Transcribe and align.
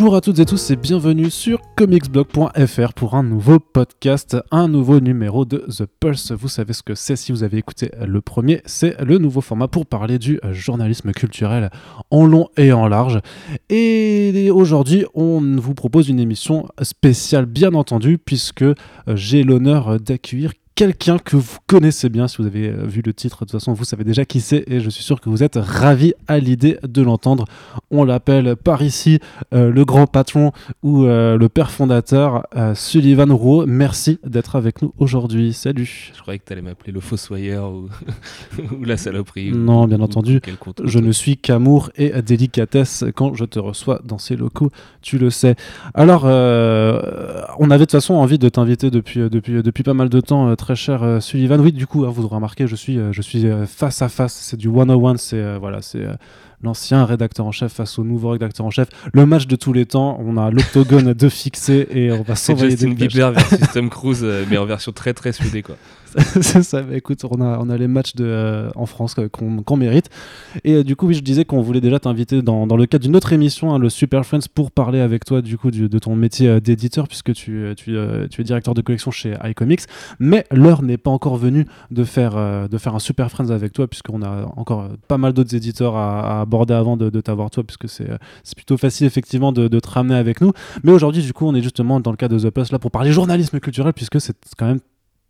Bonjour 0.00 0.16
à 0.16 0.22
toutes 0.22 0.38
et 0.38 0.46
tous 0.46 0.70
et 0.70 0.76
bienvenue 0.76 1.28
sur 1.28 1.60
comicsblog.fr 1.76 2.94
pour 2.94 3.16
un 3.16 3.22
nouveau 3.22 3.58
podcast, 3.58 4.34
un 4.50 4.66
nouveau 4.66 4.98
numéro 4.98 5.44
de 5.44 5.58
The 5.58 5.84
Pulse. 5.84 6.32
Vous 6.32 6.48
savez 6.48 6.72
ce 6.72 6.82
que 6.82 6.94
c'est 6.94 7.16
si 7.16 7.32
vous 7.32 7.42
avez 7.42 7.58
écouté 7.58 7.90
le 8.00 8.22
premier, 8.22 8.62
c'est 8.64 8.98
le 9.02 9.18
nouveau 9.18 9.42
format 9.42 9.68
pour 9.68 9.84
parler 9.84 10.18
du 10.18 10.40
journalisme 10.52 11.12
culturel 11.12 11.68
en 12.10 12.24
long 12.24 12.48
et 12.56 12.72
en 12.72 12.88
large. 12.88 13.20
Et 13.68 14.50
aujourd'hui, 14.50 15.04
on 15.12 15.38
vous 15.58 15.74
propose 15.74 16.08
une 16.08 16.18
émission 16.18 16.66
spéciale 16.80 17.44
bien 17.44 17.74
entendu 17.74 18.16
puisque 18.16 18.64
j'ai 19.06 19.42
l'honneur 19.42 20.00
d'accueillir 20.00 20.54
quelqu'un 20.80 21.18
que 21.18 21.36
vous 21.36 21.58
connaissez 21.66 22.08
bien. 22.08 22.26
Si 22.26 22.38
vous 22.38 22.46
avez 22.46 22.68
euh, 22.68 22.86
vu 22.86 23.02
le 23.04 23.12
titre, 23.12 23.40
de 23.40 23.40
toute 23.40 23.50
façon, 23.50 23.74
vous 23.74 23.84
savez 23.84 24.02
déjà 24.02 24.24
qui 24.24 24.40
c'est 24.40 24.64
et 24.66 24.80
je 24.80 24.88
suis 24.88 25.04
sûr 25.04 25.20
que 25.20 25.28
vous 25.28 25.42
êtes 25.42 25.58
ravis 25.60 26.14
à 26.26 26.38
l'idée 26.38 26.78
de 26.82 27.02
l'entendre. 27.02 27.44
On 27.90 28.02
l'appelle 28.02 28.56
par 28.56 28.80
ici 28.80 29.18
euh, 29.52 29.70
le 29.70 29.84
grand 29.84 30.06
patron 30.06 30.52
ou 30.82 31.04
euh, 31.04 31.36
le 31.36 31.50
père 31.50 31.70
fondateur, 31.70 32.46
Sullivan 32.74 33.30
Rouault. 33.30 33.66
Merci 33.66 34.20
d'être 34.24 34.56
avec 34.56 34.80
nous 34.80 34.94
aujourd'hui. 34.96 35.52
Salut. 35.52 36.12
Je 36.16 36.22
croyais 36.22 36.38
que 36.38 36.46
tu 36.46 36.54
allais 36.54 36.62
m'appeler 36.62 36.92
le 36.92 37.00
fossoyeur 37.00 37.70
ou, 37.70 37.90
ou 38.80 38.82
la 38.82 38.96
saloperie. 38.96 39.52
Non, 39.52 39.86
bien 39.86 40.00
entendu. 40.00 40.40
Je 40.82 40.98
ne 40.98 41.12
suis 41.12 41.36
qu'amour 41.36 41.90
et 41.96 42.22
délicatesse 42.22 43.04
quand 43.14 43.34
je 43.34 43.44
te 43.44 43.58
reçois 43.58 44.00
dans 44.02 44.16
ces 44.16 44.34
locaux, 44.34 44.70
tu 45.02 45.18
le 45.18 45.28
sais. 45.28 45.56
Alors, 45.92 46.24
on 46.24 47.70
avait 47.70 47.80
de 47.80 47.84
toute 47.84 47.92
façon 47.92 48.14
envie 48.14 48.38
de 48.38 48.48
t'inviter 48.48 48.90
depuis, 48.90 49.28
depuis, 49.28 49.62
depuis 49.62 49.82
pas 49.82 49.92
mal 49.92 50.08
de 50.08 50.20
temps, 50.20 50.56
très 50.56 50.69
cher 50.74 51.02
euh, 51.02 51.20
Sullivan. 51.20 51.60
Oui, 51.60 51.72
du 51.72 51.86
coup, 51.86 52.04
hein, 52.04 52.10
vous 52.10 52.24
aurez 52.24 52.36
remarqué, 52.36 52.66
je 52.66 52.76
suis, 52.76 52.98
euh, 52.98 53.12
je 53.12 53.22
suis 53.22 53.46
euh, 53.46 53.66
face 53.66 54.02
à 54.02 54.08
face. 54.08 54.34
C'est 54.34 54.56
du 54.56 54.68
101, 54.68 55.16
c'est 55.16 55.58
voilà, 55.58 55.82
c'est 55.82 56.04
l'ancien 56.62 57.04
rédacteur 57.04 57.46
en 57.46 57.52
chef 57.52 57.72
face 57.72 57.98
au 57.98 58.04
nouveau 58.04 58.30
rédacteur 58.30 58.66
en 58.66 58.70
chef. 58.70 58.88
Le 59.12 59.26
match 59.26 59.46
de 59.46 59.56
tous 59.56 59.72
les 59.72 59.86
temps, 59.86 60.18
on 60.20 60.36
a 60.36 60.50
l'octogone 60.50 61.14
de 61.14 61.28
fixé 61.28 61.88
et 61.90 62.12
on 62.12 62.22
va 62.22 62.36
s'envoyer 62.36 62.76
des 62.76 62.88
Bieber 62.88 63.32
versus 63.32 63.58
Tom 63.74 63.88
Cruise, 63.90 64.26
mais 64.50 64.58
en 64.58 64.66
version 64.66 64.92
très 64.92 65.14
très 65.14 65.32
soudée 65.32 65.62
quoi. 65.62 65.76
ça. 66.62 66.82
Bah, 66.82 66.96
écoute, 66.96 67.24
on 67.24 67.40
a, 67.40 67.76
les 67.76 67.88
matchs 67.88 68.14
de, 68.14 68.24
euh, 68.24 68.70
en 68.74 68.86
France 68.86 69.16
qu'on 69.32 69.76
mérite. 69.76 70.08
Et 70.64 70.74
euh, 70.74 70.84
du 70.84 70.96
coup, 70.96 71.06
oui, 71.06 71.14
je 71.14 71.22
disais 71.22 71.44
qu'on 71.44 71.62
voulait 71.62 71.80
déjà 71.80 71.98
t'inviter 71.98 72.42
dans, 72.42 72.64
le 72.66 72.86
cadre 72.86 73.04
d'une 73.04 73.16
autre 73.16 73.32
émission, 73.32 73.72
hein, 73.72 73.78
le 73.78 73.88
Super 73.88 74.24
Friends, 74.24 74.48
pour 74.52 74.70
parler 74.70 75.00
avec 75.00 75.24
toi 75.24 75.42
du 75.42 75.58
coup 75.58 75.70
de 75.70 75.98
ton 75.98 76.16
métier 76.16 76.48
euh, 76.48 76.60
d'éditeur, 76.60 77.08
puisque 77.08 77.32
tu, 77.32 77.66
es 77.66 78.44
directeur 78.44 78.74
de 78.74 78.80
collection 78.82 79.10
chez 79.10 79.34
iComics. 79.44 79.82
Mais 80.18 80.44
l'heure 80.50 80.82
n'est 80.82 80.98
pas 80.98 81.10
encore 81.10 81.36
venue 81.36 81.66
de 81.90 82.04
faire, 82.04 82.68
de 82.68 82.78
faire 82.78 82.94
un 82.94 82.98
Super 82.98 83.30
Friends 83.30 83.50
avec 83.50 83.72
toi, 83.72 83.86
puisqu'on 83.86 84.22
a 84.22 84.46
encore 84.56 84.88
pas 85.08 85.18
mal 85.18 85.32
d'autres 85.32 85.54
éditeurs 85.54 85.96
à, 85.96 86.40
aborder 86.40 86.74
avant 86.74 86.96
de, 86.96 87.20
t'avoir 87.20 87.50
toi, 87.50 87.64
puisque 87.64 87.88
c'est 87.88 88.08
plutôt 88.56 88.76
facile 88.76 89.06
effectivement 89.06 89.52
de, 89.52 89.68
de 89.68 89.80
te 89.80 89.88
ramener 89.88 90.14
avec 90.14 90.40
nous. 90.40 90.52
Mais 90.82 90.92
aujourd'hui, 90.92 91.22
du 91.22 91.32
coup, 91.32 91.46
on 91.46 91.54
est 91.54 91.62
justement 91.62 92.00
dans 92.00 92.10
le 92.10 92.16
cadre 92.16 92.36
de 92.36 92.48
The 92.48 92.50
Post 92.50 92.72
là 92.72 92.78
pour 92.78 92.90
parler 92.90 93.12
journalisme 93.12 93.60
culturel, 93.60 93.92
puisque 93.92 94.20
c'est 94.20 94.36
quand 94.56 94.66
même 94.66 94.80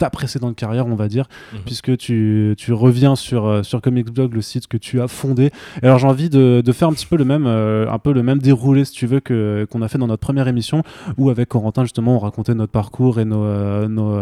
ta 0.00 0.08
précédente 0.08 0.56
carrière, 0.56 0.86
on 0.86 0.94
va 0.94 1.08
dire, 1.08 1.28
mhm. 1.52 1.60
puisque 1.66 1.94
tu, 1.98 2.54
tu, 2.56 2.72
reviens 2.72 3.16
sur, 3.16 3.46
euh, 3.46 3.62
sur 3.62 3.82
Comics 3.82 4.10
Blog, 4.10 4.32
le 4.32 4.40
site 4.40 4.66
que 4.66 4.78
tu 4.78 4.98
as 4.98 5.08
fondé. 5.08 5.50
Et 5.82 5.86
alors 5.86 5.98
j'ai 5.98 6.06
envie 6.06 6.30
de, 6.30 6.62
de, 6.64 6.72
faire 6.72 6.88
un 6.88 6.94
petit 6.94 7.04
peu 7.04 7.16
le 7.16 7.26
même, 7.26 7.44
euh, 7.46 7.86
un 7.90 7.98
peu 7.98 8.14
le 8.14 8.22
même 8.22 8.38
déroulé, 8.38 8.86
si 8.86 8.92
tu 8.92 9.06
veux, 9.06 9.20
que 9.20 9.66
qu'on 9.70 9.82
a 9.82 9.88
fait 9.88 9.98
dans 9.98 10.06
notre 10.06 10.22
première 10.22 10.48
émission, 10.48 10.82
où 11.18 11.28
avec 11.28 11.50
Corentin 11.50 11.82
justement 11.82 12.16
on 12.16 12.18
racontait 12.18 12.54
notre 12.54 12.72
parcours 12.72 13.20
et 13.20 13.26
nos, 13.26 13.44
euh, 13.44 13.88
nos 13.88 14.18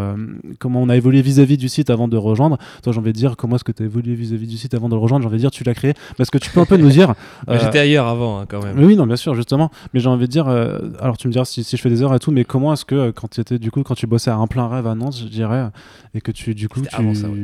comment 0.59 0.81
on 0.81 0.89
a 0.89 0.97
évolué 0.97 1.21
vis-à-vis 1.21 1.57
du 1.57 1.69
site 1.69 1.89
avant 1.89 2.09
de 2.09 2.17
rejoindre. 2.17 2.57
Toi 2.83 2.91
j'ai 2.91 2.99
envie 2.99 3.13
de 3.13 3.17
dire 3.17 3.37
comment 3.37 3.55
est-ce 3.55 3.63
que 3.63 3.71
tu 3.71 3.83
as 3.83 3.85
évolué 3.85 4.15
vis-à-vis 4.15 4.47
du 4.47 4.57
site 4.57 4.73
avant 4.73 4.89
de 4.89 4.95
le 4.95 4.99
rejoindre? 4.99 5.23
J'ai 5.23 5.27
envie 5.27 5.37
de 5.37 5.41
dire 5.41 5.51
tu 5.51 5.63
l'as 5.63 5.73
créé. 5.73 5.93
Parce 6.17 6.29
que 6.29 6.37
tu 6.37 6.49
peux 6.49 6.59
un 6.59 6.65
peu 6.65 6.75
nous 6.75 6.89
dire. 6.89 7.13
J'étais 7.47 7.79
ailleurs 7.79 8.07
avant 8.07 8.41
hein, 8.41 8.45
quand 8.49 8.61
même. 8.61 8.77
Oui 8.83 8.97
non 8.97 9.07
bien 9.07 9.15
sûr 9.15 9.33
justement. 9.33 9.71
Mais 9.93 10.01
j'ai 10.01 10.09
envie 10.09 10.25
de 10.25 10.31
dire, 10.31 10.49
alors 10.49 11.15
tu 11.17 11.29
me 11.29 11.31
diras 11.31 11.45
si, 11.45 11.63
si, 11.63 11.77
je 11.77 11.81
fais 11.81 11.89
des 11.89 12.03
heures 12.03 12.13
et 12.13 12.19
tout, 12.19 12.31
mais 12.31 12.43
comment 12.43 12.73
est-ce 12.73 12.83
que 12.83 13.11
quand 13.11 13.29
tu 13.29 13.39
étais 13.39 13.59
du 13.59 13.71
coup 13.71 13.81
quand 13.83 13.95
tu 13.95 14.07
bossais 14.07 14.29
à 14.29 14.35
un 14.35 14.47
plein 14.47 14.67
rêve 14.67 14.85
à 14.85 14.95
Nantes, 14.95 15.15
je 15.23 15.29
dirais, 15.29 15.68
et 16.13 16.21
que 16.21 16.31
tu 16.31 16.55
du 16.55 16.69
coup, 16.69 16.81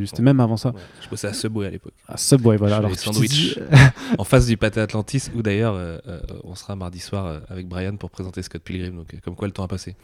c'était 0.06 0.22
même 0.22 0.40
avant 0.40 0.58
ça. 0.58 0.74
Je 1.02 1.10
bossais 1.10 1.28
à 1.28 1.34
Subway 1.34 1.68
à 1.68 1.70
l'époque. 1.70 1.94
À 2.08 2.18
Subway, 2.18 2.58
voilà. 2.58 2.78
Alors, 2.78 2.96
sandwich 2.96 3.60
en 4.18 4.24
face 4.24 4.48
du 4.48 4.58
pâté 4.58 4.80
Atlantis, 4.80 5.30
où 5.36 5.42
d'ailleurs 5.42 5.76
euh, 5.76 5.98
euh, 6.08 6.20
on 6.44 6.56
sera 6.56 6.76
mardi 6.76 7.00
soir 7.00 7.26
euh, 7.26 7.40
avec 7.50 7.68
Brian 7.68 7.96
pour 7.96 8.10
présenter 8.10 8.42
Scott 8.42 8.62
Pilgrim. 8.62 8.96
Donc, 8.96 9.16
comme 9.24 9.36
quoi 9.36 9.48
le 9.48 9.54
temps 9.54 9.64
a 9.64 9.68
passé. 9.68 9.96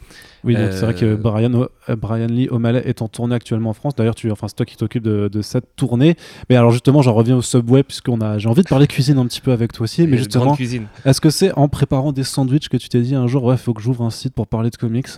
Oui, 0.44 0.54
donc 0.54 0.72
c'est 0.72 0.80
vrai 0.80 0.94
que 0.94 1.14
Brian, 1.14 1.68
Brian 1.88 2.26
Lee 2.26 2.48
O'Malley 2.48 2.82
est 2.84 3.02
en 3.02 3.08
tournée 3.08 3.34
actuellement 3.34 3.70
en 3.70 3.74
France. 3.74 3.94
D'ailleurs, 3.94 4.14
tu, 4.14 4.30
enfin, 4.30 4.48
c'est 4.48 4.56
toi 4.56 4.66
qui 4.66 4.76
t'occupes 4.76 5.02
de, 5.02 5.42
cette 5.42 5.76
tournée. 5.76 6.16
Mais 6.48 6.56
alors 6.56 6.70
justement, 6.70 7.02
j'en 7.02 7.14
reviens 7.14 7.36
au 7.36 7.42
Subway 7.42 7.82
puisqu'on 7.82 8.20
a, 8.20 8.38
j'ai 8.38 8.48
envie 8.48 8.62
de 8.62 8.68
parler 8.68 8.86
cuisine 8.86 9.18
un 9.18 9.26
petit 9.26 9.40
peu 9.40 9.52
avec 9.52 9.72
toi 9.72 9.84
aussi. 9.84 10.06
mais 10.06 10.18
justement, 10.18 10.56
est-ce 11.04 11.20
que 11.20 11.30
c'est 11.30 11.52
en 11.52 11.68
préparant 11.68 12.12
des 12.12 12.24
sandwichs 12.24 12.68
que 12.68 12.76
tu 12.76 12.88
t'es 12.88 13.00
dit 13.00 13.14
un 13.14 13.26
jour, 13.26 13.44
ouais, 13.44 13.56
faut 13.56 13.74
que 13.74 13.82
j'ouvre 13.82 14.04
un 14.04 14.10
site 14.10 14.34
pour 14.34 14.46
parler 14.46 14.70
de 14.70 14.76
comics? 14.76 15.08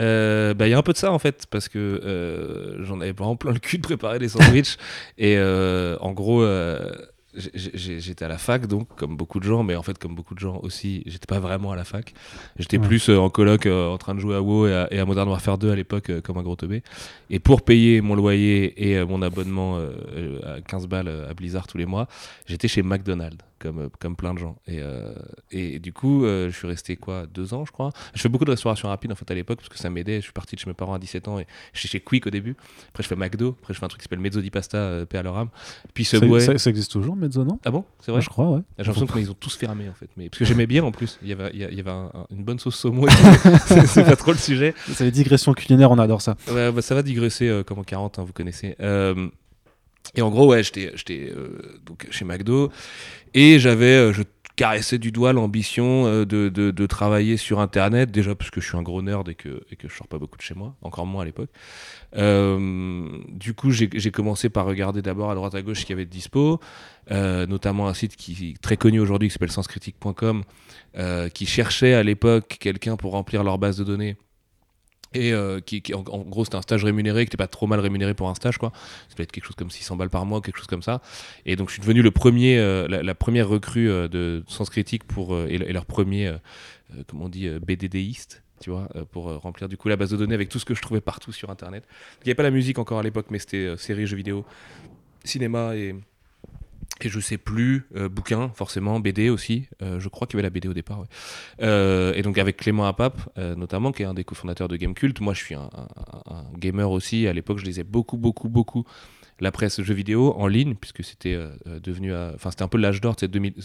Euh, 0.00 0.54
bah, 0.54 0.66
il 0.66 0.70
y 0.70 0.74
a 0.74 0.78
un 0.78 0.82
peu 0.82 0.92
de 0.92 0.98
ça 0.98 1.12
en 1.12 1.18
fait, 1.18 1.46
parce 1.50 1.68
que 1.68 1.78
euh, 1.78 2.84
j'en 2.84 3.00
avais 3.00 3.12
vraiment 3.12 3.36
plein 3.36 3.52
le 3.52 3.58
cul 3.58 3.78
de 3.78 3.82
préparer 3.82 4.18
des 4.18 4.28
sandwichs. 4.28 4.76
et 5.18 5.36
euh, 5.38 5.96
en 6.00 6.12
gros, 6.12 6.46
j'étais 7.54 8.24
à 8.24 8.28
la 8.28 8.38
fac, 8.38 8.66
donc 8.66 8.88
comme 8.96 9.16
beaucoup 9.16 9.40
de 9.40 9.44
gens, 9.44 9.62
mais 9.62 9.76
en 9.76 9.82
fait, 9.82 9.98
comme 9.98 10.14
beaucoup 10.14 10.34
de 10.34 10.40
gens 10.40 10.58
aussi, 10.62 11.02
j'étais 11.06 11.26
pas 11.26 11.40
vraiment 11.40 11.72
à 11.72 11.76
la 11.76 11.84
fac. 11.84 12.14
J'étais 12.58 12.78
plus 12.78 13.08
en 13.10 13.30
coloc 13.30 13.66
en 13.66 13.98
train 13.98 14.14
de 14.14 14.20
jouer 14.20 14.36
à 14.36 14.42
WoW 14.42 14.68
et 14.68 14.98
à, 14.98 15.04
Modern 15.04 15.28
Warfare 15.28 15.58
2 15.58 15.70
à 15.70 15.76
l'époque, 15.76 16.10
comme 16.22 16.38
un 16.38 16.42
gros 16.42 16.56
teubé. 16.56 16.82
Et 17.30 17.38
pour 17.38 17.62
payer 17.62 18.00
mon 18.00 18.14
loyer 18.14 18.90
et 18.90 19.04
mon 19.04 19.22
abonnement 19.22 19.78
à 19.78 20.60
15 20.60 20.86
balles 20.86 21.08
à 21.08 21.34
Blizzard 21.34 21.66
tous 21.66 21.78
les 21.78 21.86
mois, 21.86 22.08
j'étais 22.46 22.68
chez 22.68 22.82
McDonald's 22.82 23.44
comme, 23.64 23.78
euh, 23.80 23.88
comme 23.98 24.14
plein 24.14 24.34
de 24.34 24.38
gens. 24.38 24.56
Et, 24.66 24.78
euh, 24.80 25.14
et 25.50 25.78
du 25.78 25.92
coup, 25.92 26.24
euh, 26.24 26.50
je 26.50 26.56
suis 26.56 26.66
resté 26.66 26.96
quoi, 26.96 27.24
deux 27.26 27.54
ans, 27.54 27.64
je 27.64 27.72
crois. 27.72 27.90
Je 28.14 28.20
fais 28.20 28.28
beaucoup 28.28 28.44
de 28.44 28.50
restauration 28.50 28.88
rapide 28.88 29.10
en 29.10 29.14
fait 29.14 29.30
à 29.30 29.34
l'époque 29.34 29.58
parce 29.58 29.70
que 29.70 29.78
ça 29.78 29.88
m'aidait. 29.88 30.16
Je 30.16 30.24
suis 30.24 30.32
parti 30.32 30.54
de 30.54 30.60
chez 30.60 30.68
mes 30.68 30.74
parents 30.74 30.92
à 30.92 30.98
17 30.98 31.28
ans 31.28 31.38
et 31.38 31.46
je 31.72 31.88
chez 31.88 32.00
Quick 32.00 32.26
au 32.26 32.30
début. 32.30 32.56
Après, 32.88 33.02
je 33.02 33.08
fais 33.08 33.16
McDo. 33.16 33.56
Après, 33.60 33.72
je 33.72 33.78
fais 33.78 33.84
un 33.84 33.88
truc 33.88 34.00
qui 34.00 34.04
s'appelle 34.04 34.20
Mezzo 34.20 34.40
di 34.40 34.50
Pasta, 34.50 35.06
paix 35.08 35.18
à 35.18 35.22
leur 35.22 35.38
âme. 35.38 35.48
Puis 35.94 36.04
Subway. 36.04 36.40
Ça, 36.40 36.58
ça, 36.58 36.70
existe 36.70 36.92
toujours, 36.92 37.16
Mezzo, 37.16 37.42
non? 37.44 37.58
Ah 37.64 37.70
bon? 37.70 37.84
C'est 38.00 38.12
vrai? 38.12 38.20
Je 38.20 38.28
crois, 38.28 38.50
ouais. 38.50 38.60
J'ai 38.78 38.84
l'impression 38.84 39.06
qu'ils 39.06 39.30
ont 39.30 39.36
tous 39.38 39.56
fermé 39.56 39.88
en 39.88 39.94
fait. 39.94 40.10
Mais, 40.16 40.28
parce 40.28 40.38
que 40.38 40.44
j'aimais 40.44 40.66
bien 40.66 40.84
en 40.84 40.92
plus. 40.92 41.18
Il 41.22 41.28
y 41.28 41.32
avait, 41.32 41.50
il 41.54 41.60
y 41.60 41.80
avait 41.80 41.90
une 42.30 42.44
bonne 42.44 42.58
sauce 42.58 42.76
saumon. 42.76 43.06
c'est 43.86 44.04
pas 44.04 44.16
trop 44.16 44.32
le 44.32 44.38
sujet. 44.38 44.74
C'est 44.92 45.04
les 45.04 45.10
digressions 45.10 45.54
culinaires, 45.54 45.90
on 45.90 45.98
adore 45.98 46.20
ça. 46.20 46.36
Ouais, 46.50 46.70
bah, 46.70 46.82
ça 46.82 46.94
va 46.94 47.02
digresser 47.02 47.62
comme 47.66 47.78
en 47.78 47.84
40, 47.84 48.18
hein, 48.18 48.24
vous 48.24 48.32
connaissez. 48.32 48.76
Et 50.14 50.22
en 50.22 50.30
gros, 50.30 50.46
ouais, 50.46 50.62
j'étais 50.62 51.32
donc 51.84 52.06
chez 52.10 52.24
McDo. 52.24 52.70
Et 53.32 53.58
j'avais, 53.58 54.12
je 54.12 54.22
caresser 54.56 54.98
du 54.98 55.10
doigt 55.10 55.32
l'ambition 55.32 56.06
euh, 56.06 56.24
de, 56.24 56.48
de, 56.48 56.86
travailler 56.86 57.36
sur 57.36 57.60
Internet, 57.60 58.10
déjà 58.10 58.34
parce 58.34 58.50
que 58.50 58.60
je 58.60 58.68
suis 58.68 58.76
un 58.76 58.82
gros 58.82 59.02
nerd 59.02 59.28
et 59.28 59.34
que, 59.34 59.62
et 59.70 59.76
que 59.76 59.88
je 59.88 59.96
sors 59.96 60.06
pas 60.06 60.18
beaucoup 60.18 60.36
de 60.36 60.42
chez 60.42 60.54
moi, 60.54 60.76
encore 60.82 61.06
moins 61.06 61.22
à 61.22 61.24
l'époque. 61.24 61.50
Euh, 62.16 63.08
du 63.30 63.54
coup, 63.54 63.70
j'ai 63.70 64.10
commencé 64.10 64.48
par 64.48 64.66
regarder 64.66 65.02
d'abord 65.02 65.30
à 65.30 65.34
droite 65.34 65.54
à 65.54 65.62
gauche 65.62 65.80
ce 65.80 65.86
qu'il 65.86 65.94
y 65.94 65.96
avait 65.96 66.04
de 66.04 66.10
dispo, 66.10 66.60
euh, 67.10 67.46
notamment 67.46 67.88
un 67.88 67.94
site 67.94 68.16
qui 68.16 68.50
est 68.50 68.62
très 68.62 68.76
connu 68.76 69.00
aujourd'hui 69.00 69.28
qui 69.28 69.32
s'appelle 69.32 69.50
senscritique.com, 69.50 70.44
qui 71.32 71.46
cherchait 71.46 71.94
à 71.94 72.02
l'époque 72.02 72.56
quelqu'un 72.60 72.96
pour 72.96 73.12
remplir 73.12 73.42
leur 73.42 73.58
base 73.58 73.76
de 73.76 73.84
données 73.84 74.16
et 75.14 75.32
euh, 75.32 75.60
qui, 75.60 75.82
en, 75.94 76.02
gros 76.02 76.44
c'était 76.44 76.56
un 76.56 76.62
stage 76.62 76.84
rémunéré 76.84 77.24
qui 77.24 77.28
n'était 77.28 77.36
pas 77.36 77.46
trop 77.46 77.66
mal 77.66 77.80
rémunéré 77.80 78.14
pour 78.14 78.28
un 78.28 78.34
stage 78.34 78.58
quoi 78.58 78.72
ça 79.08 79.14
peut 79.16 79.22
être 79.22 79.32
quelque 79.32 79.44
chose 79.44 79.56
comme 79.56 79.70
600 79.70 79.96
balles 79.96 80.10
par 80.10 80.26
mois 80.26 80.40
quelque 80.40 80.58
chose 80.58 80.66
comme 80.66 80.82
ça 80.82 81.00
et 81.46 81.56
donc 81.56 81.68
je 81.68 81.74
suis 81.74 81.80
devenu 81.80 82.02
le 82.02 82.10
premier 82.10 82.58
euh, 82.58 82.86
la, 82.88 83.14
première 83.14 83.48
recrue 83.48 83.88
euh, 83.88 84.08
de 84.08 84.44
Sens 84.48 84.70
Critique 84.70 85.04
pour 85.04 85.38
et, 85.38 85.58
leur 85.58 85.86
premier 85.86 86.32
comment 87.06 87.26
on 87.26 87.28
dit 87.28 87.48
BDDiste 87.48 88.42
tu 88.60 88.70
vois, 88.70 88.88
pour 89.10 89.24
remplir 89.40 89.68
du 89.68 89.76
coup 89.76 89.88
la 89.88 89.96
base 89.96 90.10
de 90.10 90.16
données 90.16 90.34
avec 90.34 90.48
tout 90.48 90.58
ce 90.58 90.64
que 90.64 90.74
je 90.74 90.80
trouvais 90.80 91.00
partout 91.00 91.32
sur 91.32 91.50
internet. 91.50 91.84
Il 92.20 92.26
n'y 92.26 92.30
avait 92.30 92.36
pas 92.36 92.44
la 92.44 92.52
musique 92.52 92.78
encore 92.78 92.98
à 92.98 93.02
l'époque, 93.02 93.26
mais 93.28 93.38
c'était 93.38 93.76
séries, 93.76 94.06
jeux 94.06 94.16
vidéo, 94.16 94.46
cinéma 95.24 95.76
et, 95.76 95.94
et 97.00 97.08
je 97.08 97.18
sais 97.20 97.38
plus, 97.38 97.86
euh, 97.96 98.08
bouquin 98.08 98.50
forcément, 98.54 99.00
BD 99.00 99.28
aussi, 99.28 99.66
euh, 99.82 99.98
je 99.98 100.08
crois 100.08 100.26
qu'il 100.26 100.36
y 100.36 100.38
avait 100.38 100.44
la 100.44 100.50
BD 100.50 100.68
au 100.68 100.74
départ. 100.74 101.00
Ouais. 101.00 101.06
Euh, 101.62 102.14
et 102.14 102.22
donc 102.22 102.38
avec 102.38 102.56
Clément 102.56 102.86
Apap 102.86 103.20
notamment, 103.36 103.92
qui 103.92 104.02
est 104.02 104.06
un 104.06 104.14
des 104.14 104.24
cofondateurs 104.24 104.68
de 104.68 104.76
Gamecult, 104.76 105.20
moi 105.20 105.34
je 105.34 105.40
suis 105.40 105.54
un, 105.54 105.68
gamer 106.56 106.90
aussi, 106.90 107.26
à 107.26 107.32
l'époque 107.32 107.58
je 107.58 107.64
lisais 107.64 107.84
beaucoup, 107.84 108.16
beaucoup, 108.16 108.48
beaucoup 108.48 108.84
la 109.40 109.50
presse 109.50 109.82
jeux 109.82 109.94
vidéo 109.94 110.32
en 110.36 110.46
ligne, 110.46 110.76
puisque 110.76 111.02
c'était 111.02 111.36
devenu, 111.66 112.14
enfin 112.14 112.50
c'était 112.50 112.62
un 112.62 112.68
peu 112.68 112.78
l'âge 112.78 113.00
d'or, 113.00 113.16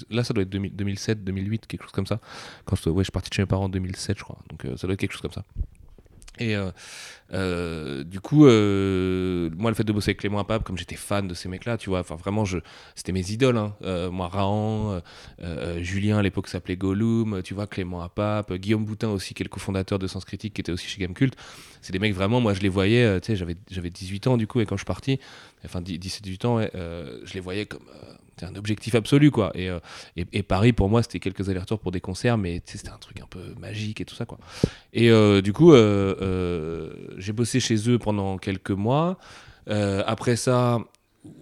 là 0.10 0.24
ça 0.24 0.34
doit 0.34 0.42
être 0.42 0.50
2007, 0.50 1.24
2008, 1.24 1.68
quelque 1.68 1.84
chose 1.84 1.92
comme 1.92 2.08
ça, 2.08 2.20
quand 2.66 2.76
je 2.76 2.81
suis 3.04 3.12
parti 3.12 3.30
de 3.30 3.36
chez 3.36 3.44
mes 3.44 3.48
parents 3.48 3.66
en 3.66 3.70
2007 3.70 4.18
je 4.18 4.24
crois, 4.24 4.40
donc 4.50 4.66
ça 4.78 4.88
doit 4.88 4.96
être 4.96 5.00
quelque 5.00 5.12
chose 5.12 5.22
comme 5.22 5.31
ça. 5.31 5.46
Et 6.39 6.56
euh, 6.56 6.71
euh, 7.33 8.03
du 8.03 8.19
coup, 8.19 8.45
euh, 8.47 9.50
moi, 9.57 9.71
le 9.71 9.75
fait 9.75 9.83
de 9.83 9.91
bosser 9.91 10.09
avec 10.09 10.19
Clément 10.19 10.39
Apap, 10.39 10.63
comme 10.63 10.77
j'étais 10.77 10.95
fan 10.95 11.27
de 11.27 11.33
ces 11.33 11.50
mecs-là, 11.50 11.77
tu 11.77 11.89
vois, 11.89 12.00
enfin 12.00 12.15
vraiment, 12.15 12.44
c'était 12.95 13.12
mes 13.12 13.31
idoles. 13.31 13.57
Hein. 13.57 13.75
Moi, 14.12 14.31
euh, 15.41 15.83
Julien 15.83 16.18
à 16.18 16.21
l'époque 16.21 16.47
s'appelait 16.47 16.77
Gollum, 16.77 17.41
tu 17.44 17.53
vois, 17.53 17.68
Clément 17.68 18.01
Apap, 18.01 18.53
Guillaume 18.53 18.86
Boutin 18.86 19.09
aussi, 19.09 19.33
qui 19.33 19.44
est 19.44 19.45
le 19.45 19.50
cofondateur 19.50 20.00
de 20.00 20.07
Sens 20.07 20.25
Critique, 20.25 20.53
qui 20.53 20.62
était 20.62 20.71
aussi 20.71 20.88
chez 20.88 21.00
Gamecult. 21.01 21.36
C'est 21.81 21.94
des 21.94 22.00
mecs 22.00 22.13
vraiment, 22.13 22.42
moi, 22.42 22.53
je 22.53 22.62
les 22.62 22.69
voyais, 22.69 23.19
tu 23.21 23.27
sais, 23.27 23.35
j'avais, 23.35 23.56
j'avais 23.69 23.89
18 23.89 24.27
ans 24.27 24.38
du 24.38 24.47
coup, 24.47 24.59
et 24.62 24.65
quand 24.65 24.75
je 24.75 24.81
suis 24.81 24.85
parti, 24.85 25.19
enfin 25.65 25.81
17-18 25.81 26.47
ans, 26.47 26.62
je 26.62 27.33
les 27.33 27.39
voyais 27.39 27.65
comme 27.65 27.81
c'est 28.39 28.45
un 28.45 28.56
objectif 28.56 28.95
absolu, 28.95 29.31
quoi. 29.31 29.51
Et, 29.53 29.69
euh, 29.69 29.80
et, 30.15 30.25
et 30.31 30.44
Paris, 30.44 30.71
pour 30.74 30.89
moi, 30.89 31.03
c'était 31.03 31.19
quelques 31.19 31.50
allers-retours 31.50 31.80
pour 31.80 31.91
des 31.91 32.00
concerts, 32.00 32.38
mais 32.38 32.62
c'était 32.65 32.89
un 32.89 32.97
truc 32.97 33.19
un 33.21 33.27
peu 33.30 33.53
magique 33.59 34.00
et 34.01 34.06
tout 34.06 34.15
ça, 34.15 34.25
quoi. 34.25 34.39
Et 34.94 35.12
euh, 35.12 35.41
du 35.41 35.51
coup, 35.51 35.74
euh, 35.74 36.94
j'ai 37.18 37.33
bossé 37.33 37.59
chez 37.59 37.89
eux 37.89 38.00
pendant 38.00 38.38
quelques 38.38 38.71
mois. 38.71 39.18
Après 39.68 40.36
ça, 40.36 40.80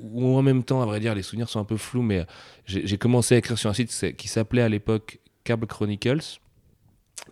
ou 0.02 0.36
en 0.36 0.42
même 0.42 0.64
temps, 0.64 0.82
à 0.82 0.86
vrai 0.86 1.00
dire, 1.00 1.16
les 1.16 1.22
souvenirs 1.22 1.48
sont 1.48 1.62
un 1.62 1.66
peu 1.66 1.78
flous, 1.78 2.02
mais 2.02 2.26
j'ai 2.66 2.98
commencé 2.98 3.36
à 3.36 3.38
écrire 3.38 3.58
sur 3.58 3.70
un 3.70 3.74
site 3.74 4.16
qui 4.18 4.28
s'appelait 4.28 4.64
à 4.64 4.70
l'époque 4.70 5.20
Cable 5.46 5.66
Chronicles, 5.66 6.40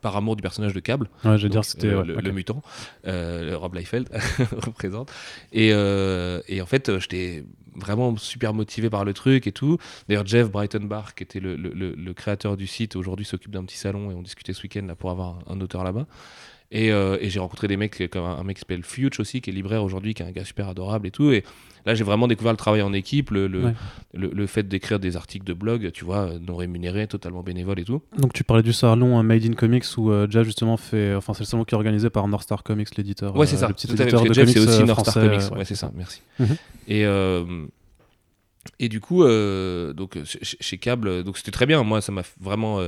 par 0.02 0.16
amour 0.16 0.36
du 0.36 0.42
personnage 0.42 0.74
de 0.74 0.80
Cable, 0.80 1.10
Ouais, 1.24 1.38
je 1.38 1.44
veux 1.44 1.50
donc, 1.50 1.52
dire, 1.52 1.66
c'était. 1.66 1.88
euh, 1.88 2.04
ouais, 2.04 2.22
le, 2.22 2.32
mutant, 2.32 2.62
euh, 3.08 3.50
le 3.50 3.56
Rob 3.56 3.76
Liefeld 3.76 4.10
représente. 4.66 5.12
Et, 5.52 5.70
euh, 5.74 6.42
et 6.48 6.62
en 6.62 6.66
fait, 6.66 7.00
j'étais 7.00 7.44
vraiment 7.76 8.16
super 8.18 8.54
motivé 8.54 8.90
par 8.90 9.04
le 9.04 9.14
truc 9.14 9.48
et 9.48 9.52
tout. 9.52 9.78
D'ailleurs, 10.08 10.26
Jeff 10.26 10.50
Breitenbach, 10.50 11.14
qui 11.16 11.24
était 11.24 11.40
le, 11.42 11.56
le- 11.58 11.74
le- 11.74 11.94
le 11.94 12.14
créateur 12.14 12.56
du 12.56 12.68
site, 12.68 12.96
aujourd'hui 12.96 13.26
s'occupe 13.26 13.52
d'un 13.52 13.66
petit 13.66 13.78
salon 13.78 14.12
et 14.12 14.14
on 14.14 14.22
discutait 14.22 14.54
ce 14.54 14.64
week-end 14.64 14.86
là, 14.88 14.96
pour 14.96 15.12
avoir 15.12 15.40
un, 15.50 15.56
un 15.56 15.62
auteur 15.62 15.84
là-bas. 15.84 16.06
Et, 16.78 16.92
euh, 16.92 17.18
et 17.22 17.30
j'ai 17.30 17.40
rencontré 17.40 17.70
des 17.70 17.78
mecs 17.78 18.10
comme 18.12 18.26
un, 18.26 18.36
un 18.38 18.44
mec 18.44 18.58
qui 18.58 18.60
s'appelle 18.60 18.84
Fuge 18.84 19.20
aussi, 19.22 19.40
qui 19.40 19.50
est 19.50 19.54
libraire 19.54 19.82
aujourd'hui, 19.82 20.14
qui 20.14 20.24
est 20.24 20.26
un 20.26 20.32
gars 20.32 20.44
super 20.44 20.68
adorable 20.68 21.08
et 21.08 21.12
tout. 21.12 21.32
Et 21.32 21.46
là, 21.86 21.96
j'ai 21.96 22.04
vraiment 22.04 22.28
découvert 22.28 22.52
le 22.52 22.58
travail 22.58 22.82
en 22.82 22.92
équipe, 22.92 23.32
le, 23.32 23.48
le, 23.48 23.64
Ouais. 23.68 23.74
le, 24.14 24.28
le 24.28 24.46
fait 24.46 24.68
d'écrire 24.68 25.00
des 25.00 25.16
articles 25.16 25.46
de 25.46 25.54
blog, 25.54 25.92
tu 25.94 26.04
vois, 26.04 26.32
non 26.46 26.58
rémunérés, 26.58 27.08
totalement 27.08 27.44
bénévoles 27.44 27.80
et 27.80 27.86
tout. 27.86 28.02
Donc 28.18 28.34
tu 28.34 28.44
parlais 28.44 28.62
du 28.64 28.74
salon 28.74 29.24
Made 29.24 29.46
in 29.46 29.54
Comics 29.54 29.86
où 29.98 30.12
euh, 30.12 30.28
Jeff 30.30 30.44
justement 30.46 30.76
fait, 30.76 31.16
enfin 31.16 31.34
c'est 31.34 31.44
le 31.44 31.48
salon 31.48 31.64
qui 31.64 31.74
est 31.76 31.78
organisé 31.78 32.10
par 32.10 32.28
North 32.28 32.44
Star 32.44 32.62
Comics, 32.64 32.94
l'éditeur. 32.98 33.36
Ouais, 33.38 33.46
c'est 33.48 33.56
euh, 33.56 33.60
ça. 33.60 33.68
le 33.70 33.74
petit 33.74 33.88
Tout 33.88 33.94
à 33.94 33.98
fait, 33.98 34.04
éditeur 34.04 34.24
de 34.26 34.34
Jeff, 34.34 34.44
comics 34.46 34.58
c'est 34.58 34.68
aussi 34.70 34.82
euh, 34.82 34.86
North 34.86 35.08
Star 35.10 35.14
Comics. 35.24 35.40
ouais. 35.52 35.58
Ouais, 35.60 35.66
c'est 35.66 35.76
ça, 35.76 35.92
merci. 35.96 36.22
Mhm. 36.40 36.58
Et, 36.90 37.06
et 38.80 38.90
du 38.90 39.00
coup, 39.00 39.24
euh, 39.24 39.94
donc, 39.94 40.18
chez, 40.26 40.40
chez 40.60 40.78
Cable, 40.78 41.24
donc 41.24 41.38
c'était 41.38 41.52
très 41.52 41.66
bien. 41.68 41.84
Moi, 41.84 42.02
ça 42.02 42.12
m'a 42.12 42.24
vraiment 42.42 42.80
euh, 42.80 42.88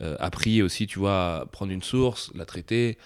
euh, 0.00 0.16
appris 0.18 0.62
aussi, 0.62 0.86
tu 0.86 0.98
vois, 0.98 1.40
à 1.42 1.46
prendre 1.46 1.70
une 1.70 1.82
source, 1.82 2.32
la 2.34 2.44
traiter, 2.46 2.96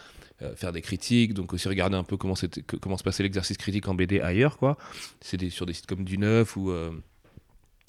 euh, 0.43 0.55
faire 0.57 0.73
des 0.73 0.83
critiques, 0.83 1.35
donc 1.35 1.53
aussi 1.53 1.69
regarder 1.69 1.97
un 1.97 2.05
peu 2.05 2.17
comment, 2.17 2.35
comment 2.81 2.97
se 2.97 3.03
passait 3.03 3.23
l'exercice 3.23 3.57
critique 3.57 3.89
en 3.89 3.95
BD 3.95 4.21
ailleurs, 4.21 4.59
quoi. 4.59 4.77
C'est 5.21 5.49
sur 5.51 5.67
des 5.67 5.73
sites 5.73 5.87
comme 5.87 6.05
Du 6.05 6.19
Neuf 6.19 6.57
ou. 6.57 6.73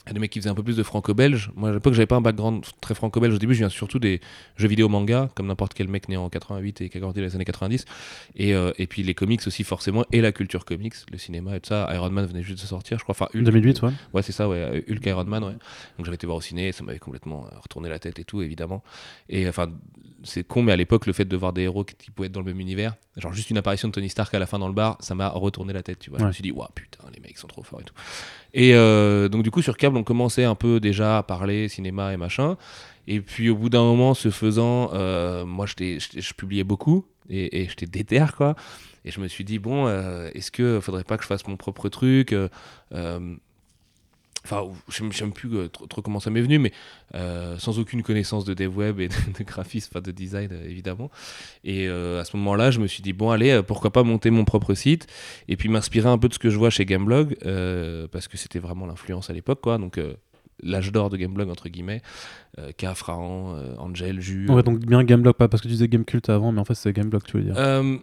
Euh, 0.05 0.07
il 0.07 0.09
y 0.09 0.11
a 0.11 0.13
des 0.13 0.19
mecs 0.19 0.31
qui 0.31 0.39
faisaient 0.39 0.49
un 0.49 0.55
peu 0.55 0.63
plus 0.63 0.75
de 0.75 0.83
franco-belge. 0.83 1.51
Moi, 1.55 1.69
à 1.69 1.73
l'époque, 1.73 1.93
j'avais 1.93 2.07
pas 2.07 2.15
un 2.15 2.21
background 2.21 2.63
très 2.81 2.93
franco-belge. 2.93 3.35
Au 3.35 3.37
début, 3.37 3.53
je 3.53 3.59
viens 3.59 3.69
surtout 3.69 3.99
des 3.99 4.19
jeux 4.57 4.67
vidéo 4.67 4.89
manga, 4.89 5.29
comme 5.35 5.47
n'importe 5.47 5.73
quel 5.73 5.87
mec 5.87 6.09
né 6.09 6.17
en 6.17 6.29
88 6.29 6.81
et 6.81 6.89
qui 6.89 6.97
a 6.97 6.99
grandi 6.99 7.19
dans 7.19 7.25
les 7.25 7.35
années 7.35 7.45
90. 7.45 7.85
Et, 8.35 8.53
euh, 8.53 8.71
et 8.77 8.87
puis 8.87 9.03
les 9.03 9.13
comics 9.13 9.41
aussi, 9.47 9.63
forcément, 9.63 10.05
et 10.11 10.21
la 10.21 10.31
culture 10.31 10.65
comics, 10.65 10.95
le 11.11 11.17
cinéma 11.17 11.55
et 11.55 11.59
tout 11.59 11.69
ça. 11.69 11.89
Iron 11.93 12.09
Man 12.09 12.25
venait 12.25 12.43
juste 12.43 12.61
de 12.61 12.67
sortir, 12.67 12.97
je 12.97 13.03
crois. 13.03 13.13
Enfin, 13.13 13.27
Hulk, 13.33 13.45
2008, 13.45 13.81
ouais. 13.81 13.91
Ouais, 14.13 14.21
c'est 14.21 14.31
ça, 14.31 14.49
ouais. 14.49 14.57
euh, 14.57 14.81
Hulk 14.89 15.05
Iron 15.05 15.25
Man, 15.25 15.43
ouais. 15.43 15.53
Donc 15.97 16.05
j'avais 16.05 16.15
été 16.15 16.27
voir 16.27 16.37
au 16.37 16.41
ciné, 16.41 16.71
ça 16.71 16.83
m'avait 16.83 16.99
complètement 16.99 17.45
euh, 17.45 17.59
retourné 17.59 17.89
la 17.89 17.99
tête 17.99 18.19
et 18.19 18.25
tout, 18.25 18.41
évidemment. 18.41 18.83
Et 19.29 19.47
enfin, 19.47 19.71
c'est 20.23 20.45
con, 20.45 20.63
mais 20.63 20.71
à 20.71 20.75
l'époque, 20.75 21.05
le 21.05 21.13
fait 21.13 21.25
de 21.25 21.37
voir 21.37 21.53
des 21.53 21.63
héros 21.63 21.83
qui, 21.83 22.11
pouvaient 22.11 22.27
être 22.27 22.33
dans 22.33 22.39
le 22.41 22.45
même 22.45 22.59
univers, 22.59 22.95
genre 23.17 23.33
juste 23.33 23.49
une 23.49 23.57
apparition 23.57 23.87
de 23.87 23.93
Tony 23.93 24.09
Stark 24.09 24.33
à 24.33 24.39
la 24.39 24.45
fin 24.45 24.59
dans 24.59 24.67
le 24.67 24.73
bar, 24.73 24.97
ça 24.99 25.15
m'a 25.15 25.29
retourné 25.29 25.73
la 25.73 25.83
tête, 25.83 25.99
tu 25.99 26.09
vois. 26.09 26.19
Je 26.19 26.25
me 26.25 26.31
suis 26.31 26.43
dit, 26.43 26.51
waouh, 26.51 26.67
putain, 26.73 27.03
les 27.13 27.19
mecs 27.19 27.37
sont 27.37 27.47
trop 27.47 27.63
forts 27.63 27.81
et 27.81 27.83
tout. 27.83 27.93
Et 28.53 28.75
euh, 28.75 29.29
donc, 29.29 29.43
du 29.43 29.51
coup, 29.51 29.61
sur 29.61 29.77
Câble, 29.77 29.97
on 29.97 30.03
commençait 30.03 30.43
un 30.43 30.55
peu 30.55 30.79
déjà 30.79 31.17
à 31.17 31.23
parler 31.23 31.67
cinéma 31.69 32.13
et 32.13 32.17
machin. 32.17 32.57
Et 33.07 33.19
puis, 33.19 33.49
au 33.49 33.55
bout 33.55 33.69
d'un 33.69 33.83
moment, 33.83 34.13
ce 34.13 34.29
faisant, 34.29 34.91
euh, 34.93 35.45
moi, 35.45 35.65
je 35.65 36.33
publiais 36.33 36.63
beaucoup 36.63 37.05
et, 37.29 37.61
et 37.61 37.67
j'étais 37.67 37.85
déter, 37.85 38.25
quoi. 38.37 38.55
Et 39.05 39.11
je 39.11 39.19
me 39.19 39.27
suis 39.27 39.43
dit, 39.43 39.59
bon, 39.59 39.87
euh, 39.87 40.29
est-ce 40.33 40.51
que 40.51 40.79
faudrait 40.79 41.03
pas 41.03 41.17
que 41.17 41.23
je 41.23 41.27
fasse 41.27 41.45
mon 41.47 41.57
propre 41.57 41.89
truc 41.89 42.31
euh, 42.31 42.47
euh, 42.93 43.35
Enfin, 44.45 44.63
je 44.89 45.03
ne 45.03 45.11
sais 45.11 45.23
même 45.23 45.33
plus 45.33 45.49
euh, 45.55 45.67
trop, 45.69 45.85
trop 45.87 46.01
comment 46.01 46.19
ça 46.19 46.29
m'est 46.29 46.41
venu, 46.41 46.59
mais 46.59 46.71
euh, 47.15 47.57
sans 47.57 47.79
aucune 47.79 48.03
connaissance 48.03 48.43
de 48.45 48.53
dev 48.53 48.75
web 48.75 48.99
et 48.99 49.07
de, 49.07 49.13
de 49.37 49.43
graphisme, 49.43 49.89
enfin 49.91 50.01
de 50.01 50.11
design 50.11 50.49
euh, 50.51 50.65
évidemment. 50.69 51.09
Et 51.63 51.87
euh, 51.87 52.19
à 52.19 52.25
ce 52.25 52.35
moment-là, 52.37 52.69
je 52.69 52.79
me 52.79 52.87
suis 52.87 53.01
dit, 53.01 53.13
bon, 53.13 53.29
allez, 53.31 53.61
pourquoi 53.65 53.91
pas 53.91 54.03
monter 54.03 54.29
mon 54.31 54.45
propre 54.45 54.73
site 54.73 55.07
et 55.47 55.55
puis 55.55 55.69
m'inspirer 55.69 56.09
un 56.09 56.17
peu 56.17 56.27
de 56.27 56.33
ce 56.33 56.39
que 56.39 56.49
je 56.49 56.57
vois 56.57 56.69
chez 56.69 56.85
Gameblog, 56.85 57.37
euh, 57.45 58.07
parce 58.11 58.27
que 58.27 58.37
c'était 58.37 58.59
vraiment 58.59 58.85
l'influence 58.85 59.29
à 59.29 59.33
l'époque, 59.33 59.61
quoi. 59.61 59.77
Donc, 59.77 59.99
l'âge 60.61 60.91
d'or 60.91 61.09
de 61.09 61.17
Gameblog, 61.17 61.49
entre 61.49 61.69
guillemets, 61.69 62.01
euh, 62.59 62.71
K, 62.71 62.93
Frahan, 62.93 63.55
euh, 63.55 63.75
Angel, 63.77 64.19
Jus. 64.21 64.49
Ouais, 64.49 64.63
donc 64.63 64.79
bien 64.79 65.03
Gameblog, 65.03 65.35
pas 65.35 65.47
parce 65.47 65.61
que 65.61 65.67
tu 65.67 65.73
disais 65.73 65.87
Gamecult 65.87 66.29
avant, 66.29 66.51
mais 66.51 66.59
en 66.59 66.65
fait 66.65 66.75
c'est 66.75 66.93
Gameblog, 66.93 67.23
tu 67.23 67.37
veux 67.37 67.43
dire. 67.43 67.55
Euh, 67.57 67.97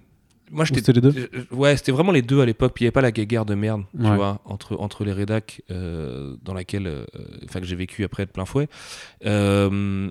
moi, 0.51 0.65
j'étais 0.65 0.81
c'était 0.81 0.93
les 0.93 1.01
deux 1.01 1.31
Ouais, 1.53 1.77
c'était 1.77 1.93
vraiment 1.93 2.13
les 2.13 2.23
deux 2.23 2.41
à 2.41 2.47
l'époque. 2.47 2.73
Puis 2.75 2.83
il 2.83 2.87
n'y 2.87 2.89
avait 2.89 2.93
pas 2.93 3.01
la 3.01 3.13
guéguerre 3.13 3.45
de 3.47 3.55
merde, 3.55 3.85
tu 3.99 4.03
Ouais. 4.07 4.17
vois, 4.17 4.41
entre, 4.45 4.77
entre 4.79 5.05
les 5.05 5.13
rédacs 5.13 5.63
euh, 5.71 6.37
dans 6.43 6.55
laquelle, 6.55 6.87
euh, 6.87 7.05
enfin 7.45 7.61
que 7.61 7.67
j'ai 7.67 7.77
vécu 7.77 8.05
après 8.05 8.27
de 8.27 8.31
plein 8.31 8.45
fouet. 8.45 8.69
Euh, 9.27 10.11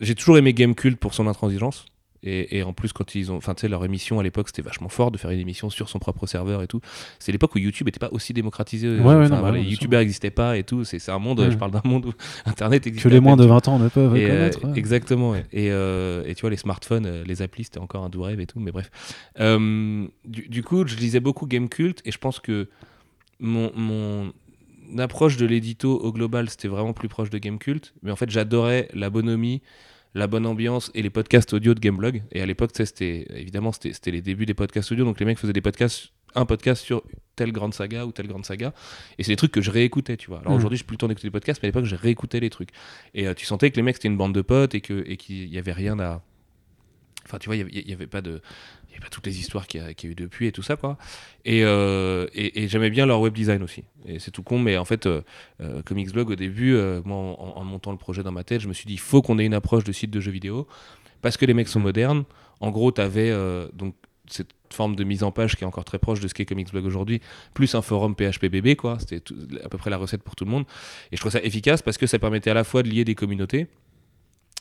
j'ai 0.00 0.14
toujours 0.14 0.38
aimé 0.38 0.52
Gamecult 0.52 0.96
pour 0.98 1.14
son 1.14 1.26
intransigeance. 1.26 1.86
Et, 2.22 2.58
et 2.58 2.62
en 2.62 2.72
plus, 2.72 2.92
quand 2.92 3.14
ils 3.14 3.30
ont, 3.30 3.36
enfin, 3.36 3.54
tu 3.54 3.60
sais, 3.62 3.68
leur 3.68 3.84
émission 3.84 4.18
à 4.18 4.22
l'époque, 4.22 4.48
c'était 4.48 4.62
vachement 4.62 4.88
fort 4.88 5.10
de 5.10 5.18
faire 5.18 5.30
une 5.30 5.38
émission 5.38 5.70
sur 5.70 5.88
son 5.88 5.98
propre 5.98 6.26
serveur 6.26 6.62
et 6.62 6.66
tout. 6.66 6.80
C'est 7.18 7.30
l'époque 7.32 7.54
où 7.54 7.58
YouTube 7.58 7.86
n'était 7.86 8.00
pas 8.00 8.08
aussi 8.12 8.32
démocratisé. 8.32 8.88
Ouais, 8.88 8.96
ouais, 9.14 9.14
non, 9.24 9.28
bah 9.36 9.40
voilà, 9.40 9.58
les. 9.58 9.64
YouTubeurs 9.64 10.00
n'existaient 10.00 10.30
pas 10.30 10.56
et 10.56 10.64
tout. 10.64 10.84
C'est 10.84 11.08
un 11.10 11.18
monde, 11.18 11.40
Ouais. 11.40 11.50
je 11.50 11.56
parle 11.56 11.70
d'un 11.70 11.82
monde 11.84 12.06
où 12.06 12.12
Internet 12.46 12.82
Que 12.84 12.88
existait. 12.88 13.08
les 13.10 13.20
moins 13.20 13.36
de 13.36 13.42
tu 13.42 13.48
vois. 13.48 13.56
20 13.56 13.68
ans 13.68 13.78
ne 13.78 13.88
peuvent 13.88 14.16
Et, 14.16 14.24
euh, 14.24 14.50
connaître. 14.50 14.76
Exactement. 14.78 15.34
Et, 15.36 15.44
euh, 15.70 16.24
et 16.26 16.34
tu 16.34 16.40
vois, 16.40 16.50
les 16.50 16.56
smartphones, 16.56 17.06
euh, 17.06 17.24
les 17.24 17.40
applis, 17.42 17.64
c'était 17.64 17.78
encore 17.78 18.04
un 18.04 18.08
doux 18.08 18.22
rêve 18.22 18.40
et 18.40 18.46
tout, 18.46 18.58
mais 18.60 18.72
bref. 18.72 18.90
Euh, 19.40 20.06
du, 20.24 20.48
du 20.48 20.62
coup, 20.62 20.86
je 20.86 20.96
lisais 20.96 21.20
beaucoup 21.20 21.46
Game 21.46 21.68
Cult 21.68 22.00
et 22.04 22.10
je 22.12 22.18
pense 22.18 22.40
que 22.40 22.68
mon, 23.40 23.70
mon 23.76 24.32
approche 24.98 25.36
de 25.36 25.46
l'édito 25.46 25.96
au 25.98 26.12
global, 26.12 26.48
c'était 26.50 26.68
vraiment 26.68 26.92
plus 26.94 27.08
proche 27.08 27.30
de 27.30 27.38
Game 27.38 27.58
Cult. 27.58 27.94
Mais 28.02 28.10
en 28.10 28.16
fait, 28.16 28.30
j'adorais 28.30 28.88
la 28.94 29.10
bonhomie, 29.10 29.62
la 30.18 30.26
bonne 30.26 30.46
ambiance 30.46 30.90
et 30.94 31.02
les 31.02 31.10
podcasts 31.10 31.52
audio 31.52 31.74
de 31.74 31.80
Gameblog. 31.80 32.22
Et 32.32 32.40
à 32.42 32.46
l'époque, 32.46 32.72
tu 32.72 32.78
sais, 32.78 32.86
c'était 32.86 33.26
évidemment, 33.34 33.72
c'était 33.72 33.92
c'était 33.92 34.10
les 34.10 34.20
débuts 34.22 34.46
des 34.46 34.54
podcasts 34.54 34.90
audio. 34.92 35.04
Donc 35.04 35.18
les 35.20 35.26
mecs 35.26 35.38
faisaient 35.38 35.52
des 35.52 35.60
podcasts, 35.60 36.08
un 36.34 36.44
podcast 36.44 36.82
sur 36.84 37.02
telle 37.36 37.52
grande 37.52 37.72
saga 37.72 38.04
ou 38.04 38.12
telle 38.12 38.26
grande 38.26 38.44
saga. 38.44 38.74
Et 39.18 39.22
c'est 39.22 39.32
des 39.32 39.36
trucs 39.36 39.52
que 39.52 39.60
je 39.62 39.70
réécoutais, 39.70 40.16
tu 40.16 40.28
vois. 40.28 40.40
Alors 40.40 40.52
Mhm. 40.52 40.58
aujourd'hui, 40.58 40.78
j'ai 40.78 40.84
plus 40.84 40.94
le 40.94 40.98
temps 40.98 41.08
d'écouter 41.08 41.28
des 41.28 41.32
podcasts, 41.32 41.62
mais 41.62 41.66
à 41.66 41.70
l'époque, 41.70 41.84
je 41.84 41.94
réécoutais 41.96 42.40
les 42.40 42.50
trucs. 42.50 42.70
Et 43.14 43.26
euh, 43.28 43.34
tu 43.34 43.46
sentais 43.46 43.70
que 43.70 43.76
les 43.76 43.82
mecs, 43.82 43.96
c'était 43.96 44.08
une 44.08 44.16
bande 44.16 44.34
de 44.34 44.42
potes 44.42 44.74
et 44.74 44.80
que- 44.80 45.04
et 45.06 45.16
qu'il 45.16 45.48
y 45.48 45.58
avait 45.58 45.72
rien 45.72 45.98
à. 46.00 46.22
Enfin, 47.24 47.38
tu 47.38 47.46
vois, 47.46 47.56
il 47.56 47.58
y 47.58 47.62
avait- 47.62 47.72
il 47.72 47.88
y 47.88 47.92
avait 47.92 48.06
pas 48.06 48.22
de. 48.22 48.40
Pas 49.00 49.08
toutes 49.10 49.26
les 49.26 49.38
histoires 49.38 49.66
qu'il 49.66 49.80
y, 49.80 49.84
a- 49.84 50.10
eu 50.10 50.14
depuis 50.14 50.46
et 50.46 50.52
tout 50.52 50.62
ça, 50.62 50.76
quoi. 50.76 50.98
Et, 51.44 51.62
euh, 51.64 52.26
et, 52.34 52.62
et 52.64 52.68
j'aimais 52.68 52.90
bien 52.90 53.06
leur 53.06 53.20
web 53.20 53.32
design 53.32 53.62
aussi. 53.62 53.84
Et 54.06 54.18
c'est 54.18 54.30
tout 54.30 54.42
con, 54.42 54.58
mais 54.58 54.76
en 54.76 54.84
fait, 54.84 55.06
euh, 55.06 55.22
euh, 55.60 55.82
Comics 55.82 56.12
Blog, 56.12 56.30
au 56.30 56.34
début, 56.36 56.74
euh, 56.74 57.00
moi, 57.04 57.16
en, 57.16 57.64
montant 57.64 57.92
le 57.92 57.98
projet 57.98 58.22
dans 58.22 58.32
ma 58.32 58.44
tête, 58.44 58.60
je 58.60 58.68
me 58.68 58.72
suis 58.72 58.86
dit, 58.86 58.94
il 58.94 59.00
faut 59.00 59.22
qu'on 59.22 59.38
ait 59.38 59.46
une 59.46 59.54
approche 59.54 59.84
de 59.84 59.92
site 59.92 60.10
de 60.10 60.20
jeux 60.20 60.32
vidéo 60.32 60.66
parce 61.22 61.36
que 61.36 61.46
les 61.46 61.54
mecs 61.54 61.68
sont 61.68 61.80
modernes. 61.80 62.24
En 62.60 62.70
gros, 62.70 62.90
tu 62.90 63.00
avais 63.00 63.32
donc 63.72 63.94
cette 64.26 64.50
forme 64.72 64.96
de 64.96 65.04
mise 65.04 65.22
en 65.22 65.30
page 65.32 65.56
qui 65.56 65.64
est 65.64 65.66
encore 65.66 65.84
très 65.84 65.98
proche 65.98 66.20
de 66.20 66.28
ce 66.28 66.34
qu'est 66.34 66.44
Comics 66.44 66.70
Blog 66.70 66.84
aujourd'hui, 66.84 67.20
plus 67.54 67.74
un 67.74 67.82
forum 67.82 68.14
PHPBB, 68.14 68.74
quoi. 68.76 68.98
C'était 69.00 69.22
à 69.64 69.68
peu 69.68 69.78
près 69.78 69.90
la 69.90 69.96
recette 69.96 70.22
pour 70.22 70.36
tout 70.36 70.44
le 70.44 70.50
monde. 70.50 70.64
Et 71.12 71.16
je 71.16 71.20
trouve 71.20 71.32
ça 71.32 71.42
efficace 71.42 71.82
parce 71.82 71.98
que 71.98 72.06
ça 72.06 72.18
permettait 72.18 72.50
à 72.50 72.54
la 72.54 72.64
fois 72.64 72.82
de 72.82 72.88
lier 72.88 73.04
des 73.04 73.14
communautés 73.14 73.68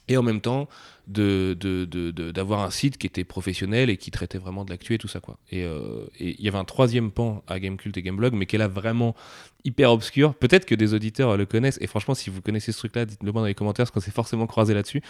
et 0.07 0.17
en 0.17 0.23
même 0.23 0.41
temps 0.41 0.67
d'avoir 1.07 2.61
un 2.63 2.69
site 2.69 2.97
qui 2.97 3.07
était 3.07 3.23
professionnel 3.23 3.89
et 3.89 3.97
qui 3.97 4.11
traitait 4.11 4.37
vraiment 4.37 4.65
de 4.65 4.69
l'actu 4.71 4.93
et 4.93 4.97
tout 4.97 5.07
ça 5.07 5.19
quoi. 5.19 5.37
Et 5.51 5.63
euh, 5.63 6.05
il 6.19 6.39
y 6.41 6.47
avait 6.47 6.57
un 6.57 6.65
troisième 6.65 7.11
pan 7.11 7.43
à 7.47 7.59
Gamecult 7.59 7.95
et 7.97 8.01
Gameblog, 8.01 8.33
mais 8.33 8.45
qui 8.45 8.55
est 8.55 8.59
là 8.59 8.67
vraiment 8.67 9.15
hyper 9.63 9.91
obscur. 9.91 10.33
Peut-être 10.35 10.65
que 10.65 10.75
des 10.75 10.93
auditeurs 10.93 11.35
le 11.37 11.45
connaissent. 11.45 11.77
Et 11.81 11.87
franchement, 11.87 12.13
si 12.13 12.29
vous 12.29 12.41
connaissez 12.41 12.71
ce 12.71 12.77
truc-là, 12.79 13.05
dites-le 13.05 13.31
moi 13.31 13.41
dans 13.41 13.47
les 13.47 13.53
commentaires, 13.55 13.83
parce 13.85 13.91
qu'on 13.91 13.99
s'est 13.99 14.11
forcément 14.11 14.47
croisé 14.47 14.73
là-dessus. 14.73 15.01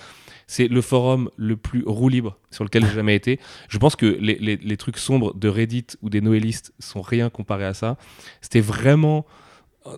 C'est 0.47 0.67
le 0.67 0.81
forum 0.81 1.29
le 1.35 1.57
plus 1.57 1.83
roue 1.85 2.09
libre 2.09 2.37
sur 2.51 2.63
lequel 2.63 2.85
j'ai 2.85 2.93
jamais 2.93 3.15
été. 3.15 3.39
Je 3.69 3.77
pense 3.77 3.95
que 3.95 4.05
les, 4.05 4.35
les- 4.57 4.77
trucs 4.77 4.97
sombres 4.97 5.33
de 5.33 5.49
Reddit 5.49 5.87
ou 6.01 6.09
des 6.09 6.21
noélistes 6.21 6.73
sont 6.79 7.01
rien 7.01 7.29
comparé 7.29 7.65
à 7.65 7.73
ça. 7.73 7.97
C'était 8.41 8.61
vraiment 8.61 9.25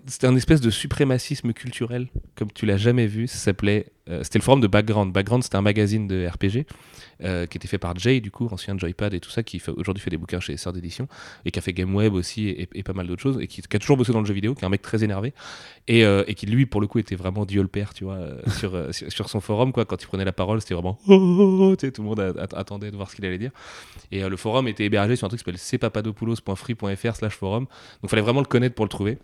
c'était 0.08 0.28
un 0.28 0.36
espèce 0.36 0.62
de 0.62 0.70
suprémacisme 0.70 1.54
culturel, 1.54 2.08
comme 2.36 2.52
tu 2.52 2.66
l'as 2.66 2.78
jamais 2.78 3.08
vu. 3.08 3.28
Ça 3.28 3.38
s'appelait, 3.38 3.88
euh, 4.10 4.24
c'était 4.24 4.40
le 4.40 4.44
forum 4.44 4.62
de 4.62 4.68
Background. 4.68 5.14
Background, 5.14 5.44
c'était 5.44 5.56
un 5.56 5.62
magazine 5.62 6.08
de 6.08 6.28
RPG 6.28 6.66
euh, 7.24 7.46
qui 7.46 7.58
était 7.58 7.68
fait 7.68 7.78
par 7.78 7.98
Jay, 7.98 8.20
du 8.20 8.32
coup, 8.32 8.48
ancien 8.52 8.78
Joypad 8.78 9.14
et 9.14 9.20
tout 9.20 9.30
ça, 9.30 9.44
qui 9.44 9.62
aujourd'hui 9.78 10.02
fait 10.02 10.10
des 10.10 10.18
bouquins 10.18 10.40
chez 10.40 10.58
Sœurs 10.58 10.74
d'édition 10.74 11.08
et 11.46 11.52
qui 11.52 11.60
a 11.60 11.62
fait 11.62 11.74
Game 11.74 11.94
Web 11.96 12.14
aussi 12.14 12.50
et, 12.50 12.84
pas 12.84 12.94
mal 12.94 13.08
d'autres 13.08 13.22
choses 13.22 13.40
et 13.40 13.48
qui, 13.48 13.62
a 13.62 13.80
toujours 13.80 13.98
bossé 13.98 14.12
dans 14.12 14.22
le 14.22 14.26
jeu 14.26 14.34
vidéo, 14.34 14.56
qui 14.56 14.62
est 14.62 14.66
un 14.66 14.70
mec 14.70 14.82
très 14.82 15.04
énervé 15.04 15.34
et, 15.88 16.06
euh, 16.06 16.24
qui 16.24 16.46
lui, 16.46 16.66
pour 16.66 16.82
le 16.82 16.88
coup, 16.88 17.00
était 17.00 17.16
vraiment 17.16 17.46
Dieu 17.46 17.62
le 17.62 17.68
père, 17.68 17.94
tu 17.94 18.04
vois, 18.04 18.20
sur, 18.58 18.72
sur, 18.92 19.30
son 19.30 19.42
forum, 19.42 19.72
quoi. 19.72 19.86
Quand 19.86 20.02
il 20.02 20.08
prenait 20.08 20.26
la 20.26 20.34
parole, 20.34 20.62
c'était 20.62 20.74
vraiment 20.74 20.98
oh, 21.08 21.14
oh, 21.14 21.72
oh, 21.72 21.76
tout 21.76 22.02
le 22.02 22.04
monde 22.04 22.20
attendait 22.54 22.92
de 22.92 22.96
voir 22.96 23.10
ce 23.10 23.16
qu'il 23.16 23.26
allait 23.26 23.38
dire. 23.38 23.52
Et 24.12 24.28
le 24.28 24.38
forum 24.38 24.68
était 24.68 24.86
hébergé 24.86 25.16
sur 25.16 25.26
un 25.26 25.30
truc 25.30 25.44
qui 25.44 25.46
s'appelle 25.46 25.60
cpapadopoulos.free.fr/forum. 25.60 27.66
Donc, 28.02 28.10
fallait 28.10 28.22
vraiment 28.22 28.42
le 28.42 28.46
connaître 28.46 28.76
pour 28.76 28.86
le 28.86 28.90
trouver. 28.90 29.18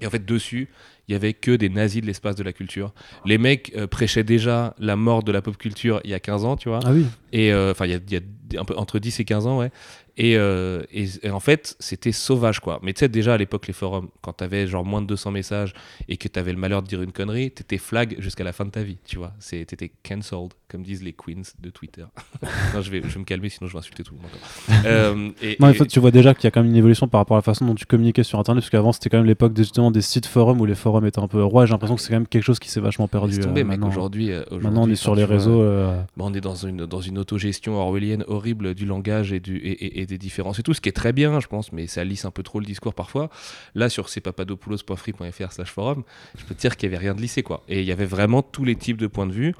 Et 0.00 0.06
en 0.06 0.10
fait, 0.10 0.24
dessus, 0.24 0.68
il 1.10 1.14
y 1.14 1.16
avait 1.16 1.34
que 1.34 1.50
des 1.50 1.68
nazis 1.68 2.00
de 2.00 2.06
l'espace 2.06 2.36
de 2.36 2.44
la 2.44 2.52
culture. 2.52 2.94
Les 3.26 3.36
mecs 3.36 3.72
euh, 3.76 3.88
prêchaient 3.88 4.22
déjà 4.22 4.74
la 4.78 4.94
mort 4.94 5.24
de 5.24 5.32
la 5.32 5.42
pop 5.42 5.56
culture 5.56 6.00
il 6.04 6.10
y 6.10 6.14
a 6.14 6.20
15 6.20 6.44
ans, 6.44 6.56
tu 6.56 6.68
vois. 6.68 6.78
Ah 6.84 6.92
oui. 6.92 7.04
Et 7.32 7.52
euh, 7.52 7.72
enfin, 7.72 7.86
il 7.86 8.00
y 8.10 8.16
a, 8.16 8.20
un 8.60 8.64
peu 8.64 8.76
entre 8.76 9.00
10 9.00 9.18
et 9.18 9.24
15 9.24 9.46
ans, 9.48 9.58
ouais. 9.58 9.72
Euh, 10.18 10.82
et, 10.92 11.30
en 11.30 11.40
fait, 11.40 11.76
c'était 11.78 12.12
sauvage, 12.12 12.60
quoi. 12.60 12.78
Mais 12.82 12.92
tu 12.92 13.00
sais, 13.00 13.08
déjà 13.08 13.34
à 13.34 13.36
l'époque, 13.36 13.66
les 13.66 13.72
forums, 13.72 14.08
quand 14.20 14.34
t'avais 14.34 14.66
genre 14.66 14.84
moins 14.84 15.00
de 15.00 15.06
200 15.06 15.30
messages 15.30 15.72
et 16.08 16.16
que 16.16 16.28
t'avais 16.28 16.52
le 16.52 16.58
malheur 16.58 16.82
de 16.82 16.88
dire 16.88 17.02
une 17.02 17.12
connerie, 17.12 17.50
t'étais 17.50 17.78
flag 17.78 18.16
jusqu'à 18.18 18.44
la 18.44 18.52
fin 18.52 18.64
de 18.64 18.70
ta 18.70 18.82
vie, 18.82 18.98
tu 19.04 19.16
vois. 19.16 19.32
T'étais 19.48 19.90
cancelled, 20.02 20.52
comme 20.68 20.82
disent 20.82 21.02
les 21.02 21.12
queens 21.12 21.42
de 21.58 21.70
Twitter. 21.70 22.04
non, 22.74 22.82
je 22.82 22.90
vais, 22.90 23.02
je 23.02 23.08
vais 23.08 23.20
me 23.20 23.24
calmer, 23.24 23.48
sinon 23.48 23.68
je 23.68 23.72
vais 23.72 23.78
insulter 23.78 24.02
tout 24.02 24.14
le 24.14 24.20
monde. 24.20 24.84
euh, 24.86 25.30
et, 25.42 25.56
non, 25.58 25.68
en 25.68 25.74
fait, 25.74 25.86
tu 25.86 26.00
vois 26.00 26.10
déjà 26.10 26.34
qu'il 26.34 26.44
y 26.44 26.48
a 26.48 26.50
quand 26.50 26.62
même 26.62 26.70
une 26.70 26.76
évolution 26.76 27.08
par 27.08 27.20
rapport 27.20 27.36
à 27.36 27.38
la 27.38 27.42
façon 27.42 27.64
dont 27.64 27.74
tu 27.74 27.86
communiquais 27.86 28.24
sur 28.24 28.38
Internet, 28.38 28.62
parce 28.62 28.70
qu'avant, 28.70 28.92
c'était 28.92 29.08
quand 29.08 29.18
même 29.18 29.26
l'époque 29.26 29.56
justement 29.56 29.90
des 29.90 30.02
sites 30.02 30.26
forums 30.26 30.60
où 30.60 30.66
les 30.66 30.74
forums 30.74 30.99
étaient 31.06 31.20
un 31.20 31.28
peu 31.28 31.42
rois. 31.42 31.66
J'ai 31.66 31.72
l'impression 31.72 31.96
que 31.96 32.02
c'est 32.02 32.08
quand 32.08 32.16
même 32.16 32.26
quelque 32.26 32.44
chose 32.44 32.58
qui 32.58 32.70
s'est 32.70 32.80
vachement 32.80 33.08
perdu. 33.08 33.38
Tombé, 33.38 33.62
euh, 33.62 33.64
mec, 33.64 33.84
aujourd'hui, 33.84 34.32
euh, 34.32 34.42
maintenant, 34.50 34.84
on 34.84 34.88
est 34.88 34.94
sur 34.94 35.14
les 35.14 35.24
réseaux. 35.24 35.62
Euh, 35.62 36.00
bah, 36.16 36.24
on 36.26 36.34
est 36.34 36.40
dans 36.40 36.54
une, 36.54 36.86
dans 36.86 37.00
une 37.00 37.18
autogestion 37.18 37.74
orwellienne 37.74 38.24
horrible 38.28 38.74
du 38.74 38.86
langage 38.86 39.32
et, 39.32 39.40
du, 39.40 39.56
et, 39.56 40.00
et 40.00 40.06
des 40.06 40.18
différences 40.18 40.58
et 40.58 40.62
tout, 40.62 40.74
ce 40.74 40.80
qui 40.80 40.88
est 40.88 40.92
très 40.92 41.12
bien, 41.12 41.40
je 41.40 41.46
pense, 41.46 41.72
mais 41.72 41.86
ça 41.86 42.04
lisse 42.04 42.24
un 42.24 42.30
peu 42.30 42.42
trop 42.42 42.60
le 42.60 42.66
discours 42.66 42.94
parfois. 42.94 43.30
Là, 43.74 43.88
sur 43.88 44.08
cpapadopoulos.free.fr 44.08 45.52
slash 45.52 45.70
forum, 45.70 46.02
je 46.36 46.44
peux 46.44 46.54
te 46.54 46.60
dire 46.60 46.76
qu'il 46.76 46.88
n'y 46.88 46.94
avait 46.94 47.04
rien 47.04 47.14
de 47.14 47.20
lissé, 47.20 47.42
quoi. 47.42 47.62
Et 47.68 47.80
il 47.80 47.86
y 47.86 47.92
avait 47.92 48.06
vraiment 48.06 48.42
tous 48.42 48.64
les 48.64 48.76
types 48.76 48.98
de 48.98 49.06
points 49.06 49.26
de 49.26 49.32
vue, 49.32 49.54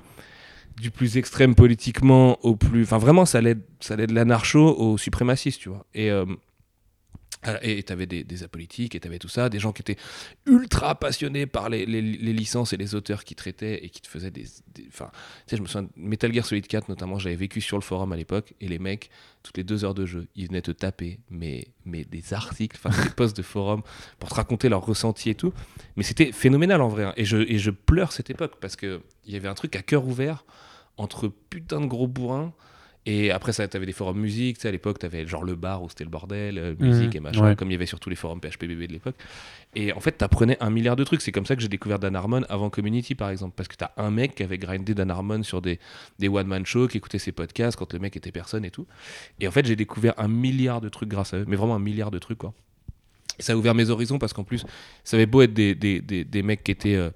du 0.80 0.90
plus 0.90 1.16
extrême 1.16 1.54
politiquement 1.54 2.38
au 2.44 2.56
plus... 2.56 2.82
Enfin, 2.82 2.98
vraiment, 2.98 3.24
ça 3.24 3.38
allait, 3.38 3.56
ça 3.80 3.94
allait 3.94 4.06
de 4.06 4.14
l'anarcho 4.14 4.74
au 4.78 4.98
suprémaciste, 4.98 5.60
tu 5.60 5.68
vois. 5.68 5.84
Et... 5.94 6.10
Euh, 6.10 6.24
et 7.62 7.82
tu 7.82 7.92
avais 7.92 8.06
des, 8.06 8.42
apolitiques, 8.42 8.94
et 8.94 9.00
tu 9.00 9.18
tout 9.18 9.28
ça, 9.28 9.48
des 9.48 9.58
gens 9.58 9.72
qui 9.72 9.80
étaient 9.80 9.96
ultra 10.46 10.94
passionnés 10.94 11.46
par 11.46 11.70
les, 11.70 11.86
les, 11.86 12.02
licences 12.02 12.74
et 12.74 12.76
les 12.76 12.94
auteurs 12.94 13.24
qui 13.24 13.34
traitaient 13.34 13.82
et 13.82 13.88
qui 13.88 14.02
te 14.02 14.08
faisaient 14.08 14.30
des. 14.30 14.44
Enfin, 14.88 15.10
tu 15.46 15.50
sais, 15.50 15.56
je 15.56 15.62
me 15.62 15.66
souviens, 15.66 15.88
Metal 15.96 16.32
Gear 16.34 16.44
Solid 16.44 16.66
4, 16.66 16.88
notamment, 16.90 17.18
j'avais 17.18 17.36
vécu 17.36 17.62
sur 17.62 17.78
le 17.78 17.82
forum 17.82 18.12
à 18.12 18.16
l'époque, 18.16 18.52
et 18.60 18.68
les 18.68 18.78
mecs, 18.78 19.10
toutes 19.42 19.56
les 19.56 19.64
deux 19.64 19.84
heures 19.84 19.94
de 19.94 20.04
jeu, 20.04 20.28
ils 20.36 20.48
venaient 20.48 20.60
te 20.60 20.70
taper, 20.70 21.18
mais, 21.30 21.68
mais 21.86 22.04
des 22.04 22.34
articles, 22.34 22.78
enfin, 22.82 23.02
des 23.02 23.10
posts 23.10 23.36
de 23.36 23.42
forum 23.42 23.82
pour 24.18 24.28
te 24.28 24.34
raconter 24.34 24.68
leurs 24.68 24.84
ressentis 24.84 25.30
et 25.30 25.34
tout. 25.34 25.54
Mais 25.96 26.02
c'était 26.02 26.32
phénoménal 26.32 26.82
en 26.82 26.88
vrai. 26.88 27.04
Hein. 27.04 27.14
Et, 27.16 27.24
je, 27.24 27.38
et 27.38 27.58
je 27.58 27.70
pleure 27.70 28.12
cette 28.12 28.28
époque 28.28 28.56
parce 28.60 28.76
qu'il 28.76 29.00
y 29.26 29.36
avait 29.36 29.48
un 29.48 29.54
truc 29.54 29.76
à 29.76 29.82
cœur 29.82 30.06
ouvert 30.06 30.44
entre 30.98 31.28
putain 31.28 31.80
de 31.80 31.86
gros 31.86 32.06
bourrins 32.06 32.52
et 33.06 33.30
après, 33.30 33.52
ça, 33.52 33.66
t'avais 33.66 33.86
des 33.86 33.92
forums 33.92 34.18
musique, 34.18 34.56
tu 34.56 34.62
sais, 34.62 34.68
à 34.68 34.70
l'époque, 34.70 34.98
t'avais 34.98 35.26
genre 35.26 35.42
le 35.42 35.54
bar 35.54 35.82
où 35.82 35.88
c'était 35.88 36.04
le 36.04 36.10
bordel, 36.10 36.58
euh, 36.58 36.74
musique 36.78 37.14
mmh, 37.14 37.16
et 37.16 37.20
machin, 37.20 37.54
comme 37.54 37.68
il 37.68 37.72
y 37.72 37.74
avait 37.74 37.86
sur 37.86 37.98
tous 37.98 38.10
les 38.10 38.16
forums 38.16 38.40
PHPBB 38.40 38.86
de 38.86 38.92
l'époque. 38.92 39.16
Et 39.74 39.92
en 39.94 40.00
fait, 40.00 40.12
t'apprenais 40.12 40.58
un 40.60 40.68
milliard 40.68 40.96
de 40.96 41.04
trucs. 41.04 41.22
C'est 41.22 41.32
comme 41.32 41.46
ça 41.46 41.56
que 41.56 41.62
j'ai 41.62 41.68
découvert 41.68 41.98
Dan 41.98 42.14
Harmon 42.14 42.42
avant 42.50 42.68
Community, 42.68 43.14
par 43.14 43.30
exemple. 43.30 43.54
Parce 43.56 43.68
que 43.68 43.76
t'as 43.76 43.92
un 43.96 44.10
mec 44.10 44.34
qui 44.34 44.42
avait 44.42 44.58
grindé 44.58 44.94
Dan 44.94 45.10
Harmon 45.10 45.42
sur 45.42 45.62
des, 45.62 45.78
des 46.18 46.28
one-man 46.28 46.66
shows, 46.66 46.88
qui 46.88 46.98
écoutait 46.98 47.18
ses 47.18 47.32
podcasts 47.32 47.78
quand 47.78 47.90
le 47.94 48.00
mec 48.00 48.16
était 48.16 48.32
personne 48.32 48.66
et 48.66 48.70
tout. 48.70 48.86
Et 49.40 49.48
en 49.48 49.50
fait, 49.50 49.64
j'ai 49.64 49.76
découvert 49.76 50.12
un 50.18 50.28
milliard 50.28 50.82
de 50.82 50.90
trucs 50.90 51.08
grâce 51.08 51.32
à 51.32 51.38
eux, 51.38 51.44
mais 51.48 51.56
vraiment 51.56 51.76
un 51.76 51.80
milliard 51.80 52.10
de 52.10 52.18
trucs, 52.18 52.38
quoi. 52.38 52.52
Et 53.38 53.42
ça 53.42 53.54
a 53.54 53.56
ouvert 53.56 53.74
mes 53.74 53.88
horizons 53.88 54.18
parce 54.18 54.34
qu'en 54.34 54.44
plus, 54.44 54.66
ça 55.04 55.16
avait 55.16 55.24
beau 55.24 55.40
être 55.40 55.54
des, 55.54 55.74
des, 55.74 56.02
des, 56.02 56.24
des 56.24 56.42
mecs 56.42 56.62
qui 56.62 56.72
étaient. 56.72 56.96
Euh, 56.96 57.10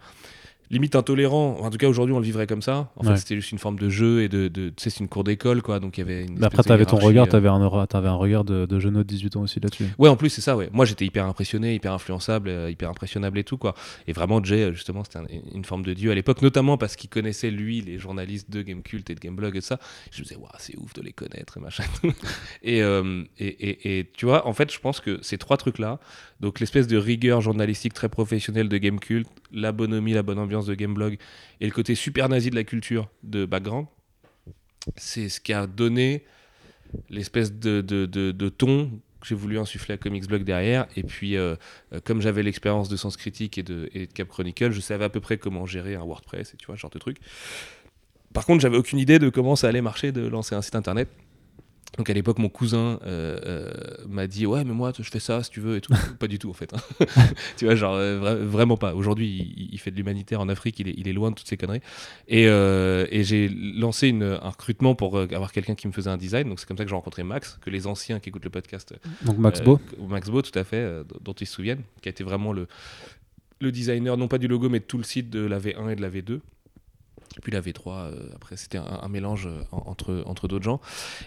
limite 0.75 0.97
intolérant. 0.97 1.57
En 1.61 1.71
tout 1.71 1.79
cas, 1.79 1.89
aujourd'hui, 1.89 2.15
on 2.15 2.19
le 2.19 2.25
vivrait 2.25 2.47
comme 2.47 2.63
ça. 2.63 2.91
En 2.97 3.05
fait, 3.05 3.17
c'était 3.17 3.37
juste 3.37 3.53
une 3.53 3.59
forme 3.59 3.79
de 3.79 3.89
jeu 3.89 4.23
et 4.23 4.29
de. 4.29 4.49
tu 4.49 4.73
sais, 4.77 4.91
c'est 4.91 5.01
une 5.01 5.09
cour 5.09 5.25
d'école, 5.25 5.63
quoi. 5.63 5.81
Donc, 5.81 5.97
il 5.97 6.01
y 6.01 6.05
avait 6.05 6.25
une. 6.25 6.39
Mais 6.39 6.47
après, 6.47 6.63
t'avais 6.63 6.85
ton 6.85 6.99
regard, 6.99 7.27
euh, 7.27 7.31
t'avais 7.31 7.49
un, 7.49 7.63
avais 7.63 8.09
un 8.09 8.15
regard 8.15 8.45
de, 8.45 8.67
de 8.67 8.79
jeune 8.79 8.95
de 8.95 9.03
18 9.03 9.37
ans 9.37 9.43
aussi 9.43 9.61
là-dessus. 9.61 9.87
Ouais, 9.99 10.09
en 10.09 10.17
plus, 10.17 10.29
c'est 10.29 10.43
ça, 10.43 10.57
ouais. 10.57 10.69
Moi, 10.73 10.85
j'étais 10.85 11.07
hyper 11.07 11.25
impressionné, 11.27 11.75
hyper 11.75 11.93
influençable, 11.93 12.49
euh, 12.49 12.71
hyper 12.71 12.91
impressionnable 12.91 13.39
et 13.39 13.45
tout, 13.45 13.57
quoi. 13.57 13.75
Et 14.07 14.13
vraiment, 14.13 14.43
Jay, 14.43 14.63
euh, 14.63 14.73
justement, 14.73 15.05
c'était 15.05 15.21
une 15.55 15.65
forme 15.65 15.85
de 15.85 15.95
dieu 15.95 16.11
à 16.11 16.15
l'époque, 16.15 16.43
notamment 16.43 16.77
parce 16.77 16.97
qu'il 16.97 17.09
connaissait, 17.09 17.51
lui, 17.51 17.81
les 17.81 17.99
journalistes 17.99 18.51
de 18.51 18.63
Gamecult 18.63 19.09
et 19.09 19.15
de 19.15 19.21
Gameblog 19.21 19.57
et 19.57 19.61
ça. 19.61 19.79
Je 20.11 20.21
me 20.21 20.25
disais, 20.25 20.37
waouh, 20.37 20.49
c'est 20.59 20.77
ouf 20.77 20.93
de 20.93 21.03
les 21.03 21.13
connaître 21.13 21.57
et 21.57 21.61
machin. 21.61 21.85
et, 22.63 22.79
et, 22.79 23.47
et, 23.47 23.99
et, 23.99 24.11
tu 24.13 24.27
vois, 24.27 24.47
en 24.47 24.53
fait, 24.53 24.73
je 24.73 24.81
pense 24.81 25.01
que 25.01 25.19
ces 25.23 25.39
trois 25.39 25.57
trucs-là, 25.57 26.01
donc 26.45 26.61
l'espèce 26.61 26.87
de 26.87 26.99
rigueur 26.99 27.41
journalistique 27.41 27.95
très 27.95 28.11
professionnelle 28.11 28.69
de 28.69 28.77
Gamecult, 28.77 29.27
la 29.51 29.73
bonhomie, 29.73 30.13
la 30.13 30.23
bonne 30.23 30.39
ambiance 30.39 30.67
de 30.67 30.75
Gameblog 30.75 31.17
et 31.63 31.65
le 31.65 31.73
côté 31.73 31.95
super 31.95 32.29
nazi 32.29 32.51
de 32.51 32.55
la 32.55 32.65
culture 32.65 33.09
de 33.23 33.47
Background, 33.47 33.87
c'est 34.95 35.31
ce 35.31 35.41
qui 35.41 35.55
a 35.55 35.67
donné 35.67 36.23
l'espèce 37.09 37.51
de, 37.55 37.81
ton 38.51 38.91
que 39.23 39.27
j'ai 39.27 39.35
voulu 39.35 39.59
insuffler 39.59 39.95
à 39.95 39.97
Comics 39.97 40.27
Blog 40.27 40.45
derrière. 40.45 40.87
Et 40.97 41.03
puis, 41.03 41.39
euh, 41.39 41.57
euh, 41.95 42.01
comme 42.05 42.21
j'avais 42.21 42.43
l'expérience 42.43 42.91
de 42.91 42.97
Sens 42.97 43.17
Critique 43.17 43.57
et 43.57 43.63
de, 43.63 43.89
et 43.95 44.07
de 44.07 44.13
Cap 44.13 44.29
Chronicle, 44.29 44.71
je 44.71 44.81
savais 44.83 45.07
à 45.07 45.09
peu 45.09 45.21
près 45.21 45.39
comment 45.39 45.65
gérer 45.65 45.95
un 45.95 46.05
WordPress 46.05 46.53
et 46.53 46.59
tu 46.59 46.67
vois, 46.67 46.77
ce 46.77 46.83
genre 46.83 46.91
de 46.91 46.99
truc. 46.99 47.17
Par 48.35 48.45
contre, 48.45 48.61
j'avais 48.61 48.77
aucune 48.77 48.99
idée 48.99 49.19
de 49.19 49.31
comment 49.31 49.57
ça 49.57 49.69
allait 49.69 49.81
marcher 49.81 50.13
de 50.13 50.27
lancer 50.27 50.55
un 50.55 50.61
site 50.61 50.77
internet. 50.77 51.09
Donc 51.97 52.11
à 52.11 52.13
l'époque, 52.13 52.39
mon 52.39 52.49
cousin 52.49 52.99
euh, 53.05 53.39
euh, 53.45 53.73
m'a 54.09 54.27
dit 54.27 54.47
ouais, 54.47 54.65
mais 54.65 54.73
moi 54.73 54.93
je 54.99 55.09
fais 55.09 55.21
ça 55.21 55.43
si 55.43 55.51
tu 55.51 55.61
veux 55.61 55.77
et 55.77 55.81
tout. 55.81 55.93
pas 56.19 56.27
du 56.27 56.39
tout 56.39 56.51
en 56.51 56.53
fait. 56.53 56.73
Hein. 56.75 57.07
tu 57.57 57.67
vois, 57.67 57.75
genre 57.75 57.95
euh, 57.95 58.45
vraiment 58.45 58.77
pas. 58.77 58.95
Aujourd'hui, 58.95 59.69
il, 59.71 59.79
fait 59.79 59.91
de 59.91 59.97
l'humanitaire 59.97 60.41
en 60.41 60.49
Afrique, 60.49 60.81
il 60.81 60.89
est, 60.89 60.95
il 60.97 61.09
est, 61.09 61.13
loin 61.13 61.31
de 61.31 61.37
toutes 61.37 61.49
ces 61.49 61.57
conneries. 61.57 61.83
Et, 62.29 62.45
et 62.45 63.25
j'ai 63.25 63.49
lancé 63.49 64.09
une, 64.09 64.23
un 64.23 64.51
recrutement 64.51 64.95
pour 64.95 65.19
avoir 65.19 65.53
quelqu'un 65.53 65.75
qui 65.75 65.87
me 65.87 65.93
faisait 65.93 66.11
un 66.11 66.17
design. 66.17 66.49
Donc 66.49 66.61
c'est 66.61 66.67
comme 66.67 66.79
ça 66.79 66.85
que 66.85 66.91
j'ai 66.91 66.97
rencontré 66.97 67.23
Max, 67.23 67.59
que 67.61 67.71
les 67.71 67.87
anciens 67.87 68.21
qui 68.21 68.31
écoutent 68.31 68.45
le 68.45 68.51
podcast. 68.51 68.95
Donc 69.23 69.39
Max 69.39 69.61
Beau. 69.61 69.81
Max 70.09 70.31
Beau, 70.31 70.43
tout 70.43 70.59
à 70.59 70.65
fait, 70.65 71.05
dont 71.21 71.33
ils 71.33 71.47
se 71.47 71.55
souviennent, 71.55 71.83
qui 72.03 72.09
a 72.09 72.11
été 72.11 72.25
vraiment 72.25 72.53
le 72.53 72.67
le 73.61 73.73
designer, 73.73 74.17
non 74.17 74.29
pas 74.29 74.39
du 74.39 74.49
logo, 74.49 74.69
mais 74.69 74.81
de 74.81 74.85
tout 74.85 74.99
le 74.99 75.05
site 75.05 75.31
de 75.31 75.41
la 75.41 75.59
V1 75.59 75.91
et 75.91 75.97
de 75.97 76.03
la 76.03 76.11
V2. 76.11 76.41
Puis 77.43 77.53
la 77.53 77.61
V3, 77.61 77.89
euh, 77.89 78.13
après 78.35 78.57
c'était 78.57 78.79
un, 78.79 79.09
mélange 79.09 79.47
euh, 79.47 79.63
entre, 79.73 80.23
entre 80.27 80.49
d'autres 80.49 80.65
gens. 80.65 80.81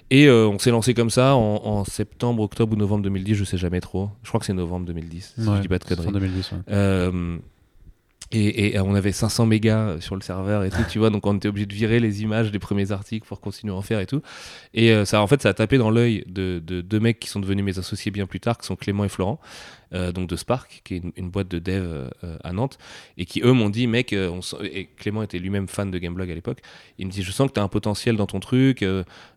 Et 0.09 0.27
euh, 0.27 0.47
on 0.47 0.59
s'est 0.59 0.71
lancé 0.71 0.93
comme 0.93 1.09
ça 1.09 1.35
en, 1.35 1.83
septembre, 1.85 2.43
octobre 2.43 2.73
ou 2.73 2.75
novembre 2.75 3.03
2010, 3.03 3.35
je 3.35 3.43
sais 3.43 3.57
jamais 3.57 3.81
trop. 3.81 4.09
Je 4.23 4.29
crois 4.29 4.39
que 4.39 4.45
c'est 4.45 4.53
novembre 4.53 4.85
2010, 4.85 5.33
si 5.37 5.43
je 5.43 5.61
dis 5.61 5.67
pas 5.67 5.79
de 5.79 5.83
conneries. 5.83 6.11
2010, 6.11 6.53
et, 8.31 8.79
on 8.79 8.96
avait 8.96 9.12
500 9.12 9.46
mégas 9.46 10.01
sur 10.01 10.15
le 10.15 10.22
serveur 10.22 10.63
et 10.63 10.69
tout, 10.69 10.84
tu 10.89 11.00
vois, 11.00 11.10
donc 11.10 11.25
on 11.25 11.36
était 11.36 11.48
obligé 11.48 11.65
de 11.65 11.74
virer 11.74 12.00
les 12.00 12.24
images 12.24 12.51
des 12.51 12.60
premiers 12.60 12.91
articles 12.91 13.25
pour 13.25 13.39
continuer 13.39 13.74
à 13.74 13.77
en 13.77 13.81
faire 13.81 14.00
et 14.00 14.05
tout. 14.05 14.22
Et 14.74 15.05
ça, 15.05 15.22
en 15.22 15.27
fait, 15.27 15.41
ça 15.41 15.50
a 15.50 15.53
tapé 15.53 15.77
dans 15.77 15.89
l'œil 15.89 16.24
de, 16.27 16.60
deux 16.60 17.00
mecs 17.00 17.19
qui 17.19 17.29
sont 17.29 17.39
devenus 17.39 17.63
mes 17.63 17.79
associés 17.79 18.12
bien 18.12 18.25
plus 18.25 18.39
tard, 18.39 18.57
qui 18.57 18.67
sont 18.67 18.75
Clément 18.75 19.05
et 19.05 19.10
Florent, 19.10 19.39
donc 19.91 20.27
de 20.27 20.36
Spark, 20.36 20.81
qui 20.84 20.96
est 20.96 21.01
une, 21.15 21.29
boîte 21.29 21.48
de 21.48 21.60
dev 21.60 22.10
à 22.43 22.51
Nantes, 22.51 22.77
et 23.17 23.25
qui 23.25 23.41
eux 23.43 23.53
m'ont 23.53 23.69
dit, 23.69 23.88
mec, 23.88 24.13
et 24.13 24.89
Clément 24.98 25.24
était 25.24 25.39
lui-même 25.39 25.67
fan 25.67 25.89
de 25.89 25.98
Gameblog 25.98 26.29
à 26.29 26.36
l'époque, 26.36 26.60
il 26.98 27.07
me 27.07 27.12
dit, 27.12 27.24
je 27.24 27.31
sens 27.31 27.48
que 27.48 27.53
tu 27.53 27.60
as 27.60 27.63
un 27.63 27.69
potentiel 27.69 28.17
dans 28.17 28.27
ton 28.27 28.39
truc, 28.39 28.86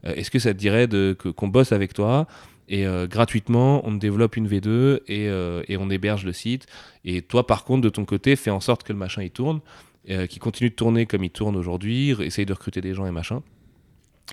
est-ce 0.03 0.31
que 0.31 0.39
ça 0.39 0.53
te 0.53 0.59
dirait 0.59 0.89
de, 0.89 1.17
qu'on 1.37 1.49
bosse 1.49 1.73
avec 1.73 1.95
toi 1.95 2.27
et 2.71 2.87
euh, 2.87 3.09
gratuitement, 3.09 3.87
on 3.87 3.93
développe 3.93 4.37
une 4.37 4.49
V2 4.49 5.01
euh, 5.11 5.63
et, 5.67 5.77
on 5.77 5.91
héberge 5.91 6.25
le 6.25 6.33
site. 6.33 6.67
Et 7.05 7.21
toi, 7.21 7.45
par 7.45 7.65
contre, 7.65 7.83
de 7.83 7.89
ton 7.89 8.05
côté, 8.05 8.37
fais 8.37 8.51
en 8.51 8.61
sorte 8.61 8.85
que 8.85 8.93
le 8.93 8.99
machin 8.99 9.23
il 9.23 9.33
tourne, 9.33 9.61
euh, 10.09 10.29
qu'il 10.29 10.39
continue 10.41 10.71
de 10.71 10.75
tourner 10.77 11.05
comme 11.05 11.25
il 11.25 11.31
tourne 11.31 11.57
aujourd'hui, 11.57 12.15
essaye 12.21 12.47
de 12.47 12.53
recruter 12.53 12.81
des 12.81 12.95
gens 12.95 13.07
et 13.07 13.11
machin. 13.11 13.43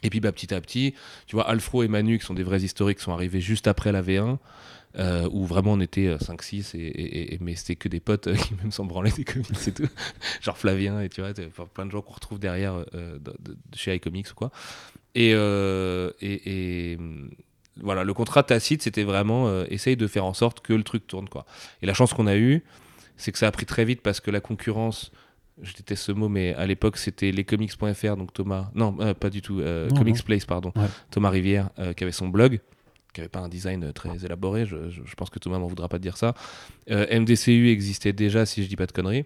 Et 0.03 0.11
puis 0.11 0.19
bah, 0.19 0.31
petit 0.31 0.53
à 0.53 0.61
petit, 0.61 0.93
tu 1.25 1.35
vois, 1.35 1.49
Alfro 1.49 1.81
et 1.81 1.87
Manu, 1.87 2.19
qui 2.19 2.25
sont 2.25 2.35
des 2.35 2.43
vrais 2.43 2.61
historiques, 2.61 2.99
sont 2.99 3.11
arrivés 3.11 3.41
juste 3.41 3.67
après 3.67 3.91
la 3.91 4.03
V1. 4.03 4.37
où 5.31 5.45
vraiment 5.47 5.73
on 5.73 5.79
était 5.79 6.15
5-6 6.17 6.77
et, 6.77 7.39
mais 7.41 7.55
c'était 7.55 7.75
que 7.75 7.89
des 7.89 7.99
potes 7.99 8.31
qui 8.43 8.53
même 8.61 8.71
s'en 8.71 8.85
branlaient 8.85 9.11
des 9.11 9.23
comics 9.23 9.67
et 9.67 9.71
tout 9.71 9.89
genre 10.41 10.57
Flavien 10.57 11.01
et 11.01 11.09
tu 11.09 11.21
vois 11.21 11.33
plein 11.73 11.85
de 11.85 11.91
gens 11.91 12.01
qu'on 12.01 12.13
retrouve 12.13 12.39
derrière 12.39 12.83
de, 12.93 13.57
chez 13.75 13.93
iComics 13.95 14.31
ou 14.31 14.35
quoi 14.35 14.51
et, 15.13 15.31
et, 15.31 16.97
voilà, 17.81 18.03
le 18.03 18.13
contrat 18.13 18.43
tacite, 18.43 18.81
c'était 18.81 19.03
vraiment 19.03 19.47
euh, 19.47 19.65
essayer 19.69 19.95
de 19.95 20.07
faire 20.07 20.25
en 20.25 20.33
sorte 20.33 20.61
que 20.61 20.73
le 20.73 20.83
truc 20.83 21.07
tourne. 21.07 21.29
Quoi. 21.29 21.45
Et 21.81 21.85
la 21.85 21.93
chance 21.93 22.13
qu'on 22.13 22.27
a 22.27 22.35
eue, 22.35 22.63
c'est 23.15 23.31
que 23.31 23.37
ça 23.37 23.47
a 23.47 23.51
pris 23.51 23.65
très 23.65 23.85
vite 23.85 24.01
parce 24.01 24.19
que 24.19 24.31
la 24.31 24.39
concurrence, 24.39 25.11
je 25.61 25.73
déteste 25.73 26.03
ce 26.03 26.11
mot, 26.11 26.29
mais 26.29 26.53
à 26.53 26.65
l'époque, 26.65 26.97
c'était 26.97 27.31
lescomics.fr, 27.31 28.15
donc 28.15 28.33
Thomas, 28.33 28.69
non, 28.75 28.95
euh, 28.99 29.13
pas 29.13 29.29
du 29.29 29.41
tout, 29.41 29.59
euh, 29.59 29.89
Comics 29.89 30.23
Place, 30.23 30.45
pardon, 30.45 30.71
Thomas 31.11 31.29
Rivière, 31.29 31.69
qui 31.95 32.03
avait 32.03 32.11
son 32.11 32.27
blog, 32.27 32.59
qui 33.17 33.21
avait 33.21 33.29
pas 33.29 33.39
un 33.39 33.49
design 33.49 33.91
très 33.93 34.25
élaboré. 34.25 34.65
Je, 34.65 34.89
je, 34.89 35.01
je 35.03 35.15
pense 35.15 35.31
que 35.31 35.39
Thomas 35.39 35.57
m'en 35.57 35.67
voudra 35.67 35.89
pas 35.89 35.97
de 35.97 36.03
dire 36.03 36.17
ça. 36.17 36.35
Euh, 36.91 37.19
MDCU 37.19 37.69
existait 37.69 38.13
déjà, 38.13 38.45
si 38.45 38.63
je 38.63 38.69
dis 38.69 38.75
pas 38.75 38.85
de 38.85 38.91
conneries. 38.91 39.25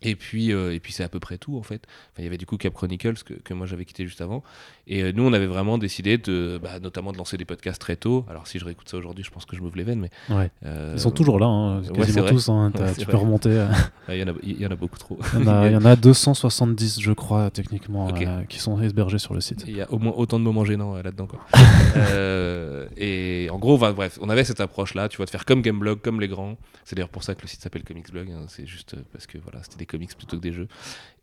Et 0.00 0.16
puis, 0.16 0.52
euh, 0.52 0.74
et 0.74 0.80
puis 0.80 0.94
c'est 0.94 1.04
à 1.04 1.08
peu 1.10 1.20
près 1.20 1.36
tout 1.36 1.58
en 1.58 1.62
fait. 1.62 1.82
Enfin, 1.86 2.22
il 2.22 2.24
y 2.24 2.26
avait 2.26 2.38
du 2.38 2.46
coup 2.46 2.56
Cap 2.56 2.72
Chronicles 2.72 3.22
que, 3.22 3.34
que 3.34 3.52
moi 3.52 3.66
j'avais 3.66 3.84
quitté 3.84 4.06
juste 4.06 4.22
avant. 4.22 4.42
Et 4.88 5.02
euh, 5.02 5.10
nous, 5.12 5.24
on 5.24 5.32
avait 5.32 5.46
vraiment 5.48 5.78
décidé 5.78 6.16
de, 6.16 6.60
bah, 6.62 6.78
notamment 6.80 7.10
de 7.10 7.18
lancer 7.18 7.36
des 7.36 7.44
podcasts 7.44 7.80
très 7.80 7.96
tôt. 7.96 8.24
Alors 8.30 8.46
si 8.46 8.60
je 8.60 8.64
réécoute 8.64 8.88
ça 8.88 8.96
aujourd'hui, 8.96 9.24
je 9.24 9.30
pense 9.32 9.44
que 9.44 9.56
je 9.56 9.60
m'ouvre 9.60 9.76
les 9.76 9.82
veines, 9.82 9.98
mais 9.98 10.10
Ouais. 10.34 10.48
euh, 10.64 10.92
Ils 10.94 11.00
sont 11.00 11.10
toujours 11.10 11.40
là, 11.40 11.46
hein, 11.46 11.82
quasiment 11.92 12.24
tous. 12.26 12.48
hein, 12.48 12.70
Ouais, 12.78 12.92
tu 12.94 13.02
vrai. 13.02 13.10
peux 13.12 13.16
remonter. 13.16 13.48
euh, 13.50 13.66
il 14.10 14.14
y 14.18 14.22
en 14.22 14.28
a, 14.28 14.32
il 14.44 14.60
y 14.60 14.64
en 14.66 14.70
a 14.70 14.76
beaucoup 14.76 14.98
trop. 14.98 15.18
Il 15.34 15.40
y 15.40 15.42
en 15.42 15.48
a- 15.48 15.66
il 15.66 15.72
y 15.72 15.76
en 15.76 15.84
a 15.84 15.96
270, 15.96 17.00
je 17.00 17.10
crois, 17.12 17.50
techniquement, 17.50 18.08
euh, 18.14 18.42
qui 18.44 18.60
sont 18.60 18.80
hébergés 18.80 19.18
sur 19.18 19.34
le 19.34 19.40
site. 19.40 19.64
Il 19.66 19.76
y 19.76 19.80
a 19.82 19.90
au 19.90 19.98
moins 19.98 20.12
autant 20.16 20.38
de 20.38 20.44
moments 20.44 20.64
gênants 20.64 20.94
euh, 20.94 21.02
là-dedans. 21.02 21.26
et 22.96 23.48
en 23.50 23.58
gros, 23.58 23.78
bah, 23.78 23.92
bref, 23.92 24.18
on 24.22 24.28
avait 24.28 24.44
cette 24.44 24.60
approche-là, 24.60 25.08
tu 25.08 25.16
vois, 25.16 25.26
de 25.26 25.30
faire 25.30 25.44
comme 25.44 25.62
Gameblog, 25.62 26.00
comme 26.00 26.20
les 26.20 26.28
grands. 26.28 26.56
C'est 26.84 26.94
d'ailleurs 26.94 27.08
pour 27.08 27.24
ça 27.24 27.34
que 27.34 27.42
le 27.42 27.48
site 27.48 27.60
s'appelle 27.60 27.82
Comics 27.82 28.10
Blog. 28.12 28.30
hein, 28.30 28.44
c'est 28.48 28.66
juste 28.66 28.94
parce 29.12 29.26
que 29.26 29.38
voilà, 29.38 29.62
c'était 29.64 29.78
des 29.78 29.86
comics 29.86 30.16
plutôt 30.16 30.36
que 30.36 30.42
des 30.42 30.52
jeux. 30.52 30.68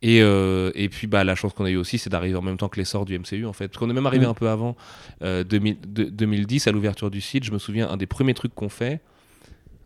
Et, 0.05 0.21
euh, 0.21 0.69
et 0.75 0.89
puis 0.89 1.07
bah, 1.07 1.23
la 1.23 1.33
chance 1.33 1.53
qu'on 1.53 1.63
a 1.63 1.69
eu 1.71 1.77
aussi, 1.77 1.97
c'est 1.97 2.09
d'arriver 2.09 2.35
en 2.35 2.41
même 2.41 2.57
temps 2.57 2.67
que 2.67 2.77
l'essor 2.77 3.05
du 3.05 3.17
MCU 3.17 3.45
en 3.45 3.53
fait. 3.53 3.69
Parce 3.69 3.79
qu'on 3.79 3.89
est 3.89 3.93
même 3.93 4.05
arrivé 4.05 4.25
un 4.25 4.33
peu 4.33 4.49
avant, 4.49 4.75
euh, 5.23 5.45
2000 5.45 5.77
de- 5.87 6.03
2010, 6.03 6.67
à 6.67 6.71
l'ouverture 6.73 7.09
du 7.09 7.21
site. 7.21 7.45
Je 7.45 7.51
me 7.51 7.57
souviens, 7.57 7.89
un 7.89 7.95
des 7.95 8.05
premiers 8.05 8.33
trucs 8.33 8.53
qu'on 8.53 8.67
fait, 8.67 8.99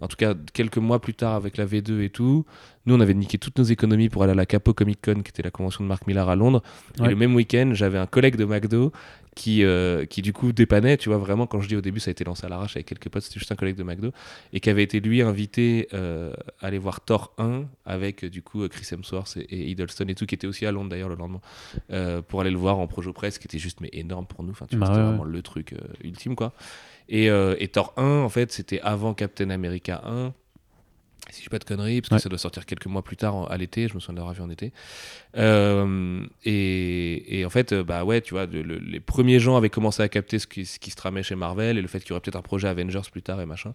en 0.02 0.08
tout 0.08 0.16
cas 0.18 0.34
quelques 0.54 0.78
mois 0.80 1.00
plus 1.00 1.14
tard 1.14 1.36
avec 1.36 1.56
la 1.58 1.66
V2 1.68 2.02
et 2.02 2.10
tout, 2.10 2.46
nous 2.88 2.96
on 2.96 3.00
avait 3.00 3.14
niqué 3.14 3.38
toutes 3.38 3.60
nos 3.60 3.64
économies 3.64 4.10
pour 4.10 4.24
aller 4.24 4.32
à 4.32 4.36
la 4.36 4.48
Capo 4.48 4.74
Comic 4.74 5.00
Con, 5.04 5.22
qui 5.22 5.30
était 5.30 5.44
la 5.44 5.52
convention 5.52 5.84
de 5.84 5.88
Mark 5.90 6.08
Millar 6.08 6.28
à 6.30 6.36
Londres. 6.36 6.64
Ouais. 7.00 7.06
Et 7.06 7.10
le 7.12 7.16
même 7.16 7.36
week-end, 7.36 7.70
j'avais 7.74 8.00
un 8.00 8.08
collègue 8.08 8.38
de 8.38 8.46
McDo 8.46 8.92
qui, 9.38 9.64
euh, 9.64 10.06
qui 10.06 10.24
du 10.24 10.34
coup 10.34 10.52
dépannait, 10.52 10.98
tu 10.98 11.10
vois, 11.10 11.20
vraiment, 11.20 11.46
quand 11.46 11.62
je 11.62 11.68
dis 11.68 11.76
au 11.76 11.82
début, 11.82 12.00
ça 12.00 12.10
a 12.10 12.12
été 12.12 12.24
lancé 12.24 12.44
à 12.44 12.50
l'arrache 12.50 12.76
avec 12.76 12.88
quelques 12.88 13.08
potes, 13.08 13.22
c'était 13.22 13.40
juste 13.40 13.52
un 13.52 13.56
collègue 13.56 13.76
de 13.76 13.84
McDo, 13.84 14.12
et 14.52 14.60
qui 14.60 14.70
avait 14.72 14.82
été 14.82 15.00
lui 15.00 15.22
invité 15.22 15.88
euh, 15.94 16.34
à 16.60 16.68
aller 16.68 16.80
voir 16.80 17.02
Thor 17.02 17.34
1 17.38 17.66
avec 17.86 18.24
euh, 18.24 18.30
du 18.32 18.42
coup 18.42 18.68
Chris 18.68 18.88
Hemsworth 18.92 19.38
et, 19.38 19.42
et 19.44 19.70
Hiddleston 19.70 20.08
et 20.08 20.16
tout, 20.16 20.26
qui 20.26 20.34
était 20.34 20.48
aussi 20.48 20.66
à 20.66 20.72
Londres 20.72 20.90
d'ailleurs 20.90 21.10
le 21.10 21.16
lendemain, 21.16 21.40
euh, 21.92 22.24
pour 22.24 22.42
aller 22.42 22.50
le 22.50 22.58
voir 22.58 22.80
en 22.80 22.88
projo 22.88 23.14
presse, 23.14 23.38
qui 23.38 23.46
était 23.46 23.60
juste 23.60 23.80
mais 23.80 23.90
énorme 23.94 24.26
pour 24.26 24.44
nous, 24.44 24.52
enfin, 24.52 24.66
tu 24.66 24.76
vois, 24.76 24.88
Bah 24.88 24.94
c'était 24.94 25.06
ouais, 25.06 25.10
vraiment 25.12 25.24
le 25.24 25.42
truc 25.44 25.76
ultime, 26.04 26.36
quoi. 26.36 26.54
Et, 27.08 27.28
et 27.28 27.68
Thor 27.70 27.94
1, 27.96 28.04
en 28.04 28.30
fait, 28.30 28.52
c'était 28.52 28.82
avant 28.82 29.14
Captain 29.14 29.50
America 29.52 30.02
1. 30.04 30.34
Si 31.30 31.40
je 31.40 31.44
dis 31.46 31.50
pas 31.50 31.60
de 31.60 31.66
conneries, 31.66 32.00
parce 32.02 32.10
que 32.10 32.14
Ouais. 32.16 32.20
ça 32.22 32.30
doit 32.30 32.38
sortir 32.38 32.66
quelques 32.66 32.86
mois 32.86 33.04
plus 33.04 33.18
tard 33.18 33.36
en- 33.36 33.46
à 33.46 33.58
l'été, 33.58 33.88
je 33.90 33.94
me 33.96 34.00
souviens 34.00 34.16
d'avoir 34.16 34.34
vu 34.34 34.42
en 34.42 34.50
été. 34.50 34.72
Euh, 35.36 36.26
et, 36.46 37.40
et 37.40 37.46
en 37.46 37.50
fait, 37.50 37.74
bah 37.74 38.04
ouais, 38.06 38.22
tu 38.22 38.34
vois, 38.34 38.48
de- 38.48 38.60
le- 38.60 38.78
les 38.80 39.00
premiers 39.00 39.40
gens 39.40 39.56
avaient 39.58 39.70
commencé 39.70 40.02
à 40.02 40.10
capter 40.10 40.40
ce 40.40 40.48
qui, 40.48 40.66
ce 40.66 40.80
qui 40.80 40.90
se 40.92 40.96
tramait 40.96 41.24
chez 41.24 41.36
Marvel 41.36 41.78
et 41.78 41.82
le 41.82 41.88
fait 41.88 42.00
qu'il 42.00 42.10
y 42.10 42.12
aurait 42.14 42.22
peut-être 42.22 42.36
un 42.38 42.42
projet 42.42 42.68
Avengers 42.68 43.02
plus 43.12 43.22
tard 43.22 43.42
et 43.42 43.46
machin. 43.46 43.74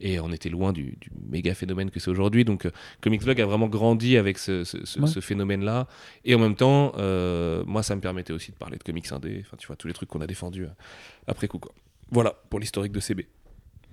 Et 0.00 0.20
on 0.20 0.32
était 0.32 0.48
loin 0.48 0.72
du, 0.72 0.96
du 1.00 1.10
méga 1.30 1.54
phénomène 1.54 1.90
que 1.90 2.00
c'est 2.00 2.10
aujourd'hui. 2.10 2.44
Donc, 2.44 2.66
euh, 2.66 2.70
Comics 3.00 3.22
Blog 3.22 3.40
a 3.40 3.46
vraiment 3.46 3.68
grandi 3.68 4.16
avec 4.16 4.38
ce, 4.38 4.64
ce- 4.64 4.84
ce- 4.84 5.00
Ouais. 5.00 5.06
ce 5.06 5.20
phénomène-là. 5.20 5.86
Et 6.24 6.34
en 6.34 6.38
même 6.38 6.56
temps, 6.56 6.92
euh, 6.98 7.62
moi, 7.66 7.82
ça 7.82 7.94
me 7.96 8.00
permettait 8.00 8.32
aussi 8.32 8.50
de 8.52 8.56
parler 8.56 8.76
de 8.76 8.82
comics 8.82 9.10
indé. 9.12 9.42
Enfin, 9.46 9.56
tu 9.56 9.66
vois, 9.66 9.76
tous 9.76 9.86
les 9.88 9.94
trucs 9.94 10.08
qu'on 10.08 10.20
a 10.20 10.26
défendus 10.26 10.64
euh, 10.64 10.68
après 11.26 11.48
coup, 11.48 11.58
quoi. 11.58 11.72
Voilà 12.10 12.34
pour 12.48 12.58
l'historique 12.58 12.92
de 12.92 13.00
CB. 13.00 13.26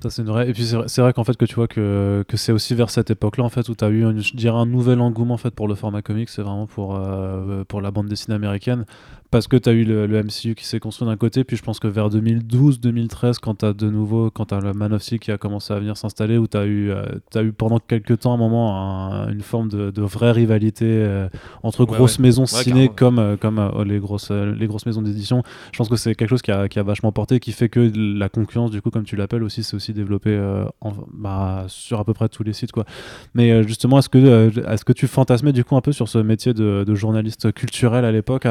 Ça, 0.01 0.09
c'est 0.09 0.21
une 0.21 0.27
vraie- 0.27 0.49
Et 0.49 0.53
puis 0.53 0.65
c'est 0.65 1.01
vrai, 1.01 1.13
qu'en 1.13 1.23
fait 1.23 1.35
que 1.37 1.45
tu 1.45 1.55
vois 1.55 1.67
que, 1.67 2.23
que 2.27 2.37
c'est 2.37 2.51
aussi 2.51 2.75
vers 2.75 2.89
cette 2.89 3.09
époque-là 3.09 3.43
en 3.43 3.49
fait 3.49 3.67
où 3.69 3.75
tu 3.75 3.83
as 3.85 3.89
eu 3.89 4.05
un 4.05 4.65
nouvel 4.65 4.99
engouement 4.99 5.35
en 5.35 5.37
fait 5.37 5.51
pour 5.51 5.67
le 5.67 5.73
format 5.75 6.01
comics, 6.01 6.29
c'est 6.29 6.41
vraiment 6.41 6.67
pour, 6.67 6.95
euh, 6.95 7.63
pour 7.63 7.81
la 7.81 7.91
bande 7.91 8.07
dessinée 8.07 8.35
américaine 8.35 8.85
parce 9.31 9.47
que 9.47 9.57
tu 9.57 9.69
as 9.69 9.73
eu 9.73 9.83
le, 9.83 10.07
le 10.07 10.23
MCU 10.23 10.55
qui 10.55 10.65
s'est 10.65 10.79
construit 10.79 11.07
d'un 11.07 11.17
côté 11.17 11.43
puis 11.43 11.57
je 11.57 11.63
pense 11.63 11.79
que 11.79 11.87
vers 11.87 12.09
2012-2013 12.09 13.35
quand 13.41 13.55
tu 13.59 13.65
as 13.65 13.73
de 13.73 13.89
nouveau 13.89 14.29
quand 14.29 14.45
tu 14.45 14.55
le 14.55 14.73
Man 14.73 14.93
of 14.93 15.01
Steel 15.01 15.19
qui 15.19 15.31
a 15.31 15.37
commencé 15.37 15.73
à 15.73 15.79
venir 15.79 15.97
s'installer 15.97 16.37
où 16.37 16.47
tu 16.47 16.57
as 16.57 16.65
eu 16.65 16.91
euh, 16.91 17.03
eu 17.43 17.51
pendant 17.51 17.79
quelques 17.79 18.19
temps 18.19 18.33
un 18.33 18.37
moment 18.37 19.11
un- 19.11 19.31
une 19.31 19.41
forme 19.41 19.69
de, 19.69 19.91
de 19.91 20.01
vraie 20.01 20.31
rivalité 20.31 20.85
euh, 20.87 21.27
entre 21.63 21.81
Ouais, 21.81 21.85
grosses 21.97 22.17
ouais. 22.17 22.23
maisons 22.23 22.43
Ouais, 22.43 22.63
ciné 22.63 22.89
comme 22.89 23.19
euh, 23.19 23.35
comme 23.37 23.59
euh, 23.59 23.83
les 23.83 23.99
grosses 23.99 24.31
les 24.31 24.67
grosses 24.67 24.85
maisons 24.85 25.01
d'édition 25.01 25.43
je 25.71 25.77
pense 25.77 25.89
que 25.89 25.95
c'est 25.97 26.15
quelque 26.15 26.29
chose 26.29 26.41
qui 26.41 26.51
a, 26.51 26.67
qui 26.69 26.79
a 26.79 26.83
vachement 26.83 27.11
porté, 27.11 27.39
qui 27.39 27.51
fait 27.51 27.69
que 27.69 27.91
la 27.95 28.29
concurrence, 28.29 28.71
du 28.71 28.81
coup, 28.81 28.89
comme 28.91 29.03
tu 29.03 29.15
l'appelles 29.15 29.43
aussi, 29.43 29.63
c'est 29.63 29.75
aussi 29.75 29.93
développé 29.93 30.37
en- 30.81 30.93
bah, 31.13 31.65
sur 31.67 31.99
à 31.99 32.05
peu 32.05 32.13
près 32.13 32.29
tous 32.29 32.43
les 32.43 32.53
sites, 32.53 32.71
quoi. 32.71 32.85
Mais 33.33 33.63
justement, 33.63 33.99
est-ce 33.99 34.09
que, 34.09 34.51
est-ce 34.71 34.85
que 34.85 34.93
tu 34.93 35.07
fantasmais 35.07 35.51
du 35.53 35.63
coup 35.63 35.75
un 35.75 35.81
peu 35.81 35.91
sur 35.91 36.07
ce 36.07 36.17
métier 36.19 36.53
de, 36.53 36.83
de 36.87 36.95
journaliste 36.95 37.51
culturel 37.53 38.05
à 38.05 38.11
l'époque, 38.11 38.45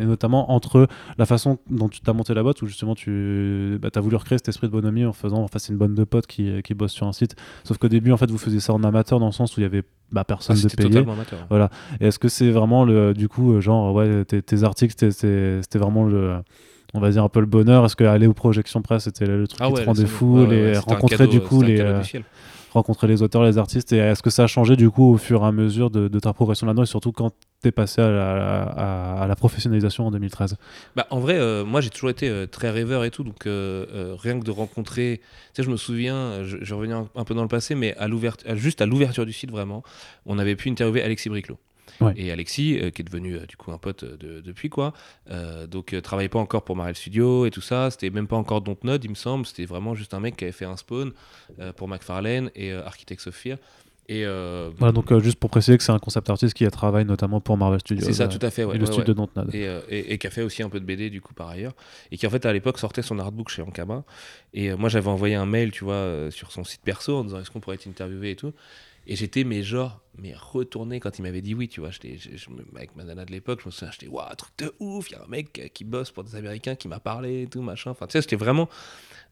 et 0.00 0.04
notamment 0.04 0.50
entre 0.52 0.88
la 1.18 1.26
façon 1.26 1.58
dont 1.70 1.88
tu 1.88 2.00
t'as 2.00 2.12
monté 2.12 2.34
la 2.34 2.42
boîte, 2.42 2.62
où 2.62 2.66
justement 2.66 2.94
tu 2.94 3.78
bah, 3.80 3.90
as 3.94 4.00
voulu 4.00 4.16
recréer 4.16 4.38
cet 4.38 4.48
esprit 4.48 4.66
de 4.66 4.72
bonhomie 4.72 5.04
en 5.04 5.12
faisant, 5.12 5.42
enfin, 5.42 5.58
c'est 5.58 5.72
une 5.72 5.78
bonne 5.78 5.94
de 5.94 6.04
potes 6.04 6.26
qui, 6.26 6.62
qui 6.62 6.74
bosse 6.74 6.92
sur 6.92 7.06
un 7.06 7.12
site, 7.12 7.36
sauf 7.64 7.78
qu'au 7.78 7.88
début, 7.88 8.12
en 8.12 8.16
fait, 8.16 8.30
vous 8.30 8.38
faisiez 8.38 8.60
ça 8.60 8.72
en 8.72 8.82
amateur 8.82 9.20
dans 9.20 9.26
le 9.26 9.32
sens 9.32 9.56
où 9.56 9.60
il 9.60 9.64
y 9.64 9.66
avait 9.66 9.82
bah, 10.10 10.24
personne 10.24 10.56
de 10.56 10.60
Ah, 10.64 10.68
c'était 10.68 10.88
payé. 10.88 10.98
amateur. 10.98 11.70
Et 12.00 12.06
est-ce 12.06 12.18
que 12.18 12.28
c'est 12.28 12.50
vraiment 12.50 12.84
le, 12.84 13.14
du 13.14 13.28
coup, 13.28 13.52
euh, 13.52 13.60
genre, 13.60 13.94
ouais, 13.94 14.24
tes, 14.24 14.42
tes 14.42 14.64
articles, 14.64 14.94
c'était- 14.98 15.78
vraiment 15.78 16.04
le, 16.04 16.34
on 16.94 17.00
va 17.00 17.10
dire 17.10 17.22
un 17.22 17.28
peu 17.28 17.40
le 17.40 17.46
bonheur? 17.46 17.84
Est-ce 17.84 17.96
qu'aller 17.96 18.26
aux 18.26 18.34
projections 18.34 18.82
presse, 18.82 19.04
c'était 19.04 19.26
le 19.26 19.46
truc 19.46 19.60
qui 19.62 19.72
te 19.72 19.86
rendait 19.86 20.06
fou. 20.06 20.40
Ouais, 20.40 20.46
les 20.48 20.78
rencontrer 20.78 21.16
cadeau, 21.16 21.30
du 21.30 21.40
coup 21.40 21.62
les, 21.62 21.76
rencontrer 22.72 23.06
les 23.06 23.22
auteurs, 23.22 23.42
les 23.42 23.58
artistes. 23.58 23.92
Et 23.92 23.98
est-ce 23.98 24.22
que 24.22 24.30
ça 24.30 24.44
a 24.44 24.46
changé 24.46 24.76
du 24.76 24.90
coup 24.90 25.12
au 25.12 25.18
fur 25.18 25.42
et 25.42 25.46
à 25.46 25.52
mesure 25.52 25.90
de, 25.90 26.08
ta 26.18 26.32
progression 26.32 26.66
là-dedans 26.66 26.82
et 26.82 26.86
surtout 26.86 27.12
quand 27.12 27.32
t'es 27.62 27.72
passé 27.72 28.00
à 28.00 29.26
la, 29.28 29.36
professionnalisation 29.36 30.06
en 30.06 30.10
2013 30.10 30.56
Bah, 30.96 31.06
en 31.10 31.20
vrai, 31.20 31.38
euh, 31.38 31.64
moi 31.64 31.80
j'ai 31.80 31.90
toujours 31.90 32.10
été 32.10 32.28
euh, 32.28 32.46
très 32.46 32.70
rêveur 32.70 33.04
et 33.04 33.10
tout, 33.10 33.24
donc 33.24 33.46
euh, 33.46 34.14
rien 34.18 34.38
que 34.38 34.44
de 34.44 34.50
rencontrer. 34.50 35.20
Tu 35.54 35.56
sais, 35.56 35.62
je 35.62 35.70
me 35.70 35.76
souviens, 35.76 36.44
je, 36.44 36.58
je 36.60 36.74
reviens 36.74 37.08
un, 37.14 37.24
peu 37.24 37.34
dans 37.34 37.42
le 37.42 37.48
passé, 37.48 37.74
mais 37.74 37.94
à 37.96 38.08
l'ouverture, 38.08 38.54
juste 38.56 38.80
à 38.80 38.86
l'ouverture 38.86 39.26
du 39.26 39.32
site, 39.32 39.50
vraiment, 39.50 39.82
on 40.26 40.38
avait 40.38 40.56
pu 40.56 40.68
interviewer 40.70 41.02
Alexis 41.02 41.28
Briclot. 41.28 41.58
Ouais. 42.00 42.14
Et 42.16 42.30
Alexis, 42.32 42.78
euh, 42.78 42.90
qui 42.90 43.02
est 43.02 43.04
devenu 43.04 43.36
euh, 43.36 43.46
du 43.46 43.56
coup 43.56 43.72
un 43.72 43.78
pote 43.78 44.04
euh, 44.04 44.16
de- 44.16 44.40
depuis 44.40 44.68
quoi, 44.68 44.92
donc 45.68 45.94
travaillait 46.02 46.28
pas 46.28 46.38
encore 46.38 46.64
pour 46.64 46.76
Marvel 46.76 46.94
Studios 46.96 47.46
et 47.46 47.50
tout 47.50 47.60
ça, 47.60 47.90
c'était 47.90 48.10
même 48.10 48.26
pas 48.26 48.36
encore 48.36 48.60
Dontnod, 48.60 49.02
il 49.04 49.10
me 49.10 49.14
semble, 49.14 49.46
c'était 49.46 49.64
vraiment 49.66 49.94
juste 49.94 50.14
un 50.14 50.20
mec 50.20 50.36
qui 50.36 50.44
avait 50.44 50.52
fait 50.52 50.64
un 50.64 50.76
spawn 50.76 51.12
pour 51.76 51.88
McFarlane 51.88 52.50
et 52.54 52.72
Architects 52.72 53.26
of 53.26 53.34
Fear. 53.34 53.58
Et 54.08 54.24
euh, 54.26 54.70
Voilà, 54.76 54.90
donc 54.90 55.12
euh, 55.12 55.20
juste 55.20 55.38
pour 55.38 55.50
préciser 55.50 55.78
que 55.78 55.84
c'est 55.84 55.92
un 55.92 56.00
concept 56.00 56.28
artiste 56.30 56.54
qui 56.54 56.66
travaille 56.66 57.04
notamment 57.04 57.40
pour 57.40 57.56
Marvel 57.56 57.78
Studios. 57.78 58.04
c'est 58.04 58.12
ça, 58.14 58.24
euh, 58.24 58.28
tout 58.28 58.44
à 58.44 58.50
fait. 58.50 58.64
Ouais, 58.64 58.74
et 58.74 58.78
le 58.78 58.84
ouais, 58.84 58.86
studio 58.86 59.02
ouais. 59.02 59.06
de 59.06 59.12
Dontnod. 59.12 59.54
et, 59.54 59.68
et- 59.88 60.12
et 60.14 60.18
qui 60.18 60.26
a 60.26 60.30
fait 60.30 60.42
aussi 60.42 60.64
un 60.64 60.68
peu 60.68 60.80
de 60.80 60.84
BD 60.84 61.10
du 61.10 61.20
coup 61.20 61.32
par 61.32 61.48
ailleurs 61.48 61.74
et 62.10 62.16
qui 62.16 62.26
en 62.26 62.30
fait 62.30 62.44
à 62.44 62.52
l'époque 62.52 62.78
sortait 62.80 63.02
son 63.02 63.20
artbook 63.20 63.50
chez 63.50 63.62
Ankama 63.62 64.02
et 64.52 64.74
moi 64.74 64.88
j'avais 64.88 65.06
envoyé 65.08 65.36
un 65.36 65.46
mail 65.46 65.70
tu 65.70 65.84
vois 65.84 66.28
sur 66.30 66.50
son 66.50 66.64
site 66.64 66.80
perso 66.82 67.18
en 67.18 67.24
disant 67.24 67.40
est-ce 67.40 67.52
qu'on 67.52 67.60
pourrait 67.60 67.76
t'interviewer 67.76 68.32
et 68.32 68.36
tout 68.36 68.52
et 69.06 69.14
j'étais 69.14 69.44
mais 69.44 69.62
genre 69.62 70.00
mais 70.18 70.34
retourné 70.34 71.00
quand 71.00 71.18
il 71.18 71.22
m'avait 71.22 71.40
dit 71.42 71.54
oui 71.54 71.68
tu 71.68 71.80
vois. 71.80 71.90
J'étais 71.90 72.16
avec 72.76 72.96
ma 72.96 73.04
nana 73.04 73.24
de 73.24 73.30
l'époque 73.32 73.60
je 73.62 73.66
me 73.66 73.70
souviens 73.70 73.92
j'étais 73.92 74.08
waouh 74.08 74.34
truc 74.36 74.52
de 74.58 74.72
ouf 74.80 75.10
il 75.10 75.12
y 75.12 75.16
a 75.16 75.22
un 75.24 75.28
mec 75.28 75.70
qui 75.72 75.84
bosse 75.84 76.10
pour 76.10 76.24
des 76.24 76.34
américains 76.36 76.74
qui 76.74 76.88
m'a 76.88 77.00
parlé 77.00 77.46
tout 77.50 77.62
machin. 77.62 77.90
Enfin 77.92 78.06
tu 78.06 78.12
sais 78.12 78.22
j'étais 78.22 78.36
vraiment 78.36 78.68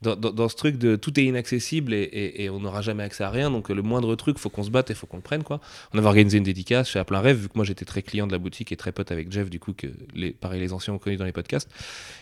dans, 0.03 0.15
dans- 0.15 0.49
ce 0.49 0.55
truc 0.57 0.79
de 0.79 0.95
tout 0.97 1.19
est 1.19 1.25
inaccessible 1.25 1.93
et, 1.93 2.03
et- 2.37 2.51
on 2.51 2.61
n'aura 2.61 2.83
jamais 2.83 3.03
accès 3.03 3.25
à 3.25 3.31
rien. 3.31 3.51
Donc 3.51 3.69
le 3.69 3.83
moindre 3.83 4.15
truc 4.15 4.39
faut 4.39 4.49
qu'on 4.51 4.63
se 4.63 4.71
batte 4.71 4.91
et 4.91 4.95
faut 4.95 5.07
qu'on 5.09 5.17
le 5.17 5.23
prenne 5.23 5.43
quoi. 5.43 5.61
On 5.93 5.99
avait 5.99 6.07
organisé 6.07 6.39
une 6.39 6.45
dédicace 6.45 6.89
chez 6.91 6.99
À 7.01 7.05
plein 7.05 7.21
rêve 7.21 7.39
vu 7.39 7.49
que 7.49 7.55
moi 7.57 7.65
j'étais 7.65 7.85
très 7.85 8.03
client 8.03 8.27
de 8.27 8.33
la 8.33 8.39
boutique 8.39 8.71
et 8.73 8.77
très 8.77 8.93
pote 8.93 9.11
avec 9.11 9.33
Jeff 9.33 9.51
du 9.51 9.59
coup 9.59 9.73
que 9.73 9.89
les 10.15 10.31
pareil 10.31 10.61
les 10.61 10.73
anciens 10.73 10.95
ont 10.95 10.99
connu 10.99 11.17
dans 11.17 11.25
les 11.25 11.33
podcasts. 11.33 11.69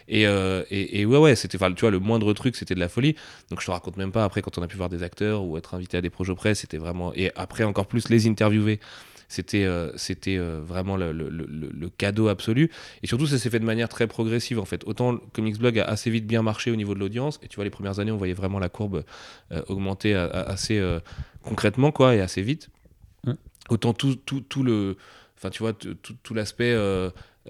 Et, 0.09 0.27
euh, 0.27 0.65
et, 0.71 1.05
ouais 1.05 1.19
ouais 1.19 1.37
c'était 1.37 1.59
tu 1.59 1.81
vois 1.81 1.91
le 1.91 1.99
moindre 1.99 2.33
truc 2.33 2.57
c'était 2.57 2.75
de 2.75 2.81
la 2.81 2.89
folie. 2.89 3.15
Donc 3.51 3.61
je 3.61 3.67
te 3.67 3.71
raconte 3.71 3.97
même 3.99 4.13
pas 4.13 4.25
après 4.25 4.41
quand 4.41 4.57
on 4.59 4.63
a 4.63 4.69
pu 4.69 4.77
voir 4.77 4.89
des 4.89 5.03
acteurs 5.03 5.45
ou 5.45 5.59
être 5.59 5.75
invité 5.75 5.99
à 5.99 6.01
des 6.01 6.11
projets 6.11 6.35
presse 6.35 6.61
c'était 6.61 6.79
vraiment 6.79 7.13
et 7.15 7.31
après 7.37 7.65
encore 7.65 7.87
plus 7.87 8.09
les 8.09 8.27
interviewer 8.47 8.81
c'était 9.29 9.65
euh, 9.65 9.91
c'était 9.97 10.37
euh, 10.39 10.61
vraiment 10.65 10.97
le, 10.97 11.11
le- 11.11 11.29
le- 11.29 11.47
le 11.49 11.89
cadeau 11.89 12.29
absolu. 12.29 12.71
Et 13.03 13.09
surtout 13.09 13.27
ça 13.27 13.39
s'est 13.39 13.51
fait 13.51 13.59
de 13.59 13.65
manière 13.65 13.89
très 13.89 14.07
progressive 14.07 14.61
en 14.61 14.65
fait. 14.65 14.85
Autant 14.87 15.11
le 15.11 15.19
Comics 15.33 15.59
Blog 15.59 15.81
a 15.81 15.85
assez 15.85 16.11
vite 16.11 16.29
bien 16.29 16.43
marché 16.43 16.71
au 16.71 16.77
niveau 16.77 16.95
de 16.95 17.01
l'audience 17.01 17.41
et 17.43 17.49
tu 17.49 17.57
vois 17.57 17.65
les 17.65 17.71
premières 17.71 17.99
années 17.99 18.13
on 18.13 18.17
voyait 18.17 18.35
vraiment 18.35 18.61
la 18.61 18.69
courbe 18.69 19.03
euh, 19.51 19.63
augmenter 19.67 20.15
assez 20.15 20.81
concrètement 21.43 21.91
quoi 21.91 22.15
et 22.15 22.21
assez 22.21 22.41
vite. 22.43 22.69
Autant 23.69 23.93
tout, 23.95 24.15
tout, 24.15 24.43
tout 24.43 24.63
le 24.63 24.97
enfin 25.37 25.51
tu 25.51 25.59
vois 25.65 25.73
tout- 25.73 25.97
tout 26.23 26.35
l'aspect 26.35 26.73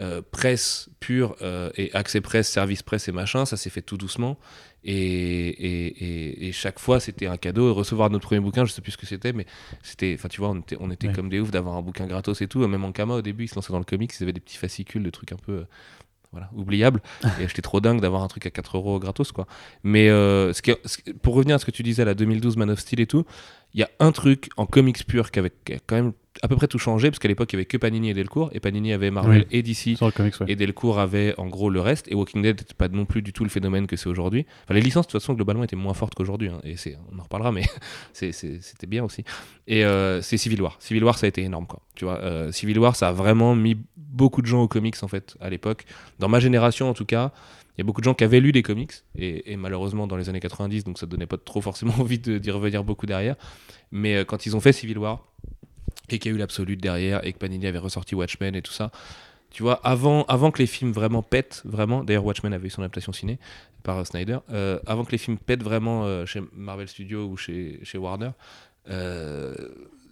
euh, 0.00 0.20
presse 0.30 0.88
pure 1.00 1.36
euh, 1.42 1.70
et 1.76 1.92
accès 1.94 2.20
presse 2.20 2.48
service 2.48 2.82
presse 2.82 3.08
et 3.08 3.12
machin 3.12 3.46
ça 3.46 3.56
s'est 3.56 3.70
fait 3.70 3.82
tout 3.82 3.96
doucement. 3.96 4.38
Et, 4.84 4.92
et, 4.94 5.86
et- 5.86 6.48
et 6.48 6.52
chaque 6.52 6.78
fois 6.78 7.00
c'était 7.00 7.26
un 7.26 7.36
cadeau. 7.36 7.74
Recevoir 7.74 8.08
notre 8.10 8.26
premier 8.26 8.40
bouquin 8.40 8.64
je 8.64 8.72
sais 8.72 8.82
plus 8.82 8.92
ce 8.92 8.98
que 8.98 9.06
c'était 9.06 9.32
mais 9.32 9.46
c'était 9.82 10.14
enfin 10.18 10.28
tu 10.28 10.40
vois 10.40 10.50
on 10.50 10.60
était, 10.60 10.76
on 10.80 10.90
était 10.90 11.08
Ouais. 11.08 11.12
comme 11.14 11.28
des 11.28 11.40
oufs 11.40 11.50
d'avoir 11.50 11.74
un 11.76 11.82
bouquin 11.82 12.06
gratos 12.06 12.40
et 12.42 12.46
tout. 12.48 12.66
Même 12.68 12.84
en 12.84 12.92
Kama 12.92 13.14
au 13.14 13.22
début 13.22 13.44
ils 13.44 13.48
se 13.48 13.54
lançaient 13.56 13.72
dans 13.72 13.78
le 13.78 13.84
comics 13.84 14.12
ils 14.18 14.22
avaient 14.22 14.32
des 14.32 14.40
petits 14.40 14.58
fascicules 14.58 15.02
de 15.02 15.10
trucs 15.10 15.32
un 15.32 15.36
peu 15.36 15.52
euh, 15.52 15.64
voilà, 16.32 16.50
oubliables. 16.54 17.00
Et 17.40 17.48
j'étais 17.48 17.62
trop 17.62 17.80
dingue 17.80 18.00
d'avoir 18.00 18.22
un 18.22 18.28
truc 18.28 18.46
à 18.46 18.50
4 18.50 18.76
euros 18.76 18.98
gratos 19.00 19.32
quoi. 19.32 19.46
Mais 19.82 20.08
ce 20.08 20.60
qui 20.62 20.72
pour 21.22 21.34
revenir 21.34 21.56
à 21.56 21.58
ce 21.58 21.64
que 21.64 21.70
tu 21.72 21.82
disais 21.82 22.02
à 22.02 22.04
la 22.04 22.14
2012 22.14 22.56
Man 22.56 22.70
of 22.70 22.78
Steel 22.78 23.00
et 23.00 23.06
tout 23.06 23.24
il 23.76 23.80
y 23.80 23.82
a 23.82 23.90
un 24.00 24.10
truc 24.10 24.48
en 24.56 24.64
comics 24.64 25.06
pur 25.06 25.30
qui 25.30 25.38
avait 25.38 25.52
quand 25.86 25.96
même 25.96 26.12
à 26.42 26.48
peu 26.48 26.56
près 26.56 26.66
tout 26.66 26.78
changé 26.78 27.10
parce 27.10 27.18
qu'à 27.18 27.28
l'époque 27.28 27.52
il 27.52 27.56
y 27.56 27.58
avait 27.58 27.66
que 27.66 27.76
Panini 27.76 28.10
et 28.10 28.14
Delcourt 28.14 28.48
et 28.52 28.60
Panini 28.60 28.92
avait 28.92 29.10
Marvel 29.10 29.42
Oui. 29.42 29.46
et 29.58 29.62
DC 29.62 29.98
comics, 30.14 30.40
ouais. 30.40 30.46
et 30.48 30.56
Delcourt 30.56 30.98
avait 30.98 31.34
en 31.38 31.46
gros 31.46 31.68
le 31.68 31.80
reste 31.80 32.10
et 32.10 32.14
Walking 32.14 32.42
Dead 32.42 32.58
n'était 32.58 32.74
pas 32.74 32.88
non 32.88 33.04
plus 33.04 33.20
du 33.20 33.32
tout 33.34 33.44
le 33.44 33.50
phénomène 33.50 33.86
que 33.86 33.96
c'est 33.96 34.08
aujourd'hui. 34.08 34.46
Enfin, 34.64 34.74
les 34.74 34.80
licences 34.80 35.06
de 35.06 35.12
toute 35.12 35.20
façon 35.20 35.34
globalement 35.34 35.62
étaient 35.62 35.76
moins 35.76 35.94
fortes 35.94 36.14
qu'aujourd'hui 36.14 36.48
hein, 36.48 36.58
et 36.64 36.76
c'est 36.76 36.96
on 37.12 37.18
en 37.18 37.22
reparlera 37.22 37.52
mais 37.52 37.64
c'était 38.12 38.86
bien 38.86 39.04
aussi. 39.04 39.24
Et 39.66 39.84
euh, 39.84 40.22
c'est 40.22 40.38
Civil 40.38 40.62
War. 40.62 40.76
Civil 40.80 41.04
War 41.04 41.18
ça 41.18 41.26
a 41.26 41.28
été 41.28 41.42
énorme 41.42 41.66
quoi. 41.66 41.80
Tu 41.94 42.04
vois, 42.06 42.18
euh, 42.20 42.52
Civil 42.52 42.78
War 42.78 42.96
ça 42.96 43.08
a 43.08 43.12
vraiment 43.12 43.54
mis 43.54 43.76
beaucoup 43.96 44.40
de 44.40 44.46
gens 44.46 44.62
aux 44.62 44.68
comics 44.68 44.96
en 45.02 45.08
fait 45.08 45.36
à 45.40 45.50
l'époque. 45.50 45.84
Dans 46.18 46.28
ma 46.28 46.40
génération 46.40 46.88
en 46.88 46.94
tout 46.94 47.04
cas, 47.06 47.32
il 47.76 47.80
y 47.80 47.82
a 47.82 47.84
beaucoup 47.84 48.00
de 48.00 48.04
gens 48.04 48.14
qui 48.14 48.24
avaient 48.24 48.40
lu 48.40 48.52
des 48.52 48.62
comics 48.62 48.92
et, 49.16 49.56
malheureusement 49.56 50.06
dans 50.06 50.16
les 50.16 50.28
années 50.28 50.40
90 50.40 50.84
donc 50.84 50.98
ça 50.98 51.06
donnait 51.06 51.26
pas 51.26 51.36
trop 51.36 51.60
forcément 51.60 51.94
envie 51.98 52.18
d'y 52.18 52.50
revenir 52.50 52.84
beaucoup 52.84 53.06
derrière. 53.06 53.36
Mais 53.92 54.16
euh, 54.16 54.24
quand 54.24 54.46
ils 54.46 54.56
ont 54.56 54.60
fait 54.60 54.72
Civil 54.72 54.98
War 54.98 55.26
et 56.08 56.18
qu'il 56.18 56.30
y 56.30 56.34
a 56.34 56.36
eu 56.36 56.38
l'absolute 56.38 56.80
derrière 56.80 57.24
et 57.26 57.32
que 57.32 57.38
Panini 57.38 57.66
avait 57.66 57.78
ressorti 57.78 58.14
Watchmen 58.14 58.54
et 58.54 58.62
tout 58.62 58.72
ça. 58.72 58.90
Tu 59.50 59.62
vois, 59.62 59.74
avant, 59.84 60.24
avant 60.24 60.50
que 60.50 60.58
les 60.58 60.66
films 60.66 60.92
vraiment 60.92 61.22
pètent, 61.22 61.62
vraiment, 61.64 62.04
d'ailleurs 62.04 62.24
Watchmen 62.24 62.52
avait 62.52 62.66
eu 62.66 62.70
son 62.70 62.82
adaptation 62.82 63.12
ciné 63.12 63.38
par 63.84 63.98
euh, 63.98 64.04
Snyder, 64.04 64.38
euh, 64.50 64.78
avant 64.86 65.04
que 65.04 65.12
les 65.12 65.18
films 65.18 65.38
pètent 65.38 65.62
vraiment 65.62 66.26
chez 66.26 66.42
Marvel 66.52 66.88
Studios 66.88 67.26
ou 67.26 67.36
chez, 67.36 67.80
chez 67.82 67.96
Warner, 67.96 68.30
euh, 68.88 69.54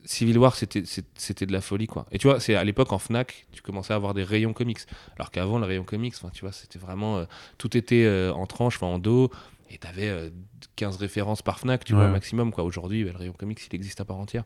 Civil 0.04 0.38
War 0.38 0.54
c'était 0.54 1.46
de 1.46 1.52
la 1.52 1.60
folie 1.60 1.86
quoi. 1.86 2.06
Et 2.12 2.18
tu 2.18 2.26
vois, 2.26 2.40
c'est 2.40 2.54
à 2.54 2.64
l'époque 2.64 2.92
en 2.92 2.98
Fnac, 2.98 3.46
tu 3.52 3.62
commençais 3.62 3.92
à 3.92 3.96
avoir 3.96 4.14
des 4.14 4.22
rayons 4.22 4.52
comics. 4.52 4.80
Alors 5.16 5.30
qu'avant, 5.30 5.58
le 5.58 5.66
rayon 5.66 5.84
comics, 5.84 6.14
tu 6.32 6.40
vois, 6.42 6.52
c'était 6.52 6.78
vraiment. 6.78 7.18
euh, 7.18 7.24
tout 7.58 7.76
était 7.76 8.04
euh, 8.04 8.32
en 8.32 8.46
tranche, 8.46 8.82
en 8.82 8.98
dos, 8.98 9.30
et 9.70 9.78
t'avais 9.78 10.08
euh, 10.08 10.30
15 10.76 10.96
références 10.96 11.42
par 11.42 11.58
Fnac, 11.60 11.84
tu 11.84 11.92
vois, 11.94 12.04
Ouais. 12.04 12.08
au 12.08 12.12
maximum 12.12 12.50
quoi. 12.52 12.64
Aujourd'hui, 12.64 13.04
bah, 13.04 13.10
le 13.12 13.18
rayon 13.18 13.32
comics 13.32 13.60
il 13.70 13.74
existe 13.74 14.00
à 14.00 14.04
part 14.04 14.16
entière. 14.16 14.44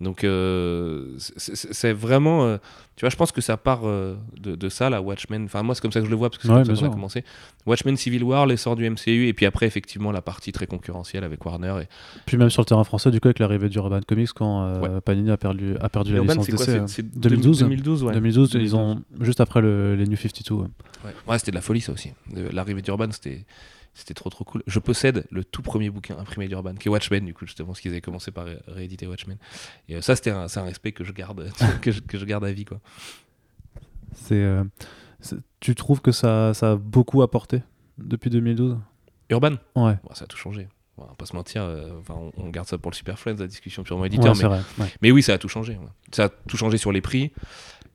Donc 0.00 0.24
euh, 0.24 1.14
c'est- 1.18 1.92
vraiment. 1.92 2.44
euh, 2.44 2.58
tu 2.96 3.02
vois, 3.02 3.10
je 3.10 3.16
pense 3.16 3.32
que 3.32 3.40
ça 3.40 3.56
part 3.56 3.80
euh, 3.84 4.16
de, 4.38 4.54
de 4.54 4.68
ça, 4.68 4.88
la 4.90 5.00
Watchmen. 5.02 5.44
Enfin, 5.44 5.62
moi, 5.62 5.74
c'est 5.74 5.80
comme 5.82 5.92
ça 5.92 6.00
que 6.00 6.06
je 6.06 6.10
le 6.10 6.16
vois, 6.16 6.30
parce 6.30 6.38
que 6.40 6.48
c'est 6.48 6.54
Ouais, 6.54 6.64
comme 6.64 6.76
ça 6.76 6.82
qu'on 6.82 6.88
a 6.92 6.94
commencé. 6.94 7.24
Watchmen 7.66 7.96
Civil 7.96 8.22
War, 8.24 8.46
l'essor 8.46 8.76
du 8.76 8.88
MCU, 8.88 9.26
et 9.28 9.32
puis 9.34 9.44
après, 9.46 9.66
effectivement, 9.66 10.12
la 10.12 10.22
partie 10.22 10.52
très 10.52 10.66
concurrentielle 10.66 11.24
avec 11.24 11.44
Warner. 11.44 11.74
Et... 11.82 11.88
Puis 12.26 12.36
même 12.38 12.48
sur 12.50 12.62
le 12.62 12.66
terrain 12.66 12.84
français, 12.84 13.10
du 13.10 13.20
coup, 13.20 13.28
avec 13.28 13.38
l'arrivée 13.38 13.68
du 13.68 13.76
Urban 13.78 14.00
Comics, 14.06 14.30
quand 14.34 14.64
euh, 14.64 14.80
Ouais. 14.80 15.00
Panini 15.02 15.30
a 15.30 15.36
perdu, 15.36 15.76
a 15.80 15.88
perdu 15.88 16.12
la 16.12 16.18
Urban, 16.18 16.32
licence 16.34 16.46
c'est 16.46 16.52
quoi 16.56 16.66
DC. 16.66 16.72
C'est- 16.72 16.80
euh, 16.80 16.86
c'est 16.86 17.18
2012. 17.18 17.58
2012, 17.60 18.04
ouais. 18.04 18.12
2012, 18.14 18.54
ils 18.54 18.76
ont 18.76 19.02
juste 19.20 19.40
après 19.40 19.60
le- 19.60 19.94
les 19.96 20.06
New 20.06 20.16
52. 20.16 20.54
ouais. 20.54 20.68
Ouais, 21.28 21.38
c'était 21.38 21.50
de 21.52 21.56
la 21.56 21.62
folie 21.62 21.80
ça 21.80 21.92
aussi. 21.92 22.12
L'arrivée 22.52 22.82
d'Urban, 22.82 23.08
c'était 23.10 23.44
c'était 23.98 24.12
trop 24.14 24.28
trop 24.30 24.44
cool. 24.44 24.62
Je 24.66 24.78
possède 24.78 25.26
le 25.30 25.42
tout 25.42 25.62
premier 25.62 25.88
bouquin 25.90 26.18
imprimé 26.18 26.48
d'Urban, 26.48 26.74
qui 26.74 26.88
est 26.88 26.90
Watchmen, 26.90 27.24
du 27.24 27.32
coup, 27.34 27.46
justement, 27.46 27.68
parce 27.68 27.80
qu'ils 27.80 27.92
avaient 27.92 28.02
commencé 28.02 28.30
par 28.30 28.44
ré- 28.44 28.58
rééditer 28.68 29.06
Watchmen. 29.06 29.38
Et 29.88 29.96
euh, 29.96 30.00
ça, 30.02 30.14
c'était 30.14 30.30
un, 30.30 30.48
c'est 30.48 30.60
un 30.60 30.64
respect 30.64 30.92
que 30.92 31.02
je 31.02 31.12
garde, 31.12 31.50
que, 31.80 31.90
je, 31.90 32.00
que 32.00 32.18
je 32.18 32.24
garde 32.26 32.44
à 32.44 32.52
vie, 32.52 32.66
quoi. 32.66 32.78
C'est, 34.14 34.34
euh, 34.42 34.64
tu 35.60 35.74
trouves 35.74 36.00
que 36.00 36.12
ça, 36.12 36.52
ça 36.54 36.72
a 36.72 36.76
beaucoup 36.76 37.22
apporté 37.22 37.62
depuis 37.98 38.30
2012 38.30 38.78
Urban, 39.30 39.52
Ouais. 39.74 39.96
bon, 40.04 40.14
ça 40.14 40.24
a 40.24 40.26
tout 40.26 40.36
changé. 40.36 40.68
Bon, 40.96 41.04
on 41.04 41.08
va 41.08 41.14
pas 41.14 41.26
se 41.26 41.34
mentir, 41.34 41.62
euh, 41.62 41.98
enfin, 42.00 42.14
on, 42.14 42.32
on 42.36 42.48
garde 42.50 42.68
ça 42.68 42.78
pour 42.78 42.90
le 42.90 42.96
Super 42.96 43.18
Friends, 43.18 43.36
la 43.38 43.46
discussion 43.46 43.82
purement 43.82 44.04
éditeur. 44.04 44.26
Ouais, 44.26 44.30
mais, 44.32 44.40
c'est 44.40 44.46
vrai. 44.46 44.60
ouais. 44.78 44.92
mais 45.02 45.10
oui, 45.10 45.22
ça 45.22 45.34
a 45.34 45.38
tout 45.38 45.48
changé. 45.48 45.78
Ça 46.12 46.24
a 46.24 46.28
tout 46.28 46.56
changé 46.56 46.78
sur 46.78 46.92
les 46.92 47.00
prix, 47.00 47.32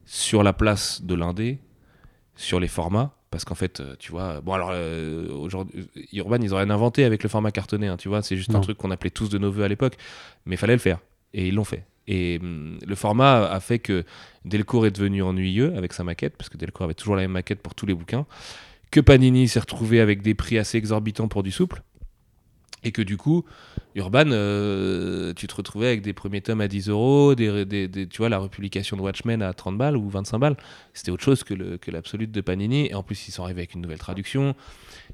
sur 0.05 0.43
la 0.43 0.53
place 0.53 1.01
de 1.03 1.15
l'indé, 1.15 1.59
sur 2.35 2.59
les 2.59 2.67
formats. 2.67 3.15
Parce 3.31 3.45
qu'en 3.45 3.55
fait, 3.55 3.79
euh, 3.79 3.95
tu 3.97 4.11
vois, 4.11 4.41
bon 4.41 4.51
alors 4.51 4.71
euh, 4.73 5.29
aujourd'hui, 5.29 5.87
Urban, 6.11 6.37
ils 6.41 6.53
ont 6.53 6.57
rien 6.57 6.69
inventé 6.69 7.05
avec 7.05 7.23
le 7.23 7.29
format 7.29 7.51
cartonné, 7.51 7.87
hein, 7.87 7.95
tu 7.95 8.09
vois, 8.09 8.21
c'est 8.21 8.35
juste 8.35 8.53
un 8.53 8.59
truc 8.59 8.77
qu'on 8.77 8.91
appelait 8.91 9.09
tous 9.09 9.29
de 9.29 9.37
nos 9.37 9.49
voeux 9.49 9.63
à 9.63 9.69
l'époque, 9.69 9.95
mais 10.45 10.55
il 10.55 10.57
fallait 10.57 10.73
le 10.73 10.79
faire, 10.79 10.99
et 11.33 11.47
ils 11.47 11.55
l'ont 11.55 11.63
fait. 11.63 11.85
Et 12.07 12.39
hum, 12.41 12.77
le 12.85 12.95
format 12.95 13.49
a 13.49 13.59
fait 13.61 13.79
que 13.79 14.03
Delcourt 14.43 14.85
est 14.85 14.91
devenu 14.91 15.23
ennuyeux 15.23 15.73
avec 15.77 15.93
sa 15.93 16.03
maquette, 16.03 16.35
parce 16.35 16.49
que 16.49 16.57
Delcourt 16.57 16.83
avait 16.83 16.93
toujours 16.93 17.15
la 17.15 17.21
même 17.21 17.31
maquette 17.31 17.61
pour 17.61 17.73
tous 17.73 17.85
les 17.85 17.93
bouquins, 17.93 18.25
que 18.91 18.99
Panini 18.99 19.47
s'est 19.47 19.61
retrouvé 19.61 20.01
avec 20.01 20.21
des 20.21 20.33
prix 20.33 20.57
assez 20.57 20.77
exorbitants 20.77 21.29
pour 21.29 21.41
du 21.41 21.51
souple, 21.51 21.83
et 22.83 22.91
que 22.91 23.01
du 23.01 23.17
coup, 23.17 23.45
Urban, 23.95 24.31
euh, 24.31 25.33
tu 25.33 25.47
te 25.47 25.55
retrouvais 25.55 25.87
avec 25.87 26.01
des 26.01 26.13
premiers 26.13 26.41
tomes 26.41 26.61
à 26.61 26.67
10 26.67 26.89
euros, 26.89 27.35
des, 27.35 27.89
tu 28.09 28.17
vois, 28.17 28.29
la 28.29 28.39
republication 28.39 28.97
de 28.97 29.01
Watchmen 29.01 29.41
à 29.41 29.53
30 29.53 29.77
balles 29.77 29.97
ou 29.97 30.09
25 30.09 30.39
balles. 30.39 30.57
C'était 30.93 31.11
autre 31.11 31.23
chose 31.23 31.43
que 31.43 31.91
l'absolute 31.91 32.31
de 32.31 32.41
Panini. 32.41 32.87
Et 32.87 32.95
en 32.95 33.03
plus, 33.03 33.27
ils 33.27 33.31
sont 33.31 33.43
arrivés 33.43 33.61
avec 33.61 33.75
une 33.75 33.81
nouvelle 33.81 33.99
traduction. 33.99 34.55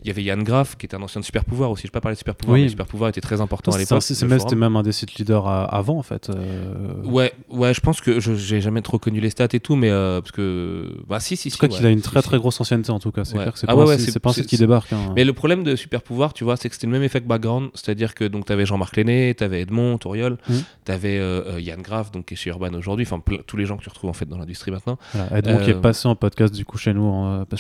Il 0.04 0.08
y 0.08 0.12
avait 0.12 0.24
Yann 0.24 0.44
Graff, 0.44 0.78
qui 0.78 0.86
était 0.86 0.96
un 0.96 1.02
ancien 1.02 1.20
de 1.22 1.26
Super 1.26 1.44
Pouvoir 1.46 1.72
aussi. 1.72 1.84
Je 1.84 1.88
ne 1.88 1.92
pas 1.92 2.02
parler 2.02 2.16
de 2.16 2.20
Super 2.20 2.36
Pouvoir, 2.36 2.56
Oui. 2.56 2.64
mais 2.64 2.70
Super 2.70 2.86
Pouvoir 2.86 3.10
était 3.10 3.22
très 3.22 3.42
important 3.42 3.72
à 3.72 3.78
l'époque. 3.78 4.02
C'était 4.02 4.56
même 4.56 4.76
un 4.76 4.84
des 4.84 4.92
sites 4.92 5.16
leaders 5.16 5.48
à- 5.48 5.66
avant, 5.66 5.98
en 5.98 6.04
fait. 6.04 6.30
euh. 6.30 7.02
Ouais, 7.04 7.34
ouais, 7.50 7.74
je 7.74 7.82
pense 7.82 8.02
que 8.02 8.20
je 8.20 8.36
j'ai 8.36 8.62
jamais 8.62 8.82
trop 8.82 9.00
connu 9.00 9.20
les 9.20 9.30
stats 9.30 9.48
et 9.54 9.60
tout, 9.60 9.76
mais 9.76 9.90
euh, 9.90 10.22
parce 10.22 10.32
que 10.32 10.92
bah 11.08 11.20
si 11.20 11.36
si 11.36 11.50
si. 11.50 11.58
crois 11.58 11.70
ouais, 11.70 11.76
qu'il 11.76 11.86
a 11.86 11.90
une 11.90 11.98
si, 12.00 12.04
très 12.04 12.22
si. 12.22 12.28
très 12.28 12.38
grosse 12.38 12.60
ancienneté 12.62 12.92
en 12.92 13.00
tout 13.00 13.12
cas. 13.12 13.24
C'est 13.26 13.36
Ouais. 13.36 13.42
clair 13.44 13.54
que 13.54 13.60
c'est 13.60 13.66
Ah 13.70 13.74
pas, 13.76 13.80
ouais, 13.86 13.98
pas 14.22 14.30
un 14.30 14.34
site 14.34 14.48
qui 14.48 14.58
débarque. 14.58 14.92
hein. 14.94 15.14
Mais 15.16 15.24
le 15.26 15.34
problème 15.34 15.64
de 15.64 15.76
Super 15.76 16.02
Pouvoir, 16.02 16.34
tu 16.34 16.44
vois, 16.44 16.58
c'est 16.58 16.70
que 16.70 16.76
c'était 16.76 16.88
le 16.88 16.94
même 16.94 17.04
effet 17.04 17.22
que 17.22 17.28
Background, 17.28 17.70
c'est-à-dire 17.74 18.14
que 18.16 18.24
donc 18.26 18.46
t'avais 18.46 18.66
Jean-Marc 18.66 18.96
Lenné, 18.98 19.34
t'avais 19.36 19.62
Edmond, 19.62 19.98
Touriol, 19.98 20.38
Mhm. 20.50 20.64
t'avais 20.86 21.18
euh, 21.18 21.56
euh, 21.56 21.62
Yann 21.62 21.82
Graff, 21.82 22.12
donc 22.12 22.26
qui 22.26 22.34
est 22.34 22.38
chez 22.38 22.50
Urban 22.50 22.74
aujourd'hui, 22.74 23.06
enfin 23.10 23.22
tous 23.46 23.58
les 23.58 23.66
gens 23.66 23.78
que 23.78 23.84
tu 23.84 23.90
retrouves 23.90 24.10
en 24.10 24.14
fait 24.14 24.28
dans 24.28 24.38
l'industrie 24.38 24.72
maintenant. 24.72 24.98
Voilà, 25.14 25.38
Edmond 25.40 25.58
qui 25.64 25.72
Euh, 25.72 25.78
est 25.78 25.82
passé 25.82 26.08
en 26.08 26.16
podcast 26.16 26.54
du 26.54 26.66
coup 26.66 26.78
chez 26.78 26.94
nous 26.94 27.08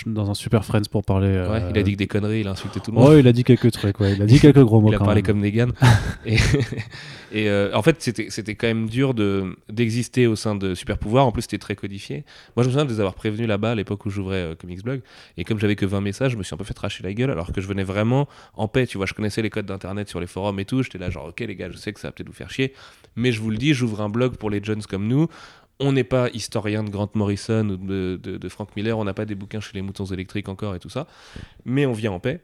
dans 0.07 0.29
un 0.29 0.33
super 0.33 0.63
Friends 0.65 0.83
pour 0.91 1.03
parler. 1.03 1.27
euh, 1.27 1.69
il 1.73 1.77
a 1.79 1.83
dit 1.83 1.93
que 1.93 1.97
des 1.97 2.07
conneries, 2.07 2.26
il 2.33 2.47
a 2.47 2.51
insulté 2.51 2.79
tout 2.79 2.91
le 2.91 2.97
monde. 2.97 3.09
Ouais, 3.09 3.19
il 3.19 3.27
a 3.27 3.33
dit 3.33 3.43
quelques 3.43 3.71
trucs. 3.71 3.99
Ouais. 3.99 4.13
Il 4.13 4.21
a 4.21 4.25
dit 4.25 4.39
quelques 4.41 4.63
gros 4.63 4.81
mots. 4.81 4.89
il 4.89 4.95
a 4.95 4.99
parlé 4.99 5.15
même. 5.15 5.25
comme 5.25 5.39
Negan. 5.39 5.69
et 6.25 6.37
et, 7.31 7.49
euh, 7.49 7.71
en 7.73 7.81
fait, 7.81 8.01
c'était 8.01 8.55
quand 8.55 8.67
même 8.67 8.87
dur 8.87 9.13
de 9.13 9.55
d'exister 9.69 10.27
au 10.27 10.35
sein 10.35 10.55
de 10.55 10.75
Super 10.75 10.97
Pouvoir. 10.97 11.25
En 11.25 11.31
plus, 11.31 11.43
c'était 11.43 11.57
très 11.57 11.75
codifié. 11.75 12.23
Moi, 12.55 12.63
je 12.63 12.69
me 12.69 12.71
souviens 12.71 12.85
de 12.85 12.91
les 12.91 12.99
avoir 12.99 13.15
prévenus 13.15 13.47
là-bas 13.47 13.71
à 13.71 13.75
l'époque 13.75 14.05
où 14.05 14.09
j'ouvrais 14.09 14.37
euh, 14.37 14.55
Comics 14.55 14.83
Blog. 14.83 15.01
Et 15.35 15.43
comme 15.43 15.59
j'avais 15.59 15.75
que 15.75 15.85
20 15.85 16.01
messages, 16.01 16.31
je 16.31 16.37
me 16.37 16.43
suis 16.43 16.53
un 16.53 16.57
peu 16.57 16.63
fait 16.63 16.73
tracher 16.73 17.03
la 17.03 17.13
gueule 17.13 17.31
alors 17.31 17.51
que 17.51 17.61
je 17.61 17.67
venais 17.67 17.83
vraiment 17.83 18.27
en 18.53 18.67
paix. 18.67 18.87
Tu 18.87 18.97
vois, 18.97 19.05
je 19.05 19.13
connaissais 19.13 19.41
les 19.41 19.49
codes 19.49 19.65
d'internet 19.65 20.07
sur 20.07 20.19
les 20.19 20.27
forums 20.27 20.59
et 20.59 20.65
tout. 20.65 20.83
J'étais 20.83 20.97
là, 20.97 21.09
genre, 21.09 21.27
ok, 21.27 21.39
les 21.41 21.55
gars, 21.55 21.69
je 21.69 21.77
sais 21.77 21.91
que 21.91 21.99
ça 21.99 22.07
va 22.07 22.11
peut-être 22.13 22.27
vous 22.27 22.33
faire 22.33 22.49
chier. 22.49 22.73
Mais 23.15 23.31
je 23.31 23.41
vous 23.41 23.49
le 23.49 23.57
dis, 23.57 23.73
j'ouvre 23.73 24.01
un 24.01 24.09
blog 24.09 24.37
pour 24.37 24.49
les 24.49 24.63
jeunes 24.63 24.81
comme 24.83 25.07
nous. 25.07 25.27
On 25.79 25.91
n'est 25.91 26.03
pas 26.03 26.29
historien 26.29 26.83
de 26.83 26.89
Grant 26.89 27.09
Morrison 27.13 27.69
ou 27.69 27.77
de, 27.77 28.49
Frank 28.49 28.75
Miller, 28.75 28.97
on 28.97 29.03
n'a 29.03 29.13
pas 29.13 29.25
des 29.25 29.35
bouquins 29.35 29.59
chez 29.59 29.73
les 29.75 29.81
moutons 29.81 30.05
électriques 30.05 30.49
encore 30.49 30.75
et 30.75 30.79
tout 30.79 30.89
ça, 30.89 31.07
mais 31.65 31.85
on 31.85 31.93
vient 31.93 32.11
en 32.11 32.19
paix 32.19 32.41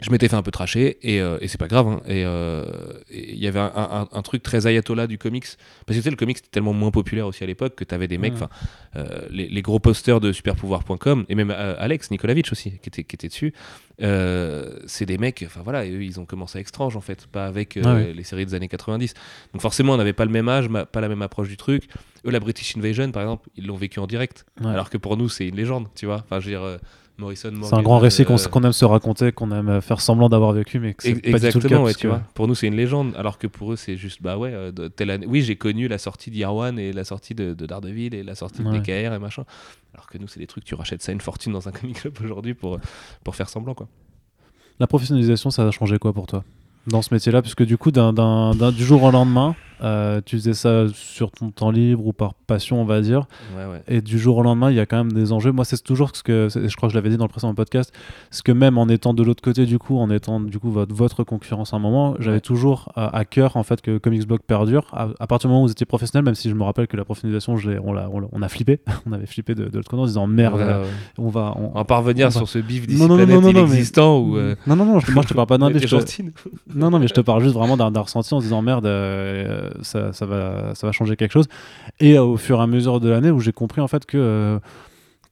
je 0.00 0.10
m'étais 0.10 0.28
fait 0.28 0.36
un 0.36 0.42
peu 0.42 0.50
tracher 0.50 0.98
et, 1.02 1.20
euh, 1.20 1.38
et 1.40 1.48
c'est 1.48 1.58
pas 1.58 1.68
grave. 1.68 1.86
hein. 1.88 2.00
Et 2.06 2.24
euh, 2.24 2.64
et 3.10 3.32
il 3.32 3.38
y 3.38 3.46
avait 3.46 3.58
un, 3.60 3.72
un- 3.74 4.08
un 4.10 4.22
truc 4.22 4.42
très 4.42 4.66
ayatollah 4.66 5.06
du 5.06 5.18
comics. 5.18 5.44
Parce 5.86 5.96
que 5.96 6.00
tu 6.00 6.02
sais, 6.02 6.10
le 6.10 6.16
comics 6.16 6.38
était 6.38 6.48
tellement 6.50 6.72
moins 6.72 6.90
populaire 6.90 7.26
aussi 7.26 7.42
à 7.44 7.46
l'époque 7.46 7.74
que 7.74 7.84
tu 7.84 7.94
avais 7.94 8.08
des 8.08 8.18
mecs, 8.18 8.32
enfin, 8.34 8.48
euh, 8.96 9.26
les, 9.30 9.48
les 9.48 9.62
gros 9.62 9.78
posters 9.78 10.20
de 10.20 10.32
superpouvoir.com 10.32 11.24
et 11.28 11.34
même 11.34 11.50
Alex 11.50 12.10
Nikolavitch 12.10 12.52
aussi 12.52 12.72
qui 12.78 12.88
était, 12.88 13.04
qui 13.04 13.16
était 13.16 13.28
dessus. 13.28 13.52
c'est 14.86 15.06
des 15.06 15.18
mecs, 15.18 15.42
enfin 15.46 15.60
voilà, 15.62 15.84
eux 15.84 16.02
ils 16.04 16.20
ont 16.20 16.26
commencé 16.26 16.58
avec 16.58 16.68
Strange 16.68 16.96
en 16.96 17.00
fait, 17.00 17.26
pas 17.26 17.46
avec 17.46 17.78
Ah 17.84 17.98
les 18.00 18.24
séries 18.24 18.46
des 18.46 18.54
années 18.54 18.68
90. 18.68 19.14
Donc 19.52 19.62
forcément, 19.62 19.94
on 19.94 19.96
n'avait 19.96 20.12
pas 20.12 20.24
le 20.24 20.30
même 20.32 20.48
âge, 20.48 20.68
pas 20.90 21.00
la 21.00 21.08
même 21.08 21.22
approche 21.22 21.48
du 21.48 21.56
truc. 21.56 21.88
Eux, 22.26 22.30
la 22.30 22.40
British 22.40 22.76
Invasion 22.76 23.10
par 23.10 23.22
exemple, 23.22 23.48
ils 23.56 23.66
l'ont 23.66 23.76
vécu 23.76 23.98
en 24.00 24.06
direct. 24.06 24.44
Ouais. 24.60 24.70
Alors 24.70 24.90
que 24.90 24.96
pour 24.98 25.16
nous, 25.16 25.28
c'est 25.28 25.46
une 25.48 25.56
légende, 25.56 25.88
tu 25.94 26.06
vois. 26.06 26.22
Enfin, 26.24 26.40
je 26.40 26.46
veux 26.46 26.52
dire, 26.52 26.78
euh, 27.22 27.34
C'est 27.34 27.74
un 27.74 27.82
grand 27.82 27.98
récit 27.98 28.24
qu'on 28.24 28.34
euh, 28.36 28.48
qu'on 28.50 28.62
aime 28.64 28.72
se 28.72 28.84
raconter, 28.84 29.30
qu'on 29.32 29.50
aime 29.52 29.80
faire 29.80 30.00
semblant 30.00 30.28
d'avoir 30.28 30.52
vécu, 30.52 30.80
mais 30.80 30.94
que 30.94 31.02
c'est 31.04 31.12
pas 31.12 31.16
du 31.16 31.22
tout 31.22 31.30
le 31.30 31.36
Exactement, 31.36 31.68
cas. 31.80 31.84
ouais, 31.84 31.94
tu 31.94 32.06
vois. 32.08 32.22
Pour 32.34 32.48
nous, 32.48 32.54
c'est 32.54 32.66
une 32.66 32.74
légende, 32.76 33.14
alors 33.16 33.38
que 33.38 33.46
pour 33.46 33.72
eux, 33.72 33.76
c'est 33.76 33.96
juste, 33.96 34.20
bah 34.20 34.36
ouais, 34.36 34.50
euh, 34.52 34.72
de 34.72 34.88
telle 34.88 35.10
année. 35.10 35.26
Oui, 35.28 35.42
j'ai 35.42 35.56
connu 35.56 35.86
la 35.88 35.98
sortie 35.98 36.44
One 36.44 36.78
et 36.78 36.92
la 36.92 37.04
sortie 37.04 37.34
de, 37.34 37.54
de 37.54 37.66
Daredevil 37.66 38.14
et 38.14 38.22
la 38.22 38.34
sortie 38.34 38.62
Ouais. 38.62 38.72
de 38.72 38.78
DKR 38.78 39.14
et 39.14 39.18
machin. 39.18 39.44
Alors 39.94 40.06
que 40.06 40.18
nous, 40.18 40.26
c'est 40.28 40.40
des 40.40 40.46
trucs, 40.48 40.64
tu 40.64 40.74
rachètes 40.74 41.02
ça 41.02 41.12
une 41.12 41.20
fortune 41.20 41.52
dans 41.52 41.68
un 41.68 41.72
comic 41.72 42.00
club 42.00 42.14
aujourd'hui 42.24 42.54
pour, 42.54 42.78
pour 43.22 43.36
faire 43.36 43.48
semblant, 43.48 43.74
quoi. 43.74 43.86
La 44.80 44.88
professionnalisation, 44.88 45.50
ça 45.50 45.66
a 45.66 45.70
changé 45.70 45.98
quoi 45.98 46.12
pour 46.12 46.26
toi 46.26 46.42
dans 46.86 47.00
ce 47.00 47.14
métier-là? 47.14 47.40
Puisque 47.42 47.62
du 47.64 47.78
coup, 47.78 47.90
du 47.92 48.84
jour 48.84 49.02
au 49.04 49.10
lendemain, 49.10 49.54
euh, 49.82 50.20
tu 50.24 50.36
faisais 50.36 50.54
ça 50.54 50.84
sur 50.92 51.30
ton 51.30 51.50
temps 51.50 51.70
libre 51.70 52.06
ou 52.06 52.12
par 52.12 52.34
passion, 52.34 52.80
on 52.80 52.84
va 52.84 53.00
dire. 53.00 53.26
Ouais, 53.56 53.64
ouais. 53.64 53.82
Et 53.88 54.00
du 54.00 54.18
jour 54.18 54.36
au 54.36 54.42
lendemain, 54.42 54.70
il 54.70 54.76
y 54.76 54.80
a 54.80 54.86
quand 54.86 54.96
même 54.98 55.12
des 55.12 55.32
enjeux. 55.32 55.52
Moi, 55.52 55.64
c'est 55.64 55.82
toujours 55.82 56.10
ce 56.14 56.22
que 56.22 56.48
je 56.50 56.76
crois 56.76 56.88
que 56.88 56.92
je 56.92 56.98
l'avais 56.98 57.10
dit 57.10 57.16
dans 57.16 57.24
le 57.24 57.28
précédent 57.30 57.54
podcast, 57.54 57.92
ce 58.30 58.42
que 58.42 58.52
même 58.52 58.78
en 58.78 58.88
étant 58.88 59.14
de 59.14 59.22
l'autre 59.22 59.42
côté 59.42 59.66
du 59.66 59.78
coup, 59.78 59.98
en 59.98 60.10
étant 60.10 60.40
du 60.40 60.58
coup 60.58 60.70
votre, 60.70 60.94
votre 60.94 61.24
concurrence 61.24 61.72
à 61.72 61.76
un 61.76 61.80
moment, 61.80 62.14
j'avais 62.18 62.34
Ouais. 62.36 62.40
toujours 62.40 62.90
à, 62.96 63.16
à 63.16 63.24
cœur 63.24 63.56
en 63.56 63.62
fait 63.62 63.80
que 63.80 63.98
Comics 63.98 64.26
Blog 64.26 64.40
perdure. 64.46 64.86
À, 64.92 65.08
à 65.20 65.26
partir 65.26 65.48
du 65.48 65.52
moment 65.52 65.62
où 65.64 65.66
vous 65.66 65.72
étiez 65.72 65.86
professionnel, 65.86 66.24
même 66.24 66.34
si 66.34 66.48
je 66.50 66.54
me 66.54 66.62
rappelle 66.64 66.86
que 66.88 66.96
la 66.96 67.04
professionnalisation, 67.04 67.56
je 67.56 67.70
on, 67.82 68.42
a 68.42 68.48
flippé, 68.48 68.80
on 69.06 69.12
avait 69.12 69.26
flippé 69.26 69.54
de, 69.54 69.64
de 69.68 69.76
l'autre 69.76 69.88
côté 69.90 70.02
en 70.02 70.06
disant 70.06 70.26
merde, 70.26 70.60
euh, 70.60 70.84
on 71.18 71.28
va, 71.28 71.54
on, 71.56 71.70
On 71.72 71.74
va 71.74 71.84
pas 71.84 71.98
revenir 71.98 72.26
on 72.26 72.30
va- 72.30 72.36
sur 72.38 72.48
ce 72.48 72.58
bif 72.58 72.86
mais- 72.88 73.50
inexistant 73.50 74.18
ou. 74.18 74.36
euh, 74.36 74.54
non 74.66 74.76
non 74.76 74.84
non, 74.84 75.00
je- 75.00 75.12
moi 75.12 75.22
je 75.22 75.28
te 75.28 75.34
parle 75.34 75.46
pas 75.46 75.58
d'un 75.58 75.70
bif, 75.70 75.82
te- 75.88 76.22
non, 76.74 76.90
non, 76.90 76.98
mais 76.98 77.08
je 77.08 77.14
te 77.14 77.20
parle 77.20 77.42
juste 77.42 77.54
vraiment 77.54 77.76
d'un 77.76 78.00
ressenti 78.00 78.32
en 78.34 78.40
disant 78.40 78.62
merde, 78.62 78.86
euh, 78.86 79.70
ça, 79.82 80.10
va, 80.26 80.72
va 80.80 80.92
changer 80.92 81.16
quelque 81.16 81.32
chose. 81.32 81.48
Et 82.00 82.16
euh, 82.16 82.22
au 82.22 82.36
fur 82.36 82.58
et 82.58 82.62
à 82.62 82.66
mesure 82.66 83.00
de 83.00 83.08
l'année 83.08 83.30
où 83.30 83.40
j'ai 83.40 83.52
compris 83.52 83.80
en 83.80 83.88
fait 83.88 84.06
que, 84.06 84.16
euh, 84.18 84.58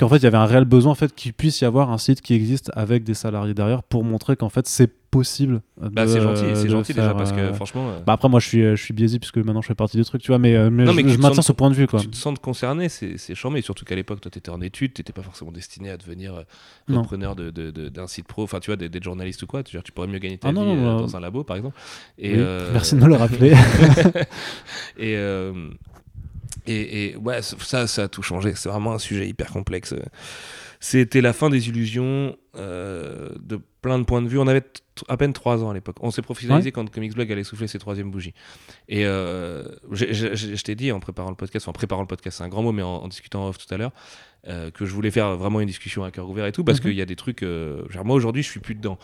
qu'en 0.03 0.09
fait 0.09 0.17
il 0.17 0.25
y 0.25 0.27
avait 0.27 0.39
un 0.39 0.47
réel 0.47 0.65
besoin 0.65 0.93
en 0.93 0.97
fait 0.97 1.15
qu'il 1.15 1.33
puisse 1.33 1.61
y 1.61 1.65
avoir 1.65 1.93
un 1.93 1.99
site 1.99 2.23
qui 2.23 2.35
existe 2.35 2.73
avec 2.75 3.05
des 3.05 3.15
salariés 3.15 3.55
derrière 3.55 3.85
pour 3.85 4.03
montrer 4.03 4.35
qu'en 4.35 4.49
fait 4.49 4.67
c'est 4.67 4.91
possible. 5.13 5.61
Bah, 5.77 6.09
c'est 6.09 6.21
gentil, 6.21 6.45
c'est 6.55 6.71
gentil 6.71 6.95
déjà 6.95 7.15
parce 7.15 7.33
que 7.33 7.53
franchement. 7.53 7.93
Bah, 8.07 8.15
après, 8.15 8.31
moi 8.31 8.41
je 8.41 8.49
suis, 8.49 8.63
je 8.63 8.83
suis 8.83 8.95
biaisé 8.95 9.19
puisque 9.19 9.37
maintenant 9.37 9.61
je 9.61 9.67
fais 9.67 9.75
partie 9.75 9.99
du 9.99 10.05
truc, 10.05 10.23
tu 10.23 10.29
vois, 10.29 10.39
mais, 10.39 10.71
mais, 10.71 10.87
je, 10.87 11.09
je 11.09 11.19
maintiens 11.19 11.43
ce 11.43 11.53
point 11.53 11.69
de 11.69 11.75
vue. 11.75 11.87
Quoi. 11.87 12.01
Tu 12.01 12.09
te 12.09 12.17
sens 12.17 12.37
concerné, 12.41 12.89
c'est 12.89 13.35
charmé, 13.35 13.61
surtout 13.61 13.85
qu'à 13.85 13.95
l'époque, 13.95 14.23
toi 14.23 14.31
tu 14.31 14.39
étais 14.39 14.51
en 14.51 14.61
études, 14.61 14.95
tu 14.95 15.01
n'étais 15.01 15.13
pas 15.13 15.23
forcément 15.23 15.53
destiné 15.53 15.91
à 15.91 15.97
devenir 15.99 16.43
repreneur 16.89 17.37
d'un 17.37 17.51
de, 17.51 17.71
de, 17.71 18.07
site 18.07 18.27
pro, 18.27 18.43
enfin 18.43 18.59
tu 18.59 18.71
vois, 18.71 18.77
d'être 18.77 19.05
journaliste 19.05 19.43
ou 19.43 19.47
quoi, 19.47 19.63
tu, 19.63 19.81
tu 19.83 19.93
pourrais 19.93 20.09
mieux 20.09 20.19
gagner 20.19 20.39
ta 20.39 20.49
ah, 20.49 20.53
vie 20.53 20.59
dans 20.59 21.15
un 21.15 21.21
labo 21.21 21.45
par 21.45 21.59
exemple. 21.59 21.79
Et, 22.19 22.37
Merci 22.73 22.97
de 22.97 23.01
me 23.01 23.09
le 23.09 23.17
rappeler. 23.17 23.55
et. 24.99 25.17
Et, 26.67 27.07
et, 27.07 27.17
ouais, 27.17 27.43
ça, 27.43 27.87
ça 27.87 28.03
a 28.05 28.09
tout 28.09 28.23
changé. 28.23 28.55
C'est 28.55 28.69
vraiment 28.69 28.93
un 28.93 28.99
sujet 28.99 29.29
hyper 29.29 29.51
complexe. 29.51 29.95
C'était 30.85 31.21
la 31.21 31.33
fin 31.33 31.49
des 31.49 31.69
illusions 31.69 32.37
euh, 32.57 33.29
de 33.39 33.61
plein 33.83 34.01
de 34.01 34.05
points 34.05 34.21
de 34.21 34.27
vue. 34.27 34.37
On 34.41 34.49
avait 34.49 34.65
à 35.09 35.17
peine 35.17 35.33
trois 35.33 35.63
ans 35.63 35.71
à 35.71 35.75
l'époque. 35.75 35.95
On 36.01 36.11
s'est 36.11 36.23
professionnalisé 36.23 36.73
quand 36.73 36.91
Comics 36.91 37.15
Blog 37.15 37.31
allait 37.31 37.45
souffler 37.45 37.69
ses 37.69 37.79
troisième 37.79 38.11
bougies. 38.11 38.35
Et 38.89 39.07
euh, 39.07 39.63
je 39.93 40.61
t'ai 40.61 40.75
dit 40.75 40.91
en 40.91 40.99
préparant 40.99 41.31
le 41.31 41.37
podcast, 41.37 41.69
en 41.69 41.73
préparant 41.73 42.03
le 42.03 42.09
podcast, 42.09 42.39
c'est 42.39 42.45
un 42.45 42.49
grand 42.49 42.65
mot, 42.65 42.73
mais 42.73 42.83
en, 42.83 43.07
discutant 43.07 43.47
off 43.47 43.59
tout 43.59 43.73
à 43.73 43.79
l'heure, 43.79 43.93
euh, 44.49 44.71
que 44.71 44.85
je 44.85 44.93
voulais 44.93 45.11
faire 45.11 45.37
vraiment 45.37 45.61
une 45.61 45.69
discussion 45.69 46.03
à 46.03 46.11
cœur 46.11 46.29
ouvert 46.29 46.47
et 46.47 46.53
tout, 46.53 46.65
parce 46.65 46.79
mhm. 46.79 46.91
qu'il 46.91 46.95
y 46.95 47.03
a 47.03 47.07
des 47.07 47.17
trucs. 47.17 47.43
Euh, 47.43 47.83
genre 47.89 48.05
moi 48.05 48.17
aujourd'hui, 48.17 48.43
je 48.43 48.49
suis 48.49 48.61
plus 48.61 48.75
dedans. 48.75 48.99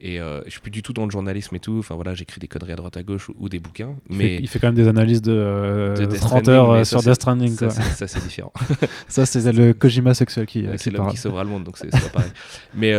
Et 0.00 0.18
je 0.18 0.50
suis 0.50 0.60
plus 0.60 0.70
du 0.70 0.82
tout 0.82 0.92
dans 0.92 1.04
le 1.04 1.10
journalisme 1.10 1.54
et 1.56 1.60
tout. 1.60 1.76
Enfin 1.78 1.94
voilà, 1.94 2.14
j'écris 2.14 2.40
des 2.40 2.48
conneries 2.48 2.72
à 2.72 2.76
droite 2.76 2.96
à 2.96 3.02
gauche 3.02 3.30
ou, 3.38 3.48
des 3.48 3.58
bouquins. 3.58 3.96
Il 4.10 4.16
mais 4.16 4.24
fait, 4.24 4.42
il 4.42 4.48
fait 4.48 4.58
quand 4.58 4.68
même 4.68 4.74
des 4.74 4.88
analyses 4.88 5.22
de, 5.22 5.94
30 6.20 6.48
heures 6.48 6.86
sur 6.86 7.02
Death 7.02 7.14
Stranding. 7.14 7.56
Ça, 7.56 8.06
c'est 8.06 8.22
différent. 8.22 8.52
ça, 9.08 9.26
c'est 9.26 9.52
le 9.52 9.72
Kojima 9.72 10.14
sexuel 10.14 10.46
qui. 10.46 10.66
c'est 10.76 10.90
l'homme 10.90 11.08
qui 11.08 11.16
sauvera 11.16 11.44
le 11.44 11.50
monde, 11.50 11.64
donc 11.64 11.78
c'est 11.78 11.90
pas 11.90 11.98
pareil. 12.12 12.30
Mais 12.74 12.94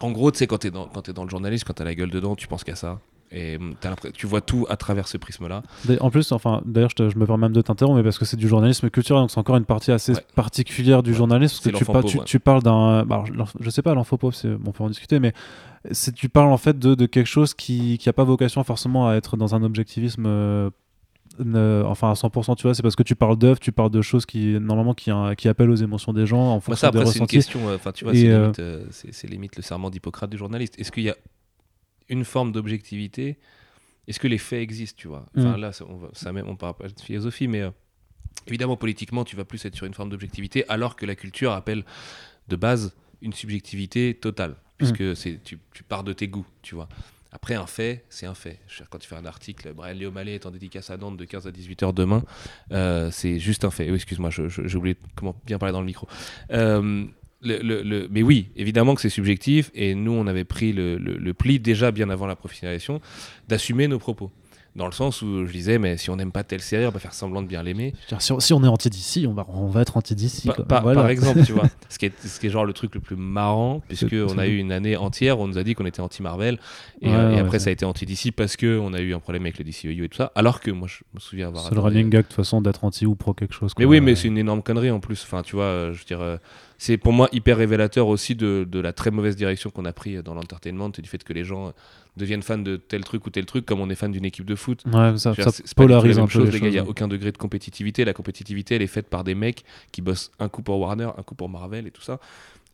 en 0.00 0.10
gros, 0.12 0.30
tu 0.30 0.38
sais, 0.38 0.46
quand 0.46 0.58
t'es 0.58 0.70
dans, 0.70 0.90
es 1.06 1.12
dans 1.12 1.24
le 1.24 1.30
journalisme, 1.30 1.64
quand 1.66 1.74
t'as 1.74 1.84
la 1.84 1.94
gueule 1.94 2.10
dedans, 2.10 2.34
tu 2.34 2.48
penses 2.48 2.64
qu'à 2.64 2.74
ça. 2.74 3.00
Et 3.32 3.56
hum, 3.56 3.74
tu 4.12 4.26
vois 4.26 4.40
tout 4.40 4.66
à 4.68 4.76
travers 4.76 5.06
ce 5.06 5.16
prisme-là. 5.16 5.62
En 6.00 6.10
plus, 6.10 6.32
enfin, 6.32 6.62
d'ailleurs, 6.64 6.90
je, 6.96 7.16
me 7.16 7.26
permets 7.26 7.42
même 7.42 7.52
de 7.52 7.62
t'interrompre, 7.62 7.96
mais 7.96 8.02
parce 8.02 8.18
que 8.18 8.24
c'est 8.24 8.36
du 8.36 8.48
journalisme 8.48 8.90
culturel, 8.90 9.22
donc 9.22 9.30
c'est 9.30 9.38
encore 9.38 9.56
une 9.56 9.64
partie 9.64 9.92
assez 9.92 10.14
particulière 10.34 11.02
du 11.02 11.14
journalisme. 11.14 11.70
Parce 11.70 11.84
que 11.84 12.08
tu, 12.08 12.18
tu, 12.24 12.40
parles 12.40 12.62
d'un. 12.62 13.04
Bah, 13.04 13.24
je 13.60 13.70
sais 13.70 13.82
pas, 13.82 13.94
l'info 13.94 14.16
pauvre, 14.16 14.36
on 14.66 14.72
peut 14.72 14.84
en 14.84 14.88
discuter, 14.88 15.20
mais 15.20 15.32
tu 16.14 16.28
parles 16.28 16.52
en 16.52 16.58
fait 16.58 16.78
de, 16.78 16.94
de 16.94 17.06
quelque 17.06 17.26
chose 17.26 17.54
qui 17.54 17.98
n'a 18.04 18.12
pas 18.12 18.24
vocation 18.24 18.62
forcément 18.64 19.08
à 19.08 19.14
être 19.14 19.36
dans 19.36 19.54
un 19.54 19.62
objectivisme 19.62 20.24
euh, 20.26 20.70
enfin 21.38 22.10
à 22.10 22.14
100% 22.14 22.56
tu 22.56 22.64
vois 22.64 22.74
c'est 22.74 22.82
parce 22.82 22.96
que 22.96 23.02
tu 23.02 23.14
parles 23.14 23.38
d'œuvres 23.38 23.60
tu 23.60 23.72
parles 23.72 23.90
de 23.90 24.02
choses 24.02 24.26
qui 24.26 24.58
normalement 24.60 24.94
qui, 24.94 25.10
qui 25.38 25.48
appellent 25.48 25.70
aux 25.70 25.76
émotions 25.76 26.12
des 26.12 26.26
gens 26.26 26.52
en 26.52 26.60
fonction 26.60 26.92
ça, 26.92 27.06
c'est 27.06 27.18
une 27.18 27.26
question 27.26 27.60
euh, 27.68 27.76
enfin 27.76 27.92
tu 27.92 28.04
vois 28.04 28.14
c'est 28.14 28.28
euh, 28.28 28.42
limite, 28.42 28.58
euh, 28.60 29.28
limite, 29.28 29.56
le 29.56 29.62
serment 29.62 29.90
d'Hippocrate 29.90 30.28
du 30.28 30.36
journaliste 30.36 30.74
est-ce 30.78 30.92
qu'il 30.92 31.04
y 31.04 31.10
a 31.10 31.16
une 32.10 32.24
forme 32.24 32.52
d'objectivité 32.52 33.38
est-ce 34.08 34.18
que 34.18 34.28
les 34.28 34.38
faits 34.38 34.60
existent 34.60 34.96
tu 34.98 35.08
vois? 35.08 35.26
Enfin 35.36 35.56
mm. 35.56 35.60
là 35.60 35.70
on, 35.88 35.96
va, 35.96 36.08
ça 36.12 36.32
même 36.32 36.48
on 36.48 36.56
parle 36.56 36.74
pas 36.74 36.88
de 36.88 37.00
philosophie 37.00 37.48
mais 37.48 37.62
évidemment 38.46 38.76
politiquement 38.76 39.24
tu 39.24 39.36
vas 39.36 39.44
plus 39.44 39.64
être 39.64 39.76
sur 39.76 39.86
une 39.86 39.94
forme 39.94 40.10
d'objectivité 40.10 40.68
alors 40.68 40.96
que 40.96 41.06
la 41.06 41.14
culture 41.14 41.52
appelle 41.52 41.84
de 42.48 42.56
base 42.56 42.94
une 43.22 43.32
subjectivité 43.32 44.14
totale 44.14 44.56
puisque 44.76 45.00
mm. 45.00 45.14
c'est 45.14 45.40
tu, 45.42 45.58
tu 45.72 45.82
pars 45.82 46.04
de 46.04 46.12
tes 46.12 46.28
goûts 46.28 46.46
tu 46.62 46.74
vois 46.74 46.88
après, 47.32 47.54
un 47.54 47.66
fait, 47.66 48.04
c'est 48.08 48.26
un 48.26 48.34
fait. 48.34 48.58
quand 48.90 48.98
tu 48.98 49.08
fais 49.08 49.14
un 49.14 49.24
article, 49.24 49.72
Brian 49.72 49.94
Léo 49.94 50.10
Mallet 50.10 50.34
est 50.34 50.46
en 50.46 50.50
dédicace 50.50 50.90
à 50.90 50.96
Nantes 50.96 51.16
de 51.16 51.24
15 51.24 51.46
à 51.46 51.52
18 51.52 51.82
h 51.82 51.94
demain, 51.94 52.24
euh, 52.72 53.10
c'est 53.12 53.38
juste 53.38 53.64
un 53.64 53.70
fait. 53.70 53.88
Oui, 53.88 53.96
excuse-moi, 53.96 54.30
j'ai 54.30 54.76
oublié 54.76 54.96
comment 55.14 55.36
bien 55.46 55.58
parler 55.58 55.72
dans 55.72 55.80
le 55.80 55.86
micro. 55.86 56.08
Euh, 56.50 57.06
le, 57.42 58.08
mais 58.10 58.22
oui, 58.22 58.50
évidemment 58.56 58.94
que 58.94 59.00
c'est 59.00 59.08
subjectif, 59.08 59.70
et 59.74 59.94
nous, 59.94 60.12
on 60.12 60.26
avait 60.26 60.44
pris 60.44 60.72
le, 60.72 61.32
pli 61.32 61.58
déjà 61.58 61.90
bien 61.90 62.10
avant 62.10 62.26
la 62.26 62.36
professionnalisation 62.36 63.00
d'assumer 63.48 63.88
nos 63.88 63.98
propos 63.98 64.30
dans 64.76 64.86
le 64.86 64.92
sens 64.92 65.20
où 65.22 65.46
je 65.46 65.52
disais, 65.52 65.78
mais 65.78 65.96
si 65.96 66.10
on 66.10 66.16
n'aime 66.16 66.30
pas 66.30 66.44
telle 66.44 66.60
série, 66.60 66.86
on 66.86 66.90
va 66.90 67.00
faire 67.00 67.12
semblant 67.12 67.42
de 67.42 67.48
bien 67.48 67.62
l'aimer. 67.62 67.92
Si, 68.20 68.52
on 68.52 68.64
est 68.64 68.68
anti 68.68 68.88
d'ici, 68.88 69.26
on 69.28 69.32
va, 69.32 69.44
on 69.48 69.66
va 69.66 69.82
être 69.82 69.96
anti 69.96 70.14
d'ici. 70.14 70.48
Par, 70.68 71.08
exemple, 71.08 71.42
tu 71.44 71.52
vois, 71.52 71.64
ce 71.88 71.98
qui, 71.98 72.06
est, 72.06 72.26
ce 72.26 72.38
qui 72.38 72.46
est 72.46 72.50
genre 72.50 72.64
le 72.64 72.72
truc 72.72 72.94
le 72.94 73.00
plus 73.00 73.16
marrant, 73.16 73.82
puisque 73.88 74.14
on 74.14 74.38
a 74.38 74.46
eu 74.46 74.58
une 74.58 74.70
année 74.70 74.96
entière, 74.96 75.40
on 75.40 75.48
nous 75.48 75.58
a 75.58 75.64
dit 75.64 75.74
qu'on 75.74 75.86
était 75.86 76.00
anti 76.00 76.22
Marvel, 76.22 76.58
et, 77.00 77.08
euh, 77.08 77.40
après 77.40 77.58
ça 77.58 77.70
a 77.70 77.72
été 77.72 77.84
anti 77.84 78.06
d'ici 78.06 78.30
parce 78.30 78.56
que 78.56 78.78
on 78.78 78.92
a 78.94 79.00
eu 79.00 79.12
un 79.12 79.18
problème 79.18 79.42
avec 79.42 79.58
le 79.58 79.64
DCEU 79.64 80.04
et 80.04 80.08
tout 80.08 80.18
ça. 80.18 80.30
Alors 80.36 80.60
que 80.60 80.70
moi, 80.70 80.86
je 80.86 80.98
me 81.14 81.20
souviens 81.20 81.48
avoir. 81.48 81.64
C'est 81.64 81.74
le 81.74 81.80
running 81.80 82.08
gag 82.08 82.22
de 82.22 82.26
toute 82.28 82.36
façon 82.36 82.60
d'être 82.60 82.84
anti 82.84 83.06
ou 83.06 83.16
pro 83.16 83.34
quelque 83.34 83.54
chose. 83.54 83.72
Mais 83.78 83.84
oui, 83.84 84.00
mais 84.00 84.14
c'est 84.14 84.28
une 84.28 84.38
énorme 84.38 84.62
connerie 84.62 84.92
en 84.92 85.00
plus. 85.00 85.24
Enfin, 85.24 85.42
tu 85.42 85.56
vois, 85.56 85.90
je 85.92 85.98
veux 85.98 86.04
dire 86.06 86.38
c'est 86.80 86.96
pour 86.96 87.12
moi 87.12 87.28
hyper 87.30 87.58
révélateur 87.58 88.08
aussi 88.08 88.34
de, 88.34 88.66
de 88.66 88.80
la 88.80 88.94
très 88.94 89.10
mauvaise 89.10 89.36
direction 89.36 89.68
qu'on 89.68 89.84
a 89.84 89.92
pris 89.92 90.22
dans 90.22 90.32
l'entertainment 90.32 90.90
et 90.96 91.02
du 91.02 91.10
fait 91.10 91.22
que 91.22 91.34
les 91.34 91.44
gens 91.44 91.74
deviennent 92.16 92.42
fans 92.42 92.56
de 92.56 92.76
tel 92.78 93.04
truc 93.04 93.26
ou 93.26 93.30
tel 93.30 93.44
truc 93.44 93.66
comme 93.66 93.80
on 93.80 93.90
est 93.90 93.94
fan 93.94 94.10
d'une 94.10 94.24
équipe 94.24 94.46
de 94.46 94.54
foot. 94.54 94.82
Ouais, 94.86 95.18
ça, 95.18 95.34
ça 95.34 95.52
polarise 95.76 96.18
un 96.18 96.26
peu. 96.26 96.42
les 96.42 96.58
gars, 96.58 96.68
il 96.68 96.72
n'y 96.72 96.78
a 96.78 96.84
aucun 96.86 97.06
degré 97.06 97.32
de 97.32 97.36
compétitivité. 97.36 98.06
La 98.06 98.14
compétitivité, 98.14 98.76
elle 98.76 98.82
est 98.82 98.86
faite 98.86 99.08
par 99.08 99.24
des 99.24 99.34
mecs 99.34 99.62
qui 99.92 100.00
bossent 100.00 100.32
un 100.38 100.48
coup 100.48 100.62
pour 100.62 100.80
Warner, 100.80 101.10
un 101.18 101.22
coup 101.22 101.34
pour 101.34 101.50
Marvel 101.50 101.86
et 101.86 101.90
tout 101.90 102.00
ça, 102.00 102.18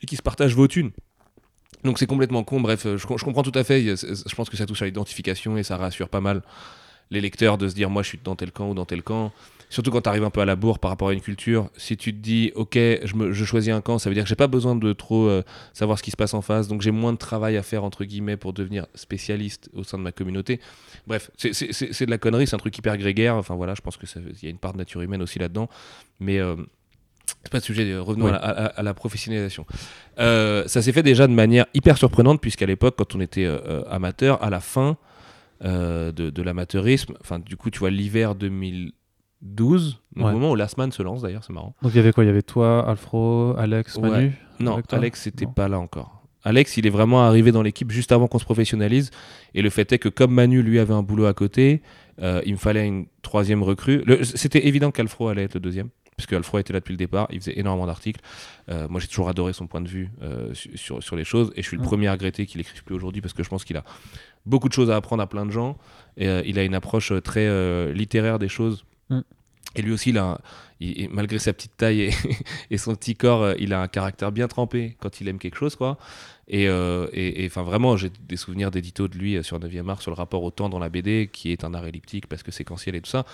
et 0.00 0.06
qui 0.06 0.14
se 0.14 0.22
partagent 0.22 0.54
vos 0.54 0.68
thunes. 0.68 0.92
Donc 1.82 1.98
c'est 1.98 2.06
complètement 2.06 2.44
con. 2.44 2.60
Bref, 2.60 2.84
je, 2.84 2.96
je, 2.96 3.24
comprends 3.24 3.42
tout 3.42 3.58
à 3.58 3.64
fait. 3.64 3.96
Je 3.96 4.34
pense 4.36 4.48
que 4.48 4.56
ça 4.56 4.66
touche 4.66 4.82
à 4.82 4.84
l'identification 4.84 5.56
et 5.56 5.64
ça 5.64 5.76
rassure 5.76 6.08
pas 6.08 6.20
mal 6.20 6.42
les 7.10 7.20
lecteurs 7.20 7.58
de 7.58 7.68
se 7.68 7.74
dire 7.74 7.90
moi 7.90 8.04
je 8.04 8.08
suis 8.10 8.20
dans 8.22 8.36
tel 8.36 8.52
camp 8.52 8.70
ou 8.70 8.74
dans 8.74 8.86
tel 8.86 9.02
camp. 9.02 9.32
Surtout 9.68 9.90
quand 9.90 10.02
tu 10.02 10.08
arrives 10.08 10.24
un 10.24 10.30
peu 10.30 10.40
à 10.40 10.44
la 10.44 10.56
bourre 10.56 10.78
par 10.78 10.90
rapport 10.90 11.08
à 11.08 11.12
une 11.12 11.20
culture, 11.20 11.70
si 11.76 11.96
tu 11.96 12.12
te 12.12 12.18
dis 12.18 12.52
ok, 12.54 12.74
je, 12.74 13.32
je 13.32 13.44
choisis 13.44 13.72
un 13.72 13.80
camp, 13.80 13.98
ça 13.98 14.08
veut 14.08 14.14
dire 14.14 14.22
que 14.22 14.28
j'ai 14.28 14.36
pas 14.36 14.46
besoin 14.46 14.76
de 14.76 14.92
trop 14.92 15.26
euh, 15.26 15.42
savoir 15.72 15.98
ce 15.98 16.02
qui 16.02 16.10
se 16.10 16.16
passe 16.16 16.34
en 16.34 16.42
face, 16.42 16.68
donc 16.68 16.82
j'ai 16.82 16.92
moins 16.92 17.12
de 17.12 17.18
travail 17.18 17.56
à 17.56 17.62
faire 17.62 17.82
entre 17.82 18.04
guillemets 18.04 18.36
pour 18.36 18.52
devenir 18.52 18.86
spécialiste 18.94 19.68
au 19.74 19.82
sein 19.82 19.98
de 19.98 20.02
ma 20.02 20.12
communauté. 20.12 20.60
Bref, 21.06 21.30
c'est 21.36 22.06
de 22.06 22.10
la 22.10 22.18
connerie, 22.18 22.46
c'est 22.46 22.54
un 22.54 22.58
truc 22.58 22.76
hyper 22.78 22.96
grégaire. 22.96 23.34
Enfin 23.34 23.56
voilà, 23.56 23.74
je 23.74 23.80
pense 23.80 23.96
qu'il 23.96 24.08
y 24.42 24.46
a 24.46 24.50
une 24.50 24.58
part 24.58 24.72
de 24.72 24.78
nature 24.78 25.02
humaine 25.02 25.22
aussi 25.22 25.38
là-dedans, 25.38 25.68
mais 26.20 26.38
euh, 26.38 26.54
c'est 27.42 27.50
pas 27.50 27.58
le 27.58 27.62
sujet, 27.62 27.90
euh, 27.90 28.02
revenons 28.02 28.28
à, 28.28 28.82
la, 28.82 28.94
professionnalisation. 28.94 29.66
ça 30.16 30.68
s'est 30.68 30.92
fait 30.92 31.02
déjà 31.02 31.26
de 31.26 31.32
manière 31.32 31.66
hyper 31.74 31.98
surprenante, 31.98 32.40
puisqu'à 32.40 32.66
l'époque, 32.66 32.94
quand 32.96 33.16
on 33.16 33.20
était 33.20 33.48
amateur, 33.90 34.40
à 34.44 34.50
la 34.50 34.60
fin 34.60 34.96
de, 35.60 36.12
de 36.12 36.42
l'amateurisme, 36.42 37.14
enfin, 37.20 37.40
du 37.40 37.56
coup, 37.56 37.70
tu 37.70 37.80
vois, 37.80 37.90
l'hiver 37.90 38.36
2000, 38.36 38.92
12, 39.42 40.02
au 40.16 40.20
moment 40.20 40.50
où 40.50 40.54
Last 40.54 40.78
Man 40.78 40.92
se 40.92 41.02
lance 41.02 41.22
d'ailleurs, 41.22 41.44
c'est 41.44 41.52
marrant. 41.52 41.74
Donc 41.82 41.92
il 41.92 41.96
y 41.96 42.00
avait 42.00 42.12
quoi? 42.12 42.24
Il 42.24 42.28
y 42.28 42.30
avait 42.30 42.42
toi, 42.42 42.88
Alfro, 42.88 43.54
Alex, 43.58 43.98
Manu? 43.98 44.32
Non, 44.60 44.80
Alex 44.90 45.26
n'était 45.26 45.46
pas 45.46 45.68
là 45.68 45.78
encore. 45.78 46.16
Alex, 46.42 46.76
il 46.76 46.86
est 46.86 46.90
vraiment 46.90 47.24
arrivé 47.24 47.50
dans 47.50 47.62
l'équipe 47.62 47.90
juste 47.90 48.12
avant 48.12 48.28
qu'on 48.28 48.38
se 48.38 48.44
professionnalise. 48.44 49.10
Et 49.54 49.62
le 49.62 49.68
fait 49.68 49.90
est 49.92 49.98
que 49.98 50.08
comme 50.08 50.32
Manu, 50.32 50.62
lui, 50.62 50.78
avait 50.78 50.94
un 50.94 51.02
boulot 51.02 51.26
à 51.26 51.34
côté, 51.34 51.82
euh, 52.22 52.40
il 52.46 52.52
me 52.52 52.56
fallait 52.56 52.86
une 52.86 53.06
troisième 53.22 53.64
recrue. 53.64 54.04
C'était 54.22 54.68
évident 54.68 54.92
qu'Alfro 54.92 55.26
allait 55.26 55.42
être 55.42 55.54
le 55.54 55.60
deuxième, 55.60 55.88
puisque 56.16 56.34
Alfro 56.34 56.58
était 56.58 56.72
là 56.72 56.78
depuis 56.78 56.92
le 56.92 56.98
départ. 56.98 57.26
Il 57.30 57.40
faisait 57.40 57.58
énormément 57.58 57.88
d'articles. 57.88 58.20
Euh, 58.68 58.86
moi, 58.88 59.00
j'ai 59.00 59.08
toujours 59.08 59.28
adoré 59.28 59.54
son 59.54 59.66
point 59.66 59.80
de 59.80 59.88
vue 59.88 60.12
euh, 60.22 60.54
sur, 60.54 61.02
sur 61.02 61.16
les 61.16 61.24
choses. 61.24 61.52
Et 61.56 61.62
je 61.62 61.66
suis 61.66 61.76
le 61.76 61.82
premier 61.82 62.06
à 62.06 62.12
regretter 62.12 62.46
qu'il 62.46 62.60
écrive 62.60 62.84
plus 62.84 62.94
aujourd'hui, 62.94 63.20
parce 63.20 63.34
que 63.34 63.42
je 63.42 63.48
pense 63.48 63.64
qu'il 63.64 63.76
a 63.76 63.82
beaucoup 64.46 64.68
de 64.68 64.72
choses 64.72 64.90
à 64.92 64.94
apprendre 64.94 65.24
à 65.24 65.26
plein 65.26 65.46
de 65.46 65.50
gens. 65.50 65.76
Et 66.16 66.28
il 66.48 66.60
a 66.60 66.62
une 66.62 66.76
approche 66.76 67.12
très 67.24 67.92
littéraire 67.92 68.38
des 68.38 68.48
choses 68.48 68.84
Mm. 69.10 69.20
Et 69.76 69.82
lui 69.82 69.92
aussi, 69.92 70.10
il 70.80 71.08
malgré 71.10 71.38
sa 71.38 71.52
petite 71.52 71.76
taille 71.76 72.10
et, 72.70 72.78
son 72.78 72.94
petit 72.94 73.14
corps, 73.14 73.42
euh, 73.42 73.54
il 73.58 73.72
a 73.72 73.80
un 73.80 73.88
caractère 73.88 74.32
bien 74.32 74.48
trempé 74.48 74.96
quand 75.00 75.20
il 75.20 75.28
aime 75.28 75.38
quelque 75.38 75.56
chose, 75.56 75.76
quoi. 75.76 75.98
Et 76.48 76.68
euh, 76.68 77.06
enfin, 77.46 77.62
vraiment, 77.62 77.96
j'ai 77.96 78.10
des 78.28 78.36
souvenirs 78.36 78.70
d'édito 78.70 79.08
de 79.08 79.18
lui 79.18 79.36
euh, 79.36 79.42
sur 79.42 79.58
9e 79.58 79.88
art 79.88 80.00
sur 80.00 80.10
le 80.10 80.16
rapport 80.16 80.42
au 80.42 80.50
temps 80.50 80.68
dans 80.68 80.78
la 80.78 80.88
BD, 80.88 81.28
qui 81.30 81.52
est 81.52 81.64
un 81.64 81.74
art 81.74 81.86
elliptique 81.86 82.26
parce 82.26 82.42
que 82.42 82.50
séquentiel 82.50 82.94
et 82.94 83.00
tout 83.00 83.10
ça. 83.10 83.26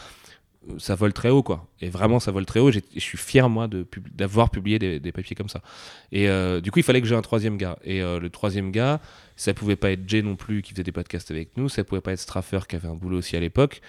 Ça 0.78 0.94
vole 0.94 1.12
très 1.12 1.28
haut, 1.28 1.42
quoi. 1.42 1.66
Et 1.80 1.90
vraiment, 1.90 2.20
ça 2.20 2.30
vole 2.30 2.46
très 2.46 2.60
haut. 2.60 2.70
Je 2.70 2.80
suis 2.96 3.18
fier, 3.18 3.48
moi, 3.48 3.68
d'avoir 4.14 4.50
publié 4.50 4.78
des, 4.78 5.12
papiers 5.12 5.34
comme 5.34 5.48
ça. 5.48 5.60
Et 6.12 6.28
du 6.62 6.70
coup, 6.70 6.78
il 6.78 6.84
fallait 6.84 7.00
que 7.00 7.08
j'ai 7.08 7.16
un 7.16 7.20
troisième 7.22 7.56
gars. 7.56 7.80
Et 7.82 8.00
le 8.00 8.28
troisième 8.28 8.70
gars, 8.70 9.00
ça 9.34 9.54
pouvait 9.54 9.74
pas 9.74 9.90
être 9.90 10.08
Jay 10.08 10.22
non 10.22 10.36
plus, 10.36 10.62
qui 10.62 10.70
faisait 10.70 10.84
des 10.84 10.92
podcasts 10.92 11.32
avec 11.32 11.56
nous. 11.56 11.68
Ça 11.68 11.82
pouvait 11.82 12.00
pas 12.00 12.12
être 12.12 12.20
Straffer, 12.20 12.60
qui 12.68 12.76
avait 12.76 12.86
un 12.86 12.94
boulot 12.94 13.18
aussi 13.18 13.36
à 13.36 13.40
l'époque 13.40 13.82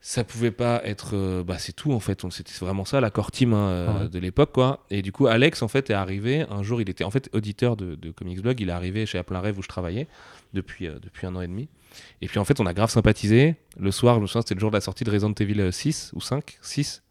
ça 0.00 0.22
pouvait 0.22 0.52
pas 0.52 0.80
être 0.84 1.16
euh, 1.16 1.42
bah 1.42 1.58
c'est 1.58 1.72
tout 1.72 1.92
en 1.92 2.00
fait. 2.00 2.24
C'était 2.30 2.52
vraiment 2.60 2.84
ça 2.84 3.00
l'accord 3.00 3.30
team 3.32 3.52
hein, 3.52 3.68
euh, 3.68 4.08
de 4.08 4.18
l'époque 4.18 4.52
quoi. 4.52 4.84
Et 4.90 5.02
du 5.02 5.12
coup 5.12 5.26
Alex 5.26 5.62
en 5.62 5.68
fait 5.68 5.90
est 5.90 5.94
arrivé 5.94 6.46
un 6.50 6.62
jour 6.62 6.80
il 6.80 6.88
était 6.88 7.04
en 7.04 7.10
fait 7.10 7.28
auditeur 7.32 7.76
de, 7.76 7.96
de 7.96 8.10
Comics 8.10 8.40
Blog. 8.40 8.60
Il 8.60 8.68
est 8.68 8.72
arrivé 8.72 9.06
chez 9.06 9.22
Plein 9.22 9.40
Rêve 9.40 9.58
où 9.58 9.62
je 9.62 9.68
travaillais 9.68 10.06
depuis 10.54 10.86
euh, 10.86 10.98
depuis 11.02 11.26
un 11.26 11.34
an 11.34 11.40
et 11.40 11.48
demi. 11.48 11.68
Et 12.22 12.28
puis 12.28 12.38
en 12.38 12.44
fait 12.44 12.60
on 12.60 12.66
a 12.66 12.74
grave 12.74 12.90
sympathisé. 12.90 13.56
Le 13.78 13.90
soir 13.90 14.16
je 14.16 14.20
me 14.20 14.26
souviens 14.26 14.42
c'était 14.42 14.54
le 14.54 14.60
jour 14.60 14.70
de 14.70 14.76
la 14.76 14.80
sortie 14.80 15.04
de 15.04 15.10
Resident 15.10 15.34
Evil 15.34 15.72
6 15.72 16.12
ou 16.14 16.20
5 16.20 16.58
6 16.62 17.02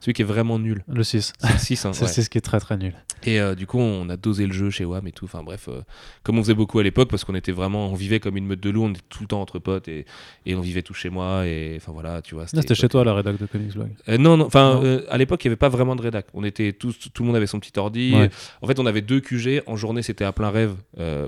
celui 0.00 0.12
qui 0.12 0.22
est 0.22 0.24
vraiment 0.24 0.58
nul 0.58 0.84
le 0.88 1.02
6 1.02 1.32
6 1.58 1.86
hein, 1.86 1.92
c'est 1.92 2.22
ce 2.22 2.30
qui 2.30 2.38
est 2.38 2.42
très 2.42 2.60
très 2.60 2.76
nul 2.76 2.94
Et 3.24 3.40
euh, 3.40 3.54
du 3.54 3.66
coup, 3.66 3.78
on 3.78 4.08
a 4.08 4.16
dosé 4.16 4.46
le 4.46 4.52
jeu 4.52 4.70
chez 4.70 4.84
WAM 4.84 5.06
et 5.06 5.12
tout. 5.12 5.24
Enfin 5.24 5.42
bref, 5.42 5.68
euh, 5.68 5.80
comme 6.22 6.38
on 6.38 6.42
faisait 6.42 6.54
beaucoup 6.54 6.78
à 6.78 6.82
l'époque, 6.82 7.10
parce 7.10 7.24
qu'on 7.24 7.34
était 7.34 7.52
vraiment, 7.52 7.88
on 7.88 7.94
vivait 7.94 8.20
comme 8.20 8.36
une 8.36 8.46
meute 8.46 8.60
de 8.60 8.70
loups, 8.70 8.84
on 8.84 8.90
était 8.90 9.00
tout 9.08 9.22
le 9.22 9.26
temps 9.26 9.40
entre 9.40 9.58
potes 9.58 9.88
et, 9.88 10.06
et 10.46 10.54
on 10.54 10.60
vivait 10.60 10.82
tous 10.82 10.94
chez 10.94 11.10
moi. 11.10 11.46
Et 11.46 11.74
enfin 11.76 11.92
voilà, 11.92 12.22
tu 12.22 12.34
vois. 12.34 12.46
C'était 12.46 12.74
chez 12.74 12.88
toi 12.88 13.04
la 13.04 13.14
rédac 13.14 13.38
de 13.38 13.46
Comics 13.46 13.72
Blog 13.74 13.90
Euh, 14.08 14.18
non, 14.18 14.36
non, 14.36 14.46
enfin, 14.46 14.80
à 15.08 15.18
l'époque, 15.18 15.44
il 15.44 15.48
n'y 15.48 15.50
avait 15.50 15.56
pas 15.56 15.68
vraiment 15.68 15.96
de 15.96 16.02
rédac. 16.02 16.26
On 16.34 16.44
était 16.44 16.72
tous, 16.72 16.96
tout 17.12 17.22
le 17.22 17.26
monde 17.26 17.36
avait 17.36 17.46
son 17.46 17.58
petit 17.60 17.78
ordi. 17.78 18.14
Ouais. 18.14 18.30
En 18.62 18.66
fait, 18.66 18.78
on 18.78 18.86
avait 18.86 19.02
deux 19.02 19.20
QG. 19.20 19.62
En 19.66 19.76
journée, 19.76 20.02
c'était 20.02 20.24
à 20.24 20.32
plein 20.32 20.50
rêve 20.50 20.74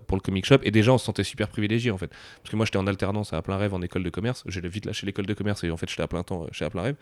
pour 0.06 0.16
le 0.16 0.20
comic 0.20 0.46
shop. 0.46 0.58
Et 0.62 0.70
déjà, 0.70 0.92
on 0.92 0.98
se 0.98 1.04
sentait 1.04 1.24
super 1.24 1.48
privilégié, 1.48 1.90
en 1.90 1.98
fait. 1.98 2.10
Parce 2.42 2.50
que 2.50 2.56
moi, 2.56 2.66
j'étais 2.66 2.78
en 2.78 2.86
alternance 2.86 3.32
à 3.32 3.42
plein 3.42 3.56
rêve 3.56 3.74
en 3.74 3.82
école 3.82 4.02
de 4.02 4.10
commerce. 4.10 4.44
J'ai 4.46 4.60
vite 4.60 4.86
lâché 4.86 5.06
l'école 5.06 5.26
de 5.26 5.34
commerce 5.34 5.64
et 5.64 5.70
en 5.70 5.76
fait, 5.76 5.88
j'étais 5.88 6.02
à 6.02 6.08
plein 6.08 6.22
temps 6.22 6.46
chez 6.52 6.64
à 6.64 6.70
plein 6.70 6.82
rêve. 6.82 6.96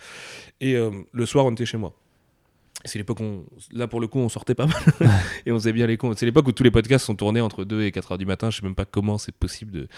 Et 0.60 0.76
le 1.12 1.26
soir, 1.26 1.44
on 1.46 1.52
était 1.58 1.66
chez 1.66 1.78
moi. 1.78 1.92
C'est 2.84 2.98
l'époque 3.00 3.18
où, 3.18 3.24
on- 3.24 3.44
là 3.72 3.88
pour 3.88 4.00
le 4.00 4.06
coup, 4.06 4.20
on 4.20 4.28
sortait 4.28 4.54
pas 4.54 4.66
mal 4.66 4.76
et 5.46 5.50
on 5.50 5.56
faisait 5.58 5.72
bien 5.72 5.88
les 5.88 5.96
cons. 5.96 6.14
C'est 6.16 6.26
l'époque 6.26 6.46
où 6.46 6.52
tous 6.52 6.62
les 6.62 6.70
podcasts 6.70 7.04
sont 7.04 7.16
tournés 7.16 7.40
entre 7.40 7.64
2 7.64 7.82
et 7.82 7.90
4 7.90 8.12
heures 8.12 8.18
du 8.18 8.24
matin. 8.26 8.50
Je 8.50 8.58
sais 8.60 8.62
même 8.62 8.76
pas 8.76 8.84
comment 8.84 9.18
c'est 9.18 9.34
possible 9.34 9.72
de, 9.72 9.88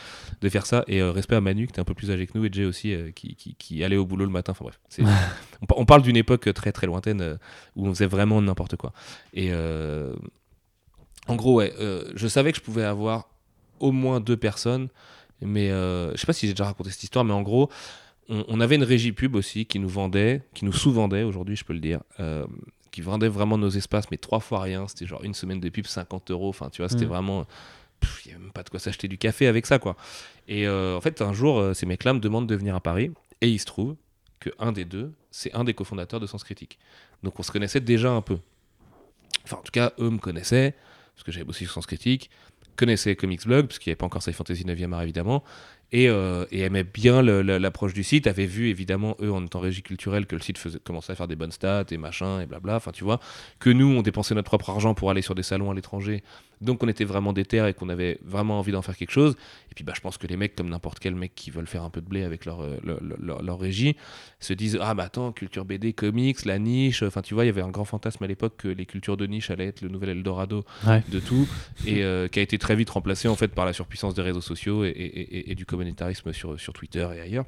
de 0.40 0.48
faire 0.48 0.64
ça. 0.64 0.82
Et 0.88 1.02
euh, 1.02 1.10
respect 1.12 1.36
à 1.36 1.42
Manu, 1.42 1.66
qui 1.66 1.72
était 1.72 1.80
un 1.80 1.84
peu 1.84 1.92
plus 1.92 2.10
âgé 2.10 2.26
que 2.26 2.38
nous, 2.38 2.46
et 2.46 2.48
Jay 2.50 2.64
aussi, 2.64 2.94
euh, 2.94 3.10
qui, 3.10 3.34
qui, 3.36 3.54
qui 3.54 3.84
allait 3.84 3.98
au 3.98 4.06
boulot 4.06 4.24
le 4.24 4.30
matin. 4.30 4.52
Enfin 4.52 4.64
bref, 4.64 4.80
on, 5.60 5.66
par- 5.66 5.78
on 5.78 5.84
parle 5.84 6.00
d'une 6.00 6.16
époque 6.16 6.52
très 6.54 6.72
très 6.72 6.86
lointaine 6.86 7.20
euh, 7.20 7.36
où 7.76 7.86
on 7.86 7.90
faisait 7.94 8.06
vraiment 8.06 8.40
n'importe 8.40 8.76
quoi. 8.76 8.94
Et 9.34 9.52
en 11.28 11.36
gros, 11.36 11.56
ouais, 11.56 11.74
je 12.14 12.26
savais 12.28 12.50
que 12.52 12.58
je 12.58 12.62
pouvais 12.62 12.84
avoir 12.84 13.28
au 13.78 13.92
moins 13.92 14.20
deux 14.20 14.36
personnes, 14.38 14.88
mais 15.42 15.68
je 15.68 16.12
sais 16.16 16.26
pas 16.26 16.32
si 16.32 16.46
j'ai 16.46 16.54
déjà 16.54 16.64
raconté 16.64 16.90
cette 16.90 17.02
histoire, 17.02 17.24
mais 17.26 17.32
en 17.34 17.42
gros, 17.42 17.70
on, 18.30 18.44
on 18.48 18.60
avait 18.60 18.76
une 18.76 18.84
régie 18.84 19.12
pub 19.12 19.34
aussi 19.34 19.66
qui 19.66 19.78
nous 19.78 19.88
vendait, 19.88 20.42
qui 20.54 20.64
nous 20.64 20.72
sous-vendait 20.72 21.24
aujourd'hui, 21.24 21.56
je 21.56 21.64
peux 21.64 21.74
le 21.74 21.80
dire, 21.80 22.00
euh, 22.20 22.46
qui 22.90 23.02
vendait 23.02 23.28
vraiment 23.28 23.58
nos 23.58 23.68
espaces, 23.68 24.10
mais 24.10 24.16
trois 24.16 24.40
fois 24.40 24.60
rien. 24.62 24.88
C'était 24.88 25.06
genre 25.06 25.22
une 25.22 25.34
semaine 25.34 25.60
de 25.60 25.68
pub, 25.68 25.86
50 25.86 26.30
euros. 26.30 26.48
Enfin, 26.48 26.70
tu 26.70 26.80
vois, 26.82 26.88
c'était 26.88 27.04
Mm. 27.04 27.08
vraiment. 27.08 27.46
Il 28.24 28.28
n'y 28.28 28.34
avait 28.34 28.42
même 28.42 28.52
pas 28.52 28.62
de 28.62 28.70
quoi 28.70 28.80
s'acheter 28.80 29.08
du 29.08 29.18
café 29.18 29.46
avec 29.46 29.66
ça, 29.66 29.78
quoi. 29.78 29.94
Et 30.48 30.66
euh, 30.66 30.96
en 30.96 31.00
fait, 31.02 31.20
un 31.20 31.34
jour, 31.34 31.58
euh, 31.58 31.74
ces 31.74 31.84
mecs-là 31.84 32.14
me 32.14 32.18
demandent 32.20 32.48
de 32.48 32.54
venir 32.56 32.74
à 32.74 32.80
Paris, 32.80 33.10
et 33.42 33.48
il 33.50 33.58
se 33.58 33.66
trouve 33.66 33.94
que 34.40 34.48
un 34.58 34.72
des 34.72 34.86
deux, 34.86 35.12
c'est 35.30 35.52
un 35.54 35.64
des 35.64 35.74
cofondateurs 35.74 36.18
de 36.18 36.26
Sens 36.26 36.42
Critique. 36.44 36.78
Donc 37.22 37.38
on 37.38 37.42
se 37.42 37.52
connaissait 37.52 37.80
déjà 37.80 38.10
un 38.10 38.22
peu. 38.22 38.38
Enfin, 39.44 39.56
en 39.58 39.62
tout 39.62 39.72
cas, 39.72 39.92
eux 39.98 40.08
me 40.08 40.18
connaissaient, 40.18 40.74
parce 41.14 41.24
que 41.24 41.32
j'avais 41.32 41.44
bossé 41.44 41.64
sur 41.66 41.74
Sens 41.74 41.86
Critique, 41.86 42.30
connaissaient 42.76 43.14
Comics 43.16 43.46
Blog, 43.46 43.66
parce 43.66 43.78
qu'il 43.78 43.90
n'y 43.90 43.92
avait 43.92 43.96
pas 43.98 44.06
encore 44.06 44.22
Sci 44.22 44.32
Fantasy 44.32 44.64
9e 44.64 44.92
art, 44.94 45.02
évidemment, 45.02 45.44
et, 45.92 46.08
euh, 46.08 46.44
et 46.50 46.60
aimaient 46.60 46.84
bien 46.84 47.22
l'approche 47.22 47.94
du 47.94 48.04
site, 48.04 48.26
avaient 48.26 48.46
vu, 48.46 48.68
évidemment, 48.68 49.16
eux, 49.20 49.32
en 49.32 49.44
étant 49.44 49.60
régie 49.60 49.82
culturelle, 49.82 50.26
que 50.26 50.36
le 50.36 50.42
site 50.42 50.58
faisait, 50.58 50.78
commençait 50.78 51.12
à 51.12 51.16
faire 51.16 51.28
des 51.28 51.36
bonnes 51.36 51.52
stats, 51.52 51.86
et 51.90 51.96
machin, 51.96 52.40
et 52.40 52.46
blabla, 52.46 52.76
enfin, 52.76 52.92
tu 52.92 53.04
vois, 53.04 53.20
que 53.58 53.70
nous, 53.70 53.86
on 53.86 54.02
dépensait 54.02 54.34
notre 54.34 54.48
propre 54.48 54.70
argent 54.70 54.94
pour 54.94 55.10
aller 55.10 55.22
sur 55.22 55.34
des 55.34 55.42
salons 55.42 55.70
à 55.70 55.74
l'étranger, 55.74 56.22
donc 56.60 56.82
on 56.82 56.88
était 56.88 57.04
vraiment 57.04 57.32
déter 57.32 57.66
et 57.66 57.72
qu'on 57.74 57.88
avait 57.88 58.18
vraiment 58.24 58.58
envie 58.58 58.72
d'en 58.72 58.82
faire 58.82 58.96
quelque 58.96 59.10
chose, 59.12 59.36
et 59.70 59.74
puis 59.74 59.84
bah, 59.84 59.92
je 59.96 60.00
pense 60.00 60.18
que 60.18 60.26
les 60.26 60.36
mecs, 60.36 60.54
comme 60.56 60.68
n'importe 60.68 60.98
quel 60.98 61.14
mec 61.14 61.32
qui 61.34 61.50
veulent 61.50 61.66
faire 61.66 61.82
un 61.82 61.90
peu 61.90 62.00
de 62.00 62.06
blé 62.06 62.22
avec 62.22 62.44
leur, 62.44 62.60
euh, 62.60 62.76
leur, 62.84 62.98
leur- 63.02 63.42
leur 63.42 63.58
régie, 63.58 63.96
se 64.40 64.52
disent 64.52 64.78
Ah, 64.80 64.94
bah 64.94 65.04
attends, 65.04 65.32
culture 65.32 65.64
BD, 65.64 65.92
comics, 65.92 66.44
la 66.44 66.58
niche. 66.58 67.02
Enfin, 67.02 67.22
tu 67.22 67.34
vois, 67.34 67.44
il 67.44 67.48
y 67.48 67.50
avait 67.50 67.62
un 67.62 67.70
grand 67.70 67.84
fantasme 67.84 68.22
à 68.24 68.26
l'époque 68.26 68.54
que 68.58 68.68
les 68.68 68.86
cultures 68.86 69.16
de 69.16 69.26
niche 69.26 69.50
allaient 69.50 69.66
être 69.68 69.80
le 69.80 69.88
nouvel 69.88 70.10
Eldorado 70.10 70.64
Ouais. 70.86 71.02
de 71.08 71.20
tout, 71.20 71.48
et 71.86 72.02
euh, 72.04 72.28
qui 72.28 72.38
a 72.38 72.42
été 72.42 72.58
très 72.58 72.76
vite 72.76 72.90
remplacé 72.90 73.28
en 73.28 73.36
fait 73.36 73.48
par 73.48 73.64
la 73.66 73.72
surpuissance 73.72 74.14
des 74.14 74.22
réseaux 74.22 74.40
sociaux 74.40 74.84
et, 74.84 74.88
et- 74.88 75.20
et- 75.38 75.50
et 75.52 75.54
du 75.54 75.64
communautarisme 75.66 76.32
sur, 76.32 76.58
sur 76.60 76.72
Twitter 76.72 77.08
et 77.16 77.20
ailleurs. 77.20 77.44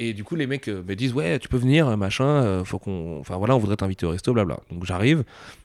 Et 0.00 0.14
du 0.14 0.22
coup, 0.24 0.36
les 0.36 0.46
mecs 0.46 0.68
euh, 0.68 0.82
me 0.86 0.94
disent 0.94 1.12
Ouais, 1.12 1.38
tu 1.38 1.48
peux 1.48 1.56
venir, 1.56 1.94
machin, 1.96 2.24
euh, 2.24 2.64
faut 2.64 2.78
qu'on. 2.78 3.18
Enfin 3.18 3.36
voilà, 3.36 3.54
on 3.56 3.58
voudrait 3.58 3.76
t'inviter 3.76 4.06
au 4.06 4.10
resto, 4.10 4.32
blabla. 4.32 4.60
Donc 4.70 4.84
j'arrive. 4.84 5.24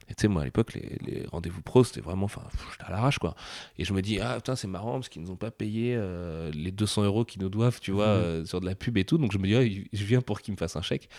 Et 0.10 0.16
tu 0.16 0.22
sais, 0.24 0.28
moi 0.28 0.42
à 0.42 0.46
l'époque, 0.46 0.74
les, 0.74 0.98
les 1.06 1.26
rendez-vous 1.32 1.62
pro, 1.62 1.84
c'était 1.84 2.02
vraiment. 2.02 2.26
Enfin, 2.26 2.42
j'étais 2.72 2.84
à 2.84 2.92
l'arrache, 2.92 3.20
quoi. 3.20 3.36
Et 3.78 3.86
je 3.86 3.94
me 3.94 4.02
dis 4.02 4.20
Ah 4.20 4.36
putain, 4.38 4.56
c'est 4.56 4.68
marrant 4.68 4.94
parce 4.94 5.08
qu'ils 5.10 5.22
nous 5.22 5.32
ont 5.32 5.36
pas 5.38 5.52
payé 5.52 5.94
euh, 5.96 6.52
les 6.54 6.72
200 6.72 7.04
euros 7.04 7.24
qu'ils 7.26 7.42
nous 7.42 7.50
doivent, 7.50 7.80
tu 7.80 7.92
vois, 7.92 8.08
Mhm. 8.08 8.12
euh, 8.24 8.46
sur 8.46 8.60
de 8.60 8.66
la 8.66 8.76
pub 8.76 8.98
et 8.98 9.06
tout. 9.06 9.18
Donc 9.18 9.32
je 9.32 9.38
me 9.38 9.46
dis 9.46 9.56
Ouais, 9.56 9.86
je 9.94 10.04
viens 10.04 10.22
pour 10.22 10.42
qu'ils 10.42 10.54
me 10.54 10.58
fassent 10.58 10.76
un 10.76 10.82
chèque. 10.82 11.10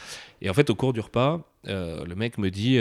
Et 0.43 0.51
en 0.51 0.55
fait, 0.55 0.69
au 0.69 0.75
cours 0.75 0.93
du 0.93 1.01
repas, 1.01 1.41
euh, 1.69 2.05
le 2.05 2.15
mec 2.17 2.37
me 2.39 2.51
dit 2.51 2.79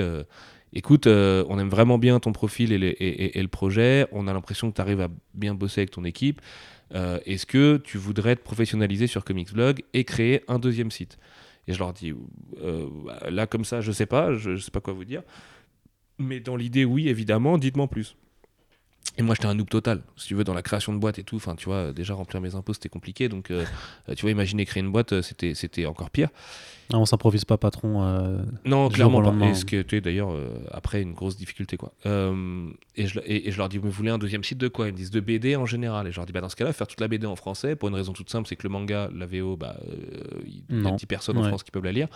Écoute, 0.75 1.05
euh, 1.05 1.45
on 1.49 1.59
aime 1.59 1.69
vraiment 1.69 1.99
bien 1.99 2.19
ton 2.19 2.31
profil 2.31 2.71
et, 2.71 2.79
les- 2.79 2.87
et- 2.87 3.25
et- 3.25 3.37
et 3.37 3.41
le 3.43 3.47
projet. 3.47 4.07
On 4.11 4.27
a 4.27 4.33
l'impression 4.33 4.71
que 4.71 4.75
tu 4.75 4.81
arrives 4.81 5.01
à 5.01 5.07
bien 5.35 5.53
bosser 5.53 5.81
avec 5.81 5.91
ton 5.91 6.03
équipe. 6.03 6.41
Euh, 6.93 7.19
Est-ce 7.25 7.45
que 7.45 7.77
tu 7.77 7.97
voudrais 7.97 8.35
te 8.35 8.41
professionnaliser 8.43 9.07
sur 9.07 9.23
Comics 9.23 9.53
Blog 9.53 9.83
et 9.93 10.03
créer 10.03 10.43
un 10.47 10.59
deuxième 10.59 10.91
site? 10.91 11.17
Et 11.67 11.73
je 11.73 11.79
leur 11.79 11.93
dis 11.93 12.13
euh, 12.61 12.87
bah, 13.05 13.19
Là, 13.29 13.47
comme 13.47 13.65
ça, 13.65 13.81
je 13.81 13.91
sais 13.91 14.05
pas, 14.05 14.33
je, 14.33 14.55
je 14.55 14.61
sais 14.63 14.71
pas 14.71 14.81
quoi 14.81 14.93
vous 14.93 15.05
dire. 15.05 15.23
Mais 16.19 16.39
dans 16.39 16.55
l'idée, 16.55 16.85
oui, 16.85 17.07
évidemment, 17.09 17.57
dites-moi 17.57 17.87
plus. 17.87 18.15
Et 19.19 19.21
moi, 19.21 19.35
j'étais 19.35 19.45
un 19.47 19.53
noob 19.53 19.69
total, 19.69 20.01
si 20.17 20.29
tu 20.29 20.33
veux, 20.35 20.43
dans 20.43 20.55
la 20.55 20.63
création 20.63 20.91
de 20.91 20.97
boîte 20.97 21.19
et 21.19 21.23
tout. 21.23 21.35
Enfin, 21.35 21.55
tu 21.55 21.65
vois, 21.65 21.93
déjà 21.93 22.15
remplir 22.15 22.41
mes 22.41 22.55
impôts, 22.55 22.73
c'était 22.73 22.89
compliqué. 22.89 23.29
Donc, 23.29 23.51
euh, 23.51 23.63
euh, 24.09 24.15
tu 24.15 24.23
vois, 24.23 24.31
imaginer 24.31 24.65
créer 24.65 24.81
une 24.81 24.91
boîte, 24.91 25.13
euh, 25.13 25.21
c'était 25.21 25.53
c'était 25.53 25.85
encore 25.85 26.09
pire. 26.09 26.29
Ah, 26.91 26.97
on 26.97 27.05
s'improvise 27.05 27.45
pas 27.45 27.57
patron. 27.59 28.01
euh, 28.03 28.41
Non, 28.65 28.89
clairement 28.89 29.21
pas. 29.21 29.45
Et 29.45 29.53
ce 29.53 29.65
qui 29.65 29.75
était 29.75 30.01
d'ailleurs 30.01 30.31
euh, 30.31 30.49
après 30.71 31.01
une 31.03 31.13
grosse 31.13 31.37
difficulté. 31.37 31.77
quoi. 31.77 31.93
Euh, 32.07 32.67
et, 32.95 33.05
je, 33.05 33.19
et, 33.25 33.47
et 33.47 33.51
je 33.51 33.57
leur 33.59 33.69
dis, 33.69 33.77
vous 33.77 33.91
voulez 33.91 34.09
un 34.09 34.17
deuxième 34.17 34.43
site 34.43 34.57
de 34.57 34.67
quoi? 34.67 34.87
Ils 34.87 34.93
me 34.93 34.97
disent 34.97 35.11
de 35.11 35.19
BD 35.19 35.55
en 35.55 35.67
général. 35.67 36.07
Et 36.07 36.11
je 36.11 36.17
leur 36.17 36.25
dis, 36.25 36.33
bah, 36.33 36.41
dans 36.41 36.49
ce 36.49 36.55
cas-là, 36.55 36.73
faire 36.73 36.87
toute 36.87 36.99
la 36.99 37.07
BD 37.07 37.27
en 37.27 37.35
français, 37.35 37.75
pour 37.75 37.89
une 37.89 37.95
raison 37.95 38.13
toute 38.13 38.31
simple, 38.31 38.47
c'est 38.47 38.55
que 38.55 38.63
le 38.63 38.69
manga, 38.69 39.09
la 39.15 39.27
VO, 39.27 39.57
bah, 39.57 39.75
euh, 39.87 40.41
il 40.47 40.55
y 40.55 40.63
a 40.71 40.89
Non. 40.89 40.95
10 40.95 41.05
personnes 41.05 41.37
en. 41.37 41.43
France 41.43 41.61
qui 41.63 41.69
peuvent 41.71 41.83
la 41.85 41.91
lire. 41.91 42.07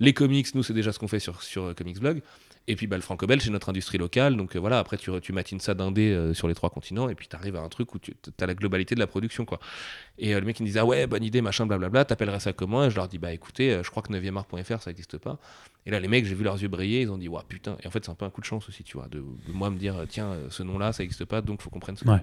Les 0.00 0.14
comics, 0.14 0.54
nous, 0.54 0.62
c'est 0.62 0.72
déjà 0.74 0.92
ce 0.92 0.98
qu'on 0.98 1.08
fait 1.08 1.20
sur, 1.20 1.42
sur 1.42 1.64
euh, 1.64 1.74
Comics 1.74 1.98
Blog. 2.00 2.22
Et 2.68 2.76
puis 2.76 2.86
bah, 2.86 2.96
le 2.96 3.02
franco-belge, 3.02 3.42
c'est 3.42 3.50
notre 3.50 3.70
industrie 3.70 3.96
locale. 3.96 4.36
Donc 4.36 4.54
euh, 4.54 4.60
voilà, 4.60 4.78
après, 4.78 4.98
tu, 4.98 5.10
tu 5.22 5.32
matines 5.32 5.58
ça 5.58 5.74
d'indé 5.74 6.12
euh, 6.12 6.34
sur 6.34 6.48
les 6.48 6.54
trois 6.54 6.68
continents. 6.68 7.08
Et 7.08 7.14
puis 7.14 7.26
tu 7.26 7.34
arrives 7.34 7.56
à 7.56 7.60
un 7.60 7.68
truc 7.70 7.94
où 7.94 7.98
tu 7.98 8.14
as 8.38 8.46
la 8.46 8.54
globalité 8.54 8.94
de 8.94 9.00
la 9.00 9.06
production. 9.06 9.46
quoi. 9.46 9.58
Et 10.18 10.34
euh, 10.34 10.40
le 10.40 10.46
mec, 10.46 10.60
il 10.60 10.64
me 10.64 10.66
disait, 10.66 10.80
ah 10.80 10.84
ouais, 10.84 11.06
bonne 11.06 11.24
idée, 11.24 11.40
machin, 11.40 11.64
blablabla, 11.66 12.04
t'appellerais 12.04 12.40
ça 12.40 12.52
comment? 12.52 12.84
Et 12.84 12.90
je 12.90 12.96
leur 12.96 13.08
dis, 13.08 13.18
bah 13.18 13.32
écoutez, 13.32 13.72
euh, 13.72 13.82
je 13.82 13.90
crois 13.90 14.02
que 14.02 14.12
9art.fr, 14.12 14.82
ça 14.82 14.90
n'existe 14.90 15.16
pas. 15.16 15.38
Et 15.86 15.90
là, 15.90 15.98
les 15.98 16.08
mecs, 16.08 16.26
j'ai 16.26 16.34
vu 16.34 16.44
leurs 16.44 16.60
yeux 16.60 16.68
briller, 16.68 17.00
ils 17.00 17.10
ont 17.10 17.16
dit, 17.16 17.28
ouais, 17.28 17.40
putain. 17.48 17.78
Et 17.82 17.86
en 17.86 17.90
fait, 17.90 18.04
c'est 18.04 18.10
un 18.10 18.14
peu 18.14 18.26
un 18.26 18.30
coup 18.30 18.42
de 18.42 18.46
chance 18.46 18.68
aussi, 18.68 18.84
tu 18.84 18.98
vois, 18.98 19.08
de, 19.08 19.18
de 19.20 19.52
moi 19.52 19.70
me 19.70 19.78
dire, 19.78 20.04
tiens, 20.06 20.36
ce 20.50 20.62
nom-là, 20.62 20.92
ça 20.92 21.02
n'existe 21.02 21.24
pas, 21.24 21.40
donc 21.40 21.62
faut 21.62 21.70
qu'on 21.70 21.80
prenne 21.80 21.96
ce 21.96 22.04
nom. 22.04 22.20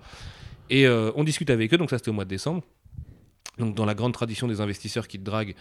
Et 0.69 0.87
on 0.87 1.23
discute 1.23 1.49
avec 1.49 1.73
eux, 1.73 1.77
donc 1.77 1.89
ça, 1.89 1.97
c'était 1.97 2.09
au 2.09 2.13
mois 2.13 2.25
de 2.25 2.29
décembre. 2.29 2.61
Donc, 3.57 3.75
dans 3.75 3.85
la 3.85 3.93
grande 3.95 4.13
tradition 4.13 4.47
des 4.47 4.59
investisseurs 4.61 5.07
qui 5.07 5.17
te 5.19 5.23
draguent, 5.23 5.55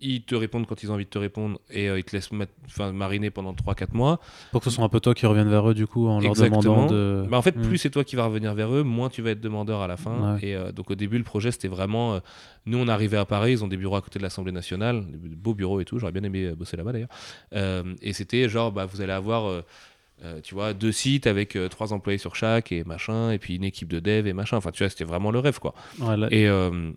ils 0.00 0.22
te 0.22 0.36
répondent 0.36 0.64
quand 0.66 0.82
ils 0.84 0.90
ont 0.92 0.94
envie 0.94 1.06
de 1.06 1.10
te 1.10 1.18
répondre 1.18 1.58
et 1.70 1.88
euh, 1.88 1.98
ils 1.98 2.04
te 2.04 2.14
laissent 2.14 2.30
mariner 2.92 3.30
pendant 3.30 3.52
3-4 3.52 3.88
mois. 3.94 4.20
Pour 4.52 4.60
que 4.60 4.70
ce 4.70 4.76
soit 4.76 4.84
un 4.84 4.88
peu 4.88 5.00
toi 5.00 5.12
qui 5.14 5.26
revienne 5.26 5.48
vers 5.48 5.68
eux, 5.68 5.74
du 5.74 5.86
coup, 5.88 6.06
en 6.06 6.20
leur 6.20 6.34
demandant 6.34 6.86
de. 6.86 7.26
Bah, 7.28 7.36
en 7.36 7.42
fait, 7.42 7.56
Mm. 7.56 7.62
plus 7.62 7.78
c'est 7.78 7.90
toi 7.90 8.04
qui 8.04 8.14
vas 8.14 8.26
revenir 8.26 8.54
vers 8.54 8.72
eux, 8.72 8.82
moins 8.84 9.08
tu 9.08 9.22
vas 9.22 9.30
être 9.30 9.40
demandeur 9.40 9.80
à 9.80 9.88
la 9.88 9.96
fin. 9.96 10.36
Ouais. 10.36 10.46
Et 10.48 10.54
euh, 10.54 10.70
donc 10.70 10.90
au 10.90 10.94
début, 10.94 11.18
le 11.18 11.24
projet 11.24 11.50
c'était 11.50 11.66
vraiment. 11.68 12.14
euh, 12.14 12.20
nous, 12.66 12.78
on 12.78 12.86
arrivait 12.86 13.16
à 13.16 13.24
Paris, 13.24 13.52
ils 13.52 13.64
ont 13.64 13.68
des 13.68 13.76
bureaux 13.76 13.96
à 13.96 14.02
côté 14.02 14.18
de 14.20 14.24
l'Assemblée 14.24 14.52
nationale, 14.52 15.04
des 15.10 15.34
beaux 15.34 15.54
bureaux 15.54 15.80
et 15.80 15.84
tout. 15.84 15.98
J'aurais 15.98 16.12
bien 16.12 16.22
aimé 16.22 16.52
bosser 16.54 16.76
là-bas 16.76 16.92
d'ailleurs. 16.92 17.08
Et 18.02 18.12
c'était 18.12 18.48
genre, 18.48 18.70
bah, 18.70 18.86
vous 18.86 19.00
allez 19.00 19.12
avoir. 19.12 19.46
euh, 19.46 19.62
tu 20.42 20.54
vois, 20.54 20.74
deux 20.74 20.90
sites 20.90 21.28
avec 21.28 21.54
euh, 21.54 21.68
trois 21.68 21.92
employés 21.92 22.18
sur 22.18 22.34
chaque 22.34 22.72
et 22.72 22.82
machin, 22.82 23.30
et 23.30 23.38
puis 23.38 23.54
une 23.54 23.62
équipe 23.62 23.86
de 23.88 24.00
dev 24.00 24.26
et 24.26 24.32
machin. 24.32 24.56
Enfin, 24.56 24.72
tu 24.72 24.82
vois, 24.82 24.90
c'était 24.90 25.04
vraiment 25.04 25.30
le 25.30 25.38
rêve, 25.38 25.60
quoi. 25.60 25.74
Ouais, 26.00 26.16
là- 26.16 26.26
Et, 26.32 26.48
euh, 26.48 26.90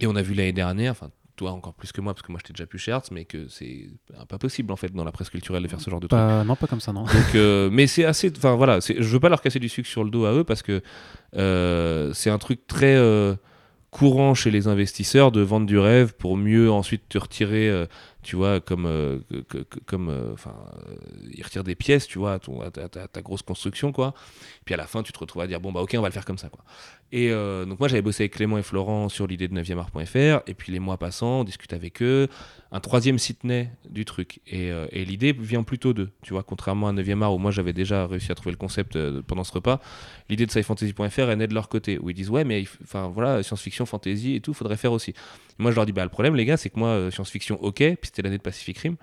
et 0.00 0.06
on 0.06 0.16
a 0.16 0.22
vu 0.22 0.34
l'année 0.34 0.52
dernière, 0.52 0.92
enfin, 0.92 1.10
toi 1.36 1.52
encore 1.52 1.74
plus 1.74 1.92
que 1.92 2.00
moi, 2.00 2.14
parce 2.14 2.26
que 2.26 2.32
moi 2.32 2.40
j'étais 2.42 2.54
déjà 2.54 2.66
plus 2.66 2.78
cher, 2.78 3.00
mais 3.12 3.24
que 3.24 3.46
c'est 3.48 3.88
pas 4.28 4.38
possible 4.38 4.72
en 4.72 4.76
fait 4.76 4.92
dans 4.92 5.04
la 5.04 5.12
presse 5.12 5.30
culturelle 5.30 5.62
de 5.62 5.68
faire 5.68 5.80
ce 5.80 5.90
genre 5.90 6.00
de 6.00 6.06
truc. 6.06 6.18
pas... 6.18 6.44
Non, 6.44 6.56
pas 6.56 6.66
comme 6.66 6.80
ça, 6.80 6.92
non. 6.92 7.02
Donc, 7.04 7.34
euh, 7.34 7.68
mais 7.70 7.86
c'est 7.86 8.04
assez. 8.04 8.32
Enfin 8.36 8.56
voilà, 8.56 8.80
je 8.80 9.02
veux 9.02 9.20
pas 9.20 9.28
leur 9.28 9.42
casser 9.42 9.58
du 9.60 9.68
sucre 9.68 9.88
sur 9.88 10.02
le 10.02 10.10
dos 10.10 10.24
à 10.24 10.32
eux 10.32 10.44
parce 10.44 10.62
que 10.62 10.82
euh, 11.36 12.12
c'est 12.14 12.30
un 12.30 12.38
truc 12.38 12.66
très 12.66 12.96
euh, 12.96 13.36
courant 13.90 14.34
chez 14.34 14.50
les 14.50 14.66
investisseurs 14.66 15.30
de 15.30 15.42
vendre 15.42 15.66
du 15.66 15.78
rêve 15.78 16.14
pour 16.14 16.36
mieux 16.36 16.70
ensuite 16.70 17.08
te 17.08 17.18
retirer, 17.18 17.86
tu 18.26 18.34
vois, 18.34 18.60
comme. 18.60 18.86
euh, 18.86 19.20
comme 19.86 20.08
euh, 20.08 20.32
enfin, 20.32 20.52
euh, 20.88 20.96
ils 21.32 21.44
retirent 21.44 21.62
des 21.62 21.76
pièces, 21.76 22.08
tu 22.08 22.18
vois, 22.18 22.32
à, 22.34 23.08
ta, 23.08 23.22
grosse 23.22 23.42
construction, 23.42 23.92
quoi. 23.92 24.14
Puis 24.64 24.74
à 24.74 24.76
la 24.76 24.88
fin, 24.88 25.04
tu 25.04 25.12
te 25.12 25.18
retrouves 25.18 25.42
à 25.42 25.46
dire, 25.46 25.60
bon, 25.60 25.70
bah 25.70 25.80
ok, 25.80 25.94
on 25.96 26.00
va 26.02 26.08
le 26.08 26.12
faire 26.12 26.24
comme 26.24 26.36
ça, 26.36 26.48
quoi. 26.48 26.64
Et 27.12 27.30
donc 27.30 27.78
moi, 27.78 27.86
j'avais 27.86 28.02
bossé 28.02 28.24
avec 28.24 28.32
Clément 28.32 28.58
et 28.58 28.64
Florent 28.64 29.08
sur 29.08 29.28
l'idée 29.28 29.46
de 29.46 29.54
9e 29.54 29.78
art.fr, 29.78 30.42
et 30.48 30.54
puis 30.54 30.72
les 30.72 30.80
mois 30.80 30.98
passant, 30.98 31.40
on 31.40 31.44
discute 31.44 31.72
avec 31.72 32.02
eux 32.02 32.28
un 32.72 32.80
troisième 32.80 33.16
site 33.16 33.44
naît 33.44 33.70
du 33.88 34.04
truc. 34.04 34.40
Et, 34.48 34.72
l'idée 35.04 35.32
vient 35.32 35.62
plutôt 35.62 35.92
d'eux. 35.92 36.10
Tu 36.22 36.32
vois, 36.32 36.42
contrairement 36.42 36.88
à 36.88 36.92
9e 36.92 37.22
art 37.22 37.32
où 37.32 37.38
moi 37.38 37.52
j'avais 37.52 37.72
déjà 37.72 38.08
réussi 38.08 38.32
à 38.32 38.34
trouver 38.34 38.50
le 38.50 38.56
concept 38.56 38.98
pendant 39.22 39.44
ce 39.44 39.52
repas, 39.52 39.80
l'idée 40.28 40.46
de 40.46 40.50
scifantasy.fr 40.50 41.20
elle 41.20 41.38
naît 41.38 41.46
de 41.46 41.54
leur 41.54 41.68
côté. 41.68 41.96
Où 42.00 42.10
ils 42.10 42.14
disent, 42.14 42.30
ouais, 42.30 42.42
mais 42.42 42.64
enfin 42.82 43.06
voilà, 43.06 43.44
science-fiction, 43.44 43.86
fantasy 43.86 44.34
et 44.34 44.40
tout, 44.40 44.52
faudrait 44.52 44.76
faire 44.76 44.92
aussi. 44.92 45.14
Moi 45.58 45.70
je 45.70 45.76
leur 45.76 45.86
dis, 45.86 45.92
bah 45.92 46.04
le 46.04 46.10
problème, 46.10 46.34
les 46.34 46.44
gars, 46.44 46.56
c'est 46.56 46.70
que 46.70 46.78
moi, 46.78 46.88
euh, 46.88 47.10
science-fiction, 47.10 47.62
ok, 47.62 47.76
puis 47.76 47.98
c'était 48.02 48.22
l'année 48.22 48.38
de 48.38 48.42
Pacific 48.42 48.78
Rim. 48.78 48.96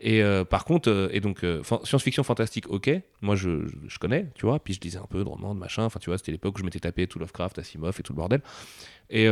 Et 0.00 0.22
euh, 0.22 0.44
par 0.44 0.64
contre, 0.64 0.88
euh, 0.90 1.08
et 1.12 1.20
donc 1.20 1.44
science-fiction 1.84 2.22
fantastique, 2.22 2.70
ok, 2.70 2.90
moi 3.20 3.34
je, 3.34 3.66
je, 3.86 3.98
connais, 3.98 4.30
tu 4.34 4.46
vois, 4.46 4.60
puis 4.60 4.74
je 4.74 4.80
disais 4.80 4.98
un 4.98 5.06
peu 5.08 5.22
de 5.22 5.28
romans, 5.28 5.54
de 5.54 5.60
machin, 5.60 5.84
enfin 5.84 5.98
tu 6.00 6.10
vois, 6.10 6.18
c'était 6.18 6.32
l'époque 6.32 6.56
où 6.56 6.60
je 6.60 6.64
m'étais 6.64 6.80
tapé 6.80 7.06
tout 7.06 7.18
Lovecraft, 7.18 7.58
Asimov 7.58 7.96
et 7.98 8.02
tout 8.02 8.12
le 8.12 8.16
bordel. 8.16 8.42
Et, 9.10 9.26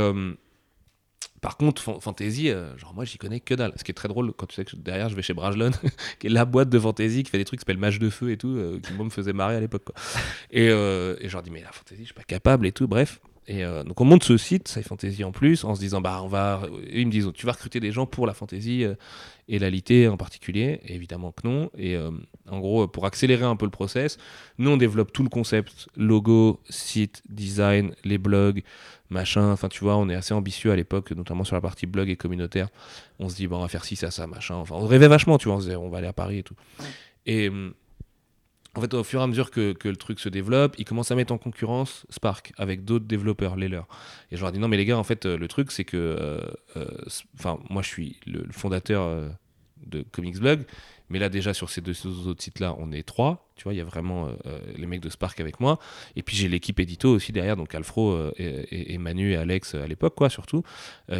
par 1.42 1.58
contre, 1.58 2.00
fantasy, 2.00 2.48
genre 2.76 2.94
moi 2.94 3.04
j'y 3.04 3.18
connais 3.18 3.40
que 3.40 3.54
dalle. 3.54 3.72
Ce 3.76 3.84
qui 3.84 3.92
est 3.92 3.94
très 3.94 4.08
drôle 4.08 4.32
quand 4.32 4.46
tu 4.46 4.56
sais 4.56 4.64
que 4.64 4.74
derrière 4.74 5.08
je 5.08 5.14
vais 5.14 5.22
chez 5.22 5.34
Brajlon, 5.34 5.70
qui 6.18 6.26
est 6.26 6.30
la 6.30 6.44
boîte 6.44 6.68
de 6.68 6.78
fantasy 6.78 7.22
qui 7.22 7.30
fait 7.30 7.38
des 7.38 7.44
trucs 7.44 7.60
qui 7.60 7.62
s'appelle 7.62 7.78
Match 7.78 7.98
de 7.98 8.10
feu 8.10 8.30
et 8.30 8.36
tout, 8.36 8.80
qui 8.82 8.92
moi 8.94 9.04
me 9.04 9.10
faisait 9.10 9.32
marrer 9.32 9.54
à 9.54 9.60
l'époque. 9.60 9.88
Et, 10.50 10.66
et 10.66 10.68
je 11.28 11.32
leur 11.32 11.42
dis 11.42 11.50
mais 11.50 11.62
la 11.62 11.72
fantasy 11.72 12.00
je 12.00 12.06
suis 12.06 12.14
pas 12.14 12.24
capable 12.24 12.66
et 12.66 12.72
tout, 12.72 12.88
bref. 12.88 13.20
Et 13.48 13.62
donc 13.62 14.00
on 14.00 14.04
monte 14.04 14.24
ce 14.24 14.36
site, 14.36 14.66
Sci 14.66 14.82
Fantasy 14.82 15.22
en 15.22 15.30
plus, 15.30 15.64
en 15.64 15.74
se 15.74 15.80
disant 15.80 16.00
bah 16.00 16.20
on 16.22 16.26
va, 16.26 16.62
et 16.88 17.00
ils 17.00 17.06
me 17.06 17.12
disent 17.12 17.30
tu 17.34 17.46
vas 17.46 17.52
recruter 17.52 17.78
des 17.78 17.92
gens 17.92 18.04
pour 18.04 18.26
la 18.26 18.34
fantasy 18.34 18.84
et 19.48 19.58
la 19.60 19.70
litée 19.70 20.08
en 20.08 20.16
particulier, 20.16 20.80
évidemment 20.84 21.30
que 21.30 21.46
non. 21.46 21.70
Et 21.78 21.96
en 22.48 22.58
gros 22.58 22.88
pour 22.88 23.06
accélérer 23.06 23.44
un 23.44 23.54
peu 23.54 23.64
le 23.64 23.70
process, 23.70 24.18
nous 24.58 24.70
on 24.70 24.76
développe 24.76 25.12
tout 25.12 25.22
le 25.22 25.28
concept, 25.28 25.88
logo, 25.96 26.60
site, 26.68 27.22
design, 27.28 27.94
les 28.02 28.18
blogs, 28.18 28.64
machin. 29.10 29.52
Enfin, 29.52 29.68
tu 29.68 29.80
vois, 29.84 29.96
on 29.96 30.08
est 30.08 30.14
assez 30.14 30.34
ambitieux 30.34 30.72
à 30.72 30.76
l'époque, 30.76 31.12
notamment 31.12 31.44
sur 31.44 31.54
la 31.54 31.60
partie 31.60 31.86
blog 31.86 32.08
et 32.08 32.16
communautaire. 32.16 32.68
On 33.18 33.28
se 33.28 33.36
dit, 33.36 33.46
bon, 33.46 33.58
on 33.58 33.62
va 33.62 33.68
faire 33.68 33.84
ci, 33.84 33.96
ça, 33.96 34.10
ça, 34.10 34.26
machin. 34.26 34.56
Enfin, 34.56 34.74
on 34.76 34.86
rêvait 34.86 35.08
vachement, 35.08 35.38
tu 35.38 35.48
vois, 35.48 35.58
on, 35.58 35.86
on 35.86 35.88
va 35.88 35.98
aller 35.98 36.06
à 36.06 36.12
Paris 36.12 36.38
et 36.38 36.42
tout. 36.42 36.56
Et 37.26 37.50
en 38.76 38.80
fait, 38.80 38.92
au 38.94 39.04
fur 39.04 39.20
et 39.20 39.22
à 39.22 39.26
mesure 39.26 39.50
que, 39.50 39.74
le 39.82 39.96
truc 39.96 40.20
se 40.20 40.28
développe, 40.28 40.74
il 40.78 40.84
commence 40.84 41.10
à 41.10 41.14
mettre 41.14 41.32
en 41.32 41.38
concurrence 41.38 42.06
Spark 42.10 42.52
avec 42.58 42.84
d'autres 42.84 43.06
développeurs, 43.06 43.56
les 43.56 43.68
leurs. 43.68 43.88
Et 44.30 44.36
je 44.36 44.42
leur 44.42 44.52
dis, 44.52 44.58
non, 44.58 44.68
mais 44.68 44.76
les 44.76 44.84
gars, 44.84 44.98
en 44.98 45.04
fait, 45.04 45.24
euh, 45.24 45.38
le 45.38 45.48
truc, 45.48 45.72
c'est 45.72 45.84
que. 45.84 45.96
Euh, 45.96 46.40
euh, 46.76 46.86
enfin, 47.38 47.58
moi, 47.70 47.82
je 47.82 47.88
suis 47.88 48.16
le, 48.26 48.46
fondateur 48.50 49.30
de 49.86 50.04
Comics 50.12 50.38
Blog. 50.38 50.64
Mais 51.08 51.20
là, 51.20 51.28
déjà, 51.28 51.54
sur 51.54 51.70
ces 51.70 51.80
deux 51.80 51.94
autres 52.26 52.42
sites-là, 52.42 52.74
on 52.78 52.90
est 52.90 53.04
trois. 53.04 53.48
Tu 53.54 53.62
vois, 53.62 53.72
il 53.72 53.76
y 53.76 53.80
a 53.80 53.84
vraiment 53.84 54.28
les 54.76 54.86
mecs 54.86 55.00
de 55.00 55.08
Spark 55.08 55.38
avec 55.38 55.60
moi. 55.60 55.78
Et 56.16 56.22
puis, 56.22 56.36
j'ai 56.36 56.48
l'équipe 56.48 56.80
édito 56.80 57.08
aussi 57.08 57.30
derrière, 57.30 57.56
donc 57.56 57.74
Alfro 57.76 58.10
euh, 58.10 58.32
et, 58.36 58.98
Manu 58.98 59.32
et 59.32 59.36
Alex 59.36 59.76
à 59.76 59.86
l'époque, 59.86 60.16
quoi, 60.16 60.28
surtout, 60.28 60.64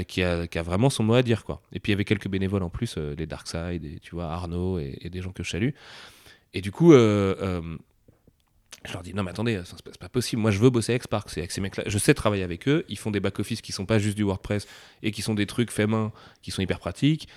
qui, 0.09 0.22
a, 0.22 0.62
vraiment 0.62 0.90
son 0.90 1.04
mot 1.04 1.14
à 1.14 1.22
dire, 1.22 1.44
quoi. 1.44 1.62
Et 1.72 1.78
puis, 1.78 1.92
il 1.92 1.94
y 1.94 1.96
avait 1.96 2.04
quelques 2.04 2.28
bénévoles 2.28 2.64
en 2.64 2.68
plus, 2.68 2.98
les 2.98 3.26
Darkside, 3.26 3.84
et, 3.84 4.00
tu 4.00 4.16
vois, 4.16 4.26
Arnaud 4.26 4.80
et, 4.80 5.09
des 5.09 5.22
gens 5.22 5.30
que 5.30 5.44
je 5.44 5.50
salue. 5.50 5.70
Et 6.57 6.62
du 6.62 6.72
coup, 6.72 6.92
je 6.92 7.61
leur 8.92 9.02
dis 9.02 9.12
non 9.12 9.22
mais 9.22 9.30
attendez, 9.30 9.61
c'est 9.66 9.98
pas 9.98 10.09
possible. 10.09 10.40
Moi 10.40 10.50
je 10.50 10.59
veux 10.59 10.70
bosser 10.70 10.92
avec 10.92 11.02
Spark, 11.02 11.28
c'est 11.28 11.40
avec 11.40 11.52
ces 11.52 11.61
mecs-là. 11.61 11.84
Je 11.86 11.98
sais 11.98 12.14
travailler 12.14 12.44
avec 12.44 12.66
eux. 12.66 12.86
Ils 12.88 12.96
font 12.96 13.11
des 13.11 13.20
back-office 13.20 13.61
qui 13.61 13.72
sont 13.72 13.84
pas 13.84 13.98
juste 13.98 14.16
du 14.16 14.22
WordPress 14.22 14.66
et 15.02 15.11
qui 15.11 15.20
sont 15.20 15.34
des 15.34 15.44
trucs 15.44 15.70
faits 15.70 15.86
main, 15.86 16.12
qui 16.40 16.50
sont 16.50 16.62
hyper 16.62 16.78
pratiques. 16.78 17.28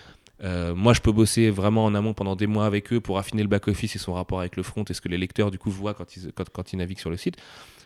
Euh, 0.42 0.74
moi, 0.74 0.94
je 0.94 1.02
peux 1.02 1.12
bosser 1.12 1.50
vraiment 1.50 1.84
en 1.84 1.94
amont 1.96 2.14
pendant 2.14 2.38
des 2.38 2.48
mois 2.48 2.66
avec 2.66 2.94
eux 2.94 3.02
pour 3.02 3.18
affiner 3.18 3.42
le 3.42 3.50
back-office 3.50 3.98
et 3.98 4.00
son 4.00 4.14
rapport 4.14 4.40
avec 4.40 4.56
le 4.56 4.64
front 4.64 4.86
et 4.86 4.94
ce 4.94 5.02
que 5.02 5.10
les 5.10 5.18
lecteurs, 5.18 5.52
du 5.52 5.60
coup, 5.60 5.70
voient 5.70 5.94
quand 5.94 6.16
ils, 6.16 6.32
quand, 6.32 6.72
ils 6.72 6.78
naviguent 6.78 7.00
sur 7.00 7.10
le 7.10 7.18
site. 7.18 7.36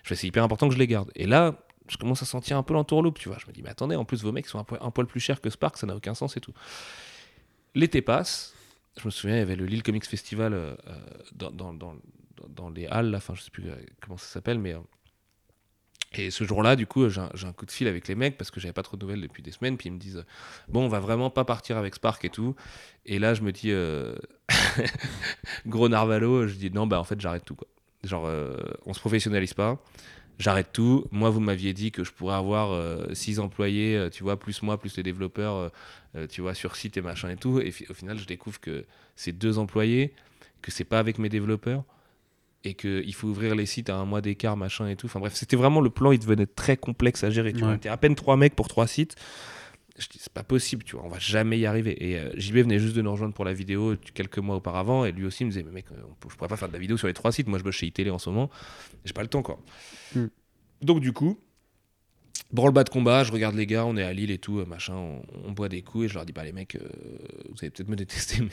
C'est 0.03 0.27
hyper 0.27 0.43
important 0.43 0.67
que 0.67 0.75
je 0.75 0.79
les 0.79 0.86
garde. 0.86 1.09
Et 1.15 1.25
là, 1.25 1.55
je 1.88 1.97
commence 1.97 2.21
à 2.21 2.25
sentir 2.25 2.57
un 2.57 2.61
peu 2.63 2.75
l'entourloupe, 2.75 3.17
tu 3.17 3.27
vois. 3.27 3.39
Je 3.39 3.47
me 3.47 3.53
dis, 3.53 3.63
mais 3.63 3.71
attendez, 3.71 3.95
en 3.95 4.05
plus, 4.05 4.21
vos 4.21 4.31
mecs 4.31 4.45
sont 4.45 4.59
un, 4.59 4.65
un 4.81 4.91
poil 4.91 5.07
plus 5.07 5.19
chers 5.19 5.41
que 5.41 5.49
Spark, 5.49 5.77
ça 5.77 5.88
n'a 5.88 5.95
aucun 5.95 6.13
sens 6.13 6.38
et 6.38 6.41
tout. 6.41 6.53
L'été 7.73 8.03
passe. 8.03 8.53
Je 8.99 9.05
me 9.05 9.11
souviens, 9.11 9.37
il 9.37 9.39
y 9.39 9.41
avait 9.41 9.55
le 9.55 9.65
Lille 9.65 9.83
Comics 9.83 10.05
Festival 10.05 10.53
euh, 10.53 10.75
euh, 10.87 11.49
dans, 11.51 12.69
les 12.69 12.87
halles, 12.87 13.15
enfin, 13.15 13.33
je 13.35 13.41
sais 13.41 13.51
plus 13.51 13.65
comment 14.01 14.17
ça 14.17 14.27
s'appelle, 14.27 14.59
mais 14.59 14.75
et 16.15 16.29
ce 16.29 16.43
jour-là, 16.43 16.75
du 16.75 16.85
coup, 16.85 17.09
j'ai 17.09 17.21
un, 17.21 17.53
coup 17.53 17.65
de 17.65 17.71
fil 17.71 17.87
avec 17.87 18.07
les 18.07 18.15
mecs 18.15 18.37
parce 18.37 18.51
que 18.51 18.59
j'avais 18.59 18.73
pas 18.73 18.83
trop 18.83 18.97
de 18.97 19.01
nouvelles 19.01 19.21
depuis 19.21 19.41
des 19.41 19.51
semaines. 19.51 19.77
Puis 19.77 19.89
ils 19.89 19.93
me 19.93 19.97
disent 19.97 20.23
Bon, 20.67 20.85
on 20.85 20.87
va 20.87 20.99
vraiment 20.99 21.29
pas 21.29 21.43
partir 21.43 21.77
avec 21.77 21.95
Spark 21.95 22.23
et 22.25 22.29
tout. 22.29 22.55
Et 23.05 23.19
là, 23.19 23.33
je 23.33 23.41
me 23.41 23.51
dis 23.51 23.71
euh, 23.71 24.15
Gros 25.65 25.89
Narvalo, 25.89 26.47
je 26.47 26.55
dis 26.55 26.69
Non, 26.69 26.85
bah 26.85 26.99
en 26.99 27.03
fait, 27.03 27.19
j'arrête 27.19 27.45
tout. 27.45 27.55
Quoi. 27.55 27.67
Genre, 28.03 28.25
euh, 28.27 28.55
on 28.85 28.93
se 28.93 28.99
professionnalise 28.99 29.53
pas. 29.53 29.81
J'arrête 30.39 30.69
tout. 30.73 31.05
Moi, 31.11 31.29
vous 31.29 31.39
m'aviez 31.39 31.73
dit 31.73 31.91
que 31.91 32.03
je 32.03 32.11
pourrais 32.11 32.36
avoir 32.36 32.69
6 33.15 33.39
euh, 33.39 33.41
employés, 33.41 34.07
tu 34.11 34.23
vois, 34.23 34.38
plus 34.38 34.61
moi, 34.63 34.79
plus 34.79 34.97
les 34.97 35.03
développeurs, 35.03 35.71
tu 36.29 36.41
vois, 36.41 36.53
sur 36.53 36.75
site 36.75 36.97
et 36.97 37.01
machin 37.01 37.29
et 37.29 37.36
tout. 37.36 37.59
Et 37.59 37.73
au 37.89 37.93
final, 37.93 38.17
je 38.17 38.25
découvre 38.25 38.59
que 38.59 38.86
c'est 39.15 39.31
deux 39.31 39.59
employés, 39.59 40.13
que 40.61 40.71
c'est 40.71 40.84
pas 40.84 40.99
avec 40.99 41.19
mes 41.19 41.29
développeurs 41.29 41.84
et 42.63 42.73
qu'il 42.75 43.13
faut 43.13 43.27
ouvrir 43.27 43.55
les 43.55 43.65
sites 43.65 43.89
à 43.89 43.95
un 43.95 44.05
mois 44.05 44.21
d'écart, 44.21 44.55
machin 44.55 44.88
et 44.88 44.95
tout. 44.95 45.07
Enfin 45.07 45.19
bref, 45.19 45.34
c'était 45.36 45.55
vraiment 45.55 45.81
le 45.81 45.89
plan, 45.89 46.11
il 46.11 46.19
devenait 46.19 46.45
très 46.45 46.77
complexe 46.77 47.23
à 47.23 47.29
gérer. 47.29 47.53
Tu 47.53 47.63
était 47.73 47.89
à 47.89 47.97
peine 47.97 48.15
trois 48.15 48.38
mecs 48.38 48.55
pour 48.55 48.67
trois 48.67 48.88
sites. 48.88 49.15
Je 49.97 50.07
dis, 50.07 50.17
c'est 50.19 50.33
pas 50.33 50.43
possible, 50.43 50.83
tu 50.83 50.95
vois, 50.95 51.05
on 51.05 51.09
va 51.09 51.19
jamais 51.19 51.59
y 51.59 51.65
arriver. 51.67 51.95
Et 52.03 52.17
euh, 52.17 52.31
JB 52.35 52.57
venait 52.57 52.79
juste 52.79 52.95
de 52.95 53.01
nous 53.01 53.11
rejoindre 53.11 53.35
pour 53.35 53.45
la 53.45 53.53
vidéo 53.53 53.95
quelques 54.15 54.39
mois 54.39 54.55
auparavant, 54.55 55.05
et 55.05 55.11
lui 55.11 55.25
aussi 55.25 55.45
me 55.45 55.51
disait, 55.51 55.63
mais 55.63 55.71
mec, 55.71 55.85
euh, 55.91 55.95
je 56.29 56.35
pourrais 56.35 56.49
pas 56.49 56.57
faire 56.57 56.67
de 56.67 56.73
la 56.73 56.79
vidéo 56.79 56.97
sur 56.97 57.07
les 57.07 57.13
trois 57.13 57.31
sites, 57.31 57.47
moi 57.47 57.59
je 57.59 57.63
bosse 57.63 57.75
chez 57.75 57.85
iTélé 57.85 58.09
en 58.09 58.17
ce 58.17 58.29
moment, 58.29 58.49
j'ai 59.05 59.13
pas 59.13 59.21
le 59.21 59.27
temps, 59.27 59.43
quoi. 59.43 59.59
Hmm. 60.15 60.27
Donc 60.81 60.99
du 60.99 61.13
coup, 61.13 61.37
branle-bas 62.53 62.83
de 62.83 62.89
combat, 62.89 63.23
je 63.23 63.31
regarde 63.31 63.55
les 63.55 63.65
gars, 63.65 63.85
on 63.85 63.97
est 63.97 64.03
à 64.03 64.13
Lille 64.13 64.31
et 64.31 64.37
tout, 64.37 64.59
euh, 64.59 64.65
machin, 64.65 64.93
on, 65.43 65.51
boit 65.51 65.69
des 65.69 65.81
coups 65.81 66.05
et 66.05 66.07
je 66.07 66.13
leur 66.13 66.25
dis, 66.25 66.33
bah 66.33 66.43
les 66.43 66.51
mecs, 66.51 66.75
euh, 66.75 66.87
vous 67.49 67.57
allez 67.61 67.71
peut-être 67.71 67.89
me 67.89 67.95
détester, 67.95 68.41
mais 68.41 68.49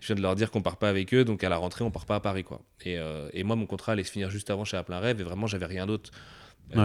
je 0.00 0.06
viens 0.06 0.16
de 0.16 0.22
leur 0.22 0.36
dire 0.36 0.50
qu'on 0.50 0.62
part 0.62 0.76
pas 0.76 0.88
avec 0.88 1.12
eux, 1.12 1.24
donc 1.24 1.42
à 1.44 1.48
la 1.48 1.56
rentrée, 1.56 1.84
on 1.84 1.90
part 1.90 2.06
pas 2.06 2.16
à 2.16 2.20
Paris, 2.20 2.44
quoi. 2.44 2.62
Et, 2.84 2.98
euh, 2.98 3.28
et 3.32 3.42
moi, 3.42 3.56
mon 3.56 3.66
contrat 3.66 3.92
allait 3.92 4.04
se 4.04 4.12
finir 4.12 4.30
juste 4.30 4.50
avant 4.50 4.64
chez 4.64 4.80
Plein 4.84 5.00
Rêve 5.00 5.20
et 5.20 5.24
vraiment, 5.24 5.46
j'avais 5.46 5.66
rien 5.66 5.86
d'autre. 5.86 6.10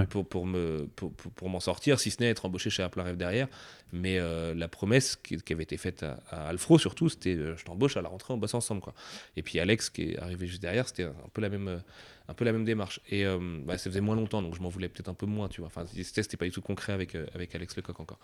Pour, 0.10 0.28
pour, 0.28 0.46
me, 0.46 0.88
pour, 0.96 1.12
pour, 1.14 1.50
m'en 1.50 1.60
sortir, 1.60 2.00
si 2.00 2.12
ce 2.12 2.22
n'est 2.22 2.30
être 2.30 2.46
embauché 2.46 2.70
chez 2.70 2.88
Plein 2.90 3.04
Rêve 3.04 3.18
derrière. 3.18 3.48
Mais 3.94 4.20
la 4.56 4.68
promesse 4.68 5.16
qui, 5.16 5.54
avait 5.54 5.64
été 5.64 5.78
faite 5.78 6.04
à, 6.04 6.48
Alfro, 6.48 6.80
surtout, 6.80 7.10
c'était 7.10 7.36
je 7.36 7.64
t'embauche 7.64 7.98
à 7.98 8.02
la 8.02 8.10
rentrée, 8.10 8.34
on 8.34 8.38
bosse 8.38 8.54
ensemble. 8.54 8.82
Quoi. 8.82 8.94
Et 9.38 9.44
puis 9.44 9.60
Alex, 9.60 9.90
qui 9.90 10.12
est 10.12 10.20
arrivé 10.20 10.48
juste 10.48 10.62
derrière, 10.62 10.88
c'était 10.88 11.04
un 11.04 11.30
peu 11.34 11.42
la 11.42 11.50
même, 11.50 11.82
un 12.28 12.34
peu 12.34 12.46
la 12.46 12.52
même 12.52 12.66
démarche. 12.66 13.00
Et 13.10 13.26
euh, 13.26 13.40
bah, 13.64 13.78
ça 13.78 13.90
faisait 13.90 14.02
moins 14.02 14.16
longtemps, 14.16 14.42
donc 14.42 14.56
je 14.56 14.62
m'en 14.62 14.70
voulais 14.70 14.90
peut-être 14.90 15.10
un 15.10 15.14
peu 15.14 15.26
moins, 15.26 15.48
tu 15.48 15.62
vois. 15.62 15.68
Enfin, 15.68 15.86
c'était 15.86 16.38
pas 16.38 16.46
du 16.46 16.52
tout 16.52 16.62
concret 16.62 16.94
avec, 16.94 17.16
euh, 17.16 17.26
avec 17.34 17.54
Alex 17.56 17.76
Lecoq 17.76 18.00
encore. 18.00 18.20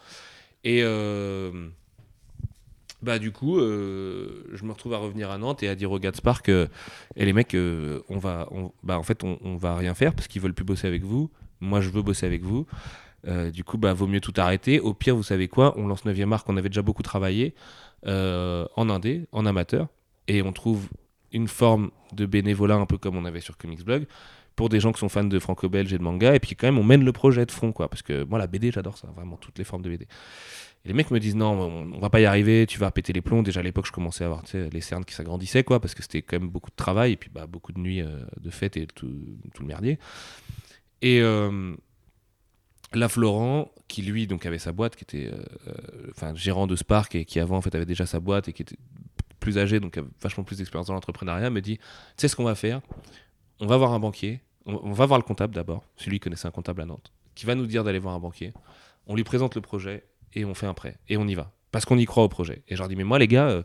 Et 0.64 0.82
euh, 0.84 1.70
bah 3.02 3.20
du 3.20 3.32
coup, 3.32 3.60
je 3.60 4.64
me 4.64 4.72
retrouve 4.72 4.94
à 4.94 4.98
revenir 4.98 5.32
à 5.32 5.38
Nantes 5.38 5.64
et 5.64 5.70
à 5.70 5.76
dire 5.76 5.92
au 5.92 6.00
gars 6.00 6.12
de 6.12 6.16
Spark, 6.16 6.50
et 6.50 6.68
les 7.16 7.34
mecs, 7.34 7.56
on 7.56 8.18
va, 8.18 8.48
bah 8.84 8.98
en 8.98 9.04
fait, 9.04 9.24
on, 9.24 9.56
va 9.58 9.76
rien 9.76 9.94
faire 9.94 10.14
parce 10.14 10.28
qu'ils 10.28 10.42
veulent 10.42 10.54
plus 10.54 10.66
bosser 10.66 10.88
avec 10.88 11.04
vous. 11.04 11.30
Moi, 11.60 11.82
je 11.82 11.90
veux 11.90 12.02
bosser 12.02 12.26
avec 12.26 12.44
vous. 12.44 12.66
du 13.54 13.64
coup, 13.64 13.78
bah, 13.78 13.94
vaut 13.94 14.08
mieux 14.08 14.22
tout 14.22 14.34
arrêter. 14.38 14.80
Au 14.80 14.94
pire, 14.94 15.16
vous 15.16 15.24
savez 15.24 15.48
quoi? 15.48 15.74
On 15.78 15.88
lance 15.88 16.06
9e 16.06 16.26
marque, 16.26 16.50
on 16.50 16.58
avait 16.58 16.70
déjà 16.70 16.82
beaucoup 16.82 17.04
travaillé 17.04 17.56
en 18.06 18.90
indé, 18.90 19.28
en 19.32 19.46
amateur, 19.46 19.88
et 20.28 20.42
on 20.42 20.54
trouve 20.54 20.88
une 21.32 21.48
forme 21.48 21.92
de 22.14 22.26
bénévolat 22.26 22.76
un 22.76 22.86
peu 22.86 22.98
comme 22.98 23.16
on 23.16 23.26
avait 23.26 23.42
sur 23.42 23.58
Comics 23.58 23.84
Blog 23.84 24.06
pour 24.56 24.70
des 24.70 24.80
gens 24.80 24.92
qui 24.92 25.00
sont 25.00 25.10
fans 25.10 25.24
de 25.24 25.40
franco-belge 25.40 25.94
et 25.94 25.98
de 25.98 26.04
manga 26.04 26.36
et 26.36 26.40
puis 26.40 26.56
quand 26.56 26.68
même 26.68 26.78
on 26.78 26.84
mène 26.84 27.04
le 27.04 27.12
projet 27.12 27.46
de 27.46 27.52
fond 27.52 27.72
quoi 27.72 27.90
parce 27.90 28.02
que 28.02 28.24
moi 28.24 28.38
la 28.38 28.48
BD 28.48 28.72
j'adore 28.72 28.98
ça 28.98 29.08
vraiment 29.16 29.38
toutes 29.38 29.58
les 29.58 29.64
formes 29.64 29.82
de 29.82 29.90
BD 29.90 30.08
et 30.84 30.88
les 30.88 30.94
mecs 30.94 31.12
me 31.12 31.20
disent 31.20 31.36
non 31.36 31.52
on, 31.94 32.00
va 32.00 32.10
pas 32.10 32.20
y 32.20 32.26
arriver 32.26 32.66
tu 32.66 32.80
vas 32.80 32.90
péter 32.92 33.14
les 33.14 33.22
plombs. 33.22 33.44
Déjà 33.44 33.60
à 33.60 33.64
l'époque 33.64 33.86
je 33.86 33.92
commençais 33.92 34.24
à 34.24 34.28
avoir 34.28 34.44
les 34.54 34.82
cernes 34.82 35.06
qui 35.06 35.14
s'agrandissaient 35.14 35.64
quoi 35.64 35.80
parce 35.80 35.94
que 35.94 36.02
c'était 36.02 36.22
quand 36.22 36.40
même 36.40 36.50
beaucoup 36.50 36.72
de 36.72 36.76
travail 36.76 37.14
et 37.14 37.18
puis 37.18 37.30
bah, 37.34 37.46
beaucoup 37.46 37.72
de 37.72 37.80
nuits 37.80 38.02
euh, 38.02 38.24
de 38.40 38.50
fête 38.50 38.78
et 38.78 38.88
tout, 38.88 39.08
le 39.60 39.66
merdier. 39.66 40.00
Et 41.04 41.22
euh, 41.22 41.76
la 42.94 43.10
Florent, 43.10 43.72
qui 43.88 44.02
lui 44.02 44.28
donc 44.28 44.46
avait 44.46 44.60
sa 44.60 44.72
boîte, 44.72 44.96
qui 44.96 45.04
était 45.04 45.32
euh, 45.32 46.36
gérant 46.36 46.68
de 46.68 46.76
Spark 46.76 47.16
et 47.16 47.26
qui 47.26 47.40
avant 47.40 47.58
en 47.58 47.62
fait 47.62 47.74
avait 47.76 47.86
déjà 47.86 48.06
sa 48.06 48.20
boîte 48.20 48.48
et 48.48 48.54
qui 48.54 48.64
était 48.64 48.78
plus 49.40 49.58
âgé, 49.58 49.80
donc 49.80 50.00
vachement 50.22 50.44
plus 50.44 50.58
d'expérience 50.58 50.88
dans 50.88 50.94
l'entrepreneuriat, 50.94 51.50
me 51.50 51.62
dit 51.62 51.78
Tu 51.78 51.84
sais 52.18 52.28
ce 52.28 52.36
qu'on 52.36 52.44
va 52.44 52.56
faire? 52.56 52.82
On 53.62 53.68
va 53.68 53.78
voir 53.78 53.94
un 53.94 54.00
banquier, 54.00 54.42
on, 54.66 54.92
va 54.92 55.06
voir 55.06 55.20
le 55.20 55.24
comptable 55.24 55.54
d'abord, 55.54 55.84
celui 55.96 56.18
qui 56.18 56.22
connaissait 56.22 56.48
un 56.48 56.52
comptable 56.52 56.82
à 56.82 56.86
Nantes, 56.86 57.12
qui 57.36 57.46
va 57.46 57.54
nous 57.54 57.68
dire 57.68 57.84
d'aller 57.84 58.00
voir 58.00 58.16
un 58.16 58.20
banquier. 58.20 58.54
On 59.06 59.16
lui 59.16 59.24
présente 59.24 59.54
le 59.54 59.62
projet 59.62 60.04
et 60.34 60.46
on 60.46 60.56
fait 60.56 60.66
un 60.66 60.74
prêt. 60.74 60.98
Et 61.10 61.18
on 61.18 61.28
y 61.28 61.36
va. 61.36 61.52
Parce 61.72 61.86
qu'on 61.86 61.98
y 61.98 62.06
croit 62.06 62.24
au 62.24 62.30
projet. 62.30 62.64
Et 62.68 62.76
je 62.76 62.82
leur 62.82 62.88
dis 62.88 62.96
Mais 62.96 63.04
moi, 63.04 63.20
les 63.20 63.28
gars, 63.28 63.48
euh, 63.50 63.64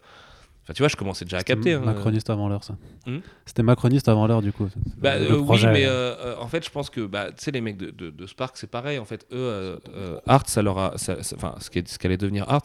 Enfin, 0.62 0.74
tu 0.74 0.82
vois, 0.82 0.88
je 0.88 0.96
commençais 0.96 1.24
déjà 1.24 1.38
à 1.38 1.44
capter. 1.44 1.74
Hein, 1.74 1.80
macroniste 1.80 2.28
avant 2.28 2.48
l'heure, 2.48 2.64
ça. 2.64 2.76
Hmm 3.06 3.18
C'était 3.44 3.62
macroniste 3.62 4.08
avant 4.08 4.26
l'heure, 4.26 4.42
du 4.42 4.50
coup. 4.50 4.68
Bah, 4.98 5.12
euh, 5.12 5.38
oui, 5.38 5.64
mais 5.66 5.84
euh, 5.86 6.34
en 6.40 6.48
fait, 6.48 6.64
je 6.64 6.70
pense 6.70 6.90
que, 6.90 7.06
bah, 7.06 7.28
tu 7.28 7.44
sais, 7.44 7.52
les 7.52 7.60
mecs 7.60 7.76
de, 7.76 7.90
de, 7.92 8.26
Spark, 8.26 8.56
c'est 8.56 8.66
pareil. 8.66 8.98
En 8.98 9.04
fait, 9.04 9.28
eux, 9.30 9.78
Art, 10.26 10.48
ça 10.48 10.62
leur 10.62 10.76
a. 10.78 10.94
Enfin, 11.34 11.54
ce 11.60 11.98
qu'allait 11.98 12.16
devenir 12.16 12.48
Art, 12.48 12.64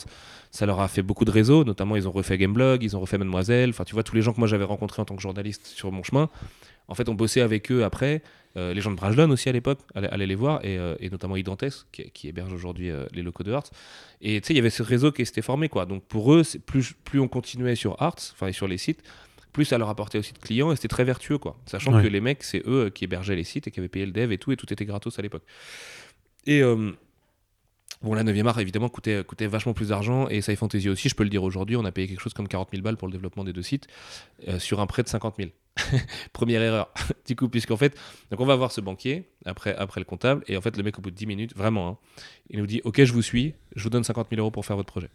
ça 0.50 0.66
leur 0.66 0.80
a 0.80 0.88
fait 0.88 1.04
beaucoup 1.04 1.26
de 1.26 1.32
réseaux. 1.32 1.64
Notamment, 1.64 1.96
ils 1.96 2.08
ont 2.08 2.12
refait 2.12 2.40
Gameblog, 2.40 2.82
ils 2.82 2.98
ont 2.98 3.00
refait 3.00 3.20
Mademoiselle. 3.20 3.70
Enfin, 3.70 3.84
tu 3.84 3.94
vois, 3.94 4.02
tous 4.02 4.16
les 4.16 4.24
gens 4.24 4.34
que 4.34 4.40
moi 4.40 4.48
j'avais 4.48 4.64
rencontrés 4.64 5.04
en 5.04 5.06
tant 5.06 5.16
que 5.16 5.22
journaliste 5.22 5.68
sur 5.68 5.92
mon 5.92 6.02
chemin, 6.02 6.28
en 6.92 6.94
fait, 6.94 7.08
on 7.08 7.14
bossait 7.14 7.42
avec 7.42 7.72
eux 7.72 7.86
après. 7.86 8.22
Euh, 8.58 8.74
les 8.74 8.82
gens 8.82 8.92
de 8.92 8.98
Brajlon 8.98 9.30
aussi 9.30 9.48
à 9.48 9.54
l'époque 9.54 9.80
allaient, 9.96 10.28
les 10.28 10.36
voir, 10.36 10.60
et, 10.66 10.78
euh, 10.78 10.96
notamment 11.10 11.38
Idantes, 11.38 11.88
qui, 11.94 12.28
héberge 12.28 12.52
aujourd'hui 12.52 12.92
euh, 12.92 13.06
les 13.14 13.22
locaux 13.22 13.44
de 13.44 13.54
Arts. 13.54 13.70
Et 14.20 14.42
tu 14.42 14.48
sais, 14.48 14.54
il 14.54 14.58
y 14.58 14.60
avait 14.60 14.70
ce 14.70 14.84
réseau 14.84 15.14
qui 15.14 15.26
s'était 15.26 15.42
formé, 15.42 15.70
quoi. 15.70 15.86
Donc 15.86 16.04
pour 16.04 16.34
eux, 16.34 16.44
plus, 16.66 16.92
plus 17.06 17.22
on 17.22 17.30
continuait 17.30 17.76
sur 17.76 17.96
Arts, 18.02 18.18
enfin 18.34 18.52
sur 18.52 18.68
les 18.68 18.78
sites, 18.78 19.04
plus 19.54 19.64
ça 19.64 19.78
leur 19.78 19.88
apportait 19.88 20.18
aussi 20.18 20.34
de 20.34 20.38
clients, 20.38 20.74
et 20.74 20.76
c'était 20.76 20.90
très 20.90 21.06
vertueux, 21.06 21.38
quoi. 21.38 21.58
Sachant 21.66 22.02
que 22.02 22.08
les 22.08 22.20
mecs, 22.20 22.44
c'est 22.44 22.62
eux 22.68 22.92
qui 22.94 23.06
hébergeaient 23.06 23.38
les 23.38 23.46
sites 23.46 23.68
et 23.68 23.72
qui 23.72 23.80
avaient 23.80 23.88
payé 23.88 24.06
le 24.06 24.12
dev 24.12 24.34
et 24.34 24.38
tout, 24.38 24.52
et 24.52 24.58
tout 24.58 24.72
était 24.72 24.86
gratos 24.86 25.18
à 25.18 25.22
l'époque. 25.22 25.44
Et. 26.46 26.62
Bon, 28.04 28.16
la 28.16 28.24
9e 28.24 28.48
art, 28.48 28.60
évidemment, 28.60 28.90
coûtait, 28.90 29.24
coûtait 29.24 29.46
vachement 29.46 29.76
plus 29.76 29.90
d'argent. 29.90 30.28
Et 30.28 30.42
Sci 30.42 30.56
Fantasy 30.56 30.90
aussi, 30.90 31.08
je 31.08 31.14
peux 31.14 31.24
le 31.24 31.30
dire 31.30 31.44
aujourd'hui, 31.44 31.76
on 31.76 31.86
a 31.86 31.92
payé 31.92 32.08
quelque 32.08 32.20
chose 32.20 32.34
comme 32.34 32.48
40 32.48 32.70
000 32.72 32.82
balles 32.82 32.98
pour 32.98 33.08
le 33.08 33.12
développement 33.12 33.44
des 33.44 33.54
deux 33.54 33.62
sites 33.62 33.86
sur 34.58 34.80
un 34.80 34.88
prêt 34.88 35.04
de 35.04 35.08
50 35.08 35.36
000. 35.38 35.52
Première 36.34 36.62
erreur. 36.62 36.94
du 37.28 37.36
coup, 37.36 37.50
puisqu'en 37.50 37.78
fait, 37.78 37.98
donc 38.30 38.40
on 38.40 38.46
va 38.46 38.56
voir 38.56 38.72
ce 38.72 38.82
banquier 38.82 39.30
après, 39.46 39.76
après 39.76 40.02
le 40.02 40.06
comptable, 40.06 40.44
et 40.48 40.58
en 40.58 40.62
fait, 40.62 40.76
le 40.78 40.84
mec, 40.84 40.98
au 41.00 41.02
bout 41.02 41.12
de 41.12 41.16
10 41.16 41.26
minutes, 41.26 41.56
vraiment, 41.56 41.88
hein, 41.88 41.98
il 42.50 42.60
nous 42.60 42.68
dit 42.68 42.82
Ok, 42.84 43.04
je 43.04 43.14
vous 43.14 43.22
suis, 43.22 43.54
je 43.76 43.84
vous 43.84 43.90
donne 43.90 44.04
50 44.04 44.28
000 44.30 44.40
euros 44.40 44.52
pour 44.52 44.66
faire 44.66 44.76
votre 44.76 44.92
projet. 44.92 45.10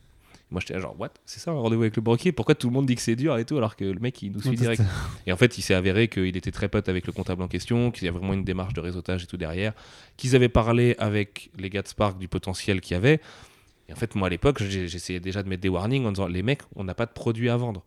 Moi, 0.50 0.60
j'étais 0.60 0.80
genre, 0.80 0.94
what? 0.98 1.10
C'est 1.24 1.40
ça 1.40 1.50
un 1.50 1.54
rendez-vous 1.54 1.82
avec 1.82 1.96
le 1.96 2.02
banquier? 2.02 2.30
Pourquoi 2.30 2.54
tout 2.54 2.68
le 2.68 2.72
monde 2.72 2.86
dit 2.86 2.94
que 2.94 3.00
c'est 3.00 3.16
dur 3.16 3.36
et 3.36 3.44
tout, 3.44 3.56
alors 3.56 3.74
que 3.74 3.84
le 3.84 3.98
mec, 3.98 4.22
il 4.22 4.30
nous 4.30 4.40
suit 4.40 4.54
direct 4.54 4.80
Et 5.26 5.32
en 5.32 5.36
fait, 5.36 5.58
il 5.58 5.62
s'est 5.62 5.74
avéré 5.74 6.06
qu'il 6.06 6.36
était 6.36 6.52
très 6.52 6.68
pote 6.68 6.88
avec 6.88 7.06
le 7.06 7.12
comptable 7.12 7.42
en 7.42 7.48
question, 7.48 7.90
qu'il 7.90 8.04
y 8.04 8.08
a 8.08 8.12
vraiment 8.12 8.32
une 8.32 8.44
démarche 8.44 8.72
de 8.72 8.80
réseautage 8.80 9.24
et 9.24 9.26
tout 9.26 9.36
derrière, 9.36 9.72
qu'ils 10.16 10.36
avaient 10.36 10.48
parlé 10.48 10.94
avec 10.98 11.50
les 11.58 11.68
gars 11.68 11.82
de 11.82 11.88
Spark 11.88 12.16
du 12.16 12.28
potentiel 12.28 12.80
qu'il 12.80 12.94
y 12.94 12.96
avait. 12.96 13.20
Et 13.88 13.92
en 13.92 13.96
fait, 13.96 14.14
moi, 14.14 14.28
à 14.28 14.30
l'époque, 14.30 14.62
j'essayais 14.62 15.18
déjà 15.18 15.42
de 15.42 15.48
mettre 15.48 15.62
des 15.62 15.68
warnings 15.68 16.06
en 16.06 16.12
disant, 16.12 16.28
les 16.28 16.44
mecs, 16.44 16.62
on 16.76 16.84
n'a 16.84 16.94
pas 16.94 17.06
de 17.06 17.12
produit 17.12 17.50
à 17.50 17.56
vendre. 17.56 17.84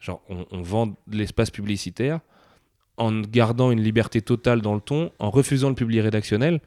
Genre, 0.00 0.20
on, 0.28 0.46
on 0.50 0.62
vend 0.62 0.94
l'espace 1.10 1.50
publicitaire 1.50 2.20
en 2.98 3.20
gardant 3.20 3.70
une 3.70 3.80
liberté 3.80 4.20
totale 4.20 4.60
dans 4.60 4.74
le 4.74 4.80
ton, 4.80 5.12
en 5.18 5.30
refusant 5.30 5.68
le 5.68 5.74
public 5.74 6.02
rédactionnel. 6.02 6.60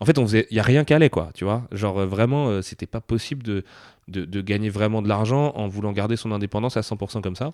En 0.00 0.06
fait, 0.06 0.16
il 0.16 0.46
n'y 0.50 0.58
a 0.58 0.62
rien 0.62 0.84
qu'à 0.84 0.96
aller, 0.96 1.10
quoi, 1.10 1.30
tu 1.34 1.44
vois. 1.44 1.66
Genre, 1.72 1.98
euh, 1.98 2.06
vraiment, 2.06 2.48
euh, 2.48 2.62
c'était 2.62 2.86
pas 2.86 3.00
possible 3.00 3.42
de, 3.42 3.64
de, 4.08 4.40
gagner 4.40 4.68
vraiment 4.68 5.02
de 5.02 5.08
l'argent 5.08 5.52
en 5.54 5.68
voulant 5.68 5.92
garder 5.92 6.16
son 6.16 6.32
indépendance 6.32 6.76
à 6.76 6.80
100% 6.80 7.20
comme 7.22 7.36
ça. 7.36 7.52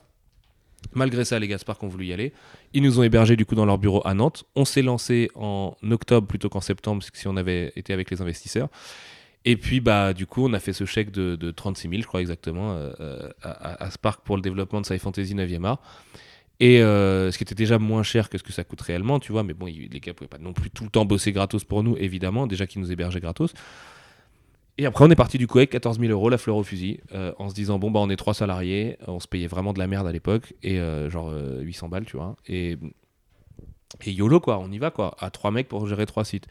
Malgré 0.95 1.25
ça, 1.25 1.39
les 1.39 1.49
Gaspard 1.49 1.77
ont 1.83 1.89
voulu 1.89 2.07
y 2.07 2.13
aller. 2.13 2.33
Ils 2.73 2.83
nous 2.83 2.99
ont 2.99 3.03
hébergés 3.03 3.37
du 3.37 3.45
coup 3.45 3.55
dans 3.55 3.67
leur 3.67 3.77
bureau 3.77 4.01
à 4.07 4.15
Nantes. 4.15 4.45
On 4.57 4.65
s'est 4.65 4.83
lancé 4.83 5.31
en 5.35 5.75
octobre 5.91 6.27
plutôt 6.27 6.49
qu'en 6.49 6.63
septembre, 6.63 7.03
si 7.13 7.29
on 7.29 7.37
avait 7.37 7.73
été 7.77 7.93
avec 7.93 8.11
les 8.11 8.23
investisseurs. 8.23 8.69
Et 9.45 9.57
puis, 9.57 9.81
bah, 9.81 10.13
du 10.13 10.27
coup, 10.27 10.47
on 10.47 10.53
a 10.53 10.61
fait 10.61 10.73
ce 10.73 10.85
chèque 10.85 11.11
de, 11.11 11.35
de 11.35 11.51
36 11.51 11.89
000, 11.89 12.03
je 12.03 12.07
crois 12.07 12.21
exactement, 12.21 12.73
euh, 12.73 13.31
à, 13.43 13.91
Spark 13.91 14.23
pour 14.23 14.37
le 14.37 14.43
développement 14.43 14.81
de 14.81 14.87
Sci 14.87 14.99
Fantasy 14.99 15.35
9e 15.35 15.65
art. 15.65 15.81
Et 16.61 16.83
euh, 16.83 17.31
ce 17.31 17.39
qui 17.39 17.45
était 17.45 17.55
déjà 17.55 17.79
moins 17.79 18.03
cher 18.03 18.29
que 18.29 18.37
ce 18.37 18.43
que 18.43 18.53
ça 18.53 18.65
coûte 18.65 18.83
réellement, 18.83 19.19
tu 19.19 19.33
vois. 19.33 19.43
Mais 19.43 19.55
bon, 19.55 19.65
les 19.67 19.89
gars 20.01 20.13
pouvaient 20.13 20.29
pas 20.29 20.39
non 20.39 20.53
plus 20.53 20.71
tout 20.71 20.85
le 20.85 20.91
temps 20.91 21.07
bosser 21.07 21.33
gratos 21.33 21.65
pour 21.65 21.83
nous, 21.83 21.97
évidemment, 21.97 22.47
déjà 22.47 22.67
qu'ils 22.67 22.83
nous 22.83 22.93
hébergeaient 22.93 23.21
gratos. 23.21 23.55
Et 24.77 24.85
après, 24.85 25.05
on 25.05 25.11
est 25.11 25.17
parti 25.17 25.39
du 25.39 25.47
coup 25.47 25.59
avec 25.59 25.71
14 25.71 25.99
000 25.99 26.13
euros, 26.13 26.29
la 26.29 26.39
fleur 26.39 26.57
au 26.57 26.63
fusil, 26.63 27.01
euh, 27.15 27.33
en 27.39 27.49
se 27.49 27.55
disant, 27.55 27.79
bon, 27.79 27.91
bah, 27.91 28.01
on 28.01 28.11
est 28.11 28.17
trois 28.17 28.35
salariés, 28.35 28.99
on 29.07 29.21
se 29.21 29.29
payait 29.29 29.47
vraiment 29.47 29.73
de 29.73 29.79
la 29.79 29.87
merde 29.87 30.07
à 30.07 30.13
l'époque, 30.13 30.55
et 30.63 30.79
euh, 30.79 31.09
genre 31.09 31.33
800 31.61 31.89
balles, 31.89 32.05
tu 32.05 32.19
vois. 32.19 32.37
Et, 32.47 32.77
et 34.05 34.13
YOLO, 34.13 34.41
quoi, 34.41 34.59
on 34.59 34.71
y 34.71 34.79
va, 34.79 34.91
quoi, 34.91 35.17
à 35.19 35.31
trois 35.31 35.51
mecs 35.51 35.69
pour 35.69 35.87
gérer 35.87 36.05
trois 36.05 36.25
sites. 36.25 36.47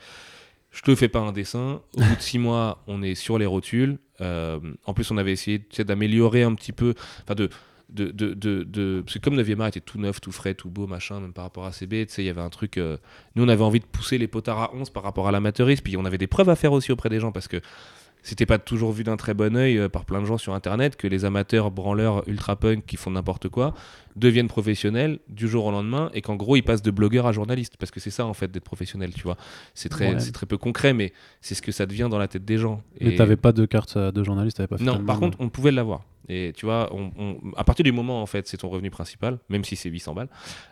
Je 0.72 0.82
te 0.82 0.94
fais 0.96 1.10
pas 1.10 1.20
un 1.20 1.32
dessin. 1.32 1.82
Au 1.96 2.02
bout 2.02 2.16
de 2.16 2.22
six 2.22 2.40
mois, 2.40 2.84
on 2.88 3.02
est 3.02 3.16
sur 3.16 3.38
les 3.38 3.46
rotules. 3.46 3.98
en 4.20 4.94
plus, 4.94 5.10
on 5.12 5.18
avait 5.18 5.32
essayé 5.32 5.66
d'améliorer 5.80 6.44
un 6.44 6.54
petit 6.54 6.74
peu, 6.74 6.94
enfin 7.24 7.36
de 7.36 7.50
de, 7.90 8.12
de, 8.12 8.64
de, 8.64 9.02
parce 9.04 9.16
que 9.16 9.20
comme 9.20 9.36
9 9.36 9.60
art 9.60 9.68
était 9.68 9.80
tout 9.80 10.00
neuf, 10.00 10.22
tout 10.22 10.32
frais, 10.32 10.54
tout 10.54 10.70
beau, 10.70 10.88
machin, 10.88 11.20
même 11.20 11.34
par 11.34 11.44
rapport 11.44 11.66
à 11.66 11.72
CB, 11.72 12.06
tu 12.06 12.14
sais, 12.14 12.24
il 12.24 12.28
y 12.28 12.30
avait 12.30 12.42
un 12.42 12.50
truc. 12.50 12.78
Euh, 12.78 12.98
nous, 13.36 13.44
on 13.44 13.48
avait 13.48 13.64
envie 13.64 13.80
de 13.80 13.86
pousser 13.86 14.18
les 14.18 14.28
potards 14.28 14.60
à 14.60 14.76
11 14.76 14.90
par 14.92 15.04
rapport 15.04 15.28
à 15.28 15.32
l'amateurisme, 15.32 15.84
puis 15.84 15.98
on 15.98 16.06
avait 16.06 16.18
des 16.18 16.28
preuves 16.28 16.50
à 16.50 16.56
faire 16.56 16.74
aussi 16.74 16.92
auprès 16.92 17.10
des 17.10 17.20
gens 17.20 17.32
parce 17.32 17.48
que 17.48 17.62
c'était 18.24 18.46
pas 18.46 18.58
toujours 18.58 18.92
vu 18.92 19.04
d'un 19.04 19.18
très 19.18 19.34
bon 19.34 19.56
oeil 19.56 19.78
euh, 19.78 19.90
par 19.90 20.06
plein 20.06 20.22
de 20.22 20.26
gens 20.26 20.38
sur 20.38 20.54
internet 20.54 20.96
que 20.96 21.08
les 21.08 21.26
amateurs 21.26 21.72
branleurs 21.72 22.28
ultra 22.28 22.56
punk 22.56 22.86
qui 22.86 22.98
font 22.98 23.12
n'importe 23.12 23.50
quoi 23.50 23.74
deviennent 24.16 24.48
professionnels 24.48 25.20
du 25.30 25.48
jour 25.48 25.66
au 25.66 25.72
lendemain 25.72 26.10
et 26.14 26.22
qu'en 26.22 26.36
gros 26.36 26.56
ils 26.56 26.64
passent 26.64 26.82
de 26.82 26.92
blogueur 26.92 27.26
à 27.26 27.32
journaliste. 27.32 27.78
Parce 27.78 27.92
que 27.92 28.00
c'est 28.00 28.10
ça 28.10 28.26
en 28.26 28.34
fait 28.34 28.52
d'être 28.52 28.64
professionnel 28.64 29.14
tu 29.14 29.24
vois. 29.24 29.38
C'est 29.74 29.90
très 29.90 30.20
c'est 30.20 30.32
très 30.32 30.46
peu 30.46 30.58
concret 30.58 30.94
mais 30.94 31.14
c'est 31.42 31.56
ce 31.56 31.62
que 31.62 31.72
ça 31.72 31.86
devient 31.86 32.08
dans 32.10 32.18
la 32.18 32.28
tête 32.28 32.46
des 32.46 32.58
gens. 32.58 32.82
Mais 33.00 33.16
t'avais 33.16 33.38
pas 33.38 33.52
de 33.52 33.66
carte 33.66 33.96
euh, 33.98 34.12
de 34.12 34.24
journaliste 34.24 34.58
t'avais 34.58 34.68
pas 34.68 34.78
fait 34.78 34.84
non 34.84 35.04
par 35.04 35.20
contre 35.20 35.38
on 35.40 35.50
pouvait 35.50 35.72
l'avoir. 35.72 36.04
Et 36.30 36.54
tu 36.56 36.68
vois, 36.68 36.94
on, 36.94 37.40
à 37.58 37.64
partir 37.64 37.84
du 37.84 37.92
moment 37.92 38.22
en 38.22 38.28
fait, 38.28 38.48
c'est 38.48 38.58
ton 38.58 38.70
revenu 38.70 38.92
principal, 38.92 39.40
même 39.50 39.64
si 39.64 39.76
c'est 39.76 39.90
800 39.90 40.14
balles, 40.14 40.30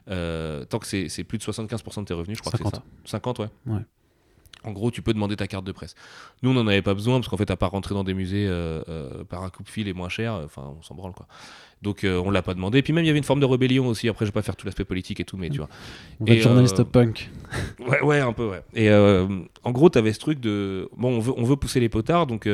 euh, 0.08 0.64
tant 0.66 0.78
que 0.78 0.86
c'est 0.86 1.24
plus 1.24 1.40
de 1.40 1.44
75% 1.44 2.02
de 2.02 2.06
tes 2.06 2.14
revenus, 2.14 2.38
je 2.38 2.44
crois 2.44 2.52
que 2.52 2.64
c'est 2.64 2.76
ça. 2.76 2.84
50, 3.06 3.40
ouais. 3.40 3.48
ouais. 3.66 3.80
En 4.64 4.72
gros, 4.72 4.92
tu 4.92 5.02
peux 5.02 5.14
demander 5.14 5.36
ta 5.36 5.48
carte 5.48 5.66
de 5.66 5.72
presse. 5.72 5.96
Nous, 6.44 6.50
on 6.50 6.54
n'en 6.54 6.68
avait 6.68 6.82
pas 6.82 6.94
besoin 6.94 7.20
parce 7.20 7.28
qu'en 7.28 7.38
fait, 7.38 7.52
à 7.52 7.56
part 7.56 7.72
rentrer 7.72 7.94
dans 7.94 8.04
des 8.04 8.14
musées 8.14 8.48
euh, 8.48 8.82
euh, 8.90 9.24
par 9.24 9.44
un 9.44 9.50
coup 9.50 9.64
de 9.64 9.70
fil 9.70 9.88
et 9.88 9.94
moins 9.94 10.10
cher, 10.10 10.34
enfin, 10.44 10.74
on 10.78 10.82
s'en 10.82 10.96
branle 10.96 11.14
quoi. 11.14 11.28
Donc, 11.84 12.04
on 12.04 12.32
l'a 12.32 12.42
pas 12.42 12.56
demandé. 12.56 12.80
Et 12.80 12.82
puis 12.82 12.92
même, 12.92 13.04
il 13.04 13.08
y 13.08 13.12
avait 13.12 13.20
une 13.20 13.24
forme 13.24 13.40
de 13.40 13.46
rébellion 13.46 13.86
aussi. 13.88 14.10
Après, 14.10 14.26
je 14.26 14.32
vais 14.32 14.34
pas 14.34 14.42
faire 14.42 14.56
tout 14.56 14.66
l'aspect 14.66 14.84
politique 14.84 15.20
et 15.20 15.26
tout, 15.26 15.38
mais 15.38 15.52
tu 15.52 15.60
vois. 15.60 15.70
Va 16.20 16.36
journaliste 16.36 16.84
punk. 16.84 17.30
Ouais, 17.80 18.02
ouais, 18.02 18.20
un 18.20 18.34
peu, 18.34 18.50
ouais. 18.50 18.64
Et 18.74 18.92
en 18.92 19.72
gros, 19.72 19.90
tu 19.90 20.00
avais 20.00 20.12
ce 20.12 20.20
truc 20.20 20.40
de 20.40 20.90
bon, 20.98 21.18
on 21.18 21.20
veut, 21.20 21.34
on 21.38 21.44
veut 21.44 21.56
pousser 21.56 21.80
les 21.80 21.90
potards, 21.90 22.26
donc 22.26 22.50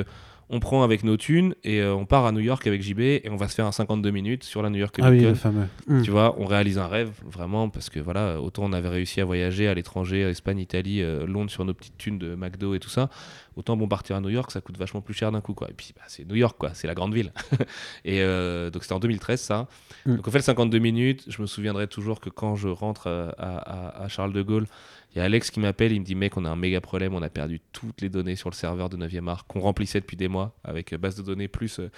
on 0.49 0.59
prend 0.59 0.83
avec 0.83 1.03
nos 1.03 1.17
thunes 1.17 1.55
et 1.63 1.81
euh, 1.81 1.93
on 1.93 2.05
part 2.05 2.25
à 2.25 2.31
New 2.31 2.39
York 2.39 2.65
avec 2.67 2.81
JB 2.81 2.99
et 2.99 3.29
on 3.29 3.35
va 3.35 3.47
se 3.47 3.55
faire 3.55 3.65
un 3.65 3.71
52 3.71 4.11
minutes 4.11 4.43
sur 4.43 4.61
la 4.61 4.69
New 4.69 4.79
York 4.79 4.95
Comic 4.95 5.07
Ah 5.07 5.11
oui, 5.11 5.21
le 5.21 5.35
fameux. 5.35 5.67
Hmm. 5.87 6.01
Tu 6.01 6.11
vois, 6.11 6.35
on 6.39 6.45
réalise 6.45 6.77
un 6.77 6.87
rêve 6.87 7.11
vraiment 7.25 7.69
parce 7.69 7.89
que 7.89 7.99
voilà, 7.99 8.41
autant 8.41 8.63
on 8.65 8.73
avait 8.73 8.89
réussi 8.89 9.21
à 9.21 9.25
voyager 9.25 9.67
à 9.67 9.73
l'étranger, 9.73 10.21
Espagne, 10.21 10.59
Italie, 10.59 11.01
euh, 11.01 11.25
Londres 11.25 11.51
sur 11.51 11.65
nos 11.65 11.73
petites 11.73 11.97
thunes 11.97 12.19
de 12.19 12.35
McDo 12.35 12.75
et 12.75 12.79
tout 12.79 12.89
ça, 12.89 13.09
autant 13.55 13.77
bon 13.77 13.87
partir 13.87 14.15
à 14.15 14.21
New 14.21 14.29
York, 14.29 14.51
ça 14.51 14.61
coûte 14.61 14.77
vachement 14.77 15.01
plus 15.01 15.13
cher 15.13 15.31
d'un 15.31 15.41
coup 15.41 15.53
quoi. 15.53 15.69
Et 15.69 15.73
puis 15.73 15.93
bah, 15.95 16.03
c'est 16.07 16.27
New 16.27 16.35
York 16.35 16.57
quoi, 16.57 16.71
c'est 16.73 16.87
la 16.87 16.95
grande 16.95 17.13
ville. 17.13 17.31
et 18.05 18.21
euh, 18.21 18.69
donc 18.69 18.83
c'était 18.83 18.95
en 18.95 18.99
2013 18.99 19.39
ça. 19.39 19.67
Hmm. 20.05 20.17
Donc 20.17 20.27
on 20.27 20.31
fait 20.31 20.39
le 20.39 20.43
52 20.43 20.79
minutes. 20.79 21.25
Je 21.27 21.41
me 21.41 21.47
souviendrai 21.47 21.87
toujours 21.87 22.19
que 22.19 22.29
quand 22.29 22.55
je 22.55 22.67
rentre 22.67 23.07
à 23.37 24.07
Charles 24.09 24.33
de 24.33 24.41
Gaulle 24.41 24.65
il 25.13 25.19
y 25.19 25.21
a 25.21 25.25
Alex 25.25 25.51
qui 25.51 25.59
m'appelle, 25.59 25.91
il 25.91 25.99
me 25.99 26.05
dit 26.05 26.15
mec, 26.15 26.37
on 26.37 26.45
a 26.45 26.49
un 26.49 26.55
méga 26.55 26.81
problème, 26.81 27.13
on 27.13 27.21
a 27.21 27.29
perdu 27.29 27.61
toutes 27.71 28.01
les 28.01 28.09
données 28.09 28.35
sur 28.35 28.49
le 28.49 28.55
serveur 28.55 28.89
de 28.89 28.97
9e 28.97 29.29
art 29.29 29.45
qu'on 29.45 29.59
remplissait 29.59 29.99
depuis 29.99 30.17
des 30.17 30.27
mois 30.27 30.57
avec 30.63 30.91
euh, 30.93 30.97
base 30.97 31.15
de 31.15 31.21
données 31.21 31.47
plus 31.47 31.79
euh, 31.79 31.91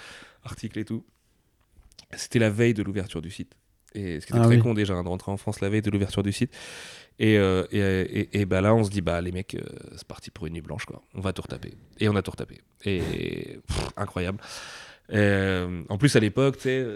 articles 0.44 0.78
et 0.78 0.84
tout. 0.84 1.04
C'était 2.14 2.38
la 2.38 2.50
veille 2.50 2.74
de 2.74 2.82
l'ouverture 2.82 3.22
du 3.22 3.30
site. 3.30 3.54
Et 3.94 4.20
ce 4.20 4.26
qui 4.26 4.32
était 4.32 4.42
ah 4.42 4.46
très 4.46 4.58
con 4.58 4.74
déjà 4.74 4.92
hein, 4.92 5.02
de 5.02 5.08
rentrer 5.08 5.32
en 5.32 5.38
France 5.38 5.60
la 5.60 5.70
veille 5.70 5.80
de 5.80 5.90
l'ouverture 5.90 6.22
du 6.22 6.32
site. 6.32 6.54
Et, 7.18 7.38
euh, 7.38 7.64
et, 7.72 8.38
et, 8.38 8.44
bah 8.44 8.60
là, 8.60 8.74
on 8.74 8.84
se 8.84 8.90
dit, 8.90 9.00
bah 9.00 9.22
les 9.22 9.32
mecs, 9.32 9.56
c'est 9.94 10.06
parti 10.06 10.30
pour 10.30 10.46
une 10.46 10.52
nuit 10.52 10.60
blanche, 10.60 10.84
quoi. 10.84 11.02
On 11.14 11.22
va 11.22 11.32
tout 11.32 11.40
retaper. 11.40 11.72
Et 11.98 12.10
on 12.10 12.16
a 12.16 12.20
tout 12.20 12.32
retapé. 12.32 12.60
Et 12.84 13.58
incroyable. 13.96 14.38
en 15.10 15.98
plus, 15.98 16.14
à 16.14 16.20
l'époque, 16.20 16.58
tu 16.58 16.64
sais, 16.64 16.86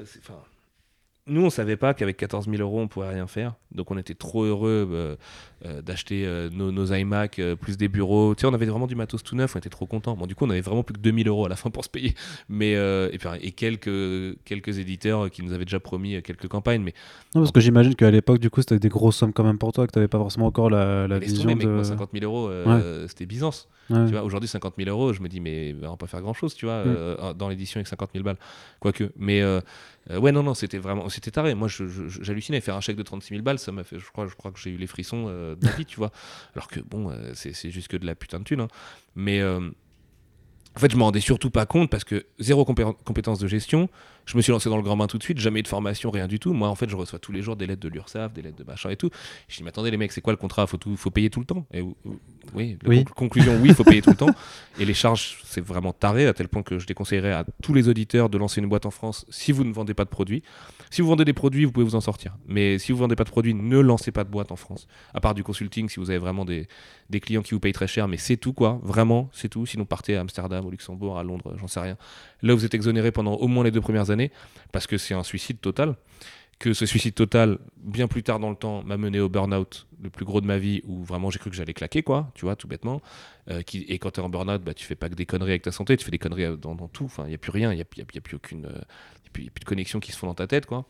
nous, 1.26 1.42
on 1.42 1.48
savait 1.48 1.78
pas 1.78 1.94
qu'avec 1.94 2.18
14 2.18 2.50
000 2.50 2.60
euros, 2.60 2.80
on 2.80 2.88
pouvait 2.88 3.08
rien 3.08 3.26
faire. 3.26 3.54
Donc, 3.72 3.90
on 3.90 3.96
était 3.96 4.14
trop 4.14 4.44
heureux 4.44 5.16
euh, 5.64 5.70
euh, 5.70 5.82
d'acheter 5.82 6.24
euh, 6.26 6.48
nos, 6.50 6.92
iMac, 6.92 7.40
plus 7.60 7.76
des 7.76 7.88
bureaux. 7.88 8.34
Tu 8.34 8.42
sais, 8.42 8.46
on 8.46 8.54
avait 8.54 8.66
vraiment 8.66 8.86
du 8.86 8.94
matos 8.94 9.22
tout 9.22 9.36
neuf, 9.36 9.54
on 9.54 9.58
était 9.58 9.68
trop 9.68 9.86
contents. 9.86 10.16
Bon, 10.16 10.26
du 10.26 10.34
coup, 10.34 10.46
on 10.46 10.50
avait 10.50 10.60
vraiment 10.60 10.82
plus 10.82 10.94
que 10.94 11.00
2000 11.00 11.28
euros 11.28 11.46
à 11.46 11.48
la 11.48 11.56
fin 11.56 11.70
pour 11.70 11.84
se 11.84 11.88
payer. 11.88 12.14
Mais, 12.48 12.72
et, 12.72 13.18
puis, 13.18 13.28
et 13.40 13.52
quelques, 13.52 14.38
quelques 14.44 14.78
éditeurs 14.78 15.30
qui 15.30 15.42
nous 15.42 15.52
avaient 15.52 15.64
déjà 15.64 15.80
promis 15.80 16.20
quelques 16.22 16.48
campagnes. 16.48 16.82
Mais... 16.82 16.94
Non, 17.34 17.42
parce 17.42 17.52
que 17.52 17.60
j'imagine 17.60 17.94
qu'à 17.94 18.10
l'époque, 18.10 18.38
du 18.38 18.50
coup, 18.50 18.60
c'était 18.60 18.78
des 18.78 18.88
grosses 18.88 19.16
sommes 19.16 19.32
quand 19.32 19.44
même 19.44 19.58
pour 19.58 19.72
toi, 19.72 19.86
que 19.86 19.92
tu 19.92 19.98
n'avais 19.98 20.08
pas 20.08 20.18
forcément 20.18 20.46
encore 20.46 20.70
la, 20.70 21.06
la 21.06 21.18
vision. 21.18 21.54
de... 21.54 21.82
50 21.82 22.10
000 22.12 22.24
euros, 22.24 22.50
c'était 23.08 23.26
Byzance. 23.26 23.68
Tu 23.88 23.94
vois, 23.94 24.22
aujourd'hui, 24.22 24.48
50 24.48 24.74
000 24.78 24.88
euros, 24.88 25.12
je 25.12 25.20
me 25.20 25.28
dis, 25.28 25.40
mais 25.40 25.74
on 25.82 25.90
va 25.90 25.96
pas 25.96 26.06
faire 26.06 26.20
grand 26.20 26.34
chose, 26.34 26.54
tu 26.54 26.66
vois, 26.66 26.84
mm. 26.84 27.34
dans 27.34 27.48
l'édition 27.48 27.78
avec 27.78 27.88
50 27.88 28.10
000 28.14 28.24
balles. 28.24 28.38
Quoique. 28.78 29.10
Mais 29.16 29.42
euh, 30.10 30.18
ouais, 30.18 30.32
non, 30.32 30.42
non, 30.42 30.54
c'était 30.54 30.78
vraiment, 30.78 31.08
c'était 31.08 31.30
taré. 31.30 31.54
Moi, 31.54 31.68
j'hallucinais. 31.68 32.60
Faire 32.60 32.76
un 32.76 32.80
chèque 32.80 32.96
de 32.96 33.02
36 33.02 33.34
000 33.34 33.42
balles, 33.42 33.58
ça 33.58 33.72
m'a 33.72 33.84
fait, 33.84 33.98
je 33.98 34.10
crois, 34.10 34.26
je 34.26 34.34
crois 34.34 34.50
que 34.50 34.58
j'ai 34.58 34.70
eu 34.70 34.76
les 34.76 34.86
frissons 34.86 35.26
euh, 35.50 35.54
de 35.54 35.68
vie, 35.68 35.84
tu 35.86 35.96
vois. 35.96 36.10
Alors 36.54 36.68
que 36.68 36.80
bon, 36.80 37.10
euh, 37.10 37.32
c'est 37.34 37.70
juste 37.70 37.88
que 37.88 37.96
de 37.96 38.06
la 38.06 38.14
putain 38.14 38.38
de 38.38 38.44
thune. 38.44 38.60
Hein. 38.60 38.68
Mais 39.14 39.42
en 39.42 40.78
fait, 40.78 40.90
je 40.90 40.96
m'en 40.96 41.06
rendais 41.06 41.20
surtout 41.20 41.50
pas 41.50 41.66
compte 41.66 41.90
parce 41.90 42.04
que 42.04 42.26
zéro 42.38 42.64
compétence 42.64 43.38
de 43.38 43.48
gestion. 43.48 43.88
Je 44.30 44.36
me 44.36 44.42
suis 44.42 44.52
lancé 44.52 44.68
dans 44.70 44.76
le 44.76 44.82
grand 44.84 44.96
bain 44.96 45.08
tout 45.08 45.18
de 45.18 45.24
suite, 45.24 45.40
jamais 45.40 45.58
eu 45.58 45.62
de 45.64 45.68
formation, 45.68 46.08
rien 46.08 46.28
du 46.28 46.38
tout. 46.38 46.52
Moi, 46.52 46.68
en 46.68 46.76
fait, 46.76 46.88
je 46.88 46.94
reçois 46.94 47.18
tous 47.18 47.32
les 47.32 47.42
jours 47.42 47.56
des 47.56 47.66
lettres 47.66 47.80
de 47.82 47.88
l'URSSAF, 47.88 48.32
des 48.32 48.42
lettres 48.42 48.58
de 48.58 48.62
machin 48.62 48.88
et 48.88 48.96
tout. 48.96 49.10
Je 49.48 49.56
dis, 49.56 49.64
mais 49.64 49.70
attendez, 49.70 49.90
les 49.90 49.96
mecs, 49.96 50.12
c'est 50.12 50.20
quoi 50.20 50.32
le 50.32 50.36
contrat? 50.36 50.68
Faut, 50.68 50.76
tout, 50.76 50.96
faut 50.96 51.10
payer 51.10 51.30
tout 51.30 51.40
le 51.40 51.46
temps 51.46 51.66
et, 51.74 51.82
Oui, 52.54 52.78
oui. 52.86 53.04
conclusion, 53.16 53.56
oui, 53.60 53.70
il 53.70 53.74
faut 53.74 53.82
payer 53.82 54.02
tout 54.02 54.10
le 54.10 54.16
temps. 54.16 54.30
Et 54.78 54.84
les 54.84 54.94
charges, 54.94 55.38
c'est 55.44 55.60
vraiment 55.60 55.92
taré, 55.92 56.28
à 56.28 56.32
tel 56.32 56.46
point 56.46 56.62
que 56.62 56.78
je 56.78 56.86
déconseillerais 56.86 57.32
à 57.32 57.44
tous 57.60 57.74
les 57.74 57.88
auditeurs 57.88 58.28
de 58.28 58.38
lancer 58.38 58.60
une 58.60 58.68
boîte 58.68 58.86
en 58.86 58.92
France 58.92 59.26
si 59.30 59.50
vous 59.50 59.64
ne 59.64 59.72
vendez 59.72 59.94
pas 59.94 60.04
de 60.04 60.10
produits. 60.10 60.44
Si 60.92 61.02
vous 61.02 61.08
vendez 61.08 61.24
des 61.24 61.32
produits, 61.32 61.64
vous 61.64 61.72
pouvez 61.72 61.86
vous 61.86 61.94
en 61.94 62.00
sortir. 62.00 62.36
Mais 62.46 62.78
si 62.78 62.90
vous 62.92 62.98
vendez 62.98 63.14
pas 63.16 63.24
de 63.24 63.30
produits, 63.30 63.54
ne 63.54 63.78
lancez 63.78 64.10
pas 64.10 64.24
de 64.24 64.28
boîte 64.30 64.50
en 64.52 64.56
France. 64.56 64.86
À 65.14 65.20
part 65.20 65.34
du 65.34 65.42
consulting, 65.44 65.88
si 65.88 66.00
vous 66.00 66.10
avez 66.10 66.18
vraiment 66.18 66.44
des, 66.44 66.66
des 67.10 67.20
clients 67.20 67.42
qui 67.42 67.54
vous 67.54 67.60
payent 67.60 67.72
très 67.72 67.86
cher, 67.86 68.08
mais 68.08 68.16
c'est 68.16 68.36
tout, 68.36 68.52
quoi. 68.52 68.80
Vraiment, 68.82 69.28
c'est 69.32 69.48
tout. 69.48 69.66
Sinon, 69.66 69.84
partez 69.84 70.16
à 70.16 70.20
Amsterdam, 70.20 70.66
au 70.66 70.70
Luxembourg, 70.70 71.16
à 71.18 71.22
Londres, 71.22 71.54
j'en 71.60 71.68
sais 71.68 71.80
rien. 71.80 71.96
Là, 72.42 72.54
vous 72.54 72.64
êtes 72.64 72.74
exonéré 72.74 73.12
pendant 73.12 73.34
au 73.34 73.46
moins 73.46 73.62
les 73.64 73.70
deux 73.70 73.80
premières 73.80 74.10
années, 74.10 74.19
parce 74.72 74.86
que 74.86 74.98
c'est 74.98 75.14
un 75.14 75.22
suicide 75.22 75.60
total. 75.60 75.96
Que 76.58 76.74
ce 76.74 76.84
suicide 76.84 77.14
total, 77.14 77.58
bien 77.78 78.06
plus 78.06 78.22
tard 78.22 78.38
dans 78.38 78.50
le 78.50 78.56
temps, 78.56 78.82
m'a 78.82 78.98
mené 78.98 79.18
au 79.18 79.30
burn-out, 79.30 79.86
le 80.02 80.10
plus 80.10 80.26
gros 80.26 80.42
de 80.42 80.46
ma 80.46 80.58
vie, 80.58 80.82
où 80.84 81.02
vraiment 81.02 81.30
j'ai 81.30 81.38
cru 81.38 81.48
que 81.48 81.56
j'allais 81.56 81.72
claquer, 81.72 82.02
quoi, 82.02 82.30
tu 82.34 82.44
vois, 82.44 82.54
tout 82.54 82.68
bêtement. 82.68 83.00
Euh, 83.48 83.62
qui, 83.62 83.78
et 83.88 83.98
quand 83.98 84.10
tu 84.10 84.20
es 84.20 84.22
en 84.22 84.28
burn-out, 84.28 84.62
bah, 84.62 84.74
tu 84.74 84.84
fais 84.84 84.94
pas 84.94 85.08
que 85.08 85.14
des 85.14 85.24
conneries 85.24 85.52
avec 85.52 85.62
ta 85.62 85.72
santé, 85.72 85.96
tu 85.96 86.04
fais 86.04 86.10
des 86.10 86.18
conneries 86.18 86.44
euh, 86.44 86.56
dans, 86.56 86.76
tout. 86.88 87.06
Enfin, 87.06 87.24
il 87.24 87.28
n'y 87.28 87.34
a 87.34 87.38
plus 87.38 87.50
rien, 87.50 87.72
il 87.72 87.76
n'y 87.76 87.82
a, 87.82 87.86
a, 87.86 88.20
plus 88.20 88.36
aucune. 88.36 88.66
Euh, 88.66 88.78
plus, 89.32 89.46
de 89.46 89.64
connexion 89.64 90.00
qui 90.00 90.12
se 90.12 90.18
font 90.18 90.26
dans 90.26 90.34
ta 90.34 90.46
tête, 90.46 90.66
quoi. 90.66 90.84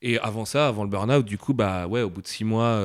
Et 0.00 0.18
avant 0.18 0.44
ça, 0.44 0.68
avant 0.68 0.84
le 0.84 0.90
burn-out, 0.90 1.24
du 1.24 1.38
coup, 1.38 1.54
bah 1.54 1.86
ouais, 1.86 2.02
au 2.02 2.10
bout 2.10 2.22
de 2.22 2.28
six 2.28 2.44
mois, 2.44 2.78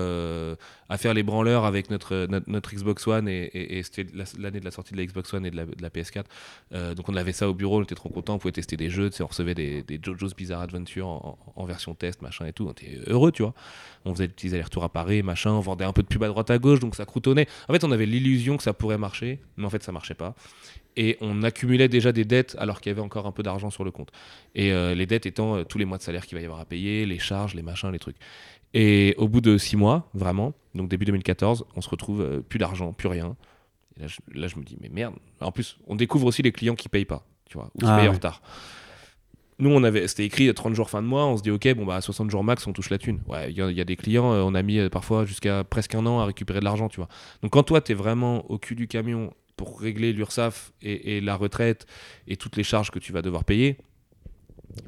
à 0.94 0.98
faire 0.98 1.16
les 1.16 1.24
branleurs 1.24 1.66
avec 1.66 1.90
notre, 1.90 2.28
notre, 2.48 2.76
Xbox 2.76 3.08
One 3.08 3.28
et, 3.28 3.82
c'était 3.84 4.06
l'année 4.38 4.60
de 4.60 4.66
la 4.66 4.70
sortie 4.70 4.94
de 4.94 5.00
la 5.00 5.06
Xbox 5.06 5.34
One 5.34 5.44
et 5.44 5.50
de 5.50 5.56
la, 5.56 5.90
PS4. 5.90 6.26
Euh, 6.74 6.94
donc 6.94 7.10
on 7.10 7.16
avait 7.16 7.34
ça 7.34 7.50
au 7.50 7.56
bureau, 7.56 7.80
on 7.80 7.84
était 7.84 7.96
trop 7.96 8.10
content, 8.10 8.36
on 8.36 8.38
pouvait 8.38 8.52
tester 8.52 8.78
des 8.78 8.92
jeux, 8.92 9.10
on 9.20 9.26
recevait 9.26 9.56
des, 9.56 9.82
des 9.82 10.00
JoJo's 10.02 10.36
Bizarre 10.36 10.62
Adventure 10.62 11.08
en, 11.08 11.66
version 11.66 11.96
test, 11.96 12.22
machin 12.22 12.46
et 12.46 12.54
tout. 12.54 12.68
On 12.68 12.72
était 12.72 13.00
heureux, 13.08 13.32
tu 13.32 13.42
vois. 13.42 13.56
On 14.06 14.14
faisait 14.14 14.28
des 14.28 14.34
petits 14.34 14.50
allers-retours 14.50 14.84
à 14.84 14.90
Paris, 14.90 15.24
machin, 15.24 15.52
on 15.52 15.62
vendait 15.62 15.86
un 15.86 15.94
peu 15.94 16.04
de 16.04 16.08
pub 16.08 16.22
à 16.22 16.28
droite 16.28 16.52
à 16.52 16.60
gauche, 16.60 16.80
donc 16.80 16.96
ça 16.96 17.06
croutonnait. 17.06 17.48
En 17.68 17.74
fait, 17.74 17.84
on 17.84 17.92
avait 17.92 18.06
l'illusion 18.06 18.58
que 18.58 18.64
ça 18.64 18.74
pourrait 18.74 19.00
marcher, 19.00 19.40
mais 19.58 19.66
en 19.66 19.72
fait, 19.72 19.82
ça 19.82 19.92
marchait 19.92 20.14
pas 20.14 20.36
et 20.96 21.18
on 21.22 21.44
accumulait 21.44 21.88
déjà 21.88 22.12
des 22.12 22.26
dettes 22.26 22.56
alors 22.60 22.82
qu'il 22.82 22.90
y 22.90 22.94
avait 22.94 23.02
encore 23.02 23.26
un 23.26 23.32
peu 23.32 23.44
d'argent 23.44 23.70
sur 23.70 23.84
le 23.84 23.92
compte. 23.92 24.12
Et 24.56 24.72
euh, 24.72 24.96
les 24.96 25.06
dettes 25.06 25.26
étant 25.26 25.56
euh, 25.56 25.64
tous 25.64 25.78
les 25.78 25.86
mois 25.86 25.98
de 25.98 26.04
salaire 26.04 26.26
qu'il 26.26 26.38
va 26.38 26.42
y 26.42 26.46
avoir 26.46 26.60
à 26.60 26.66
payer, 26.66 27.06
les 27.06 27.20
charges, 27.20 27.56
les 27.56 27.62
machins, 27.62 27.92
les 27.92 28.00
trucs. 28.00 28.18
Et 28.74 29.16
au 29.18 29.28
bout 29.28 29.42
de 29.42 29.58
six 29.58 29.76
mois, 29.76 30.10
vraiment, 30.14 30.54
donc 30.76 30.90
début 30.90 31.06
2014, 31.06 31.66
on 31.76 31.82
se 31.82 31.90
retrouve 31.90 32.22
euh, 32.22 32.42
plus 32.42 32.60
d'argent, 32.60 32.94
plus 32.94 33.08
rien. 33.08 33.36
Et 33.98 34.04
là 34.34 34.48
je, 34.48 34.58
me 34.58 34.64
dis, 34.64 34.78
mais 34.82 34.90
merde. 34.90 35.16
En 35.40 35.52
plus, 35.52 35.78
on 35.88 35.96
découvre 35.96 36.26
aussi 36.26 36.42
les 36.42 36.52
clients 36.52 36.76
qui 36.76 36.90
payent 36.90 37.06
pas, 37.06 37.26
tu 37.48 37.58
vois, 37.58 37.70
ou 37.76 37.80
qui 37.80 37.86
ah 37.88 37.98
payent 37.98 38.10
en 38.10 38.14
retard. 38.14 38.42
Nous, 39.60 39.70
on 39.70 39.84
avait, 39.84 40.08
c'était 40.08 40.26
écrit 40.26 40.52
30 40.52 40.74
jours 40.74 40.90
fin 40.90 41.04
de 41.04 41.08
mois, 41.08 41.28
on 41.28 41.38
se 41.38 41.44
dit, 41.44 41.52
ok, 41.52 41.76
bon, 41.76 41.86
bah, 41.86 41.96
à 41.96 42.02
60 42.02 42.32
jours 42.32 42.44
max, 42.44 42.66
on 42.66 42.74
touche 42.74 42.90
la 42.90 42.98
thune. 42.98 43.22
Ouais, 43.28 43.52
il 43.52 43.56
y, 43.56 43.82
a 43.82 43.84
des 43.84 43.96
clients, 43.96 44.26
on 44.26 44.56
a 44.56 44.64
mis 44.64 44.90
parfois 44.90 45.26
jusqu'à 45.26 45.64
presque 45.64 45.94
un 45.94 46.06
an 46.08 46.20
à 46.20 46.26
récupérer 46.26 46.60
de 46.60 46.66
l'argent, 46.66 46.90
tu 46.90 46.98
vois. 46.98 47.08
Donc, 47.44 47.52
quand 47.52 47.62
toi, 47.62 47.80
tu 47.80 47.92
es 47.92 47.96
vraiment 47.96 48.50
au 48.50 48.58
cul 48.58 48.74
du 48.74 48.88
camion 48.88 49.32
pour 49.56 49.80
régler 49.80 50.14
l'URSSAF 50.14 50.74
et, 50.82 51.22
la 51.22 51.36
retraite 51.36 51.86
et 52.28 52.38
toutes 52.38 52.58
les 52.58 52.64
charges 52.64 52.92
que 52.92 53.00
tu 53.00 53.12
vas 53.14 53.22
devoir 53.22 53.44
payer, 53.44 53.78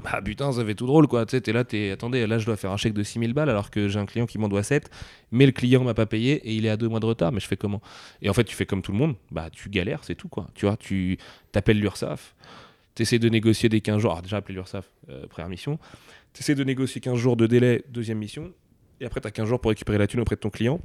bah 0.04 0.20
putain, 0.24 0.52
ça 0.52 0.66
fait 0.66 0.74
tout 0.74 0.88
drôle 0.88 1.08
quoi. 1.08 1.26
Tu 1.26 1.32
sais, 1.32 1.42
t'es 1.42 1.54
là, 1.54 1.64
t'es. 1.64 1.92
Attendez, 1.92 2.26
là 2.26 2.40
je 2.40 2.46
dois 2.46 2.56
faire 2.56 2.72
un 2.72 2.78
chèque 2.78 2.94
de 2.94 3.04
6000 3.04 3.34
balles 3.34 3.50
alors 3.50 3.70
que 3.70 3.88
j'ai 3.88 4.00
un 4.00 4.06
client 4.06 4.26
qui 4.26 4.40
m'en 4.40 4.50
doit 4.50 4.64
7, 4.64 4.90
mais 5.32 5.46
le 5.46 5.52
client 5.52 5.84
m'a 5.84 5.94
pas 5.94 6.08
payé 6.08 6.36
et 6.48 6.56
il 6.56 6.66
est 6.66 6.70
à 6.70 6.78
deux 6.78 6.88
mois 6.88 7.00
de 7.00 7.06
retard, 7.06 7.32
mais 7.32 7.40
je 7.40 7.48
fais 7.48 7.58
comment? 7.58 7.82
Et 8.22 8.30
en 8.30 8.34
fait, 8.34 8.46
tu 8.46 8.56
fais 8.56 8.66
comme 8.66 8.82
tout 8.82 8.92
le 8.92 8.98
monde, 8.98 9.16
bah 9.32 9.50
tu 9.52 9.70
galères, 9.70 10.04
c'est 10.04 10.16
tout 10.16 10.28
quoi. 10.28 10.48
Tu 10.56 10.66
vois, 10.66 10.78
tu 10.78 11.18
t'appelles 11.52 11.80
l'URSAF, 11.80 12.36
t'essaies 12.96 13.20
de 13.20 13.30
négocier 13.30 13.70
des 13.70 13.82
15 13.82 14.02
jours. 14.02 14.12
Alors 14.12 14.24
déjà 14.24 14.38
appelé 14.38 14.56
l'URSAF, 14.56 14.90
euh, 15.10 15.28
première 15.28 15.50
mission. 15.50 15.78
T'essaies 16.34 16.56
de 16.56 16.64
négocier 16.64 17.00
15 17.00 17.18
jours 17.18 17.38
de 17.38 17.46
délai, 17.46 17.84
deuxième 17.90 18.18
mission. 18.18 18.52
Et 19.00 19.06
après, 19.06 19.22
t'as 19.22 19.32
15 19.32 19.48
jours 19.48 19.60
pour 19.60 19.70
récupérer 19.70 19.98
la 19.98 20.08
thune 20.08 20.22
auprès 20.22 20.36
de 20.36 20.42
ton 20.42 20.50
client 20.50 20.82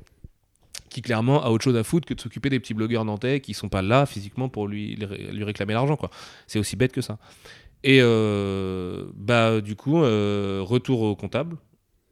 qui 0.91 1.01
clairement 1.03 1.43
a 1.43 1.49
autre 1.49 1.65
chose 1.65 1.77
à 1.77 1.85
foutre 1.85 2.07
que 2.07 2.15
de 2.15 2.21
s'occuper 2.21 2.51
des 2.51 2.61
petits 2.61 2.75
blogueurs 2.75 3.05
nantais 3.05 3.41
qui 3.41 3.55
sont 3.55 3.69
pas 3.69 3.81
là 3.81 4.05
physiquement 4.05 4.49
pour 4.49 4.69
lui, 4.69 4.97
lui 4.97 5.45
réclamer 5.45 5.73
l'argent 5.73 5.97
quoi. 5.97 6.11
C'est 6.47 6.59
aussi 6.59 6.77
bête 6.77 6.93
que 6.93 7.01
ça. 7.01 7.19
Et 7.83 8.01
euh, 8.03 9.07
bah, 9.15 9.61
du 9.61 9.77
coup, 9.77 10.03
euh, 10.03 10.61
retour 10.63 11.01
au 11.03 11.17
comptable, 11.17 11.57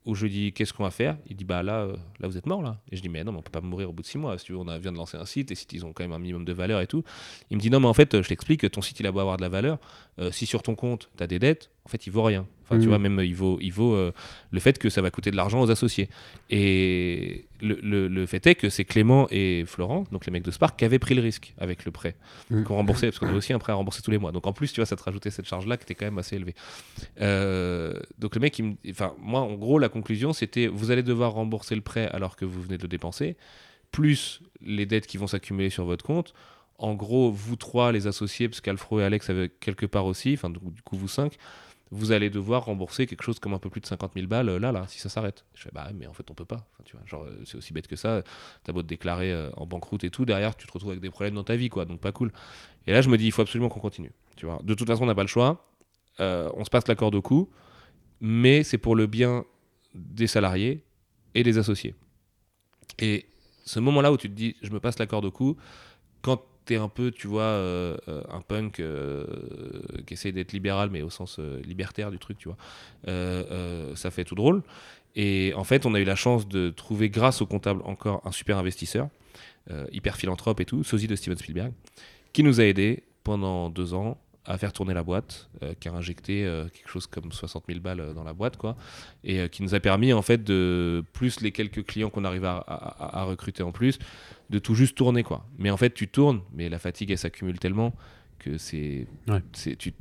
où 0.07 0.15
je 0.15 0.25
lui 0.25 0.31
dis 0.31 0.53
qu'est-ce 0.55 0.73
qu'on 0.73 0.85
va 0.85 0.91
faire? 0.91 1.19
Il 1.27 1.37
dit 1.37 1.45
bah 1.45 1.63
là, 1.63 1.81
euh, 1.81 1.97
là 2.21 2.29
vous 2.29 2.39
êtes 2.39 2.47
mort 2.47 2.63
là. 2.63 2.81
Et 2.91 2.97
je 2.97 3.03
dis 3.03 3.11
mais 3.11 3.23
non, 3.25 3.33
mais 3.33 3.39
on 3.39 3.43
peut 3.43 3.51
pas 3.51 3.61
mourir 3.61 3.91
au 3.91 3.93
bout 3.93 4.03
de 4.03 4.07
six 4.07 4.17
mois. 4.17 4.39
Si 4.39 4.47
tu 4.47 4.55
on 4.55 4.65
vient 4.65 4.93
de 4.93 4.97
lancer 4.97 5.19
un 5.19 5.27
site 5.27 5.51
et 5.51 5.55
sites 5.55 5.73
ils 5.75 5.85
ont 5.85 5.93
quand 5.93 6.03
même 6.03 6.13
un 6.13 6.19
minimum 6.19 6.47
de 6.47 6.53
valeur 6.55 6.81
et 6.81 6.87
tout. 6.87 7.05
Il 7.51 7.59
me 7.59 7.61
dit 7.61 7.69
non 7.69 7.81
mais 7.81 7.89
en 7.89 7.95
fait 7.95 8.23
je 8.23 8.27
t'explique, 8.27 8.71
ton 8.71 8.81
site 8.81 8.99
il 9.01 9.07
a 9.07 9.13
beau 9.13 9.21
avoir 9.21 9.37
de 9.37 9.43
la 9.43 9.51
valeur, 9.51 9.79
si 10.31 10.47
sur 10.47 10.63
ton 10.63 10.75
compte 10.75 11.11
tu 11.19 11.23
as 11.23 11.27
des 11.27 11.39
dettes, 11.39 11.71
en 11.89 11.91
fait 11.91 12.07
il 12.07 12.11
vaut 12.11 12.23
rien. 12.23 12.47
Enfin, 12.65 12.79
tu 12.79 12.85
mmh. 12.85 12.89
vois, 12.91 12.99
même 12.99 13.19
il 13.21 13.35
vaut, 13.35 13.59
il 13.63 13.73
vaut 13.73 13.95
euh, 13.95 14.13
le 14.51 14.61
fait 14.61 14.79
que 14.79 14.91
ça 14.91 15.01
va 15.01 15.11
coûter 15.11 15.31
de 15.31 15.37
l'argent 15.37 15.63
aux 15.63 15.71
associés. 15.71 16.11
Et 16.51 17.47
le, 17.63 18.09
le, 18.09 18.27
fait 18.27 18.47
est 18.47 18.57
que 18.57 18.69
c'est 18.69 18.85
Clément 18.85 19.27
et 19.31 19.65
Florent, 19.67 20.05
donc 20.13 20.27
les 20.27 20.33
mecs 20.33 20.43
de 20.43 20.51
Spark, 20.51 20.79
qui 20.79 20.85
avaient 20.85 20.99
pris 20.99 21.15
le 21.15 21.23
risque 21.23 21.55
avec 21.57 21.87
le 21.87 21.93
prêt, 21.93 22.15
mmh. 22.51 22.65
qu'on 22.65 22.75
remboursait, 22.75 23.07
parce 23.07 23.21
qu'on 23.21 23.29
a 23.29 23.33
aussi 23.33 23.55
un 23.55 23.59
prêt 23.59 23.73
à 23.73 23.77
rembourser 23.77 24.03
tous 24.03 24.11
les 24.11 24.19
mois. 24.19 24.33
Donc 24.33 24.47
en 24.47 24.53
plus, 24.53 24.71
tu 24.71 24.81
vois, 24.81 24.87
ça 24.87 24.97
te 24.97 25.03
rajoutait 25.03 25.31
cette 25.31 25.47
charge-là 25.47 25.79
qui 25.79 25.85
était 25.85 25.95
quand 25.95 26.05
même 26.05 26.19
assez 26.19 26.37
élevée. 26.37 26.55
Euh, 27.23 27.95
donc 28.19 28.35
le 28.35 28.43
mec, 28.43 28.59
il 28.59 28.65
me... 28.67 28.75
enfin, 28.91 29.15
moi, 29.19 29.41
en 29.41 29.55
gros, 29.55 29.79
la 29.79 29.89
conclusion, 29.89 30.35
c'était 30.35 30.67
vous 30.67 30.91
allez 30.91 31.03
devoir 31.03 31.33
rembourser 31.33 31.75
le 31.75 31.81
prêt 31.81 32.07
alors 32.13 32.37
que 32.37 32.45
vous 32.45 32.61
venez 32.61 32.77
de 32.77 32.83
le 32.83 32.89
dépenser, 32.89 33.39
plus 33.93 34.43
les 34.61 34.85
dettes 34.85 35.07
qui 35.07 35.17
vont 35.17 35.27
s'accumuler 35.27 35.71
sur 35.71 35.87
votre 35.87 36.05
compte 36.05 36.35
en 36.79 36.95
gros, 36.95 37.31
vous 37.31 37.57
trois, 37.57 37.91
les 37.91 38.07
associés, 38.07 38.49
parce 38.49 38.61
qu'Alfro 38.61 39.01
et 39.01 39.05
Alex 39.05 39.31
avaient 39.31 39.49
quelque 39.49 39.85
part 39.85 40.07
aussi, 40.07 40.35
enfin, 40.35 40.49
du 40.49 40.61
coup, 40.61 40.97
vous 40.97 41.09
cinq, 41.09 41.37
vous 41.91 42.13
allez 42.13 42.31
devoir 42.31 42.67
rembourser 42.67 43.07
quelque 43.07 43.23
chose 43.23 43.39
comme 43.39 43.55
un 43.55 43.59
peu 43.59 43.71
plus 43.71 43.81
de 43.81 43.87
50 43.87 44.13
000 44.15 44.27
balles 44.27 44.49
euh, 44.49 44.59
là, 44.59 44.73
là, 44.73 44.87
si 44.89 44.99
ça 44.99 45.09
s'arrête. 45.09 45.45
Je 45.55 45.63
fais, 45.63 45.71
bah, 45.73 45.89
mais 45.95 46.07
en 46.07 46.13
fait, 46.13 46.31
on 46.31 46.35
peut 46.35 46.45
pas. 46.45 46.69
tu 46.85 46.97
vois, 46.97 47.07
genre, 47.07 47.25
euh, 47.25 47.43
c'est 47.45 47.57
aussi 47.57 47.73
bête 47.73 47.87
que 47.87 47.97
ça. 47.97 48.23
T'as 48.65 48.73
beau 48.73 48.83
te 48.83 48.89
déclarer 48.89 49.33
euh, 49.33 49.51
en 49.57 49.67
banqueroute 49.67 50.05
et 50.05 50.11
tout, 50.11 50.25
derrière, 50.25 50.57
tu 50.57 50.67
te 50.67 50.73
retrouves 50.73 50.91
avec 50.91 51.03
des 51.03 51.11
problèmes 51.11 51.35
dans 51.35 51.45
ta 51.45 51.57
vie, 51.57 51.69
quoi. 51.69 51.85
Donc, 51.85 52.01
pas 52.01 52.13
cool. 52.13 52.33
Et 52.87 52.93
là, 52.93 53.01
je 53.01 53.09
me 53.09 53.17
dis, 53.17 53.27
il 53.27 53.33
faut 53.33 53.43
absolument 53.43 53.69
qu'on 53.69 53.81
continue. 53.81 54.13
Tu 54.37 54.47
vois, 54.47 54.61
de 54.63 54.75
toute 54.75 54.87
façon, 54.87 55.05
on 55.05 55.07
n'a 55.07 55.15
pas 55.15 55.23
le 55.23 55.29
choix. 55.29 55.67
on 56.19 56.65
se 56.65 56.71
passe 56.71 56.87
l'accord 56.89 57.11
de 57.11 57.19
coût, 57.19 57.51
mais 58.21 58.63
c'est 58.63 58.79
pour 58.79 58.97
le 58.97 59.07
bien 59.07 59.45
des 59.95 60.27
salariés 60.27 60.85
et 61.35 61.43
des 61.43 61.59
associés. 61.59 61.95
Et 62.99 63.27
ce 63.65 63.81
moment-là 63.81 64.13
où 64.13 64.17
tu 64.17 64.29
te 64.29 64.35
dis, 64.35 64.57
je 64.63 64.71
me 64.71 64.81
passe 64.81 64.99
l'accord 64.99 65.21
de 65.21 65.29
coût, 65.29 65.57
quand 66.23 66.43
un 66.77 66.89
peu, 66.89 67.11
tu 67.11 67.27
vois, 67.27 67.43
euh, 67.43 67.97
euh, 68.09 68.23
un 68.31 68.41
punk 68.41 68.81
euh, 68.81 69.25
qui 70.07 70.15
essaie 70.15 70.33
d'être 70.33 70.53
libéral, 70.53 70.91
mais 70.91 71.03
au 71.03 71.11
sens 71.11 71.39
libertaire 71.65 72.11
du 72.11 72.19
truc, 72.19 72.39
tu 72.39 72.49
vois, 72.49 72.57
ça 73.97 74.11
fait 74.11 74.25
tout 74.25 74.35
drôle. 74.35 74.63
Et 75.17 75.53
en 75.57 75.65
fait, 75.65 75.87
on 75.87 75.95
a 75.95 76.01
eu 76.01 76.05
la 76.05 76.15
chance 76.15 76.47
de 76.49 76.71
trouver, 76.71 77.11
grâce 77.11 77.41
au 77.43 77.47
comptable, 77.47 77.83
encore 77.85 78.23
un 78.25 78.33
super 78.33 78.59
investisseur, 78.59 79.09
hyper 79.93 80.17
philanthrope 80.17 80.61
et 80.61 80.65
tout, 80.65 80.85
sosie 80.85 81.07
de 81.07 81.17
Steven 81.17 81.37
Spielberg, 81.37 81.73
qui 82.33 82.43
nous 82.43 82.61
a 82.61 82.65
aidés 82.65 83.05
pendant 83.25 83.69
deux 83.69 83.95
ans 83.95 84.19
à 84.49 84.59
faire 84.59 84.73
tourner 84.73 84.95
la 84.95 85.03
boîte, 85.03 85.49
qui 85.79 85.89
a 85.89 85.93
injecté 85.93 86.43
quelque 86.73 86.89
chose 86.89 87.07
comme 87.07 87.31
60 87.33 87.65
000 87.69 87.81
balles 87.81 88.15
dans 88.15 88.25
la 88.25 88.33
boîte, 88.33 88.57
quoi, 88.57 88.77
et 89.23 89.49
qui 89.51 89.63
nous 89.63 89.75
a 89.75 89.81
permis, 89.81 90.13
en 90.13 90.23
fait, 90.23 90.43
de, 90.43 91.05
plus 91.13 91.41
les 91.41 91.53
quelques 91.53 91.85
clients 91.85 92.11
qu'on 92.11 92.25
arrive 92.25 92.45
à, 92.45 92.65
à, 92.67 93.25
recruter 93.25 93.63
en 93.63 93.73
plus, 93.73 93.99
de 94.51 94.59
tout 94.59 94.75
juste 94.75 94.97
tourner 94.97 95.23
quoi. 95.23 95.47
Mais 95.59 95.71
en 95.71 95.77
fait, 95.77 95.93
tu 95.93 96.09
tournes, 96.09 96.41
mais 96.53 96.69
la 96.69 96.79
fatigue 96.79 97.11
elle 97.11 97.19
s'accumule 97.19 97.59
tellement 97.59 97.95
que 98.39 98.57
c'est 98.57 99.07
c'est 99.53 99.77
tu 99.77 99.93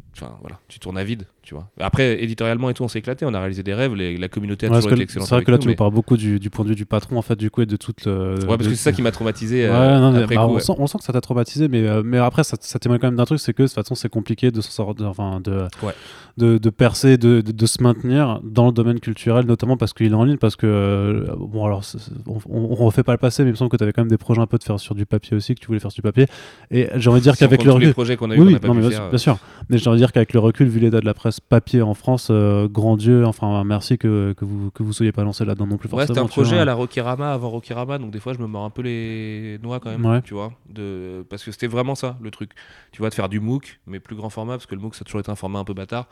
voilà 0.41 0.59
tu 0.67 0.79
tournes 0.79 0.97
à 0.97 1.03
vide 1.03 1.25
tu 1.47 1.53
vois. 1.53 1.69
Après 1.79 2.21
éditorialement 2.21 2.69
et 2.69 2.73
tout 2.73 2.83
on 2.83 2.89
s'est 2.89 2.99
éclaté 2.99 3.25
on 3.25 3.33
a 3.33 3.39
réalisé 3.39 3.63
des 3.63 3.73
rêves 3.73 3.95
la 3.95 4.27
communauté 4.27 4.65
a 4.65 4.69
toujours 4.69 4.91
été 4.91 5.03
excellente 5.03 5.29
c'est 5.29 5.35
vrai 5.35 5.45
que 5.45 5.51
là 5.51 5.57
tu 5.57 5.69
nous 5.69 5.75
parles 5.75 5.93
beaucoup 5.93 6.17
du, 6.17 6.39
du, 6.39 6.49
point 6.49 6.65
de 6.65 6.69
vue 6.69 6.75
du 6.75 6.85
patron 6.85 7.17
en 7.17 7.21
fait 7.21 7.37
du 7.37 7.49
coup 7.49 7.61
et 7.61 7.65
de 7.65 7.77
toute 7.77 8.05
le, 8.05 8.35
ouais 8.41 8.57
parce 8.57 8.67
que 8.67 8.69
c'est 8.71 8.75
ça 8.75 8.91
qui 8.91 9.01
m'a 9.01 9.11
traumatisé 9.11 9.63
ouais, 9.63 9.73
euh, 9.73 10.23
après 10.23 10.35
bah, 10.35 10.45
on, 10.45 10.59
sent, 10.59 10.73
on, 10.77 10.87
sent, 10.87 10.97
que 10.97 11.05
ça 11.05 11.13
t'a 11.13 11.21
traumatisé 11.21 11.69
mais 11.69 11.87
euh, 11.87 12.01
mais 12.03 12.17
après 12.17 12.43
ça, 12.43 12.57
ça 12.59 12.79
témoigne 12.79 12.99
quand 12.99 13.07
même 13.07 13.15
d'un 13.15 13.25
truc 13.25 13.39
c'est 13.39 13.53
que 13.53 13.63
de 13.63 13.67
toute 13.67 13.75
façon 13.75 13.95
c'est 13.95 14.09
compliqué 14.09 14.51
de 14.51 14.59
s'en 14.59 14.71
sortir 14.71 15.07
enfin 15.07 15.39
de, 15.41 15.67
de, 16.35 16.57
de 16.57 16.69
percer 16.69 17.17
de, 17.17 17.39
de, 17.39 17.65
se 17.65 17.81
maintenir 17.81 18.41
dans 18.43 18.65
le 18.65 18.73
domaine 18.73 18.99
culturel 18.99 19.45
notamment 19.45 19.77
parce 19.77 19.93
qu'il 19.93 20.11
est 20.11 20.15
en 20.15 20.25
ligne 20.25 20.37
parce 20.37 20.57
que 20.57 20.67
euh, 20.67 21.33
bon 21.37 21.65
alors 21.65 21.81
on, 22.25 22.39
on, 22.49 22.75
refait 22.75 23.03
pas 23.03 23.13
le 23.13 23.19
passé 23.19 23.43
mais 23.43 23.49
il 23.49 23.53
me 23.53 23.57
semble 23.57 23.71
que 23.71 23.77
tu 23.77 23.83
avais 23.83 23.93
quand 23.93 24.01
même 24.01 24.09
des 24.09 24.17
projets 24.17 24.41
un 24.41 24.47
peu 24.47 24.57
de 24.57 24.63
faire 24.63 24.79
sur 24.79 24.95
du 24.95 25.05
papier 25.05 25.37
aussi 25.37 25.55
que 25.55 25.61
tu 25.61 25.67
voulais 25.67 25.79
faire 25.79 25.91
sur 25.91 26.01
du 26.01 26.07
papier. 26.07 26.25
Et 26.71 26.89
j'ai 26.95 27.09
envie 27.09 27.19
de 27.19 27.23
dire 27.23 27.37
qu'avec 27.37 27.63
le 27.63 27.71
recul 27.71 27.93
projets 27.93 28.17
qu'on 28.17 28.31
a 28.31 28.35
eu 28.35 28.41
oui, 28.41 28.57
bien 28.59 29.17
sûr. 29.17 29.37
Mais 29.69 29.77
j'ai 29.77 29.89
envie 29.89 29.99
de 29.99 30.03
dire 30.03 30.11
qu'avec 30.11 30.33
le 30.33 30.39
recul, 30.39 30.67
vu 30.67 30.79
l'état 30.79 30.99
de 30.99 31.05
la 31.05 31.13
presse 31.13 31.36
papier 31.39 31.81
en 31.81 31.93
France, 31.93 32.27
euh, 32.31 32.67
grand 32.67 32.97
Dieu, 32.97 33.25
enfin 33.25 33.63
merci 33.63 33.97
que, 33.97 34.33
que 34.37 34.45
vous 34.45 34.71
que 34.71 34.83
vous 34.83 34.93
soyez 34.93 35.11
pas 35.11 35.23
lancé 35.23 35.45
là-dedans 35.45 35.67
non 35.67 35.77
plus 35.77 35.89
ouais, 35.89 36.07
c'était 36.07 36.19
un 36.19 36.27
projet 36.27 36.57
à 36.57 36.65
la 36.65 36.73
Rokirama 36.73 37.33
avant 37.33 37.49
Rokirama, 37.49 37.97
donc 37.97 38.11
des 38.11 38.19
fois 38.19 38.33
je 38.33 38.39
me 38.39 38.47
mords 38.47 38.65
un 38.65 38.69
peu 38.69 38.81
les 38.81 39.59
noix 39.61 39.79
quand 39.79 39.95
même, 39.95 40.21
tu 40.23 40.33
vois, 40.33 40.53
de... 40.69 41.25
parce 41.29 41.43
que 41.43 41.51
c'était 41.51 41.67
vraiment 41.67 41.95
ça 41.95 42.17
le 42.21 42.31
truc. 42.31 42.51
Tu 42.91 42.99
vois, 42.99 43.09
de 43.09 43.13
faire 43.13 43.29
du 43.29 43.39
MOOC, 43.39 43.79
mais 43.85 43.99
plus 43.99 44.15
grand 44.15 44.29
format, 44.29 44.53
parce 44.53 44.65
que 44.65 44.75
le 44.75 44.81
MOOC 44.81 44.95
ça 44.95 45.01
a 45.01 45.05
toujours 45.05 45.19
été 45.19 45.29
un 45.29 45.35
format 45.35 45.59
un 45.59 45.63
peu 45.63 45.73
bâtard. 45.73 46.07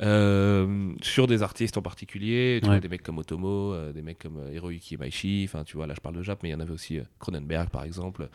Euh, 0.00 0.92
sur 1.02 1.26
des 1.26 1.42
artistes 1.42 1.76
en 1.76 1.82
particulier, 1.82 2.60
tu 2.62 2.68
vois, 2.68 2.78
des 2.78 2.88
mecs 2.88 3.02
comme 3.02 3.18
Otomo, 3.18 3.72
euh, 3.72 3.92
des 3.92 4.02
mecs 4.02 4.20
comme 4.20 4.40
Hiroyuki 4.52 4.96
Maishi, 4.96 5.44
enfin 5.48 5.64
tu 5.64 5.76
vois, 5.76 5.88
là 5.88 5.94
je 5.96 6.00
parle 6.00 6.14
de 6.14 6.22
Jap, 6.22 6.40
mais 6.42 6.50
il 6.50 6.52
y 6.52 6.54
en 6.54 6.60
avait 6.60 6.72
aussi 6.72 7.00
Cronenberg 7.18 7.68
par 7.70 7.82
exemple, 7.82 8.28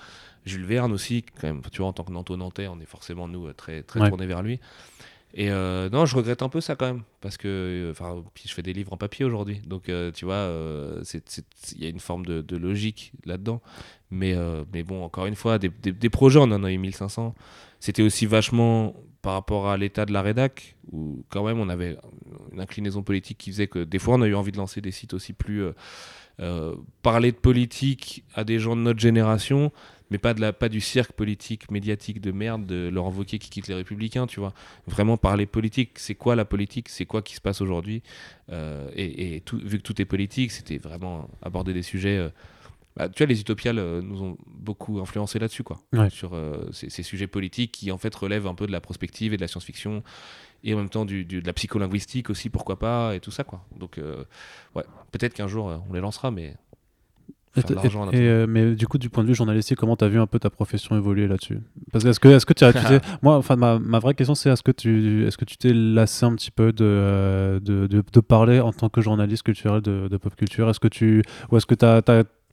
Jules 0.45 0.65
Verne 0.65 0.91
aussi, 0.91 1.23
quand 1.23 1.47
même, 1.47 1.61
tu 1.71 1.79
vois, 1.79 1.88
en 1.88 1.93
tant 1.93 2.03
que 2.03 2.11
Nanto-Nantais, 2.11 2.67
on 2.67 2.81
est 2.81 2.86
forcément 2.86 3.29
nous 3.29 3.53
très, 3.53 3.81
très 3.84 4.09
tournés 4.09 4.25
vers 4.25 4.41
lui. 4.41 4.59
Et 5.36 5.49
euh, 5.49 5.89
non, 5.89 6.05
je 6.05 6.15
regrette 6.15 6.43
un 6.43 6.49
peu 6.49 6.61
ça 6.61 6.75
quand 6.75 6.86
même, 6.86 7.01
parce 7.19 7.38
que 7.38 7.47
euh, 7.47 7.91
enfin, 7.91 8.23
puis 8.36 8.43
je 8.47 8.53
fais 8.53 8.61
des 8.61 8.73
livres 8.73 8.93
en 8.93 8.97
papier 8.97 9.25
aujourd'hui, 9.25 9.61
donc 9.65 9.89
euh, 9.89 10.11
tu 10.11 10.25
vois, 10.25 10.47
il 11.75 11.84
y 11.84 11.88
a 11.88 11.89
une 11.89 11.99
forme 11.99 12.25
de, 12.25 12.55
logique 12.55 13.13
là-dedans. 13.25 13.61
Mais, 14.11 14.36
mais 14.71 14.84
bon, 14.84 15.03
encore 15.03 15.25
une 15.25 15.34
fois, 15.34 15.57
des, 15.57 15.69
des, 15.69 16.09
projets, 16.11 16.38
on 16.38 16.43
en 16.43 16.63
a 16.63 16.71
eu 16.71 16.77
1500. 16.77 17.34
C'était 17.79 18.03
aussi 18.03 18.27
vachement 18.27 18.93
par 19.23 19.34
rapport 19.34 19.69
à 19.69 19.75
l'état 19.75 20.05
de 20.05 20.13
la 20.13 20.21
rédac, 20.21 20.75
où 20.91 21.25
quand 21.29 21.43
même 21.43 21.59
on 21.59 21.67
avait 21.67 21.97
une 22.51 22.61
inclinaison 22.61 23.01
politique 23.01 23.39
qui 23.39 23.49
faisait 23.49 23.65
que 23.65 23.84
des 23.84 23.97
fois 23.97 24.15
on 24.15 24.21
a 24.21 24.27
eu 24.27 24.36
envie 24.36 24.51
de 24.51 24.57
lancer 24.57 24.81
des 24.81 24.91
sites 24.91 25.15
aussi 25.15 25.34
plus. 25.34 25.63
parler 27.01 27.31
de 27.31 27.38
politique 27.38 28.23
à 28.36 28.43
des 28.43 28.59
gens 28.59 28.75
de 28.75 28.81
notre 28.81 28.99
génération, 28.99 29.71
mais 30.14 30.20
pas, 30.20 30.36
de 30.36 30.41
la, 30.41 30.53
pas 30.53 30.70
du 30.70 30.80
cirque 30.80 31.14
politique 31.14 31.72
médiatique 31.72 32.22
de 32.22 32.32
merde 32.32 32.68
de 32.68 32.88
Laurent 32.88 33.09
Wauquiez 33.09 33.39
qui 33.39 33.49
quitte 33.49 33.68
les 33.68 33.74
Républicains, 33.74 34.28
tu 34.28 34.39
vois. 34.39 34.53
Vraiment 34.86 35.18
parler 35.18 35.47
politique, 35.47 35.97
c'est 35.97 36.14
quoi 36.14 36.36
la 36.36 36.45
politique, 36.45 36.88
c'est 36.88 37.07
quoi 37.07 37.24
qui 37.24 37.34
se 37.34 37.41
passe 37.41 37.61
aujourd'hui? 37.61 38.03
Euh, 38.51 38.91
et, 38.95 39.41
tout, 39.43 39.57
vu 39.57 39.80
que 39.80 39.82
tout 39.82 39.99
est 39.99 40.05
politique, 40.05 40.51
c'était 40.51 40.78
vraiment 40.78 41.32
aborder 41.41 41.74
des 41.74 41.82
sujets. 41.82 42.20
Euh, 42.20 42.30
bah, 42.95 43.09
tu 43.09 43.24
vois, 43.24 43.28
les 43.28 43.41
utopiales 43.41 43.80
euh, 43.80 44.03
nous 44.03 44.22
ont 44.22 44.38
beaucoup 44.45 44.99
influencé 44.99 45.39
là-dessus, 45.39 45.64
quoi. 45.64 45.82
Sur 46.11 46.39
ces, 46.72 46.91
ces, 46.91 47.01
sujets 47.01 47.26
politiques 47.26 47.72
qui, 47.72 47.91
en 47.91 47.97
fait, 47.97 48.14
relèvent 48.14 48.45
un 48.45 48.53
peu 48.53 48.68
de 48.68 48.72
la 48.72 48.82
prospective 48.82 49.34
et 49.34 49.38
de 49.38 49.41
la 49.41 49.47
science-fiction 49.47 50.03
et 50.64 50.76
en 50.76 50.78
même 50.78 50.89
temps 50.89 51.05
du, 51.05 51.26
de 51.26 51.43
la 51.43 51.53
psycholinguistique 51.53 52.30
aussi, 52.30 52.51
pourquoi 52.51 52.78
pas, 52.78 53.16
et 53.16 53.20
tout 53.20 53.32
ça, 53.32 53.43
quoi. 53.43 53.66
Donc, 53.76 53.99
ouais, 54.76 54.84
peut-être 55.11 55.34
qu'un 55.34 55.47
jour, 55.47 55.82
on 55.89 55.93
les 55.93 56.01
lancera, 56.01 56.30
mais 56.30 56.53
l'argent. 57.56 58.10
Et, 58.12 58.20
euh, 58.20 58.45
mais 58.47 58.76
du 58.76 58.88
coup, 58.88 58.97
du 58.97 59.10
point 59.10 59.24
de 59.24 59.30
vue 59.30 59.36
journalistique, 59.36 59.78
comment 59.78 59.95
tu 59.95 60.04
as 60.06 60.10
vu 60.10 60.20
un 60.20 60.28
peu 60.28 60.39
ta 60.39 60.49
profession 60.49 60.95
évoluer 60.95 61.28
là-dessus? 61.28 61.60
Parce 61.91 62.04
que 62.04 62.10
est-ce 62.10 62.20
que, 62.20 62.28
est-ce 62.30 62.45
que 62.45 62.54
tu 62.54 62.64
as, 62.64 62.74
tu 62.74 62.80
sais, 62.80 63.01
moi, 63.22 63.38
enfin, 63.38 63.56
ma, 63.56 63.80
ma 63.80 63.99
vraie 63.99 64.14
question, 64.14 64.36
c'est 64.36 64.49
est-ce 64.49 64.64
que 64.64 64.72
tu, 64.72 65.26
est-ce 65.28 65.38
que 65.38 65.45
tu 65.45 65.58
t'es 65.58 65.74
lassé 65.74 66.26
un 66.26 66.36
petit 66.36 66.51
peu 66.51 66.72
de, 66.74 66.84
euh, 66.84 67.60
de, 67.60 67.88
de, 67.88 68.04
de 68.12 68.20
parler 68.20 68.60
en 68.60 68.74
tant 68.74 68.89
que 68.89 69.01
journaliste 69.01 69.43
culturel 69.43 69.82
de, 69.82 70.08
de 70.08 70.18
pop 70.18 70.36
culture? 70.36 70.70
Est-ce 70.70 70.80
que 70.80 70.88
tu, 70.88 71.24
ou 71.51 71.58
est-ce 71.58 71.66
que 71.66 71.76
tu 71.76 71.86
as, 71.86 72.01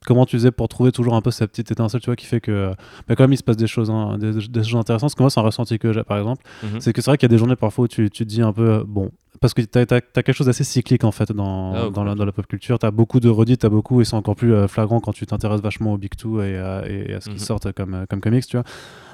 Comment 0.03 0.25
tu 0.25 0.35
faisais 0.35 0.49
pour 0.49 0.67
trouver 0.67 0.91
toujours 0.91 1.13
un 1.13 1.21
peu 1.21 1.29
cette 1.29 1.51
petite 1.51 1.69
étincelle, 1.69 2.01
tu 2.01 2.07
vois, 2.07 2.15
qui 2.15 2.25
fait 2.25 2.41
que, 2.41 2.71
bah, 3.07 3.15
quand 3.15 3.23
même, 3.23 3.33
il 3.33 3.37
se 3.37 3.43
passe 3.43 3.55
des 3.57 3.67
choses, 3.67 3.91
hein, 3.91 4.17
des, 4.17 4.31
des 4.31 4.63
choses 4.63 4.79
intéressantes. 4.79 5.09
Parce 5.09 5.13
que 5.15 5.21
moi, 5.21 5.29
c'est 5.29 5.39
un 5.39 5.43
ressenti 5.43 5.77
que 5.77 5.93
j'ai, 5.93 6.03
par 6.03 6.17
exemple. 6.17 6.43
Mhm. 6.63 6.81
C'est 6.81 6.91
que 6.91 7.03
c'est 7.03 7.11
vrai 7.11 7.19
qu'il 7.19 7.25
y 7.27 7.29
a 7.31 7.35
des 7.35 7.37
journées 7.37 7.55
parfois 7.55 7.85
où 7.85 7.87
tu, 7.87 8.09
tu 8.09 8.23
te 8.25 8.29
dis 8.29 8.41
un 8.41 8.51
peu, 8.51 8.67
euh, 8.67 8.83
bon, 8.83 9.11
parce 9.41 9.53
que 9.53 9.61
tu 9.61 9.77
as, 9.79 9.85
quelque 10.01 10.33
chose 10.33 10.47
d'assez 10.47 10.63
cyclique 10.63 11.03
en 11.03 11.11
fait 11.11 11.31
dans, 11.31 11.73
Ah, 11.73 11.89
dans, 11.89 12.03
la, 12.03 12.15
dans 12.15 12.25
la 12.25 12.31
pop 12.31 12.45
culture. 12.47 12.77
Tu 12.79 12.85
as 12.85 12.91
beaucoup 12.91 13.19
de 13.19 13.27
redites, 13.27 13.61
tu 13.61 13.65
as 13.65 13.69
beaucoup, 13.69 13.99
et 13.99 14.05
c'est 14.05 14.15
encore 14.15 14.35
plus 14.35 14.53
euh, 14.53 14.67
flagrant 14.67 14.99
quand 14.99 15.11
tu 15.13 15.25
t'intéresses 15.25 15.61
vachement 15.61 15.93
au 15.93 15.97
Big 15.97 16.15
Two 16.15 16.41
et, 16.43 16.57
à- 16.57 16.83
et 16.87 17.13
à 17.15 17.19
ce 17.21 17.25
qui 17.29 17.35
Mhm. 17.35 17.39
sortent 17.39 17.71
comme, 17.73 17.93
euh, 17.95 18.05
comme 18.09 18.21
comics, 18.21 18.45
tu 18.45 18.55
vois. 18.57 18.63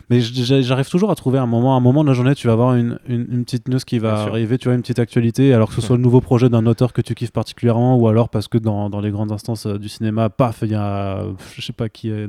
Mais 0.09 0.19
j'arrive 0.21 0.89
toujours 0.89 1.11
à 1.11 1.15
trouver 1.15 1.37
un 1.37 1.45
moment, 1.47 1.75
un 1.75 1.81
moment 1.81 2.01
de 2.03 2.07
la 2.09 2.13
journée, 2.13 2.33
tu 2.35 2.47
vas 2.47 2.53
avoir 2.53 2.75
une, 2.75 2.97
une, 3.09 3.27
une 3.29 3.43
petite 3.43 3.67
news 3.67 3.79
qui 3.79 3.99
va 3.99 4.13
Bien 4.13 4.23
sûr. 4.23 4.31
arriver, 4.33 4.57
tu 4.57 4.67
vois, 4.69 4.75
une 4.75 4.81
petite 4.81 4.99
actualité, 4.99 5.53
alors 5.53 5.69
que 5.69 5.75
ce 5.75 5.81
soit 5.85 5.95
le 5.97 6.01
nouveau 6.01 6.21
projet 6.21 6.47
d'un 6.49 6.65
auteur 6.65 6.93
que 6.93 7.01
tu 7.01 7.13
kiffes 7.15 7.31
particulièrement, 7.31 7.97
ou 7.97 8.07
alors 8.07 8.29
parce 8.29 8.47
que 8.47 8.57
dans, 8.57 8.89
dans 8.89 8.99
les 9.01 9.11
grandes 9.11 9.31
instances 9.33 9.65
euh, 9.65 9.77
du 9.77 9.89
cinéma, 9.89 10.29
paf, 10.29 10.59
il 10.63 10.71
y 10.71 10.75
a, 10.75 11.23
je 11.55 11.61
sais 11.61 11.73
pas 11.73 11.87
qui, 11.95 12.09
est, 12.09 12.27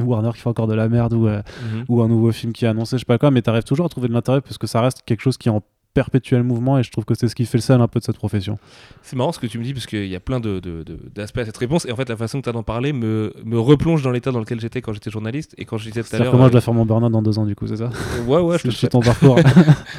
Warner 0.00 0.30
qui 0.34 0.40
fait 0.40 0.48
encore 0.48 0.66
de 0.68 0.74
la 0.74 0.88
merde, 0.88 1.12
ou, 1.14 1.26
Mhm. 1.28 1.84
ou 1.88 2.00
un 2.02 2.08
nouveau 2.08 2.30
film 2.32 2.52
qui 2.52 2.64
est 2.64 2.68
annoncé, 2.68 2.96
je 2.96 3.00
sais 3.00 3.04
pas 3.04 3.18
quoi, 3.18 3.30
mais 3.32 3.42
tu 3.42 3.50
arrives 3.50 3.64
toujours 3.64 3.86
à 3.86 3.88
trouver 3.88 4.06
de 4.08 4.12
l'intérêt 4.12 4.40
parce 4.40 4.56
que 4.58 4.66
ça 4.68 4.80
reste 4.80 5.02
quelque 5.04 5.20
chose 5.20 5.36
qui 5.36 5.50
en 5.50 5.62
perpétuel 5.92 6.42
mouvement 6.44 6.78
et 6.78 6.82
je 6.82 6.90
trouve 6.90 7.04
que 7.04 7.14
c'est 7.14 7.26
ce 7.28 7.34
qui 7.34 7.44
fait 7.46 7.58
le 7.58 7.62
sel 7.62 7.80
un 7.80 7.88
peu 7.88 7.98
de 7.98 8.04
cette 8.04 8.16
profession. 8.16 8.58
C'est 9.02 9.16
marrant 9.16 9.32
ce 9.32 9.38
que 9.40 9.46
tu 9.46 9.58
me 9.58 9.64
dis 9.64 9.74
parce 9.74 9.86
qu'il 9.86 10.06
y 10.06 10.14
a 10.14 10.20
plein 10.20 10.38
de- 10.38 10.60
de- 10.60 10.82
de- 10.84 10.98
d'aspects 11.14 11.38
à 11.38 11.44
cette 11.44 11.56
réponse 11.56 11.84
et 11.86 11.92
en 11.92 11.96
fait 11.96 12.08
la 12.08 12.16
façon 12.16 12.38
que 12.38 12.44
tu 12.44 12.48
as 12.48 12.52
d'en 12.52 12.62
parler 12.62 12.92
me, 12.92 13.34
me 13.44 13.58
replonge 13.58 14.02
dans 14.02 14.10
l'état 14.12 14.30
dans 14.30 14.38
lequel 14.38 14.60
j'étais 14.60 14.80
quand 14.82 14.92
j'étais 14.92 15.10
journaliste 15.10 15.54
et 15.58 15.64
quand 15.64 15.78
je 15.78 15.88
disais 15.88 16.02
tout 16.04 16.14
à 16.14 16.18
l'heure 16.20 16.32
moi 16.34 16.42
je 16.44 16.48
euh, 16.48 16.50
dois 16.52 16.60
faire 16.60 16.74
mon 16.74 16.86
burn-out 16.86 17.10
dans 17.10 17.22
deux 17.22 17.38
ans 17.38 17.44
du 17.46 17.56
coup, 17.56 17.66
c'est 17.66 17.78
ça? 17.78 17.90
Ouais 18.26 18.40
ouais 18.40 18.58
je 18.62 18.64
te 18.64 18.70
suis 18.70 18.88
ton 18.88 19.00
parcours. 19.00 19.36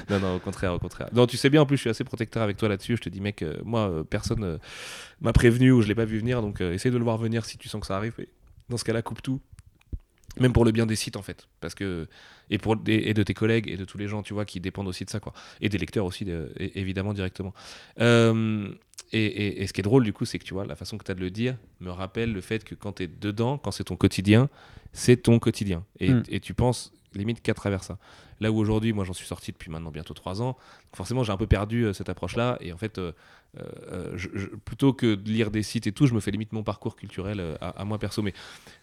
non 0.10 0.20
non 0.20 0.36
au 0.36 0.40
contraire 0.40 0.74
au 0.74 0.80
contraire. 0.80 1.10
Non 1.14 1.28
tu 1.28 1.36
sais 1.38 1.50
bien 1.50 1.62
en 1.62 1.66
plus 1.66 1.76
je 1.78 1.82
suis 1.82 1.90
assez 1.90 2.04
protecteur 2.04 2.42
avec 2.44 2.58
toi 2.58 2.70
là-dessus. 2.70 2.96
Je 2.98 3.02
te 3.02 3.10
dis 3.10 3.20
mec 3.22 3.42
euh, 3.42 3.56
moi 3.66 3.82
euh, 3.90 4.04
personne 4.04 4.44
euh, 4.44 4.58
m'a 5.20 5.34
prévenu 5.34 5.72
ou 5.72 5.82
je 5.82 5.88
l'ai 5.88 5.96
pas 5.96 6.06
vu 6.06 6.18
venir 6.20 6.42
donc 6.42 6.62
essaye 6.62 6.92
de 6.92 6.98
le 6.98 7.04
voir 7.04 7.18
venir 7.18 7.44
si 7.46 7.58
tu 7.58 7.68
sens 7.68 7.82
que 7.82 7.88
ça 7.88 7.98
arrive. 7.98 8.14
Et 8.20 8.30
dans 8.70 8.78
ce 8.78 8.86
cas-là 8.86 9.02
coupe 9.02 9.22
tout 9.22 9.42
même 10.40 10.54
pour 10.54 10.64
le 10.66 10.72
bien 10.72 10.86
des 10.86 10.96
sites 10.96 11.18
en 11.18 11.22
fait. 11.22 11.48
Parce 11.60 11.76
que 11.76 12.08
et 12.50 12.58
pour 12.58 12.76
et, 12.88 13.14
de 13.14 13.24
tes 13.24 13.34
collègues 13.34 13.68
et 13.70 13.78
de 13.78 13.86
tous 13.86 13.98
les 13.98 14.08
gens 14.08 14.24
tu 14.24 14.34
vois 14.34 14.46
qui 14.46 14.60
dépendent 14.60 14.88
aussi 14.88 15.04
de 15.06 15.10
ça 15.10 15.20
quoi. 15.20 15.34
Et 15.62 15.70
des 15.70 15.78
lecteurs 15.78 16.06
aussi 16.06 16.24
de- 16.26 16.52
évidemment 16.58 17.14
directement. 17.14 17.54
Euh, 18.00 18.70
et, 19.14 19.26
et- 19.26 19.62
et 19.64 19.68
ce 19.68 19.74
qui 19.74 19.82
est 19.82 19.84
drôle 19.84 20.04
du 20.04 20.14
coup 20.14 20.26
c'est 20.26 20.40
que 20.40 20.44
tu 20.46 20.54
vois 20.54 20.66
la 20.66 20.76
façon 20.76 20.98
que 20.98 21.04
tu 21.04 21.12
as 21.12 21.16
de 21.16 21.20
le 21.20 21.32
dire 21.32 21.58
me 21.82 21.90
rappelle 21.92 22.32
le 22.32 22.42
fait 22.42 22.64
que 22.64 22.76
quand 22.76 22.94
tu 22.94 23.04
es 23.04 23.08
dedans 23.08 23.58
quand 23.58 23.72
c'est 23.72 23.84
ton 23.84 23.96
quotidien 23.98 24.50
c'est 24.94 25.18
ton 25.18 25.40
quotidien. 25.40 25.86
Et, 26.00 26.10
Mm. 26.14 26.24
et 26.30 26.40
tu 26.40 26.54
penses 26.54 26.94
limite 27.14 27.42
qu'à 27.42 27.54
travers 27.54 27.84
ça 27.84 27.98
là 28.42 28.52
où 28.52 28.58
aujourd'hui 28.58 28.92
moi 28.92 29.06
j'en 29.06 29.14
suis 29.14 29.26
sorti 29.26 29.54
depuis 29.54 29.72
maintenant 29.72 29.92
bientôt 29.92 30.14
trois 30.14 30.42
ans 30.42 30.58
forcément 30.94 31.24
j'ai 31.24 31.32
un 31.32 31.38
peu 31.38 31.48
perdu 31.48 31.86
euh, 31.86 31.94
cette 31.94 32.10
approche 32.10 32.36
là 32.36 32.58
et 32.60 32.74
en 32.74 32.78
fait 32.78 32.98
euh, 32.98 33.14
euh, 33.60 34.12
je- 34.16 34.30
je- 34.34 34.48
plutôt 34.48 34.92
que 34.92 35.16
de 35.16 35.30
lire 35.30 35.52
des 35.52 35.64
sites 35.64 35.88
et 35.88 35.92
tout 35.94 36.08
je 36.08 36.14
me 36.14 36.20
fais 36.20 36.32
limite 36.32 36.52
mon 36.52 36.64
parcours 36.64 36.96
culturel 36.98 37.58
à, 37.62 37.86
moi 37.86 37.98
perso 38.00 38.22
mais 38.22 38.34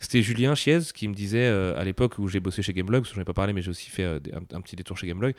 c'était 0.00 0.22
Julien 0.22 0.54
Chiez 0.54 0.80
qui 0.94 1.09
me 1.09 1.14
disait 1.14 1.46
à 1.48 1.84
l'époque 1.84 2.18
où 2.18 2.28
j'ai 2.28 2.40
bossé 2.40 2.62
chez 2.62 2.72
Gameblog, 2.72 3.02
parce 3.02 3.11
que 3.11 3.16
j'en 3.16 3.22
ai 3.22 3.24
pas 3.26 3.32
parlé, 3.34 3.52
mais 3.52 3.62
j'ai 3.62 3.70
aussi 3.70 3.90
fait 3.90 4.04
un, 4.04 4.61
petit 4.61 4.76
détour 4.76 4.96
chez 4.96 5.06
Gameblog. 5.06 5.34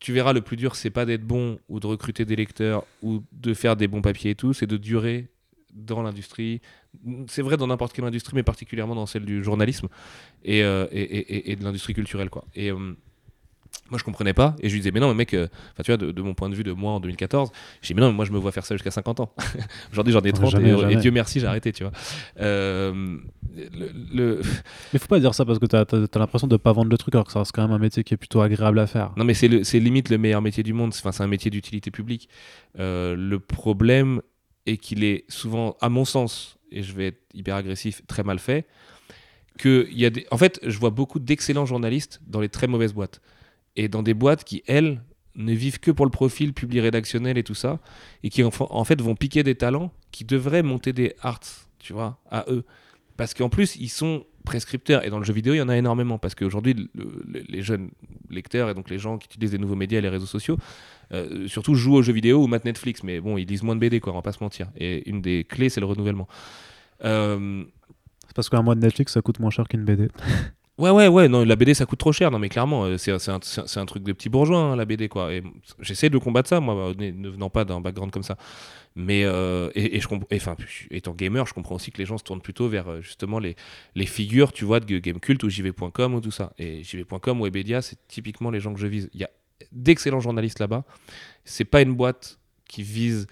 Tu 0.00 0.12
verras, 0.12 0.32
le 0.32 0.40
plus 0.42 0.56
dur, 0.56 0.76
c'est 0.76 0.90
pas 0.90 1.04
d'être 1.04 1.24
bon 1.24 1.58
ou 1.68 1.80
de 1.80 1.86
recruter 1.88 2.24
des 2.24 2.36
lecteurs 2.36 2.84
ou 3.02 3.24
de 3.32 3.52
faire 3.52 3.74
des 3.74 3.88
bons 3.88 4.00
papiers 4.02 4.30
et 4.30 4.34
tout, 4.36 4.52
c'est 4.52 4.66
de 4.66 4.76
durer 4.76 5.28
dans 5.78 6.02
l'industrie. 6.02 6.60
C'est 7.28 7.42
vrai 7.42 7.56
dans 7.56 7.66
n'importe 7.68 7.92
quelle 7.92 8.04
industrie, 8.04 8.34
mais 8.34 8.42
particulièrement 8.42 8.94
dans 8.94 9.06
celle 9.06 9.24
du 9.24 9.42
journalisme 9.44 9.88
et, 10.44 10.62
euh, 10.62 10.86
et, 10.92 11.00
et- 11.02 11.50
et- 11.52 11.56
de 11.56 11.64
l'industrie 11.64 11.94
culturelle. 11.94 12.30
Quoi. 12.30 12.44
Et 12.54 12.70
euh, 12.70 12.76
moi, 13.90 13.98
je 13.98 14.04
comprenais 14.04 14.34
pas. 14.34 14.54
Et 14.60 14.68
je 14.68 14.74
lui 14.74 14.80
disais, 14.80 14.90
mais 14.90 15.00
non, 15.00 15.08
mais 15.08 15.14
mec, 15.14 15.32
euh, 15.34 15.46
tu 15.82 15.90
vois, 15.90 15.96
de, 15.96 16.10
de 16.10 16.22
mon 16.22 16.34
point 16.34 16.48
de 16.50 16.54
vue 16.54 16.64
de 16.64 16.72
moi 16.72 16.92
en 16.92 17.00
2014, 17.00 17.50
j'ai 17.80 17.88
dit, 17.88 17.94
mais 17.94 18.00
non, 18.02 18.08
mais 18.08 18.16
moi, 18.16 18.24
je 18.24 18.32
me 18.32 18.38
vois 18.38 18.52
faire 18.52 18.66
ça 18.66 18.74
jusqu'à 18.74 18.90
50 18.90 19.20
ans. 19.20 19.32
Aujourd'hui, 19.92 20.12
j'en 20.12 20.20
ai 20.20 20.32
30 20.32 20.50
Jamais, 20.50 20.70
et, 20.70 20.72
et 20.72 20.78
jamais. 20.78 20.96
Dieu 20.96 21.10
merci, 21.10 21.40
j'ai 21.40 21.46
arrêté, 21.46 21.72
tu 21.72 21.84
vois. 21.84 21.92
Euh, 22.40 23.16
le- 23.56 23.90
le, 24.12 24.40
Mais 24.92 24.98
faut 24.98 25.06
pas 25.06 25.20
dire 25.20 25.34
ça 25.34 25.44
parce 25.44 25.58
que 25.58 25.66
t'as 25.66 25.82
as, 25.82 26.18
l'impression 26.18 26.46
de 26.48 26.56
pas 26.56 26.72
vendre 26.72 26.90
le 26.90 26.98
truc 26.98 27.14
alors 27.14 27.26
que 27.26 27.32
ça 27.32 27.38
reste 27.40 27.52
quand 27.54 27.62
même 27.62 27.72
un 27.72 27.78
métier 27.78 28.04
qui 28.04 28.14
est 28.14 28.18
plutôt 28.18 28.40
agréable 28.40 28.78
à 28.78 28.86
faire. 28.86 29.12
Non, 29.16 29.24
mais 29.24 29.34
c'est 29.34 29.48
limite 29.80 30.10
le 30.10 30.18
meilleur 30.18 30.42
métier 30.42 30.62
du 30.62 30.72
monde. 30.72 30.92
Enfin, 30.94 31.12
c'est 31.12 31.22
un 31.22 31.26
métier 31.28 31.50
d'utilité 31.50 31.90
publique. 31.90 32.28
Euh, 32.78 33.14
le 33.16 33.38
problème 33.40 34.20
est 34.66 34.76
qu'il 34.76 35.04
est 35.04 35.24
souvent, 35.28 35.76
à 35.80 35.88
mon 35.88 36.04
sens, 36.04 36.58
et 36.70 36.82
je 36.82 36.92
vais 36.92 37.08
être 37.08 37.22
hyper 37.34 37.56
agressif, 37.56 38.02
très 38.06 38.22
mal 38.22 38.38
fait. 38.38 38.66
Que 39.58 39.88
y 39.90 40.04
a 40.04 40.10
des... 40.10 40.26
En 40.30 40.38
fait, 40.38 40.60
je 40.62 40.78
vois 40.78 40.90
beaucoup 40.90 41.18
d'excellents 41.18 41.66
journalistes 41.66 42.20
dans 42.26 42.40
les 42.40 42.48
très 42.48 42.66
mauvaises 42.66 42.94
boîtes. 42.94 43.20
Et 43.76 43.88
dans 43.88 44.02
des 44.02 44.14
boîtes 44.14 44.44
qui, 44.44 44.62
elles, 44.66 45.00
ne 45.34 45.52
vivent 45.52 45.80
que 45.80 45.90
pour 45.90 46.04
le 46.04 46.10
profil, 46.10 46.52
public 46.52 46.82
rédactionnel 46.82 47.38
et 47.38 47.44
tout 47.44 47.54
ça. 47.54 47.80
Et 48.22 48.28
qui, 48.28 48.42
en 48.44 48.84
fait, 48.84 49.00
vont 49.00 49.14
piquer 49.14 49.42
des 49.42 49.54
talents 49.54 49.92
qui 50.10 50.24
devraient 50.24 50.62
monter 50.62 50.92
des 50.92 51.14
arts, 51.22 51.40
tu 51.78 51.92
vois, 51.92 52.18
à 52.30 52.44
eux. 52.48 52.64
Parce 53.16 53.34
qu'en 53.34 53.48
plus, 53.48 53.76
ils 53.76 53.88
sont 53.88 54.24
prescripteurs. 54.48 55.04
Et 55.04 55.10
dans 55.10 55.18
le 55.18 55.24
jeu 55.24 55.32
vidéo, 55.32 55.54
il 55.54 55.58
y 55.58 55.62
en 55.62 55.68
a 55.68 55.76
énormément. 55.76 56.18
Parce 56.18 56.34
qu'aujourd'hui, 56.34 56.74
le- 56.74 56.88
le- 57.32 57.44
les 57.48 57.62
jeunes 57.62 57.90
lecteurs 58.30 58.68
et 58.70 58.74
donc 58.74 58.90
les 58.90 58.98
gens 58.98 59.18
qui 59.18 59.26
utilisent 59.28 59.52
les 59.52 59.58
nouveaux 59.58 59.76
médias 59.76 59.98
et 59.98 60.02
les 60.02 60.08
réseaux 60.08 60.26
sociaux, 60.26 60.56
euh, 61.12 61.46
surtout 61.48 61.74
jouent 61.74 61.94
aux 61.96 62.02
jeux 62.02 62.12
vidéo 62.12 62.42
ou 62.42 62.46
matent 62.46 62.64
Netflix. 62.64 63.02
Mais 63.02 63.20
bon, 63.20 63.36
ils 63.38 63.46
lisent 63.46 63.62
moins 63.62 63.74
de 63.76 63.80
BD, 63.80 64.00
quoi, 64.00 64.12
on 64.12 64.16
va 64.16 64.22
pas 64.22 64.32
se 64.32 64.42
mentir. 64.42 64.66
Et 64.76 65.08
une 65.08 65.20
des 65.22 65.44
clés, 65.44 65.68
c'est 65.68 65.80
le 65.80 65.86
renouvellement. 65.86 66.26
Euh, 67.04 67.64
C'est 68.26 68.34
parce 68.34 68.48
qu'un 68.50 68.62
mois 68.62 68.74
de 68.74 68.80
Netflix 68.80 69.12
ça 69.14 69.22
coûte 69.22 69.38
moins 69.40 69.50
cher 69.50 69.66
qu'une 69.68 69.84
BD. 69.84 70.08
Ouais, 70.78 70.90
ouais, 70.90 71.08
ouais, 71.08 71.26
non, 71.28 71.44
la 71.44 71.56
BD 71.56 71.74
ça 71.74 71.86
coûte 71.86 71.98
trop 71.98 72.12
cher, 72.12 72.30
non, 72.30 72.38
mais 72.38 72.48
clairement, 72.48 72.84
euh, 72.84 72.96
c'est 72.98 73.10
un, 73.10 73.18
c'est 73.18 73.32
un- 73.32 73.82
un 73.82 73.86
truc 73.86 74.04
de 74.04 74.12
petit 74.12 74.28
bourgeois, 74.28 74.58
hein, 74.60 74.76
la 74.76 74.84
BD, 74.84 75.08
quoi. 75.08 75.32
Et 75.34 75.42
j'essaie 75.80 76.08
de 76.08 76.18
combattre 76.18 76.48
ça, 76.48 76.60
moi, 76.60 76.92
ne 76.96 77.28
venant 77.28 77.50
pas 77.50 77.64
d'un 77.64 77.80
background 77.80 78.12
comme 78.12 78.22
ça. 78.22 78.36
Mais, 78.94 79.24
euh, 79.24 79.70
et, 79.74 80.00
je 80.00 80.06
comp- 80.08 80.26
et, 80.30 80.36
enfin, 80.36 80.56
étant 80.90 81.14
gamer, 81.14 81.46
je 81.46 81.54
comprends 81.54 81.74
aussi 81.76 81.90
que 81.90 81.98
les 81.98 82.06
gens 82.06 82.16
se 82.18 82.24
tournent 82.24 82.40
plutôt 82.40 82.68
vers 82.68 82.88
euh, 82.90 83.00
justement 83.02 83.40
les, 83.40 83.56
les 83.96 84.06
figures, 84.06 84.52
tu 84.52 84.64
vois, 84.64 84.78
de 84.80 84.98
Gamecult 84.98 85.42
ou 85.42 85.50
JV.com 85.50 86.14
ou 86.14 86.20
tout 86.20 86.30
ça. 86.30 86.52
Et 86.58 86.84
JV.com 86.84 87.40
ou 87.40 87.44
Webedia, 87.44 87.82
c'est 87.82 87.98
typiquement 88.08 88.50
les 88.50 88.60
gens 88.60 88.72
que 88.72 88.80
je 88.80 88.86
vise. 88.86 89.10
Il 89.14 89.20
y 89.20 89.24
a 89.24 89.30
d'excellents 89.72 90.20
journalistes 90.20 90.60
là-bas. 90.60 90.84
C'est 91.44 91.64
pas 91.64 91.82
une 91.82 91.94
boîte 91.94 92.38
qui 92.68 92.82
vise 92.84 93.26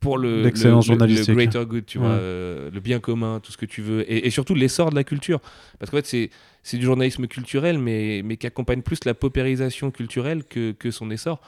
pour 0.00 0.18
le, 0.18 0.42
le, 0.68 0.74
le- 1.06 1.22
greater 1.34 1.64
good, 1.66 1.86
tu 1.86 1.98
vois, 1.98 2.08
Ouais. 2.08 2.16
euh, 2.20 2.70
le 2.70 2.80
bien 2.80 3.00
commun, 3.00 3.40
tout 3.40 3.52
ce 3.52 3.56
que 3.56 3.66
tu 3.66 3.80
veux, 3.82 4.10
et, 4.10 4.26
et 4.26 4.30
surtout 4.30 4.54
l'essor 4.54 4.90
de 4.90 4.94
la 4.94 5.04
culture. 5.04 5.40
Parce 5.78 5.90
qu'en 5.90 5.96
fait, 5.96 6.06
c'est 6.06 6.30
c'est 6.62 6.76
du 6.76 6.84
journalisme 6.84 7.26
culturel, 7.26 7.78
mais, 7.78 8.20
mais 8.24 8.36
qui 8.36 8.46
accompagne 8.46 8.82
plus 8.82 9.04
la 9.06 9.14
paupérisation 9.14 9.90
culturelle 9.90 10.44
que, 10.44 10.72
que 10.72 10.90
son 10.90 11.10
essor. 11.10 11.40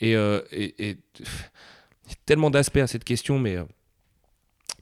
Et, 0.00 0.14
euh, 0.14 0.40
et- 0.52 0.90
et- 0.90 0.94
pff, 1.18 1.50
il 2.06 2.10
y 2.10 2.12
a 2.12 2.16
tellement 2.26 2.50
d'aspects 2.50 2.76
à 2.76 2.86
cette 2.86 3.02
question, 3.02 3.40
mais 3.40 3.56
euh, 3.56 3.64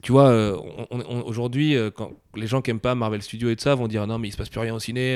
tu 0.03 0.11
vois, 0.11 0.29
euh, 0.29 0.55
on- 0.91 0.99
on- 1.09 1.21
aujourd'hui, 1.23 1.75
quand 1.95 2.11
les 2.35 2.45
gens 2.45 2.61
qui 2.61 2.69
aiment 2.69 2.79
pas 2.79 2.93
Marvel 2.93 3.23
Studios 3.23 3.49
et 3.49 3.55
tout 3.55 3.63
ça 3.63 3.73
vont 3.73 3.87
dire 3.87 4.05
non, 4.05 4.19
mais 4.19 4.27
il 4.27 4.31
se 4.31 4.37
passe 4.37 4.49
plus 4.49 4.59
rien 4.59 4.75
au 4.75 4.79
ciné, 4.79 5.15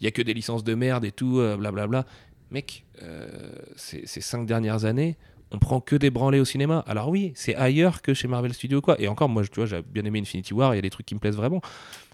il 0.00 0.04
y 0.04 0.06
a 0.06 0.10
que 0.10 0.20
des 0.20 0.34
licences 0.34 0.64
de 0.64 0.74
merde 0.74 1.06
et 1.06 1.12
tout, 1.12 1.40
blablabla. 1.58 2.04
Mec, 2.50 2.84
ces, 3.76 4.06
ces 4.06 4.20
cinq 4.20 4.44
dernières 4.46 4.84
années, 4.84 5.16
on 5.50 5.58
prend 5.58 5.80
que 5.80 5.96
des 5.96 6.10
branlées 6.10 6.40
au 6.40 6.44
cinéma. 6.44 6.84
Alors 6.86 7.08
oui, 7.08 7.32
c'est 7.34 7.54
ailleurs 7.54 8.02
que 8.02 8.14
chez 8.14 8.28
Marvel 8.28 8.52
Studios 8.52 8.80
quoi. 8.80 9.00
Et 9.00 9.08
encore, 9.08 9.28
moi, 9.28 9.42
tu 9.44 9.54
vois, 9.56 9.66
j'ai 9.66 9.82
bien 9.82 10.04
aimé 10.04 10.20
Infinity 10.20 10.54
War, 10.54 10.74
il 10.74 10.76
y 10.76 10.78
a 10.78 10.82
des 10.82 10.90
trucs 10.90 11.06
qui 11.06 11.14
me 11.14 11.20
plaisent 11.20 11.36
vraiment. 11.36 11.60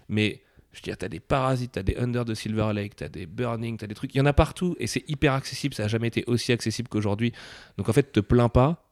Mais 0.07 0.41
je 0.71 0.79
veux 0.79 0.83
dire, 0.83 0.97
t'as 0.97 1.07
des 1.07 1.19
Parasites, 1.19 1.73
t'as 1.73 1.83
des 1.83 1.95
Under 1.97 2.25
de 2.25 2.33
Silver 2.33 2.71
Lake, 2.73 2.95
t'as 2.95 3.09
des 3.09 3.25
Burning, 3.25 3.77
t'as 3.77 3.87
des 3.87 3.95
trucs, 3.95 4.13
il 4.13 4.17
y 4.17 4.21
en 4.21 4.25
a 4.25 4.33
partout 4.33 4.75
et 4.79 4.87
c'est 4.87 5.03
hyper 5.09 5.33
accessible. 5.33 5.73
Ça 5.73 5.85
a 5.85 5.87
jamais 5.87 6.07
été 6.07 6.23
aussi 6.27 6.51
accessible 6.51 6.89
qu'aujourd'hui. 6.89 7.33
Donc 7.77 7.89
en 7.89 7.93
fait, 7.93 8.11
te 8.11 8.19
plains 8.19 8.49
pas 8.49 8.91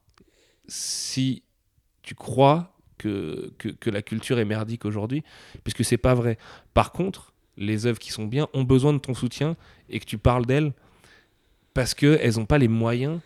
si 0.67 1.43
tu 2.01 2.15
crois 2.15 2.75
que, 2.97 3.53
que, 3.57 3.69
que 3.69 3.89
la 3.89 4.01
culture 4.01 4.39
est 4.39 4.45
merdique 4.45 4.85
aujourd'hui, 4.85 5.23
puisque 5.63 5.83
c'est 5.83 5.97
pas 5.97 6.13
vrai. 6.13 6.37
Par 6.73 6.91
contre, 6.91 7.33
les 7.57 7.85
œuvres 7.85 7.99
qui 7.99 8.11
sont 8.11 8.25
bien 8.25 8.47
ont 8.53 8.63
besoin 8.63 8.93
de 8.93 8.97
ton 8.97 9.13
soutien 9.13 9.55
et 9.89 9.99
que 9.99 10.05
tu 10.05 10.17
parles 10.17 10.45
d'elles 10.45 10.73
parce 11.73 11.93
qu'elles 11.93 12.35
n'ont 12.37 12.45
pas 12.45 12.57
les 12.57 12.67
moyens 12.67 13.19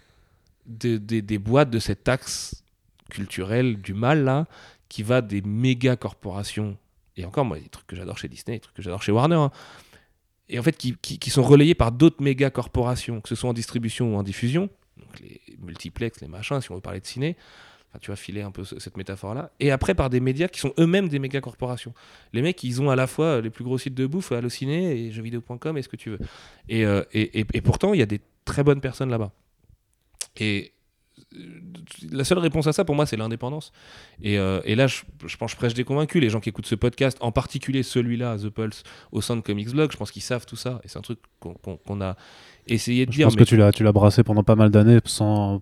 de- 0.67 0.97
de- 0.97 1.19
des 1.21 1.37
boîtes 1.39 1.69
de 1.69 1.79
cette 1.79 2.03
taxe 2.03 2.63
culturelle 3.09 3.77
du 3.81 3.93
mal 3.93 4.23
là 4.23 4.45
qui 4.89 5.03
va 5.03 5.21
des 5.21 5.41
méga 5.41 5.95
corporations 5.95 6.77
et 7.15 7.25
encore 7.25 7.45
moi 7.45 7.57
des 7.59 7.69
trucs 7.69 7.87
que 7.87 7.95
j'adore 7.95 8.17
chez 8.17 8.27
Disney 8.27 8.57
des 8.57 8.61
trucs 8.61 8.75
que 8.75 8.81
j'adore 8.81 9.01
chez 9.01 9.11
Warner 9.11 9.35
hein. 9.35 9.51
et 10.49 10.59
en 10.59 10.63
fait 10.63 10.75
qui, 10.77 10.95
qui- 10.97 11.29
sont 11.29 11.43
relayés 11.43 11.75
par 11.75 11.91
d'autres 11.91 12.21
méga 12.21 12.49
corporations 12.49 13.21
que 13.21 13.29
ce 13.29 13.35
soit 13.35 13.49
en 13.49 13.53
distribution 13.53 14.13
ou 14.13 14.17
en 14.17 14.23
diffusion 14.23 14.69
donc 14.97 15.19
les 15.21 15.39
multiplex 15.59 16.19
les 16.21 16.27
machins 16.27 16.59
si 16.61 16.71
on 16.71 16.75
veut 16.75 16.81
parler 16.81 16.99
de 16.99 17.05
ciné 17.07 17.35
Enfin, 17.89 17.99
tu 18.01 18.11
vas 18.11 18.17
filer 18.17 18.41
un 18.41 18.51
peu 18.51 18.65
ce- 18.65 18.79
cette 18.79 18.97
métaphore 18.97 19.33
là 19.33 19.49
et 19.61 19.71
après 19.71 19.95
par 19.95 20.09
des 20.09 20.19
médias 20.19 20.49
qui 20.49 20.59
sont 20.59 20.73
eux-mêmes 20.77 21.07
des 21.07 21.19
méga 21.19 21.39
corporations 21.39 21.93
les 22.33 22.41
mecs 22.41 22.61
ils 22.65 22.81
ont 22.81 22.89
à 22.89 22.97
la 22.97 23.07
fois 23.07 23.39
les 23.39 23.49
plus 23.49 23.63
gros 23.63 23.77
sites 23.77 23.93
de 23.95 24.05
bouffe 24.05 24.33
Allociné 24.33 25.05
et 25.05 25.11
jeuxvideo.com 25.13 25.77
et 25.77 25.81
ce 25.81 25.87
que 25.87 25.95
tu 25.95 26.09
veux 26.09 26.19
euh, 26.71 27.05
et, 27.13 27.39
et- 27.39 27.45
et 27.53 27.61
pourtant 27.61 27.93
il 27.93 27.99
y 28.01 28.03
a 28.03 28.05
des 28.05 28.19
très 28.43 28.61
bonnes 28.63 28.81
personnes 28.81 29.09
là-bas 29.09 29.31
et 30.37 30.73
la 32.11 32.23
seule 32.23 32.37
réponse 32.37 32.67
à 32.67 32.73
ça 32.73 32.85
pour 32.85 32.95
moi 32.95 33.05
c'est 33.05 33.17
l'indépendance. 33.17 33.71
Et, 34.21 34.37
euh, 34.37 34.61
et, 34.63 34.75
là 34.75 34.87
je, 34.87 35.01
je 35.25 35.37
pense 35.37 35.51
que 35.51 35.55
je 35.55 35.57
prêche 35.57 35.73
des 35.73 35.83
convaincus. 35.83 36.21
Les 36.21 36.29
gens 36.29 36.39
qui 36.39 36.49
écoutent 36.49 36.67
ce 36.67 36.75
podcast 36.75 37.17
en 37.21 37.31
particulier 37.31 37.83
celui-là 37.83 38.37
The 38.37 38.49
Pulse 38.49 38.83
au 39.11 39.21
sein 39.21 39.35
de 39.35 39.41
Comics 39.41 39.69
Blog 39.69 39.91
je 39.91 39.97
pense 39.97 40.11
qu'ils 40.11 40.21
savent 40.21 40.45
tout 40.45 40.55
ça. 40.55 40.79
Et 40.83 40.87
c'est 40.87 40.97
un 40.97 41.01
truc 41.01 41.19
qu'on 41.39 42.01
a 42.01 42.15
essayé 42.67 43.05
de 43.05 43.11
je 43.11 43.17
dire 43.17 43.27
pense 43.27 43.35
que 43.35 43.43
tu 43.43 43.57
l'as 43.57 43.71
tu 43.71 43.83
l'as 43.83 43.91
brassé 43.91 44.23
pendant 44.23 44.43
pas 44.43 44.55
mal 44.55 44.69
d'années 44.69 44.99
sans 45.05 45.61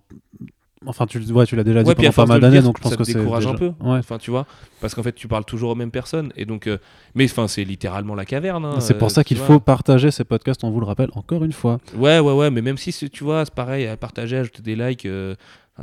Enfin, 0.84 1.06
tu, 1.06 1.18
ouais, 1.18 1.46
tu 1.46 1.56
l'as 1.56 1.64
déjà 1.64 1.82
dit 1.82 1.94
pendant 1.94 2.12
pas 2.12 2.26
mal 2.26 2.40
d'années, 2.40 2.60
donc 2.60 2.76
je 2.76 2.82
pense 2.82 2.92
ça 2.92 2.98
que 2.98 3.04
c'est. 3.04 3.14
décourage 3.14 3.44
déjà... 3.44 3.54
un 3.54 3.58
peu. 3.58 3.72
Ouais. 3.80 3.98
Enfin, 3.98 4.18
tu 4.18 4.30
vois, 4.30 4.46
parce 4.80 4.94
qu'en 4.94 5.02
fait, 5.02 5.14
tu 5.14 5.26
parles 5.26 5.44
toujours 5.46 5.70
aux 5.70 5.74
mêmes 5.74 5.90
personnes. 5.90 6.32
Et 6.36 6.44
donc, 6.44 6.66
euh, 6.66 6.78
mais 7.14 7.24
enfin, 7.24 7.48
c'est 7.48 7.64
littéralement 7.64 8.14
la 8.14 8.26
caverne. 8.26 8.64
hein, 8.64 8.80
c'est 8.80 8.98
pour 8.98 9.06
euh, 9.06 9.10
ça 9.10 9.24
qu'il 9.24 9.38
faut 9.38 9.58
partager 9.58 10.10
ces 10.10 10.24
podcasts, 10.24 10.64
on 10.64 10.70
vous 10.70 10.80
le 10.80 10.86
rappelle 10.86 11.08
encore 11.14 11.44
une 11.44 11.52
fois. 11.52 11.78
Ouais, 11.96 12.18
ouais, 12.18 12.32
ouais. 12.32 12.50
Mais 12.50 12.60
même 12.60 12.76
si 12.76 12.92
tu 13.10 13.24
vois, 13.24 13.44
c'est 13.46 13.54
pareil, 13.54 13.86
à 13.86 13.96
partager, 13.96 14.36
ajouter 14.36 14.62
des 14.62 14.76
likes. 14.76 15.06
euh, 15.06 15.34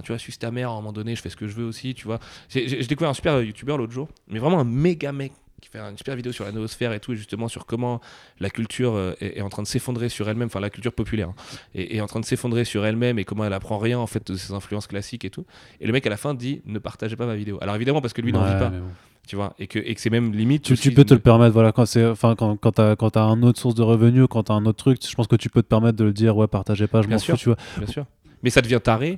tu 0.04 0.12
vois, 0.12 0.18
suis 0.18 0.34
ta 0.34 0.52
mère 0.52 0.70
à 0.70 0.74
un 0.74 0.76
moment 0.78 0.94
donné, 0.94 1.16
je 1.16 1.22
fais 1.22 1.30
ce 1.30 1.36
que 1.36 1.48
je 1.48 1.54
veux 1.56 1.66
aussi, 1.66 1.94
tu 1.94 2.06
vois. 2.06 2.20
J'ai 2.50 2.84
découvert 2.86 3.10
un 3.10 3.14
super 3.14 3.42
youtubeur 3.42 3.78
l'autre 3.78 3.94
jour, 3.94 4.08
mais 4.28 4.40
vraiment 4.40 4.60
un 4.60 4.64
méga 4.64 5.12
mec 5.12 5.34
qui 5.64 5.70
fait 5.70 5.80
une 5.80 5.98
super 5.98 6.16
vidéo 6.16 6.32
sur 6.32 6.44
la 6.46 6.52
noosphère 6.52 6.94
et 6.94 7.00
tout, 7.00 7.14
et 7.14 7.16
justement 7.16 7.48
sur 7.48 7.66
comment 7.66 8.02
la 8.40 8.50
culture 8.50 8.94
euh, 8.96 9.14
est, 9.22 9.38
est 9.38 9.42
en 9.42 9.50
train 9.50 9.64
de 9.64 9.68
s'effondrer 9.68 10.10
sur 10.10 10.28
elle-même, 10.30 10.48
enfin 10.48 10.60
la 10.60 10.70
culture 10.70 10.94
populaire, 10.94 11.30
hein, 11.30 11.36
est, 11.74 11.96
est 11.96 12.02
en 12.02 12.08
train 12.08 12.20
de 12.20 12.26
s'effondrer 12.26 12.66
sur 12.66 12.86
elle-même 12.86 13.18
et 13.18 13.24
comment 13.24 13.46
elle 13.46 13.54
apprend 13.54 13.78
rien 13.78 13.98
en 13.98 14.08
fait 14.08 14.32
de 14.32 14.36
ses 14.36 14.54
influences 14.54 14.88
classiques 14.88 15.26
et 15.26 15.30
tout. 15.30 15.46
Et 15.80 15.88
le 15.88 15.94
mec 15.94 16.06
à 16.06 16.10
la 16.10 16.18
fin 16.18 16.34
dit 16.34 16.62
ne 16.66 16.80
partagez 16.80 17.16
pas 17.16 17.26
ma 17.26 17.36
vidéo. 17.36 17.58
Alors 17.62 17.76
évidemment 17.76 18.02
parce 18.02 18.14
que 18.14 18.22
lui 18.22 18.34
n'en 18.34 18.44
vit 18.44 18.60
pas, 18.60 18.70
bon. 18.70 18.84
tu 19.28 19.36
vois, 19.36 19.54
et 19.58 19.68
que, 19.68 19.80
et 19.80 19.96
que 19.96 20.02
c'est 20.02 20.10
même 20.10 20.34
limite. 20.34 20.64
Tu, 20.64 20.74
aussi 20.74 20.90
tu 20.90 20.94
peux 20.94 21.06
te 21.06 21.14
le 21.14 21.20
permettre, 21.22 21.54
voilà, 21.54 21.72
quand 21.72 21.86
c'est, 21.86 22.06
enfin, 22.06 22.36
quand, 22.36 22.58
quand 22.58 22.74
t'as, 22.74 22.96
quand 22.96 23.12
t'as 23.12 23.24
un 23.24 23.42
autre 23.44 23.60
source 23.60 23.76
de 23.76 23.84
revenus, 23.84 24.28
quand 24.30 24.44
t'as 24.44 24.54
un 24.54 24.66
autre 24.66 24.78
truc, 24.78 25.00
je 25.08 25.16
pense 25.16 25.28
que 25.28 25.38
tu 25.38 25.50
peux 25.50 25.64
te 25.64 25.68
permettre 25.68 25.98
de 25.98 26.04
le 26.04 26.14
dire, 26.14 26.36
ouais, 26.36 26.48
partagez 26.48 26.88
pas, 26.88 27.02
je 27.02 27.08
m'en 27.08 27.20
fous, 27.20 27.38
tu 27.38 27.50
vois. 27.50 27.58
bien 27.78 27.88
sûr. 27.88 28.06
Mais 28.44 28.50
ça 28.50 28.62
devient 28.62 28.82
taré 28.84 29.16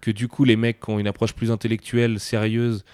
que 0.00 0.10
du 0.10 0.26
coup 0.26 0.44
les 0.44 0.56
mecs 0.56 0.80
qui 0.80 0.90
ont 0.90 0.98
une 0.98 1.06
approche 1.06 1.32
plus 1.34 1.50
intellectuelle, 1.50 2.18
sérieuse 2.18 2.84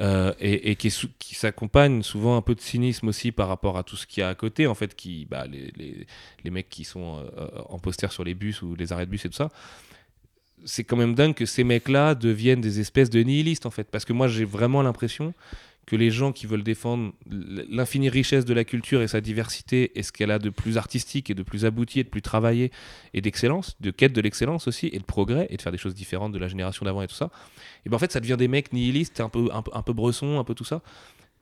euh, 0.00 0.32
et, 0.40 0.74
qui, 0.74 0.90
s'accompagnent 0.90 2.02
souvent 2.02 2.36
un 2.36 2.42
peu 2.42 2.54
de 2.54 2.60
cynisme 2.60 3.08
aussi 3.08 3.30
par 3.30 3.46
rapport 3.46 3.78
à 3.78 3.84
tout 3.84 3.96
ce 3.96 4.06
qu'il 4.06 4.22
y 4.22 4.24
a 4.24 4.28
à 4.28 4.34
côté, 4.34 4.66
en 4.66 4.74
fait, 4.74 4.94
qui, 4.96 5.24
bah, 5.26 5.46
les, 5.46 5.72
les, 5.76 6.06
les 6.42 6.50
mecs 6.50 6.68
qui 6.68 6.84
sont 6.84 7.24
euh, 7.38 7.48
en 7.68 7.78
poster 7.78 8.10
sur 8.10 8.24
les 8.24 8.34
bus 8.34 8.62
ou 8.62 8.74
les 8.74 8.92
arrêts 8.92 9.06
de 9.06 9.10
bus 9.10 9.24
et 9.24 9.28
tout 9.28 9.36
ça. 9.36 9.50
C'est 10.64 10.82
quand 10.82 10.96
même 10.96 11.14
dingue 11.14 11.34
que 11.34 11.46
ces 11.46 11.62
mecs-là 11.62 12.14
deviennent 12.14 12.60
des 12.60 12.80
espèces 12.80 13.10
de 13.10 13.20
nihilistes 13.20 13.66
en 13.66 13.70
fait, 13.70 13.84
parce 13.90 14.04
que 14.04 14.12
moi 14.12 14.28
j'ai 14.28 14.44
vraiment 14.44 14.82
l'impression 14.82 15.34
que 15.86 15.96
les 15.96 16.10
gens 16.10 16.32
qui 16.32 16.46
veulent 16.46 16.62
défendre 16.62 17.12
l'infinie 17.28 18.08
richesse 18.08 18.44
de 18.44 18.54
la 18.54 18.64
culture 18.64 19.02
et 19.02 19.08
sa 19.08 19.20
diversité 19.20 19.98
et 19.98 20.02
ce 20.02 20.12
qu'elle 20.12 20.30
a 20.30 20.38
de 20.38 20.50
plus 20.50 20.78
artistique 20.78 21.30
et 21.30 21.34
de 21.34 21.42
plus 21.42 21.64
abouti 21.64 22.00
et 22.00 22.04
de 22.04 22.08
plus 22.08 22.22
travaillé 22.22 22.70
et 23.12 23.20
d'excellence, 23.20 23.76
de 23.80 23.90
quête 23.90 24.12
de 24.12 24.20
l'excellence 24.20 24.66
aussi 24.68 24.88
et 24.92 24.98
de 24.98 25.04
progrès 25.04 25.46
et 25.50 25.56
de 25.56 25.62
faire 25.62 25.72
des 25.72 25.78
choses 25.78 25.94
différentes 25.94 26.32
de 26.32 26.38
la 26.38 26.48
génération 26.48 26.84
d'avant 26.86 27.02
et 27.02 27.06
tout 27.08 27.14
ça, 27.14 27.30
et 27.84 27.88
ben 27.90 27.96
en 27.96 27.98
fait 27.98 28.12
ça 28.12 28.20
devient 28.20 28.36
des 28.38 28.48
mecs 28.48 28.72
nihilistes, 28.72 29.20
un 29.20 29.28
peu, 29.28 29.48
un 29.52 29.62
peu, 29.62 29.70
un 29.74 29.82
peu 29.82 29.92
bresson, 29.92 30.38
un 30.38 30.44
peu 30.44 30.54
tout 30.54 30.64
ça. 30.64 30.82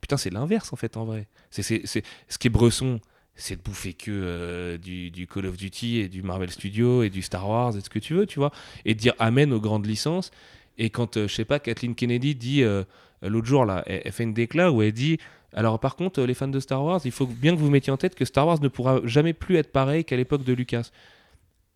Putain, 0.01 0.17
c'est 0.17 0.31
l'inverse 0.33 0.73
en 0.73 0.75
fait 0.75 0.97
en 0.97 1.05
vrai. 1.05 1.27
C'est, 1.49 1.63
c'est, 1.63 1.81
c'est- 1.85 2.03
ce 2.27 2.37
qui 2.37 2.47
est 2.47 2.49
bresson, 2.49 2.99
c'est 3.35 3.55
de 3.55 3.61
bouffer 3.61 3.93
que 3.93 4.11
euh, 4.11 4.77
du, 4.77 5.09
du 5.09 5.25
Call 5.27 5.45
of 5.45 5.55
Duty 5.57 5.99
et 5.99 6.09
du 6.09 6.21
Marvel 6.21 6.51
Studios 6.51 7.03
et 7.03 7.09
du 7.09 7.21
Star 7.21 7.47
Wars 7.49 7.75
et 7.77 7.81
ce 7.81 7.89
que 7.89 7.99
tu 7.99 8.13
veux, 8.13 8.25
tu 8.25 8.39
vois, 8.39 8.51
et 8.83 8.93
de 8.93 8.99
dire 8.99 9.13
amen 9.19 9.53
aux 9.53 9.61
grandes 9.61 9.85
licences. 9.85 10.31
Et 10.77 10.89
quand, 10.89 11.17
euh, 11.17 11.27
je 11.27 11.33
sais 11.33 11.45
pas, 11.45 11.59
Kathleen 11.59 11.95
Kennedy 11.95 12.35
dit 12.35 12.63
euh, 12.63 12.83
l'autre 13.23 13.47
jour 13.47 13.65
là, 13.65 13.83
elle, 13.85 14.11
fait 14.11 14.23
une 14.23 14.33
déclat 14.33 14.71
où 14.71 14.81
elle 14.81 14.91
dit 14.91 15.17
alors 15.53 15.79
par 15.79 15.95
contre, 15.95 16.21
euh, 16.21 16.25
les 16.25 16.33
fans 16.33 16.47
de 16.47 16.59
Star 16.59 16.83
Wars, 16.83 17.01
il 17.05 17.11
faut 17.11 17.27
bien 17.27 17.55
que 17.55 17.59
vous 17.59 17.69
mettiez 17.69 17.93
en 17.93 17.97
tête 17.97 18.15
que 18.15 18.25
Star 18.25 18.47
Wars 18.47 18.59
ne 18.61 18.67
pourra 18.67 19.01
jamais 19.05 19.33
plus 19.33 19.57
être 19.57 19.71
pareil 19.71 20.03
qu'à 20.03 20.15
l'époque 20.15 20.43
de 20.43 20.53
Lucas. 20.53 20.89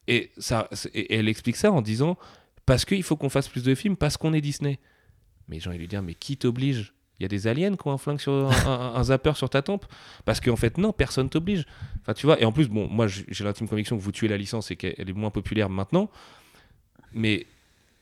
Et, 0.08 0.32
ça, 0.38 0.70
et 0.94 1.16
elle 1.16 1.28
explique 1.28 1.58
ça 1.58 1.72
en 1.72 1.82
disant 1.82 2.18
parce 2.66 2.86
qu'il 2.86 3.04
faut 3.04 3.16
qu'on 3.16 3.30
fasse 3.30 3.48
plus 3.48 3.64
de 3.64 3.76
films, 3.76 3.96
parce 3.96 4.18
qu'on 4.18 4.34
est 4.34 4.42
Disney. 4.42 4.80
Mais 5.48 5.56
les 5.56 5.62
gens, 5.62 5.72
ils 5.72 5.80
lui 5.80 5.88
disent 5.88 6.02
mais 6.04 6.16
qui 6.16 6.38
t'oblige? 6.38 6.94
Il 7.20 7.24
y 7.24 7.26
a 7.26 7.30
des 7.30 7.48
aliens 7.48 7.76
qui 7.76 7.88
ont 7.88 7.92
un 7.92 7.98
flingue 7.98 8.20
sur 8.20 8.32
un, 8.68 9.04
zapper 9.04 9.34
sur 9.34 9.50
ta 9.50 9.64
tempe 9.64 9.88
Parce 10.24 10.40
qu'en 10.40 10.56
fait, 10.56 10.78
non, 10.78 10.94
personne 10.94 11.30
t'oblige. 11.30 11.66
Enfin, 12.02 12.14
tu 12.14 12.28
vois. 12.28 12.40
Et 12.40 12.46
en 12.46 12.52
plus, 12.52 12.68
bon, 12.68 12.88
moi, 12.88 13.08
j'ai 13.08 13.26
j'ai 13.28 13.44
l'intime 13.44 13.68
conviction 13.68 13.98
que 13.98 14.04
vous 14.04 14.12
tuez 14.12 14.28
la 14.28 14.38
licence 14.38 14.70
et 14.70 14.76
qu'elle 14.76 15.10
est 15.10 15.14
moins 15.14 15.32
populaire 15.32 15.68
maintenant. 15.68 16.12
Mais 17.14 17.48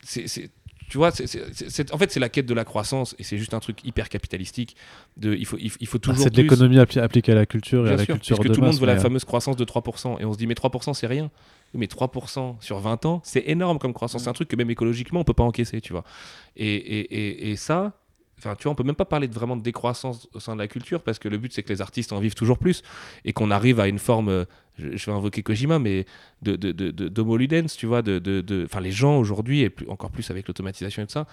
c'est- 0.01 0.51
tu 0.89 0.97
vois, 0.97 1.11
c'est- 1.11 1.27
c'est- 1.27 1.43
c'est- 1.53 1.69
c'est- 1.69 1.93
en 1.93 1.97
fait, 1.97 2.11
c'est 2.11 2.19
la 2.19 2.29
quête 2.29 2.45
de 2.45 2.53
la 2.53 2.63
croissance 2.63 3.15
et 3.19 3.23
c'est 3.23 3.37
juste 3.37 3.53
un 3.53 3.59
truc 3.59 3.79
hyper 3.85 4.07
capitalistique. 4.09 4.75
De, 5.17 5.33
il 5.35 5.45
faut, 5.45 5.57
il, 5.59 5.69
faut- 5.69 5.77
il 5.81 5.87
faut 5.87 5.97
Bah, 5.97 6.01
toujours 6.03 6.23
c'est 6.23 6.29
de 6.29 6.41
l'économie 6.41 6.77
appli- 6.77 6.99
appliquée 6.99 7.31
à 7.31 7.35
la 7.35 7.45
culture 7.45 7.81
et 7.81 7.83
Bien 7.89 7.93
à 7.93 7.97
la 7.97 8.05
culture 8.05 8.37
puisque 8.37 8.49
de 8.49 8.53
tout 8.55 8.61
le 8.61 8.67
monde 8.67 8.79
veut 8.79 8.85
la 8.85 8.93
euh, 8.93 8.99
fameuse 8.99 9.25
croissance 9.25 9.55
de 9.55 9.63
3%. 9.65 10.17
Et 10.19 10.25
on 10.25 10.33
se 10.33 10.37
dit, 10.37 10.47
mais 10.47 10.53
3%, 10.53 10.93
c'est 10.93 11.07
rien. 11.07 11.31
Mais 11.73 11.87
3% 11.87 12.57
sur 12.61 12.79
20 12.79 13.05
ans, 13.05 13.21
c'est 13.23 13.43
énorme 13.47 13.79
comme 13.79 13.93
croissance. 13.93 14.23
C'est 14.23 14.29
un 14.29 14.33
truc 14.33 14.47
que 14.47 14.55
même 14.55 14.69
écologiquement, 14.69 15.21
on 15.21 15.23
peut 15.23 15.33
pas 15.33 15.43
encaisser, 15.43 15.81
tu 15.81 15.91
vois. 15.93 16.03
Et, 16.55 16.73
et, 16.75 16.99
et, 17.01 17.51
et 17.51 17.55
ça, 17.55 17.93
enfin, 18.37 18.55
tu 18.55 18.63
vois, 18.63 18.71
on 18.73 18.75
peut 18.75 18.83
même 18.83 18.95
pas 18.95 19.05
parler 19.05 19.27
de 19.27 19.33
vraiment 19.33 19.55
de 19.55 19.61
décroissance 19.63 20.27
au 20.33 20.39
sein 20.39 20.53
de 20.55 20.59
la 20.61 20.67
culture 20.67 21.01
parce 21.03 21.19
que 21.19 21.27
le 21.27 21.37
but, 21.37 21.53
c'est 21.53 21.63
que 21.63 21.71
les 21.73 21.81
artistes 21.81 22.11
en 22.13 22.19
vivent 22.19 22.35
toujours 22.35 22.57
plus 22.57 22.81
et 23.23 23.33
qu'on 23.33 23.51
arrive 23.51 23.79
à 23.79 23.87
une 23.87 23.99
forme, 23.99 24.29
euh, 24.29 24.45
je, 24.77 25.05
vais 25.05 25.11
invoquer 25.11 25.41
Kojima, 25.43 25.79
mais 25.79 26.05
de, 26.41 26.55
de, 26.55 26.71
de, 26.71 26.91
de- 26.91 27.67
tu 27.77 27.85
vois. 27.85 28.01
De, 28.01 28.19
de, 28.19 28.41
les 28.81 28.91
gens 28.91 29.17
aujourd'hui, 29.17 29.61
et 29.61 29.73
encore 29.87 30.11
plus 30.11 30.29
avec 30.31 30.47
l'automatisation 30.47 31.03
et 31.03 31.05
tout 31.05 31.13
ça, 31.13 31.27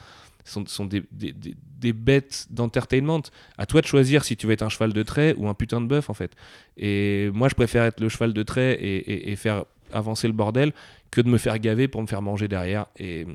sont, 0.45 0.65
sont 0.67 0.87
des, 0.87 1.03
des, 1.13 1.33
des, 1.33 1.55
des 1.79 1.93
bêtes 1.93 2.47
d'entertainment. 2.51 3.23
À 3.59 3.67
toi 3.67 3.81
de 3.81 3.87
choisir 3.87 4.25
si 4.25 4.37
tu 4.37 4.47
veux 4.47 4.53
être 4.53 4.63
un 4.63 4.69
cheval 4.69 4.93
de 4.93 5.03
trait 5.03 5.35
ou 5.39 5.49
un 5.49 5.55
putain 5.55 5.81
de 5.81 5.87
bœuf, 5.87 6.09
en 6.11 6.15
fait. 6.15 6.33
Et 6.77 7.31
moi, 7.35 7.49
je 7.49 7.55
préfère 7.55 7.85
être 7.85 8.01
le 8.01 8.09
cheval 8.09 8.33
de 8.33 8.43
trait 8.43 8.75
et, 8.75 8.97
et- 9.13 9.33
et 9.33 9.37
faire 9.37 9.65
avancer 9.93 10.27
le 10.27 10.33
bordel 10.33 10.73
que 11.11 11.21
de 11.21 11.29
me 11.29 11.37
faire 11.39 11.59
gaver 11.59 11.89
pour 11.89 12.01
me 12.01 12.07
faire 12.07 12.23
manger 12.23 12.49
derrière. 12.49 12.87
Et 12.99 13.27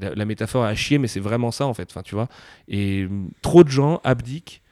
la, 0.00 0.24
métaphore 0.24 0.66
est 0.66 0.70
à 0.70 0.74
chier, 0.74 0.98
mais 0.98 1.08
c'est 1.08 1.20
vraiment 1.20 1.50
ça, 1.50 1.66
en 1.66 1.74
fait. 1.74 1.88
Enfin, 1.90 2.02
tu 2.02 2.14
vois. 2.14 2.28
Et 2.68 3.04
hum, 3.04 3.30
trop 3.42 3.64
de 3.64 3.68
gens 3.68 4.00
abdiquent 4.04 4.62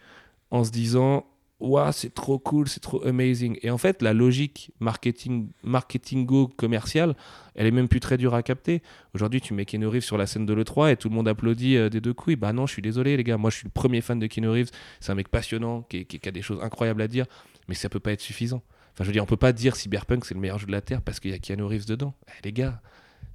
en 0.51 0.64
se 0.64 0.70
disant 0.70 1.24
Ouah, 1.59 1.91
c'est 1.91 2.12
trop 2.12 2.39
cool, 2.39 2.68
c'est 2.68 2.81
trop 2.81 3.03
amazing. 3.07 3.59
Et 3.62 3.70
en 3.70 3.79
fait, 3.79 4.03
la 4.03 4.12
logique 4.12 4.72
marketing, 4.79 5.49
marketingo-commerciale, 5.62 7.16
elle 7.55 7.66
est 7.66 7.70
même 7.70 7.89
plus 7.89 8.01
très 8.01 8.18
dure 8.18 8.35
à 8.35 8.43
capter. 8.43 8.83
Aujourd'hui, 9.14 9.41
tu 9.41 9.55
mets 9.55 9.64
Keanu 9.64 9.87
Reeves 9.87 10.05
sur 10.05 10.18
la 10.18 10.27
scène 10.27 10.45
de 10.45 10.53
l'E3 10.53 10.93
et 10.93 10.97
tout 10.97 11.09
le 11.09 11.14
monde 11.14 11.29
applaudit 11.29 11.79
euh, 11.79 11.89
des 11.89 12.03
deux 12.03 12.12
couilles. 12.12 12.37
Bah 12.37 12.53
non, 12.53 12.66
je 12.66 12.72
suis 12.72 12.83
désolé, 12.83 13.16
les 13.16 13.24
gars. 13.24 13.39
Moi, 13.39 13.49
je 13.49 13.57
suis 13.57 13.64
le 13.64 13.70
premier 13.70 14.03
fan 14.03 14.18
de 14.18 14.27
Keanu 14.27 14.51
Reeves. 14.51 14.70
C'est 15.01 15.12
un 15.12 15.14
mec 15.14 15.29
passionnant 15.29 15.81
qui 15.89 16.07
a 16.27 16.31
des 16.31 16.43
choses 16.43 16.62
incroyables 16.62 17.01
à 17.01 17.09
dire, 17.09 17.24
mais 17.68 17.74
ça 17.74 17.89
peut 17.89 18.01
pas 18.01 18.12
être 18.12 18.20
suffisant. 18.20 18.62
Enfin, 18.93 19.05
je 19.05 19.07
veux 19.07 19.12
dire, 19.12 19.22
on 19.22 19.27
peut 19.27 19.37
pas 19.39 19.53
dire 19.53 19.77
Cyberpunk 19.77 20.27
c'est 20.27 20.35
le 20.35 20.41
meilleur 20.41 20.59
jeu 20.59 20.66
de 20.66 20.72
la 20.72 20.83
Terre 20.83 21.01
parce 21.01 21.20
qu'il 21.20 21.31
y 21.31 21.35
a 21.35 21.39
Keanu 21.39 21.64
Reeves 21.64 21.87
dedans. 21.87 22.14
Eh, 22.29 22.45
les 22.45 22.53
gars, 22.53 22.83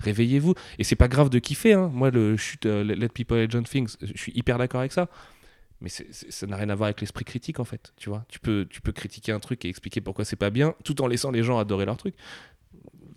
réveillez-vous. 0.02 0.54
Et 0.80 0.84
c'est 0.84 0.96
pas 0.96 1.08
grave 1.08 1.30
de 1.30 1.40
kiffer. 1.40 1.74
Hein. 1.74 1.90
Moi, 1.94 2.12
le 2.12 2.38
chute 2.38 2.66
euh, 2.66 2.84
Let 2.84 3.10
People 3.10 3.38
Legend 3.38 3.68
Things, 3.68 3.96
je 4.02 4.18
suis 4.18 4.32
hyper 4.36 4.58
d'accord 4.58 4.80
avec 4.80 4.92
ça. 4.92 5.08
Mais 5.82 5.90
ça 5.90 6.46
n'a 6.46 6.58
rien 6.58 6.70
à 6.70 6.76
voir 6.76 6.88
avec 6.88 7.02
l'esprit 7.02 7.26
critique 7.26 7.60
en 7.60 7.64
fait. 7.64 7.92
Tu 7.98 8.10
vois, 8.10 8.24
tu 8.30 8.40
peux, 8.40 8.68
tu 8.70 8.82
peux 8.82 8.92
critiquer 8.92 9.32
un 9.32 9.40
truc 9.40 9.66
et 9.66 9.68
expliquer 9.68 10.00
pourquoi 10.00 10.26
c'est 10.26 10.36
pas 10.36 10.52
bien, 10.52 10.76
tout 10.84 11.02
en 11.02 11.08
laissant 11.08 11.32
les 11.32 11.42
gens 11.42 11.58
adorer 11.58 11.86
leur 11.86 11.98
truc. 11.98 12.14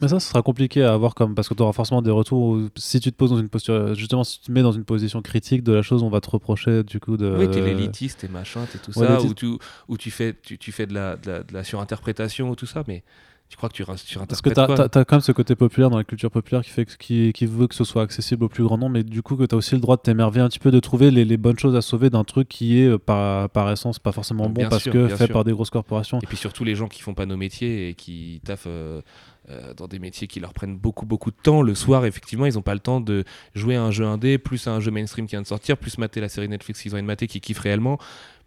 Mais 0.01 0.09
ça, 0.09 0.19
ce 0.19 0.29
sera 0.29 0.43
compliqué 0.43 0.83
à 0.83 0.93
avoir 0.93 1.15
comme 1.15 1.35
parce 1.35 1.49
que 1.49 1.55
tu 1.55 1.63
auras 1.63 1.73
forcément 1.73 2.03
des 2.03 2.11
retours. 2.11 2.43
où 2.43 2.69
si 2.77 3.01
tu 3.01 3.13
te 3.13 3.17
poses 3.17 3.31
dans 3.31 3.39
une 3.39 3.49
posture, 3.49 3.95
justement, 3.95 4.25
si 4.25 4.41
tu 4.41 4.47
te 4.47 4.53
mets 4.53 4.63
dans 4.63 4.73
une 4.73 4.85
position 4.85 5.23
critique 5.23 5.63
de 5.63 5.73
la 5.73 5.83
chose, 5.83 6.03
on 6.03 6.09
va 6.09 6.21
te 6.21 6.31
reprocher 6.31 6.83
du 6.83 7.01
coup 7.01 7.17
de. 7.17 7.37
Oui, 7.39 7.51
t'es 7.51 7.61
l'élitiste, 7.61 8.21
t'es 8.21 8.29
machin, 8.29 8.67
t'es 8.71 8.79
tout 8.79 8.99
Ouais, 8.99 9.07
ça, 9.07 9.21
ou 9.23 9.35
tu, 9.35 9.59
tu 9.99 10.11
fais, 10.11 10.35
tu, 10.43 10.59
tu 10.59 10.73
fais 10.73 10.87
de 10.87 10.95
la, 10.95 11.17
de 11.17 11.31
la, 11.31 11.43
de 11.43 11.53
la 11.53 11.65
surinterprétation 11.65 12.51
ou 12.51 12.57
tout 12.57 12.67
ça, 12.67 12.83
mais 12.89 13.05
tu 13.49 13.57
crois 13.57 13.69
que 13.69 13.75
tu 13.75 13.83
ra- 13.85 13.95
Parce 14.27 14.41
que 14.43 14.51
quoi 14.51 14.81
as, 14.85 14.89
quand 15.05 15.13
même 15.13 15.21
ce 15.21 15.31
côté 15.33 15.55
populaire 15.55 15.89
dans 15.91 15.97
la 15.99 16.03
culture 16.05 16.31
populaire 16.31 16.63
qui 16.63 16.71
fait 16.71 16.85
que, 16.87 16.97
qui, 16.97 17.33
qui 17.33 17.47
veut 17.47 17.67
que 17.69 17.75
ce 17.75 17.85
soit 17.85 18.03
accessible 18.03 18.45
au 18.45 18.49
plus 18.49 18.65
grand 18.65 18.79
nombre, 18.79 18.93
mais 18.95 19.05
du 19.05 19.23
coup 19.23 19.37
que 19.37 19.45
t'as 19.45 19.57
aussi 19.57 19.75
le 19.75 19.81
droit 19.81 19.97
de 19.97 20.03
t'émerveiller 20.03 20.45
un 20.45 20.49
petit 20.49 20.59
peu, 20.59 20.71
de 20.73 20.81
trouver 20.81 21.11
les, 21.11 21.25
les 21.25 21.37
bonnes 21.37 21.59
choses 21.59 21.77
à 21.77 21.83
sauver 21.83 22.11
d'un 22.11 22.25
truc 22.25 22.49
qui 22.49 22.81
est 22.81 22.87
euh, 22.89 22.99
par, 22.99 23.49
par 23.51 23.71
essence 23.71 23.99
pas 23.99 24.13
forcément 24.13 24.49
bon 24.49 24.63
Bien 24.63 24.69
parce 24.69 24.83
sûr, 24.83 24.93
que 24.93 25.09
fait 25.09 25.27
sûr. 25.27 25.33
par 25.33 25.45
des 25.45 25.53
grosses 25.53 25.71
corporations. 25.71 26.19
Et 26.21 26.27
puis 26.27 26.37
surtout 26.37 26.65
les 26.65 26.75
gens 26.75 26.89
qui 26.89 27.01
font 27.03 27.15
pas 27.15 27.27
nos 27.27 27.37
métiers 27.37 27.91
et 27.91 27.95
qui 27.95 28.41
taffent 28.45 28.65
euh, 28.67 29.03
euh, 29.51 29.75
dans 29.75 29.87
des 29.87 29.99
métiers 29.99 30.27
qui 30.27 30.41
leur 30.41 30.53
prennent 30.55 30.77
beaucoup 30.79 31.05
beaucoup 31.07 31.31
de 31.31 31.37
temps. 31.41 31.61
Le 31.63 31.75
soir, 31.75 32.07
effectivement, 32.07 32.47
ils 32.47 32.59
ont 32.59 32.63
pas 32.63 32.75
le 32.75 32.81
temps 32.81 33.01
de 33.01 33.25
jouer 33.55 33.77
à 33.77 33.83
un 33.83 33.91
jeu 33.91 34.07
indé, 34.07 34.39
plus 34.39 34.67
à 34.67 34.73
un 34.73 34.81
jeu 34.81 34.91
mainstream 34.91 35.27
qui 35.27 35.33
vient 35.33 35.43
de 35.43 35.47
sortir, 35.47 35.77
plus 35.77 35.99
mater 35.99 36.21
la 36.23 36.31
série 36.31 36.49
Netflix 36.49 36.81
qu'ils 36.81 36.95
ont 36.95 36.99
de 36.99 37.03
mater, 37.03 37.27
qui 37.27 37.41
kiffent 37.43 37.59
réellement, 37.59 37.99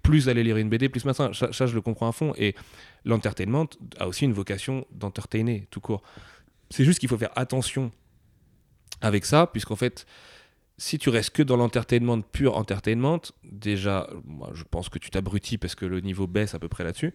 plus 0.03 0.29
aller 0.29 0.43
lire 0.43 0.57
une 0.57 0.69
BD, 0.69 0.89
plus 0.89 1.05
machin. 1.05 1.31
Ça, 1.33 1.65
je 1.65 1.75
le 1.75 1.81
comprends 1.81 2.07
à 2.07 2.11
fond. 2.11 2.33
Et 2.37 2.55
l'entertainment 3.05 3.67
a 3.99 4.07
aussi 4.07 4.25
une 4.25 4.33
vocation 4.33 4.85
d'entertainer 4.91 5.67
tout 5.69 5.81
court. 5.81 6.01
C'est 6.69 6.85
juste 6.85 6.99
qu'il 6.99 7.09
faut 7.09 7.17
faire 7.17 7.31
attention 7.35 7.91
avec 9.01 9.25
ça, 9.25 9.47
puisqu'en 9.47 9.75
fait, 9.75 10.05
si 10.77 10.97
tu 10.97 11.09
restes 11.09 11.31
que 11.31 11.43
dans 11.43 11.57
l'entertainment 11.57 12.21
pur 12.21 12.57
entertainment, 12.57 13.21
déjà, 13.43 14.09
moi, 14.25 14.51
je 14.53 14.63
pense 14.63 14.89
que 14.89 14.99
tu 14.99 15.09
t'abrutis 15.09 15.57
parce 15.57 15.75
que 15.75 15.85
le 15.85 16.01
niveau 16.01 16.27
baisse 16.27 16.53
à 16.53 16.59
peu 16.59 16.67
près 16.67 16.83
là-dessus. 16.83 17.13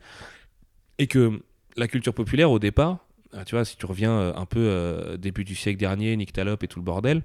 Et 0.98 1.06
que 1.06 1.42
la 1.76 1.88
culture 1.88 2.14
populaire, 2.14 2.50
au 2.50 2.58
départ, 2.58 3.06
ah, 3.32 3.44
tu 3.44 3.54
vois, 3.54 3.64
si 3.64 3.76
tu 3.76 3.86
reviens 3.86 4.12
euh, 4.12 4.34
un 4.36 4.44
peu 4.44 4.60
euh, 4.60 5.16
début 5.16 5.44
du 5.44 5.54
siècle 5.54 5.78
dernier, 5.78 6.16
Nick 6.16 6.32
Talop 6.32 6.62
et 6.62 6.68
tout 6.68 6.78
le 6.78 6.84
bordel, 6.84 7.22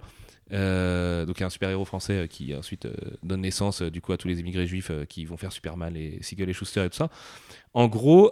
euh, 0.53 1.25
donc 1.25 1.37
il 1.37 1.41
y 1.41 1.43
a 1.43 1.47
un 1.47 1.49
super 1.49 1.69
héros 1.69 1.85
français 1.85 2.13
euh, 2.23 2.27
qui 2.27 2.55
ensuite 2.55 2.85
euh, 2.85 2.93
donne 3.23 3.41
naissance 3.41 3.81
du 3.81 4.01
coup 4.01 4.13
à 4.13 4.17
tous 4.17 4.27
les 4.27 4.39
immigrés 4.39 4.65
juifs 4.67 4.91
qui 5.09 5.25
vont 5.25 5.37
faire 5.37 5.51
Superman 5.51 5.95
et 5.95 6.19
Siegel 6.21 6.49
et 6.49 6.53
Schuster 6.53 6.85
et 6.85 6.89
tout 6.89 6.95
ça. 6.97 7.09
En 7.73 7.87
gros, 7.87 8.31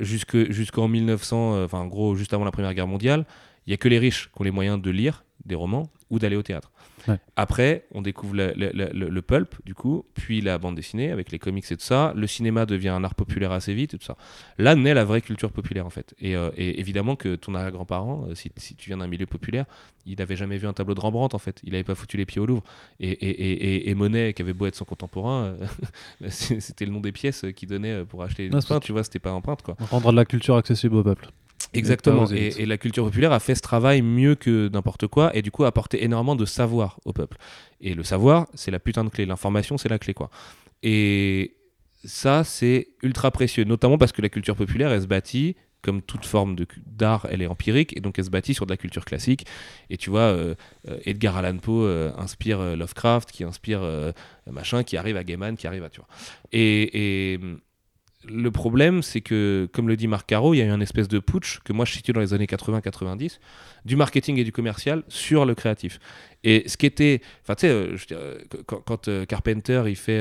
jusque- 0.00 0.50
jusqu'en 0.50 0.88
1900, 0.88 1.54
euh, 1.54 1.64
enfin 1.64 1.78
en 1.80 1.86
gros 1.86 2.14
juste 2.16 2.32
avant 2.32 2.44
la 2.44 2.50
Première 2.52 2.72
Guerre 2.74 2.86
mondiale, 2.86 3.26
il 3.66 3.70
y 3.70 3.74
a 3.74 3.76
que 3.76 3.88
les 3.88 3.98
riches 3.98 4.30
qui 4.32 4.40
ont 4.40 4.44
les 4.44 4.50
moyens 4.50 4.80
de 4.80 4.90
lire 4.90 5.24
des 5.44 5.54
romans 5.54 5.90
ou 6.10 6.18
d'aller 6.18 6.36
au 6.36 6.42
théâtre. 6.42 6.70
Ouais. 7.08 7.18
Après, 7.36 7.86
on 7.92 8.02
découvre 8.02 8.34
le, 8.34 8.52
le- 8.56 8.70
le- 8.72 8.90
le- 8.92 9.08
le 9.08 9.22
pulp, 9.22 9.54
du 9.64 9.74
coup, 9.74 10.04
puis 10.14 10.40
la 10.40 10.58
bande 10.58 10.74
dessinée 10.76 11.10
avec 11.10 11.30
les 11.32 11.38
comics 11.38 11.64
et 11.70 11.76
tout 11.76 11.84
ça. 11.84 12.12
Le 12.16 12.26
cinéma 12.26 12.66
devient 12.66 12.88
un 12.88 13.04
art 13.04 13.14
populaire 13.14 13.52
assez 13.52 13.74
vite 13.74 13.94
et 13.94 13.98
tout 13.98 14.04
ça. 14.04 14.16
Là 14.58 14.74
naît 14.74 14.94
la 14.94 15.04
vraie 15.04 15.20
culture 15.20 15.52
populaire, 15.52 15.86
en 15.86 15.90
fait. 15.90 16.14
Et, 16.20 16.34
euh, 16.36 16.50
et 16.56 16.80
évidemment 16.80 17.16
que 17.16 17.36
ton 17.36 17.54
arrière-grand-parent, 17.54 18.26
euh, 18.30 18.34
si, 18.34 18.50
si 18.56 18.74
tu 18.74 18.90
viens 18.90 18.96
d'un 18.98 19.06
milieu 19.06 19.26
populaire, 19.26 19.66
il 20.06 20.18
n'avait 20.18 20.36
jamais 20.36 20.56
vu 20.56 20.66
un 20.66 20.72
tableau 20.72 20.94
de 20.94 21.00
Rembrandt, 21.00 21.34
en 21.34 21.38
fait. 21.38 21.60
Il 21.64 21.72
n'avait 21.72 21.84
pas 21.84 21.94
foutu 21.94 22.16
les 22.16 22.26
pieds 22.26 22.40
au 22.40 22.46
Louvre. 22.46 22.62
Et, 23.00 23.10
et, 23.10 23.28
et, 23.28 23.52
et- 23.74 23.90
et 23.90 23.94
Monet, 23.94 24.32
qui 24.34 24.42
avait 24.42 24.52
beau 24.52 24.66
être 24.66 24.74
son 24.76 24.84
contemporain, 24.84 25.54
euh, 26.22 26.26
c'était 26.30 26.84
le 26.86 26.92
nom 26.92 27.00
des 27.00 27.12
pièces 27.12 27.44
qu'il 27.54 27.68
donnait 27.68 28.04
pour 28.04 28.22
acheter 28.22 28.48
Non, 28.48 28.60
pains, 28.60 28.80
tu 28.80 28.92
vois, 28.92 29.04
c'était 29.04 29.18
pas 29.18 29.30
un 29.30 29.40
peintre, 29.40 29.64
quoi. 29.64 29.76
Rendre 29.90 30.10
de 30.12 30.16
la 30.16 30.24
culture 30.24 30.56
accessible 30.56 30.96
au 30.96 31.02
peuple. 31.02 31.28
Exactement. 31.76 32.26
Et, 32.26 32.66
la 32.66 32.78
culture 32.78 33.04
populaire 33.04 33.32
a 33.32 33.40
fait 33.40 33.54
ce 33.54 33.62
travail 33.62 34.02
mieux 34.02 34.34
que 34.34 34.68
n'importe 34.68 35.06
quoi 35.06 35.34
et 35.36 35.42
du 35.42 35.50
coup 35.50 35.64
a 35.64 35.68
apporté 35.68 36.04
énormément 36.04 36.36
de 36.36 36.44
savoir 36.44 37.00
au 37.04 37.12
peuple. 37.12 37.36
Et 37.80 37.94
le 37.94 38.02
savoir, 38.02 38.46
c'est 38.54 38.70
la 38.70 38.80
putain 38.80 39.04
de 39.04 39.10
clé. 39.10 39.26
L'information, 39.26 39.78
c'est 39.78 39.88
la 39.88 39.98
clé, 39.98 40.14
quoi. 40.14 40.30
Et 40.82 41.56
ça, 42.04 42.44
c'est 42.44 42.88
ultra 43.02 43.30
précieux, 43.30 43.64
notamment 43.64 43.98
parce 43.98 44.12
que 44.12 44.22
la 44.22 44.28
culture 44.28 44.56
populaire, 44.56 44.92
elle 44.92 45.02
se 45.02 45.06
bâtit 45.06 45.56
comme 45.86 46.02
toute 46.02 46.26
forme 46.26 46.56
d'art, 46.84 47.28
elle 47.30 47.42
est 47.42 47.46
empirique 47.46 47.96
et 47.96 48.00
donc 48.00 48.18
elle 48.18 48.24
se 48.24 48.30
bâtit 48.30 48.54
sur 48.54 48.66
de 48.66 48.72
la 48.72 48.76
culture 48.76 49.04
classique. 49.04 49.46
Et 49.88 49.96
tu 49.96 50.10
vois, 50.10 50.22
euh, 50.22 50.56
euh, 50.88 50.98
Edgar 51.04 51.36
Allan 51.36 51.58
Poe 51.58 51.84
euh, 51.84 52.10
inspire 52.18 52.58
Lovecraft, 52.76 53.30
qui 53.30 53.44
inspire 53.44 53.80
euh, 53.82 54.10
machin, 54.50 54.82
qui 54.82 54.96
arrive 54.96 55.16
à 55.16 55.22
Gaiman, 55.22 55.56
qui 55.56 55.68
arrive 55.68 55.84
à 55.84 55.88
tu 55.88 56.00
vois. 56.00 56.08
Et, 56.50 57.34
et, 57.34 57.36
hum, 57.36 57.60
le 58.28 58.50
problème, 58.50 59.02
c'est 59.02 59.20
que, 59.20 59.68
comme 59.72 59.88
le 59.88 59.96
dit 59.96 60.08
Marc 60.08 60.26
Caro, 60.28 60.54
il 60.54 60.58
y 60.58 60.60
a 60.62 60.64
eu 60.64 60.70
un 60.70 60.80
espèce 60.80 61.08
de 61.08 61.18
putsch 61.18 61.60
que 61.64 61.72
moi 61.72 61.84
je 61.84 61.92
situe 61.92 62.12
dans 62.12 62.20
les 62.20 62.34
années 62.34 62.46
80-90 62.46 63.38
du 63.84 63.96
marketing 63.96 64.38
et 64.38 64.44
du 64.44 64.52
commercial 64.52 65.02
sur 65.08 65.44
le 65.46 65.54
créatif. 65.54 65.98
Et 66.44 66.68
ce 66.68 66.76
qui 66.76 66.86
était, 66.86 67.20
enfin 67.42 67.54
tu 67.54 67.62
sais, 67.62 67.68
euh, 67.70 67.96
euh, 68.12 68.38
quand, 68.66 69.08
euh, 69.08 69.24
Carpenter 69.26 69.82
il 69.86 69.96
fait, 69.96 70.20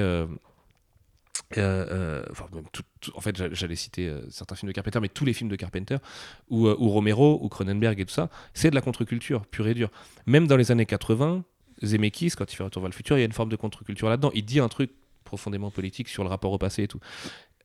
en 1.58 3.22
fait 3.22 3.36
j'a- 3.36 3.54
j'allais 3.54 3.76
citer 3.76 4.12
certains 4.30 4.56
films 4.56 4.70
de 4.70 4.74
Carpenter, 4.74 5.00
mais 5.02 5.10
tous 5.10 5.26
les 5.26 5.34
films 5.34 5.50
de 5.50 5.56
Carpenter 5.56 5.98
ou, 6.50 6.68
ou 6.68 6.90
Romero 6.90 7.40
ou 7.42 7.50
Cronenberg 7.50 8.00
et 8.00 8.06
tout 8.06 8.14
ça, 8.14 8.30
c'est 8.54 8.70
de 8.70 8.76
la 8.76 8.82
contre-culture 8.82 9.46
pure 9.46 9.68
et 9.68 9.74
dure. 9.74 9.90
Même 10.26 10.48
dans 10.48 10.58
les 10.58 10.72
années 10.72 10.86
80, 10.86 11.44
Zemeckis, 11.84 12.32
quand 12.38 12.52
il 12.52 12.56
fait 12.56 12.64
Retour 12.64 12.82
vers 12.82 12.90
le 12.90 12.96
futur, 12.96 13.18
il 13.18 13.22
y 13.22 13.24
a 13.24 13.26
une 13.26 13.34
forme 13.34 13.50
de 13.50 13.56
contre-culture 13.56 14.10
là-dedans. 14.10 14.32
Il 14.34 14.46
dit 14.46 14.60
un 14.60 14.70
truc 14.70 14.92
profondément 15.26 15.72
politique 15.72 16.08
sur 16.08 16.24
le 16.24 16.30
rapport 16.30 16.52
au 16.52 16.58
passé 16.58 16.84
et 16.84 16.88
tout. 16.88 17.00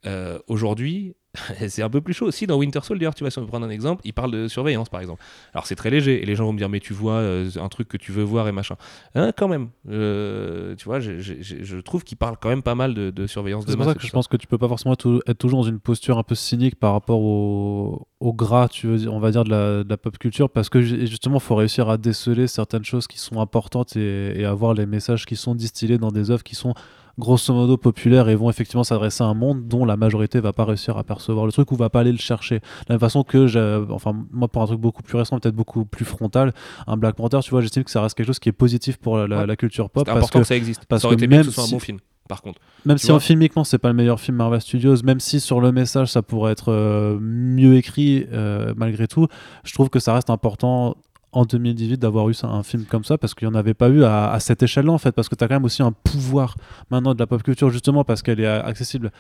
Euh, 0.07 0.39
Aujourd'hui, 0.49 1.15
c'est 1.69 1.83
un 1.83 1.91
peu 1.91 2.01
plus 2.01 2.13
chaud. 2.13 2.27
aussi 2.27 2.47
dans 2.49 2.57
Winter 2.59 2.81
Soldier, 2.83 3.11
tu 3.15 3.23
vois, 3.23 3.31
si 3.31 3.39
on 3.39 3.43
veut 3.43 3.47
prendre 3.47 3.65
un 3.67 3.71
exemple, 3.71 4.01
il 4.05 4.13
parle 4.13 4.33
de 4.33 4.49
surveillance, 4.49 4.89
par 4.89 5.01
exemple. 5.01 5.23
Alors 5.55 5.65
c'est 5.67 5.77
très 5.77 5.89
léger, 5.91 6.21
et 6.23 6.27
les 6.27 6.35
gens 6.35 6.45
vont 6.47 6.53
me 6.53 6.59
dire, 6.59 6.69
mais 6.69 6.81
tu 6.81 6.93
vois 6.93 7.15
euh, 7.15 7.49
un 7.61 7.69
truc 7.69 7.87
que 7.87 7.97
tu 7.97 8.11
veux 8.11 8.25
voir 8.25 8.49
et 8.49 8.53
machin. 8.53 8.75
Hein, 9.15 9.31
quand 9.37 9.47
même, 9.47 9.69
Euh, 9.89 10.75
tu 10.77 10.87
vois, 10.87 10.99
je 11.01 11.81
trouve 11.81 12.03
qu'il 12.03 12.17
parle 12.19 12.37
quand 12.41 12.49
même 12.49 12.63
pas 12.63 12.75
mal 12.75 12.95
de, 12.95 13.11
de 13.11 13.27
surveillance 13.29 13.65
C'est 13.69 13.77
pour 13.77 13.85
ça 13.85 13.95
que 13.95 14.01
je 14.05 14.11
pense 14.11 14.27
que 14.27 14.37
tu 14.37 14.47
peux 14.49 14.59
pas 14.59 14.69
forcément 14.69 14.95
être, 14.95 15.23
être 15.27 15.39
toujours 15.39 15.61
dans 15.63 15.69
une 15.69 15.79
posture 15.81 16.19
un 16.19 16.23
peu 16.25 16.35
cynique 16.35 16.75
par 16.77 16.93
rapport 16.93 17.21
au, 17.21 18.09
au 18.21 18.33
gras, 18.33 18.67
tu 18.69 18.87
veux 18.89 18.97
dire, 18.99 19.13
on 19.15 19.21
va 19.21 19.31
dire, 19.31 19.45
de 19.45 19.51
la, 19.51 19.85
de 19.85 19.89
la 19.89 19.97
pop 19.97 20.19
culture, 20.19 20.51
parce 20.51 20.69
que 20.69 20.81
ju- 20.81 21.07
justement, 21.07 21.37
il 21.37 21.43
faut 21.43 21.55
réussir 21.55 21.89
à 21.91 21.97
déceler 21.97 22.49
certaines 22.49 22.85
choses 22.85 23.07
qui 23.07 23.19
sont 23.19 23.41
importantes 23.41 23.97
et, 23.97 24.41
et 24.41 24.45
avoir 24.45 24.75
les 24.75 24.87
messages 24.87 25.27
qui 25.27 25.37
sont 25.37 25.55
distillés 25.55 25.99
dans 25.99 26.11
des 26.11 26.31
œuvres 26.33 26.43
qui 26.43 26.57
sont 26.57 26.75
grosso 27.21 27.55
modo 27.55 27.77
populaires 27.77 28.29
et 28.29 28.35
vont 28.35 28.51
effectivement 28.51 28.83
s'adresser 28.83 29.23
à 29.23 29.29
un 29.29 29.35
monde 29.35 29.69
dont 29.69 29.85
la 29.85 29.97
majorité 29.97 30.41
va 30.41 30.53
pas 30.53 30.65
réussir 30.65 30.99
à 30.99 31.05
percevoir 31.05 31.47
le 31.47 31.53
truc 31.53 31.71
ou 31.71 31.77
va 31.77 31.89
pas 31.91 32.01
aller 32.01 32.11
le 32.13 32.19
chercher. 32.19 32.57
De 32.59 32.65
la 32.89 32.95
même 32.95 33.01
façon 33.01 33.23
que, 33.23 33.87
enfin, 33.93 34.13
moi, 34.33 34.49
pour 34.49 34.63
un 34.63 34.67
truc 34.67 34.81
beaucoup 34.81 35.03
plus 35.05 35.17
récent, 35.17 35.39
peut-être 35.39 35.55
beaucoup 35.55 35.85
plus 35.85 36.05
frontal, 36.05 36.53
un 36.89 36.97
Black 36.97 37.15
Panther, 37.15 37.39
tu 37.45 37.51
vois, 37.51 37.61
j'estime 37.61 37.85
que 37.85 37.91
ça 37.93 38.03
reste 38.03 38.17
quelque 38.17 38.27
chose 38.27 38.41
qui 38.41 38.49
est 38.49 38.53
positif 38.53 38.97
pour 38.97 39.17
la, 39.19 39.27
la- 39.29 39.39
Ouais. 39.41 39.47
la 39.47 39.57
culture 39.57 39.91
pop. 39.91 40.03
C'est 40.07 40.13
parce 40.13 40.19
important 40.25 40.39
que 40.41 40.43
que, 40.43 40.49
ça 40.49 40.57
existe. 40.57 40.87
parce 40.89 41.03
ça 41.03 41.07
aurait 41.09 41.17
que 41.17 41.21
été 41.21 41.29
bien 41.29 41.39
que 41.41 41.45
même 41.45 41.51
ce 41.51 41.55
soit 41.55 41.65
si- 41.65 41.71
un 41.75 41.77
bon 41.77 41.81
film, 41.81 41.99
par 42.29 42.43
contre. 42.43 42.61
Même 42.87 42.97
Tu 42.97 43.05
si 43.07 43.11
en 43.11 43.15
vois 43.15 43.21
filmiquement 43.21 43.65
c'est 43.65 43.79
pas 43.79 43.89
le 43.89 43.95
meilleur 43.95 44.19
film 44.21 44.37
Marvel 44.39 44.61
Studios, 44.61 44.97
même 45.05 45.21
si 45.21 45.39
sur 45.41 45.61
le 45.61 45.71
message 45.73 46.09
ça 46.09 46.23
pourrait 46.23 46.53
être 46.53 46.71
euh, 46.73 47.19
mieux 47.21 47.77
écrit 47.77 48.27
euh, 48.33 48.73
malgré 48.77 49.07
tout, 49.07 49.27
je 49.65 49.73
trouve 49.75 49.91
que 49.91 49.99
ça 49.99 50.15
reste 50.15 50.31
important 50.31 50.97
en 51.33 51.45
2018 51.45 51.99
d'avoir 51.99 52.29
eu 52.29 52.35
un 52.43 52.63
film 52.63 52.85
comme 52.85 53.05
ça 53.05 53.17
parce 53.19 53.35
qu'il 53.35 53.47
n'y 53.49 53.55
en 53.55 53.59
avait 53.59 53.75
pas 53.75 53.89
eu 53.89 54.03
à, 54.05 54.31
à 54.33 54.41
cette 54.41 54.63
échelle-là 54.63 54.93
en 54.93 54.99
fait 54.99 55.13
parce 55.13 55.29
que 55.29 55.35
tu 55.35 55.45
as 55.45 55.49
quand 55.49 55.55
même 55.55 55.65
aussi 55.65 55.83
un 55.83 55.93
pouvoir 55.93 56.57
maintenant 56.91 57.15
de 57.15 57.19
la 57.21 57.27
pop 57.27 57.43
culture 57.43 57.71
justement 57.71 58.05
parce 58.05 58.23
qu'elle 58.23 58.41
est 58.41 58.47
accessible 58.47 59.13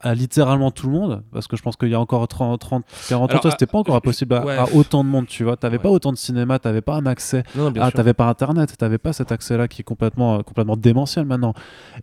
à 0.00 0.14
littéralement 0.14 0.70
tout 0.70 0.86
le 0.86 0.92
monde 0.92 1.24
parce 1.32 1.48
que 1.48 1.56
je 1.56 1.62
pense 1.62 1.74
qu'il 1.76 1.88
y 1.88 1.94
a 1.94 2.00
encore 2.00 2.28
30, 2.28 2.60
30 2.60 2.84
40 3.08 3.34
ans 3.34 3.50
c'était 3.50 3.66
pas 3.66 3.78
encore 3.78 3.96
je- 3.96 4.00
possible 4.00 4.34
à, 4.34 4.44
ouais. 4.44 4.56
à 4.56 4.72
autant 4.72 5.02
de 5.02 5.08
monde 5.08 5.26
tu 5.26 5.42
vois 5.42 5.56
t'avais 5.56 5.76
Ouais. 5.76 5.82
pas 5.82 5.88
autant 5.90 6.12
de 6.12 6.16
cinéma 6.16 6.58
t'avais 6.60 6.82
pas 6.82 6.94
un 6.94 7.04
accès 7.06 7.42
Non, 7.56 7.72
non, 7.72 7.90
t'avais 7.90 8.14
pas 8.14 8.26
internet, 8.28 8.76
t'avais 8.78 8.98
pas 8.98 9.12
cet 9.12 9.32
accès-là 9.32 9.66
qui 9.66 9.80
est 9.80 9.84
complètement, 9.84 10.36
euh, 10.36 10.42
complètement 10.42 10.76
démentiel 10.76 11.24
maintenant. 11.26 11.52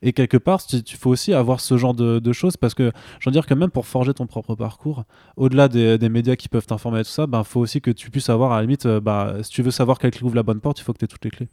Et 0.01 0.11
quelque 0.11 0.35
part, 0.37 0.61
tu, 0.65 0.81
faut 0.97 1.09
aussi 1.09 1.33
avoir 1.33 1.61
ce 1.61 1.77
genre 1.77 1.93
de, 1.93 2.19
de 2.19 2.33
choses 2.33 2.57
parce 2.57 2.73
que 2.73 2.91
je 3.19 3.29
veux 3.29 3.31
dire 3.33 3.45
que 3.45 3.53
même 3.53 3.71
pour 3.71 3.87
forger 3.87 4.13
ton 4.13 4.27
propre 4.27 4.55
parcours, 4.55 5.05
au-delà 5.37 5.67
des, 5.69 5.97
des 5.97 6.09
médias 6.09 6.35
qui 6.35 6.49
peuvent 6.49 6.65
t'informer 6.67 6.99
et 6.99 7.03
tout 7.03 7.09
ça, 7.09 7.27
ben 7.27 7.43
faut 7.45 7.61
aussi 7.61 7.79
que 7.79 7.91
tu 7.91 8.11
puisses 8.11 8.29
avoir 8.29 8.51
à 8.51 8.57
la 8.57 8.61
limite, 8.63 8.85
euh, 8.87 8.99
bah, 8.99 9.35
si 9.41 9.51
tu 9.51 9.61
veux 9.61 9.71
savoir 9.71 9.99
quelle 9.99 10.11
clé 10.11 10.23
ouvre 10.23 10.35
la 10.35 10.43
bonne 10.43 10.59
porte, 10.59 10.79
il 10.79 10.83
faut 10.83 10.91
que 10.91 10.97
tu 10.99 11.05
aies 11.05 11.07
toutes 11.07 11.23
les 11.23 11.31
clés. 11.31 11.47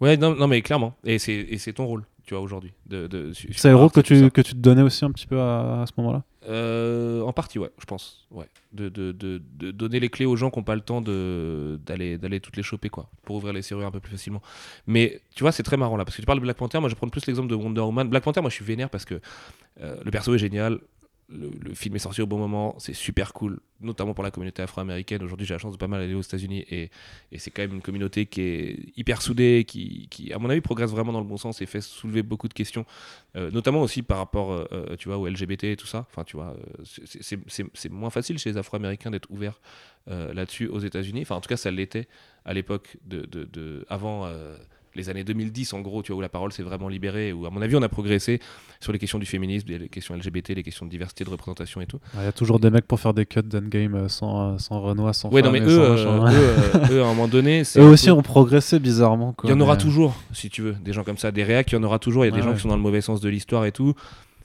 Ouais, 0.00 0.16
non, 0.16 0.34
non, 0.36 0.46
mais 0.46 0.62
clairement. 0.62 0.94
Et 1.04 1.18
c'est 1.18 1.72
ton 1.74 1.86
rôle, 1.86 2.04
tu 2.24 2.34
vois, 2.34 2.42
aujourd'hui. 2.42 2.72
De, 2.86 3.06
de, 3.06 3.32
C'est 3.52 3.70
le 3.70 3.76
rôle 3.76 3.90
que 3.90 4.00
tu, 4.00 4.30
que 4.30 4.40
tu 4.40 4.52
te 4.52 4.58
donnais 4.58 4.82
aussi 4.82 5.04
un 5.04 5.10
petit 5.10 5.26
peu 5.26 5.40
à, 5.40 5.82
à 5.82 5.86
ce 5.86 5.92
moment-là? 5.98 6.22
Euh, 6.48 7.22
en 7.22 7.32
partie, 7.32 7.58
ouais, 7.58 7.70
je 7.78 7.84
pense. 7.84 8.26
Ouais. 8.30 8.46
De, 8.72 8.88
de, 8.88 9.12
de, 9.12 9.40
de 9.56 9.70
donner 9.70 10.00
les 10.00 10.08
clés 10.08 10.26
aux 10.26 10.34
gens 10.36 10.50
qui 10.50 10.58
n'ont 10.58 10.64
pas 10.64 10.74
le 10.74 10.80
temps 10.80 11.00
d'aller 11.00 12.40
toutes 12.40 12.56
les 12.56 12.62
choper, 12.62 12.88
quoi, 12.88 13.08
pour 13.22 13.36
ouvrir 13.36 13.52
les 13.52 13.62
serrures 13.62 13.86
un 13.86 13.92
peu 13.92 14.00
plus 14.00 14.12
facilement. 14.12 14.42
Mais 14.86 15.20
tu 15.34 15.44
vois, 15.44 15.52
c'est 15.52 15.62
très 15.62 15.76
marrant 15.76 15.96
là, 15.96 16.04
parce 16.04 16.16
que 16.16 16.22
tu 16.22 16.26
parles 16.26 16.38
de 16.38 16.44
Black 16.44 16.56
Panther, 16.56 16.80
moi 16.80 16.88
je 16.88 16.94
prendre 16.94 17.12
plus 17.12 17.26
l'exemple 17.26 17.48
de 17.48 17.54
Wonder 17.54 17.80
Woman. 17.82 18.08
Black 18.08 18.24
Panther, 18.24 18.40
moi 18.40 18.50
je 18.50 18.54
suis 18.56 18.64
vénère 18.64 18.90
parce 18.90 19.04
que 19.04 19.20
euh, 19.80 19.96
le 20.04 20.10
perso 20.10 20.34
est 20.34 20.38
génial. 20.38 20.80
Le, 21.32 21.74
film 21.74 21.96
est 21.96 22.00
sorti 22.00 22.20
au 22.20 22.26
bon 22.26 22.38
moment, 22.38 22.74
c'est 22.78 22.92
super 22.92 23.32
cool, 23.32 23.60
notamment 23.80 24.12
pour 24.14 24.22
la 24.22 24.30
communauté 24.30 24.62
afro-américaine. 24.62 25.22
Aujourd'hui, 25.22 25.46
j'ai 25.46 25.54
la 25.54 25.58
chance 25.58 25.72
de 25.72 25.78
pas 25.78 25.88
mal 25.88 26.02
aller 26.02 26.14
aux 26.14 26.20
États-Unis 26.20 26.64
et, 26.70 26.90
c'est 27.38 27.50
quand 27.50 27.62
même 27.62 27.74
une 27.74 27.80
communauté 27.80 28.26
qui 28.26 28.42
est 28.42 28.78
hyper 28.96 29.22
soudée, 29.22 29.64
qui, 29.66 30.08
à 30.34 30.38
mon 30.38 30.50
avis, 30.50 30.60
progresse 30.60 30.90
vraiment 30.90 31.12
dans 31.12 31.20
le 31.20 31.26
bon 31.26 31.36
sens 31.38 31.62
et 31.62 31.66
fait 31.66 31.80
soulever 31.80 32.22
beaucoup 32.22 32.48
de 32.48 32.54
questions, 32.54 32.84
euh, 33.36 33.50
notamment 33.50 33.80
aussi 33.80 34.02
par 34.02 34.18
rapport, 34.18 34.52
euh, 34.52 34.66
euh, 34.72 34.96
tu 34.96 35.08
vois, 35.08 35.18
au 35.18 35.26
LGBT 35.26 35.64
et 35.64 35.76
tout 35.76 35.86
ça. 35.86 36.06
Enfin, 36.10 36.24
tu 36.24 36.36
vois, 36.36 36.54
euh, 36.80 36.84
c'est- 36.84 37.88
moins 37.90 38.10
facile 38.10 38.38
chez 38.38 38.50
les 38.50 38.56
Afro-Américains 38.58 39.10
d'être 39.10 39.30
ouverts 39.30 39.60
là-dessus 40.06 40.66
aux 40.66 40.80
États-Unis. 40.80 41.22
Enfin, 41.22 41.36
en 41.36 41.40
tout 41.40 41.48
cas, 41.48 41.56
ça 41.56 41.70
l'était 41.70 42.08
à 42.44 42.52
l'époque 42.52 42.96
de, 43.06 43.24
de- 43.24 43.84
avant. 43.88 44.28
Les 44.94 45.08
années 45.08 45.24
2010 45.24 45.72
en 45.72 45.80
gros, 45.80 46.02
tu 46.02 46.12
vois, 46.12 46.18
où 46.18 46.20
la 46.20 46.28
parole 46.28 46.52
s'est 46.52 46.62
vraiment 46.62 46.88
libérée, 46.88 47.32
où 47.32 47.46
à 47.46 47.50
mon 47.50 47.62
avis 47.62 47.76
on 47.76 47.82
a 47.82 47.88
progressé 47.88 48.40
sur 48.80 48.92
les 48.92 48.98
questions 48.98 49.18
du 49.18 49.26
féminisme, 49.26 49.68
les 49.68 49.88
questions 49.88 50.14
LGBT, 50.14 50.50
les 50.50 50.62
questions 50.62 50.84
de 50.86 50.90
diversité, 50.90 51.24
de 51.24 51.30
représentation 51.30 51.80
et 51.80 51.86
tout. 51.86 51.98
Il 52.14 52.22
y 52.22 52.26
a 52.26 52.32
toujours 52.32 52.58
des 52.60 52.70
mecs 52.70 52.86
pour 52.86 53.00
faire 53.00 53.14
des 53.14 53.24
cuts 53.26 53.40
d'endgame 53.42 53.94
euh, 53.94 54.08
sans, 54.08 54.54
euh, 54.54 54.58
sans 54.58 54.80
Renoir, 54.80 55.14
sans 55.14 55.30
Ouais, 55.30 55.42
non 55.42 55.50
mais 55.52 55.60
eux, 55.60 55.68
euh, 55.80 55.96
eux, 55.96 56.06
euh, 56.06 56.88
eux, 56.90 57.02
à 57.02 57.06
un 57.06 57.08
moment 57.08 57.28
donné, 57.28 57.62
Eux 57.76 57.82
aussi 57.84 58.06
peu- 58.06 58.12
ont 58.12 58.22
progressé 58.22 58.78
bizarrement. 58.78 59.34
Il 59.44 59.50
y 59.50 59.52
en 59.52 59.60
aura 59.60 59.76
toujours, 59.76 60.14
si 60.32 60.50
tu 60.50 60.62
veux, 60.62 60.72
des 60.84 60.92
gens 60.92 61.04
comme 61.04 61.18
ça, 61.18 61.30
des 61.30 61.44
réacs, 61.44 61.70
il 61.72 61.76
y 61.76 61.78
en 61.78 61.82
aura 61.84 61.98
toujours. 61.98 62.24
Il 62.24 62.28
y 62.28 62.30
a 62.30 62.32
des 62.32 62.38
Ouais, 62.38 62.42
gens 62.42 62.48
ouais. 62.50 62.56
qui 62.56 62.62
sont 62.62 62.68
dans 62.68 62.76
le 62.76 62.82
mauvais 62.82 63.00
sens 63.00 63.20
de 63.20 63.28
l'histoire 63.28 63.64
et 63.64 63.72
tout. 63.72 63.94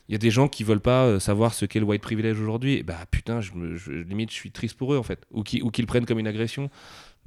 Il 0.10 0.14
y 0.14 0.16
a 0.16 0.20
des 0.20 0.32
gens 0.32 0.48
qui 0.48 0.64
veulent 0.64 0.80
pas 0.80 1.20
savoir 1.20 1.54
ce 1.54 1.66
qu'est 1.66 1.80
le 1.82 1.86
white 1.86 2.02
privilege 2.02 2.40
aujourd'hui. 2.40 2.82
Bah 2.82 2.96
putain, 3.12 3.42
je 3.42 3.52
me, 3.54 3.76
je- 3.76 3.92
limite, 3.92 4.30
je 4.30 4.36
suis 4.36 4.52
triste 4.52 4.78
pour 4.78 4.94
eux 4.94 4.98
en 4.98 5.04
fait, 5.04 5.20
ou 5.32 5.44
qui, 5.44 5.62
ou 5.62 5.70
qu'ils 5.70 5.84
le 5.84 5.88
prennent 5.88 6.06
comme 6.06 6.20
une 6.20 6.28
agression. 6.28 6.70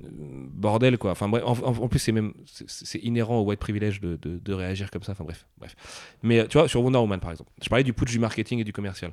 Bordel 0.03 0.99
quoi. 0.99 1.11
Enfin 1.13 1.29
bref, 1.29 1.43
en, 1.45 1.89
plus 1.89 1.99
c'est 1.99 2.13
même 2.13 2.33
c'est- 2.47 2.69
c'est 2.69 2.99
inhérent 2.99 3.39
au 3.39 3.45
white 3.45 3.61
privilege 3.61 4.01
de, 4.01 4.17
de- 4.17 4.39
de 4.39 4.53
réagir 4.53 4.91
comme 4.91 5.03
ça. 5.03 5.13
Enfin 5.13 5.25
bref, 5.25 5.47
bref. 5.59 5.75
Mais 6.23 6.41
euh, 6.41 6.47
tu 6.47 6.59
vois, 6.59 6.69
sur 6.69 6.83
Wonder 6.83 6.99
Woman 6.99 7.21
par 7.21 7.31
exemple, 7.31 7.51
je 7.63 7.69
parlais 7.69 7.85
du 7.85 7.93
putsch 7.93 8.11
du 8.11 8.19
marketing 8.19 8.59
et 8.61 8.65
du 8.65 8.73
commercial. 8.73 9.13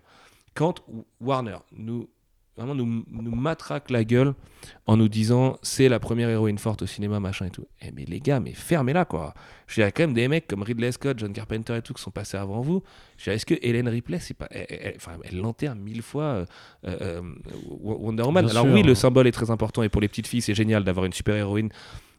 Quand 0.54 0.84
Warner 1.22 1.58
nous 1.72 2.10
vraiment 2.58 2.76
nous, 2.76 3.06
nous 3.10 3.36
matraque 3.36 3.90
la 3.92 4.04
gueule 4.04 4.34
en 4.88 4.98
nous 4.98 5.08
disant 5.08 5.58
c'est 5.62 5.90
la 5.90 6.00
première 6.00 6.30
héroïne 6.30 6.58
forte 6.58 6.82
au 6.82 6.86
cinéma, 6.86 7.20
machin 7.20 7.46
et 7.46 7.50
tout. 7.52 7.68
Eh 7.82 7.92
mais 7.92 8.06
les 8.06 8.20
gars, 8.20 8.40
mais 8.40 8.54
fermez-la 8.54 9.06
quoi. 9.06 9.34
Je 9.68 9.74
veux 9.74 9.76
dire, 9.76 9.84
il 9.84 9.86
y 9.86 9.88
a 9.88 9.92
quand 9.92 10.04
même 10.04 10.14
des 10.14 10.28
mecs 10.28 10.48
comme 10.48 10.64
Ridley 10.64 10.92
Scott, 10.92 11.20
John 11.20 11.32
Carpenter 11.34 11.78
et 11.78 11.82
tout 11.82 11.94
qui 11.94 12.02
sont 12.02 12.12
passés 12.12 12.38
avant 12.38 12.62
vous. 12.62 12.84
Je 13.18 13.32
est-ce 13.32 13.46
que 13.46 13.56
Hélène 13.62 13.88
Ripley, 13.88 14.20
c'est 14.20 14.34
pas, 14.34 14.48
elle, 14.52 14.96
l'enterre 15.34 15.76
mille 15.76 16.02
fois 16.02 16.24
euh, 16.24 16.46
euh, 16.86 17.22
Wonder 17.80 18.24
Woman? 18.24 18.46
Bien 18.46 18.52
Alors 18.52 18.66
sûr. 18.66 18.74
oui, 18.74 18.84
le 18.84 18.96
symbole 18.96 19.28
est 19.28 19.32
très 19.32 19.52
important 19.52 19.84
et 19.84 19.90
pour 19.90 20.02
les 20.02 20.08
petites 20.08 20.28
filles, 20.28 20.42
c'est 20.42 20.56
génial 20.56 20.84
d'avoir 20.84 21.06
une 21.06 21.14
super 21.14 21.36
héroïne 21.36 21.70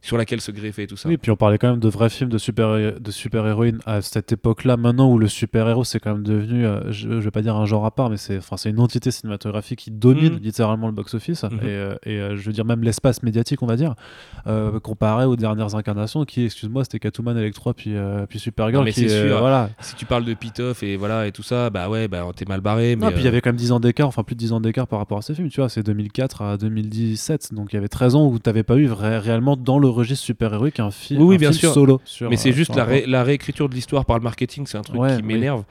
sur 0.02 0.16
laquelle 0.16 0.40
se 0.40 0.50
greffer 0.52 0.84
et 0.84 0.86
tout 0.86 0.96
ça. 0.96 1.08
Oui, 1.08 1.16
puis 1.16 1.30
on 1.30 1.36
parlait 1.36 1.58
quand 1.58 1.70
même 1.70 1.80
de 1.80 1.88
vrais 1.88 2.08
films 2.08 2.30
de 2.30 2.38
super 2.38 2.68
de 3.00 3.10
super 3.10 3.46
héroïnes 3.46 3.78
à 3.84 4.00
cette 4.00 4.30
époque-là. 4.32 4.76
Maintenant 4.76 5.10
où 5.10 5.18
le 5.18 5.26
super 5.28 5.68
héros 5.68 5.84
c'est 5.84 5.98
quand 6.00 6.12
même 6.12 6.22
devenu, 6.22 6.64
euh, 6.66 6.90
je, 6.92 7.08
je 7.08 7.16
vais 7.18 7.30
pas 7.30 7.42
dire 7.42 7.56
un 7.56 7.66
genre 7.66 7.84
à 7.84 7.90
part, 7.90 8.08
mais 8.10 8.16
c'est 8.16 8.38
enfin 8.38 8.56
c'est 8.56 8.70
une 8.70 8.80
entité 8.80 9.10
cinématographique 9.10 9.80
qui 9.80 9.90
domine 9.90 10.34
Mhm. 10.34 10.40
littéralement 10.40 10.86
le 10.86 10.92
box-office 10.92 11.42
Mhm. 11.44 11.50
et, 11.54 11.58
euh, 11.64 11.94
et, 12.04 12.20
euh, 12.20 12.36
je 12.36 12.42
veux 12.46 12.52
dire 12.52 12.64
même 12.64 12.82
l'espace 12.82 13.22
médiatique, 13.22 13.62
on 13.62 13.66
va 13.66 13.76
dire, 13.76 13.94
euh, 14.46 14.78
comparé 14.80 15.24
aux 15.24 15.36
dernières 15.36 15.74
incarnations 15.74 16.24
qui, 16.24 16.44
excuse-moi, 16.44 16.84
c'était 16.84 16.98
Catwoman, 17.00 17.36
Electro 17.36 17.72
puis 17.72 17.96
euh, 17.96 18.24
puis 18.26 18.38
Supergirl 18.38 18.80
Non, 18.80 18.84
mais 18.84 18.92
qui 18.92 19.08
sûr. 19.10 19.38
voilà. 19.38 19.70
Si 19.80 19.94
tu 19.96 20.04
parles 20.06 20.24
de 20.24 20.34
Pitoff 20.34 20.82
et 20.82 20.96
voilà 20.96 21.26
et 21.26 21.32
tout 21.32 21.42
ça, 21.42 21.70
bah 21.70 21.88
ouais, 21.88 22.08
bah 22.08 22.24
t'es 22.36 22.44
mal 22.44 22.60
barré. 22.60 22.94
Mais 22.96 23.06
Non, 23.06 23.10
puis 23.12 23.20
il 23.20 23.24
y 23.24 23.28
avait 23.28 23.40
quand 23.40 23.50
même 23.50 23.56
10 23.56 23.72
ans 23.72 23.80
d'écart, 23.80 24.06
enfin 24.08 24.22
plus 24.22 24.34
de 24.36 24.40
10 24.40 24.52
ans 24.52 24.60
d'écart 24.60 24.86
par 24.86 24.98
rapport 25.00 25.18
à 25.18 25.22
ces 25.22 25.34
films, 25.34 25.48
tu 25.48 25.60
vois, 25.60 25.68
c'est 25.68 25.82
2004 25.82 26.42
à 26.42 26.56
2017, 26.56 27.52
donc 27.54 27.72
il 27.72 27.76
y 27.76 27.78
avait 27.78 27.88
13 27.88 28.14
ans 28.14 28.26
où 28.26 28.38
t'avais 28.38 28.62
pas 28.62 28.76
eu 28.76 28.86
vrai- 28.86 29.18
réellement 29.18 29.56
dans 29.56 29.78
le 29.78 29.87
registre 29.88 30.24
super-héroïque 30.24 30.74
qu'un 30.74 30.90
film, 30.90 31.20
Oui, 31.20 31.26
oui, 31.28 31.34
un 31.34 31.38
bien 31.38 31.50
film 31.50 31.60
sûr. 31.60 31.74
solo. 31.74 32.00
sur, 32.04 32.30
Mais 32.30 32.36
c'est 32.36 32.50
euh, 32.50 32.52
juste 32.52 32.74
la, 32.76 32.84
ré- 32.84 33.04
la 33.06 33.22
réécriture 33.24 33.68
de 33.68 33.74
l'histoire 33.74 34.04
par 34.04 34.16
le 34.18 34.22
marketing, 34.24 34.66
c'est 34.66 34.78
un 34.78 34.82
truc 34.82 35.00
Ouais, 35.00 35.16
qui 35.16 35.22
m'énerve. 35.22 35.64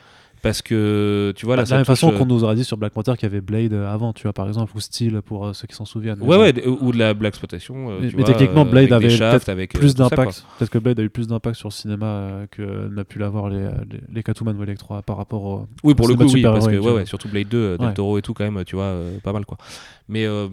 Parce 0.43 0.61
que, 0.61 1.33
tu 1.35 1.47
vois, 1.47 1.55
Bah, 1.55 1.65
ça 1.65 1.73
la 1.73 1.79
même 1.79 1.85
façon 1.85 2.11
euh, 2.13 2.17
qu'on 2.17 2.27
nous 2.27 2.43
aurait 2.43 2.53
dit 2.53 2.63
sur 2.63 2.77
Black 2.77 2.93
Panther 2.93 3.13
qu'il 3.15 3.23
y 3.23 3.25
avait 3.25 3.41
Blade 3.41 3.73
euh, 3.73 3.91
avant, 3.91 4.13
tu 4.13 4.21
vois, 4.23 4.33
par 4.33 4.47
exemple, 4.47 4.71
ou 4.75 4.79
Steel 4.79 5.23
pour 5.23 5.47
euh, 5.47 5.53
ceux 5.53 5.65
qui 5.67 5.73
s'en 5.75 5.83
souviennent. 5.83 6.21
Ouais, 6.21 6.37
ouais, 6.37 6.65
ou 6.67 6.91
de 6.91 6.99
la 6.99 7.15
black 7.15 7.31
exploitation. 7.31 7.89
euh, 7.89 7.97
Mais- 8.01 8.09
tu 8.09 8.15
mais 8.15 8.21
vois, 8.23 8.33
techniquement, 8.33 8.61
euh, 8.61 8.69
Blade 8.69 8.93
avait 8.93 9.07
peut-être 9.07 9.49
avec, 9.49 9.75
euh, 9.75 9.79
plus 9.79 9.95
d'impact. 9.95 10.45
Peut-être 10.59 10.69
que 10.69 10.77
Blade 10.77 10.99
a 10.99 11.03
eu 11.03 11.09
plus 11.09 11.25
d'impact 11.27 11.55
sur 11.57 11.69
le 11.69 11.73
cinéma 11.73 12.05
euh, 12.05 12.45
que 12.51 12.87
n'a 12.87 13.03
pu 13.03 13.17
l'avoir 13.17 13.49
les, 13.49 13.63
les, 13.91 13.99
les 14.13 14.23
Catwoman 14.23 14.55
ou 14.59 14.63
Electra 14.63 15.01
par 15.01 15.17
rapport 15.17 15.43
au. 15.43 15.67
Oui, 15.83 15.95
pour 15.95 16.07
le 16.07 16.13
coup, 16.13 16.25
oui, 16.31 16.43
parce 16.43 16.67
que, 16.67 16.77
ouais, 16.77 16.91
ouais, 16.91 17.05
surtout 17.07 17.29
Blade 17.29 17.47
2, 17.47 17.57
euh, 17.57 17.77
Del. 17.77 17.93
Toro 17.95 18.19
et 18.19 18.21
tout, 18.21 18.35
quand 18.35 18.49
même, 18.49 18.63
tu 18.63 18.75
vois, 18.75 18.85
euh, 18.85 19.17
pas 19.19 19.33
mal, 19.33 19.43
quoi. 19.43 19.57
Mais, 20.07 20.25
euh, 20.25 20.47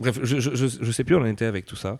bref, 0.00 0.18
je, 0.22 0.40
je, 0.40 0.54
je, 0.54 0.66
je 0.80 0.90
sais 0.90 1.04
plus 1.04 1.14
où 1.14 1.18
on 1.18 1.22
en 1.22 1.26
était 1.26 1.44
avec 1.44 1.66
tout 1.66 1.76
ça. 1.76 1.98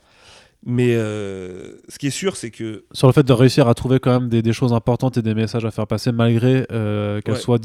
Mais 0.66 0.94
euh, 0.94 1.72
ce 1.88 1.98
qui 1.98 2.06
est 2.06 2.10
sûr, 2.10 2.36
c'est 2.36 2.50
que. 2.50 2.84
Sur 2.92 3.06
le 3.06 3.12
fait 3.12 3.22
de 3.22 3.32
réussir 3.32 3.68
à 3.68 3.74
trouver 3.74 3.98
quand 4.00 4.18
même 4.18 4.28
des, 4.28 4.40
des 4.42 4.52
choses 4.52 4.72
importantes 4.72 5.16
et 5.18 5.22
des 5.22 5.34
messages 5.34 5.64
à 5.64 5.70
faire 5.70 5.86
passer, 5.86 6.10
malgré 6.12 6.66
euh, 6.72 7.20
qu'elles 7.20 7.34
Ouais. 7.34 7.40
soient 7.40 7.58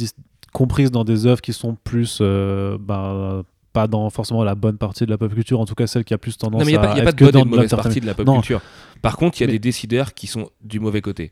comprises 0.54 0.92
dans 0.92 1.04
des 1.04 1.26
œuvres 1.26 1.42
qui 1.42 1.54
sont 1.54 1.78
plus. 1.84 2.20
euh, 2.22 2.78
ben, 2.80 3.44
pas 3.72 3.86
dans 3.86 4.10
forcément 4.10 4.44
la 4.44 4.56
bonne 4.56 4.78
partie 4.80 5.06
de 5.06 5.12
la 5.12 5.18
pop 5.20 5.32
culture, 5.32 5.60
en 5.60 5.66
tout 5.66 5.76
cas 5.76 5.86
celle 5.86 6.04
qui 6.04 6.16
a 6.16 6.18
plus 6.18 6.36
tendance 6.40 6.60
Non, 6.62 6.66
mais 6.66 6.72
il 6.72 6.80
n'y 6.80 6.80
a, 6.80 6.82
à 6.82 6.88
pas, 6.88 6.98
y 6.98 7.00
a 7.02 7.04
être 7.04 7.06
pas 7.06 7.12
de 7.12 7.18
que 7.18 7.24
bonne 7.26 7.34
dans 7.34 7.40
et 7.40 7.44
de 7.44 7.50
mauvaise 7.50 7.62
l'entertainment. 7.72 7.84
partie 7.84 8.02
de 8.02 8.06
la 8.08 8.14
pop 8.16 8.26
Non. 8.26 8.34
culture. 8.38 8.62
Par 9.04 9.16
contre, 9.16 9.38
il 9.38 9.42
y 9.42 9.44
a 9.44 9.48
Mais- 9.48 9.54
des 9.54 9.60
décideurs 9.60 10.14
qui 10.16 10.26
sont 10.26 10.50
du 10.62 10.80
mauvais 10.80 11.02
côté. 11.02 11.32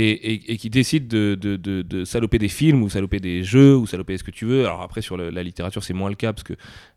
Et, 0.00 0.56
qui 0.58 0.70
décident 0.70 1.06
de, 1.08 2.04
saloper 2.04 2.38
des 2.38 2.48
films 2.48 2.82
ou 2.82 2.88
saloper 2.88 3.18
des 3.18 3.42
jeux 3.42 3.76
ou 3.76 3.86
saloper 3.86 4.16
ce 4.16 4.22
que 4.22 4.30
tu 4.30 4.44
veux. 4.44 4.64
Alors 4.64 4.82
après, 4.82 5.02
sur 5.02 5.16
la 5.16 5.42
littérature, 5.42 5.82
c'est 5.82 5.94
moins 5.94 6.10
le 6.10 6.14
cas 6.14 6.32
parce 6.32 6.44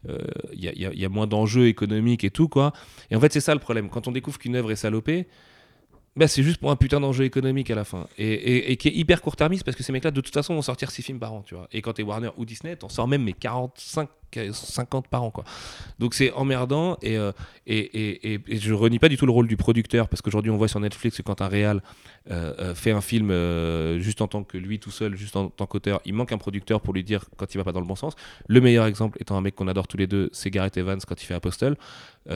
euh, 0.07 0.17
il 0.53 0.71
il 0.75 0.99
y 0.99 1.05
a 1.05 1.09
moins 1.09 1.25
d'enjeux 1.25 1.67
économiques 1.67 2.23
et 2.23 2.29
tout, 2.29 2.47
quoi. 2.47 2.73
Et 3.09 3.15
en 3.15 3.19
fait, 3.19 3.33
c'est 3.33 3.41
ça 3.41 3.53
le 3.53 3.59
problème. 3.59 3.89
Quand 3.89 4.07
on 4.07 4.11
découvre 4.11 4.37
qu'une 4.37 4.55
œuvre 4.55 4.71
est 4.71 4.75
salopée, 4.75 5.27
bah, 6.15 6.27
c'est 6.27 6.43
juste 6.43 6.57
pour 6.57 6.71
un 6.71 6.75
putain 6.75 6.99
d'enjeu 6.99 7.23
économique 7.23 7.71
à 7.71 7.75
la 7.75 7.85
fin. 7.85 8.07
Et, 8.17 8.71
et- 8.71 8.77
qui 8.77 8.89
est 8.89 8.93
hyper 8.93 9.21
court-termiste 9.21 9.63
parce 9.63 9.77
que 9.77 9.83
ces 9.83 9.91
mecs-là, 9.93 10.11
de 10.11 10.21
toute 10.21 10.33
façon, 10.33 10.53
vont 10.55 10.61
sortir 10.61 10.91
6 10.91 11.01
films 11.03 11.19
par 11.19 11.33
an, 11.33 11.41
tu 11.41 11.55
vois. 11.55 11.67
Et 11.71 11.81
quand 11.81 11.93
t'es 11.93 12.03
Warner 12.03 12.31
ou 12.37 12.45
Disney, 12.45 12.75
t'en 12.75 12.89
sors 12.89 13.07
même 13.07 13.23
mais 13.23 13.33
45, 13.33 14.09
50 14.51 15.07
par 15.07 15.23
an, 15.23 15.31
quoi. 15.31 15.43
Donc 15.99 16.13
c'est 16.13 16.31
emmerdant 16.33 16.97
et, 17.01 17.17
euh, 17.17 17.31
et, 17.65 18.33
et, 18.33 18.57
je 18.57 18.73
renie 18.73 18.99
pas 18.99 19.09
du 19.09 19.17
tout 19.17 19.25
le 19.25 19.31
rôle 19.31 19.47
du 19.47 19.57
producteur 19.57 20.07
parce 20.09 20.21
qu'aujourd'hui 20.21 20.51
on 20.51 20.57
voit 20.57 20.67
sur 20.67 20.79
Netflix 20.79 21.17
que 21.17 21.21
quand 21.21 21.41
un 21.41 21.47
réal 21.47 21.81
euh, 22.29 22.53
euh, 22.59 22.75
fait 22.75 22.91
un 22.91 23.01
film 23.01 23.31
euh, 23.31 23.99
juste 23.99 24.21
en 24.21 24.27
tant 24.27 24.43
que 24.43 24.57
lui 24.57 24.79
tout 24.79 24.91
seul, 24.91 25.15
juste 25.15 25.35
en 25.35 25.49
tant 25.49 25.65
qu'auteur, 25.65 26.01
il 26.05 26.13
manque 26.13 26.31
un 26.31 26.37
producteur 26.37 26.81
pour 26.81 26.93
lui 26.93 27.03
dire 27.03 27.25
quand 27.37 27.53
il 27.53 27.57
va 27.57 27.63
pas 27.63 27.71
dans 27.71 27.81
le 27.81 27.87
bon 27.87 27.95
sens. 27.95 28.15
Le 28.47 28.61
meilleur 28.61 28.85
exemple 28.85 29.17
étant 29.21 29.37
un 29.37 29.41
mec 29.41 29.55
qu'on 29.55 29.67
adore 29.67 29.87
tous 29.87 29.97
les 29.97 30.07
deux, 30.07 30.29
c'est 30.33 30.49
Gareth 30.49 30.77
Evans 30.77 30.99
quand 31.05 31.21
il 31.21 31.25
fait 31.25 31.33
Apostle. 31.35 31.75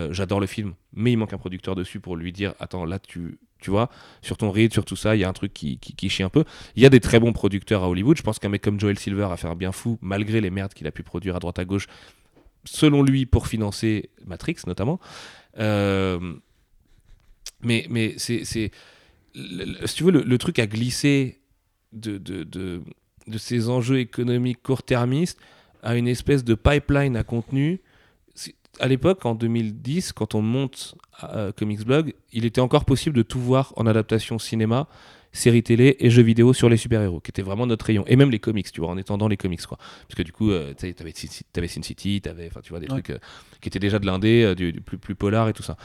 J'adore 0.09 0.39
le 0.39 0.47
film, 0.47 0.73
mais 0.93 1.11
il 1.11 1.17
manque 1.17 1.33
un 1.33 1.37
producteur 1.37 1.75
dessus 1.75 1.99
pour 1.99 2.15
lui 2.15 2.31
dire 2.31 2.53
attends 2.59 2.85
là 2.85 2.97
tu 2.99 3.37
tu 3.65 3.71
vois 3.71 3.89
sur 4.21 4.37
ton 4.37 4.51
rythme, 4.51 4.73
sur 4.73 4.85
tout 4.85 4.95
ça, 4.95 5.15
il 5.15 5.19
y 5.19 5.23
a 5.23 5.29
un 5.29 5.33
truc 5.33 5.51
qui, 5.53 5.79
qui, 5.79 6.09
chie 6.09 6.21
un 6.21 6.29
peu. 6.29 6.43
Il 6.75 6.83
y 6.83 6.85
a 6.85 6.89
des 6.89 6.99
très 6.99 7.19
bons 7.19 7.33
producteurs 7.33 7.83
à 7.83 7.89
Hollywood. 7.89 8.15
Je 8.15 8.21
pense 8.21 8.37
qu'un 8.37 8.49
mec 8.49 8.61
comme 8.61 8.79
Joel 8.79 8.99
Silver 8.99 9.27
a 9.31 9.37
fait 9.37 9.47
un 9.47 9.55
bien 9.55 9.71
fou 9.71 9.97
malgré 10.01 10.39
les 10.39 10.51
merdes 10.51 10.73
qu'il 10.75 10.85
a 10.85 10.91
pu 10.91 11.01
produire 11.01 11.35
à 11.35 11.39
droite 11.39 11.57
à 11.57 11.65
gauche 11.65 11.87
selon 12.63 13.01
lui, 13.03 13.25
pour 13.25 13.47
financer 13.47 14.11
Matrix 14.25 14.57
notamment. 14.67 14.99
Euh, 15.59 16.35
mais 17.61 17.87
mais 17.89 18.13
c'est, 18.17 18.43
si 18.45 18.71
tu 19.95 20.03
veux, 20.03 20.11
le, 20.11 20.37
truc 20.37 20.59
a 20.59 20.67
glissé 20.67 21.41
de 21.91 22.81
ces 23.37 23.69
enjeux 23.69 23.99
économiques 23.99 24.61
court-termistes 24.61 25.39
à 25.81 25.95
une 25.95 26.07
espèce 26.07 26.43
de 26.43 26.53
pipeline 26.53 27.15
à 27.15 27.23
contenu. 27.23 27.81
À 28.79 28.87
l'époque, 28.87 29.25
en 29.25 29.35
2010, 29.35 30.11
quand 30.13 30.35
on 30.35 30.41
monte 30.41 30.95
euh, 31.23 31.51
Comics 31.51 31.85
Blog, 31.85 32.13
il 32.33 32.45
était 32.45 32.61
encore 32.61 32.85
possible 32.85 33.15
de 33.15 33.21
tout 33.21 33.39
voir 33.39 33.73
en 33.77 33.85
adaptation 33.87 34.37
cinéma, 34.39 34.87
séries 35.31 35.63
télé 35.63 35.95
et 35.99 36.09
jeux 36.09 36.23
vidéo 36.23 36.53
sur 36.53 36.69
les 36.69 36.77
super-héros, 36.77 37.19
qui 37.19 37.29
était 37.31 37.41
vraiment 37.41 37.65
notre 37.67 37.85
rayon. 37.85 38.03
Et 38.07 38.15
même 38.15 38.31
les 38.31 38.39
comics, 38.39 38.71
tu 38.71 38.81
vois, 38.81 38.89
en 38.89 38.97
étant 38.97 39.17
dans 39.17 39.27
les 39.27 39.37
comics, 39.37 39.65
quoi. 39.65 39.77
Parce 39.77 40.15
que 40.15 40.23
du 40.23 40.31
coup, 40.31 40.51
euh, 40.51 40.73
tu 40.77 40.87
sais, 40.87 40.93
t'avais, 40.93 41.11
Sin- 41.67 41.81
City, 41.83 42.21
t'avais, 42.21 42.49
tu 42.63 42.69
vois, 42.69 42.79
des 42.79 42.85
Ouais. 42.85 42.89
trucs 43.01 43.09
euh, 43.11 43.17
qui 43.61 43.69
étaient 43.69 43.79
déjà 43.79 43.99
de 43.99 44.05
l'indé, 44.05 44.43
euh, 44.43 44.55
du, 44.55 44.71
du 44.73 44.81
plus, 44.81 44.97
plus 44.97 45.15
polar 45.15 45.47
et 45.49 45.53
tout 45.53 45.63
ça. 45.63 45.77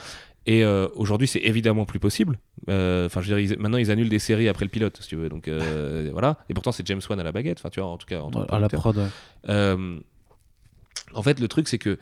Et 0.46 0.64
euh, 0.64 0.88
aujourd'hui, 0.94 1.28
c'est 1.28 1.40
évidemment 1.40 1.84
plus 1.84 1.98
possible. 2.00 2.38
Euh, 2.68 3.06
Enfin, 3.06 3.20
je 3.20 3.32
veux 3.32 3.40
dire, 3.40 3.52
ils- 3.54 3.60
maintenant, 3.60 3.78
ils 3.78 3.90
annulent 3.90 4.08
des 4.08 4.18
séries 4.18 4.48
après 4.48 4.64
le 4.64 4.70
pilote, 4.70 4.98
si 5.00 5.08
tu 5.08 5.16
veux. 5.16 5.28
Donc 5.28 5.48
euh, 5.48 6.08
voilà. 6.12 6.38
Et 6.48 6.54
pourtant, 6.54 6.72
c'est 6.72 6.86
James 6.86 7.00
Wan 7.08 7.20
à 7.20 7.24
la 7.24 7.30
baguette. 7.32 7.58
Enfin, 7.60 7.68
tu 7.70 7.80
vois, 7.80 7.88
en 7.90 7.98
tout 7.98 8.06
cas, 8.06 8.20
en 8.20 8.30
à 8.30 8.58
la 8.58 8.68
prod. 8.68 8.96
en 11.14 11.22
fait, 11.22 11.40
le 11.40 11.48
truc, 11.48 11.68
c'est 11.68 11.78
que 11.78 11.98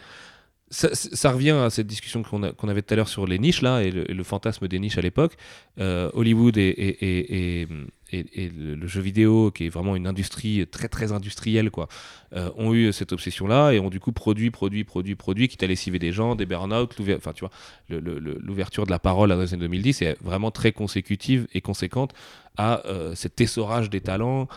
ça, 0.71 1.33
revient 1.33 1.51
à 1.51 1.71
cette 1.71 1.87
discussion 1.87 2.23
qu'on 2.23 2.69
avait 2.69 2.83
tout 2.83 2.93
à 2.93 2.97
l'heure 2.97 3.09
sur 3.09 3.27
les 3.27 3.39
niches, 3.39 3.62
là, 3.62 3.83
et 3.83 3.91
le, 3.91 4.25
fantasme 4.25 4.69
des 4.69 4.79
niches 4.79 4.99
à 4.99 5.01
l'époque. 5.01 5.37
Euh, 5.81 6.11
Hollywood 6.12 6.59
et, 6.59 7.66
le, 8.12 8.87
jeu 8.87 9.01
vidéo, 9.01 9.51
qui 9.51 9.66
est 9.66 9.69
vraiment 9.69 9.97
une 9.97 10.07
industrie 10.07 10.66
très, 10.66 10.89
très 10.89 11.12
industrielle, 11.12 11.71
quoi, 11.71 11.89
euh, 12.35 12.51
ont 12.57 12.75
eu 12.75 12.93
cette 12.93 13.12
obsession-là 13.12 13.73
et 13.73 13.81
ont 13.81 13.89
du 13.89 14.01
coup 14.01 14.12
produit, 14.12 14.51
produit, 14.51 14.85
produit, 14.85 15.14
produit, 15.14 15.49
quitte 15.49 15.62
à 15.62 15.66
lessiver 15.66 15.99
des 15.99 16.12
gens, 16.12 16.35
des 16.35 16.45
burn-out, 16.45 16.95
enfin, 17.16 17.33
tu 17.33 17.41
vois, 17.41 17.51
l'ouverture 17.89 18.85
de 18.85 18.91
la 18.91 18.99
parole 18.99 19.31
dans 19.31 19.41
les 19.41 19.55
années 19.55 19.62
2010 19.62 20.03
est 20.03 20.16
vraiment 20.23 20.51
très 20.51 20.73
consécutive 20.73 21.47
et 21.55 21.62
conséquente 21.62 22.12
à 22.59 22.85
euh, 22.87 23.14
cet 23.14 23.41
essorage 23.41 23.89
des 23.89 24.01
talents 24.01 24.49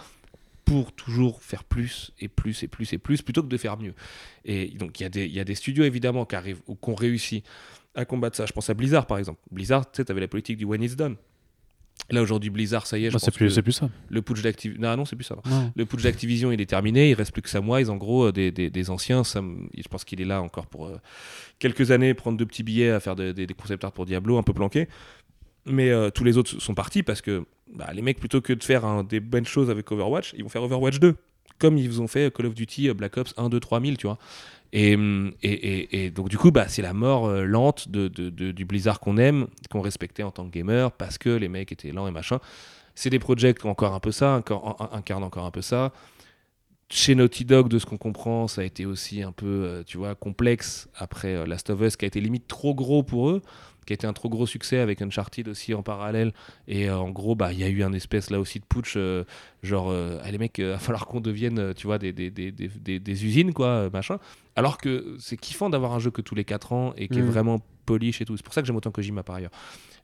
pour 0.66 0.93
toujours 0.93 1.41
faire 1.41 1.64
plus 1.64 2.12
et 2.20 2.28
plus 2.28 2.64
et 2.64 2.68
plus 2.68 2.93
et 2.93 2.97
plus 2.97 3.22
plutôt 3.22 3.43
que 3.43 3.47
de 3.47 3.57
faire 3.57 3.78
mieux. 3.78 3.93
Et 4.45 4.68
donc 4.70 4.99
il 4.99 5.03
y, 5.03 5.05
a 5.05 5.09
des- 5.09 5.26
il 5.26 5.34
y 5.34 5.39
a 5.39 5.43
des 5.43 5.55
studios 5.55 5.84
évidemment 5.84 6.26
qui 6.26 6.36
arrivent 6.36 6.62
ou 6.68 6.76
qui 6.76 6.89
ont 6.89 6.95
réussi 6.95 7.43
à 7.95 8.05
combattre 8.05 8.38
ça. 8.38 8.45
Je 8.45 8.53
pense 8.53 8.70
à 8.70 8.74
Blizzard 8.74 9.05
par 9.07 9.18
exemple. 9.18 9.39
Blizzard, 9.51 9.89
tu 9.91 9.97
sais, 9.97 10.05
t'avais 10.05 10.22
la 10.22 10.28
politique 10.28 10.57
du 10.57 10.66
when 10.66 10.82
it's 10.82 10.95
done. 10.95 11.16
Là 12.09 12.22
aujourd'hui 12.22 12.49
Blizzard, 12.49 12.88
ça 12.88 12.97
y 12.97 13.05
est, 13.05 13.09
je 13.09 13.14
Bah, 13.16 13.20
pense 13.24 13.34
plus, 13.36 13.53
que 13.55 13.62
plus 13.62 13.72
ça. 13.74 13.89
le 14.09 14.22
putsch 14.22 14.41
d'Activision. 14.41 14.82
Non, 14.82 14.97
non, 14.97 15.05
c'est 15.05 15.16
plus 15.16 15.24
ça. 15.26 15.36
non. 15.45 15.72
Le 15.76 15.86
putsch 15.86 16.01
d'Activision, 16.03 16.51
il 16.51 16.59
est 16.59 16.66
terminé. 16.66 17.09
Il 17.12 17.14
reste 17.14 17.32
plus 17.32 17.41
que 17.41 17.49
Samwise, 17.49 17.89
en 17.89 17.97
gros, 17.97 18.26
euh, 18.28 18.32
des, 18.32 18.51
des- 18.51 18.70
des 18.70 18.89
anciens. 18.89 19.24
Sam- 19.24 19.70
je 19.78 19.88
pense 19.88 20.03
qu'il 20.03 20.20
est 20.22 20.26
là 20.26 20.41
encore 20.41 20.66
pour 20.68 20.88
euh, 20.88 20.97
quelques 21.59 21.91
années, 21.91 22.14
prendre 22.14 22.38
de 22.38 22.43
petits 22.43 22.64
billets 22.64 22.89
à 22.91 22.99
faire 22.99 23.16
de- 23.16 23.32
des- 23.34 23.45
des 23.45 23.53
concept 23.53 23.84
art 23.84 23.91
pour 23.91 24.05
Diablo, 24.05 24.38
un 24.38 24.43
peu 24.43 24.53
planqué. 24.53 24.88
Mais 25.66 25.89
euh, 25.89 26.09
tous 26.09 26.24
les 26.24 26.38
autres 26.38 26.59
sont 26.59 26.74
partis 26.74 27.03
parce 27.03 27.22
que 27.22 27.45
bah, 27.74 27.89
les 27.93 28.01
mecs, 28.01 28.20
plutôt 28.20 28.41
que 28.41 28.53
de 28.53 28.64
faire 28.64 29.03
des 29.03 29.20
bonnes 29.20 29.45
choses 29.45 29.70
avec 29.70 29.91
Overwatch, 29.91 30.34
ils 30.38 30.43
vont 30.43 30.49
faire 30.49 30.64
Overwatch 30.64 30.99
2. 30.99 31.16
Comme 31.59 31.78
ils 31.78 32.01
ont 32.01 32.07
fait 32.07 32.34
Call 32.34 32.47
of 32.47 32.55
Duty, 32.55 32.89
euh, 32.89 32.93
Black 32.93 33.18
Ops 33.18 33.34
1, 33.38 33.49
2, 33.49 33.59
3000, 33.59 33.97
tu 33.97 34.07
vois. 34.07 34.18
Et, 34.74 34.95
hum, 34.95 35.32
et, 35.43 36.09
donc, 36.09 36.30
du 36.30 36.38
coup, 36.38 36.51
bah, 36.51 36.68
c'est 36.68 36.82
la 36.82 36.93
mort 36.93 37.28
euh, 37.28 37.43
lente 37.43 37.89
du 37.89 38.66
Blizzard 38.66 38.99
qu'on 38.99 39.18
aime, 39.18 39.47
qu'on 39.70 39.82
respectait 39.82 40.24
en 40.24 40.32
tant 40.32 40.45
que 40.45 40.51
gamer, 40.51 40.91
parce 40.93 41.18
que 41.18 41.30
les 41.30 41.49
mecs 41.49 41.72
étaient 41.72 41.91
lents 41.91 42.07
et 42.07 42.12
machin. 42.12 42.39
C'est 42.95 43.09
des 43.09 43.20
ont 43.24 43.70
encore 43.70 43.93
un 43.93 43.99
peu 43.99 44.12
ça, 44.12 44.36
encore, 44.36 44.89
incarnent 44.93 45.24
encore 45.24 45.45
un 45.45 45.51
peu 45.51 45.62
ça. 45.62 45.93
Chez 46.89 47.16
Naughty 47.16 47.45
Dog, 47.45 47.70
de 47.70 47.80
ce 47.80 47.86
qu'on 47.86 47.97
comprend, 47.97 48.49
ça 48.49 48.62
a 48.62 48.64
été 48.66 48.86
aussi 48.86 49.22
un 49.22 49.32
peu, 49.32 49.82
tu 49.88 49.97
vois, 49.97 50.14
complexe 50.14 50.89
après 50.95 51.45
Last 51.47 51.70
of 51.70 51.80
Us, 51.82 51.95
qui 51.95 52.03
a 52.03 52.07
été 52.07 52.20
limite 52.20 52.47
trop 52.47 52.76
gros 52.76 53.01
pour 53.01 53.30
eux, 53.30 53.41
qui 53.86 53.93
a 53.93 53.95
été 53.95 54.05
un 54.07 54.13
trop 54.13 54.29
gros 54.29 54.45
succès 54.45 54.77
avec 54.79 55.01
Uncharted 55.01 55.47
aussi 55.47 55.73
en 55.73 55.82
parallèle. 55.84 56.34
Et 56.67 56.89
euh, 56.89 56.97
en 56.97 57.09
gros, 57.09 57.36
bah, 57.36 57.51
il 57.51 57.59
y 57.59 57.63
a 57.63 57.67
eu 57.67 57.84
un 57.84 57.93
espèce 57.93 58.29
là 58.29 58.39
aussi 58.39 58.59
de 58.59 58.65
putsch, 58.65 58.93
euh, 58.95 59.23
genre, 59.63 59.89
euh, 59.89 60.19
les 60.29 60.38
mecs, 60.38 60.57
il 60.59 60.65
va 60.65 60.77
falloir 60.77 61.07
qu'on 61.07 61.21
devienne, 61.21 61.59
euh, 61.59 61.73
tu 61.73 61.88
vois, 61.88 61.97
des, 61.97 62.13
des, 62.13 62.29
des, 62.29 62.51
des, 62.51 63.25
usines, 63.25 63.53
quoi, 63.53 63.67
euh, 63.67 63.89
machin. 63.91 64.17
Alors 64.55 64.77
que 64.77 65.15
c'est 65.19 65.38
kiffant 65.38 65.69
d'avoir 65.69 65.93
un 65.93 65.99
jeu 65.99 66.11
que 66.11 66.21
tous 66.21 66.36
les 66.36 66.43
4 66.45 66.73
ans 66.73 66.93
et 66.97 67.07
qui 67.07 67.19
est 67.19 67.21
Mm. 67.23 67.29
vraiment 67.29 67.61
polish 67.86 68.21
et 68.21 68.25
tout. 68.25 68.38
C'est 68.38 68.43
pour 68.45 68.53
ça 68.53 68.61
que 68.61 68.67
j'aime 68.67 68.75
autant 68.75 68.91
Kojima 68.91 69.23
par 69.23 69.36
ailleurs. 69.38 69.51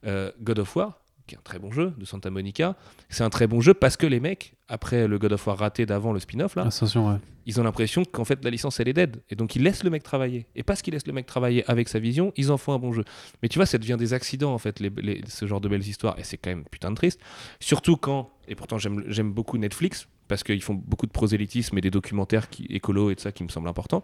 Euh, 0.06 0.32
God 0.42 0.60
of 0.60 0.76
War, 0.76 1.00
qui 1.28 1.36
est 1.36 1.38
un 1.38 1.42
très 1.44 1.60
bon 1.60 1.72
jeu 1.72 1.94
de 1.98 2.06
Santa 2.06 2.30
Monica, 2.32 2.76
c'est 3.10 3.24
un 3.24 3.30
très 3.30 3.46
bon 3.48 3.62
jeu 3.62 3.74
parce 3.74 3.98
que 3.98 4.08
les 4.08 4.20
mecs, 4.20 4.56
après 4.68 5.08
le 5.08 5.20
God 5.20 5.34
of 5.34 5.46
War 5.46 5.58
raté 5.58 5.86
d'avant 5.86 6.14
le 6.14 6.20
spin-off, 6.20 6.56
là, 6.56 6.64
Ascension, 6.64 7.10
ouais. 7.10 7.18
ils 7.46 7.60
ont 7.60 7.64
l'impression 7.64 8.04
qu'en 8.06 8.26
fait 8.26 8.44
la 8.44 8.50
licence 8.50 8.80
elle 8.80 8.88
est 8.88 8.94
dead. 8.94 9.22
Et 9.30 9.36
donc 9.36 9.56
ils 9.56 9.62
laissent 9.64 9.84
le 9.84 9.90
mec 9.90 10.04
travailler. 10.04 10.48
Et 10.56 10.64
parce 10.64 10.82
qu'ils 10.82 10.94
laissent 10.94 11.06
le 11.08 11.14
mec 11.14 11.26
travailler 11.26 11.64
avec 11.70 11.90
sa 11.90 12.00
vision, 12.00 12.34
ils 12.38 12.52
en 12.52 12.58
font 12.58 12.74
un 12.74 12.80
bon 12.80 12.94
jeu. 12.94 13.04
Mais 13.44 13.50
tu 13.50 13.60
vois, 13.60 13.66
ça 13.66 13.78
devient 13.78 13.98
des 14.00 14.14
accidents 14.14 14.54
en 14.54 14.58
fait, 14.58 14.80
les- 14.80 14.90
les- 14.98 15.22
ce 15.28 15.46
genre 15.46 15.62
de 15.62 15.68
belles 15.70 15.88
histoires. 15.88 16.18
Et 16.18 16.24
c'est 16.24 16.38
quand 16.38 16.50
même 16.50 16.64
putain 16.72 16.90
de 16.90 16.96
triste. 16.96 17.20
Surtout 17.60 17.98
quand, 17.98 18.32
et 18.48 18.56
pourtant 18.56 18.78
j'aime 18.78 19.32
beaucoup 19.34 19.58
Netflix, 19.58 20.08
parce 20.28 20.44
qu'ils 20.44 20.62
font 20.62 20.74
beaucoup 20.74 21.06
de 21.06 21.12
prosélytisme 21.12 21.78
et 21.78 21.82
des 21.82 21.92
documentaires 21.92 22.50
qui, 22.50 22.66
écolo 22.70 23.12
et 23.12 23.16
de 23.16 23.20
ça 23.22 23.32
qui 23.32 23.44
me 23.46 23.50
semblent 23.50 23.70
importants. 23.70 24.04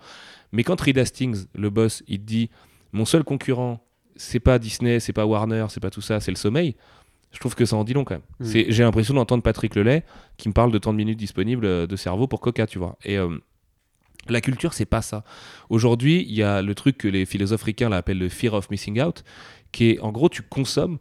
Mais 0.53 0.63
quand 0.63 0.79
Reed 0.79 0.97
Hastings, 0.97 1.45
le 1.55 1.69
boss, 1.69 2.03
il 2.07 2.23
dit 2.23 2.49
Mon 2.93 3.05
seul 3.05 3.23
concurrent, 3.23 3.83
c'est 4.15 4.39
pas 4.39 4.59
Disney, 4.59 4.99
c'est 5.01 5.11
pas 5.13 5.25
Warner, 5.25 5.65
c'est 5.69 5.79
pas 5.81 5.89
tout 5.89 5.99
ça, 6.01 6.19
c'est 6.19 6.29
le 6.31 6.37
sommeil. 6.37 6.75
Je 7.33 7.39
trouve 7.39 7.55
que 7.55 7.65
ça 7.65 7.75
en 7.75 7.83
dit 7.83 7.93
long 7.93 8.03
quand 8.05 8.15
même. 8.15 8.21
Mm. 8.39 8.45
C'est- 8.45 8.65
J'ai 8.71 8.83
l'impression 8.83 9.13
d'entendre 9.15 9.43
Patrick 9.43 9.75
Lelay 9.75 10.03
qui 10.37 10.47
me 10.47 10.53
parle 10.53 10.71
de 10.71 10.77
tant 10.77 10.93
de 10.93 10.97
minutes 10.97 11.17
disponibles 11.19 11.65
euh, 11.65 11.87
de 11.87 11.95
cerveau 11.95 12.27
pour 12.27 12.39
Coca, 12.39 12.65
tu 12.67 12.77
vois. 12.79 12.97
Et 13.03 13.17
euh, 13.17 13.37
la 14.29 14.39
culture, 14.39 14.73
c'est 14.73 14.85
pas 14.85 15.01
ça. 15.01 15.23
Aujourd'hui, 15.69 16.25
il 16.27 16.33
y 16.33 16.43
a 16.43 16.61
le 16.61 16.75
truc 16.75 16.97
que 16.97 17.07
les 17.07 17.25
philosophes 17.25 17.63
ricains 17.63 17.89
là, 17.89 17.97
appellent 17.97 18.19
le 18.19 18.29
fear 18.29 18.53
of 18.53 18.69
missing 18.69 19.01
out, 19.01 19.23
qui 19.71 19.89
est 19.91 19.99
en 19.99 20.11
gros, 20.11 20.29
tu 20.29 20.41
consommes 20.43 20.99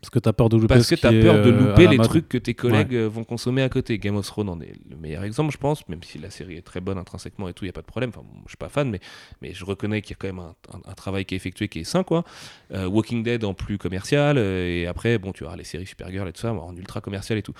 Parce 0.00 0.10
que 0.10 0.18
t'as 0.18 0.32
peur 0.32 0.48
de 0.50 0.56
louper 0.56 0.68
Parce 0.74 0.88
que 0.88 0.94
t'as 0.94 1.10
peur 1.10 1.42
de 1.42 1.50
euh, 1.50 1.68
louper 1.68 1.88
les 1.88 1.96
trucs 1.98 2.28
que 2.28 2.38
tes 2.38 2.54
collègues 2.54 2.94
euh, 2.94 3.08
vont 3.08 3.24
consommer 3.24 3.62
à 3.62 3.68
côté. 3.68 3.98
Game 3.98 4.14
of 4.16 4.26
Thrones 4.26 4.48
en 4.50 4.60
est 4.60 4.74
le 4.88 4.96
meilleur 4.96 5.24
exemple, 5.24 5.50
je 5.52 5.56
pense, 5.58 5.88
même 5.88 6.02
si 6.02 6.18
la 6.18 6.30
série 6.30 6.54
est 6.56 6.62
très 6.62 6.80
bonne 6.80 6.98
intrinsèquement 6.98 7.48
et 7.48 7.54
tout, 7.54 7.64
il 7.64 7.68
y 7.68 7.70
a 7.70 7.72
pas 7.72 7.80
de 7.80 7.86
problème. 7.86 8.10
Enfin, 8.10 8.20
bon, 8.22 8.40
je 8.44 8.50
suis 8.50 8.56
pas 8.58 8.68
fan, 8.68 8.88
mais, 8.90 9.00
mais 9.42 9.52
je 9.54 9.64
reconnais 9.64 10.02
qu'il 10.02 10.10
y 10.10 10.14
a 10.14 10.16
quand 10.20 10.28
même 10.28 10.38
un, 10.38 10.54
un- 10.72 10.90
un 10.90 10.94
travail 10.94 11.24
qui 11.24 11.34
est 11.34 11.36
effectué 11.38 11.68
qui 11.68 11.80
est 11.80 11.84
sain, 11.84 12.04
quoi. 12.04 12.24
Euh, 12.72 12.86
Walking 12.86 13.22
Dead 13.24 13.42
en 13.44 13.54
plus 13.54 13.78
commercial, 13.78 14.36
euh, 14.38 14.68
et 14.68 14.86
après, 14.86 15.18
bon, 15.18 15.32
tu 15.32 15.44
vois, 15.44 15.56
les 15.56 15.64
séries 15.64 15.86
Supergirl 15.86 16.28
et 16.28 16.32
tout 16.32 16.42
ça, 16.42 16.52
en 16.52 16.76
ultra 16.76 17.00
commercial 17.00 17.38
et 17.38 17.42
tout. 17.42 17.54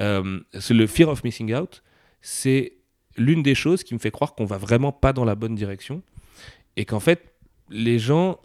Euh, 0.00 0.40
c'est 0.58 0.74
le 0.74 0.86
fear 0.86 1.08
of 1.10 1.22
missing 1.24 1.52
out, 1.52 1.82
c'est 2.22 2.74
l'une 3.18 3.42
des 3.42 3.54
choses 3.56 3.82
qui 3.82 3.92
me 3.92 3.98
fait 3.98 4.10
croire 4.12 4.34
qu'on 4.34 4.46
va 4.46 4.56
vraiment 4.56 4.92
pas 4.92 5.12
dans 5.12 5.24
la 5.26 5.34
bonne 5.34 5.54
direction 5.56 6.02
et 6.76 6.86
qu'en 6.86 7.00
fait, 7.00 7.34
les 7.68 7.98
gens 7.98 8.38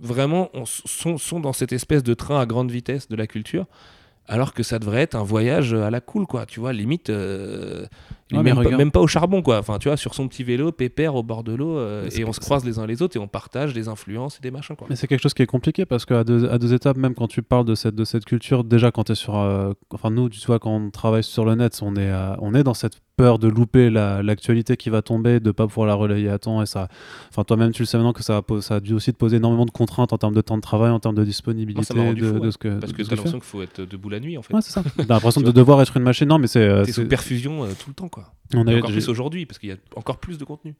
vraiment 0.00 0.50
on- 0.54 0.64
sont, 0.66 1.40
dans 1.40 1.52
cette 1.52 1.72
espèce 1.72 2.02
de 2.02 2.14
train 2.14 2.40
à 2.40 2.46
grande 2.46 2.70
vitesse 2.70 3.08
de 3.08 3.16
la 3.16 3.26
culture. 3.26 3.66
Alors 4.26 4.54
que 4.54 4.62
ça 4.62 4.78
devrait 4.78 5.02
être 5.02 5.16
un 5.16 5.22
voyage 5.22 5.74
à 5.74 5.90
la 5.90 6.00
cool, 6.00 6.26
quoi. 6.26 6.46
Tu 6.46 6.58
vois, 6.58 6.72
limite, 6.72 7.10
euh, 7.10 7.84
Ouais, 8.32 8.42
même, 8.42 8.54
pas, 8.54 8.60
regarde. 8.60 8.76
même 8.78 8.90
pas 8.90 9.00
au 9.00 9.06
charbon, 9.06 9.42
quoi. 9.42 9.58
Enfin, 9.58 9.78
tu 9.78 9.88
vois, 9.88 9.96
sur 9.98 10.14
son 10.14 10.28
petit 10.28 10.44
vélo, 10.44 10.72
pépère 10.72 11.14
au 11.14 11.22
bord 11.22 11.44
de 11.44 11.52
l'eau, 11.54 11.76
euh, 11.76 12.08
et 12.16 12.24
on 12.24 12.32
se 12.32 12.40
ça. 12.40 12.44
croise 12.46 12.64
les 12.64 12.78
uns 12.78 12.86
les 12.86 13.02
autres 13.02 13.16
et 13.16 13.20
on 13.20 13.28
partage 13.28 13.74
des 13.74 13.88
influences 13.88 14.38
et 14.38 14.40
des 14.40 14.50
machins, 14.50 14.74
quoi. 14.76 14.86
Mais 14.88 14.96
c'est 14.96 15.06
quelque 15.06 15.20
chose 15.22 15.34
qui 15.34 15.42
est 15.42 15.46
compliqué 15.46 15.84
parce 15.84 16.06
qu'à 16.06 16.24
deux, 16.24 16.48
à 16.48 16.58
deux 16.58 16.72
étapes, 16.72 16.96
même 16.96 17.14
quand 17.14 17.28
tu 17.28 17.42
parles 17.42 17.66
de 17.66 17.74
cette, 17.74 17.94
de 17.94 18.04
cette 18.04 18.24
culture, 18.24 18.64
déjà 18.64 18.90
quand 18.90 19.04
tu 19.04 19.12
es 19.12 19.14
sur. 19.14 19.36
euh, 19.36 19.72
enfin, 19.90 20.10
nous, 20.10 20.28
tu 20.30 20.40
vois, 20.46 20.58
quand 20.58 20.70
on 20.74 20.90
travaille 20.90 21.22
sur 21.22 21.44
le 21.44 21.54
net, 21.54 21.78
on 21.82 21.96
est, 21.96 22.00
euh, 22.10 22.34
on 22.40 22.54
est 22.54 22.62
dans 22.64 22.72
cette 22.74 22.94
peur 23.16 23.38
de 23.38 23.46
louper 23.46 23.90
la- 23.90 24.22
l'actualité 24.24 24.76
qui 24.76 24.90
va 24.90 25.00
tomber, 25.02 25.38
de 25.38 25.52
pas 25.52 25.68
pouvoir 25.68 25.86
la 25.86 25.94
relayer 25.94 26.28
à 26.30 26.38
temps. 26.38 26.62
Et 26.62 26.66
ça. 26.66 26.88
Enfin, 27.30 27.44
toi-même, 27.44 27.70
tu 27.72 27.82
le 27.82 27.86
sais 27.86 27.96
maintenant 27.96 28.12
que 28.12 28.24
ça, 28.24 28.42
po- 28.42 28.60
ça 28.60 28.76
a 28.76 28.80
dû 28.80 28.92
aussi 28.94 29.12
te 29.12 29.18
poser 29.18 29.36
énormément 29.36 29.66
de 29.66 29.70
contraintes 29.70 30.12
en 30.12 30.18
termes 30.18 30.34
de 30.34 30.40
temps 30.40 30.56
de 30.56 30.62
travail, 30.62 30.90
en 30.90 30.98
termes 30.98 31.14
de 31.14 31.22
disponibilité, 31.24 31.94
Moi, 31.94 32.12
de, 32.14 32.24
fou, 32.26 32.32
de 32.34 32.38
ouais. 32.46 32.50
ce 32.50 32.58
que. 32.58 32.78
Parce 32.80 32.92
de 32.92 32.96
que 32.96 33.02
t'as 33.02 33.10
l'impression 33.14 33.38
qu'il 33.38 33.46
faut 33.46 33.62
être 33.62 33.82
debout 33.82 34.08
la 34.08 34.18
nuit, 34.18 34.36
en 34.36 34.42
fait. 34.42 34.52
Ouais, 34.54 34.62
c'est 34.62 34.72
ça. 34.72 34.82
T'as 34.96 35.04
l'impression 35.14 35.42
de 35.42 35.52
devoir 35.52 35.80
être 35.82 35.96
une 35.96 36.02
machine. 36.02 36.26
Non, 36.26 36.38
mais 36.38 36.46
c'est. 36.48 36.82
T'es 36.84 36.90
sous 36.92 37.06
perfusion 37.06 37.60
tout 37.78 37.88
le 37.90 37.94
temps, 37.94 38.08
quoi. 38.14 38.32
On 38.52 38.66
encore 38.66 38.90
plus 38.90 39.08
aujourd'hui, 39.08 39.46
parce 39.46 39.58
qu'il 39.58 39.70
y 39.70 39.72
a 39.72 39.76
encore 39.96 40.18
plus 40.18 40.38
de 40.38 40.44
contenu. 40.44 40.74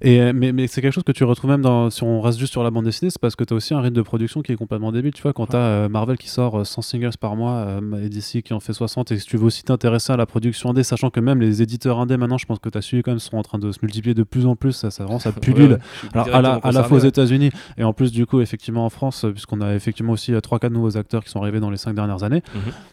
Et, 0.00 0.20
euh, 0.20 0.32
mais 0.34 0.52
mais 0.52 0.66
c'est 0.66 0.80
quelque 0.80 0.92
chose 0.92 1.04
que 1.04 1.12
tu 1.12 1.24
retrouves 1.24 1.50
même 1.50 1.62
dans, 1.62 1.90
si 1.90 2.02
on 2.04 2.20
reste 2.20 2.38
juste 2.38 2.52
sur 2.52 2.62
la 2.62 2.70
bande 2.70 2.84
dessinée, 2.84 3.10
c'est 3.10 3.20
parce 3.20 3.34
que 3.34 3.44
tu 3.44 3.52
as 3.52 3.56
aussi 3.56 3.74
un 3.74 3.80
rythme 3.80 3.96
de 3.96 4.02
production 4.02 4.42
qui 4.42 4.52
est 4.52 4.56
complètement 4.56 4.92
débile. 4.92 5.12
Tu 5.12 5.22
vois, 5.22 5.32
quand 5.32 5.46
tu 5.46 5.56
as 5.56 5.88
Marvel 5.88 6.16
qui 6.16 6.28
sort 6.28 6.60
euh, 6.60 6.64
100 6.64 6.82
singles 6.82 7.16
par 7.20 7.36
mois 7.36 7.52
euh, 7.54 8.04
et 8.04 8.08
DC 8.08 8.42
qui 8.42 8.54
en 8.54 8.60
fait 8.60 8.72
60, 8.72 9.12
et 9.12 9.18
si 9.18 9.26
tu 9.26 9.36
veux 9.36 9.44
aussi 9.44 9.64
t'intéresser 9.64 10.12
à 10.12 10.16
la 10.16 10.26
production 10.26 10.70
indé, 10.70 10.82
sachant 10.82 11.10
que 11.10 11.20
même 11.20 11.40
les 11.40 11.62
éditeurs 11.62 11.98
indés 11.98 12.16
maintenant, 12.16 12.38
je 12.38 12.46
pense 12.46 12.58
que 12.58 12.68
tu 12.68 12.78
as 12.78 12.82
suivi 12.82 13.02
quand 13.02 13.10
même, 13.10 13.18
sont 13.18 13.36
en 13.36 13.42
train 13.42 13.58
de 13.58 13.72
se 13.72 13.78
multiplier 13.82 14.14
de 14.14 14.22
plus 14.22 14.46
en 14.46 14.56
plus, 14.56 14.72
ça, 14.72 14.90
ça, 14.90 15.04
vraiment, 15.04 15.18
ça 15.18 15.32
pullule. 15.40 15.72
Ouais, 15.72 15.78
ouais, 15.78 16.10
Alors 16.14 16.28
à 16.28 16.30
la, 16.30 16.40
directement 16.40 16.68
à 16.68 16.72
la 16.72 16.84
fois 16.84 16.96
aux 16.98 17.00
États-Unis 17.00 17.50
et 17.76 17.84
en 17.84 17.92
plus 17.92 18.12
du 18.12 18.26
coup 18.26 18.40
effectivement 18.40 18.84
en 18.84 18.90
France, 18.90 19.24
euh, 19.24 19.32
puisqu'on 19.32 19.60
a 19.60 19.74
effectivement 19.74 20.12
aussi 20.12 20.32
3-4 20.32 20.70
nouveaux 20.70 20.96
acteurs 20.96 21.24
qui 21.24 21.30
sont 21.30 21.40
arrivés 21.40 21.60
dans 21.60 21.70
les 21.70 21.76
5 21.76 21.94
dernières 21.94 22.22
années, 22.22 22.42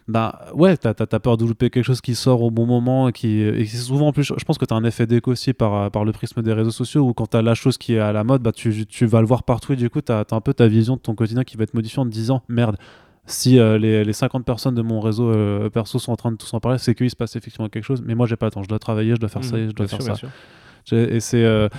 bah 0.07 0.47
ouais, 0.55 0.77
t'as 0.77 0.93
as, 0.99 1.19
peur 1.19 1.37
de 1.37 1.45
louper 1.45 1.69
quelque 1.69 1.85
chose 1.85 2.01
qui 2.01 2.15
sort 2.15 2.41
au 2.41 2.51
bon 2.51 2.65
moment 2.65 3.09
et 3.09 3.11
qui 3.11 3.41
et 3.41 3.65
c'est 3.65 3.77
souvent 3.99 4.09
en 4.09 4.13
plus, 4.13 4.23
je 4.23 4.43
pense 4.45 4.57
que 4.57 4.65
t'as 4.65 4.75
un 4.75 4.83
effet 4.83 5.05
d'écho 5.05 5.31
aussi 5.31 5.53
par, 5.53 5.91
par 5.91 6.05
le 6.05 6.11
prisme 6.11 6.41
des 6.41 6.53
réseaux 6.53 6.71
sociaux 6.71 7.01
où 7.07 7.13
quand 7.13 7.27
t'as 7.27 7.41
la 7.41 7.53
chose 7.53 7.77
qui 7.77 7.95
est 7.95 7.99
à 7.99 8.11
la 8.13 8.23
mode, 8.23 8.41
bah 8.41 8.51
tu, 8.51 8.85
tu 8.85 9.05
vas 9.05 9.19
le 9.21 9.27
voir 9.27 9.43
partout 9.43 9.73
et 9.73 9.75
du 9.75 9.89
coup 9.89 10.01
t'as 10.01 10.21
as 10.21 10.35
un 10.35 10.41
peu 10.41 10.53
ta 10.53 10.67
vision 10.67 10.95
de 10.95 11.01
ton 11.01 11.15
quotidien 11.15 11.43
qui 11.43 11.57
va 11.57 11.63
être 11.63 11.73
modifiée 11.73 11.99
en 11.99 12.05
te 12.05 12.11
disant 12.11 12.41
merde. 12.47 12.77
Si 13.25 13.59
euh, 13.59 13.77
les, 13.77 14.03
les 14.03 14.13
50 14.13 14.43
personnes 14.43 14.73
de 14.73 14.81
mon 14.81 15.01
réseau 15.01 15.29
euh, 15.29 15.69
perso 15.69 15.99
sont 15.99 16.11
en 16.11 16.15
train 16.15 16.31
de 16.31 16.37
tous 16.37 16.51
en 16.55 16.59
parler, 16.59 16.79
c'est 16.79 16.95
qu'il 16.95 17.09
se 17.11 17.15
passe 17.15 17.35
effectivement 17.35 17.69
quelque 17.69 17.83
chose. 17.83 18.01
Mais 18.03 18.15
moi, 18.15 18.25
j'ai 18.25 18.35
pas 18.37 18.47
le 18.47 18.51
temps. 18.51 18.63
Je 18.63 18.67
dois 18.67 18.79
travailler, 18.79 19.13
je 19.13 19.19
dois 19.19 19.29
faire 19.29 19.43
ça, 19.43 19.55
Mhm, 19.55 19.69
je 19.69 19.75
dois 19.75 19.87
faire 19.87 20.01
sûr, 20.01 20.15
ça. 20.15 20.95
Et 20.97 21.19
c'est, 21.19 21.43
euh, 21.43 21.69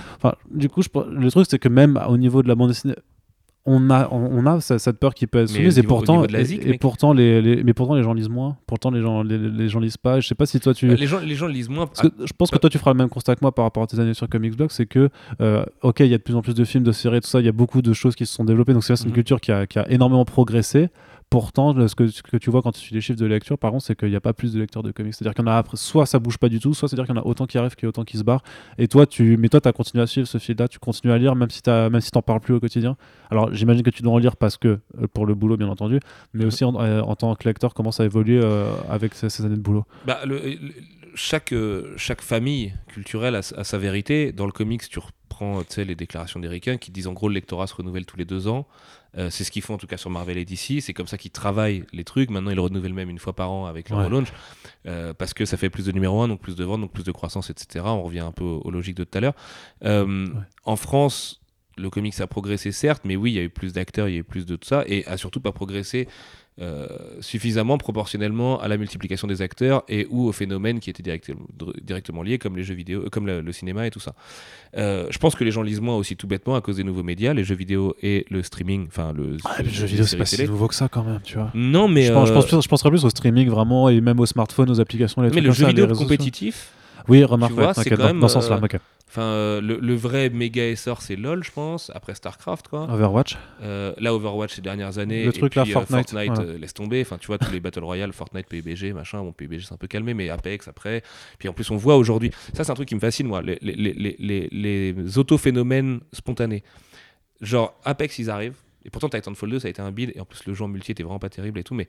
du 0.49 0.69
coup, 0.69 0.81
je, 0.81 0.87
le 1.09 1.29
truc, 1.29 1.45
c'est 1.49 1.59
que 1.59 1.67
même 1.67 1.99
au 2.07 2.15
niveau 2.17 2.41
de 2.41 2.47
la 2.47 2.55
bande 2.55 2.69
dessinée, 2.69 2.95
on 3.65 3.91
a, 3.91 4.09
on, 4.11 4.45
a 4.47 4.59
ce- 4.59 4.79
cette 4.79 4.97
peur 4.97 5.13
qui 5.13 5.27
peut 5.27 5.39
être 5.39 5.49
soumise 5.49 5.77
et 5.77 5.83
pourtant, 5.83 6.23
et, 6.25 6.77
pourtant 6.79 7.13
les, 7.13 7.41
les- 7.43 7.63
mais 7.63 7.73
pourtant 7.73 7.93
les 7.95 8.01
gens 8.01 8.13
lisent 8.13 8.29
moins. 8.29 8.57
Pourtant 8.65 8.89
les 8.89 9.01
gens, 9.01 9.21
les, 9.21 9.37
les 9.37 9.69
gens 9.69 9.79
lisent 9.79 9.97
pas. 9.97 10.19
Je 10.19 10.27
sais 10.27 10.33
pas 10.35 10.45
si 10.47 10.59
toi 10.59 10.73
tu. 10.73 10.89
Euh, 10.89 10.95
Les 10.95 11.05
gens, 11.05 11.19
les 11.19 11.35
gens 11.35 11.45
lisent 11.47 11.69
moins. 11.69 11.85
Parce 11.85 12.01
que 12.01 12.07
je 12.25 12.33
pense 12.37 12.49
que 12.49 12.57
toi 12.57 12.69
tu 12.69 12.77
feras 12.79 12.91
le 12.93 12.97
même 12.97 13.09
constat 13.09 13.35
que 13.35 13.41
moi 13.43 13.53
par 13.53 13.65
rapport 13.65 13.83
à 13.83 13.87
tes 13.87 13.99
années 13.99 14.15
sur 14.15 14.27
Comics 14.27 14.55
Blog, 14.57 14.69
c'est 14.71 14.87
que 14.87 15.09
euh, 15.41 15.63
ok, 15.83 15.99
il 15.99 16.07
y 16.07 16.13
a 16.13 16.17
de 16.17 16.23
plus 16.23 16.35
en 16.35 16.41
plus 16.41 16.55
de 16.55 16.63
films, 16.65 16.83
de 16.83 16.91
séries, 16.91 17.21
tout 17.21 17.27
ça, 17.27 17.39
il 17.39 17.45
y 17.45 17.49
a 17.49 17.51
beaucoup 17.51 17.81
de 17.83 17.93
choses 17.93 18.15
qui 18.15 18.25
se 18.25 18.33
sont 18.33 18.43
développées. 18.45 18.73
Donc 18.73 18.83
c'est 18.83 18.93
vrai, 18.93 18.97
c'est 18.97 19.03
une 19.03 19.09
Mhm. 19.11 19.15
culture 19.15 19.39
qui 19.39 19.51
a, 19.51 19.67
qui 19.67 19.77
a 19.77 19.87
énormément 19.91 20.25
progressé. 20.25 20.89
Pourtant, 21.31 21.73
ce 21.87 21.95
que, 21.95 22.35
tu 22.35 22.49
vois 22.49 22.61
quand 22.61 22.73
tu 22.73 22.81
suis 22.81 22.93
les 22.93 22.99
chiffres 22.99 23.17
de 23.17 23.25
lecture, 23.25 23.57
par 23.57 23.71
contre, 23.71 23.85
c'est 23.85 23.97
qu'il 23.97 24.09
n'y 24.09 24.17
a 24.17 24.19
pas 24.19 24.33
plus 24.33 24.51
de 24.51 24.59
lecteurs 24.59 24.83
de 24.83 24.91
comics. 24.91 25.13
C'est-à-dire 25.13 25.33
qu'il 25.33 25.45
y 25.45 25.47
en 25.47 25.51
a 25.51 25.55
après, 25.55 25.77
soit 25.77 26.05
ça 26.05 26.19
bouge 26.19 26.37
pas 26.37 26.49
du 26.49 26.59
tout, 26.59 26.73
soit 26.73 26.89
c'est-à-dire 26.89 27.05
qu'il 27.05 27.15
y 27.15 27.17
en 27.17 27.21
a 27.21 27.25
autant 27.25 27.45
qui 27.45 27.57
arrivent 27.57 27.73
qu'il 27.73 27.83
y 27.83 27.85
a 27.85 27.89
autant 27.89 28.03
qui 28.03 28.17
se 28.17 28.23
barrent. 28.25 28.43
Et 28.77 28.89
toi, 28.89 29.05
tu, 29.05 29.37
mais 29.37 29.47
toi, 29.47 29.61
tu 29.61 29.69
as 29.69 29.71
continué 29.71 30.03
à 30.03 30.07
suivre 30.07 30.27
ce 30.27 30.39
fil-là, 30.39 30.67
tu 30.67 30.77
continues 30.77 31.13
à 31.13 31.17
lire, 31.17 31.35
même 31.35 31.49
si 31.49 31.61
tu 31.61 31.69
même 31.69 32.01
si 32.01 32.11
t'en 32.11 32.21
parles 32.21 32.41
plus 32.41 32.53
au 32.53 32.59
quotidien. 32.59 32.97
Alors, 33.29 33.53
j'imagine 33.53 33.81
que 33.81 33.89
tu 33.89 34.03
dois 34.03 34.11
en 34.11 34.17
lire 34.17 34.35
parce 34.35 34.57
que, 34.57 34.79
euh, 35.01 35.07
pour 35.13 35.25
le 35.25 35.33
boulot, 35.33 35.55
bien 35.55 35.69
entendu, 35.69 36.01
mais 36.33 36.43
aussi 36.43 36.65
en, 36.65 36.75
euh, 36.81 37.01
tant 37.15 37.33
que 37.35 37.47
lecteur, 37.47 37.73
comment 37.73 37.93
ça 37.93 38.03
a 38.03 38.07
évolué 38.07 38.37
euh, 38.43 38.65
avec 38.89 39.15
ces, 39.15 39.45
années 39.45 39.55
de 39.55 39.61
boulot? 39.61 39.85
Bah, 40.05 40.19
chaque, 41.15 41.53
chaque 41.95 42.21
famille 42.21 42.73
culturelle 42.87 43.35
a, 43.35 43.41
sa- 43.41 43.77
vérité. 43.77 44.33
Dans 44.33 44.45
le 44.45 44.51
comics, 44.51 44.81
tu 44.89 44.99
reprends 44.99 45.61
les 45.77 45.95
déclarations 45.95 46.41
d'Ericain 46.41 46.75
qui 46.75 46.91
disent 46.91 47.07
en 47.07 47.13
gros 47.13 47.29
le 47.29 47.35
lectorat 47.35 47.67
se 47.67 47.73
renouvelle 47.73 48.05
tous 48.05 48.17
les 48.17 48.25
deux 48.25 48.49
ans. 48.49 48.67
Euh, 49.17 49.29
c'est 49.29 49.43
ce 49.43 49.51
qu'ils 49.51 49.61
font 49.61 49.73
en 49.73 49.77
tout 49.77 49.87
cas 49.87 49.97
sur 49.97 50.09
Marvel 50.09 50.37
et 50.37 50.45
DC. 50.45 50.79
C'est 50.81 50.93
comme 50.93 51.07
ça 51.07 51.17
qu'ils 51.17 51.31
travaillent 51.31 51.83
les 51.91 52.03
trucs. 52.05 52.29
Maintenant, 52.29 52.49
ils 52.51 52.55
le 52.55 52.61
renouvellent 52.61 52.93
même 52.93 53.09
une 53.09 53.19
fois 53.19 53.33
par 53.33 53.51
an 53.51 53.65
avec 53.65 53.89
leur 53.89 53.99
Ouais. 53.99 54.05
relaunch. 54.05 54.29
Euh, 54.85 55.13
parce 55.13 55.33
que 55.33 55.45
ça 55.45 55.57
fait 55.57 55.69
plus 55.69 55.85
de 55.85 55.91
numéro 55.91 56.21
1, 56.21 56.29
donc 56.29 56.39
plus 56.39 56.55
de 56.55 56.63
ventes, 56.63 56.81
donc 56.81 56.93
plus 56.93 57.03
de 57.03 57.11
croissance, 57.11 57.49
etc. 57.49 57.83
On 57.87 58.03
revient 58.03 58.19
un 58.21 58.31
peu 58.31 58.43
aux, 58.45 58.61
aux 58.61 58.71
logiques 58.71 58.95
de 58.97 59.03
tout 59.03 59.17
à 59.17 59.21
l'heure. 59.21 59.35
Euh, 59.83 60.27
En 60.63 60.75
France, 60.77 61.40
le 61.77 61.89
comics 61.89 62.19
a 62.21 62.27
progressé 62.27 62.71
certes, 62.71 63.03
mais 63.05 63.15
oui, 63.15 63.31
il 63.31 63.35
y 63.35 63.39
a 63.39 63.43
eu 63.43 63.49
plus 63.49 63.73
d'acteurs, 63.73 64.07
il 64.09 64.13
y 64.13 64.17
a 64.17 64.19
eu 64.19 64.23
plus 64.23 64.45
de 64.45 64.55
tout 64.55 64.67
ça, 64.67 64.83
et 64.87 65.05
a 65.07 65.17
surtout 65.17 65.39
pas 65.39 65.51
progressé 65.51 66.07
euh, 66.59 66.85
suffisamment 67.21 67.77
proportionnellement 67.77 68.59
à 68.59 68.67
la 68.67 68.77
multiplication 68.77 69.25
des 69.25 69.41
acteurs 69.41 69.83
et 69.87 70.05
ou 70.09 70.27
aux 70.27 70.33
phénomènes 70.33 70.79
qui 70.81 70.89
étaient 70.89 71.01
direct- 71.01 71.31
directement 71.81 72.23
liés, 72.23 72.37
comme 72.39 72.57
les 72.57 72.63
jeux 72.63 72.73
vidéo, 72.75 73.05
comme 73.09 73.25
le, 73.25 73.39
le 73.41 73.51
cinéma 73.53 73.87
et 73.87 73.89
tout 73.89 74.01
ça. 74.01 74.13
Euh, 74.75 75.07
je 75.09 75.17
pense 75.17 75.33
que 75.35 75.43
les 75.45 75.51
gens 75.51 75.61
lisent 75.63 75.79
moins 75.79 75.95
aussi 75.95 76.17
tout 76.17 76.27
bêtement 76.27 76.55
à 76.55 76.61
cause 76.61 76.75
des 76.75 76.83
nouveaux 76.83 77.03
médias, 77.03 77.33
les 77.33 77.45
jeux 77.45 77.55
vidéo 77.55 77.95
et 78.03 78.25
le 78.29 78.43
streaming, 78.43 78.87
enfin 78.87 79.13
le. 79.13 79.37
les 79.63 79.69
jeux 79.69 79.85
vidéo, 79.85 80.05
c'est 80.05 80.17
pas 80.17 80.25
si 80.25 80.43
nouveau 80.45 80.67
que 80.67 80.75
ça 80.75 80.89
quand 80.89 81.03
même, 81.05 81.21
tu 81.23 81.35
vois. 81.37 81.51
Non, 81.55 81.87
mais 81.87 82.03
je, 82.03 82.13
pense, 82.13 82.27
je, 82.27 82.33
euh, 82.33 82.35
pense 82.35 82.45
plus- 82.47 82.61
je 82.61 82.67
penserais 82.67 82.89
plus 82.89 83.05
au 83.05 83.09
streaming 83.09 83.47
vraiment 83.49 83.87
et 83.89 84.01
même 84.01 84.19
aux 84.19 84.25
smartphones, 84.25 84.69
aux 84.69 84.79
applications, 84.81 85.21
les 85.21 85.29
mais 85.29 85.35
trucs 85.35 85.45
le 85.45 85.51
jeu 85.53 85.63
ça, 85.63 85.69
vidéo 85.69 85.85
réseaux 85.87 86.01
sociaux. 86.01 86.17
Oui, 87.07 87.23
remarque, 87.23 87.57
ouais, 87.57 87.73
c'est 87.73 87.89
quand 87.89 87.97
dans, 87.97 88.05
même, 88.05 88.19
dans 88.19 88.27
ce 88.27 88.35
sens-là, 88.35 88.59
euh. 88.61 88.77
Enfin, 89.07 89.23
euh, 89.23 89.59
le, 89.61 89.77
le 89.77 89.93
vrai 89.93 90.29
méga 90.29 90.65
essor, 90.65 91.01
c'est 91.01 91.17
LoL, 91.17 91.43
je 91.43 91.51
pense. 91.51 91.91
Après 91.93 92.15
Starcraft, 92.15 92.69
quoi. 92.69 92.83
Overwatch. 92.89 93.37
Euh, 93.61 93.93
là, 93.97 94.13
Overwatch 94.13 94.55
ces 94.55 94.61
dernières 94.61 94.99
années. 94.99 95.25
Le 95.25 95.35
et 95.35 95.37
truc 95.37 95.51
puis, 95.51 95.71
Fortnite, 95.71 96.13
voilà. 96.13 96.43
laisse 96.57 96.73
tomber. 96.73 97.01
Enfin, 97.01 97.17
tu 97.17 97.27
vois, 97.27 97.37
tous 97.37 97.51
les 97.51 97.59
Battle 97.59 97.83
Royale, 97.83 98.13
Fortnite, 98.13 98.47
PUBG, 98.47 98.93
machin. 98.93 99.21
Bon, 99.21 99.33
PUBG, 99.33 99.65
c'est 99.67 99.73
un 99.73 99.77
peu 99.77 99.87
calmé, 99.87 100.13
mais 100.13 100.29
Apex 100.29 100.69
après. 100.69 101.03
Puis 101.39 101.49
en 101.49 101.53
plus, 101.53 101.69
on 101.71 101.75
voit 101.75 101.97
aujourd'hui. 101.97 102.31
Ça, 102.53 102.63
c'est 102.63 102.71
un 102.71 102.75
truc 102.75 102.87
qui 102.87 102.95
me 102.95 103.01
fascine, 103.01 103.27
moi. 103.27 103.41
Les, 103.41 103.57
les, 103.61 103.75
les, 103.75 104.15
les, 104.17 104.49
les 104.49 105.17
autophénomènes 105.17 105.99
spontanés. 106.13 106.63
Genre, 107.41 107.77
Apex, 107.83 108.17
ils 108.17 108.29
arrivent. 108.29 108.55
Et 108.85 108.89
pourtant, 108.89 109.09
Titanfall 109.09 109.49
2, 109.49 109.59
ça 109.59 109.67
a 109.67 109.71
été 109.71 109.81
un 109.81 109.91
build. 109.91 110.13
Et 110.15 110.21
en 110.21 110.25
plus, 110.25 110.45
le 110.45 110.53
jeu 110.53 110.63
en 110.63 110.67
multi 110.67 110.91
était 110.91 111.03
vraiment 111.03 111.19
pas 111.19 111.29
terrible 111.29 111.59
et 111.59 111.63
tout. 111.63 111.75
Mais 111.75 111.87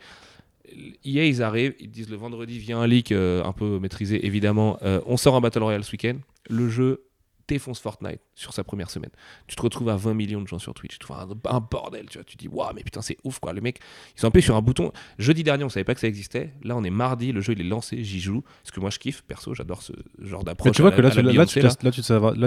EA, 1.05 1.27
ils 1.27 1.43
arrivent. 1.43 1.75
Ils 1.81 1.91
disent 1.91 2.11
le 2.11 2.17
vendredi, 2.17 2.59
vient 2.59 2.81
un 2.81 2.87
leak 2.87 3.13
euh, 3.13 3.45
un 3.45 3.53
peu 3.53 3.79
maîtrisé, 3.79 4.27
évidemment. 4.27 4.79
Euh, 4.83 5.01
on 5.07 5.17
sort 5.17 5.37
un 5.37 5.41
Battle 5.41 5.63
Royale 5.63 5.85
ce 5.85 5.93
week-end. 5.93 6.17
Le 6.49 6.69
jeu 6.69 7.05
défonce 7.49 7.81
Fortnite 7.81 8.21
sur 8.35 8.53
sa 8.53 8.65
première 8.65 8.91
semaine. 8.91 9.11
Tu 9.47 9.57
te 9.57 9.63
retrouves 9.63 9.89
à 9.89 9.97
20 9.97 10.15
millions 10.15 10.41
de 10.41 10.49
gens 10.49 10.59
sur 10.59 10.75
Twitch. 10.75 10.99
Tu 10.99 11.07
vois 11.07 11.23
un, 11.23 11.57
un 11.57 11.61
bordel, 11.61 12.07
tu 12.09 12.19
vois. 12.19 12.25
Tu 12.25 12.37
dis, 12.37 12.49
waouh, 12.49 12.73
mais 12.75 12.83
putain, 12.83 13.03
c'est 13.03 13.19
ouf, 13.25 13.39
quoi. 13.39 13.53
Les 13.53 13.61
mecs, 13.61 13.79
ils 14.17 14.21
sont 14.21 14.27
un 14.27 14.31
peu 14.31 14.41
sur 14.41 14.57
un 14.57 14.63
bouton. 14.63 14.93
Jeudi 15.19 15.43
dernier, 15.43 15.65
on 15.65 15.69
savait 15.69 15.85
pas 15.85 15.95
que 15.95 16.01
ça 16.01 16.09
existait. 16.09 16.53
Là, 16.63 16.77
on 16.77 16.85
est 16.85 16.91
mardi, 16.91 17.33
le 17.33 17.41
jeu, 17.41 17.53
il 17.53 17.61
est 17.61 17.69
lancé, 17.69 18.03
j'y 18.05 18.21
joue. 18.21 18.43
Parce 18.63 18.71
que 18.71 18.81
moi, 18.81 18.91
je 18.91 18.99
kiffe, 18.99 19.23
perso, 19.23 19.55
j'adore 19.55 19.83
ce 19.83 19.93
genre 20.19 20.45
d'approche. 20.45 20.69
Mais 20.69 20.73
tu 20.73 20.83
vois 20.83 20.93
que 20.93 21.01
là, 21.01 21.11
tu, 21.11 21.17
te 21.17 21.61
laisses, 21.61 21.83
là, 21.83 21.91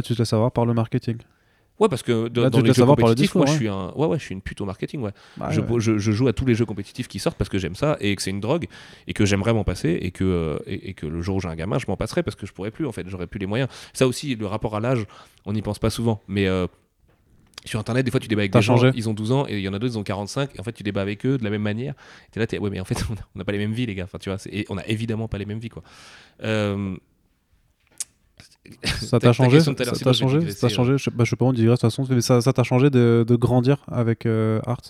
tu 0.02 0.14
te 0.14 0.20
laisses 0.20 0.34
avoir 0.34 0.52
par 0.52 0.66
le 0.66 0.74
marketing. 0.74 1.18
Ouais, 1.80 1.90
parce 1.90 2.04
que 2.04 2.30
dans, 2.30 2.44
Là, 2.44 2.50
dans 2.50 2.58
les 2.64 2.70
jeux 2.78 2.82
le 2.84 2.88
compétitifs, 2.96 3.36
moi, 3.36 3.46
je 3.48 3.58
suis 3.58 3.68
un, 3.68 3.92
ouais, 3.96 4.08
ouais, 4.08 4.18
je 4.18 4.24
suis 4.24 4.34
une 4.34 4.42
pute 4.42 4.62
au 4.62 4.66
marketing, 4.66 5.02
ouais. 5.02 5.12
Bah, 5.38 5.48
je, 5.52 5.60
je- 5.80 5.98
je 5.98 6.12
joue 6.14 6.28
à 6.30 6.34
tous 6.34 6.46
les 6.46 6.56
jeux 6.56 6.66
compétitifs 6.66 7.08
qui 7.10 7.20
sortent 7.20 7.38
parce 7.38 7.50
que 7.50 7.58
j'aime 7.58 7.76
ça 7.76 7.98
et 8.00 8.16
que 8.16 8.22
c'est 8.22 8.30
une 8.32 8.40
drogue 8.40 8.68
et 9.08 9.14
que 9.14 9.26
j'aimerais 9.26 9.54
m'en 9.54 9.66
passer 9.66 9.90
et 10.02 10.12
que, 10.12 10.24
euh, 10.24 10.58
et, 10.68 10.90
et 10.90 10.94
que 10.94 11.06
le 11.06 11.22
jour 11.22 11.36
où 11.36 11.42
j'ai 11.42 11.50
un 11.50 11.56
gamin, 11.56 11.78
je 11.78 11.86
m'en 11.90 11.98
passerai 11.98 12.24
parce 12.24 12.36
que 12.36 12.46
je 12.46 12.54
pourrais 12.54 12.72
plus 12.72 12.86
en 12.86 12.94
fait, 12.94 13.08
j'aurais 13.10 13.28
plus 13.28 13.40
les 13.40 13.46
moyens. 13.46 13.70
Ça 13.94 14.08
aussi, 14.08 14.36
le 14.36 14.46
rapport 14.46 14.76
à 14.76 14.80
l'âge, 14.80 15.06
on 15.46 15.52
n'y 15.52 15.62
pense 15.62 15.80
pas 15.80 15.90
souvent, 15.90 16.22
mais 16.30 16.48
euh, 16.48 16.68
sur 17.66 17.80
internet, 17.80 18.06
des 18.06 18.12
fois 18.12 18.20
tu 18.20 18.28
débats 18.28 18.44
avec 18.44 18.52
des 18.52 18.60
gens, 18.62 18.78
ils 18.96 19.10
ont 19.10 19.14
12 19.14 19.32
ans 19.34 19.46
et 19.48 19.56
il 19.58 19.62
y 19.62 19.68
en 19.68 19.74
a 19.74 19.80
d'autres, 19.80 19.96
ils 19.96 19.98
ont 20.00 20.04
45 20.04 20.56
et 20.56 20.60
en 20.60 20.64
fait 20.64 20.72
tu 20.72 20.84
débats 20.84 21.02
avec 21.02 21.26
eux 21.26 21.38
de 21.38 21.44
la 21.44 21.50
même 21.50 21.64
manière. 21.64 21.94
T'es 22.32 22.40
là, 22.40 22.48
t'es, 22.48 22.58
ouais, 22.60 22.70
mais 22.70 22.80
en 22.80 22.86
fait 22.86 23.04
on 23.36 23.38
n'a 23.40 23.44
pas 23.44 23.52
les 23.52 23.58
mêmes 23.58 23.74
vies, 23.74 23.86
les 23.86 23.96
gars. 23.96 24.04
Enfin, 24.06 24.18
tu 24.20 24.30
vois, 24.30 24.38
et 24.50 24.66
on 24.70 24.78
a 24.78 24.86
évidemment 24.88 25.28
pas 25.28 25.40
les 25.40 25.46
mêmes 25.46 25.60
vies, 25.60 25.70
quoi. 25.70 25.84
Euh, 26.44 26.96
Ça 28.84 29.20
ta- 29.20 29.34
changé 29.34 29.60
Ça 29.60 29.74
t'a 29.74 29.84
changé 30.14 30.50
Ça 30.52 30.68
t'a 30.68 30.74
changé 30.74 30.98
Je 30.98 31.04
sais, 31.06 31.12
bah, 31.12 31.24
je 31.24 31.30
sais 31.30 31.36
pas, 31.36 31.46
on 31.46 31.54
dirait 31.54 31.68
de 31.68 31.72
toute 31.74 31.82
façon, 31.82 32.06
mais 32.10 32.22
ça 32.22 32.42
ça 32.42 32.54
t'a 32.54 32.64
changé 32.64 32.90
de, 32.90 33.24
de 33.28 33.36
grandir 33.36 33.78
avec 33.92 34.26
euh, 34.26 34.60
Art 34.66 34.82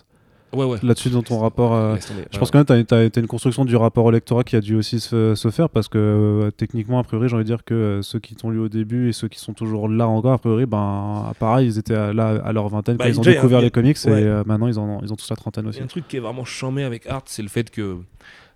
Ouais, 0.53 0.63
ouais. 0.63 0.77
là-dessus 0.83 1.09
dans 1.09 1.23
ton 1.23 1.39
rapport. 1.39 1.73
euh. 1.75 1.97
Je 1.99 2.13
Ouais, 2.13 2.39
pense 2.39 2.49
quand 2.49 2.59
même 2.59 2.85
que 2.85 3.09
tu 3.09 3.19
as, 3.19 3.19
une 3.19 3.27
construction 3.27 3.65
du 3.65 3.75
rapport 3.75 4.05
au 4.05 4.11
lectorat 4.11 4.45
qui 4.45 4.55
a 4.55 4.61
dû 4.61 4.75
aussi 4.75 5.01
se, 5.01 5.35
se 5.35 5.49
faire 5.49 5.69
parce 5.69 5.89
que 5.89 5.97
euh, 5.97 6.51
techniquement, 6.51 6.97
a 6.99 7.03
priori, 7.03 7.27
j'ai 7.27 7.35
envie 7.35 7.43
de 7.43 7.49
dire 7.49 7.65
que 7.65 7.73
euh, 7.73 8.01
ceux 8.01 8.19
qui 8.19 8.35
t'ont 8.35 8.51
lu 8.51 8.59
au 8.59 8.69
début 8.69 9.09
et 9.09 9.11
ceux 9.11 9.27
qui 9.27 9.39
sont 9.39 9.51
toujours 9.51 9.89
là 9.89 10.07
encore, 10.07 10.31
a 10.31 10.37
priori, 10.37 10.65
ben, 10.65 11.33
pareil, 11.39 11.67
ils 11.67 11.77
étaient 11.77 11.95
à- 11.95 12.13
là 12.13 12.41
à 12.45 12.53
leur 12.53 12.69
vingtaine 12.69 12.95
Bah, 12.95 13.03
quand 13.05 13.09
ils 13.09 13.19
ont 13.19 13.23
découvert 13.23 13.59
les 13.59 13.71
comics 13.71 13.97
ouais. 14.05 14.21
et 14.21 14.25
euh, 14.25 14.43
maintenant 14.45 14.67
ils, 14.67 14.79
en 14.79 14.83
ont, 14.87 14.99
ils 15.03 15.11
ont 15.11 15.17
tous 15.17 15.29
la 15.29 15.35
trentaine 15.35 15.65
Il 15.65 15.69
aussi. 15.69 15.79
y 15.79 15.81
a 15.81 15.85
un 15.85 15.87
truc 15.87 16.07
qui 16.07 16.15
est 16.15 16.21
vraiment 16.21 16.45
chambé 16.45 16.83
avec 16.83 17.05
Art, 17.07 17.23
c'est 17.25 17.41
le 17.43 17.49
fait 17.49 17.69
que 17.69 17.97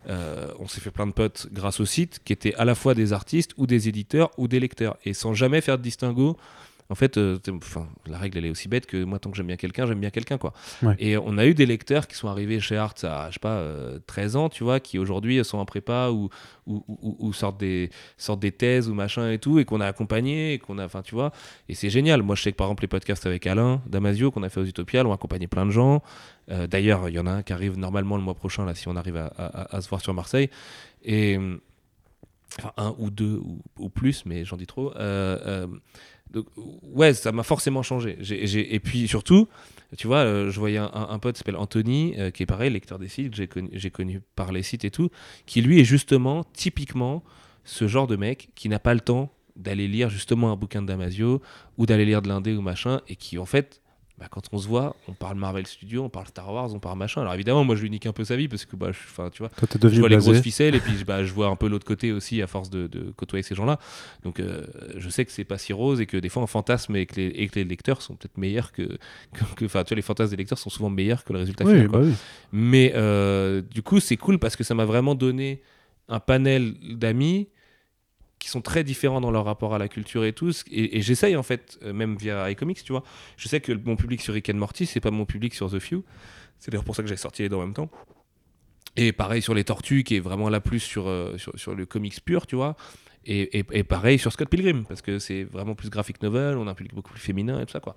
euh, 0.08 0.48
on 0.60 0.68
s'est 0.68 0.82
fait 0.82 0.92
plein 0.92 1.08
de 1.08 1.12
potes 1.12 1.48
grâce 1.52 1.80
au 1.80 1.86
site 1.86 2.20
qui 2.24 2.32
étaient 2.32 2.56
à 2.56 2.66
la 2.66 2.76
fois 2.76 2.94
des 2.94 3.12
artistes 3.14 3.52
ou 3.58 3.68
des 3.68 3.90
éditeurs 3.90 4.32
ou 4.38 4.48
des 4.48 4.60
lecteurs 4.60 4.98
et 5.04 5.14
sans 5.14 5.34
jamais 5.34 5.62
faire 5.62 5.78
de 5.78 5.84
distinguo. 5.84 6.38
En 6.92 6.96
fait, 6.96 7.18
euh, 7.18 7.38
enfin, 7.54 7.88
la 8.08 8.18
règle 8.18 8.40
elle 8.40 8.46
est 8.48 8.50
aussi 8.50 8.68
bête 8.68 8.88
que 8.88 9.04
moi 9.04 9.20
tant 9.20 9.30
que 9.30 9.38
j'aime 9.38 9.46
bien 9.46 9.58
quelqu'un, 9.58 9.86
j'aime 9.86 10.00
bien 10.00 10.10
quelqu'un 10.10 10.40
quoi. 10.40 10.54
Ouais. 10.82 10.96
Et 10.98 11.18
on 11.18 11.38
a 11.38 11.46
eu 11.46 11.54
des 11.54 11.68
lecteurs 11.68 12.08
qui 12.08 12.16
sont 12.16 12.28
arrivés 12.28 12.60
chez 12.60 12.78
Art 12.78 12.96
à 13.04 13.28
je 13.30 13.34
sais 13.36 13.40
pas 13.40 13.58
euh, 13.58 14.00
13 14.08 14.36
ans, 14.36 14.50
tu 14.50 14.64
vois, 14.64 14.80
qui 14.80 14.98
aujourd'hui 14.98 15.46
sont 15.46 15.60
en 15.60 15.66
prépa 15.66 16.10
ou 16.10 16.30
ou, 16.66 16.84
ou- 16.88 17.16
ou 17.20 17.32
sortent 17.34 17.60
des 17.60 17.92
sortent 18.18 18.40
des 18.40 18.52
thèses 18.52 18.90
ou 18.90 18.96
machin 18.96 19.30
et 19.32 19.38
tout 19.38 19.60
et 19.60 19.66
qu'on 19.66 19.82
a 19.82 19.86
accompagné 19.86 20.54
et 20.54 20.58
qu'on 20.60 20.80
a 20.80 20.86
enfin 20.86 21.04
tu 21.04 21.14
vois 21.14 21.32
et 21.68 21.76
c'est 21.76 21.92
génial. 21.92 22.24
Moi 22.24 22.36
je 22.36 22.42
sais 22.42 22.52
que 22.52 22.58
par 22.58 22.66
exemple 22.68 22.82
les 22.84 22.88
podcasts 22.88 23.26
avec 23.28 23.46
Alain 23.46 23.82
Damasio 23.88 24.32
qu'on 24.32 24.42
a 24.44 24.50
fait 24.50 24.60
aux 24.60 24.66
Utopiales 24.66 25.06
ont 25.06 25.14
accompagné 25.14 25.46
plein 25.48 25.68
de 25.68 25.72
gens. 25.72 26.02
Euh, 26.50 26.66
D'ailleurs, 26.66 27.08
il 27.08 27.14
y 27.14 27.20
en 27.20 27.28
a 27.28 27.32
un 27.32 27.44
qui 27.44 27.54
arrive 27.54 27.78
normalement 27.78 28.18
le 28.18 28.24
mois 28.24 28.34
prochain, 28.34 28.66
là, 28.66 28.74
si 28.74 28.88
on 28.88 28.96
arrive 28.96 29.18
à, 29.18 29.28
à- 29.38 29.76
à 29.76 29.82
se 29.82 29.88
voir 29.90 30.02
sur 30.02 30.16
Marseille. 30.16 30.50
Et. 31.04 31.38
Enfin, 32.58 32.72
un 32.78 32.96
ou 32.98 33.12
deux 33.12 33.36
ou, 33.44 33.62
ou 33.78 33.90
plus, 33.90 34.26
mais 34.26 34.44
j'en 34.44 34.58
dis 34.58 34.66
trop. 34.66 34.92
Euh, 34.96 35.38
euh, 35.46 35.68
donc, 36.32 36.46
ouais, 36.84 37.14
ça 37.14 37.32
m'a 37.32 37.44
forcément 37.44 37.82
changé. 37.82 38.18
Et 38.32 38.80
puis 38.80 39.08
surtout, 39.08 39.48
tu 39.98 40.08
vois, 40.08 40.20
euh, 40.20 40.52
je 40.52 40.60
voyais 40.60 40.78
un, 40.78 41.20
pote 41.20 41.36
qui 41.36 41.40
s'appelle 41.40 41.56
Anthony, 41.56 42.14
euh, 42.18 42.30
qui 42.30 42.44
est 42.44 42.46
pareil, 42.46 42.70
lecteur 42.70 43.00
des 43.00 43.08
sites, 43.08 43.34
j'ai 43.36 43.48
connu, 43.48 43.70
connu 43.92 44.22
par 44.36 44.52
les 44.52 44.62
sites 44.62 44.86
et 44.86 44.92
tout, 44.92 45.10
qui 45.46 45.62
lui 45.62 45.80
est 45.80 45.86
justement, 45.86 46.44
typiquement, 46.54 47.24
ce 47.64 47.88
genre 47.88 48.08
de 48.08 48.16
mec 48.16 48.50
qui 48.56 48.70
n'a 48.70 48.80
pas 48.80 48.94
le 48.94 49.00
temps 49.00 49.32
d'aller 49.56 49.88
lire 49.88 50.10
justement 50.10 50.52
un 50.52 50.56
bouquin 50.56 50.82
de 50.82 50.88
Damasio 50.88 51.42
ou 51.78 51.86
d'aller 51.86 52.06
lire 52.06 52.22
de 52.22 52.30
l'indé 52.30 52.54
ou 52.56 52.62
machin, 52.62 53.02
et 53.08 53.16
qui 53.16 53.38
en 53.38 53.46
fait, 53.46 53.82
bah, 54.20 54.28
quand 54.30 54.42
on 54.52 54.58
se 54.58 54.68
voit, 54.68 54.96
on 55.08 55.14
parle 55.14 55.38
Marvel 55.38 55.66
Studios, 55.66 56.04
on 56.04 56.10
parle 56.10 56.28
Star 56.28 56.52
Wars, 56.54 56.74
on 56.74 56.80
parle 56.80 56.98
machin. 56.98 57.22
Alors 57.22 57.34
évidemment, 57.34 57.64
moi 57.64 57.76
je 57.76 57.82
lui 57.84 57.90
nique 57.90 58.06
un 58.06 58.12
peu 58.12 58.26
sa 58.26 58.36
vie 58.36 58.48
parce 58.50 58.66
que, 58.66 58.76
bah, 58.76 58.92
je, 58.92 59.30
tu 59.30 59.40
vois, 59.40 59.50
Toi, 59.50 59.90
je 59.90 60.00
vois 60.00 60.10
les 60.10 60.18
grosses 60.18 60.42
ficelles 60.42 60.76
et 60.76 60.80
puis 60.80 60.92
bah, 61.06 61.24
je 61.24 61.32
vois 61.34 61.48
un 61.48 61.56
peu 61.56 61.68
l'autre 61.70 61.86
côté 61.86 62.12
aussi 62.12 62.42
à 62.42 62.48
force 62.48 62.70
de, 62.70 62.88
de 62.88 63.12
côtoyer 63.16 63.44
ces 63.44 63.56
gens-là. 63.56 63.80
Donc 64.24 64.40
euh, 64.40 64.66
je 64.98 65.10
sais 65.10 65.24
que 65.26 65.32
c'est 65.32 65.46
pas 65.46 65.58
si 65.58 65.72
rose 65.74 66.02
et 66.02 66.06
que 66.06 66.18
des 66.18 66.30
fois 66.30 66.44
un 66.44 66.48
fantasme 66.48 66.96
et 66.98 67.06
que 67.06 67.16
les, 67.16 67.28
et 67.28 67.48
que 67.48 67.56
les 67.56 67.64
lecteurs 67.64 68.02
sont 68.02 68.16
peut-être 68.16 68.38
meilleurs 68.38 68.72
que, 68.72 68.98
enfin 69.64 69.84
tu 69.84 69.90
vois 69.90 69.96
les 69.96 70.02
fantasmes 70.02 70.32
des 70.32 70.38
lecteurs 70.38 70.58
sont 70.58 70.70
souvent 70.70 70.90
meilleurs 70.90 71.24
que 71.24 71.32
le 71.34 71.40
résultat 71.40 71.64
Oui, 71.66 71.72
final. 71.74 71.88
bah 71.88 72.00
oui. 72.04 72.14
Mais 72.52 72.92
euh, 72.96 73.62
du 73.62 73.82
coup 73.82 74.00
c'est 74.00 74.18
cool 74.18 74.38
parce 74.40 74.56
que 74.56 74.64
ça 74.64 74.76
m'a 74.76 74.86
vraiment 74.86 75.16
donné 75.16 75.62
un 76.10 76.20
panel 76.20 76.74
d'amis 76.96 77.48
qui 78.40 78.48
sont 78.48 78.62
très 78.62 78.84
différents 78.84 79.22
dans 79.22 79.32
leur 79.32 79.46
rapport 79.46 79.76
à 79.76 79.78
la 79.78 79.88
culture 79.88 80.24
et 80.24 80.34
tout. 80.34 80.52
Et, 80.72 81.02
j'essaye 81.02 81.36
en 81.36 81.44
fait, 81.44 81.78
euh, 81.84 81.94
même 81.94 82.16
via 82.16 82.50
iComics, 82.50 82.84
tu 82.84 82.94
vois, 82.94 83.04
je 83.38 83.48
sais 83.48 83.60
que 83.60 83.74
mon 83.74 83.96
public 83.96 84.22
sur 84.22 84.34
Rick 84.34 84.50
and 84.50 84.56
Morty, 84.56 84.86
c'est 84.86 85.02
pas 85.02 85.12
mon 85.12 85.26
public 85.26 85.54
sur 85.54 85.70
The 85.70 85.80
Few. 85.80 86.04
C'est 86.58 86.72
d'ailleurs 86.72 86.86
pour 86.86 86.96
ça 86.96 87.04
que 87.04 87.10
j'ai 87.10 87.18
sorti 87.18 87.44
les 87.44 87.50
deux 87.50 87.58
en 87.58 87.62
même 87.62 87.74
temps. 87.74 87.90
Et 88.96 89.12
pareil 89.12 89.42
sur 89.42 89.54
les 89.54 89.64
Tortues, 89.64 90.04
qui 90.04 90.16
est 90.16 90.20
vraiment 90.20 90.50
là 90.50 90.62
plus 90.62 90.80
sur, 90.80 91.08
euh, 91.08 91.38
sur, 91.38 91.76
le 91.76 91.86
comics 91.86 92.20
pur, 92.24 92.48
tu 92.48 92.56
vois. 92.56 92.76
Et, 93.26 93.60
et- 93.60 93.84
pareil 93.84 94.18
sur 94.18 94.32
Scott 94.32 94.50
Pilgrim, 94.50 94.86
parce 94.86 95.02
que 95.02 95.20
c'est 95.20 95.44
vraiment 95.44 95.76
plus 95.76 95.90
graphic 95.90 96.22
novel, 96.24 96.58
on 96.58 96.68
a 96.68 96.72
un 96.72 96.74
public 96.74 96.96
beaucoup 96.96 97.12
plus 97.12 97.22
féminin 97.22 97.60
et 97.62 97.66
tout 97.66 97.74
ça, 97.74 97.82
quoi. 97.82 97.96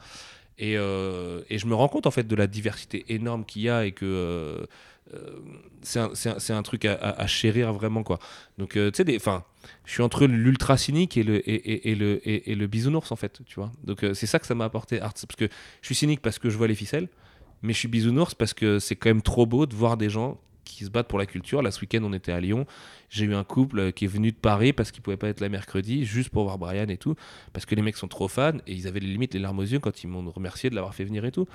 Et, 0.58 0.76
euh, 0.76 1.40
et 1.48 1.58
je 1.58 1.66
me 1.66 1.74
rends 1.74 1.88
compte 1.88 2.06
en 2.06 2.10
fait 2.10 2.26
de 2.26 2.36
la 2.36 2.46
diversité 2.46 3.04
énorme 3.08 3.44
qu'il 3.44 3.62
y 3.62 3.70
a 3.70 3.86
et 3.86 3.92
que 3.92 4.66
c'est 5.82 5.98
un, 6.00 6.10
c'est 6.14 6.30
un- 6.30 6.38
c'est 6.38 6.52
un 6.52 6.62
truc 6.62 6.84
à, 6.84 7.26
chérir 7.26 7.72
vraiment, 7.72 8.02
quoi. 8.02 8.18
Donc, 8.58 8.76
euh, 8.76 8.90
tu 8.90 9.02
sais, 9.04 9.16
enfin, 9.16 9.44
je 9.84 9.92
suis 9.92 10.02
entre 10.02 10.26
l'ultra 10.26 10.76
cynique 10.76 11.16
et 11.16 11.22
le, 11.22 11.36
et, 11.48 11.90
et- 11.90 11.94
le, 11.94 12.20
et, 12.28 12.54
le 12.54 12.66
bisounours, 12.66 13.10
en 13.12 13.16
fait, 13.16 13.40
tu 13.44 13.56
vois. 13.56 13.72
Donc, 13.84 14.04
euh, 14.04 14.14
c'est 14.14 14.26
ça 14.26 14.38
que 14.38 14.46
ça 14.46 14.54
m'a 14.54 14.64
apporté, 14.64 15.00
Art. 15.00 15.12
Parce 15.12 15.36
que 15.36 15.48
je 15.80 15.86
suis 15.86 15.94
cynique 15.94 16.20
parce 16.20 16.38
que 16.38 16.50
je 16.50 16.56
vois 16.56 16.68
les 16.68 16.74
ficelles, 16.74 17.08
mais 17.62 17.72
je 17.72 17.78
suis 17.78 17.88
bisounours 17.88 18.34
parce 18.34 18.54
que 18.54 18.78
c'est 18.78 18.96
quand 18.96 19.10
même 19.10 19.22
trop 19.22 19.44
beau 19.46 19.66
de 19.66 19.74
voir 19.74 19.96
des 19.96 20.08
gens 20.08 20.40
qui 20.64 20.84
se 20.84 20.90
battent 20.90 21.08
pour 21.08 21.18
la 21.18 21.26
culture. 21.26 21.60
Là, 21.62 21.70
ce 21.70 21.80
week-end, 21.80 22.00
on 22.04 22.12
était 22.12 22.32
à 22.32 22.40
Lyon. 22.40 22.66
J'ai 23.10 23.24
eu 23.26 23.34
un 23.34 23.44
couple 23.44 23.78
euh, 23.80 23.90
qui 23.90 24.04
est 24.04 24.08
venu 24.08 24.30
de 24.32 24.36
Paris 24.36 24.72
parce 24.72 24.92
qu'il 24.92 25.02
pouvait 25.02 25.16
pas 25.16 25.28
être 25.28 25.40
là 25.40 25.48
mercredi, 25.48 26.04
juste 26.04 26.30
pour 26.30 26.44
voir 26.44 26.56
Brian 26.58 26.88
et 26.88 26.96
tout, 26.96 27.16
parce 27.52 27.66
que 27.66 27.74
les 27.74 27.82
mecs 27.82 27.96
sont 27.96 28.08
trop 28.08 28.28
fans 28.28 28.56
et 28.66 28.72
ils 28.72 28.86
avaient 28.86 29.00
limite 29.00 29.34
les 29.34 29.40
larmes 29.40 29.58
aux 29.58 29.62
yeux 29.64 29.80
quand 29.80 30.02
ils 30.02 30.06
m'ont 30.06 30.30
remercié 30.30 30.70
de 30.70 30.74
l'avoir 30.76 30.94
fait 30.94 31.04
venir 31.04 31.24
et 31.24 31.32
tout. 31.32 31.46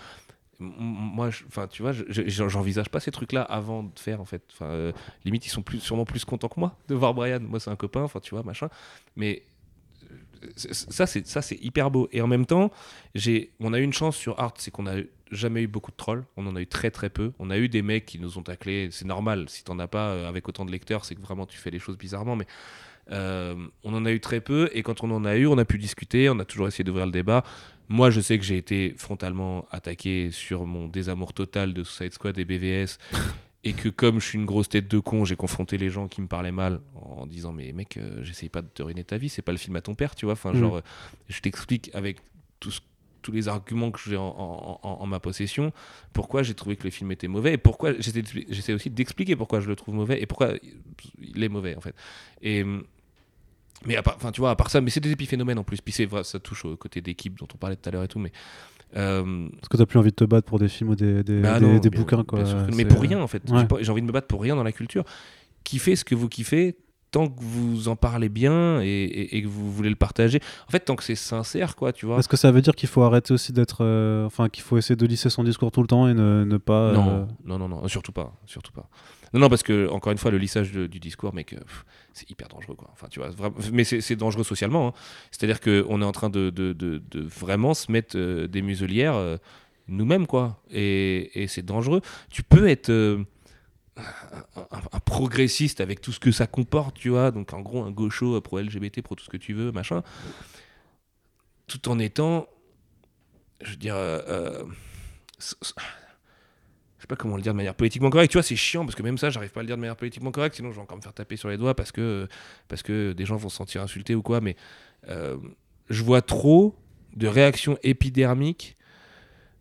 Moi, 0.60 1.30
je- 1.30 1.44
enfin, 1.48 1.68
tu 1.68 1.84
vois, 1.84 1.92
je- 1.92 2.04
je- 2.10 2.48
j'envisage 2.50 2.90
pas 2.90 3.00
ces 3.00 3.12
trucs-là 3.12 3.44
avant 3.44 3.84
de 3.84 4.00
faire 4.00 4.20
en 4.22 4.26
fait. 4.26 4.42
Euh, 4.62 4.92
limite, 5.24 5.46
ils 5.46 5.50
sont 5.50 5.64
sûrement 5.80 6.06
plus 6.06 6.26
contents 6.26 6.48
que 6.50 6.60
moi 6.60 6.76
de 6.88 6.96
voir 6.96 7.14
Brian. 7.14 7.40
Moi, 7.42 7.60
c'est 7.60 7.70
un 7.70 7.76
copain, 7.76 8.02
enfin, 8.02 8.20
tu 8.20 8.34
vois, 8.34 8.44
machin. 8.44 8.68
Mais 9.16 9.44
euh, 10.44 10.50
ça, 10.56 11.06
c'est 11.06 11.28
ça, 11.28 11.42
c'est 11.44 11.58
hyper 11.64 11.92
beau. 11.92 12.10
Et 12.12 12.22
en 12.22 12.28
même 12.28 12.48
temps, 12.48 12.72
j'ai, 13.14 13.52
on 13.60 13.72
a 13.74 13.80
eu 13.80 13.84
une 13.84 13.94
chance 13.94 14.16
sur 14.18 14.40
Art, 14.40 14.54
c'est 14.58 14.72
qu'on 14.72 14.88
a 14.88 14.96
jamais 15.32 15.62
eu 15.62 15.68
beaucoup 15.68 15.92
de 15.92 15.96
trolls. 15.98 16.24
On 16.38 16.48
en 16.48 16.56
a 16.56 16.62
eu 16.62 16.68
très 16.68 16.90
très 16.90 17.10
peu. 17.12 17.34
On 17.38 17.52
a 17.52 17.58
eu 17.60 17.70
des 17.70 17.84
mecs 17.84 18.06
qui 18.08 18.18
nous 18.18 18.40
ont 18.40 18.44
taclés. 18.44 18.90
C'est 18.92 19.06
normal. 19.06 19.50
Si 19.50 19.64
t'en 19.64 19.78
as 19.78 19.88
pas 19.88 20.10
euh, 20.10 20.28
avec 20.30 20.48
autant 20.50 20.66
de 20.66 20.72
lecteurs, 20.72 21.06
c'est 21.06 21.14
que 21.16 21.22
vraiment 21.22 21.46
tu 21.46 21.58
fais 21.60 21.70
les 21.70 21.80
choses 21.80 21.98
bizarrement. 22.00 22.36
Mais 22.36 22.48
on 23.12 23.94
en 23.94 24.06
a 24.06 24.12
eu 24.12 24.20
très 24.20 24.42
peu. 24.42 24.70
Et 24.74 24.84
quand 24.84 25.04
on 25.04 25.12
en 25.12 25.24
a 25.24 25.36
eu, 25.38 25.46
on 25.48 25.58
a 25.58 25.66
pu 25.66 25.78
discuter. 25.78 26.30
On 26.30 26.40
a 26.40 26.46
toujours 26.46 26.68
essayé 26.68 26.84
d'ouvrir 26.84 27.06
le 27.06 27.12
débat. 27.12 27.44
Moi, 27.90 28.10
je 28.10 28.20
sais 28.22 28.38
que 28.38 28.44
j'ai 28.44 28.58
été 28.58 28.94
frontalement 28.98 29.66
attaqué 29.72 30.30
sur 30.32 30.66
mon 30.66 30.88
désamour 30.88 31.34
total 31.34 31.74
de 31.74 31.84
Suicide 31.84 32.14
Squad 32.14 32.38
et 32.38 32.46
BVS. 32.46 32.98
Et 33.64 33.74
que 33.74 33.90
comme 33.90 34.20
je 34.22 34.26
suis 34.28 34.38
une 34.38 34.46
grosse 34.46 34.70
tête 34.70 34.88
de 34.88 35.00
con, 35.00 35.26
j'ai 35.26 35.36
confronté 35.36 35.78
les 35.78 35.90
gens 35.90 36.08
qui 36.08 36.22
me 36.22 36.28
parlaient 36.28 36.52
mal 36.52 36.80
en 36.96 37.26
disant 37.26 37.52
mais 37.52 37.74
mec, 37.74 37.98
euh, 37.98 38.24
j'essaye 38.24 38.50
pas 38.50 38.62
de 38.62 38.68
te 38.68 38.82
ruiner 38.84 39.04
ta 39.04 39.18
vie, 39.18 39.30
c'est 39.30 39.42
pas 39.42 39.52
le 39.52 39.58
film 39.58 39.76
à 39.76 39.82
ton 39.82 39.94
père, 39.96 40.16
tu 40.16 40.26
vois. 40.26 40.34
Enfin, 40.34 40.54
Mhm. 40.54 40.60
genre, 40.60 40.76
euh, 40.78 40.82
je 41.28 41.40
t'explique 41.42 41.90
avec 41.94 42.18
tout 42.60 42.72
ce- 42.72 42.80
tous 43.24 43.32
les 43.34 43.50
arguments 43.50 43.92
que 43.92 44.00
j'ai 44.00 44.16
en, 44.16 44.24
en- 44.24 44.80
en- 44.84 45.02
en 45.02 45.06
ma 45.08 45.20
possession, 45.20 45.74
pourquoi 46.14 46.44
j'ai 46.44 46.54
trouvé 46.54 46.78
que 46.78 46.86
le 46.86 46.92
film 46.92 47.12
était 47.12 47.28
mauvais 47.28 47.54
et 47.54 47.58
pourquoi 47.58 47.92
j'essaie 48.00 48.74
aussi 48.74 48.90
d'expliquer 48.90 49.36
pourquoi 49.36 49.60
je 49.60 49.68
le 49.68 49.76
trouve 49.76 49.96
mauvais 49.96 50.22
et 50.22 50.26
pourquoi 50.28 50.54
il 51.22 51.44
est 51.44 51.50
mauvais 51.50 51.76
en 51.76 51.82
fait. 51.82 51.96
Et 52.42 52.64
mais 53.86 53.96
à 53.96 54.04
part, 54.04 54.16
enfin 54.18 54.32
tu 54.32 54.42
vois, 54.42 54.52
à 54.52 54.56
part 54.56 54.70
ça, 54.70 54.82
mais 54.82 54.90
c'est 54.90 55.00
des 55.00 55.12
épiphénomènes 55.12 55.60
en 55.60 55.64
plus. 55.64 55.82
Puis 55.82 55.94
c'est 55.94 56.08
ça 56.24 56.40
touche 56.40 56.66
au 56.66 56.76
côté 56.76 57.02
d'équipe 57.02 57.38
dont 57.38 57.48
on 57.54 57.58
parlait 57.58 57.76
tout 57.76 57.88
à 57.88 57.92
l'heure 57.92 58.04
et 58.04 58.08
tout, 58.08 58.20
mais 58.20 58.32
euh, 58.96 59.50
Parce 59.58 59.68
que 59.70 59.78
t'as 59.78 59.86
plus 59.86 60.00
envie 60.00 60.12
de 60.12 60.16
te 60.16 60.24
battre 60.24 60.48
pour 60.48 60.60
des 60.60 60.70
films 60.70 60.92
ou 60.92 60.96
des, 60.96 61.24
des, 61.24 61.42
bah 61.42 61.60
des- 61.60 61.66
non, 61.66 61.78
des 61.80 61.90
bien- 61.90 62.00
bouquins, 62.00 62.24
quoi. 62.24 62.44
que- 62.44 62.76
mais 62.76 62.86
pour 62.86 63.02
rien 63.02 63.20
en 63.22 63.28
fait. 63.28 63.44
Ouais. 63.50 63.66
J'ai 63.82 63.92
envie 63.92 64.02
de 64.02 64.08
me 64.08 64.12
battre 64.12 64.28
pour 64.28 64.42
rien 64.42 64.56
dans 64.56 64.64
la 64.64 64.72
culture. 64.72 65.04
Kiffez 65.64 65.96
ce 65.98 66.06
que 66.06 66.16
vous 66.16 66.30
kiffez 66.30 66.78
tant 67.12 67.28
que 67.30 67.40
vous 67.42 67.88
en 67.88 67.96
parlez 67.96 68.28
bien 68.30 68.82
et, 68.82 68.86
et- 68.88 69.38
et 69.38 69.42
que 69.42 69.48
vous 69.48 69.72
voulez 69.72 69.90
le 69.90 69.96
partager. 69.96 70.40
En 70.68 70.72
fait, 70.72 70.82
tant 70.82 70.96
que 70.98 71.04
c'est 71.04 71.16
sincère, 71.16 71.76
quoi, 71.78 71.94
tu 71.94 72.06
vois. 72.06 72.20
Est-ce 72.20 72.28
que 72.28 72.36
ça 72.38 72.52
veut 72.52 72.62
dire 72.62 72.76
qu'il 72.76 72.90
faut 72.90 73.02
arrêter 73.02 73.34
aussi 73.34 73.54
d'être. 73.54 73.78
euh, 73.82 74.26
Enfin, 74.26 74.50
qu'il 74.50 74.64
faut 74.64 74.78
essayer 74.78 74.96
de 74.98 75.06
lisser 75.06 75.30
son 75.30 75.44
discours 75.44 75.72
tout 75.72 75.82
le 75.82 75.88
temps 75.88 76.08
et 76.08 76.14
ne, 76.14 76.44
ne 76.46 76.58
pas. 76.58 76.92
euh, 76.92 77.26
Non, 77.46 77.58
non, 77.60 77.68
non, 77.70 77.88
surtout 77.88 78.12
pas, 78.12 78.34
surtout 78.46 78.72
pas. 78.74 78.90
Non, 79.34 79.40
non, 79.42 79.50
parce 79.50 79.64
que 79.64 79.90
encore 79.90 80.12
une 80.14 80.18
fois, 80.18 80.32
le 80.32 80.38
lissage 80.38 80.72
de- 80.72 80.88
du 80.88 81.00
discours, 81.00 81.34
mec, 81.34 81.54
euh, 81.54 81.58
pff, 81.60 81.86
c'est 82.18 82.30
hyper 82.32 82.48
dangereux, 82.48 82.76
quoi. 82.76 82.90
Enfin, 82.94 83.08
tu 83.10 83.20
vois, 83.20 83.30
mais 83.72 83.84
c'est 83.84 84.16
dangereux 84.16 84.44
socialement. 84.44 84.88
hein. 84.90 84.94
C'est-à-dire 85.32 85.60
que 85.60 85.86
on 85.90 86.02
est 86.02 86.06
en 86.06 86.12
train 86.12 86.30
de, 86.30 86.50
de- 86.50 86.74
de- 86.74 87.02
vraiment 87.22 87.74
se 87.74 87.92
mettre 87.92 88.18
euh, 88.18 88.48
des 88.48 88.62
muselières 88.62 89.16
euh, 89.16 89.38
nous-mêmes, 89.88 90.28
quoi. 90.28 90.62
Et, 90.72 91.44
et 91.44 91.48
c'est 91.48 91.62
dangereux. 91.64 92.02
Tu 92.30 92.44
peux 92.44 92.68
être 92.68 92.90
euh, 92.90 93.24
un 93.98 95.00
progressiste 95.00 95.80
avec 95.82 96.02
tout 96.02 96.12
ce 96.12 96.20
que 96.20 96.32
ça 96.32 96.48
comporte, 96.48 96.96
tu 96.98 97.10
vois. 97.10 97.32
Donc, 97.32 97.54
en 97.54 97.62
gros, 97.62 97.84
un 97.84 97.92
gaucho 97.92 98.40
pro 98.42 98.60
LGBT, 98.60 99.02
pro 99.02 99.16
tout 99.16 99.24
ce 99.24 99.30
que 99.30 99.38
tu 99.38 99.54
veux, 99.54 99.72
machin, 99.72 100.04
tout 101.68 101.88
en 101.90 102.00
étant, 102.00 102.48
je 103.62 103.72
veux 103.72 103.76
dire. 103.78 103.96
Je 106.98 107.04
sais 107.04 107.08
pas 107.08 107.16
comment 107.16 107.36
le 107.36 107.44
dire 107.44 107.54
de 107.54 107.58
manière 107.58 107.76
politiquement 107.76 108.10
correcte. 108.10 108.32
Tu 108.32 108.38
vois, 108.38 108.44
c'est 108.44 108.56
chiant 108.56 108.84
parce 108.84 108.96
que 108.96 109.04
même 109.04 109.18
ça, 109.18 109.30
j'arrive 109.30 109.52
pas 109.52 109.60
à 109.60 109.64
le 109.64 109.68
dire 109.68 109.76
de 109.76 109.82
manière 109.82 109.96
politiquement 109.96 110.32
correcte. 110.32 110.56
Sinon, 110.56 110.72
je 110.72 110.76
vais 110.76 110.82
encore 110.82 110.98
me 110.98 111.02
faire 111.02 111.14
taper 111.14 111.36
sur 111.36 111.50
les 111.50 111.58
doigts 111.58 111.76
parce 111.76 111.92
que, 111.92 112.28
parce 112.68 112.82
que 112.82 113.14
des 113.14 113.26
gens 113.26 113.36
vont 113.36 113.50
se 113.50 113.58
sentir 113.58 113.84
insultés 113.84 114.16
ou 114.16 114.24
quoi. 114.24 114.42
Mais 114.42 114.56
euh, 115.08 115.38
je 115.90 116.04
vois 116.04 116.24
trop 116.24 116.76
de 117.16 117.28
réactions 117.28 117.78
épidermiques. 117.84 118.78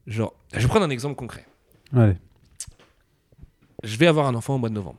Genre, 0.06 0.34
je 0.54 0.60
vais 0.60 0.68
prendre 0.68 0.86
un 0.86 0.90
exemple 0.90 1.16
concret. 1.16 1.46
Allez. 1.94 2.16
Je 3.84 3.96
vais 3.96 4.06
avoir 4.06 4.26
un 4.26 4.34
enfant 4.34 4.54
au 4.54 4.58
mois 4.58 4.70
de 4.70 4.74
novembre. 4.74 4.98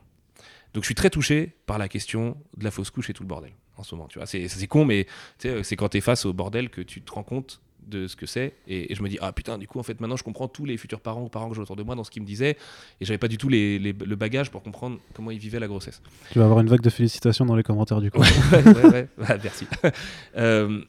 Donc, 0.74 0.84
je 0.84 0.86
suis 0.86 0.94
très 0.94 1.10
touché 1.10 1.56
par 1.66 1.78
la 1.78 1.88
question 1.88 2.36
de 2.56 2.62
la 2.62 2.70
fausse 2.70 2.90
couche 2.90 3.10
et 3.10 3.14
tout 3.14 3.24
le 3.24 3.28
bordel 3.28 3.52
en 3.76 3.82
ce 3.82 3.96
moment. 3.96 4.06
Tu 4.06 4.18
vois, 4.18 4.26
c'est 4.26 4.66
con, 4.68 4.84
mais 4.84 5.06
c'est 5.38 5.76
quand 5.76 5.88
tu 5.88 5.98
es 5.98 6.00
face 6.00 6.24
au 6.24 6.32
bordel 6.32 6.70
que 6.70 6.82
tu 6.82 7.02
te 7.02 7.12
rends 7.12 7.24
compte 7.24 7.60
de 7.88 8.06
ce 8.06 8.16
que 8.16 8.26
c'est 8.26 8.54
et, 8.66 8.92
et 8.92 8.94
je 8.94 9.02
me 9.02 9.08
dis 9.08 9.18
ah 9.20 9.32
putain 9.32 9.58
du 9.58 9.66
coup 9.66 9.78
en 9.78 9.82
fait 9.82 10.00
maintenant 10.00 10.16
je 10.16 10.22
comprends 10.24 10.48
tous 10.48 10.64
les 10.64 10.76
futurs 10.76 11.00
parents 11.00 11.22
ou 11.24 11.28
parents 11.28 11.48
que 11.48 11.54
j'ai 11.56 11.60
autour 11.62 11.76
de 11.76 11.82
moi 11.82 11.94
dans 11.94 12.04
ce 12.04 12.10
qu'ils 12.10 12.22
me 12.22 12.26
disaient 12.26 12.56
et 13.00 13.04
j'avais 13.04 13.18
pas 13.18 13.28
du 13.28 13.38
tout 13.38 13.48
les- 13.48 13.78
les- 13.78 13.92
le 13.92 14.16
bagage 14.16 14.50
pour 14.50 14.62
comprendre 14.62 14.98
comment 15.14 15.30
ils 15.30 15.38
vivaient 15.38 15.60
la 15.60 15.66
grossesse 15.68 16.00
Tu 16.32 16.38
vas 16.38 16.44
avoir 16.44 16.60
une 16.60 16.68
vague 16.68 16.80
de 16.82 16.90
félicitations 16.90 17.44
dans 17.46 17.56
les 17.56 17.62
commentaires 17.62 18.00
du 18.00 18.10
coup. 18.10 18.20
ouais, 18.20 18.28
ouais, 18.64 18.84
ouais. 18.86 19.08
Ouais, 19.18 19.38
merci. 19.42 19.66
Euh, 20.36 20.80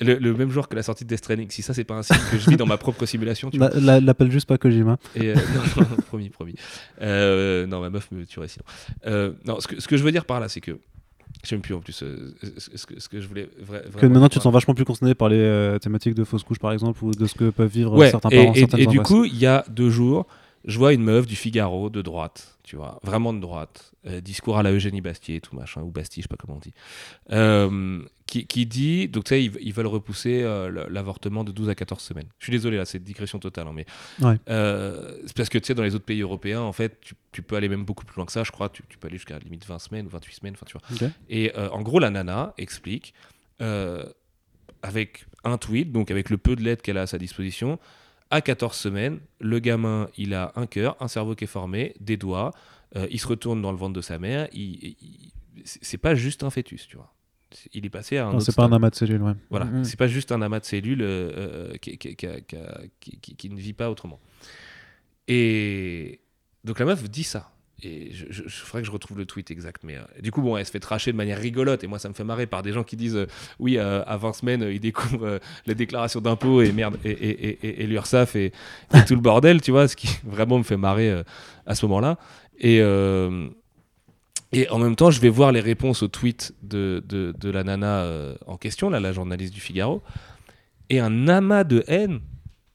le, 0.00 0.14
le 0.16 0.34
même 0.34 0.50
jour 0.50 0.68
que 0.68 0.76
la 0.76 0.82
sortie 0.82 1.04
de 1.04 1.08
Death 1.08 1.20
Stranding. 1.20 1.48
Si 1.50 1.62
ça, 1.62 1.72
c'est 1.72 1.84
pas 1.84 1.94
un 1.94 2.02
signe 2.02 2.18
que 2.30 2.36
je 2.38 2.50
vis 2.50 2.56
dans 2.58 2.66
ma 2.66 2.76
propre 2.76 3.06
simulation, 3.06 3.50
tu 3.50 3.56
vois. 3.56 3.70
La- 3.70 3.80
la- 3.80 4.00
L'appelle 4.00 4.30
juste 4.30 4.46
pas 4.46 4.58
Kojima. 4.58 4.98
Et, 5.14 5.30
euh, 5.30 5.34
non, 5.34 5.82
non, 5.90 5.96
promis, 6.06 6.28
promis. 6.28 6.54
Euh, 7.00 7.66
non, 7.66 7.80
ma 7.80 7.88
meuf 7.88 8.10
me 8.12 8.26
tuerait 8.26 8.48
sinon. 8.48 8.64
Euh, 9.06 9.32
non, 9.46 9.58
ce 9.60 9.66
que, 9.68 9.80
ce 9.80 9.88
que 9.88 9.96
je 9.96 10.04
veux 10.04 10.12
dire 10.12 10.26
par 10.26 10.38
là, 10.40 10.48
c'est 10.50 10.60
que. 10.60 10.78
Je 11.46 11.50
sais 11.50 11.54
même 11.54 11.62
plus 11.62 11.74
en 11.74 11.80
plus 11.80 12.02
euh, 12.02 12.34
ce, 12.58 12.86
que, 12.86 12.98
ce 12.98 13.08
que 13.08 13.20
je 13.20 13.28
voulais. 13.28 13.44
vra- 13.64 13.80
Que 13.82 13.88
vraiment 13.90 14.14
maintenant 14.14 14.28
tu 14.28 14.38
te 14.38 14.42
sens 14.42 14.52
vachement 14.52 14.74
plus 14.74 14.84
concerné 14.84 15.14
par 15.14 15.28
les 15.28 15.38
euh, 15.38 15.78
thématiques 15.78 16.14
de 16.14 16.24
fausses 16.24 16.42
couches 16.42 16.58
par 16.58 16.72
exemple 16.72 17.04
ou 17.04 17.12
de 17.12 17.26
ce 17.26 17.34
que 17.36 17.50
peuvent 17.50 17.70
vivre 17.70 17.92
Ouais, 17.92 18.10
certains 18.10 18.30
et, 18.30 18.36
parents. 18.36 18.52
et- 18.54 18.58
certaines 18.58 18.80
et 18.80 18.86
du 18.86 18.98
coup, 19.00 19.24
il 19.24 19.36
y 19.38 19.46
a 19.46 19.64
deux 19.68 19.88
jours, 19.90 20.26
je 20.64 20.76
vois 20.76 20.92
une 20.92 21.04
meuf 21.04 21.24
du 21.26 21.36
Figaro 21.36 21.88
de 21.88 22.02
droite, 22.02 22.58
tu 22.64 22.74
vois, 22.74 22.98
vraiment 23.04 23.32
de 23.32 23.38
droite, 23.38 23.92
euh, 24.08 24.20
discours 24.20 24.58
à 24.58 24.64
la 24.64 24.72
Eugénie 24.72 25.00
Bastier 25.00 25.36
et 25.36 25.40
tout 25.40 25.54
machin, 25.54 25.82
ou 25.82 25.90
Bastille, 25.92 26.22
je 26.22 26.28
sais 26.28 26.36
pas 26.36 26.44
comment 26.44 26.56
on 26.56 26.60
dit, 26.60 26.74
qui, 28.26 28.46
qui 28.46 28.66
dit, 28.66 29.08
donc 29.08 29.24
tu 29.24 29.28
sais, 29.30 29.44
ils, 29.44 29.52
ils 29.60 29.72
veulent 29.72 29.86
repousser 29.86 30.42
euh, 30.42 30.86
l'avortement 30.90 31.44
de 31.44 31.52
12 31.52 31.68
à 31.68 31.74
14 31.76 32.02
semaines. 32.02 32.26
Je 32.38 32.46
suis 32.46 32.50
désolé, 32.50 32.76
là, 32.76 32.84
c'est 32.84 32.98
une 32.98 33.04
digression 33.04 33.38
totale, 33.38 33.68
hein, 33.68 33.72
mais 33.74 33.86
Ouais. 34.20 34.36
euh, 34.48 35.16
c'est 35.26 35.36
parce 35.36 35.48
que 35.48 35.58
tu 35.58 35.66
sais, 35.66 35.74
dans 35.74 35.84
les 35.84 35.94
autres 35.94 36.04
pays 36.04 36.20
européens, 36.22 36.60
en 36.62 36.72
fait, 36.72 37.00
tu, 37.00 37.14
tu 37.30 37.42
peux 37.42 37.54
aller 37.56 37.68
même 37.68 37.84
beaucoup 37.84 38.04
plus 38.04 38.16
loin 38.16 38.26
que 38.26 38.32
ça, 38.32 38.42
je 38.44 38.50
crois, 38.50 38.68
tu, 38.68 38.82
tu 38.88 38.98
peux 38.98 39.06
aller 39.06 39.16
jusqu'à 39.16 39.38
limite 39.38 39.64
20 39.64 39.78
semaines 39.78 40.06
ou 40.06 40.10
28 40.10 40.34
semaines, 40.34 40.54
enfin, 40.54 40.66
tu 40.66 40.72
vois. 40.76 40.82
Et 41.28 41.52
euh, 41.56 41.68
en 41.70 41.82
gros, 41.82 41.98
la 42.00 42.10
nana 42.10 42.52
explique, 42.58 43.14
avec 44.82 45.26
un 45.44 45.58
tweet, 45.58 45.92
donc 45.92 46.10
avec 46.10 46.30
le 46.30 46.36
peu 46.38 46.56
de 46.56 46.62
lettres 46.62 46.82
qu'elle 46.82 46.98
a 46.98 47.02
à 47.02 47.06
sa 47.06 47.18
disposition, 47.18 47.78
à 48.30 48.40
14 48.40 48.76
semaines, 48.76 49.20
le 49.40 49.58
gamin, 49.60 50.08
il 50.16 50.34
a 50.34 50.52
un 50.56 50.66
cœur, 50.66 50.96
un 51.00 51.08
cerveau 51.08 51.34
qui 51.34 51.44
est 51.44 51.48
formé, 51.48 51.94
des 52.00 52.16
doigts, 52.16 52.50
il 53.10 53.20
se 53.20 53.26
retourne 53.26 53.60
dans 53.62 53.72
le 53.72 53.78
ventre 53.78 53.92
de 53.92 54.00
sa 54.00 54.18
mère, 54.18 54.48
il- 54.52 54.96
il- 55.00 55.32
c'est 55.64 55.82
c'est 55.84 55.98
pas 55.98 56.14
juste 56.14 56.42
un 56.42 56.50
fœtus, 56.50 56.86
tu 56.86 56.96
vois. 56.96 57.12
Il 57.72 57.86
est 57.86 57.90
passé 57.90 58.16
à 58.18 58.26
un 58.26 58.30
Non, 58.30 58.36
autre 58.36 58.46
c'est 58.46 58.54
pas 58.56 58.64
un 58.64 58.72
amas 58.72 58.90
de 58.90 58.94
cellules, 58.94 59.22
ouais. 59.22 59.32
Voilà, 59.50 59.66
Mhm. 59.66 59.84
c'est 59.84 59.98
pas 59.98 60.06
juste 60.08 60.32
un 60.32 60.42
amas 60.42 60.60
de 60.60 60.64
cellules 60.64 61.02
euh, 61.02 61.30
euh, 61.36 61.76
qui, 61.76 61.96
qui- 61.98 62.14
qui- 62.16 62.26
qui- 62.46 62.56
qui- 63.00 63.18
qui- 63.20 63.36
qui 63.36 63.50
ne 63.50 63.56
vit 63.56 63.72
pas 63.72 63.90
autrement. 63.90 64.20
Et 65.28 66.20
donc 66.64 66.78
la 66.78 66.84
meuf 66.86 67.08
dit 67.10 67.24
ça. 67.24 67.50
Et 67.82 68.10
je, 68.10 68.24
je, 68.30 68.42
je 68.46 68.56
ferais 68.56 68.80
que 68.80 68.86
je 68.86 68.90
retrouve 68.92 69.18
le 69.18 69.26
tweet 69.26 69.50
exact. 69.50 69.82
Mais 69.84 69.96
euh, 69.96 70.02
du 70.22 70.30
coup, 70.30 70.40
bon, 70.40 70.56
elle 70.56 70.64
se 70.64 70.70
fait 70.70 70.80
tracher 70.80 71.12
de 71.12 71.16
manière 71.16 71.38
rigolote. 71.38 71.84
Et 71.84 71.86
moi, 71.86 71.98
ça 71.98 72.08
me 72.08 72.14
fait 72.14 72.24
marrer 72.24 72.46
par 72.46 72.62
des 72.62 72.72
gens 72.72 72.84
qui 72.84 72.96
disent 72.96 73.16
euh, 73.16 73.26
Oui, 73.58 73.76
euh, 73.76 74.02
à 74.06 74.16
20 74.16 74.32
semaines, 74.32 74.62
euh, 74.62 74.72
ils 74.72 74.80
découvrent 74.80 75.26
euh, 75.26 75.38
la 75.66 75.74
déclaration 75.74 76.22
d'impôt 76.22 76.62
et 76.62 76.72
merde, 76.72 76.96
et, 77.04 77.10
et, 77.10 77.48
et, 77.48 77.66
et, 77.66 77.82
et 77.82 77.86
l'URSSAF 77.86 78.34
et, 78.36 78.46
et 78.94 79.04
tout 79.06 79.14
le 79.14 79.20
bordel, 79.20 79.60
tu 79.60 79.72
vois, 79.72 79.88
ce 79.88 79.96
qui 79.96 80.08
vraiment 80.24 80.56
me 80.56 80.62
fait 80.62 80.78
marrer 80.78 81.10
euh, 81.10 81.22
à 81.66 81.74
ce 81.74 81.84
moment-là. 81.86 82.18
Et. 82.58 82.80
Et 84.56 84.70
en 84.70 84.78
même 84.78 84.96
temps, 84.96 85.10
je 85.10 85.20
vais 85.20 85.28
voir 85.28 85.52
les 85.52 85.60
réponses 85.60 86.02
au 86.02 86.08
tweet 86.08 86.54
de, 86.62 87.04
de, 87.06 87.50
la 87.50 87.62
nana 87.62 88.04
euh, 88.04 88.34
en 88.46 88.56
question, 88.56 88.88
là, 88.88 89.00
la 89.00 89.12
journaliste 89.12 89.52
du 89.52 89.60
Figaro, 89.60 90.02
et 90.88 90.98
un 90.98 91.28
amas 91.28 91.64
de 91.64 91.84
haine 91.88 92.20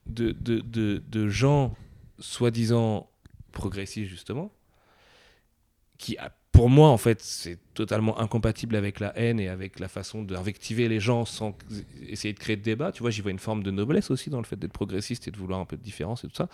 de, 0.06 0.32
de, 0.32 0.62
de, 1.04 1.28
gens 1.28 1.74
soi-disant 2.20 3.10
progressistes, 3.52 4.12
justement, 4.12 4.52
qui, 5.98 6.18
pour 6.52 6.70
moi, 6.70 6.90
en 6.90 6.98
fait, 6.98 7.20
c'est 7.20 7.58
totalement 7.74 8.20
incompatible 8.20 8.76
avec 8.76 9.00
la 9.00 9.18
haine 9.18 9.40
et 9.40 9.48
avec 9.48 9.80
la 9.80 9.88
façon 9.88 10.22
d'invectiver 10.22 10.88
les 10.88 11.00
gens 11.00 11.26
sans 11.26 11.58
essayer 12.08 12.36
de 12.36 12.40
créer 12.40 12.58
de 12.58 12.62
débat. 12.62 12.92
Tu 12.92 13.02
vois, 13.02 13.10
j'y 13.10 13.22
vois 13.22 13.32
une 13.32 13.40
forme 13.40 13.64
de 13.64 13.72
noblesse 13.72 14.12
aussi 14.12 14.30
dans 14.30 14.38
le 14.38 14.46
fait 14.46 14.56
d'être 14.56 14.72
progressiste 14.72 15.28
et 15.28 15.32
de 15.32 15.38
vouloir 15.38 15.60
un 15.60 15.66
peu 15.66 15.78
de 15.78 15.84
différence 15.84 16.24
et 16.26 16.28
tout 16.28 16.36
ça. 16.36 16.48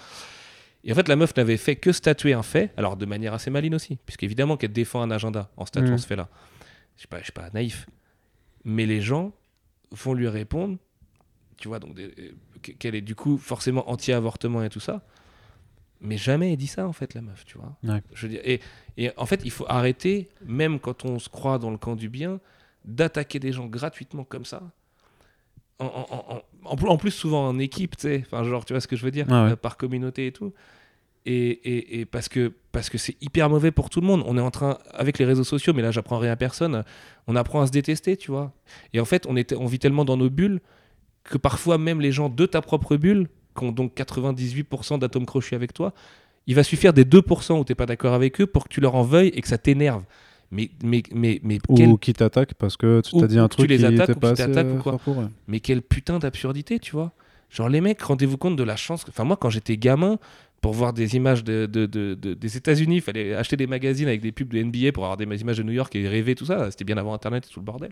Et 0.88 0.92
en 0.92 0.96
fait, 0.96 1.08
la 1.10 1.16
meuf 1.18 1.36
n'avait 1.36 1.58
fait 1.58 1.76
que 1.76 1.92
statuer 1.92 2.34
un 2.34 2.42
fait, 2.44 2.72
alors 2.78 2.96
de 2.98 3.06
manière 3.06 3.34
assez 3.34 3.50
maline 3.52 3.76
aussi, 3.76 3.98
puisqu'évidemment 4.06 4.58
qu'elle 4.58 4.72
défend 4.74 5.02
un 5.02 5.12
agenda 5.12 5.52
en 5.58 5.66
statuant 5.66 5.92
Mhm. 5.92 5.98
ce 6.00 6.08
fait-là. 6.08 6.30
Je 6.98 7.06
je 7.18 7.24
suis 7.24 7.32
pas 7.34 7.50
naïf. 7.54 7.86
Mais 8.64 8.86
les 8.86 9.02
gens 9.02 9.34
vont 9.92 10.14
lui 10.14 10.28
répondre, 10.28 10.78
tu 11.58 11.68
vois, 11.68 11.80
donc 11.80 11.94
des- 11.94 12.14
euh, 12.18 12.32
qu'elle 12.80 12.96
est 12.96 13.02
du 13.02 13.16
coup 13.16 13.38
forcément 13.38 13.90
anti-avortement 13.90 14.64
et 14.64 14.70
tout 14.70 14.80
ça. 14.80 15.02
Mais 16.00 16.18
jamais 16.18 16.52
elle 16.52 16.58
dit 16.58 16.68
ça, 16.68 16.88
en 16.88 16.94
fait, 16.94 17.14
la 17.16 17.22
meuf, 17.22 17.44
tu 17.46 17.58
vois. 17.58 17.76
Ouais. 17.84 18.02
Je 18.14 18.28
veux 18.28 18.32
dire, 18.34 18.42
et, 18.44 18.62
et 18.98 19.12
en 19.18 19.26
fait, 19.26 19.42
il 19.44 19.52
faut 19.52 19.66
arrêter, 19.68 20.30
même 20.46 20.80
quand 20.80 21.06
on 21.06 21.20
se 21.20 21.28
croit 21.30 21.58
dans 21.60 21.72
le 21.72 21.78
camp 21.78 21.96
du 21.96 22.08
bien, 22.10 22.40
d'attaquer 22.86 23.40
des 23.40 23.52
gens 23.52 23.66
gratuitement 23.66 24.24
comme 24.24 24.46
ça. 24.46 24.62
En, 25.80 25.86
en- 25.86 26.08
en- 26.10 26.36
en- 26.38 26.42
en 26.72 26.76
plus- 26.76 26.88
en 26.88 26.98
plus, 26.98 27.12
souvent 27.12 27.48
en 27.48 27.60
équipe, 27.60 27.98
tu 27.98 28.04
sais. 28.04 28.24
Enfin, 28.26 28.44
genre, 28.44 28.64
tu 28.66 28.74
vois 28.74 28.80
ce 28.82 28.88
que 28.88 28.96
je 28.96 29.04
veux 29.06 29.12
dire 29.12 29.26
Ah 29.30 29.46
ouais. 29.46 29.52
Euh, 29.52 29.56
Par 29.56 29.78
communauté 29.78 30.28
et 30.28 30.32
tout. 30.32 30.54
Et, 31.30 31.50
et- 31.50 32.00
et 32.00 32.06
parce 32.06 32.30
que 32.30 32.54
parce 32.72 32.90
que 32.90 32.98
c'est 32.98 33.16
hyper 33.22 33.50
mauvais 33.50 33.72
pour 33.72 33.90
tout 33.90 34.02
le 34.02 34.08
monde. 34.08 34.24
On 34.28 34.38
est 34.38 34.42
en 34.42 34.52
train, 34.52 34.78
avec 34.94 35.18
les 35.20 35.26
réseaux 35.26 35.44
sociaux, 35.44 35.74
mais 35.74 35.82
là, 35.82 35.90
j'apprends 35.92 36.20
rien 36.20 36.32
à 36.32 36.36
personne, 36.36 36.84
on 37.28 37.36
apprend 37.36 37.62
à 37.62 37.68
se 37.68 37.72
détester, 37.72 38.16
tu 38.18 38.30
vois. 38.32 38.54
Et 38.94 39.00
en 39.00 39.06
fait, 39.06 39.26
on, 39.28 39.36
est, 39.36 39.52
on 39.54 39.66
vit 39.66 39.80
tellement 39.80 40.06
dans 40.06 40.16
nos 40.16 40.30
bulles 40.30 40.62
que 41.24 41.38
parfois, 41.38 41.78
même 41.80 42.00
les 42.02 42.12
gens 42.12 42.30
de 42.30 42.46
ta 42.46 42.62
propre 42.62 42.96
bulle, 42.96 43.28
qui 43.58 43.64
ont 43.66 43.72
donc 43.72 43.96
98% 43.96 45.00
d'atomes 45.00 45.26
crochus 45.26 45.56
avec 45.56 45.74
toi, 45.74 45.94
il 46.46 46.56
va 46.56 46.64
suffire 46.64 46.94
des 46.94 47.04
2% 47.04 47.60
où 47.60 47.64
tu 47.66 47.72
n'es 47.72 47.76
pas 47.76 47.86
d'accord 47.88 48.14
avec 48.14 48.40
eux 48.40 48.46
pour 48.48 48.66
que 48.66 48.70
tu 48.70 48.80
leur 48.80 48.96
en 48.96 49.04
veuilles 49.04 49.30
et 49.30 49.42
que 49.42 49.48
ça 49.48 49.58
t'énerve. 49.58 50.04
Mais, 50.52 50.70
mais, 50.84 51.04
mais, 51.14 51.42
mais, 51.44 51.58
quel, 51.76 51.90
Ou 51.90 51.98
qui 51.98 52.14
t'attaque 52.14 52.54
parce 52.54 52.78
que 52.78 53.02
tu 53.02 53.20
t'as 53.20 53.28
dit 53.28 53.38
un 53.38 53.48
que 53.50 53.56
tu 53.56 53.58
truc 53.58 53.70
les 53.70 53.80
qui 53.80 53.86
attaques 53.86 54.16
ou 54.16 54.20
pas 54.20 54.34
tu 54.34 54.44
assez 54.44 54.62
ou 54.62 54.76
quoi. 54.78 54.94
fort 54.94 55.00
pour, 55.02 55.18
ouais. 55.18 55.26
mais 55.48 55.60
quelle 55.60 55.82
putain 55.82 56.20
d'absurdité, 56.20 56.80
tu 56.80 56.94
vois. 56.94 57.12
Genre, 57.50 57.68
les 57.70 57.82
mecs, 57.82 58.02
rendez-vous 58.02 58.38
compte 58.38 58.56
de 58.56 58.64
la 58.64 58.76
chance. 58.76 59.04
Enfin, 59.10 59.24
moi, 59.26 59.36
quand 59.36 59.50
j'étais 59.50 59.78
gamin, 59.78 60.20
pour 60.62 60.74
voir 60.74 60.92
des 60.94 61.16
images 61.16 61.44
de, 61.44 61.66
de- 61.66 61.86
de- 61.86 62.16
de- 62.16 62.34
des 62.34 62.58
États-Unis, 62.58 62.96
il 62.98 63.02
fallait 63.02 63.34
acheter 63.36 63.56
des 63.58 63.68
magazines 63.68 64.08
avec 64.08 64.22
des 64.22 64.32
pubs 64.32 64.50
de 64.52 64.62
NBA 64.62 64.92
pour 64.92 65.04
avoir 65.06 65.18
des 65.18 65.24
images 65.26 65.58
de 65.58 65.64
New 65.64 65.72
York 65.74 65.96
et 65.96 66.08
rêver, 66.08 66.36
tout 66.36 66.46
ça. 66.46 66.72
C'était 66.72 66.84
bien 66.86 66.98
avant 66.98 67.14
Internet 67.14 67.46
et 67.50 67.54
tout 67.54 67.60
le 67.60 67.66
bordel. 67.66 67.92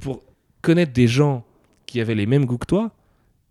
Pour 0.00 0.22
connaître 0.62 0.92
des 0.92 1.08
gens 1.08 1.44
qui 1.86 2.00
avaient 2.00 2.14
les 2.14 2.26
mêmes 2.26 2.44
goûts 2.46 2.58
que 2.58 2.66
toi, 2.66 2.92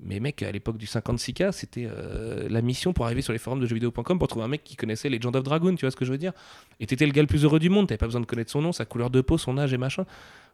mais 0.04 0.20
mec, 0.20 0.42
à 0.42 0.52
l'époque 0.52 0.78
du 0.78 0.88
56K, 0.88 1.52
c'était 1.52 1.88
euh, 1.88 2.48
la 2.50 2.62
mission 2.64 2.92
pour 2.94 3.06
arriver 3.06 3.22
sur 3.22 3.34
les 3.34 3.40
forums 3.40 3.60
de 3.60 3.68
jeuxvideo.com 3.68 4.18
pour 4.18 4.28
trouver 4.28 4.46
un 4.46 4.48
mec 4.48 4.64
qui 4.64 4.76
connaissait 4.76 5.10
Legend 5.10 5.36
of 5.36 5.44
Dragoon, 5.44 5.76
tu 5.76 5.86
vois 5.86 5.92
ce 5.92 5.96
que 5.96 6.06
je 6.06 6.12
veux 6.12 6.18
dire? 6.18 6.32
Et 6.80 6.88
t'étais 6.88 7.06
le 7.06 7.12
gars 7.12 7.22
le 7.22 7.28
plus 7.28 7.44
heureux 7.44 7.60
du 7.60 7.70
monde, 7.70 7.88
t'avais 7.88 8.00
pas 8.00 8.08
besoin 8.08 8.22
de 8.22 8.26
connaître 8.26 8.50
son 8.50 8.62
nom, 8.62 8.72
sa 8.72 8.86
couleur 8.86 9.12
de 9.12 9.22
peau, 9.22 9.38
son 9.38 9.58
âge 9.60 9.74
et 9.74 9.78
machin. 9.78 10.06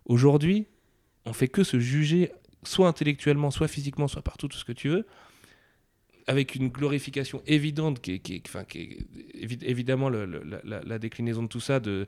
Aujourd'hui, 0.05 0.65
on 1.25 1.31
fait 1.31 1.47
que 1.47 1.63
se 1.63 1.79
juger, 1.79 2.31
soit 2.63 2.87
intellectuellement, 2.89 3.49
soit 3.51 3.69
physiquement, 3.69 4.09
soit 4.09 4.21
partout, 4.21 4.49
tout 4.49 4.57
ce 4.57 4.65
que 4.65 4.73
tu 4.73 4.89
veux, 4.89 5.05
avec 6.27 6.55
une 6.55 6.67
glorification 6.69 7.41
évidente, 7.47 8.01
qui 8.01 8.13
est, 8.13 8.19
qui 8.19 8.35
est- 8.35 8.43
enfin, 8.47 8.63
qui 8.65 8.79
est 8.79 9.63
évidemment 9.63 10.09
le- 10.09 10.25
le- 10.25 10.43
la, 10.63 10.81
déclinaison 10.99 11.43
de 11.43 11.47
tout 11.47 11.59
ça, 11.61 11.79
de, 11.79 12.05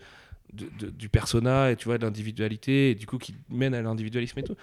de- 0.53 0.69
de- 0.79 0.89
du 0.89 1.09
persona, 1.09 1.71
et 1.71 1.75
tu 1.75 1.85
vois, 1.85 1.97
de 1.97 2.03
l'individualité, 2.05 2.89
et 2.91 2.95
du 2.95 3.05
coup 3.05 3.17
qui 3.17 3.35
mène 3.49 3.73
à 3.75 3.81
l'individualisme 3.81 4.39
et 4.39 4.43
tout. 4.43 4.55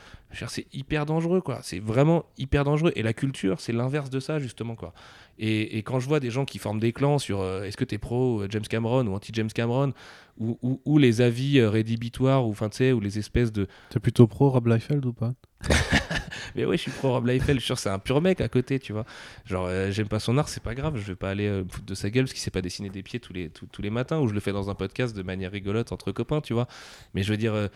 C'est 0.48 0.66
hyper 0.74 1.06
dangereux, 1.06 1.40
quoi. 1.40 1.60
C'est 1.62 1.78
vraiment 1.78 2.26
hyper 2.38 2.64
dangereux. 2.64 2.92
Et 2.96 3.02
la 3.02 3.12
culture, 3.12 3.60
c'est 3.60 3.72
l'inverse 3.72 4.10
de 4.10 4.18
ça, 4.20 4.38
justement, 4.40 4.74
quoi. 4.74 4.92
Et, 5.38 5.78
et 5.78 5.82
quand 5.82 6.00
je 6.00 6.08
vois 6.08 6.18
des 6.20 6.30
gens 6.30 6.44
qui 6.44 6.58
forment 6.58 6.80
des 6.80 6.92
clans 6.92 7.18
sur 7.18 7.40
euh, 7.40 7.62
est-ce 7.64 7.76
que 7.76 7.84
t'es 7.84 7.98
pro 7.98 8.40
euh, 8.42 8.48
James 8.50 8.62
Cameron 8.68 9.06
ou 9.06 9.14
anti 9.14 9.30
James 9.34 9.50
Cameron, 9.54 9.92
ou, 10.38 10.58
ou- 10.60 10.80
ou 10.84 10.98
les 10.98 11.20
avis 11.20 11.60
euh, 11.60 11.70
rédhibitoires, 11.70 12.46
ou 12.46 12.54
ou 12.92 13.00
les 13.00 13.18
espèces 13.18 13.52
de 13.52 13.68
T'es 13.90 14.00
plutôt 14.00 14.26
pro 14.26 14.50
Rob 14.50 14.66
Liefeld 14.66 15.04
ou 15.06 15.12
pas? 15.12 15.34
mais 16.54 16.64
ouais, 16.64 16.76
je 16.76 16.82
suis 16.82 16.90
pro 16.90 17.12
Rob 17.12 17.26
Liefeld, 17.26 17.58
je 17.58 17.64
suis 17.64 17.66
sûr 17.66 17.78
c'est 17.78 17.88
un 17.90 17.98
pur 17.98 18.20
mec 18.20 18.40
à 18.40 18.48
côté, 18.48 18.78
tu 18.78 18.92
vois. 18.92 19.04
Genre, 19.44 19.66
euh, 19.66 19.90
j'aime 19.90 20.08
pas 20.08 20.20
son 20.20 20.36
art, 20.38 20.48
c'est 20.48 20.62
pas 20.62 20.74
grave, 20.74 20.96
je 20.96 21.02
vais 21.06 21.16
pas 21.16 21.30
aller 21.30 21.46
euh, 21.48 21.64
foutre 21.68 21.86
de 21.86 21.94
sa 21.94 22.10
gueule 22.10 22.24
parce 22.24 22.32
qu'il 22.34 22.42
sait 22.42 22.50
pas 22.50 22.62
dessiner 22.62 22.90
des 22.90 23.02
pieds 23.02 23.20
tous 23.20 23.32
les, 23.32 23.50
tous, 23.50 23.66
tous 23.66 23.82
les 23.82 23.90
matins, 23.90 24.18
ou 24.20 24.28
je 24.28 24.34
le 24.34 24.40
fais 24.40 24.52
dans 24.52 24.70
un 24.70 24.74
podcast 24.74 25.16
de 25.16 25.22
manière 25.22 25.50
rigolote 25.50 25.92
entre 25.92 26.12
copains, 26.12 26.40
tu 26.40 26.52
vois. 26.52 26.68
Mais 27.14 27.22
je 27.22 27.30
veux 27.30 27.36
dire, 27.36 27.54
euh, 27.54 27.68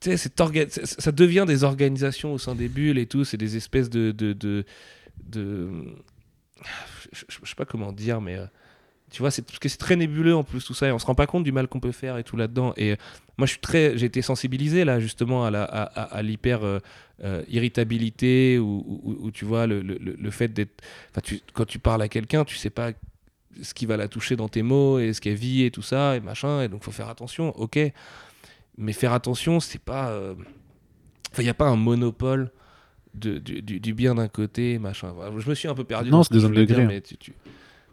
tu 0.00 0.16
sais, 0.16 0.30
ça 0.84 1.12
devient 1.12 1.44
des 1.46 1.64
organisations 1.64 2.32
au 2.32 2.38
sein 2.38 2.54
des 2.54 2.68
bulles 2.68 2.98
et 2.98 3.06
tout, 3.06 3.24
c'est 3.24 3.36
des 3.36 3.56
espèces 3.56 3.88
de. 3.90 4.10
de, 4.12 4.32
de, 4.32 4.64
je, 7.12 7.18
je- 7.28 7.38
je 7.42 7.48
sais 7.48 7.54
pas 7.56 7.64
comment 7.64 7.92
dire, 7.92 8.20
mais. 8.20 8.38
Tu 9.12 9.22
vois, 9.22 9.30
c'est 9.30 9.42
parce 9.42 9.58
que 9.58 9.68
c'est 9.68 9.76
très 9.78 9.94
nébuleux 9.96 10.34
en 10.34 10.42
plus 10.42 10.64
tout 10.64 10.74
ça 10.74 10.88
et 10.88 10.92
on 10.92 10.98
se 10.98 11.06
rend 11.06 11.14
pas 11.14 11.26
compte 11.26 11.44
du 11.44 11.52
mal 11.52 11.68
qu'on 11.68 11.80
peut 11.80 11.92
faire 11.92 12.16
et 12.18 12.24
tout 12.24 12.36
là-dedans. 12.36 12.72
Et 12.76 12.92
euh, 12.92 12.96
moi, 13.38 13.46
je 13.46 13.52
suis 13.52 13.60
très, 13.60 13.96
j'ai 13.96 14.06
été 14.06 14.22
sensibilisé 14.22 14.84
là 14.84 14.98
justement 15.00 15.44
à 15.44 15.50
la, 15.50 15.62
à, 15.64 15.82
à- 15.82 16.16
à 16.16 16.22
l'hyper 16.22 16.64
euh, 16.64 16.78
euh, 17.22 17.42
irritabilité 17.48 18.58
ou, 18.58 18.84
ou- 19.04 19.16
ou, 19.26 19.30
tu 19.30 19.44
vois 19.44 19.66
le, 19.66 19.80
le- 19.82 19.98
le- 19.98 20.30
fait 20.30 20.48
d'être, 20.48 20.82
tu, 21.22 21.40
quand 21.52 21.64
tu 21.66 21.78
parles 21.78 22.02
à 22.02 22.08
quelqu'un, 22.08 22.44
tu 22.44 22.56
sais 22.56 22.70
pas 22.70 22.92
ce 23.62 23.74
qui 23.74 23.86
va 23.86 23.96
la 23.96 24.08
toucher 24.08 24.34
dans 24.34 24.48
tes 24.48 24.62
mots 24.62 24.98
et 24.98 25.12
ce 25.12 25.20
qu'elle 25.20 25.34
vit 25.36 25.62
et 25.64 25.70
tout 25.70 25.82
ça 25.82 26.16
et 26.16 26.20
machin. 26.20 26.62
Et 26.62 26.68
donc, 26.68 26.82
faut 26.82 26.90
faire 26.90 27.08
attention. 27.08 27.50
Ok, 27.60 27.78
mais 28.78 28.92
faire 28.92 29.12
attention, 29.12 29.60
c'est 29.60 29.78
pas, 29.82 30.08
euh, 30.08 30.34
enfin, 31.32 31.42
il 31.42 31.46
y 31.46 31.50
a 31.50 31.54
pas 31.54 31.68
un 31.68 31.76
monopole. 31.76 32.50
De, 33.14 33.36
du, 33.36 33.60
du- 33.60 33.78
du 33.78 33.92
bien 33.92 34.14
d'un 34.14 34.26
côté, 34.28 34.78
machin. 34.78 35.12
Je 35.36 35.46
me 35.46 35.54
suis 35.54 35.68
un 35.68 35.74
peu 35.74 35.84
perdu. 35.84 36.10
Non, 36.10 36.22
c'est 36.22 36.32
des 36.32 36.46
hommes 36.46 36.54
de 36.54 36.64
dire, 36.64 36.76
mais 36.88 37.02
tu, 37.02 37.14
tu- 37.18 37.34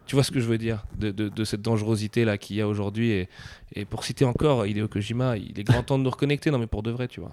tu 0.10 0.16
vois 0.16 0.24
ce 0.24 0.32
que 0.32 0.40
je 0.40 0.48
veux 0.48 0.58
dire 0.58 0.84
de, 0.98 1.44
cette 1.44 1.62
dangerosité 1.62 2.26
là 2.26 2.40
qu'il 2.40 2.56
y 2.56 2.62
a 2.62 2.68
aujourd'hui 2.68 3.28
et, 3.76 3.86
pour 3.86 4.04
citer 4.04 4.26
encore 4.26 4.66
Hideo 4.66 4.88
Kojima 4.88 5.38
il 5.38 5.60
est 5.60 5.64
grand 5.64 5.84
temps 5.84 6.00
de 6.00 6.04
nous 6.04 6.10
reconnecter. 6.10 6.50
Non 6.50 6.58
mais 6.58 6.66
pour 6.66 6.82
de 6.82 6.90
vrai 6.90 7.08
tu 7.08 7.20
vois. 7.20 7.32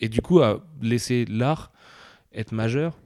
Et 0.00 0.08
du 0.08 0.22
coup 0.22 0.40
à 0.40 0.64
laisser 0.80 1.26
l'art 1.26 1.70
être 2.34 2.52
majeur 2.52 2.96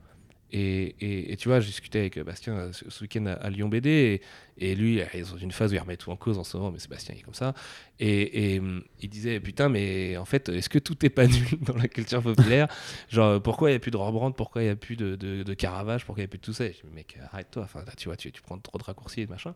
Et, 0.53 1.33
et, 1.33 1.37
tu 1.37 1.49
vois, 1.49 1.61
j'ai 1.61 1.69
discuté 1.69 2.01
avec 2.01 2.19
Bastien 2.21 2.55
euh, 2.55 2.73
ce, 2.73 3.03
week-end 3.03 3.27
à, 3.27 3.51
Lyon 3.51 3.69
BD, 3.69 4.21
et, 4.59 4.75
lui, 4.75 4.95
il 4.95 4.99
est 4.99 5.31
dans 5.31 5.37
une 5.37 5.53
phase 5.53 5.71
où 5.71 5.75
il 5.75 5.79
remet 5.79 5.97
tout 5.97 6.11
en 6.11 6.17
cause 6.17 6.39
en 6.39 6.45
ce 6.45 6.57
moment, 6.57 6.73
mais 6.73 6.79
Sébastien 6.81 7.15
il 7.15 7.21
est 7.21 7.23
comme 7.23 7.35
ça. 7.35 7.55
Et, 8.01 8.55
et 8.55 8.63
il 9.01 9.09
disait, 9.09 9.39
putain, 9.39 9.69
mais 9.69 10.17
en 10.17 10.25
fait, 10.25 10.49
est-ce 10.49 10.69
que 10.69 10.79
tout 10.79 11.05
est 11.07 11.11
pas 11.11 11.27
nul 11.27 11.47
dans 11.61 11.77
la 11.77 11.87
culture 11.87 12.23
populaire? 12.23 12.67
Genre, 13.09 13.41
pourquoi 13.41 13.71
il 13.71 13.75
n'y 13.75 13.77
a 13.77 13.81
plus 13.81 13.93
de 13.93 13.97
Rembrandt? 13.97 14.37
Pourquoi 14.37 14.63
il 14.63 14.67
n'y 14.67 14.71
a 14.73 14.77
plus 14.77 14.97
de, 14.97 15.15
de, 15.15 15.55
Caravage? 15.55 16.05
Pourquoi 16.05 16.23
il 16.23 16.25
n'y 16.25 16.31
a 16.31 16.31
plus 16.31 16.39
de 16.39 16.45
tout 16.45 16.53
ça? 16.53 16.67
Je 16.67 16.73
dis, 16.73 16.83
mec, 16.93 17.17
arrête-toi, 17.33 17.63
enfin, 17.63 17.85
tu 17.97 18.09
vois, 18.09 18.17
tu, 18.17 18.33
prends 18.43 18.59
trop 18.59 18.79
de 18.79 18.85
raccourcis 18.85 19.23
et 19.23 19.27
de 19.27 19.31
machin. 19.31 19.55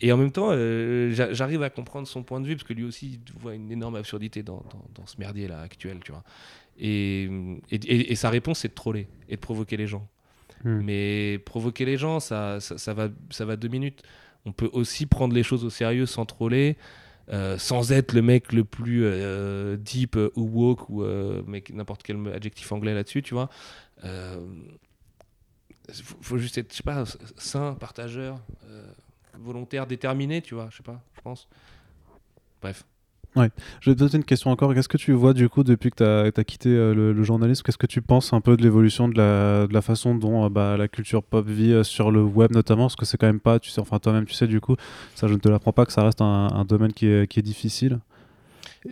Et 0.00 0.12
en 0.12 0.16
même 0.16 0.30
temps, 0.30 0.50
euh, 0.52 1.10
j'arrive 1.32 1.62
à 1.62 1.70
comprendre 1.70 2.06
son 2.06 2.22
point 2.22 2.40
de 2.40 2.46
vue, 2.46 2.54
parce 2.54 2.68
que 2.68 2.72
lui 2.74 2.84
aussi 2.84 3.18
il 3.26 3.40
voit 3.40 3.54
une 3.54 3.72
énorme 3.72 3.96
absurdité 3.96 4.44
dans, 4.44 4.62
dans, 4.70 4.84
dans 4.94 5.06
ce 5.06 5.16
merdier-là 5.18 5.60
actuel, 5.60 5.98
tu 6.04 6.12
vois. 6.12 6.22
Et, 6.78 7.28
et, 7.70 8.14
sa 8.14 8.30
réponse, 8.30 8.60
c'est 8.60 8.68
de 8.68 8.74
troller 8.74 9.08
et 9.28 9.34
de 9.34 9.40
provoquer 9.40 9.76
les 9.76 9.86
gens. 9.86 10.08
Hmm. 10.64 10.80
Mais 10.82 11.38
provoquer 11.44 11.84
les 11.84 11.96
gens, 11.96 12.20
ça, 12.20 12.60
ça, 12.60 12.94
va, 12.94 13.08
ça 13.30 13.44
va 13.44 13.56
deux 13.56 13.68
minutes. 13.68 14.02
On 14.44 14.52
peut 14.52 14.70
aussi 14.72 15.06
prendre 15.06 15.34
les 15.34 15.42
choses 15.42 15.64
au 15.64 15.70
sérieux 15.70 16.06
sans 16.06 16.26
troller, 16.26 16.76
euh, 17.30 17.58
sans 17.58 17.92
être 17.92 18.12
le 18.12 18.22
mec 18.22 18.52
le 18.52 18.64
plus 18.64 19.02
euh, 19.04 19.76
deep 19.76 20.16
ou 20.36 20.42
woke 20.42 20.88
ou 20.88 21.02
euh, 21.02 21.42
n'importe 21.70 22.02
quel 22.02 22.16
adjectif 22.28 22.72
anglais 22.72 22.94
là-dessus, 22.94 23.22
tu 23.22 23.34
vois. 23.34 23.50
Faut, 25.92 26.16
faut, 26.20 26.38
juste 26.38 26.58
être, 26.58 26.70
je 26.70 26.76
sais 26.76 26.82
pas, 26.82 27.04
sain, 27.36 27.74
partageur, 27.74 28.40
volontaire, 29.34 29.86
déterminé, 29.86 30.42
tu 30.42 30.54
vois, 30.54 30.68
je 30.70 30.76
sais 30.78 30.82
pas, 30.82 31.02
je 31.16 31.20
pense. 31.22 31.48
Bref. 32.60 32.84
Ouais. 33.38 33.50
Je 33.80 33.90
vais 33.90 33.94
te 33.94 34.00
poser 34.00 34.18
une 34.18 34.24
question 34.24 34.50
encore. 34.50 34.74
Qu'est-ce 34.74 34.88
que 34.88 34.96
tu 34.96 35.12
vois 35.12 35.32
du 35.32 35.48
coup 35.48 35.62
depuis 35.62 35.90
que 35.90 35.96
tu 36.32 36.40
as, 36.40 36.44
quitté 36.44 36.70
euh, 36.70 37.12
le, 37.12 37.22
journalisme? 37.22 37.62
Qu'est-ce 37.64 37.78
que 37.78 37.86
tu 37.86 38.02
penses 38.02 38.32
un 38.32 38.40
peu 38.40 38.56
de 38.56 38.62
l'évolution 38.62 39.08
de 39.08 39.16
la, 39.16 39.66
de 39.66 39.72
la, 39.72 39.82
façon 39.82 40.16
dont 40.16 40.44
euh, 40.44 40.48
bah, 40.48 40.76
la 40.76 40.88
culture 40.88 41.22
pop 41.22 41.46
vit 41.46 41.72
euh, 41.72 41.84
sur 41.84 42.10
le 42.10 42.22
web 42.22 42.52
notamment? 42.52 42.84
Parce 42.84 42.96
que 42.96 43.06
c'est 43.06 43.16
quand 43.16 43.28
même 43.28 43.40
pas, 43.40 43.60
tu 43.60 43.70
sais, 43.70 43.80
enfin 43.80 43.98
toi-même 43.98 44.26
tu 44.26 44.34
sais 44.34 44.48
du 44.48 44.60
coup, 44.60 44.74
ça 45.14 45.28
je 45.28 45.34
ne 45.34 45.38
te 45.38 45.48
l'apprends 45.48 45.72
pas 45.72 45.86
que 45.86 45.92
ça 45.92 46.02
reste 46.02 46.20
un, 46.20 46.48
un 46.52 46.64
domaine 46.64 46.92
qui 46.92 47.06
est, 47.06 47.28
qui 47.28 47.38
est 47.38 47.42
difficile. 47.42 48.00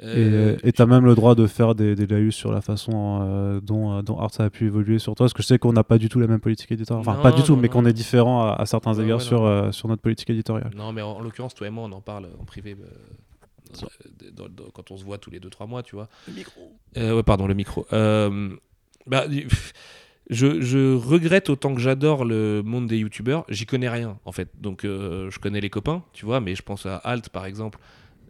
et 0.03 0.73
tu 0.73 0.83
as 0.83 0.87
même 0.87 1.07
le 1.07 1.15
droit 1.17 1.35
de 1.35 1.47
faire 1.49 1.75
des, 1.75 1.97
des 1.97 2.07
laïus 2.07 2.37
sur 2.37 2.53
la 2.53 2.61
façon 2.61 3.61
dont, 3.65 4.03
dont 4.03 4.19
Arts 4.19 4.41
a 4.41 4.51
pu 4.51 4.67
évoluer 4.67 5.01
sur 5.01 5.15
toi. 5.17 5.25
Parce 5.25 5.33
que 5.33 5.43
je 5.43 5.49
sais 5.49 5.59
qu'on 5.59 5.73
n'a 5.73 5.85
pas 5.85 5.99
du 5.99 6.09
tout 6.09 6.21
la 6.21 6.27
même 6.29 6.41
politique 6.41 6.71
éditoriale. 6.71 7.05
Enfin, 7.09 7.21
pas 7.21 7.33
du 7.33 7.43
tout, 7.43 7.57
mais 7.57 7.69
qu'on 7.69 7.85
est 7.85 7.93
différent 7.93 8.53
à, 8.53 8.65
certains 8.67 8.95
égards 8.95 9.23
sur, 9.23 9.75
sur 9.75 9.89
notre 9.89 10.03
politique 10.03 10.31
éditoriale. 10.31 10.71
Non, 10.77 10.93
mais 10.93 11.03
en, 11.03 11.21
l'occurrence, 11.21 11.55
toi 11.55 11.67
et 11.67 11.71
moi, 11.71 11.85
on 11.85 11.93
en 11.93 12.01
parle 12.01 12.29
en 12.41 12.45
privé 12.45 12.77
quand 14.73 14.91
on 14.91 14.97
se 14.97 15.05
voit 15.05 15.19
tous 15.19 15.31
les 15.31 15.41
2-3 15.41 15.69
mois, 15.69 15.83
tu 15.83 15.97
vois. 15.97 16.09
Le 16.29 16.35
micro. 16.35 16.73
Euh, 16.97 17.17
ouais, 17.17 17.23
pardon, 17.23 17.47
le 17.47 17.55
micro. 17.55 17.87
Euh, 17.93 18.55
bah, 19.07 19.27
je, 20.31 20.61
je, 20.61 20.95
regrette 20.95 21.51
autant 21.51 21.75
que 21.75 21.81
j'adore 21.81 22.25
le 22.25 22.63
monde 22.65 22.87
des 22.87 22.99
youtubeurs, 22.99 23.45
j'y 23.49 23.67
connais 23.67 23.89
rien 23.89 24.19
en 24.25 24.33
fait. 24.33 24.49
Donc 24.61 24.85
euh, 24.85 25.31
je 25.31 25.39
connais 25.39 25.61
les 25.61 25.71
copains, 25.71 26.03
tu 26.13 26.25
vois, 26.25 26.41
mais 26.41 26.55
je 26.55 26.63
pense 26.63 26.87
à 26.87 26.97
Alt 26.97 27.29
par 27.29 27.47
exemple, 27.47 27.79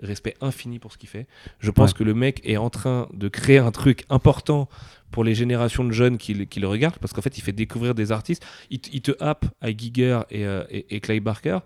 respect 0.03 0.35
infini 0.41 0.79
pour 0.79 0.93
ce 0.93 0.99
qu'il 0.99 1.09
fait. 1.09 1.27
Je 1.59 1.71
pense 1.71 1.95
que 1.95 2.05
le 2.05 2.13
mec 2.13 2.43
est 2.45 2.59
en 2.59 2.69
train 2.69 3.09
de 3.15 3.29
créer 3.29 3.59
un 3.59 3.71
truc 3.71 4.05
important 4.11 4.69
pour 5.11 5.25
les 5.25 5.35
générations 5.35 5.85
de 5.85 5.93
jeunes 5.93 6.19
qui, 6.19 6.47
qui 6.47 6.61
le 6.61 6.69
regardent, 6.69 6.99
parce 6.99 7.15
qu'en 7.15 7.23
fait 7.23 7.39
il 7.39 7.41
fait 7.41 7.53
découvrir 7.53 7.95
des 7.95 8.13
artistes. 8.13 8.45
Il, 8.71 8.81
te 8.81 9.13
happe 9.21 9.47
à 9.63 9.75
Giger 9.75 10.21
et, 10.31 10.43
et, 10.43 10.97
et 10.97 11.01
Clay 11.01 11.21
Barker 11.21 11.61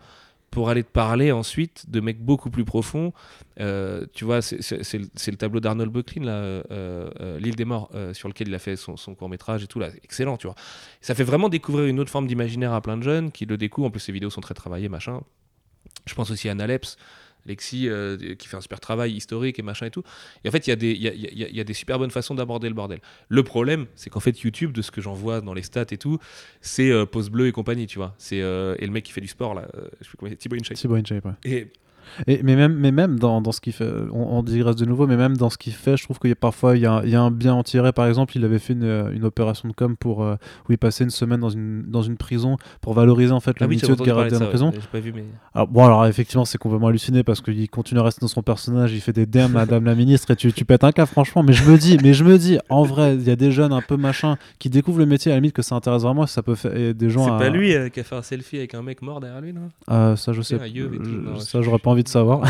pour 0.50 0.68
aller 0.68 0.82
te 0.82 0.90
parler 0.90 1.30
ensuite 1.30 1.88
de 1.88 2.00
mecs 2.00 2.20
beaucoup 2.20 2.50
plus 2.50 2.64
profonds. 2.64 3.12
Euh, 3.60 4.04
tu 4.12 4.24
vois, 4.24 4.42
c'est 4.42 4.60
le 4.60 5.36
tableau 5.36 5.60
d'Arnold 5.60 5.92
Böcklin, 5.92 6.24
là, 6.24 6.32
euh, 6.32 6.62
euh, 7.20 7.38
L'île 7.38 7.56
des 7.56 7.64
morts, 7.64 7.90
sur 8.12 8.28
lequel 8.28 8.48
il 8.48 8.54
a 8.54 8.58
fait 8.58 8.76
son, 8.76 8.96
court 9.14 9.28
métrage 9.28 9.62
et 9.62 9.66
tout, 9.66 9.78
là, 9.78 9.90
excellent, 10.02 10.36
tu 10.36 10.46
vois. 10.46 10.56
Ça 11.00 11.14
fait 11.14 11.24
vraiment 11.24 11.48
découvrir 11.48 11.86
une 11.86 12.00
autre 12.00 12.10
forme 12.10 12.26
d'imaginaire 12.26 12.72
à 12.72 12.80
plein 12.80 12.96
de 12.96 13.02
jeunes 13.02 13.30
qui 13.30 13.46
le 13.46 13.56
découvrent. 13.56 13.88
En 13.88 13.90
plus, 13.90 14.00
ses 14.00 14.12
vidéos 14.12 14.30
sont 14.30 14.40
très 14.40 14.54
travaillées, 14.54 14.88
machin. 14.88 15.20
Je 16.06 16.14
pense 16.14 16.30
aussi 16.30 16.48
à 16.48 16.54
Naleps, 16.54 16.96
Lexi 17.46 17.88
euh, 17.88 18.34
qui 18.36 18.48
fait 18.48 18.56
un 18.56 18.60
super 18.60 18.80
travail 18.80 19.12
historique 19.12 19.58
et 19.58 19.62
machin 19.62 19.86
et 19.86 19.90
tout. 19.90 20.02
Et 20.44 20.48
en 20.48 20.52
fait, 20.52 20.66
il 20.66 20.70
y, 20.70 20.72
a 20.72 20.76
des, 20.76 20.92
y, 20.92 21.56
y, 21.56 21.60
a 21.60 21.64
des 21.64 21.74
super 21.74 21.98
bonnes 21.98 22.10
façons 22.10 22.34
d'aborder 22.34 22.68
le 22.68 22.74
bordel. 22.74 23.00
Le 23.28 23.42
problème, 23.42 23.86
c'est 23.94 24.10
qu'en 24.10 24.20
fait, 24.20 24.40
YouTube, 24.40 24.72
de 24.72 24.82
ce 24.82 24.90
que 24.90 25.00
j'en 25.00 25.14
vois 25.14 25.40
dans 25.40 25.54
les 25.54 25.62
stats 25.62 25.86
et 25.90 25.98
tout, 25.98 26.18
c'est 26.60 26.90
euh, 26.90 27.06
Pose 27.06 27.30
Bleu 27.30 27.48
et 27.48 27.52
compagnie, 27.52 27.86
tu 27.86 27.98
vois. 27.98 28.14
C'est, 28.18 28.42
euh, 28.42 28.74
et 28.78 28.86
le 28.86 28.92
mec 28.92 29.04
qui 29.04 29.12
fait 29.12 29.20
du 29.20 29.28
sport, 29.28 29.54
là, 29.54 29.68
je 30.00 30.04
sais 30.04 30.10
plus 30.10 30.16
comment 30.18 30.32
Thibaut. 30.32 30.56
Thibaut 30.56 30.94
ouais. 30.94 31.34
Et 31.44 31.72
et, 32.26 32.42
mais 32.42 32.56
même, 32.56 32.74
mais 32.74 32.92
même 32.92 33.18
dans, 33.18 33.40
dans 33.40 33.52
ce 33.52 33.60
qu'il 33.60 33.72
fait, 33.72 33.90
on, 34.12 34.38
on, 34.38 34.42
digresse 34.42 34.76
de 34.76 34.84
nouveau, 34.84 35.06
mais 35.06 35.16
même 35.16 35.36
dans 35.36 35.50
ce 35.50 35.58
qu'il 35.58 35.72
fait, 35.72 35.96
je 35.96 36.04
trouve 36.04 36.18
qu'il 36.18 36.30
y 36.30 36.32
a 36.32 36.36
parfois 36.36 36.76
il 36.76 36.82
y 36.82 36.86
a, 36.86 37.02
il 37.04 37.10
y 37.10 37.16
a 37.16 37.22
un 37.22 37.30
bien 37.30 37.54
en 37.54 37.62
tirer. 37.62 37.92
Par 37.92 38.06
exemple, 38.06 38.36
il 38.36 38.44
avait 38.44 38.58
fait 38.58 38.72
une, 38.72 39.10
une 39.14 39.24
opération 39.24 39.68
de 39.68 39.74
com 39.74 39.96
pour 39.96 40.22
euh, 40.22 40.36
où 40.68 40.72
il 40.72 40.78
passait 40.78 41.04
une 41.04 41.10
semaine 41.10 41.40
dans 41.40 41.50
une, 41.50 41.82
dans 41.82 42.02
une 42.02 42.16
prison 42.16 42.56
pour 42.80 42.94
valoriser 42.94 43.32
en 43.32 43.40
fait 43.40 43.52
ah 43.60 43.64
le 43.64 43.68
métier 43.68 43.94
de 43.94 44.02
gardien 44.02 44.40
en 44.40 44.46
prison. 44.46 44.72
Pas 44.92 45.00
vu, 45.00 45.12
mais... 45.14 45.24
alors, 45.54 45.68
bon, 45.68 45.84
alors 45.84 46.06
effectivement, 46.06 46.44
c'est 46.44 46.58
complètement 46.58 46.88
halluciné 46.88 47.22
parce 47.22 47.40
qu'il 47.40 47.68
continue 47.70 48.00
à 48.00 48.04
rester 48.04 48.20
dans 48.20 48.28
son 48.28 48.42
personnage, 48.42 48.92
il 48.92 49.00
fait 49.00 49.12
des 49.12 49.26
DM 49.26 49.52
Madame 49.52 49.84
la 49.84 49.94
ministre 49.94 50.30
et 50.30 50.36
tu, 50.36 50.52
tu 50.52 50.64
pètes 50.64 50.84
un 50.84 50.92
cas, 50.92 51.06
franchement. 51.06 51.42
Mais 51.42 51.52
je 51.52 51.64
me 51.64 51.76
dis, 51.76 51.98
mais 52.02 52.14
je 52.14 52.24
me 52.24 52.38
dis, 52.38 52.58
en 52.68 52.82
vrai, 52.82 53.14
il 53.14 53.22
y 53.22 53.30
a 53.30 53.36
des 53.36 53.52
jeunes 53.52 53.72
un 53.72 53.82
peu 53.82 53.96
machin 53.96 54.36
qui 54.58 54.70
découvrent 54.70 54.98
le 54.98 55.06
métier 55.06 55.32
à 55.32 55.34
la 55.34 55.40
limite 55.40 55.54
que 55.54 55.62
ça 55.62 55.74
intéresse 55.74 56.02
vraiment, 56.02 56.26
ça 56.26 56.42
peut 56.42 56.54
faire 56.54 56.94
des 56.94 57.10
gens. 57.10 57.24
C'est 57.24 57.44
pas 57.44 57.50
lui 57.50 57.74
euh, 57.74 57.88
qui 57.88 58.00
a 58.00 58.04
fait 58.04 58.16
un 58.16 58.22
selfie 58.22 58.58
avec 58.58 58.74
un 58.74 58.82
mec 58.82 59.02
mort 59.02 59.20
derrière 59.20 59.40
lui, 59.40 59.52
non? 59.52 59.68
Euh, 59.90 60.16
Ça, 60.16 60.32
je 60.32 60.42
sais. 60.42 60.58
ça, 61.38 61.62
j'aurais 61.62 61.78
pas 61.78 61.89
envie 61.90 62.04
de 62.04 62.08
savoir. 62.08 62.42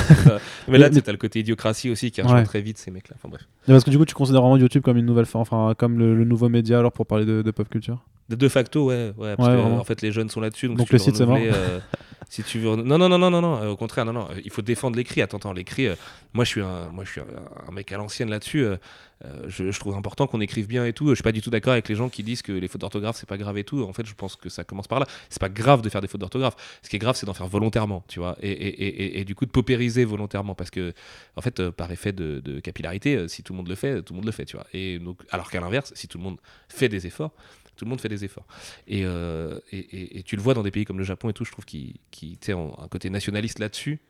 mais 0.68 0.78
là, 0.78 0.90
tu 0.90 0.98
as 1.04 1.12
le 1.12 1.18
côté 1.18 1.40
idiocratie 1.40 1.90
aussi 1.90 2.10
qui 2.10 2.22
rejoint 2.22 2.42
très 2.44 2.60
vite 2.60 2.78
ces 2.78 2.90
mecs-là. 2.90 3.16
Enfin 3.18 3.28
bref. 3.28 3.46
parce 3.66 3.84
que 3.84 3.90
du 3.90 3.98
coup, 3.98 4.04
tu 4.04 4.14
considères 4.14 4.42
vraiment 4.42 4.56
YouTube 4.56 4.82
comme 4.82 4.96
une 4.96 5.06
nouvelle, 5.06 5.26
enfin, 5.34 5.74
comme 5.76 5.98
le, 5.98 6.24
nouveau 6.24 6.48
média 6.48 6.78
alors 6.78 6.92
pour 6.92 7.06
parler 7.06 7.24
de, 7.24 7.50
pop 7.50 7.68
culture? 7.68 7.98
De, 8.28 8.36
de 8.36 8.48
facto, 8.48 8.86
ouais. 8.86 9.12
ouais, 9.18 9.36
parce 9.36 9.48
que, 9.48 9.56
en 9.56 9.84
fait, 9.84 10.02
les 10.02 10.12
jeunes 10.12 10.28
sont 10.28 10.40
là-dessus. 10.40 10.68
Donc, 10.68 10.78
donc 10.78 10.90
le 10.90 10.98
site, 10.98 11.16
c'est 11.16 11.26
mort. 11.26 11.38
Euh, 11.40 11.80
si 12.30 12.44
tu 12.44 12.60
veux... 12.60 12.76
Non, 12.76 12.96
non, 12.96 13.08
non, 13.08 13.18
non, 13.18 13.28
non, 13.28 13.40
non. 13.42 13.70
au 13.70 13.76
contraire, 13.76 14.04
non, 14.04 14.12
non. 14.12 14.28
Il 14.44 14.52
faut 14.52 14.62
défendre 14.62 14.96
l'écrit. 14.96 15.20
Attends, 15.20 15.52
l'écrit. 15.52 15.88
Euh, 15.88 15.96
moi, 16.32 16.44
je 16.44 16.50
suis 16.50 16.60
un, 16.60 16.88
moi, 16.92 17.02
je 17.04 17.10
suis 17.10 17.20
un, 17.20 17.72
mec 17.72 17.90
à 17.90 17.96
l'ancienne 17.96 18.30
là-dessus. 18.30 18.64
Euh, 18.64 19.48
je, 19.48 19.76
trouve 19.76 19.96
important 19.96 20.28
qu'on 20.28 20.40
écrive 20.40 20.68
bien 20.68 20.86
et 20.86 20.92
tout. 20.92 21.08
Je 21.08 21.14
suis 21.14 21.24
pas 21.24 21.32
du 21.32 21.42
tout 21.42 21.50
d'accord 21.50 21.72
avec 21.72 21.88
les 21.88 21.96
gens 21.96 22.08
qui 22.08 22.22
disent 22.22 22.40
que 22.42 22.52
les 22.52 22.68
fautes 22.68 22.82
d'orthographe 22.82 23.16
c'est 23.16 23.28
pas 23.28 23.36
grave 23.36 23.58
et 23.58 23.64
tout. 23.64 23.82
En 23.82 23.92
fait, 23.92 24.06
je 24.06 24.14
pense 24.14 24.36
que 24.36 24.48
ça 24.48 24.62
commence 24.62 24.86
par 24.86 25.00
là. 25.00 25.06
C'est 25.28 25.40
pas 25.40 25.48
grave 25.48 25.82
de 25.82 25.88
faire 25.88 26.00
des 26.00 26.06
fautes 26.06 26.20
d'orthographe. 26.20 26.54
Ce 26.82 26.88
qui 26.88 26.94
est 26.94 27.00
grave, 27.00 27.16
c'est 27.16 27.26
d'en 27.26 27.34
faire 27.34 27.48
volontairement, 27.48 28.04
tu 28.06 28.20
vois, 28.20 28.36
et, 28.40 28.50
et, 28.50 28.84
et, 28.84 29.20
et, 29.20 29.24
du 29.24 29.34
coup 29.34 29.44
de 29.44 29.50
paupériser 29.50 30.04
volontairement, 30.04 30.54
parce 30.54 30.70
que 30.70 30.94
en 31.36 31.42
fait, 31.42 31.68
par 31.70 31.90
effet 31.90 32.12
de, 32.12 32.38
de, 32.38 32.60
capillarité, 32.60 33.26
si 33.28 33.42
tout 33.42 33.52
le 33.52 33.58
monde 33.58 33.68
le 33.68 33.74
fait, 33.74 34.02
tout 34.02 34.14
le 34.14 34.18
monde 34.18 34.26
le 34.26 34.32
fait, 34.32 34.44
tu 34.46 34.56
vois. 34.56 34.66
Et 34.72 34.98
donc, 35.00 35.18
alors 35.32 35.50
qu'à 35.50 35.60
l'inverse, 35.60 35.92
si 35.96 36.06
tout 36.06 36.16
le 36.16 36.24
monde 36.24 36.38
fait 36.68 36.88
des 36.88 37.06
efforts, 37.06 37.32
tout 37.80 37.86
le 37.86 37.88
monde 37.88 38.00
fait 38.02 38.10
des 38.10 38.26
efforts. 38.26 38.46
Euh, 38.90 39.58
et, 39.72 40.22
tu 40.22 40.36
le 40.36 40.42
vois 40.42 40.52
dans 40.52 40.62
des 40.62 40.70
pays 40.70 40.84
comme 40.84 40.98
le 40.98 41.04
Japon 41.04 41.30
et 41.30 41.32
tout, 41.32 41.46
je 41.46 41.50
trouve 41.50 41.64
qu'il 41.64 41.94
qu 42.10 42.36
a 42.48 42.52
un 42.52 42.88
côté 42.88 43.08
nationaliste 43.08 43.58
là-dessus 43.58 44.00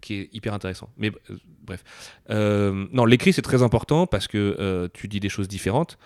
qui 0.00 0.14
est 0.14 0.30
hyper 0.32 0.52
intéressant. 0.52 0.90
Mais 0.96 1.12
euh, 1.30 1.38
bref. 1.62 1.84
Euh, 2.30 2.88
non, 2.90 3.04
l'écrit, 3.04 3.32
c'est 3.32 3.40
très 3.40 3.62
important 3.62 4.08
parce 4.08 4.26
que 4.26 4.90
tu 4.94 5.06
dis 5.06 5.20
des 5.20 5.28
choses 5.28 5.46
différentes 5.46 5.96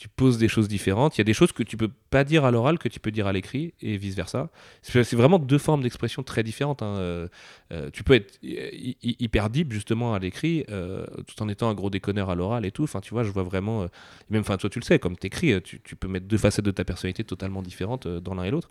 tu 0.00 0.08
poses 0.08 0.38
des 0.38 0.48
choses 0.48 0.66
différentes. 0.66 1.18
Il 1.18 1.20
y 1.20 1.20
a 1.20 1.24
des 1.24 1.34
choses 1.34 1.52
que 1.52 1.62
tu 1.62 1.76
peux 1.76 1.90
pas 2.08 2.24
dire 2.24 2.46
à 2.46 2.50
l'oral 2.50 2.78
que 2.78 2.88
tu 2.88 2.98
peux 3.00 3.10
dire 3.10 3.26
à 3.26 3.34
l'écrit 3.34 3.74
et 3.82 3.98
vice 3.98 4.14
versa. 4.14 4.48
C'est 4.80 5.12
vraiment 5.12 5.38
deux 5.38 5.58
formes 5.58 5.82
d'expression 5.82 6.22
très 6.22 6.42
différentes. 6.42 6.80
Hein. 6.80 6.96
Euh, 6.96 7.28
euh, 7.70 7.90
tu 7.92 8.02
peux 8.02 8.14
être 8.14 8.38
hyper 8.42 9.50
deep 9.50 9.74
justement 9.74 10.14
à 10.14 10.18
l'écrit 10.18 10.64
euh, 10.70 11.04
tout 11.26 11.42
en 11.42 11.50
étant 11.50 11.68
un 11.68 11.74
gros 11.74 11.90
déconneur 11.90 12.30
à 12.30 12.34
l'oral 12.34 12.64
et 12.64 12.70
tout. 12.70 12.84
Enfin, 12.84 13.02
tu 13.02 13.12
vois, 13.12 13.24
je 13.24 13.30
vois 13.30 13.42
vraiment. 13.42 13.88
même, 14.30 14.40
enfin, 14.40 14.56
toi, 14.56 14.70
tu 14.70 14.78
le 14.78 14.84
sais, 14.86 14.98
comme 14.98 15.18
t'écris, 15.18 15.60
tu, 15.60 15.82
tu 15.82 15.96
peux 15.96 16.08
mettre 16.08 16.26
deux 16.26 16.38
facettes 16.38 16.64
de 16.64 16.70
ta 16.70 16.84
personnalité 16.84 17.22
totalement 17.22 17.60
différentes 17.60 18.08
dans 18.08 18.32
l'un 18.32 18.44
et 18.44 18.50
l'autre. 18.50 18.70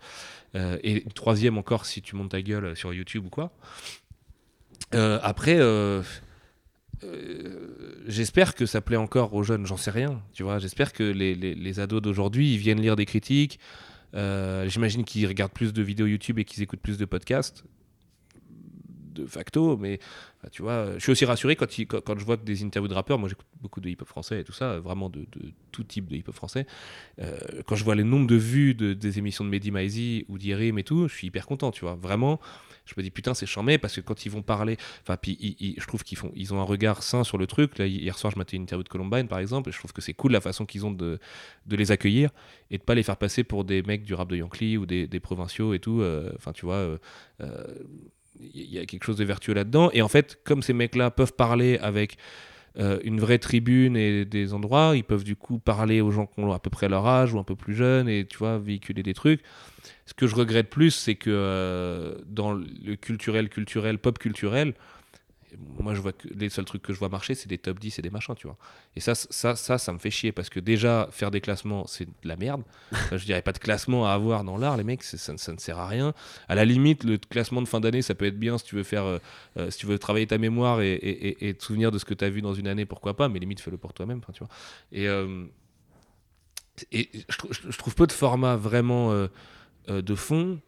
et 0.56 1.04
troisième 1.14 1.58
encore 1.58 1.86
si 1.86 2.02
tu 2.02 2.16
montes 2.16 2.30
ta 2.30 2.42
gueule 2.42 2.74
sur 2.74 2.92
YouTube 2.92 3.26
ou 3.26 3.30
quoi. 3.30 3.52
après 4.92 5.60
euh, 7.04 8.02
j'espère 8.06 8.54
que 8.54 8.66
ça 8.66 8.80
plaît 8.80 8.96
encore 8.96 9.34
aux 9.34 9.42
jeunes, 9.42 9.66
j'en 9.66 9.76
sais 9.76 9.90
rien, 9.90 10.22
tu 10.32 10.42
vois. 10.42 10.58
J'espère 10.58 10.92
que 10.92 11.02
les, 11.02 11.34
les, 11.34 11.80
ados 11.80 12.02
d'aujourd'hui, 12.02 12.56
viennent 12.56 12.80
lire 12.80 12.96
des 12.96 13.06
critiques. 13.06 13.58
Euh, 14.14 14.68
j'imagine 14.68 15.04
qu'ils 15.04 15.26
regardent 15.26 15.52
plus 15.52 15.72
de 15.72 15.82
vidéos 15.82 16.06
YouTube 16.06 16.38
et 16.38 16.44
qu'ils 16.44 16.62
écoutent 16.62 16.80
plus 16.80 16.98
de 16.98 17.04
podcasts, 17.04 17.64
de 19.14 19.26
facto, 19.26 19.76
mais 19.76 19.98
tu 20.52 20.62
vois, 20.62 20.94
je 20.94 21.00
suis 21.00 21.12
aussi 21.12 21.24
rassuré 21.24 21.54
quand, 21.54 21.66
quand, 21.86 22.18
je 22.18 22.24
vois 22.24 22.36
des 22.36 22.64
interviews 22.64 22.88
de 22.88 22.94
rappeurs, 22.94 23.18
moi 23.18 23.28
j'écoute 23.28 23.46
beaucoup 23.60 23.80
de 23.80 23.88
hip-hop 23.88 24.08
français 24.08 24.40
et 24.40 24.44
tout 24.44 24.52
ça, 24.52 24.78
vraiment 24.80 25.10
de, 25.10 25.26
tout 25.70 25.84
type 25.84 26.08
de 26.08 26.16
hip-hop 26.16 26.34
français. 26.34 26.66
Euh, 27.20 27.38
quand 27.66 27.76
je 27.76 27.84
vois 27.84 27.94
les 27.94 28.04
nombres 28.04 28.26
de 28.26 28.36
vues 28.36 28.74
de, 28.74 28.94
des 28.94 29.18
émissions 29.18 29.44
de 29.44 29.50
Mehdi 29.50 29.70
Maizi 29.70 30.24
ou 30.28 30.38
d'Irim 30.38 30.78
et 30.78 30.84
tout, 30.84 31.08
je 31.08 31.14
suis 31.14 31.26
hyper 31.26 31.46
content, 31.46 31.70
tu 31.70 31.82
vois. 31.82 31.94
Vraiment, 31.94 32.40
je 32.84 32.94
me 32.96 33.02
dis 33.02 33.10
putain 33.10 33.34
c'est 33.34 33.46
charmé 33.46 33.78
parce 33.78 33.96
que 33.96 34.00
quand 34.00 34.26
ils 34.26 34.30
vont 34.30 34.42
parler 34.42 34.76
enfin 35.02 35.16
puis 35.16 35.56
je 35.78 35.86
trouve 35.86 36.02
qu'ils 36.04 36.18
font 36.18 36.32
ils 36.34 36.52
ont 36.54 36.60
un 36.60 36.64
regard 36.64 37.02
sain 37.02 37.24
sur 37.24 37.38
le 37.38 37.46
truc. 37.46 37.78
Là 37.78 37.86
hier 37.86 38.18
soir 38.18 38.32
je 38.32 38.38
m'étais 38.38 38.56
une 38.56 38.62
interview 38.62 38.82
de 38.82 38.88
Columbine 38.88 39.28
par 39.28 39.38
exemple 39.38 39.68
et 39.68 39.72
je 39.72 39.78
trouve 39.78 39.92
que 39.92 40.02
c'est 40.02 40.14
cool 40.14 40.32
la 40.32 40.40
façon 40.40 40.66
qu'ils 40.66 40.86
ont 40.86 40.90
de, 40.90 41.18
les 41.70 41.92
accueillir 41.92 42.30
et 42.70 42.78
de 42.78 42.82
pas 42.82 42.94
les 42.94 43.02
faire 43.02 43.16
passer 43.16 43.44
pour 43.44 43.64
des 43.64 43.82
mecs 43.82 44.02
du 44.02 44.14
rap 44.14 44.28
de 44.28 44.36
Yankee 44.36 44.76
ou 44.76 44.86
des, 44.86 45.06
des 45.06 45.20
provinciaux 45.20 45.74
et 45.74 45.78
tout. 45.78 46.00
Euh, 46.00 46.32
enfin 46.36 46.52
tu 46.52 46.66
vois 46.66 46.74
euh, 46.74 46.98
euh, 47.40 47.64
il 48.40 48.72
y 48.72 48.78
a 48.78 48.86
quelque 48.86 49.04
chose 49.04 49.16
de 49.16 49.24
vertueux 49.24 49.54
là-dedans. 49.54 49.90
Et 49.92 50.02
en 50.02 50.08
fait 50.08 50.38
comme 50.44 50.62
ces 50.62 50.72
mecs 50.72 50.96
là 50.96 51.10
peuvent 51.10 51.34
parler 51.34 51.78
avec 51.78 52.16
euh, 52.80 52.98
une 53.04 53.20
vraie 53.20 53.38
tribune 53.38 53.96
et 53.96 54.24
des 54.24 54.54
endroits. 54.54 54.92
Ils 54.96 55.04
peuvent 55.04 55.24
du 55.24 55.36
coup 55.36 55.58
parler 55.58 56.00
aux 56.00 56.10
gens 56.10 56.26
qui 56.26 56.40
ont 56.40 56.52
à 56.52 56.58
peu 56.58 56.70
près 56.70 56.88
leur 56.88 57.06
âge 57.06 57.34
ou 57.34 57.38
un 57.38 57.44
peu 57.44 57.56
plus 57.56 57.74
jeunes 57.74 58.08
et 58.08 58.24
tu 58.24 58.38
vois 58.38 58.58
véhiculer 58.58 59.02
des 59.02 59.14
trucs. 59.14 59.42
Ce 60.06 60.14
que 60.14 60.26
je 60.26 60.34
regrette 60.34 60.70
plus, 60.70 60.90
c'est 60.90 61.14
que 61.14 61.30
euh, 61.30 62.14
dans 62.26 62.52
le 62.52 62.96
culturel, 62.96 63.48
culturel, 63.48 63.98
pop 63.98 64.18
culturel, 64.18 64.74
moi 65.78 65.94
je 65.94 66.00
vois 66.00 66.12
que 66.12 66.28
les 66.28 66.48
seuls 66.48 66.64
trucs 66.64 66.82
que 66.82 66.92
je 66.92 66.98
vois 66.98 67.08
marcher 67.08 67.34
c'est 67.34 67.48
des 67.48 67.58
top 67.58 67.78
10 67.78 67.98
et 67.98 68.02
des 68.02 68.10
machins 68.10 68.34
tu 68.34 68.46
vois. 68.46 68.56
Et 68.96 69.00
ça 69.00 69.14
ça 69.14 69.56
ça 69.56 69.78
ça 69.78 69.92
me 69.92 69.98
fait 69.98 70.10
chier 70.10 70.32
parce 70.32 70.48
que 70.48 70.60
déjà 70.60 71.08
faire 71.10 71.30
des 71.30 71.40
classements 71.40 71.86
c'est 71.86 72.04
de 72.06 72.12
la 72.28 72.36
merde. 72.36 72.62
Je 73.12 73.24
dirais 73.24 73.42
pas 73.42 73.52
de 73.52 73.58
classement 73.58 74.06
à 74.06 74.12
avoir 74.12 74.44
dans 74.44 74.56
l'art 74.56 74.76
les 74.76 74.84
mecs 74.84 75.02
ça, 75.02 75.36
ça 75.36 75.52
ne 75.52 75.58
sert 75.58 75.78
à 75.78 75.86
rien. 75.86 76.14
À 76.48 76.54
la 76.54 76.64
limite 76.64 77.04
le 77.04 77.18
classement 77.18 77.62
de 77.62 77.68
fin 77.68 77.80
d'année 77.80 78.02
ça 78.02 78.14
peut 78.14 78.26
être 78.26 78.38
bien 78.38 78.58
si 78.58 78.64
tu 78.64 78.74
veux 78.76 78.82
faire 78.82 79.04
euh, 79.04 79.18
euh, 79.56 79.70
si 79.70 79.78
tu 79.78 79.86
veux 79.86 79.98
travailler 79.98 80.26
ta 80.26 80.38
mémoire 80.38 80.80
et, 80.80 81.54
te 81.58 81.64
souvenir 81.64 81.90
de 81.90 81.98
ce 81.98 82.04
que 82.04 82.14
tu 82.14 82.24
as 82.24 82.30
vu 82.30 82.42
dans 82.42 82.54
une 82.54 82.68
année 82.68 82.86
pourquoi 82.86 83.16
pas 83.16 83.28
mais 83.28 83.38
limite 83.38 83.60
fais-le 83.60 83.78
pour 83.78 83.92
toi-même 83.92 84.20
tu 84.32 84.40
vois. 84.40 84.48
Et 84.92 85.08
euh, 85.08 85.44
et 86.92 87.10
je, 87.28 87.36
trou- 87.36 87.52
je- 87.52 87.70
je 87.70 87.78
trouve 87.78 87.94
peu 87.94 88.06
de 88.06 88.12
formats 88.12 88.56
vraiment 88.56 89.12
de 89.88 90.14
fond 90.14 90.60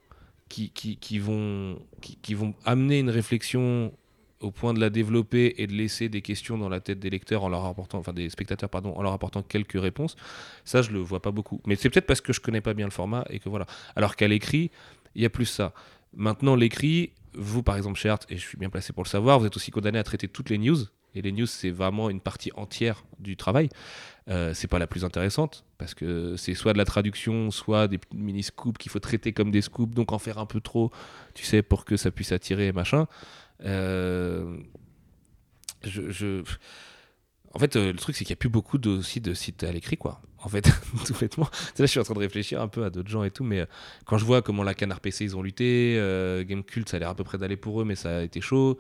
qui, 0.49 0.69
qui, 0.71 0.99
qui 0.99 1.19
vont, 1.19 1.79
qui 2.21 2.35
vont 2.35 2.55
amener 2.67 2.99
une 2.99 3.09
réflexion 3.09 3.93
au 4.43 4.51
point 4.51 4.75
de 4.75 4.81
la 4.81 4.91
développer 4.91 5.55
et 5.59 5.67
de 5.67 5.73
laisser 5.73 6.09
des 6.09 6.23
questions 6.23 6.59
dans 6.59 6.69
la 6.69 6.81
tête 6.81 6.99
des 6.99 7.11
lecteurs 7.11 7.45
en 7.45 7.49
leur 7.49 7.65
apportant, 7.65 7.99
enfin 7.99 8.13
des 8.13 8.29
spectateurs 8.29 8.69
pardon, 8.69 8.93
en 8.95 9.03
leur 9.03 9.13
apportant 9.13 9.43
quelques 9.43 9.81
réponses. 9.81 10.17
Ça, 10.65 10.83
je 10.83 10.91
le 10.91 10.99
vois 10.99 11.23
pas 11.23 11.31
beaucoup. 11.31 11.61
Mais 11.67 11.77
c'est 11.77 11.89
peut-être 11.91 12.07
parce 12.07 12.21
que 12.21 12.33
je 12.33 12.41
connais 12.41 12.61
pas 12.61 12.75
bien 12.75 12.87
le 12.87 12.93
format 12.93 13.25
et 13.31 13.39
que 13.39 13.49
voilà. 13.49 13.67
Alors 13.97 14.17
qu'à 14.17 14.29
l'écrit, 14.29 14.71
il 15.15 15.23
y 15.23 15.27
a 15.27 15.31
plus 15.31 15.47
ça. 15.47 15.73
Maintenant, 16.15 16.57
l'écrit, 16.57 17.13
vous 17.35 17.63
par 17.63 17.77
exemple 17.77 17.99
chez 17.99 18.09
Art, 18.09 18.21
et 18.29 18.37
je 18.37 18.47
suis 18.47 18.59
bien 18.59 18.71
placé 18.71 18.93
pour 18.93 19.05
le 19.05 19.09
savoir, 19.09 19.39
vous 19.39 19.47
êtes 19.47 19.57
aussi 19.57 19.71
condamné 19.71 19.99
à 19.99 20.03
traiter 20.05 20.29
toutes 20.29 20.51
les 20.51 20.59
news. 20.59 20.79
Et 21.15 21.21
les 21.21 21.33
news, 21.33 21.47
c'est 21.47 21.71
vraiment 21.71 22.09
une 22.09 22.21
partie 22.21 22.51
entière 22.55 23.05
du 23.19 23.37
travail. 23.37 23.69
Euh, 24.29 24.55
c'est 24.55 24.69
pas 24.69 24.79
la 24.79 24.87
plus 24.87 25.05
intéressante 25.05 25.65
parce 25.77 25.95
que 25.95 26.37
c'est 26.37 26.55
soit 26.55 26.73
de 26.73 26.79
la 26.79 26.85
traduction, 26.85 27.51
soit 27.51 27.89
des 27.89 27.99
mini 28.15 28.43
scoops 28.43 28.79
qu'il 28.79 28.91
faut 28.91 29.01
traiter 29.01 29.33
comme 29.33 29.51
des 29.51 29.63
scoops, 29.63 29.95
donc 29.95 30.13
en 30.13 30.19
faire 30.19 30.39
un 30.39 30.47
peu 30.47 30.61
trop, 30.61 30.91
tu 31.35 31.45
sais, 31.45 31.63
pour 31.63 31.85
que 31.85 31.97
ça 31.97 32.11
puisse 32.11 32.33
attirer 32.33 32.73
machin. 32.73 33.07
Euh, 33.65 34.57
je, 35.85 36.11
je- 36.11 36.43
En 37.55 37.59
fait, 37.59 37.77
euh, 37.77 37.93
le 37.93 37.99
truc, 37.99 38.17
c'est 38.17 38.25
qu'il 38.25 38.33
n'y 38.33 38.39
a 38.39 38.41
plus 38.41 38.49
beaucoup 38.49 38.79
de, 38.79 38.89
aussi 38.91 39.21
de 39.21 39.35
sites 39.35 39.63
à 39.65 39.73
l'écrit, 39.73 39.97
quoi. 39.97 40.21
En 40.43 40.49
fait, 40.49 40.63
tout 41.07 41.15
bêtement. 41.21 41.45
Là, 41.45 41.85
je 41.85 41.87
suis 41.87 42.01
en 42.01 42.03
train 42.05 42.15
de 42.15 42.19
réfléchir 42.19 42.61
un 42.63 42.69
peu 42.69 42.85
à 42.85 42.91
d'autres 42.91 43.11
gens 43.11 43.25
et 43.25 43.31
tout, 43.31 43.45
mais 43.45 43.61
euh, 43.61 43.67
quand 44.07 44.17
je 44.19 44.25
vois 44.25 44.43
comment 44.43 44.63
la 44.63 44.75
Canard 44.75 45.01
PC, 45.01 45.25
ils 45.25 45.37
ont 45.37 45.43
lutté, 45.43 45.97
euh, 45.99 46.45
Gamecult, 46.45 46.89
ça 46.89 46.97
a 46.97 47.01
l'air 47.01 47.09
à 47.11 47.15
peu 47.15 47.25
près 47.25 47.39
d'aller 47.39 47.57
pour 47.57 47.81
eux, 47.81 47.85
mais 47.85 47.95
ça 47.95 48.19
a 48.19 48.23
été 48.23 48.41
chaud. 48.41 48.79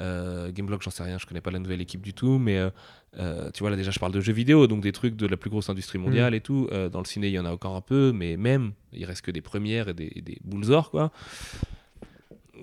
Euh, 0.00 0.50
Gameblog, 0.52 0.82
j'en 0.82 0.90
sais 0.90 1.02
rien, 1.02 1.18
je 1.18 1.24
connais 1.26 1.40
pas 1.40 1.50
la 1.50 1.58
nouvelle 1.58 1.80
équipe 1.80 2.02
du 2.02 2.12
tout, 2.12 2.38
mais 2.38 2.58
euh, 2.58 2.70
euh, 3.18 3.50
tu 3.52 3.60
vois, 3.60 3.70
là 3.70 3.76
déjà, 3.76 3.90
je 3.90 3.98
parle 3.98 4.12
de 4.12 4.20
jeux 4.20 4.32
vidéo, 4.34 4.66
donc 4.66 4.82
des 4.82 4.92
trucs 4.92 5.16
de 5.16 5.26
la 5.26 5.36
plus 5.38 5.48
grosse 5.50 5.68
industrie 5.70 5.98
mondiale 5.98 6.34
et 6.34 6.40
tout. 6.40 6.68
Dans 6.92 6.98
le 7.00 7.06
ciné, 7.06 7.28
il 7.28 7.32
y 7.32 7.38
en 7.38 7.46
a 7.46 7.50
encore 7.50 7.76
un 7.76 7.80
peu, 7.80 8.12
mais 8.14 8.36
même, 8.36 8.72
il 8.92 9.04
reste 9.04 9.22
que 9.22 9.30
des 9.30 9.40
premières 9.42 9.88
et 9.88 9.94
des, 9.94 10.10
et 10.14 10.20
des 10.22 10.38
boules 10.44 10.70
or, 10.72 10.90
quoi. 10.90 11.12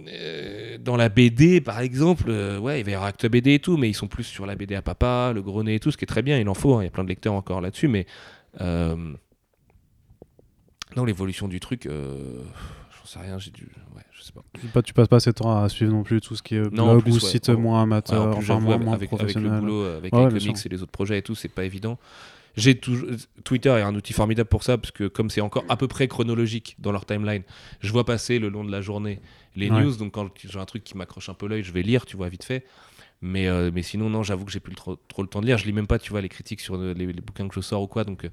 Euh, 0.08 0.78
dans 0.80 0.96
la 0.96 1.10
BD, 1.10 1.62
par 1.62 1.80
exemple, 1.80 2.26
euh, 2.28 2.58
ouais, 2.60 2.80
il 2.80 2.84
va 2.84 2.92
y 2.92 2.94
avoir 2.96 3.08
Acte 3.10 3.28
BD 3.28 3.54
et 3.56 3.60
tout, 3.60 3.78
mais 3.78 3.90
ils 3.90 3.94
sont 3.94 4.08
plus 4.08 4.24
sur 4.24 4.46
la 4.46 4.56
BD 4.56 4.76
à 4.76 4.82
papa, 4.82 5.32
le 5.34 5.42
gros 5.42 5.62
nez 5.64 5.76
et 5.76 5.80
tout, 5.80 5.92
ce 5.92 5.98
qui 5.98 6.04
est 6.04 6.08
très 6.08 6.22
bien, 6.24 6.40
il 6.40 6.50
en 6.50 6.54
faut, 6.56 6.76
hein, 6.76 6.82
il 6.82 6.86
y 6.86 6.88
a 6.88 6.92
plein 6.92 7.04
de 7.04 7.10
lecteurs 7.10 7.34
encore 7.34 7.62
là-dessus, 7.62 7.88
mais 7.88 8.06
euh, 8.62 9.14
non, 10.96 11.06
l'évolution 11.06 11.48
du 11.48 11.60
truc, 11.60 11.88
j'en 11.90 13.06
sais 13.06 13.20
rien, 13.20 13.38
j'ai 13.40 13.52
dû, 13.52 13.68
ouais, 13.96 14.02
je 14.12 14.22
sais 14.24 14.32
pas. 14.32 14.42
Pas- 14.74 14.82
tu 14.82 14.94
passes 14.94 15.08
pas 15.08 15.18
assez 15.18 15.32
de 15.32 15.36
temps 15.36 15.62
à 15.64 15.70
suivre 15.70 15.92
non 15.92 16.04
plus 16.04 16.22
tout 16.22 16.36
ce 16.36 16.44
qui 16.44 16.56
est 16.56 16.72
Non, 16.72 16.92
blog 16.92 17.04
plus, 17.04 17.12
ou 17.12 17.16
ouais. 17.16 17.20
site 17.20 17.48
Ouais. 17.50 17.56
moins 17.56 17.82
amateur, 17.84 18.36
enfin 18.38 18.60
moins, 18.60 18.76
avec, 18.76 18.86
moins 18.86 18.94
avec, 18.96 19.10
avec 19.10 19.12
le 19.12 19.18
professionnel. 19.18 19.60
boulot, 19.60 19.84
avec 19.86 20.12
bien 20.12 20.28
comics 20.30 20.58
sûr. 20.58 20.66
et 20.68 20.70
les 20.70 20.82
autres 20.84 20.92
projets 20.92 21.18
et 21.20 21.22
tout, 21.22 21.36
c'est 21.36 21.50
pas 21.50 21.66
évident. 21.66 21.98
J'ai 22.56 22.76
toujours 22.80 23.08
Twitter 23.44 23.70
est 23.70 23.82
un 23.82 23.96
outil 23.96 24.14
formidable 24.14 24.48
pour 24.50 24.64
ça 24.64 24.78
parce 24.78 24.92
que 24.92 25.08
comme 25.08 25.30
c'est 25.30 25.42
encore 25.42 25.66
à 25.70 25.78
peu 25.78 25.88
près 25.88 26.08
chronologique 26.08 26.76
dans 26.80 26.92
leur 26.92 27.06
timeline, 27.06 27.44
je 27.82 27.92
vois 27.92 28.06
passer 28.06 28.38
le 28.40 28.50
long 28.50 28.64
de 28.64 28.72
la 28.72 28.82
journée 28.82 29.20
les 29.56 29.70
Ouais. 29.72 29.84
news. 29.84 29.96
Donc 29.98 30.14
quand 30.14 30.30
j'ai 30.44 30.60
un 30.60 30.66
truc 30.66 30.84
qui 30.84 30.96
m'accroche 30.98 31.30
un 31.30 31.34
peu 31.34 31.48
l'œil, 31.48 31.64
je 31.64 31.72
vais 31.72 31.82
lire, 31.82 32.06
tu 32.06 32.16
vois, 32.18 32.30
vite 32.30 32.44
fait. 32.44 32.66
Mais, 33.26 33.48
euh, 33.48 33.72
mais 33.74 33.84
sinon, 33.84 34.10
non, 34.10 34.22
j'avoue 34.22 34.44
que 34.44 34.52
j'ai 34.52 34.60
plus 34.60 34.76
trop, 34.76 34.98
trop 34.98 35.22
le 35.22 35.30
temps 35.30 35.40
de 35.40 35.46
lire. 35.46 35.58
Je 35.58 35.64
lis 35.66 35.72
même 35.72 35.88
pas, 35.88 35.98
tu 35.98 36.10
vois, 36.12 36.20
les 36.20 36.28
critiques 36.28 36.60
sur 36.60 36.76
euh, 36.76 36.94
les, 36.94 37.06
les 37.06 37.22
bouquins 37.22 37.48
que 37.48 37.56
je 37.56 37.62
sors 37.62 37.82
ou 37.82 37.88
quoi. 37.88 38.04
Donc, 38.04 38.28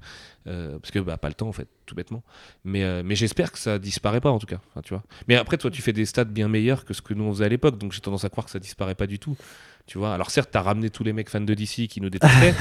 euh, 0.47 0.77
parce 0.79 0.91
que 0.91 0.99
bah, 0.99 1.15
pas 1.15 1.29
le 1.29 1.33
temps, 1.33 1.47
en 1.47 1.53
fait, 1.53 1.69
tout 1.85 1.95
bêtement. 1.95 2.23
Mais, 2.65 2.83
euh, 2.83 3.01
mais 3.05 3.15
j'espère 3.15 3.53
que 3.53 3.57
ça 3.57 3.79
disparaît 3.79 4.19
pas, 4.19 4.31
en 4.31 4.37
tout 4.37 4.47
cas. 4.47 4.59
Enfin, 4.71 4.81
tu 4.81 4.93
vois. 4.93 5.01
Mais 5.29 5.37
après, 5.37 5.57
toi, 5.57 5.71
tu 5.71 5.81
fais 5.81 5.93
des 5.93 6.05
stats 6.05 6.25
bien 6.25 6.49
meilleurs 6.49 6.83
que 6.83 6.93
ce 6.93 7.01
que 7.01 7.13
nous 7.13 7.23
on 7.23 7.31
faisait 7.31 7.45
à 7.45 7.49
l'époque. 7.49 7.77
Donc, 7.77 7.93
j'ai 7.93 8.01
tendance 8.01 8.25
à 8.25 8.29
croire 8.29 8.43
que 8.43 8.51
ça 8.51 8.59
disparaît 8.59 8.95
pas 8.95 9.07
du 9.07 9.17
tout. 9.17 9.37
Tu 9.87 9.97
vois. 9.97 10.13
Alors, 10.13 10.29
certes, 10.29 10.49
t'as 10.51 10.61
ramené 10.61 10.89
tous 10.89 11.03
les 11.03 11.11
mecs 11.13 11.29
fans 11.29 11.41
de 11.41 11.53
DC 11.53 11.87
qui 11.87 11.99
nous 12.01 12.09
détestaient. 12.09 12.53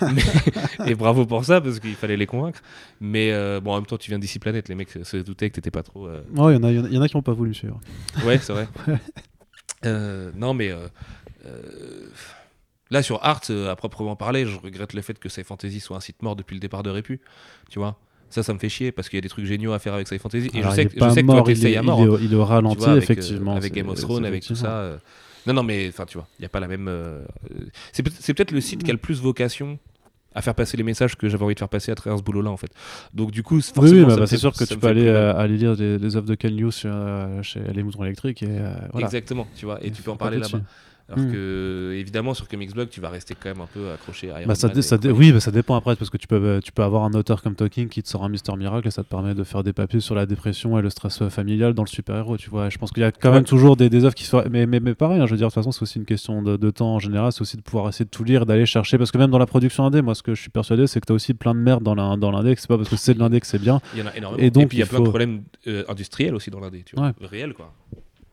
mais- 0.12 0.90
et 0.90 0.94
bravo 0.94 1.26
pour 1.26 1.44
ça, 1.44 1.60
parce 1.60 1.80
qu'il 1.80 1.94
fallait 1.96 2.16
les 2.16 2.26
convaincre. 2.26 2.60
Mais 3.00 3.32
euh, 3.32 3.60
bon, 3.60 3.72
en 3.72 3.76
même 3.76 3.86
temps, 3.86 3.98
tu 3.98 4.10
viens 4.10 4.18
d'ici 4.18 4.38
Planète. 4.38 4.68
Les 4.68 4.74
mecs 4.74 4.90
se 5.02 5.16
doutaient 5.18 5.50
que 5.50 5.56
t'étais 5.56 5.70
pas 5.70 5.82
trop. 5.82 6.06
euh, 6.06 6.22
Ouais, 6.36 6.54
il 6.54 6.56
y 6.56 6.58
en 6.58 6.62
a, 6.64 6.70
il 6.72 6.92
y 6.92 6.94
y 6.94 6.98
en 6.98 7.02
a 7.02 7.08
qui 7.08 7.16
n'ont 7.16 7.22
pas 7.22 7.32
voulu 7.34 7.52
suivre. 7.54 7.78
Ouais, 8.24 8.38
c'est 8.38 8.52
vrai. 8.52 8.68
Euh, 9.86 10.32
non, 10.34 10.54
mais 10.54 10.72
euh, 10.72 10.88
là, 12.90 13.02
sur 13.02 13.22
Art, 13.24 13.42
à 13.68 13.76
proprement 13.76 14.16
parler, 14.16 14.46
je 14.46 14.58
regrette 14.58 14.92
le 14.92 15.02
fait 15.02 15.18
que 15.18 15.28
Sci 15.28 15.44
Fantasy 15.44 15.80
soit 15.80 15.96
un 15.96 16.00
site 16.00 16.20
mort 16.22 16.36
depuis 16.36 16.54
le 16.54 16.60
départ 16.60 16.82
de 16.82 16.90
Répu. 16.90 17.20
Tu 17.70 17.78
vois 17.78 17.96
ça, 18.30 18.42
ça 18.42 18.52
me 18.52 18.58
fait 18.58 18.68
chier 18.68 18.92
parce 18.92 19.08
qu'il 19.08 19.16
y 19.16 19.20
a 19.20 19.22
des 19.22 19.28
trucs 19.30 19.46
géniaux 19.46 19.72
à 19.72 19.78
faire 19.78 19.94
avec 19.94 20.06
Sci 20.06 20.18
Fantasy. 20.18 20.50
Et 20.52 20.58
Alors, 20.58 20.72
je 20.72 20.76
sais 20.76 20.82
il 20.82 20.88
que, 20.88 20.94
je 21.02 21.10
sais 21.14 21.22
que 21.22 21.26
toi, 21.26 21.36
mort, 21.36 21.50
il 21.50 21.66
est, 21.66 21.76
à 21.76 21.82
mort. 21.82 22.00
il 22.00 22.08
est 22.08 22.12
hein, 22.12 22.18
il 22.20 22.32
est 22.32 22.36
au 22.36 22.44
tu 22.44 22.44
ralenti, 22.44 22.76
vois, 22.76 22.88
avec, 22.90 23.08
euh, 23.08 23.12
effectivement. 23.14 23.54
avec 23.56 23.72
Game 23.72 23.88
of 23.88 23.98
Thrones, 24.00 24.24
avec 24.26 24.44
tout 24.44 24.54
ça. 24.54 24.70
euh. 24.80 24.98
Non, 25.48 25.54
non, 25.54 25.62
mais 25.64 25.88
enfin, 25.88 26.04
tu 26.06 26.18
vois, 26.18 26.28
il 26.38 26.42
n'y 26.42 26.46
a 26.46 26.48
pas 26.50 26.60
la 26.60 26.68
même. 26.68 26.86
euh, 26.88 27.24
C'est 27.92 28.02
peut- 28.04 28.12
c'est 28.16 28.34
peut-être 28.34 28.52
le 28.52 28.60
site 28.60 28.84
qui 28.84 28.90
a 28.90 28.92
le 28.92 28.98
plus 28.98 29.20
vocation 29.20 29.78
à 30.34 30.42
faire 30.42 30.54
passer 30.54 30.76
les 30.76 30.82
messages 30.82 31.16
que 31.16 31.28
j'avais 31.28 31.42
envie 31.42 31.54
de 31.54 31.58
faire 31.58 31.70
passer 31.70 31.90
à 31.90 31.94
travers 31.94 32.18
ce 32.18 32.22
boulot-là, 32.22 32.50
en 32.50 32.56
fait. 32.58 32.70
Donc, 33.14 33.30
du 33.32 33.42
coup, 33.42 33.56
Oui, 33.56 33.62
forcément, 33.62 33.96
oui, 34.00 34.04
bah, 34.04 34.10
ça 34.10 34.16
me 34.16 34.20
bah, 34.20 34.26
c'est 34.26 34.36
sûr 34.36 34.52
que 34.52 34.62
tu 34.64 34.76
peux 34.76 34.86
aller, 34.86 35.06
euh, 35.08 35.34
aller 35.34 35.56
lire 35.56 35.74
des, 35.74 35.98
des 35.98 36.16
œuvres 36.16 36.26
de 36.28 36.34
Ken 36.34 36.54
Liu 36.54 36.70
sur, 36.70 36.90
euh, 36.92 37.42
chez 37.42 37.60
Les 37.74 37.82
Moutons 37.82 38.04
Électriques 38.04 38.42
et 38.42 38.46
euh, 38.50 38.74
voilà. 38.92 39.06
Exactement, 39.06 39.48
tu 39.56 39.64
vois, 39.64 39.82
et 39.82 39.90
tu 39.90 40.02
peux 40.02 40.10
en 40.10 40.16
parler 40.16 40.38
là-bas. 40.38 40.60
Alors 41.10 41.24
Hmm. 41.24 41.32
que, 41.32 41.94
évidemment, 41.96 42.34
sur 42.34 42.48
Comics 42.48 42.74
Blog, 42.74 42.90
tu 42.90 43.00
vas 43.00 43.08
rester 43.08 43.34
quand 43.34 43.48
même 43.48 43.62
un 43.62 43.66
peu 43.66 43.90
accroché 43.92 44.30
à 44.30 44.40
Iron 44.40 44.48
Bah, 44.48 44.54
ça 44.54 44.68
Man 44.68 44.76
oui, 45.16 45.32
bah, 45.32 45.40
ça 45.40 45.50
dépend 45.50 45.74
après, 45.74 45.96
parce 45.96 46.10
que 46.10 46.18
tu 46.18 46.26
peux, 46.26 46.60
tu 46.62 46.70
peux 46.70 46.82
avoir 46.82 47.04
un 47.04 47.12
auteur 47.14 47.40
comme 47.42 47.54
Talking 47.54 47.88
qui 47.88 48.02
te 48.02 48.08
sort 48.10 48.24
un 48.24 48.28
Mister 48.28 48.54
Miracle 48.56 48.88
et 48.88 48.90
ça 48.90 49.04
te 49.04 49.08
permet 49.08 49.34
de 49.34 49.42
faire 49.42 49.62
des 49.62 49.72
papiers 49.72 50.00
sur 50.00 50.14
la 50.14 50.26
dépression 50.26 50.78
et 50.78 50.82
le 50.82 50.90
stress 50.90 51.22
euh, 51.22 51.30
familial 51.30 51.72
dans 51.72 51.82
le 51.82 51.88
super-héros, 51.88 52.36
tu 52.36 52.50
vois. 52.50 52.68
Je 52.68 52.76
pense 52.76 52.90
qu'il 52.92 53.00
y 53.00 53.04
a 53.06 53.10
quand 53.12 53.30
Ouais. 53.30 53.36
même 53.36 53.44
toujours 53.44 53.76
des, 53.76 53.88
des 53.88 54.04
œuvres 54.04 54.14
qui 54.14 54.24
se 54.24 54.30
font. 54.30 54.44
Mais, 54.50 54.66
mais, 54.66 54.80
mais 54.80 54.94
pareil, 54.94 55.18
hein, 55.18 55.24
je 55.24 55.30
veux 55.30 55.38
dire, 55.38 55.46
de 55.48 55.52
toute 55.52 55.54
façon, 55.62 55.72
c'est 55.72 55.80
aussi 55.82 55.98
une 55.98 56.04
question 56.04 56.42
de, 56.42 56.58
de 56.58 56.70
temps 56.70 56.94
en 56.96 56.98
général, 56.98 57.32
c'est 57.32 57.40
aussi 57.40 57.56
de 57.56 57.62
pouvoir 57.62 57.88
essayer 57.88 58.04
de 58.04 58.10
tout 58.10 58.24
lire, 58.24 58.44
d'aller 58.44 58.66
chercher, 58.66 58.98
parce 58.98 59.10
que 59.10 59.16
même 59.16 59.30
dans 59.30 59.38
la 59.38 59.46
production 59.46 59.84
indé, 59.86 60.02
moi, 60.02 60.14
ce 60.14 60.22
que 60.22 60.34
je 60.34 60.40
suis 60.42 60.50
persuadé, 60.50 60.86
c'est 60.86 61.00
que 61.00 61.06
tu 61.06 61.12
as 61.12 61.16
aussi 61.16 61.32
plein 61.32 61.54
de 61.54 61.60
merde 61.60 61.82
dans 61.82 61.94
l'in- 61.94 62.18
dans 62.18 62.30
l'index, 62.30 62.60
c'est 62.60 62.68
pas 62.68 62.76
parce 62.76 62.90
que 62.90 62.96
c'est 62.96 63.14
de 63.14 63.18
l'index 63.18 63.46
que 63.46 63.50
c'est 63.52 63.58
bien. 63.62 63.80
Il 63.94 64.00
y 64.00 64.02
en 64.02 64.06
a 64.08 64.14
énormément. 64.14 64.42
Et 64.42 64.46
Et, 64.48 64.50
donc, 64.50 64.68
puis 64.68 64.76
il 64.76 64.80
y 64.80 64.82
a 64.82 64.86
plein 64.86 64.98
de 65.00 65.04
problèmes 65.08 65.42
euh, 65.68 65.84
industriels 65.88 66.34
aussi 66.34 66.50
dans 66.50 66.60
l'indé, 66.60 66.82
tu 66.84 66.96
vois. 66.96 67.14
Réels, 67.22 67.54
quoi. 67.54 67.72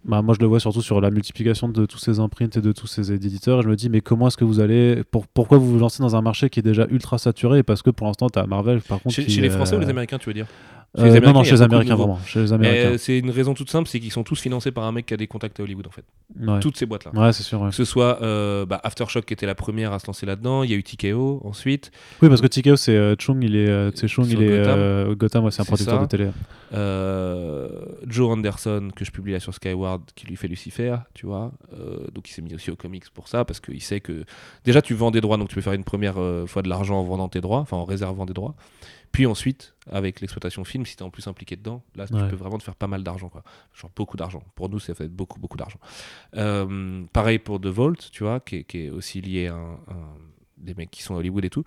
Bah, 0.05 0.21
moi, 0.21 0.35
je 0.35 0.39
le 0.39 0.45
vois 0.45 0.59
surtout 0.59 0.83
sur 0.83 1.01
la 1.01 1.09
multiplication 1.09 1.67
de 1.67 1.85
tous 1.87 1.97
ces 1.97 2.19
imprints 2.19 2.55
et 2.55 2.61
de 2.61 2.71
tous 2.71 2.85
ces 2.85 3.11
éditeurs. 3.11 3.59
Et 3.59 3.63
je 3.63 3.67
me 3.67 3.75
dis, 3.75 3.89
mais 3.89 4.01
comment 4.01 4.27
est-ce 4.27 4.37
que 4.37 4.43
vous 4.43 4.59
allez. 4.59 5.03
Pour, 5.09 5.25
pourquoi 5.27 5.57
vous 5.57 5.67
vous 5.67 5.79
lancez 5.79 6.03
dans 6.03 6.15
un 6.15 6.21
marché 6.21 6.49
qui 6.49 6.59
est 6.59 6.63
déjà 6.63 6.85
ultra 6.89 7.17
saturé? 7.17 7.63
Parce 7.63 7.81
que 7.81 7.89
pour 7.89 8.05
l'instant, 8.05 8.29
tu 8.29 8.37
as 8.37 8.45
Marvel, 8.45 8.81
par 8.81 9.01
contre. 9.01 9.15
Chez, 9.15 9.25
qui, 9.25 9.31
chez 9.31 9.41
les 9.41 9.49
euh, 9.49 9.55
Français 9.55 9.75
ou 9.75 9.79
les 9.79 9.89
Américains, 9.89 10.19
tu 10.19 10.29
veux 10.29 10.33
dire? 10.33 10.45
Euh, 10.97 11.19
Non, 11.19 11.33
non, 11.33 11.43
chez 11.43 11.51
les 11.51 11.57
de 11.59 11.63
Américains, 11.63 11.95
vraiment. 11.95 12.19
Chez 12.25 12.39
les 12.41 12.47
Mais, 12.49 12.53
Américains. 12.53 12.89
euh, 12.91 12.97
C'est 12.97 13.17
une 13.19 13.29
raison 13.29 13.53
toute 13.53 13.69
simple, 13.69 13.87
c'est 13.89 13.99
qu'ils 13.99 14.11
sont 14.11 14.23
tous 14.23 14.39
financés 14.39 14.71
par 14.71 14.83
un 14.85 14.91
mec 14.91 15.05
qui 15.05 15.13
a 15.13 15.17
des 15.17 15.27
contacts 15.27 15.59
à 15.59 15.63
Hollywood, 15.63 15.87
en 15.87 15.91
fait. 15.91 16.05
Ouais, 16.39 16.59
Toutes 16.59 16.77
ces 16.77 16.85
boîtes-là. 16.85 17.11
Ouais, 17.13 17.33
c'est 17.33 17.43
sûr. 17.43 17.61
ouais. 17.61 17.69
Que 17.69 17.75
ce 17.75 17.85
soit 17.85 18.21
euh, 18.21 18.65
bah, 18.65 18.79
Aftershock 18.83 19.25
qui 19.25 19.33
était 19.33 19.45
la 19.45 19.55
première 19.55 19.93
à 19.93 19.99
se 19.99 20.07
lancer 20.07 20.25
là-dedans, 20.25 20.63
il 20.63 20.71
y 20.71 20.73
a 20.73 20.77
eu 20.77 20.83
TKO 20.83 21.41
ensuite, 21.45 21.91
Oui, 22.21 22.29
parce 22.29 22.41
que 22.41 22.47
TKO, 22.47 22.75
c'est 22.75 22.95
euh, 22.95 23.15
Chung, 23.19 23.43
il 23.43 23.55
est, 23.55 23.69
euh, 23.69 23.91
c'est 23.95 24.07
Chung, 24.07 24.25
il 24.29 24.41
est 24.41 24.57
Gotham. 25.15 25.45
euh, 25.45 25.49
c'est 25.51 25.61
un 25.61 25.65
producteur 25.65 25.95
ça. 25.95 26.01
de 26.01 26.07
télé. 26.07 26.29
euh, 26.73 27.67
Joe 28.07 28.31
Anderson 28.31 28.89
que 28.95 29.05
je 29.05 29.11
publie 29.11 29.33
là 29.33 29.39
sur 29.39 29.53
Skyward 29.53 30.01
qui 30.15 30.27
lui 30.27 30.35
fait 30.35 30.47
Lucifer, 30.47 30.95
tu 31.13 31.25
vois. 31.25 31.51
Euh, 31.73 31.97
donc 32.13 32.29
il 32.29 32.33
s'est 32.33 32.41
mis 32.41 32.53
aussi 32.55 32.71
aux 32.71 32.75
comics 32.75 33.05
pour 33.13 33.27
ça 33.27 33.45
parce 33.45 33.59
qu'il 33.59 33.81
sait 33.81 33.99
que 33.99 34.23
déjà 34.63 34.81
tu 34.81 34.93
vends 34.93 35.11
des 35.11 35.21
droits 35.21 35.37
donc 35.37 35.49
tu 35.49 35.55
peux 35.55 35.61
faire 35.61 35.73
une 35.73 35.83
première 35.83 36.15
euh, 36.19 36.45
fois 36.45 36.61
de 36.61 36.69
l'argent 36.69 36.99
en 36.99 37.03
vendant 37.03 37.27
tes 37.29 37.41
droits, 37.41 37.59
enfin 37.59 37.77
en 37.77 37.85
réservant 37.85 38.25
des 38.25 38.33
droits. 38.33 38.55
Puis 39.15 39.25
ensuite 39.25 39.73
avec 39.89 40.19
l'exploitation 40.19 40.65
film, 40.65 40.85
si 40.85 40.97
tu 40.97 41.03
es 41.03 41.05
en 41.05 41.09
plus 41.09 41.25
impliqué 41.27 41.55
dedans, 41.55 41.81
là 41.95 42.03
Ouais. 42.11 42.21
tu 42.23 42.27
peux 42.29 42.35
vraiment 42.35 42.57
te 42.57 42.63
faire 42.63 42.75
pas 42.75 42.87
mal 42.87 43.01
d'argent 43.01 43.29
quoi. 43.29 43.43
Genre 43.73 43.89
beaucoup 43.95 44.17
d'argent. 44.17 44.43
Pour 44.55 44.67
nous 44.67 44.79
ça 44.79 44.93
fait 44.93 45.07
beaucoup 45.07 45.39
beaucoup 45.39 45.55
d'argent. 45.55 45.79
Euh, 46.35 47.03
pareil 47.13 47.39
pour 47.39 47.61
The 47.61 47.67
Vault, 47.67 47.95
tu 48.11 48.23
vois, 48.23 48.41
qui 48.41 48.57
est, 48.57 48.63
qui 48.65 48.79
est 48.85 48.89
aussi 48.89 49.21
lié 49.21 49.47
à, 49.47 49.55
un- 49.55 49.73
un- 49.87 50.17
des 50.57 50.73
mecs 50.73 50.91
qui 50.91 51.01
sont 51.01 51.15
à 51.15 51.19
Hollywood 51.19 51.45
et 51.45 51.49
tout. 51.49 51.63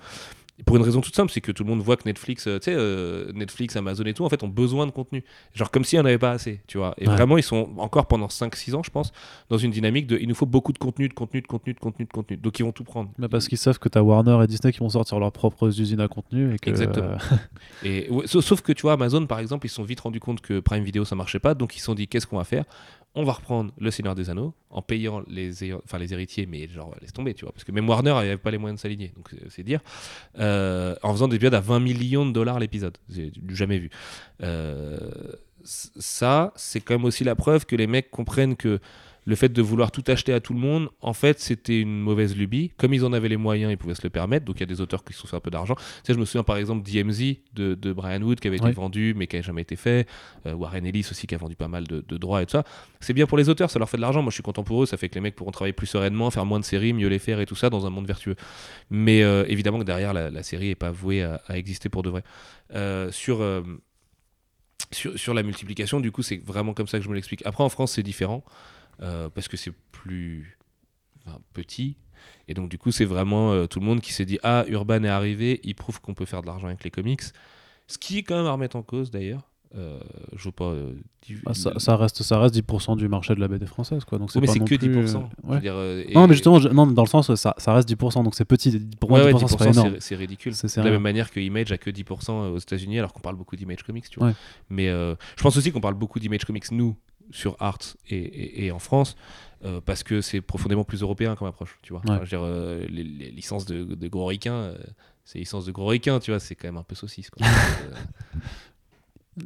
Pour 0.67 0.77
une 0.77 0.83
raison 0.83 1.01
toute 1.01 1.15
simple, 1.15 1.31
c'est 1.33 1.41
que 1.41 1.53
tout 1.53 1.63
le 1.63 1.69
monde 1.71 1.81
voit 1.81 1.97
que 1.97 2.03
Netflix, 2.05 2.47
euh, 2.49 2.59
tu 2.59 2.65
sais, 2.65 2.75
euh, 2.77 3.31
Netflix, 3.33 3.77
Amazon 3.77 4.03
et 4.05 4.13
tout, 4.15 4.25
en 4.25 4.29
fait, 4.29 4.43
ont 4.43 4.49
besoin 4.49 4.87
de 4.87 4.91
contenu. 4.91 5.23
Genre 5.55 5.71
comme 5.71 5.85
s'il 5.85 5.99
n'y 5.99 6.03
en 6.03 6.07
avait 6.07 6.19
pas 6.19 6.33
assez, 6.33 6.61
tu 6.67 6.79
vois. 6.79 6.95
Et 6.99 7.07
Ouais. 7.07 7.15
vraiment, 7.15 7.39
ils 7.39 7.43
sont 7.45 7.71
encore 7.79 8.07
pendant 8.07 8.27
5-6 8.29 8.75
ans, 8.75 8.83
je 8.83 8.91
pense, 8.91 9.13
dans 9.51 9.57
une 9.59 9.71
dynamique 9.71 10.07
de 10.09 10.19
il 10.19 10.29
nous 10.29 10.35
faut 10.35 10.47
beaucoup 10.47 10.73
de 10.73 10.79
contenu, 10.79 11.09
de 11.09 11.15
contenu, 11.15 11.43
de 11.43 11.47
contenu, 11.47 11.75
de 11.75 11.79
contenu, 11.79 12.05
de 12.07 12.11
contenu. 12.13 12.37
Donc 12.37 12.59
ils 12.59 12.65
vont 12.65 12.73
tout 12.73 12.83
prendre. 12.85 13.11
Bah, 13.19 13.29
parce 13.29 13.47
qu'ils 13.47 13.57
savent 13.59 13.79
que 13.79 13.89
tu 13.89 13.97
as 13.99 14.03
Warner 14.03 14.39
et 14.43 14.47
Disney 14.49 14.73
qui 14.73 14.81
vont 14.81 14.89
sortir 14.89 15.19
leurs 15.21 15.33
propres 15.33 15.69
usines 15.81 16.01
à 16.01 16.09
contenu. 16.09 16.55
Et 16.55 16.59
que, 16.59 16.71
Exactement. 16.71 17.07
euh, 17.11 17.37
Et, 17.85 18.11
ouais, 18.11 18.27
sauf, 18.27 18.61
que 18.61 18.73
tu 18.73 18.83
vois, 18.83 18.95
Amazon, 18.95 19.25
par 19.27 19.39
exemple, 19.39 19.67
ils 19.67 19.71
se 19.71 19.77
sont 19.77 19.85
vite 19.85 20.01
rendus 20.01 20.21
compte 20.21 20.41
que 20.41 20.59
Prime 20.61 20.83
Video, 20.83 21.05
ça 21.05 21.15
marchait 21.15 21.39
pas. 21.39 21.55
Donc 21.55 21.77
ils 21.77 21.79
se 21.79 21.85
sont 21.85 21.95
dit 21.95 22.09
qu'est-ce 22.09 22.27
qu'on 22.27 22.39
va 22.39 22.45
faire? 22.45 22.65
On 23.15 23.25
va 23.25 23.33
reprendre 23.33 23.73
Le 23.79 23.91
Seigneur 23.91 24.15
des 24.15 24.31
Anneaux 24.31 24.55
en 24.71 24.83
payant 24.83 25.23
les, 25.27 25.73
enfin, 25.75 25.99
les 25.99 26.13
héritiers, 26.13 26.47
mais 26.47 26.69
genre 26.69 26.95
laisse 27.01 27.13
tomber, 27.13 27.35
tu 27.35 27.45
vois, 27.45 27.53
parce 27.53 27.65
que 27.65 27.73
même 27.73 27.89
Warner 27.89 28.13
n'avait 28.13 28.37
pas 28.37 28.51
les 28.51 28.59
moyens 28.59 28.79
de 28.79 28.83
s'aligner, 28.83 29.13
donc 29.17 29.35
c'est 29.49 29.63
dire, 29.63 29.81
euh, 30.39 30.95
en 31.03 31.13
faisant 31.13 31.29
des 31.29 31.37
épisodes 31.37 31.55
à 31.55 31.61
20 31.61 31.81
millions 31.81 32.27
de 32.27 32.33
dollars 32.33 32.59
l'épisode, 32.59 32.97
jamais 33.49 33.79
vu. 33.79 33.91
Euh, 34.43 34.99
ça, 35.65 36.53
c'est 36.57 36.81
quand 36.81 36.95
même 36.95 37.05
aussi 37.05 37.25
la 37.25 37.35
preuve 37.35 37.67
que 37.67 37.77
les 37.77 37.87
mecs 37.87 38.11
comprennent 38.11 38.57
que 38.57 38.79
le 39.29 39.37
fait 39.37 39.51
de 39.51 39.61
vouloir 39.61 39.91
tout 39.91 40.03
acheter 40.07 40.33
à 40.33 40.41
tout 40.41 40.55
le 40.55 40.59
monde, 40.59 40.89
en 41.03 41.13
fait, 41.13 41.39
c'était 41.39 41.79
une 41.79 42.01
mauvaise 42.01 42.35
lubie. 42.35 42.71
Comme 42.79 42.95
ils 42.95 43.05
en 43.05 43.13
avaient 43.13 43.29
les 43.29 43.37
moyens, 43.37 43.71
ils 43.71 43.77
pouvaient 43.77 43.95
se 43.95 44.03
le 44.03 44.09
permettre. 44.09 44.47
Donc 44.47 44.57
il 44.57 44.61
y 44.61 44.63
a 44.63 44.67
des 44.67 44.81
auteurs 44.81 45.05
qui 45.05 45.13
se 45.13 45.19
sont 45.19 45.27
fait 45.27 45.37
un 45.37 45.41
peu 45.41 45.51
d'argent. 45.51 45.75
Tu 45.75 45.83
sais, 46.05 46.15
je 46.15 46.19
me 46.19 46.25
souviens 46.25 46.45
par 46.45 46.57
exemple 46.57 46.83
d'IMZ 46.83 47.35
de, 47.53 47.75
de 47.75 47.93
Brian 47.93 48.23
Wood 48.23 48.41
qui 48.41 48.49
avait 48.49 48.57
été 48.57 48.71
vendu 48.71 49.13
mais 49.15 49.27
qui 49.27 49.37
n'a 49.37 49.43
jamais 49.43 49.61
été 49.61 49.77
fait. 49.77 50.09
Euh, 50.47 50.55
Warren 50.55 50.87
Ellis 50.87 51.07
aussi 51.11 51.27
qui 51.27 51.35
a 51.35 51.39
vendu 51.39 51.57
pas 51.57 51.69
mal 51.69 51.87
de, 51.87 52.01
droits 52.17 52.41
et 52.41 52.47
tout 52.47 52.53
ça. 52.53 52.65
C'est 53.01 53.13
bien 53.13 53.27
pour 53.27 53.37
les 53.37 53.51
auteurs, 53.51 53.71
ça 53.71 53.79
leur 53.79 53.91
fait 53.91 53.99
de 53.99 54.03
l'argent. 54.03 54.23
Moi 54.23 54.31
je 54.31 54.37
suis 54.37 54.43
content 54.43 54.63
pour 54.63 54.83
eux, 54.83 54.87
ça 54.87 54.97
fait 54.97 55.11
que 55.11 55.17
les 55.17 55.21
mecs 55.21 55.37
pourront 55.37 55.51
travailler 55.51 55.75
plus 55.75 55.87
sereinement, 55.87 56.31
faire 56.31 56.47
moins 56.47 56.59
de 56.59 56.65
séries, 56.65 56.95
mieux 56.95 57.09
les 57.09 57.19
faire 57.19 57.39
et 57.39 57.45
tout 57.45 57.55
ça 57.55 57.69
dans 57.69 57.85
un 57.85 57.91
monde 57.91 58.07
vertueux. 58.07 58.37
Mais 58.89 59.23
euh, 59.23 59.45
évidemment 59.47 59.79
que 59.79 59.85
derrière 59.85 60.15
la, 60.15 60.43
série 60.43 60.69
n'est 60.69 60.75
pas 60.75 60.91
vouée 60.91 61.23
à, 61.23 61.39
exister 61.51 61.91
pour 61.91 62.03
de 62.03 62.09
vrai. 62.09 62.23
Euh, 62.75 63.13
sur. 63.13 63.45
Sur, 64.91 65.19
sur, 65.19 65.35
la 65.35 65.43
multiplication, 65.43 66.01
du 66.01 66.11
coup, 66.11 66.23
c'est 66.23 66.43
vraiment 66.43 66.73
comme 66.73 66.87
ça 66.87 66.97
que 66.97 67.05
je 67.05 67.11
me 67.11 67.15
l'explique. 67.15 67.45
Après, 67.45 67.63
en 67.63 67.69
France, 67.69 67.93
c'est 67.93 68.03
différent. 68.03 68.43
Euh, 69.03 69.29
parce 69.29 69.49
que 69.49 69.57
c'est 69.57 69.73
plus 69.93 70.59
petit. 71.53 71.97
Et 72.49 72.55
donc, 72.55 72.69
du 72.69 72.79
coup, 72.79 72.91
c'est 72.91 73.05
vraiment 73.05 73.53
euh, 73.53 73.67
tout 73.67 73.81
le 73.81 73.87
monde 73.87 74.01
qui 74.01 74.13
s'est 74.13 74.25
dit 74.25 74.39
Ah, 74.43 74.65
Urban 74.69 75.05
est 75.05 75.09
arrivé, 75.09 75.61
il 75.63 75.75
prouve 75.75 76.01
qu'on 76.01 76.15
peut 76.15 76.25
faire 76.25 76.43
de 76.43 76.47
l'argent 76.47 76.67
avec 76.67 76.83
les 76.85 76.91
comics. 76.91 77.23
Ce 77.87 77.99
qui 77.99 78.19
est 78.19 78.23
quand 78.23 78.37
même 78.37 78.47
à 78.47 78.53
remettre 78.53 78.77
en 78.77 78.83
cause 78.83 79.11
d'ailleurs. 79.11 79.43
Euh, 79.77 80.01
je 80.35 80.47
veux 80.47 80.53
pas. 80.53 80.73
Ah, 81.45 81.53
ça, 81.53 81.97
reste, 81.97 82.23
ça 82.23 82.39
reste 82.41 82.55
10% 82.55 82.97
du 82.97 83.07
marché 83.07 83.35
de 83.35 83.41
la 83.41 83.49
BD 83.49 83.67
française, 83.67 84.03
quoi. 84.07 84.19
Donc 84.19 84.33
c'est 84.33 84.41
mais 84.41 84.47
c'est 84.47 84.61
que 84.61 84.75
10%. 84.75 86.15
non, 86.15 86.27
mais 86.27 86.35
justement, 86.35 86.59
non, 86.59 86.87
dans 86.87 87.03
le 87.03 87.09
sens, 87.09 87.35
ça, 87.35 87.55
ça 87.59 87.75
reste 87.75 87.89
10%, 87.91 88.25
donc 88.25 88.35
c'est 88.35 88.47
petit. 88.47 88.81
Pour 88.99 89.11
moi, 89.11 89.31
10%, 89.31 89.97
c'est 90.01 90.17
ridicule. 90.17 90.55
C'est 90.55 90.75
de 90.81 90.85
la 90.85 90.91
même 90.91 91.03
manière 91.03 91.31
que 91.31 91.39
Image 91.39 91.71
a 91.71 91.79
que 91.79 91.91
10% 91.91 92.53
aux 92.53 92.59
États-Unis, 92.59 92.99
alors 92.99 93.13
qu'on 93.13 93.21
parle 93.21 93.37
beaucoup 93.37 93.57
d'Image 93.57 93.83
Comics, 93.85 94.09
tu 94.09 94.19
vois. 94.19 94.33
Mais 94.71 94.87
je 94.89 95.43
pense 95.43 95.57
aussi 95.57 95.71
qu'on 95.71 95.83
parle 95.83 95.95
beaucoup 95.95 96.19
d'Image 96.19 96.47
Comics, 96.47 96.71
nous, 96.73 96.97
sur 97.31 97.57
Art 97.61 97.79
et, 98.09 98.71
en 98.71 98.79
France 98.79 99.17
euh, 99.65 99.81
parce 99.85 100.03
que 100.03 100.21
c'est 100.21 100.41
profondément 100.41 100.85
plus 100.85 101.03
européen 101.03 101.35
comme 101.37 101.49
approche 101.49 101.79
tu 101.83 101.93
vois 101.93 102.03
je 102.07 102.13
veux 102.13 102.27
dire, 102.27 102.43
euh, 102.43 102.87
les, 102.89 103.03
licences 103.03 103.67
de, 103.67 104.09
gros 104.09 104.27
ricains 104.27 104.53
euh, 104.53 104.79
c'est 105.25 105.39
licences 105.39 105.65
de 105.65 105.73
gros 105.73 105.87
ricains 105.87 106.21
tu 106.21 106.31
vois 106.31 106.41
c'est 106.41 106.55
quand 106.55 106.69
même 106.69 106.77
un 106.77 106.83
peu 106.83 106.95
saucisse 106.95 107.31
quoi. 107.31 107.47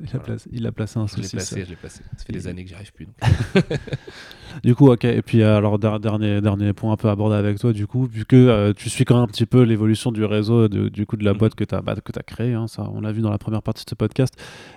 Il, 0.00 0.16
a 0.16 0.18
placé, 0.18 0.50
il, 0.52 0.66
a 0.66 0.72
placé, 0.72 0.98
un 0.98 1.06
souci. 1.06 1.22
Je 1.22 1.26
l'ai 1.26 1.30
placé, 1.30 1.64
je 1.64 1.70
l'ai 1.70 1.76
placé. 1.76 2.02
Ça 2.16 2.24
fait 2.24 2.32
des 2.32 2.46
années 2.46 2.64
que 2.64 2.68
j'y 2.68 2.74
arrive 2.74 2.92
plus. 2.92 3.08
du 4.64 4.74
coup, 4.74 4.90
ok. 4.90 5.04
Et 5.04 5.22
puis, 5.22 5.42
alors, 5.42 5.78
dernier, 5.78 6.40
dernier 6.40 6.72
point 6.72 6.92
un 6.92 6.96
peu 6.96 7.08
abordé 7.08 7.36
avec 7.36 7.58
toi, 7.58 7.72
du 7.72 7.86
coup, 7.86 8.04
vu 8.04 8.24
que 8.24 8.36
euh, 8.36 8.72
tu 8.72 8.90
suis 8.90 9.04
quand 9.04 9.14
même 9.14 9.24
un 9.24 9.28
petit 9.28 9.46
peu 9.46 9.62
l'évolution 9.62 10.12
du 10.12 10.24
réseau, 10.24 10.68
de, 10.68 10.88
du 10.88 11.06
coup, 11.06 11.16
de 11.16 11.24
la 11.24 11.34
mm. 11.34 11.38
boîte 11.38 11.54
que 11.54 11.64
tu 11.64 11.74
as, 11.74 11.80
bah, 11.80 11.94
as 11.94 12.22
créé, 12.22 12.54
hein, 12.54 12.66
ça, 12.68 12.88
on 12.92 13.00
l'a 13.00 13.12
vu 13.12 13.22
dans 13.22 13.30
la 13.30 13.38
première 13.38 13.62
partie 13.62 13.84
de 13.84 13.90
ce 13.90 13.94
podcast. 13.94 14.34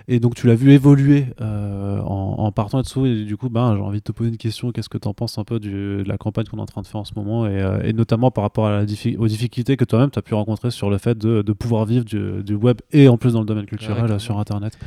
Et 0.08 0.20
donc, 0.20 0.34
tu 0.34 0.46
l'as 0.46 0.54
vu 0.54 0.72
évoluer 0.72 1.26
euh, 1.40 2.00
en, 2.00 2.50
partant 2.52 2.78
de 2.78 2.82
dessous. 2.84 3.06
Et 3.06 3.24
du 3.24 3.36
coup, 3.36 3.48
bah, 3.48 3.72
j'ai 3.76 3.82
envie 3.82 3.98
de 3.98 4.04
te 4.04 4.12
poser 4.12 4.30
une 4.30 4.36
question. 4.36 4.72
Qu'est-ce 4.72 4.88
que 4.88 4.98
tu 4.98 5.08
en 5.08 5.14
penses 5.14 5.38
un 5.38 5.44
peu 5.44 5.60
de 5.60 6.04
la 6.06 6.16
campagne 6.18 6.46
qu'on 6.46 6.58
est 6.58 6.62
en 6.62 6.66
train 6.66 6.82
de 6.82 6.86
faire 6.86 7.00
en 7.00 7.04
ce 7.04 7.14
moment 7.14 7.46
et, 7.46 7.60
euh, 7.60 7.92
notamment 7.92 8.30
par 8.30 8.42
rapport 8.42 8.66
à 8.66 8.70
la 8.70 8.86
aux 9.18 9.28
difficultés 9.28 9.76
que 9.76 9.84
toi-même 9.84 10.10
tu 10.10 10.18
as 10.18 10.22
pu 10.22 10.34
rencontrer 10.34 10.70
sur 10.70 10.90
le 10.90 10.98
fait 10.98 11.16
de, 11.16 11.42
de 11.42 11.52
pouvoir 11.52 11.84
vivre 11.84 12.04
du, 12.04 12.42
du, 12.42 12.54
web 12.54 12.78
et 12.92 13.08
en 13.08 13.16
plus 13.16 13.32
dans 13.32 13.40
le 13.40 13.46
domaine 13.46 13.66
culturel 13.66 14.18
sur 14.20 14.38
Internet 14.38 14.78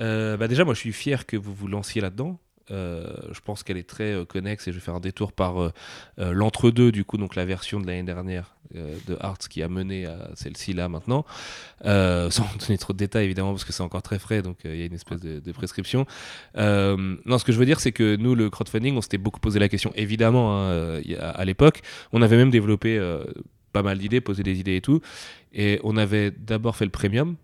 euh, 0.00 0.36
bah 0.36 0.48
déjà, 0.48 0.64
moi, 0.64 0.74
je 0.74 0.80
suis 0.80 0.92
fier 0.92 1.26
que 1.26 1.36
vous 1.36 1.54
vous 1.54 1.68
lanciez 1.68 2.00
là-dedans. 2.00 2.38
Euh, 2.70 3.12
je 3.30 3.40
pense 3.40 3.62
qu'elle 3.62 3.76
est 3.76 3.86
très 3.86 4.14
euh, 4.14 4.24
connexe 4.24 4.66
et 4.66 4.72
je 4.72 4.78
vais 4.78 4.82
faire 4.82 4.94
un 4.94 5.00
détour 5.00 5.32
par 5.32 5.72
l'entre-deux, 6.18 6.92
du 6.92 7.04
coup, 7.04 7.18
donc 7.18 7.36
la 7.36 7.44
version 7.44 7.80
de 7.80 7.86
l'année 7.86 8.02
dernière 8.02 8.54
de 8.72 9.16
Arts 9.20 9.38
qui 9.38 9.62
a 9.62 9.68
mené 9.68 10.06
à 10.06 10.30
celle-ci 10.34 10.72
là 10.72 10.88
maintenant. 10.88 11.24
sans 11.84 12.44
donner 12.60 12.78
trop 12.78 12.92
de 12.92 12.98
détails 12.98 13.26
évidemment 13.26 13.50
parce 13.50 13.64
que 13.64 13.72
c'est 13.72 13.82
encore 13.82 14.02
très 14.02 14.18
frais, 14.18 14.40
donc 14.40 14.60
il 14.64 14.76
y 14.76 14.82
a 14.82 14.86
une 14.86 14.94
espèce 14.94 15.20
de, 15.20 15.52
prescription. 15.52 16.06
non, 16.56 17.38
ce 17.38 17.44
que 17.44 17.52
je 17.52 17.58
veux 17.58 17.66
dire, 17.66 17.80
c'est 17.80 17.92
que 17.92 18.16
nous, 18.16 18.34
le 18.34 18.48
crowdfunding, 18.50 18.96
on 18.96 19.02
s'était 19.02 19.18
beaucoup 19.18 19.40
posé 19.40 19.58
la 19.58 19.68
question, 19.68 19.92
évidemment, 19.94 20.58
hein, 20.58 21.00
à 21.20 21.44
l'époque. 21.44 21.82
On 22.12 22.22
avait 22.22 22.36
même 22.36 22.50
développé 22.50 22.98
pas 23.74 23.82
mal 23.82 23.98
d'idées, 23.98 24.22
poser 24.22 24.42
des 24.42 24.58
idées 24.60 24.76
et 24.76 24.80
tout. 24.80 25.00
Et 25.52 25.80
on 25.84 25.96
avait 25.98 26.30
d'abord 26.30 26.76
fait 26.76 26.86
le 26.86 26.90
premium, 26.90 27.36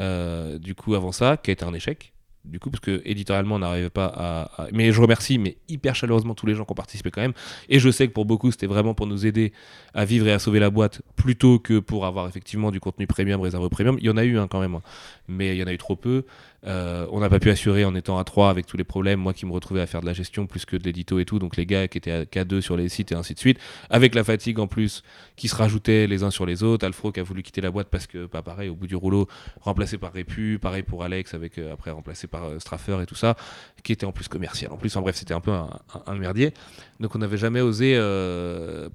euh, 0.00 0.58
du 0.58 0.74
coup, 0.74 0.94
avant 0.94 1.12
ça, 1.12 1.38
qui 1.38 1.50
a 1.50 1.52
été 1.52 1.64
un 1.64 1.72
échec. 1.72 2.12
Du 2.44 2.58
coup, 2.60 2.70
parce 2.70 2.80
que 2.80 3.02
éditorialement, 3.04 3.56
on 3.56 3.58
n'arrivait 3.58 3.90
pas 3.90 4.06
à, 4.16 4.68
Mais 4.72 4.90
je 4.90 5.00
remercie, 5.00 5.38
mais 5.38 5.58
hyper 5.68 5.94
chaleureusement, 5.94 6.34
tous 6.34 6.46
les 6.46 6.54
gens 6.54 6.64
qui 6.64 6.72
ont 6.72 6.74
participé 6.74 7.10
quand 7.10 7.20
même. 7.20 7.34
Et 7.68 7.78
je 7.78 7.90
sais 7.90 8.08
que 8.08 8.12
pour 8.12 8.24
beaucoup, 8.24 8.50
c'était 8.50 8.66
vraiment 8.66 8.94
pour 8.94 9.06
nous 9.06 9.26
aider 9.26 9.52
à 9.92 10.04
vivre 10.04 10.26
et 10.28 10.32
à 10.32 10.38
sauver 10.38 10.58
la 10.58 10.70
boîte, 10.70 11.02
plutôt 11.16 11.58
que 11.58 11.78
pour 11.78 12.06
avoir 12.06 12.26
effectivement 12.26 12.70
du 12.70 12.80
contenu 12.80 13.06
premium 13.06 13.40
réservé 13.40 13.66
au 13.66 13.68
premium. 13.68 13.98
Il 14.00 14.06
y 14.06 14.10
en 14.10 14.16
a 14.16 14.24
eu 14.24 14.38
un 14.38 14.44
hein, 14.44 14.48
quand 14.48 14.60
même, 14.60 14.76
hein. 14.76 14.82
mais 15.28 15.56
il 15.56 15.58
y 15.58 15.62
en 15.62 15.66
a 15.66 15.72
eu 15.72 15.78
trop 15.78 15.96
peu. 15.96 16.24
Euh, 16.66 17.06
on 17.12 17.20
n'a 17.20 17.28
pas 17.28 17.38
pu 17.38 17.50
assurer 17.50 17.84
en 17.84 17.94
étant 17.94 18.18
à 18.18 18.24
3 18.24 18.50
avec 18.50 18.66
tous 18.66 18.76
les 18.76 18.84
problèmes, 18.84 19.20
moi 19.20 19.32
qui 19.32 19.46
me 19.46 19.52
retrouvais 19.52 19.80
à 19.80 19.86
faire 19.86 20.00
de 20.00 20.06
la 20.06 20.12
gestion 20.12 20.46
plus 20.46 20.64
que 20.64 20.76
de 20.76 20.82
l'édito 20.82 21.20
et 21.20 21.24
tout, 21.24 21.38
donc 21.38 21.56
les 21.56 21.66
gars 21.66 21.86
qui 21.86 21.98
étaient 21.98 22.10
à 22.10 22.24
K2 22.24 22.60
sur 22.60 22.76
les 22.76 22.88
sites 22.88 23.12
et 23.12 23.14
ainsi 23.14 23.34
de 23.34 23.38
suite, 23.38 23.58
avec 23.90 24.14
la 24.14 24.24
fatigue 24.24 24.58
en 24.58 24.66
plus 24.66 25.02
qui 25.36 25.46
se 25.46 25.54
rajoutait 25.54 26.08
les 26.08 26.24
uns 26.24 26.30
sur 26.30 26.46
les 26.46 26.64
autres, 26.64 26.84
Alfro 26.84 27.12
qui 27.12 27.20
a 27.20 27.22
voulu 27.22 27.42
quitter 27.42 27.60
la 27.60 27.70
boîte 27.70 27.88
parce 27.90 28.08
que, 28.08 28.26
pas 28.26 28.42
pareil, 28.42 28.68
au 28.68 28.74
bout 28.74 28.88
du 28.88 28.96
rouleau, 28.96 29.28
remplacé 29.60 29.98
par 29.98 30.12
Répu, 30.12 30.58
pareil 30.60 30.82
pour 30.82 31.04
Alex, 31.04 31.32
avec 31.34 31.58
euh, 31.58 31.72
après 31.72 31.92
remplacé 31.92 32.26
par 32.26 32.44
euh, 32.44 32.58
Straffer 32.58 32.98
et 33.02 33.06
tout 33.06 33.14
ça, 33.14 33.36
qui 33.84 33.92
était 33.92 34.06
en 34.06 34.12
plus 34.12 34.26
commercial. 34.26 34.72
En 34.72 34.76
plus, 34.76 34.96
en 34.96 35.02
bref, 35.02 35.14
c'était 35.14 35.34
un 35.34 35.40
peu 35.40 35.52
un, 35.52 36.14
merdier. 36.16 36.52
Donc 36.98 37.14
on 37.14 37.18
n'avait 37.18 37.36
jamais 37.36 37.60
osé 37.60 37.94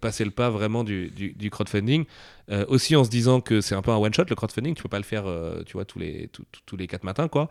passer 0.02 0.26
le 0.26 0.32
pas 0.32 0.50
vraiment 0.50 0.84
du 0.84 1.50
crowdfunding. 1.50 2.06
Euh, 2.52 2.66
aussi 2.68 2.96
en 2.96 3.04
se 3.04 3.10
disant 3.10 3.40
que 3.40 3.62
c'est 3.62 3.76
un 3.76 3.82
peu 3.82 3.92
un 3.92 3.98
one 3.98 4.14
shot 4.14 4.26
le 4.30 4.36
crowdfunding, 4.36 4.76
tu 4.76 4.84
peux 4.84 4.90
pas 4.90 4.98
le 4.98 5.04
faire, 5.04 5.26
euh, 5.28 5.64
tu 5.66 5.74
vois, 5.74 5.86
tous 5.86 6.00
les 6.00 6.30
tous 6.66 6.76
les 6.76 6.88
quatre 6.88 7.04
matins 7.04 7.28
quoi. 7.28 7.48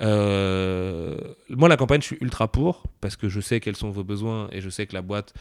Euh, 0.00 1.16
moi 1.48 1.68
la 1.68 1.76
campagne 1.76 2.00
je 2.00 2.06
suis 2.06 2.18
ultra 2.20 2.46
pour 2.46 2.84
parce 3.00 3.16
que 3.16 3.28
je 3.28 3.40
sais 3.40 3.58
quels 3.60 3.76
sont 3.76 3.90
vos 3.90 4.04
besoins 4.04 4.48
et 4.52 4.60
je 4.60 4.70
sais 4.70 4.86
que 4.86 4.94
la 4.94 5.02
boîte 5.02 5.34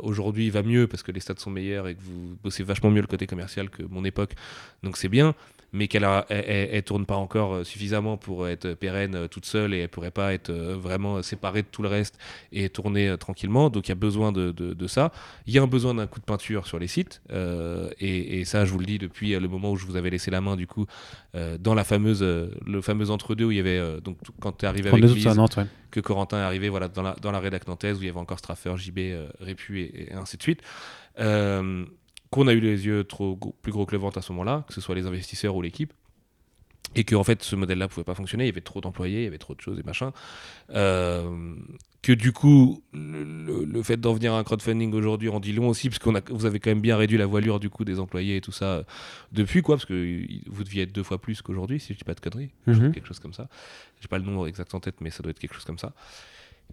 aujourd'hui 0.00 0.50
va 0.50 0.62
mieux 0.62 0.86
parce 0.86 1.02
que 1.02 1.12
les 1.12 1.20
stats 1.20 1.34
sont 1.36 1.50
meilleurs 1.50 1.88
et 1.88 1.94
que 1.94 2.00
vous 2.02 2.36
bossez 2.42 2.62
vachement 2.62 2.90
mieux 2.90 3.00
le 3.00 3.06
côté 3.06 3.26
commercial 3.26 3.70
que 3.70 3.82
mon 3.82 4.04
époque, 4.04 4.34
donc 4.82 4.96
c'est 4.96 5.08
bien 5.08 5.34
mais 5.72 5.88
qu'elle 5.88 6.06
elle, 6.30 6.82
tourne 6.82 7.04
pas 7.04 7.16
encore 7.16 7.54
euh, 7.54 7.64
suffisamment 7.64 8.16
pour 8.16 8.48
être 8.48 8.72
pérenne 8.74 9.14
euh, 9.14 9.28
toute 9.28 9.44
seule 9.44 9.74
et 9.74 9.80
elle 9.80 9.88
pourrait 9.88 10.10
pas 10.10 10.32
être 10.32 10.50
euh, 10.50 10.76
vraiment 10.78 11.22
séparée 11.22 11.62
de 11.62 11.66
tout 11.70 11.82
le 11.82 11.88
reste 11.88 12.18
et 12.52 12.68
tourner 12.70 13.16
tranquillement. 13.18 13.68
Donc 13.68 13.88
il 13.88 13.90
y 13.90 13.92
a 13.92 13.96
besoin 13.96 14.32
de, 14.32 14.50
de, 14.50 14.86
ça. 14.86 15.12
Il 15.46 15.52
y 15.52 15.58
a 15.58 15.62
un 15.62 15.66
besoin 15.66 15.94
d'un 15.94 16.06
coup 16.06 16.20
de 16.20 16.24
peinture 16.24 16.66
sur 16.66 16.78
les 16.78 16.86
sites 16.86 17.20
et, 17.30 18.40
et, 18.40 18.44
ça, 18.44 18.64
je 18.64 18.72
vous 18.72 18.78
le 18.78 18.86
dis 18.86 18.98
depuis 18.98 19.38
le 19.38 19.48
moment 19.48 19.72
où 19.72 19.76
je 19.76 19.84
vous 19.84 19.96
avais 19.96 20.10
laissé 20.10 20.30
la 20.30 20.40
main 20.40 20.56
du 20.56 20.66
coup 20.66 20.86
dans 21.60 21.74
la 21.74 21.84
fameuse 21.84 22.22
le 22.22 22.80
fameux 22.80 23.10
entre 23.10 23.34
deux 23.34 23.44
où 23.44 23.50
il 23.50 23.58
y 23.58 23.60
avait 23.60 24.00
donc 24.00 24.16
quand 24.40 24.52
tu 24.52 24.64
es 24.64 24.68
arrivé 24.68 24.88
avec 24.88 25.02
Lise, 25.02 25.28
que 25.90 26.00
Corentin 26.00 26.38
est 26.38 26.42
arrivé 26.42 26.68
voilà 26.68 26.88
dans 26.88 27.02
la 27.02 27.14
dans 27.20 27.30
la 27.30 27.40
rédac 27.40 27.66
nantaise 27.66 27.98
où 27.98 28.02
il 28.02 28.06
y 28.06 28.08
avait 28.08 28.18
encore 28.18 28.38
Straffer, 28.38 28.74
JB, 28.76 28.98
Et, 29.70 30.10
et, 30.10 30.12
ainsi 30.14 30.36
de 30.36 30.42
suite 30.42 30.62
qu'on 32.30 32.46
a 32.46 32.52
eu 32.52 32.60
les 32.60 32.86
yeux 32.86 33.04
trop 33.04 33.36
plus 33.62 33.72
gros 33.72 33.86
que 33.86 33.92
le 33.92 33.98
ventre 33.98 34.18
à 34.18 34.22
ce 34.22 34.32
moment-là, 34.32 34.64
que 34.68 34.74
ce 34.74 34.80
soit 34.80 34.94
les 34.94 35.06
investisseurs 35.06 35.54
ou 35.56 35.62
l'équipe, 35.62 35.92
et 36.94 37.04
que 37.04 37.14
en 37.14 37.24
fait 37.24 37.42
ce 37.42 37.56
modèle-là 37.56 37.88
pouvait 37.88 38.04
pas 38.04 38.14
fonctionner, 38.14 38.44
il 38.44 38.48
y 38.48 38.50
avait 38.50 38.60
trop 38.60 38.80
d'employés, 38.80 39.20
il 39.20 39.24
y 39.24 39.26
avait 39.26 39.38
trop 39.38 39.54
de 39.54 39.60
choses 39.60 39.78
et 39.78 39.82
machin, 39.82 40.12
euh, 40.70 41.54
que 42.02 42.12
du 42.12 42.32
coup 42.32 42.82
le, 42.92 43.82
fait 43.82 43.98
d'en 43.98 44.14
venir 44.14 44.32
à 44.32 44.38
un 44.38 44.44
crowdfunding 44.44 44.92
aujourd'hui 44.94 45.28
en 45.28 45.40
dit 45.40 45.52
long 45.52 45.68
aussi, 45.68 45.88
parce 45.88 45.98
qu'on 45.98 46.14
a, 46.14 46.20
vous 46.30 46.46
avez 46.46 46.60
quand 46.60 46.70
même 46.70 46.80
bien 46.80 46.96
réduit 46.96 47.18
la 47.18 47.26
voilure 47.26 47.60
du 47.60 47.70
coup 47.70 47.84
des 47.84 47.98
employés 47.98 48.36
et 48.36 48.40
tout 48.40 48.52
ça 48.52 48.66
euh, 48.66 48.82
depuis 49.32 49.62
quoi, 49.62 49.76
parce 49.76 49.86
que 49.86 50.26
vous 50.46 50.64
deviez 50.64 50.84
être 50.84 50.92
deux 50.92 51.02
fois 51.02 51.20
plus 51.20 51.42
qu'aujourd'hui, 51.42 51.80
si 51.80 51.92
je 51.92 51.98
dis 51.98 52.04
pas 52.04 52.14
de 52.14 52.20
conneries, 52.20 52.50
mhm. 52.66 52.92
quelque 52.92 53.06
chose 53.06 53.20
comme 53.20 53.34
ça. 53.34 53.48
J'ai 54.00 54.08
pas 54.08 54.18
le 54.18 54.24
nombre 54.24 54.46
exact 54.48 54.74
en 54.74 54.80
tête, 54.80 55.00
mais 55.00 55.10
ça 55.10 55.22
doit 55.22 55.30
être 55.30 55.38
quelque 55.38 55.54
chose 55.54 55.64
comme 55.64 55.78
ça. 55.78 55.92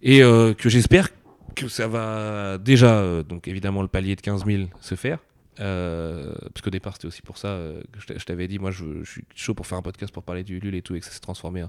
Et 0.02 0.22
euh, 0.22 0.54
que 0.54 0.68
j'espère 0.68 1.08
que 1.54 1.68
ça 1.68 1.88
va 1.88 2.58
déjà, 2.58 3.22
donc 3.22 3.48
évidemment 3.48 3.82
le 3.82 3.88
palier 3.88 4.16
de 4.16 4.20
15 4.20 4.44
000 4.44 4.64
se 4.80 4.94
faire, 4.94 5.18
euh, 5.60 6.34
parce 6.52 6.62
qu'au 6.62 6.70
départ, 6.70 6.94
c'était 6.94 7.06
aussi 7.06 7.22
pour 7.22 7.38
ça 7.38 7.48
euh, 7.48 7.80
que 7.92 8.18
je 8.18 8.24
t'avais 8.24 8.48
dit, 8.48 8.58
moi, 8.58 8.70
je, 8.70 9.04
suis 9.04 9.24
chaud 9.34 9.54
pour 9.54 9.66
faire 9.66 9.78
un 9.78 9.82
podcast 9.82 10.12
pour 10.12 10.22
parler 10.22 10.44
du 10.44 10.58
LUL 10.58 10.74
et 10.74 10.82
tout, 10.82 10.94
et 10.94 11.00
que 11.00 11.06
ça 11.06 11.12
s'est 11.12 11.20
transformé 11.20 11.64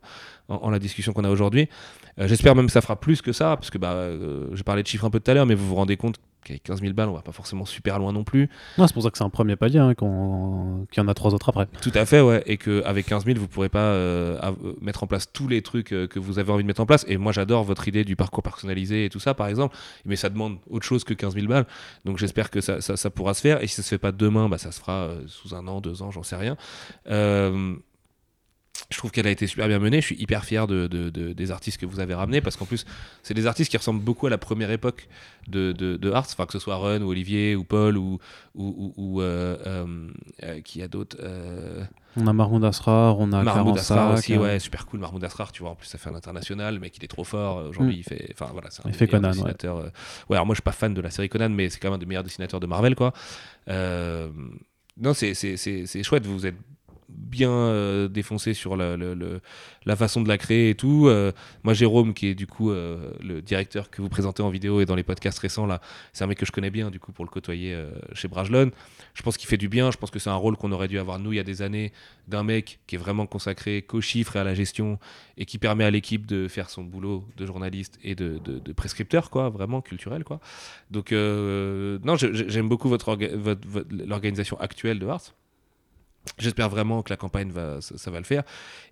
en, 0.50 0.70
la 0.70 0.80
discussion 0.80 1.14
qu'on 1.14 1.24
a 1.24 1.30
aujourd'hui. 1.30 1.70
Euh, 2.20 2.28
j'espère 2.28 2.56
même 2.56 2.68
que 2.68 2.72
ça 2.72 2.82
fera 2.82 3.00
plus 3.00 3.22
que 3.22 3.32
ça, 3.32 3.56
parce 3.56 3.70
que 3.70 3.78
bah, 3.78 4.10
j'ai 4.54 4.64
parlé 4.64 4.84
de 4.84 4.88
chiffres 4.88 5.06
un 5.06 5.10
peu 5.10 5.20
tout 5.20 5.32
à 5.32 5.34
l'heure, 5.34 5.46
mais 5.46 5.56
vous 5.56 5.68
vous 5.68 5.76
rendez 5.76 5.98
compte 5.98 6.20
15 6.44 6.82
000 6.82 6.94
balles, 6.94 7.10
on 7.10 7.14
va 7.14 7.22
pas 7.22 7.32
forcément 7.32 7.66
super 7.66 8.00
loin 8.00 8.14
non 8.14 8.24
plus. 8.24 8.50
c'est 8.78 8.94
pour 8.94 9.04
ça 9.04 9.10
que 9.10 9.18
c'est 9.18 9.24
un 9.24 9.30
premier 9.30 9.56
palier, 9.56 9.80
hein, 9.80 9.94
qu'il 9.96 10.08
y 10.08 11.00
en 11.00 11.08
a 11.08 11.14
trois 11.14 11.34
autres 11.34 11.50
après. 11.50 11.68
Tout 11.82 11.92
à 11.94 12.06
fait, 12.06 12.22
ouais, 12.22 12.44
et 12.46 12.58
qu'avec 12.58 13.06
15 13.06 13.26
000, 13.26 13.38
vous 13.40 13.48
pourrez 13.48 13.70
pas 13.70 13.94
mettre 14.82 15.04
en 15.04 15.08
place 15.08 15.32
tous 15.32 15.48
les 15.48 15.62
trucs 15.62 15.88
que 15.88 16.20
vous 16.20 16.40
avez 16.40 16.52
envie 16.52 16.64
de 16.64 16.68
mettre 16.68 16.82
en 16.82 16.86
place. 16.86 17.06
Et 17.08 17.18
moi, 17.18 17.32
j'adore 17.32 17.64
votre 17.64 17.88
idée 17.88 18.04
du 18.04 18.16
parcours 18.16 18.44
personnalisé 18.44 19.06
et 19.06 19.10
tout 19.10 19.20
ça, 19.20 19.34
par 19.34 19.48
exemple, 19.48 19.76
mais 20.06 20.16
ça 20.16 20.30
demande 20.30 20.58
autre 20.70 20.86
chose 20.86 21.04
que 21.04 21.14
15 21.14 21.36
000 21.36 21.48
balles. 21.48 21.66
Donc 22.06 22.18
j'espère 22.18 22.50
que 22.50 22.62
ça, 22.62 22.82
ça, 22.82 22.98
ça, 22.98 23.10
pourra 23.10 23.34
se 23.34 23.42
faire. 23.42 23.64
Et 23.64 23.68
ça 23.68 23.84
se 23.84 23.90
fait 23.90 23.98
pas 23.98 24.12
demain, 24.12 24.50
bah, 24.50 24.58
ça 24.58 24.72
se 24.72 24.80
fera 24.80 24.94
euh, 24.94 25.24
sous 25.28 25.56
un 25.56 25.68
an, 25.68 25.82
deux 25.82 26.02
ans, 26.02 26.12
j'en 26.12 26.24
sais 26.24 26.36
rien. 26.36 26.58
Euh, 27.10 27.76
je 28.90 28.98
trouve 28.98 29.12
qu'elle 29.12 29.28
a 29.28 29.32
été 29.32 29.48
super 29.48 29.68
bien 29.68 29.80
menée. 29.80 30.00
Je 30.00 30.06
suis 30.08 30.16
hyper 30.16 30.46
fier 30.46 30.66
de, 30.66 30.88
de- 30.88 31.10
de- 31.10 31.34
des 31.34 31.52
artistes 31.52 31.78
que 31.80 31.86
vous 31.86 32.00
avez 32.00 32.14
ramenés 32.14 32.40
parce 32.40 32.56
qu'en 32.56 32.66
plus, 32.66 32.86
c'est 33.22 33.34
des 33.34 33.46
artistes 33.46 33.70
qui 33.70 33.76
ressemblent 33.78 34.02
beaucoup 34.02 34.28
à 34.28 34.30
la 34.30 34.38
première 34.38 34.72
époque 34.72 35.10
de, 35.50 35.74
de, 35.74 35.98
de 35.98 36.12
enfin 36.12 36.46
que 36.46 36.54
ce 36.54 36.60
soit 36.60 36.78
Run 36.78 37.02
ou 37.02 37.10
Olivier 37.10 37.56
ou 37.58 37.64
Paul 37.66 37.98
ou, 37.98 38.20
ou, 38.56 38.94
ou- 38.96 39.22
euh, 39.22 39.58
euh, 39.66 40.08
euh, 40.44 40.62
qui 40.62 40.82
a 40.82 40.88
d'autres. 40.88 41.18
euh, 41.20 41.84
On 42.16 42.28
a 42.28 42.34
Mahmoud 42.34 42.64
Asrar, 42.64 43.20
on 43.20 43.32
a 43.34 43.44
Mahmoud 43.44 43.78
Asrar 43.78 44.14
aussi, 44.14 44.38
ouais, 44.38 44.58
super 44.60 44.86
cool. 44.86 45.02
Mahmoud 45.02 45.24
Asrar, 45.24 45.52
tu 45.52 45.64
vois, 45.64 45.72
en 45.72 45.76
plus 45.76 45.88
ça 45.88 45.98
fait 45.98 46.10
un 46.10 46.16
international, 46.16 46.80
mais 46.80 46.90
il 46.96 47.04
est 47.04 47.08
trop 47.10 47.26
fort. 47.26 47.68
Aujourd'hui, 47.70 47.96
Mm. 47.96 48.00
il 48.00 48.04
fait, 48.04 48.30
enfin 48.34 48.50
voilà, 48.54 48.70
c'est 48.72 48.86
un 48.86 48.90
Il 48.90 48.96
fait 48.96 49.08
Conan, 49.08 49.32
ouais. 49.34 49.54
euh. 49.66 49.90
Ouais, 50.30 50.36
alors 50.38 50.46
moi 50.46 50.54
je 50.56 50.60
suis 50.60 50.64
pas 50.64 50.72
fan 50.72 50.94
de 50.94 51.02
la 51.02 51.12
série 51.12 51.28
Conan, 51.30 51.50
mais 51.50 51.70
c'est 51.70 51.80
quand 51.80 51.90
même 51.90 51.96
un 51.96 52.00
des 52.00 52.06
meilleurs 52.06 52.24
dessinateurs 52.24 52.60
de 52.62 52.68
Marvel, 52.68 52.96
quoi. 52.96 53.12
Non, 55.00 55.14
c'est 55.14 56.04
chouette. 56.04 56.26
Vous 56.26 56.46
êtes 56.46 56.56
bien 57.10 57.52
euh, 57.52 58.08
défoncé 58.08 58.54
sur 58.54 58.76
la, 58.76 58.98
façon 59.96 60.22
de 60.22 60.28
la 60.28 60.38
créer 60.38 60.72
et 60.72 60.76
tout. 60.76 61.08
Euh, 61.08 61.32
moi, 61.64 61.74
Jérôme, 61.74 62.14
qui 62.14 62.28
est 62.28 62.36
du 62.36 62.48
coup 62.48 62.72
euh, 62.72 63.12
le 63.22 63.42
directeur 63.42 63.90
que 63.90 64.02
vous 64.02 64.10
présentez 64.10 64.44
en 64.44 64.50
vidéo 64.50 64.82
et 64.82 64.86
dans 64.86 64.96
les 64.96 65.04
podcasts 65.04 65.40
récents, 65.40 65.68
c'est 66.14 66.24
un 66.24 66.28
mec 66.28 66.38
que 66.38 66.46
je 66.46 66.52
connais 66.52 66.70
bien, 66.70 66.92
du 66.92 67.00
coup, 67.00 67.12
pour 67.12 67.26
le 67.26 67.30
côtoyer 67.30 67.78
chez 68.14 68.28
Brajlon. 68.28 68.72
Je 69.14 69.24
pense 69.24 69.38
qu'il 69.38 69.48
fait 69.48 69.58
du 69.58 69.70
bien. 69.70 69.92
Je 69.92 69.98
pense 69.98 70.12
que 70.12 70.20
c'est 70.20 70.30
un 70.30 70.36
rôle 70.36 70.58
qu'on 70.58 70.72
aurait 70.72 70.88
dû 70.88 71.00
avoir, 71.00 71.20
nous, 71.20 71.34
il 71.34 71.38
y 71.38 71.40
a 71.40 71.44
des 71.44 71.62
années, 71.62 71.92
d'un 72.28 72.44
mec 72.44 72.80
qui 72.88 72.96
est 72.96 73.00
vraiment 73.00 73.26
consacré 73.26 73.82
qu'aux 73.82 74.02
chiffres 74.02 74.36
et 74.36 74.40
à 74.40 74.44
la 74.44 74.54
gestion 74.54 75.00
et 75.38 75.46
qui 75.46 75.58
permet 75.58 75.86
à 75.86 75.92
l'équipe 75.92 76.26
de 76.26 76.48
faire 76.48 76.70
son 76.70 76.84
boulot 76.84 77.26
de 77.38 77.46
journaliste 77.46 78.00
et 78.04 78.16
de, 78.16 78.40
prescripteur, 78.74 79.30
quoi, 79.30 79.50
vraiment 79.50 79.82
culturel, 79.82 80.24
quoi. 80.24 80.40
Donc, 80.92 81.12
non, 81.12 82.16
j'aime 82.16 82.70
beaucoup 82.70 82.90
votre, 82.90 83.10
orga- 83.10 83.34
votre- 83.36 83.68
votre- 83.68 83.90
l'organisation 83.92 84.60
actuelle 84.60 85.00
de 85.00 85.08
Ars. 85.08 85.34
J'espère 86.40 86.70
vraiment 86.70 87.02
que 87.04 87.10
la 87.10 87.18
campagne 87.18 87.50
va, 87.52 87.82
ça, 87.82 87.98
ça 87.98 88.12
va 88.12 88.18
le 88.20 88.24
faire. 88.26 88.44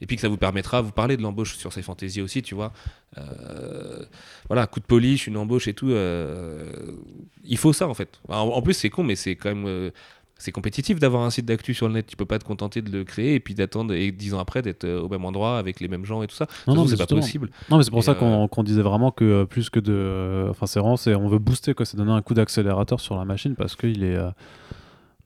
Et 0.02 0.06
puis 0.08 0.16
que 0.16 0.22
ça 0.22 0.30
vous 0.30 0.38
permettra, 0.38 0.82
vous 0.82 0.92
parlez 0.92 1.18
de 1.18 1.22
l'embauche 1.22 1.58
sur 1.58 1.72
ces 1.74 1.82
fantaisies 1.82 2.22
aussi, 2.22 2.42
tu 2.42 2.56
vois. 2.56 2.72
Euh, 3.18 4.04
voilà, 4.48 4.68
coup 4.68 4.80
de 4.80 4.86
polish, 4.86 5.28
une 5.28 5.38
embauche 5.38 5.68
et 5.68 5.74
tout. 5.74 5.90
euh, 5.92 6.72
il 7.44 7.58
faut 7.58 7.74
ça 7.74 7.88
en 7.88 7.94
fait. 7.94 8.20
En, 8.28 8.40
en 8.40 8.62
plus, 8.62 8.74
c'est 8.74 8.90
con, 8.90 9.04
mais 9.04 9.16
c'est 9.16 9.36
quand 9.36 9.50
même. 9.50 9.66
euh, 9.68 9.92
c'est 10.38 10.52
compétitif 10.52 11.00
d'avoir 11.00 11.24
un 11.24 11.30
site 11.30 11.46
d'actu 11.46 11.74
sur 11.74 11.88
le 11.88 11.94
net. 11.94 12.08
Tu 12.08 12.18
peux 12.18 12.26
pas 12.26 12.38
te 12.40 12.44
contenter 12.44 12.82
de 12.82 12.92
le 12.92 13.06
créer 13.06 13.36
et 13.36 13.40
puis 13.40 13.54
d'attendre 13.56 13.94
et 13.94 14.12
dix 14.12 14.34
ans 14.34 14.40
après 14.40 14.62
d'être 14.62 14.84
euh, 14.84 15.00
au 15.00 15.08
même 15.08 15.24
endroit 15.24 15.58
avec 15.58 15.80
les 15.80 15.88
mêmes 15.88 16.04
gens 16.04 16.22
et 16.24 16.28
tout 16.28 16.36
ça. 16.36 16.46
Non, 16.68 16.76
non, 16.76 16.86
c'est 16.88 16.98
pas 16.98 17.06
possible. 17.08 17.50
Non, 17.70 17.78
mais 17.78 17.84
c'est 17.84 17.90
pour 17.90 18.00
Et, 18.00 18.04
ça 18.04 18.16
qu'on 18.16 18.64
disait 18.64 18.82
vraiment 18.82 19.12
que 19.12 19.46
plus 19.46 19.70
que 19.70 19.80
de. 19.80 20.48
Enfin, 20.50 20.66
c'est 20.66 20.80
vraiment. 20.80 20.98
c'est- 20.98 21.16
On 21.16 21.30
veut 21.30 21.40
booster, 21.40 21.74
quoi. 21.74 21.86
C'est 21.86 21.96
donner 21.96 22.12
un 22.12 22.22
coup 22.22 22.34
d'accélérateur 22.34 23.00
sur 23.00 23.16
la 23.16 23.24
machine 23.24 23.56
parce 23.56 23.76
qu'il 23.78 24.04
est. 24.04 24.18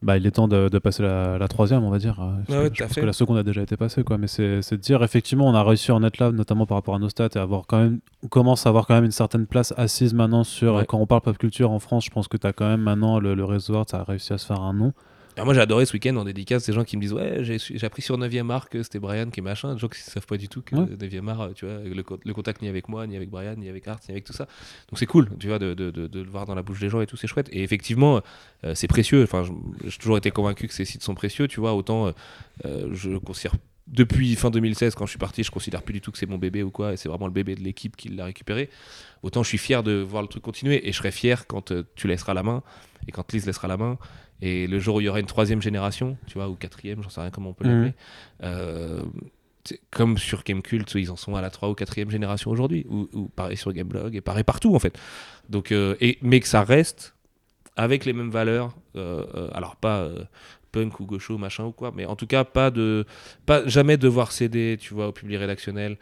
Bah, 0.02 0.16
il 0.16 0.26
est 0.26 0.32
temps 0.32 0.48
de, 0.48 0.70
de 0.70 0.80
passer 0.80 1.04
la, 1.04 1.38
la 1.38 1.48
troisième, 1.50 1.84
on 1.84 1.90
va 1.90 1.98
dire. 1.98 2.20
euh, 2.22 2.64
Ouais, 2.64 2.70
je 2.74 2.84
à 2.84 2.86
pense 2.88 2.96
fait. 2.96 3.02
que 3.02 3.06
la 3.06 3.12
seconde 3.12 3.38
a 3.38 3.44
déjà 3.44 3.62
été 3.62 3.76
passée, 3.76 4.04
quoi. 4.04 4.18
Mais 4.18 4.28
c'est 4.28 4.62
de 4.72 4.76
dire, 4.78 5.04
effectivement, 5.04 5.46
on 5.48 5.54
a 5.54 5.62
réussi 5.62 5.92
en 5.92 6.02
être 6.04 6.20
là, 6.20 6.32
notamment 6.32 6.66
par 6.66 6.78
rapport 6.78 6.96
à 6.96 7.00
nos 7.00 7.10
stats, 7.10 7.28
et 7.36 7.38
avoir 7.38 7.68
quand 7.68 7.80
même, 7.80 8.00
on 8.24 8.28
commence 8.30 8.66
à 8.66 8.70
avoir 8.70 8.88
quand 8.88 8.94
même 8.96 9.04
une 9.04 9.12
certaine 9.12 9.46
place 9.46 9.74
assise 9.76 10.14
maintenant 10.14 10.46
sur. 10.46 10.76
Ouais. 10.76 10.86
Quand 10.86 11.00
on 11.00 11.06
parle 11.06 11.22
pop 11.22 11.38
culture 11.38 11.72
en 11.72 11.80
France, 11.80 12.06
je 12.06 12.12
pense 12.12 12.30
que 12.30 12.38
tu 12.38 12.48
as 12.48 12.54
quand 12.54 12.68
même 12.68 12.82
maintenant 12.82 13.20
le, 13.20 13.36
le 13.36 13.44
réseau 13.44 13.84
ça 13.88 14.00
a 14.00 14.04
réussi 14.04 14.32
à 14.32 14.38
se 14.38 14.46
faire 14.46 14.62
un 14.62 14.74
nom. 14.74 14.94
Alors 15.36 15.46
moi 15.46 15.54
j'ai 15.54 15.62
adoré 15.62 15.86
ce 15.86 15.94
week-end 15.94 16.16
en 16.18 16.26
dédicace 16.26 16.64
ces 16.66 16.74
gens 16.74 16.84
qui 16.84 16.98
me 16.98 17.02
disent 17.02 17.14
ouais 17.14 17.44
j'ai 17.44 17.86
appris 17.86 18.02
sur 18.02 18.18
9e 18.18 18.50
art 18.50 18.68
que 18.68 18.84
c'était 18.84 19.00
Brian 19.00 19.30
qui 19.30 19.40
est 19.40 19.44
machin. 19.44 19.74
Des 19.74 19.80
gens 19.80 19.88
qui 19.88 20.00
ne 20.06 20.12
savent 20.12 20.26
pas 20.26 20.36
du 20.38 20.50
tout 20.50 20.62
que 20.62 20.76
Ouais. 20.76 20.86
9e 20.98 21.28
art 21.30 21.50
tu 21.56 21.66
vois 21.66 21.80
le, 21.80 22.04
co- 22.04 22.20
le 22.24 22.34
contact 22.34 22.62
ni 22.62 22.68
avec 22.68 22.90
moi 22.90 23.08
ni 23.08 23.16
avec 23.16 23.30
Brian 23.30 23.56
ni 23.56 23.70
avec 23.70 23.88
Art 23.88 24.00
ni 24.10 24.14
avec 24.14 24.26
tout 24.26 24.34
ça. 24.34 24.46
Donc 24.90 25.00
c'est 25.00 25.06
cool 25.06 25.30
tu 25.40 25.48
vois 25.48 25.60
de, 25.60 25.74
de- 25.74 25.92
de- 25.92 26.08
de 26.08 26.22
le 26.22 26.30
voir 26.30 26.46
dans 26.46 26.56
la 26.56 26.62
bouche 26.62 26.80
des 26.82 26.90
gens 26.90 27.00
et 27.00 27.08
tout 27.08 27.16
c'est 27.16 27.28
chouette. 27.28 27.48
Et 27.54 27.64
effectivement 27.64 28.22
euh, 28.66 28.76
c'est 28.76 28.88
précieux. 28.88 29.24
Enfin 29.24 29.46
j'ai 29.86 29.98
toujours 29.98 30.18
été 30.18 30.30
convaincu 30.32 30.68
que 30.68 30.74
ces 30.74 30.84
sites 30.86 31.04
sont 31.04 31.16
précieux 31.16 31.48
tu 31.48 31.62
vois. 31.62 31.74
Autant 31.74 32.08
euh, 32.08 32.12
euh, 32.66 32.90
je 32.92 33.16
considère 33.18 33.54
depuis 33.88 34.36
fin 34.36 34.52
2016 34.52 34.94
quand 34.94 35.06
je 35.06 35.12
suis 35.12 35.18
parti 35.20 35.44
je 35.44 35.52
considère 35.52 35.82
plus 35.84 35.94
du 35.94 36.02
tout 36.02 36.12
que 36.12 36.18
c'est 36.18 36.28
mon 36.30 36.38
bébé 36.38 36.64
ou 36.64 36.70
quoi 36.70 36.94
et 36.94 36.98
c'est 36.98 37.08
vraiment 37.10 37.26
le 37.28 37.34
bébé 37.34 37.56
de 37.56 37.62
l'équipe 37.62 37.96
qui 37.96 38.10
l'a 38.10 38.26
récupéré. 38.26 38.70
Autant 39.24 39.42
je 39.42 39.48
suis 39.48 39.58
fier 39.58 39.84
de 39.84 39.94
voir 40.02 40.22
le 40.22 40.28
truc 40.28 40.44
continuer 40.44 40.86
et 40.88 40.92
je 40.92 40.98
serai 40.98 41.12
fier 41.12 41.48
quand 41.48 41.72
euh, 41.72 41.84
tu 41.96 42.08
laisseras 42.08 42.34
la 42.34 42.44
main 42.44 42.62
et 43.08 43.12
quand 43.14 43.32
Lise 43.32 43.46
laissera 43.46 43.68
la 43.70 43.78
main 43.78 43.98
et 44.42 44.68
le 44.68 44.80
jour 44.80 44.96
où 44.96 45.02
il 45.02 45.06
y 45.06 45.10
aura 45.10 45.20
une 45.20 45.26
troisième 45.26 45.62
génération, 45.62 46.18
tu 46.28 46.36
vois, 46.36 46.48
ou 46.50 46.56
quatrième, 46.56 47.04
j'en 47.04 47.10
sais 47.10 47.22
rien 47.22 47.30
comment 47.32 47.50
on 47.50 47.54
peut 47.54 47.66
Mhm. 47.68 47.74
l'appeler, 47.74 47.94
euh, 48.44 49.02
comme 49.92 50.18
sur 50.18 50.44
Gamecult, 50.44 50.92
ils 50.96 51.12
en 51.12 51.16
sont 51.16 51.36
à 51.36 51.42
la 51.42 51.50
3 51.50 51.70
ou 51.70 51.76
4 51.76 52.10
génération 52.10 52.50
aujourd'hui, 52.50 52.86
ou, 52.90 53.08
ou 53.14 53.28
pareil 53.28 53.58
sur 53.58 53.72
Gameblog, 53.74 54.16
et 54.16 54.22
pareil 54.22 54.44
partout 54.44 54.74
en 54.76 54.80
fait. 54.80 54.98
Donc, 55.50 55.72
euh, 55.72 55.96
et, 56.00 56.18
mais 56.22 56.40
que 56.40 56.48
ça 56.48 56.64
reste 56.64 57.14
avec 57.76 58.06
les 58.06 58.14
mêmes 58.14 58.32
valeurs, 58.32 58.76
euh, 58.96 59.26
euh, 59.36 59.50
alors 59.54 59.76
pas 59.76 60.00
euh, 60.00 60.24
punk 60.72 61.00
ou 61.00 61.06
gaucho, 61.06 61.38
machin 61.38 61.66
ou 61.66 61.72
quoi, 61.72 61.92
mais 61.96 62.06
en 62.06 62.16
tout 62.16 62.28
cas 62.28 62.44
pas 62.44 62.72
de, 62.72 63.06
pas 63.46 63.68
jamais 63.68 63.98
devoir 63.98 64.32
céder, 64.32 64.78
tu 64.80 64.94
vois, 64.94 65.08
au 65.10 65.12
public 65.12 65.38
rédactionnel, 65.40 65.98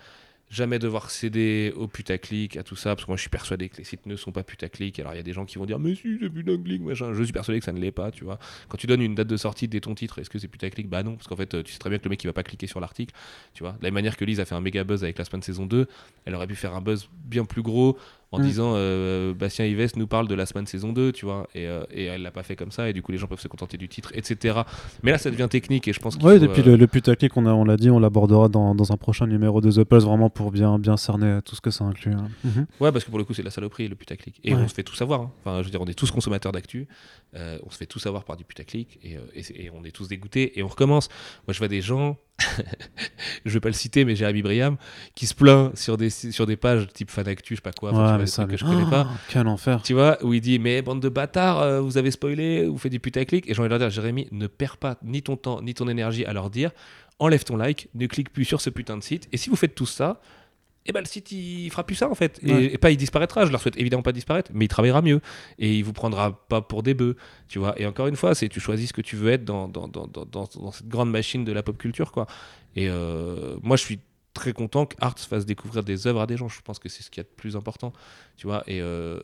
jamais 0.49 0.79
devoir 0.79 1.09
céder 1.09 1.73
au 1.75 1.87
putaclic, 1.87 2.57
à 2.57 2.63
tout 2.63 2.75
ça, 2.75 2.95
parce 2.95 3.05
que 3.05 3.11
moi 3.11 3.17
je 3.17 3.21
suis 3.21 3.29
persuadé 3.29 3.69
que 3.69 3.77
les 3.77 3.83
sites 3.83 4.05
ne 4.05 4.15
sont 4.15 4.31
pas 4.31 4.43
putaclic. 4.43 4.99
Alors 4.99 5.13
il 5.13 5.17
y 5.17 5.19
a 5.19 5.23
des 5.23 5.33
gens 5.33 5.45
qui 5.45 5.57
vont 5.57 5.65
dire, 5.65 5.79
mais 5.79 5.95
si, 5.95 6.17
c'est 6.21 6.29
putaclic, 6.29 6.81
machin. 6.81 7.13
Je 7.13 7.23
suis 7.23 7.33
persuadé 7.33 7.59
que 7.59 7.65
ça 7.65 7.73
ne 7.73 7.79
l'est 7.79 7.91
pas, 7.91 8.11
tu 8.11 8.23
vois. 8.23 8.39
Quand 8.69 8.77
tu 8.77 8.87
donnes 8.87 9.01
une 9.01 9.15
date 9.15 9.27
de 9.27 9.37
sortie 9.37 9.67
dès 9.67 9.81
ton 9.81 9.95
titre, 9.95 10.19
est-ce 10.19 10.29
que 10.29 10.39
c'est 10.39 10.47
putaclic? 10.47 10.87
Bah 10.87 11.03
non, 11.03 11.15
parce 11.15 11.27
qu'en 11.27 11.35
fait, 11.35 11.53
euh, 11.53 11.63
tu 11.63 11.73
sais 11.73 11.79
très 11.79 11.89
bien 11.89 11.99
que 11.99 12.05
le 12.05 12.09
mec 12.09 12.23
il 12.23 12.27
va 12.27 12.33
pas 12.33 12.43
cliquer 12.43 12.67
sur 12.67 12.79
l'article, 12.79 13.13
tu 13.53 13.63
vois. 13.63 13.73
De 13.73 13.83
la 13.83 13.87
même 13.87 13.95
manière 13.95 14.15
que 14.15 14.25
Lise 14.25 14.39
a 14.39 14.45
fait 14.45 14.55
un 14.55 14.61
méga 14.61 14.83
buzz 14.83 15.03
avec 15.03 15.17
la 15.17 15.25
semaine 15.25 15.41
saison 15.41 15.65
2, 15.65 15.87
elle 16.25 16.35
aurait 16.35 16.47
pu 16.47 16.55
faire 16.55 16.75
un 16.75 16.81
buzz 16.81 17.09
bien 17.25 17.45
plus 17.45 17.61
gros 17.61 17.97
en 18.31 18.39
Mm. 18.39 18.41
disant 18.43 18.73
euh, 18.75 19.33
Bastien 19.33 19.65
Yves 19.65 19.91
nous 19.95 20.07
parle 20.07 20.27
de 20.27 20.35
la 20.35 20.45
semaine 20.45 20.67
saison 20.67 20.91
2, 20.91 21.11
tu 21.13 21.25
vois, 21.25 21.47
et, 21.55 21.65
euh, 21.67 21.83
et 21.91 22.05
elle 22.05 22.23
l'a 22.23 22.31
pas 22.31 22.43
fait 22.43 22.55
comme 22.57 22.71
ça, 22.71 22.89
et 22.89 22.93
du 22.93 23.01
coup 23.01 23.11
les 23.13 23.17
gens 23.17 23.27
peuvent 23.27 23.39
se 23.39 23.47
contenter 23.47 23.77
du 23.77 23.87
titre, 23.87 24.11
etc. 24.13 24.59
Mais 25.03 25.11
là 25.11 25.17
ça 25.17 25.31
devient 25.31 25.47
technique, 25.49 25.87
et 25.87 25.93
je 25.93 25.99
pense 25.99 26.17
qu'il 26.17 26.25
Ouais, 26.25 26.37
faut, 26.37 26.45
et 26.45 26.47
puis 26.49 26.61
euh, 26.61 26.65
le, 26.71 26.75
le 26.75 26.87
putaclic, 26.87 27.35
on, 27.37 27.45
a- 27.45 27.53
on 27.53 27.63
l'a 27.63 27.77
dit, 27.77 27.89
on 27.89 27.99
l'abordera 27.99 28.49
dans, 28.49 28.75
dans 28.75 28.91
un 28.91 28.97
prochain 28.97 29.27
numéro 29.27 29.61
de 29.61 29.71
The 29.71 29.83
Pulse, 29.85 30.03
vraiment 30.03 30.29
pour 30.29 30.51
bien, 30.51 30.77
bien 30.77 30.97
cerner 30.97 31.39
tout 31.45 31.55
ce 31.55 31.61
que 31.61 31.71
ça 31.71 31.85
inclut. 31.85 32.13
hein. 32.13 32.27
Mhm. 32.43 32.65
Ouais, 32.81 32.91
parce 32.91 33.05
que 33.05 33.09
pour 33.09 33.19
le 33.19 33.23
coup, 33.25 33.33
c'est 33.33 33.41
de 33.43 33.47
la 33.47 33.51
saloperie, 33.51 33.87
le 33.87 33.95
putaclic. 33.95 34.39
Et 34.43 34.53
Ouais. 34.53 34.61
on 34.61 34.67
se 34.67 34.73
fait 34.73 34.83
tout 34.83 34.95
savoir. 34.95 35.21
hein. 35.21 35.31
Enfin, 35.45 35.59
je 35.59 35.65
veux 35.65 35.71
dire, 35.71 35.81
on 35.81 35.85
est 35.87 35.93
tous 35.97 36.11
consommateurs 36.11 36.51
d'actu. 36.51 36.87
euh, 37.35 37.57
on 37.65 37.69
se 37.69 37.77
fait 37.77 37.85
tout 37.85 37.99
savoir 37.99 38.23
par 38.23 38.35
du 38.37 38.43
putaclic. 38.45 38.99
Et, 39.03 39.15
euh, 39.17 39.21
et, 39.35 39.65
et 39.65 39.69
on 39.71 39.83
est 39.83 39.91
tous 39.91 40.07
dégoûtés. 40.07 40.57
Et 40.59 40.63
on 40.63 40.67
recommence. 40.67 41.09
Moi, 41.47 41.53
je 41.53 41.59
vois 41.59 41.67
des 41.67 41.81
gens, 41.81 42.17
je 43.45 43.51
vais 43.51 43.59
pas 43.59 43.69
le 43.69 43.73
citer, 43.73 44.05
mais 44.05 44.15
Jérémy 44.15 44.41
Briam, 44.41 44.77
qui 45.15 45.25
se 45.25 45.33
plaint 45.33 45.75
sur 45.75 45.97
des, 45.97 46.09
sur 46.09 46.45
des 46.45 46.55
pages 46.55 46.87
type 46.93 47.09
fan 47.09 47.27
actu, 47.27 47.55
je 47.55 47.57
sais 47.57 47.61
pas 47.61 47.71
quoi, 47.71 47.91
ouais, 47.91 47.95
vois, 47.97 48.17
des 48.17 48.27
ça, 48.27 48.43
trucs 48.43 48.51
que 48.51 48.57
je 48.57 48.65
connais 48.65 48.89
pas. 48.89 49.07
Ah, 49.09 49.17
Quel 49.29 49.47
enfer. 49.47 49.81
Tu 49.83 49.93
vois, 49.93 50.17
où 50.23 50.33
il 50.33 50.41
dit 50.41 50.59
Mais 50.59 50.81
bande 50.81 51.01
de 51.01 51.09
bâtards, 51.09 51.59
euh, 51.59 51.81
vous 51.81 51.97
avez 51.97 52.11
spoilé, 52.11 52.67
vous 52.67 52.77
faites 52.77 52.91
du 52.91 52.99
putaclic. 52.99 53.49
Et 53.49 53.53
j'ai 53.53 53.59
envie 53.59 53.69
de 53.69 53.73
leur 53.73 53.79
dire 53.79 53.89
Jérémy, 53.89 54.27
ne 54.31 54.47
perds 54.47 54.77
pas 54.77 54.97
ni 55.03 55.21
ton 55.23 55.35
temps, 55.35 55.61
ni 55.61 55.73
ton 55.73 55.87
énergie 55.87 56.25
à 56.25 56.33
leur 56.33 56.49
dire 56.49 56.71
Enlève 57.19 57.43
ton 57.43 57.57
like, 57.57 57.89
ne 57.95 58.05
clique 58.05 58.31
plus 58.31 58.45
sur 58.45 58.61
ce 58.61 58.69
putain 58.69 58.95
de 58.97 59.03
site. 59.03 59.27
Et 59.31 59.37
si 59.37 59.49
vous 59.49 59.55
faites 59.55 59.73
tout 59.73 59.87
ça, 59.87 60.21
eh 60.87 60.91
ben 60.91 61.01
le 61.01 61.05
site 61.05 61.31
il 61.31 61.69
fera 61.69 61.83
plus 61.85 61.95
ça 61.95 62.09
en 62.09 62.15
fait. 62.15 62.39
Et, 62.43 62.51
Ouais. 62.53 62.73
et 62.73 62.77
pas 62.77 62.91
il 62.91 62.97
disparaîtra, 62.97 63.45
je 63.45 63.51
leur 63.51 63.61
souhaite 63.61 63.77
évidemment 63.77 64.03
pas 64.03 64.11
disparaître, 64.13 64.51
mais 64.53 64.65
il 64.65 64.69
travaillera 64.69 65.01
mieux. 65.01 65.21
Et 65.59 65.75
il 65.77 65.83
vous 65.83 65.93
prendra 65.93 66.45
pas 66.47 66.61
pour 66.61 66.83
des 66.83 66.93
bœufs, 66.93 67.15
tu 67.47 67.59
vois. 67.59 67.79
Et 67.79 67.85
encore 67.85 68.07
une 68.07 68.15
fois, 68.15 68.33
c'est 68.35 68.49
tu 68.49 68.59
choisis 68.59 68.89
ce 68.89 68.93
que 68.93 69.01
tu 69.01 69.15
veux 69.15 69.31
être 69.31 69.45
dans, 69.45 69.67
dans, 69.67 69.87
dans, 69.87 70.07
dans, 70.07 70.71
cette 70.71 70.87
grande 70.87 71.11
machine 71.11 71.43
de 71.45 71.51
la 71.51 71.63
pop 71.63 71.77
culture, 71.77 72.11
quoi. 72.11 72.25
Et 72.75 72.87
euh, 72.89 73.57
moi 73.63 73.75
je 73.77 73.83
suis 73.83 73.99
très 74.33 74.53
content 74.53 74.85
que 74.85 74.95
Arts 75.01 75.17
fasse 75.17 75.47
découvrir 75.47 75.83
des 75.83 76.05
œuvres 76.05 76.21
à 76.21 76.27
des 76.27 76.37
gens. 76.37 76.47
Je 76.47 76.61
pense 76.61 76.77
que 76.77 76.89
c'est 76.89 77.01
ce 77.01 77.09
qu'il 77.09 77.21
y 77.21 77.25
a 77.25 77.29
de 77.29 77.35
plus 77.35 77.55
important, 77.55 77.91
tu 78.35 78.45
vois. 78.45 78.63
Et 78.67 78.81
euh, 78.81 79.19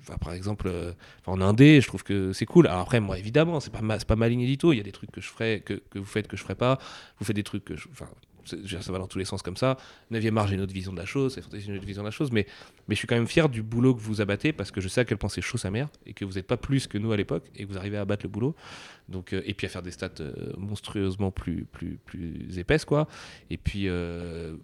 enfin, 0.00 0.16
par 0.16 0.32
exemple, 0.32 0.68
euh, 0.68 0.92
en 1.26 1.40
indé, 1.40 1.80
je 1.80 1.88
trouve 1.88 2.04
que 2.04 2.32
c'est 2.32 2.46
cool. 2.46 2.68
Alors 2.68 2.80
après, 2.82 3.00
moi 3.00 3.18
évidemment, 3.18 3.58
c'est 3.58 3.72
pas 3.72 3.80
ma, 3.80 3.98
pas 3.98 4.14
ma 4.14 4.28
ligne 4.28 4.42
édito. 4.42 4.72
Il 4.72 4.76
y 4.76 4.80
a 4.80 4.84
des 4.84 4.92
trucs 4.92 5.10
que 5.10 5.20
je 5.20 5.28
ferai, 5.28 5.60
que, 5.64 5.74
que 5.90 5.98
vous 5.98 6.04
faites 6.04 6.28
que 6.28 6.36
je 6.36 6.42
ferai 6.42 6.54
pas. 6.54 6.78
Vous 7.18 7.24
faites 7.24 7.34
des 7.34 7.42
trucs 7.42 7.64
que 7.64 7.76
je, 7.76 7.88
enfin, 7.90 8.06
ça 8.44 8.92
va 8.92 8.98
dans 8.98 9.06
tous 9.06 9.18
les 9.18 9.24
sens 9.24 9.42
comme 9.42 9.56
ça. 9.56 9.76
9e 10.12 10.36
art, 10.36 10.46
j'ai 10.48 10.54
une 10.54 10.60
autre 10.60 10.72
vision 10.72 10.92
de 10.92 10.98
la 10.98 11.04
chose, 11.06 11.34
c'est 11.34 11.66
une 11.66 11.76
autre 11.76 11.86
vision 11.86 12.02
de 12.02 12.08
la 12.08 12.10
chose, 12.12 12.30
mais, 12.32 12.46
mais 12.88 12.94
je 12.94 12.98
suis 12.98 13.06
quand 13.08 13.14
même 13.16 13.26
fier 13.26 13.48
du 13.48 13.62
boulot 13.62 13.94
que 13.94 14.00
vous 14.00 14.20
abattez 14.20 14.52
parce 14.52 14.70
que 14.70 14.80
je 14.80 14.88
sais 14.88 15.00
à 15.02 15.04
quel 15.04 15.18
point 15.18 15.28
c'est 15.28 15.40
chaud 15.40 15.58
sa 15.58 15.70
mère 15.70 15.88
et 16.06 16.12
que 16.14 16.24
vous 16.24 16.34
n'êtes 16.34 16.46
pas 16.46 16.56
plus 16.56 16.86
que 16.86 16.98
nous 16.98 17.12
à 17.12 17.16
l'époque 17.16 17.44
et 17.56 17.64
que 17.64 17.68
vous 17.70 17.78
arrivez 17.78 17.96
à 17.96 18.02
abattre 18.02 18.24
le 18.24 18.28
boulot. 18.30 18.54
Donc, 19.08 19.32
euh, 19.32 19.42
et 19.44 19.52
puis 19.54 19.66
à 19.66 19.70
faire 19.70 19.82
des 19.82 19.90
stats 19.90 20.10
euh, 20.20 20.32
monstrueusement 20.56 21.30
plus, 21.30 21.64
plus, 21.70 21.98
plus 22.04 22.58
épaisses, 22.58 22.84
quoi. 22.84 23.08
Et 23.50 23.56
puis, 23.56 23.88
euh, 23.88 24.54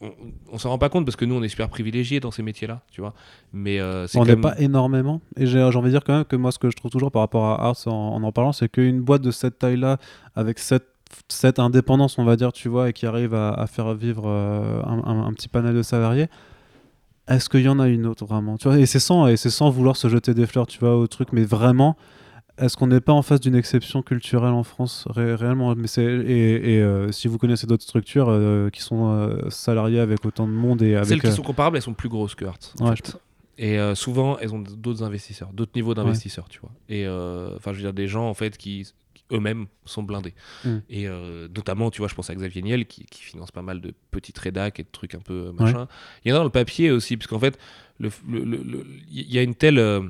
on, 0.00 0.12
on 0.50 0.58
s'en 0.58 0.70
rend 0.70 0.78
pas 0.78 0.88
compte 0.88 1.04
parce 1.04 1.14
que 1.14 1.24
nous, 1.24 1.34
on 1.34 1.42
est 1.42 1.48
super 1.48 1.68
privilégiés 1.68 2.18
dans 2.18 2.30
ces 2.30 2.42
métiers-là, 2.42 2.82
tu 2.90 3.00
vois. 3.00 3.14
Mais 3.52 3.78
c'est 4.08 4.18
On 4.18 4.24
n'est 4.24 4.32
même- 4.32 4.40
pas 4.40 4.58
énormément. 4.58 5.20
Et 5.36 5.46
j'ai 5.46 5.60
envie 5.62 5.88
de 5.88 5.90
dire 5.90 6.02
quand 6.04 6.14
même 6.16 6.24
que 6.24 6.36
moi, 6.36 6.50
ce 6.52 6.58
que 6.58 6.70
je 6.70 6.76
trouve 6.76 6.90
toujours 6.90 7.12
par 7.12 7.20
rapport 7.20 7.44
à 7.44 7.66
Ars 7.68 7.76
en 7.86 7.92
en, 8.16 8.22
en 8.22 8.32
parlant, 8.32 8.52
c'est 8.52 8.68
qu'une 8.68 9.00
boîte 9.02 9.22
de 9.22 9.30
cette 9.30 9.58
taille-là, 9.58 9.98
avec 10.34 10.58
cette, 10.58 10.86
cette 11.28 11.58
indépendance, 11.58 12.18
on 12.18 12.24
va 12.24 12.36
dire, 12.36 12.52
tu 12.52 12.68
vois, 12.68 12.88
et 12.90 12.92
qui 12.92 13.06
arrive 13.06 13.34
à, 13.34 13.50
à 13.52 13.66
faire 13.66 13.94
vivre 13.94 14.24
euh, 14.26 14.82
un, 14.84 14.98
un- 15.04 15.26
un 15.26 15.32
petit 15.32 15.48
panel 15.48 15.74
de 15.74 15.82
salariés, 15.82 16.28
est-ce 17.28 17.48
qu'il 17.48 17.60
y 17.62 17.68
en 17.68 17.78
a 17.78 17.88
une 17.88 18.06
autre 18.06 18.24
vraiment 18.26 18.56
tu 18.58 18.68
vois? 18.68 18.78
Et 18.78 18.86
c'est 18.86 18.98
sans, 18.98 19.26
et 19.28 19.36
c'est 19.36 19.50
sans 19.50 19.70
vouloir 19.70 19.96
se 19.96 20.08
jeter 20.08 20.34
des 20.34 20.46
fleurs, 20.46 20.66
tu 20.66 20.78
vois, 20.80 20.96
au 20.96 21.06
truc, 21.06 21.28
mais 21.32 21.44
vraiment. 21.44 21.96
Est-ce 22.58 22.76
qu'on 22.76 22.88
n'est 22.88 23.00
pas 23.00 23.14
en 23.14 23.22
face 23.22 23.40
d'une 23.40 23.54
exception 23.54 24.02
culturelle 24.02 24.52
en 24.52 24.62
France 24.62 25.06
ré- 25.08 25.34
réellement? 25.34 25.74
Mais 25.74 25.86
c'est 25.86 26.04
et, 26.04 26.74
et, 26.74 26.82
euh, 26.82 27.10
si 27.10 27.26
vous 27.26 27.38
connaissez 27.38 27.66
d'autres 27.66 27.82
structures 27.82 28.26
euh, 28.28 28.68
qui 28.68 28.82
sont 28.82 29.38
salariées 29.48 30.00
avec 30.00 30.24
autant 30.26 30.46
de 30.46 30.52
monde 30.52 30.82
et 30.82 30.94
avec 30.94 31.08
Celles 31.08 31.22
qui 31.22 31.32
sont 31.32 31.42
comparables, 31.42 31.76
elles 31.78 31.82
sont 31.82 31.94
plus 31.94 32.10
grosses 32.10 32.34
que 32.34 32.44
en 32.44 32.50
Ouais. 32.88 32.94
Et 33.58 33.78
souvent, 33.94 34.36
elles 34.38 34.52
ont 34.54 34.60
d'autres 34.60 35.02
investisseurs, 35.02 35.50
d'autres 35.54 35.72
niveaux 35.74 35.94
d'investisseurs, 35.94 36.48
tu 36.48 36.60
vois. 36.60 36.70
Et 36.90 37.06
enfin, 37.56 37.72
je 37.72 37.76
veux 37.78 37.82
dire, 37.82 37.94
des 37.94 38.06
gens 38.06 38.28
en 38.28 38.34
fait 38.34 38.56
qui, 38.58 38.86
eux-mêmes 39.30 39.66
sont 39.84 40.02
blindés. 40.02 40.34
Mm. 40.64 40.76
Et 40.90 41.08
euh, 41.08 41.48
notamment, 41.54 41.90
tu 41.90 41.98
vois, 41.98 42.08
je 42.08 42.14
pense 42.14 42.28
à 42.30 42.34
Xavier 42.34 42.62
Niel 42.62 42.86
qui, 42.86 43.04
qui 43.06 43.22
finance 43.22 43.50
pas 43.50 43.62
mal 43.62 43.80
de 43.80 43.94
petites 44.10 44.38
rédacs 44.38 44.80
et 44.80 44.82
de 44.82 44.88
trucs 44.90 45.14
un 45.14 45.20
peu 45.20 45.46
euh, 45.48 45.52
machin. 45.52 45.88
Il 46.24 46.28
y 46.28 46.32
en 46.32 46.36
a 46.36 46.38
dans 46.38 46.44
le 46.44 46.50
papier 46.50 46.90
aussi, 46.90 47.16
parce 47.16 47.28
qu'en 47.28 47.38
fait, 47.38 47.58
le- 47.98 48.10
le- 48.28 48.44
le- 48.44 48.62
le- 48.62 48.86
il 49.10 49.32
y 49.32 49.38
a 49.38 49.42
une 49.42 49.54
telle 49.54 49.78
euh, 49.78 50.00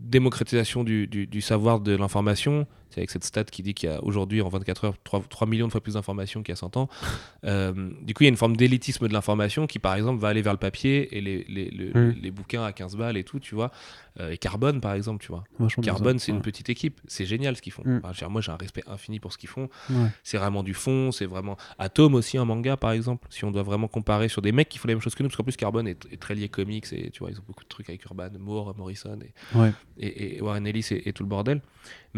démocratisation 0.00 0.84
du, 0.84 1.06
du- 1.06 1.26
du 1.26 1.40
savoir 1.40 1.80
de 1.80 1.96
l'information. 1.96 2.66
C'est 2.96 3.00
avec 3.02 3.10
cette 3.10 3.24
stat 3.24 3.44
qui 3.44 3.62
dit 3.62 3.74
qu'il 3.74 3.90
y 3.90 3.92
a 3.92 4.02
aujourd'hui, 4.02 4.40
en 4.40 4.48
24 4.48 4.84
heures, 4.86 4.94
3, 5.04 5.22
3 5.28 5.46
millions 5.46 5.66
de 5.66 5.70
fois 5.72 5.82
plus 5.82 5.92
d'informations 5.94 6.42
qu'il 6.42 6.52
y 6.52 6.54
a 6.54 6.56
100 6.56 6.78
ans. 6.78 6.88
Euh, 7.44 7.90
du 8.02 8.12
coup, 8.12 8.24
il 8.24 8.26
y 8.26 8.28
a 8.28 8.30
une 8.30 8.36
forme 8.36 8.56
d'élitisme 8.56 9.06
de 9.06 9.12
l'information 9.12 9.68
qui, 9.68 9.78
par 9.78 9.94
exemple, 9.94 10.20
va 10.20 10.26
aller 10.28 10.42
vers 10.42 10.52
le 10.54 10.58
papier 10.58 11.16
et 11.16 11.20
les, 11.20 11.44
les, 11.48 11.70
le- 11.70 12.10
les 12.10 12.30
bouquins 12.32 12.64
à 12.64 12.72
15 12.72 12.96
balles 12.96 13.16
et 13.16 13.22
tout, 13.22 13.38
tu 13.38 13.54
vois. 13.54 13.70
Euh, 14.18 14.30
et 14.32 14.38
Carbone, 14.38 14.80
par 14.80 14.94
exemple, 14.94 15.22
tu 15.22 15.28
vois. 15.30 15.44
Vachement 15.60 15.82
Carbone, 15.84 16.18
c'est 16.18 16.32
une 16.32 16.40
petite 16.42 16.70
équipe. 16.70 17.00
C'est 17.06 17.24
génial 17.24 17.54
ce 17.54 17.62
qu'ils 17.62 17.72
font. 17.72 17.82
Mm. 17.84 18.00
Enfin, 18.02 18.26
moi, 18.28 18.40
j'ai 18.40 18.50
un 18.50 18.56
respect 18.56 18.82
infini 18.88 19.20
pour 19.20 19.32
ce 19.32 19.38
qu'ils 19.38 19.48
font. 19.50 19.68
Ouais. 19.90 20.08
C'est 20.24 20.38
vraiment 20.38 20.64
du 20.64 20.74
fond. 20.74 21.12
C'est 21.12 21.26
vraiment. 21.26 21.56
Atom 21.78 22.14
aussi, 22.16 22.36
un 22.36 22.44
manga, 22.44 22.76
par 22.76 22.90
exemple. 22.90 23.28
Si 23.30 23.44
on 23.44 23.52
doit 23.52 23.62
vraiment 23.62 23.86
comparer 23.86 24.28
sur 24.28 24.42
des 24.42 24.50
mecs 24.50 24.68
qui 24.68 24.78
font 24.78 24.88
les 24.88 24.94
mêmes 24.94 25.02
choses 25.02 25.14
que 25.14 25.22
nous, 25.22 25.28
parce 25.28 25.36
qu'en 25.36 25.44
plus, 25.44 25.56
Carbone 25.56 25.86
est, 25.86 26.04
est 26.10 26.16
très 26.20 26.34
lié 26.34 26.48
comics 26.48 26.86
et 26.92 27.10
tu 27.10 27.20
vois, 27.20 27.30
ils 27.30 27.38
ont 27.38 27.44
beaucoup 27.46 27.62
de 27.62 27.68
trucs 27.68 27.88
avec 27.90 28.04
Urban, 28.06 28.30
Moore, 28.40 28.74
Morrison 28.76 29.18
et, 29.22 29.56
Ouais. 29.56 29.72
et, 29.98 30.38
et 30.38 30.42
Warren 30.42 30.66
Ellis 30.66 30.88
et, 30.90 31.08
et 31.08 31.12
tout 31.12 31.22
le 31.22 31.28
bordel. 31.28 31.60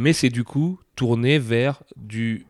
Mais 0.01 0.12
c'est 0.12 0.29
du 0.31 0.45
coup 0.45 0.79
tourné 0.95 1.39
vers 1.41 1.83
du 1.97 2.47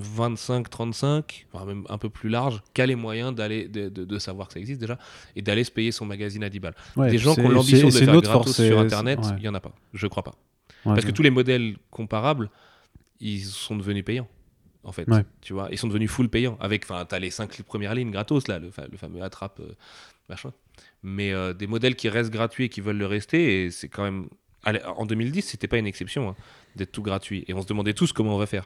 25-35, 0.00 1.46
voire 1.52 1.66
même 1.66 1.84
un 1.88 1.98
peu 1.98 2.08
plus 2.10 2.28
large, 2.28 2.62
qu'a 2.74 2.86
les 2.86 2.94
moyens 2.94 3.34
d'aller 3.34 3.68
de, 3.68 3.88
de- 3.88 4.04
de 4.04 4.18
savoir 4.18 4.48
que 4.48 4.54
ça 4.54 4.60
existe 4.60 4.80
déjà 4.80 4.98
et 5.36 5.42
d'aller 5.42 5.64
se 5.64 5.70
payer 5.70 5.92
son 5.92 6.06
magazine 6.06 6.44
à 6.44 6.48
10 6.48 6.60
balles. 6.60 6.74
Ouais, 6.96 7.10
Des 7.10 7.18
gens 7.18 7.34
qui 7.34 7.40
ont 7.40 7.48
l'ambition 7.48 7.88
de 7.88 7.92
faire 7.92 8.06
gratos 8.06 8.32
force, 8.32 8.52
sur 8.64 8.78
Internet, 8.78 9.18
il 9.22 9.34
ouais. 9.34 9.40
y 9.42 9.48
en 9.48 9.54
a 9.54 9.60
pas. 9.60 9.72
Je 9.92 10.06
crois 10.06 10.22
pas. 10.22 10.34
Ouais, 10.84 10.94
Parce 10.94 11.04
que 11.04 11.10
tous 11.10 11.22
les 11.22 11.30
modèles 11.30 11.76
comparables, 11.90 12.50
ils 13.20 13.44
sont 13.44 13.76
devenus 13.76 14.04
payants. 14.04 14.28
En 14.84 14.90
fait, 14.92 15.08
Ouais. 15.08 15.24
tu 15.40 15.52
vois, 15.52 15.68
ils 15.70 15.78
sont 15.78 15.86
devenus 15.86 16.10
full 16.10 16.28
payants. 16.28 16.56
Avec, 16.60 16.84
enfin, 16.84 17.04
t'as 17.04 17.20
les 17.20 17.30
5 17.30 17.62
premières 17.62 17.94
lignes 17.94 18.10
gratos 18.10 18.48
là, 18.48 18.58
le, 18.58 18.70
fa- 18.70 18.88
le 18.90 18.96
fameux 18.96 19.22
attrape 19.22 19.60
euh, 19.60 19.74
machin. 20.28 20.52
Mais 21.04 21.32
euh, 21.32 21.52
des 21.52 21.68
modèles 21.68 21.94
qui 21.94 22.08
restent 22.08 22.32
gratuits 22.32 22.64
et 22.64 22.68
qui 22.68 22.80
veulent 22.80 22.96
le 22.98 23.06
rester, 23.06 23.64
et 23.64 23.70
c'est 23.70 23.88
quand 23.88 24.02
même. 24.02 24.28
En 24.96 25.06
2010, 25.06 25.42
c'était 25.42 25.68
pas 25.68 25.78
une 25.78 25.86
exception 25.86 26.28
hein, 26.30 26.36
d'être 26.76 26.92
tout 26.92 27.02
gratuit. 27.02 27.44
Et 27.48 27.54
on 27.54 27.62
se 27.62 27.66
demandait 27.66 27.94
tous 27.94 28.12
comment 28.12 28.34
on 28.34 28.38
va 28.38 28.46
faire. 28.46 28.64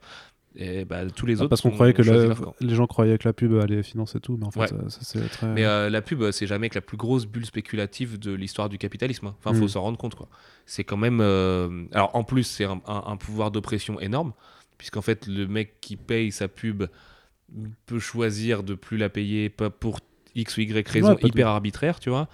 Et 0.58 0.86
bah, 0.86 1.02
tous 1.14 1.26
les 1.26 1.38
Ah, 1.38 1.42
autres. 1.42 1.48
parce 1.50 1.60
qu'on 1.60 1.70
croyait 1.70 1.92
que 1.92 2.00
la- 2.02 2.34
les 2.60 2.74
gens 2.74 2.86
croyaient 2.86 3.18
que 3.18 3.28
la 3.28 3.34
pub 3.34 3.54
allait 3.58 3.82
financer 3.82 4.20
tout, 4.20 4.38
mais 4.38 4.46
en 4.46 4.50
fait, 4.50 4.60
Ouais. 4.60 4.68
ça, 4.68 4.76
ça, 4.88 4.98
c'est 5.02 5.28
très. 5.28 5.46
Mais 5.48 5.64
euh, 5.66 5.90
la 5.90 6.00
pub, 6.00 6.30
c'est 6.30 6.46
jamais 6.46 6.70
que 6.70 6.74
la 6.76 6.80
plus 6.80 6.96
grosse 6.96 7.26
bulle 7.26 7.44
spéculative 7.44 8.18
de 8.18 8.32
l'histoire 8.32 8.70
du 8.70 8.78
capitalisme. 8.78 9.26
hein. 9.26 9.34
Enfin, 9.38 9.52
faut 9.56 9.64
Mm. 9.66 9.68
s'en 9.68 9.82
rendre 9.82 9.98
compte, 9.98 10.14
quoi. 10.14 10.28
C'est 10.64 10.84
quand 10.84 10.96
même. 10.96 11.20
euh, 11.20 11.84
Alors, 11.92 12.14
en 12.16 12.24
plus, 12.24 12.44
c'est 12.44 12.64
un, 12.64 12.80
un- 12.86 13.04
un 13.06 13.16
pouvoir 13.18 13.50
d'oppression 13.50 14.00
énorme, 14.00 14.32
puisqu'en 14.78 15.02
fait, 15.02 15.26
le 15.26 15.46
mec 15.46 15.74
qui 15.82 15.96
paye 15.96 16.32
sa 16.32 16.48
pub 16.48 16.84
peut 17.86 17.98
choisir 18.00 18.62
de 18.62 18.74
plus 18.74 18.96
la 18.96 19.08
payer, 19.10 19.50
pas 19.50 19.68
pour 19.70 20.00
X 20.34 20.56
ou 20.56 20.60
Y 20.62 20.88
raison 20.88 21.08
Ouais, 21.10 21.14
pas 21.16 21.20
de- 21.22 21.28
hyper 21.28 21.48
arbitraire, 21.48 22.00
tu 22.00 22.08
vois. 22.10 22.28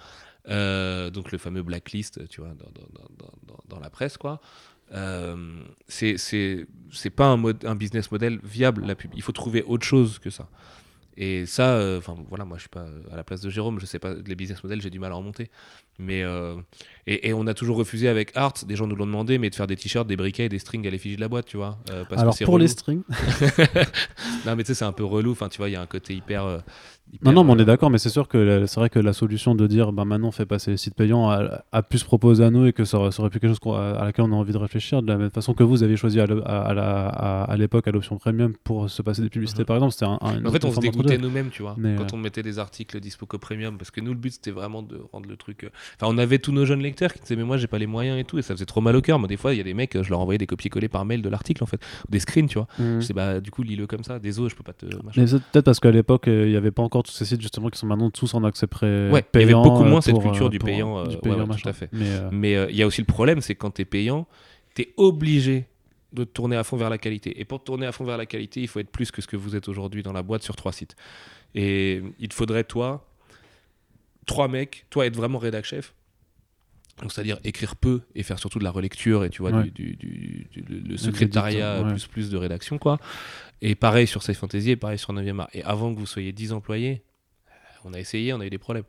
Euh, 0.49 1.09
donc, 1.09 1.31
le 1.31 1.37
fameux 1.37 1.63
blacklist, 1.63 2.27
tu 2.27 2.41
vois, 2.41 2.49
dans, 2.49 2.69
dans- 2.71 3.09
dans- 3.47 3.59
dans- 3.67 3.79
la 3.79 3.89
presse, 3.89 4.17
quoi. 4.17 4.39
Euh, 4.93 5.63
c'est 5.87 7.09
pas 7.15 7.27
un, 7.27 7.37
mode, 7.37 7.65
un 7.65 7.75
business 7.75 8.11
model 8.11 8.39
viable 8.43 8.85
la 8.85 8.95
pub. 8.95 9.11
Il 9.15 9.21
faut 9.21 9.31
trouver 9.31 9.63
autre 9.63 9.85
chose 9.85 10.19
que 10.19 10.29
ça. 10.29 10.47
Et 11.15 11.45
ça, 11.45 11.75
euh, 11.75 11.99
enfin 11.99 12.15
voilà, 12.27 12.43
moi 12.43 12.57
je 12.57 12.61
suis 12.61 12.69
pas 12.69 12.87
à 13.11 13.15
la 13.15 13.23
place 13.23 13.41
de 13.41 13.49
Jérôme, 13.49 13.79
je 13.79 13.85
sais 13.85 13.99
pas 13.99 14.15
les 14.15 14.35
business 14.35 14.63
models, 14.63 14.81
j'ai 14.81 14.89
du 14.89 14.97
mal 14.99 15.11
à 15.11 15.15
remonter. 15.15 15.51
Mais 15.99 16.23
euh, 16.23 16.55
et, 17.05 17.29
et 17.29 17.33
on 17.33 17.45
a 17.47 17.53
toujours 17.53 17.77
refusé 17.77 18.07
avec 18.09 18.31
Art, 18.35 18.53
des 18.67 18.75
gens 18.75 18.87
nous 18.87 18.95
l'ont 18.95 19.05
demandé, 19.05 19.37
mais 19.37 19.49
de 19.49 19.55
faire 19.55 19.67
des 19.67 19.75
t-shirts, 19.75 20.07
des 20.07 20.15
briquets 20.15 20.45
et 20.45 20.49
des 20.49 20.57
strings 20.59 20.85
à 20.87 20.89
l'effigie 20.89 21.15
de 21.15 21.21
la 21.21 21.27
boîte, 21.27 21.45
tu 21.45 21.57
vois. 21.57 21.77
euh, 21.91 22.03
parce 22.09 22.21
Alors 22.21 22.37
que 22.37 22.43
pour 22.45 22.57
les 22.57 22.67
strings. 22.67 23.03
non 24.45 24.55
mais 24.55 24.63
tu 24.63 24.67
sais 24.67 24.73
c'est 24.73 24.85
un 24.85 24.91
peu 24.91 25.03
relou. 25.03 25.31
Enfin 25.31 25.49
tu 25.49 25.57
vois, 25.57 25.69
il 25.69 25.73
y 25.73 25.75
a 25.75 25.81
un 25.81 25.85
côté 25.85 26.15
hyper. 26.15 26.45
euh, 26.45 26.57
Non, 26.57 26.63
hyper, 27.13 27.31
non, 27.33 27.43
mais 27.43 27.51
on 27.51 27.57
euh, 27.59 27.61
est 27.61 27.65
d'accord, 27.65 27.89
mais 27.91 27.97
c'est 27.99 28.09
sûr 28.09 28.27
que 28.27 28.65
c'est 28.65 28.79
vrai 28.79 28.89
que 28.89 28.99
la 28.99 29.13
solution 29.13 29.53
de 29.55 29.67
dire 29.67 29.91
bah, 29.91 30.03
maintenant 30.05 30.29
on 30.29 30.31
fait 30.31 30.45
passer 30.47 30.71
les 30.71 30.77
sites 30.77 30.95
payants 30.95 31.29
a, 31.29 31.63
a 31.71 31.83
pu 31.83 31.97
se 31.99 32.05
proposer 32.05 32.43
à 32.43 32.49
nous 32.49 32.65
et 32.65 32.73
que 32.73 32.85
ça 32.85 32.97
aurait, 32.97 33.11
ça 33.11 33.21
aurait 33.21 33.29
pu 33.29 33.39
quelque 33.39 33.55
chose 33.63 33.75
à 33.75 34.03
laquelle 34.05 34.25
on 34.25 34.31
a 34.31 34.35
envie 34.35 34.53
de 34.53 34.57
réfléchir, 34.57 35.01
de 35.03 35.07
la 35.07 35.17
même 35.17 35.29
façon 35.29 35.53
que 35.53 35.63
vous 35.63 35.83
aviez 35.83 35.95
choisi 35.97 36.19
à, 36.19 37.55
l'époque 37.57 37.87
à 37.87 37.91
l'option 37.91 38.17
premium 38.17 38.53
pour 38.63 38.89
se 38.89 39.01
passer 39.01 39.21
des 39.21 39.29
publicités 39.29 39.61
Mhm. 39.61 39.65
par 39.67 39.75
exemple. 39.77 39.93
C'était 39.93 40.05
un, 40.05 40.17
un- 40.21 40.39
une 40.39 40.47
En 40.47 40.51
fait, 40.51 40.65
on 40.65 40.71
se 40.71 40.79
dégoûtait 40.79 41.17
nous-mêmes, 41.17 41.49
tu 41.49 41.61
vois, 41.61 41.75
Mais, 41.77 41.95
quand 41.95 42.13
on 42.13 42.17
mettait 42.17 42.43
des 42.43 42.59
articles 42.59 42.99
dispo 42.99 43.25
premium, 43.25 43.77
parce 43.77 43.91
que 43.91 44.01
nous, 44.01 44.11
le 44.11 44.17
but, 44.19 44.33
c'était 44.33 44.51
vraiment 44.51 44.81
de 44.83 44.99
rendre 45.11 45.27
le 45.29 45.35
truc. 45.37 45.69
Euh, 45.83 45.95
Enfin, 45.99 46.13
on 46.13 46.17
avait 46.17 46.39
tous 46.39 46.51
nos 46.51 46.65
jeunes 46.65 46.81
lecteurs 46.81 47.13
qui 47.13 47.19
disaient, 47.19 47.35
mais 47.35 47.43
moi, 47.43 47.57
j'ai 47.57 47.67
pas 47.67 47.77
les 47.77 47.87
moyens 47.87 48.19
et 48.19 48.23
tout, 48.23 48.37
et 48.37 48.41
ça 48.41 48.53
faisait 48.53 48.65
trop 48.65 48.81
mal 48.81 48.95
au 48.95 49.01
cœur. 49.01 49.19
Moi, 49.19 49.27
des 49.27 49.37
fois, 49.37 49.53
il 49.53 49.57
y 49.57 49.61
a 49.61 49.63
des 49.63 49.73
mecs, 49.73 49.95
euh, 49.95 50.03
je 50.03 50.09
leur 50.09 50.19
envoyais 50.19 50.37
des 50.37 50.47
copier-coller 50.47 50.89
par 50.89 51.05
mail 51.05 51.21
de 51.21 51.29
l'article, 51.29 51.63
en 51.63 51.67
fait, 51.67 51.81
ou 52.07 52.11
des 52.11 52.19
screens, 52.19 52.47
tu 52.47 52.57
vois. 52.57 52.67
Mhm. 52.79 53.01
Je 53.01 53.05
sais, 53.07 53.13
bah, 53.13 53.39
du 53.39 53.51
coup, 53.51 53.63
lis-le 53.63 53.87
comme 53.87 54.03
ça, 54.03 54.19
désolé, 54.19 54.49
je 54.49 54.55
peux 54.55 54.63
pas 54.63 54.73
te. 54.73 54.85
machin. 54.85 55.21
Mais 55.21 55.27
c'est 55.27 55.39
peut-être 55.39 55.65
parce 55.65 55.79
qu'à 55.79 55.91
l'époque, 55.91 56.27
euh, 56.27 56.45
il 56.45 56.51
n'y 56.51 56.57
avait 56.57 56.71
pas 56.71 56.83
encore 56.83 57.03
tous 57.03 57.11
ces 57.11 57.25
sites 57.25 57.41
justement 57.41 57.69
qui 57.69 57.79
sont 57.79 57.87
maintenant 57.87 58.09
tous 58.09 58.33
en 58.33 58.43
accès 58.43 58.67
pré 58.67 59.09
Ouais, 59.09 59.23
il 59.33 59.39
y 59.39 59.43
avait 59.43 59.53
beaucoup 59.53 59.83
euh, 59.83 59.89
moins 59.89 60.01
cette 60.01 60.13
pour, 60.15 60.23
culture 60.23 60.47
euh, 60.47 60.49
du 60.49 60.59
payant, 60.59 60.97
euh, 60.99 61.03
euh, 61.03 61.07
du 61.07 61.17
payant, 61.17 61.47
ouais, 61.47 61.55
tout 61.61 61.69
à 61.69 61.73
fait. 61.73 61.89
Mais, 61.91 62.05
euh, 62.07 62.29
Mais 62.31 62.55
euh, 62.55 62.67
il 62.69 62.75
y 62.75 62.83
a 62.83 62.87
aussi 62.87 63.01
le 63.01 63.07
problème, 63.07 63.41
c'est 63.41 63.55
que 63.55 63.59
quand 63.59 63.71
tu 63.71 63.81
es 63.81 63.85
payant, 63.85 64.27
tu 64.75 64.83
es 64.83 64.93
obligé 64.97 65.67
de 66.13 66.23
tourner 66.23 66.55
à 66.55 66.63
fond 66.63 66.77
vers 66.77 66.89
la 66.89 66.97
qualité. 66.97 67.39
Et 67.39 67.45
pour 67.45 67.63
tourner 67.63 67.85
à 67.87 67.91
fond 67.91 68.03
vers 68.03 68.17
la 68.17 68.25
qualité, 68.25 68.61
il 68.61 68.67
faut 68.67 68.79
être 68.79 68.91
plus 68.91 69.11
que 69.11 69.21
ce 69.21 69.27
que 69.27 69.35
vous 69.35 69.55
êtes 69.55 69.67
aujourd'hui 69.67 70.03
dans 70.03 70.13
la 70.13 70.21
boîte 70.21 70.43
sur 70.43 70.55
trois 70.55 70.71
sites. 70.71 70.95
Et 71.55 72.01
il 72.19 72.27
te 72.27 72.33
faudrait, 72.33 72.63
toi, 72.63 73.05
trois 74.25 74.47
mecs, 74.47 74.85
toi 74.89 75.05
être 75.05 75.15
vraiment 75.15 75.37
rédac 75.39 75.65
chef. 75.65 75.93
Donc, 77.01 77.11
c'est-à-dire 77.11 77.39
écrire 77.43 77.75
peu 77.75 78.01
et 78.13 78.21
faire 78.21 78.37
surtout 78.37 78.59
de 78.59 78.63
la 78.63 78.69
relecture 78.69 79.23
et 79.25 79.29
tu 79.31 79.41
vois 79.41 79.51
Ouais. 79.51 79.63
du, 79.63 79.71
du- 79.71 79.95
du- 79.95 80.47
du- 80.61 80.61
le- 80.61 80.97
secrétariat 80.97 81.81
ouais. 81.81 81.89
plus 81.89 82.05
plus 82.05 82.29
de 82.29 82.37
rédaction 82.37 82.77
quoi. 82.77 82.99
Et 83.61 83.73
pareil 83.73 84.05
sur 84.05 84.21
Safe 84.21 84.37
Fantasy 84.37 84.71
et 84.71 84.75
pareil 84.75 84.99
sur 84.99 85.11
9e 85.11 85.39
art. 85.39 85.49
Et 85.53 85.63
avant 85.63 85.91
que 85.93 85.97
vous 85.99 86.05
soyez 86.05 86.31
10 86.33 86.51
employés, 86.53 87.01
on 87.83 87.93
a 87.93 87.99
essayé, 87.99 88.31
on 88.33 88.39
a 88.41 88.45
eu 88.45 88.49
des 88.51 88.57
problèmes. 88.59 88.85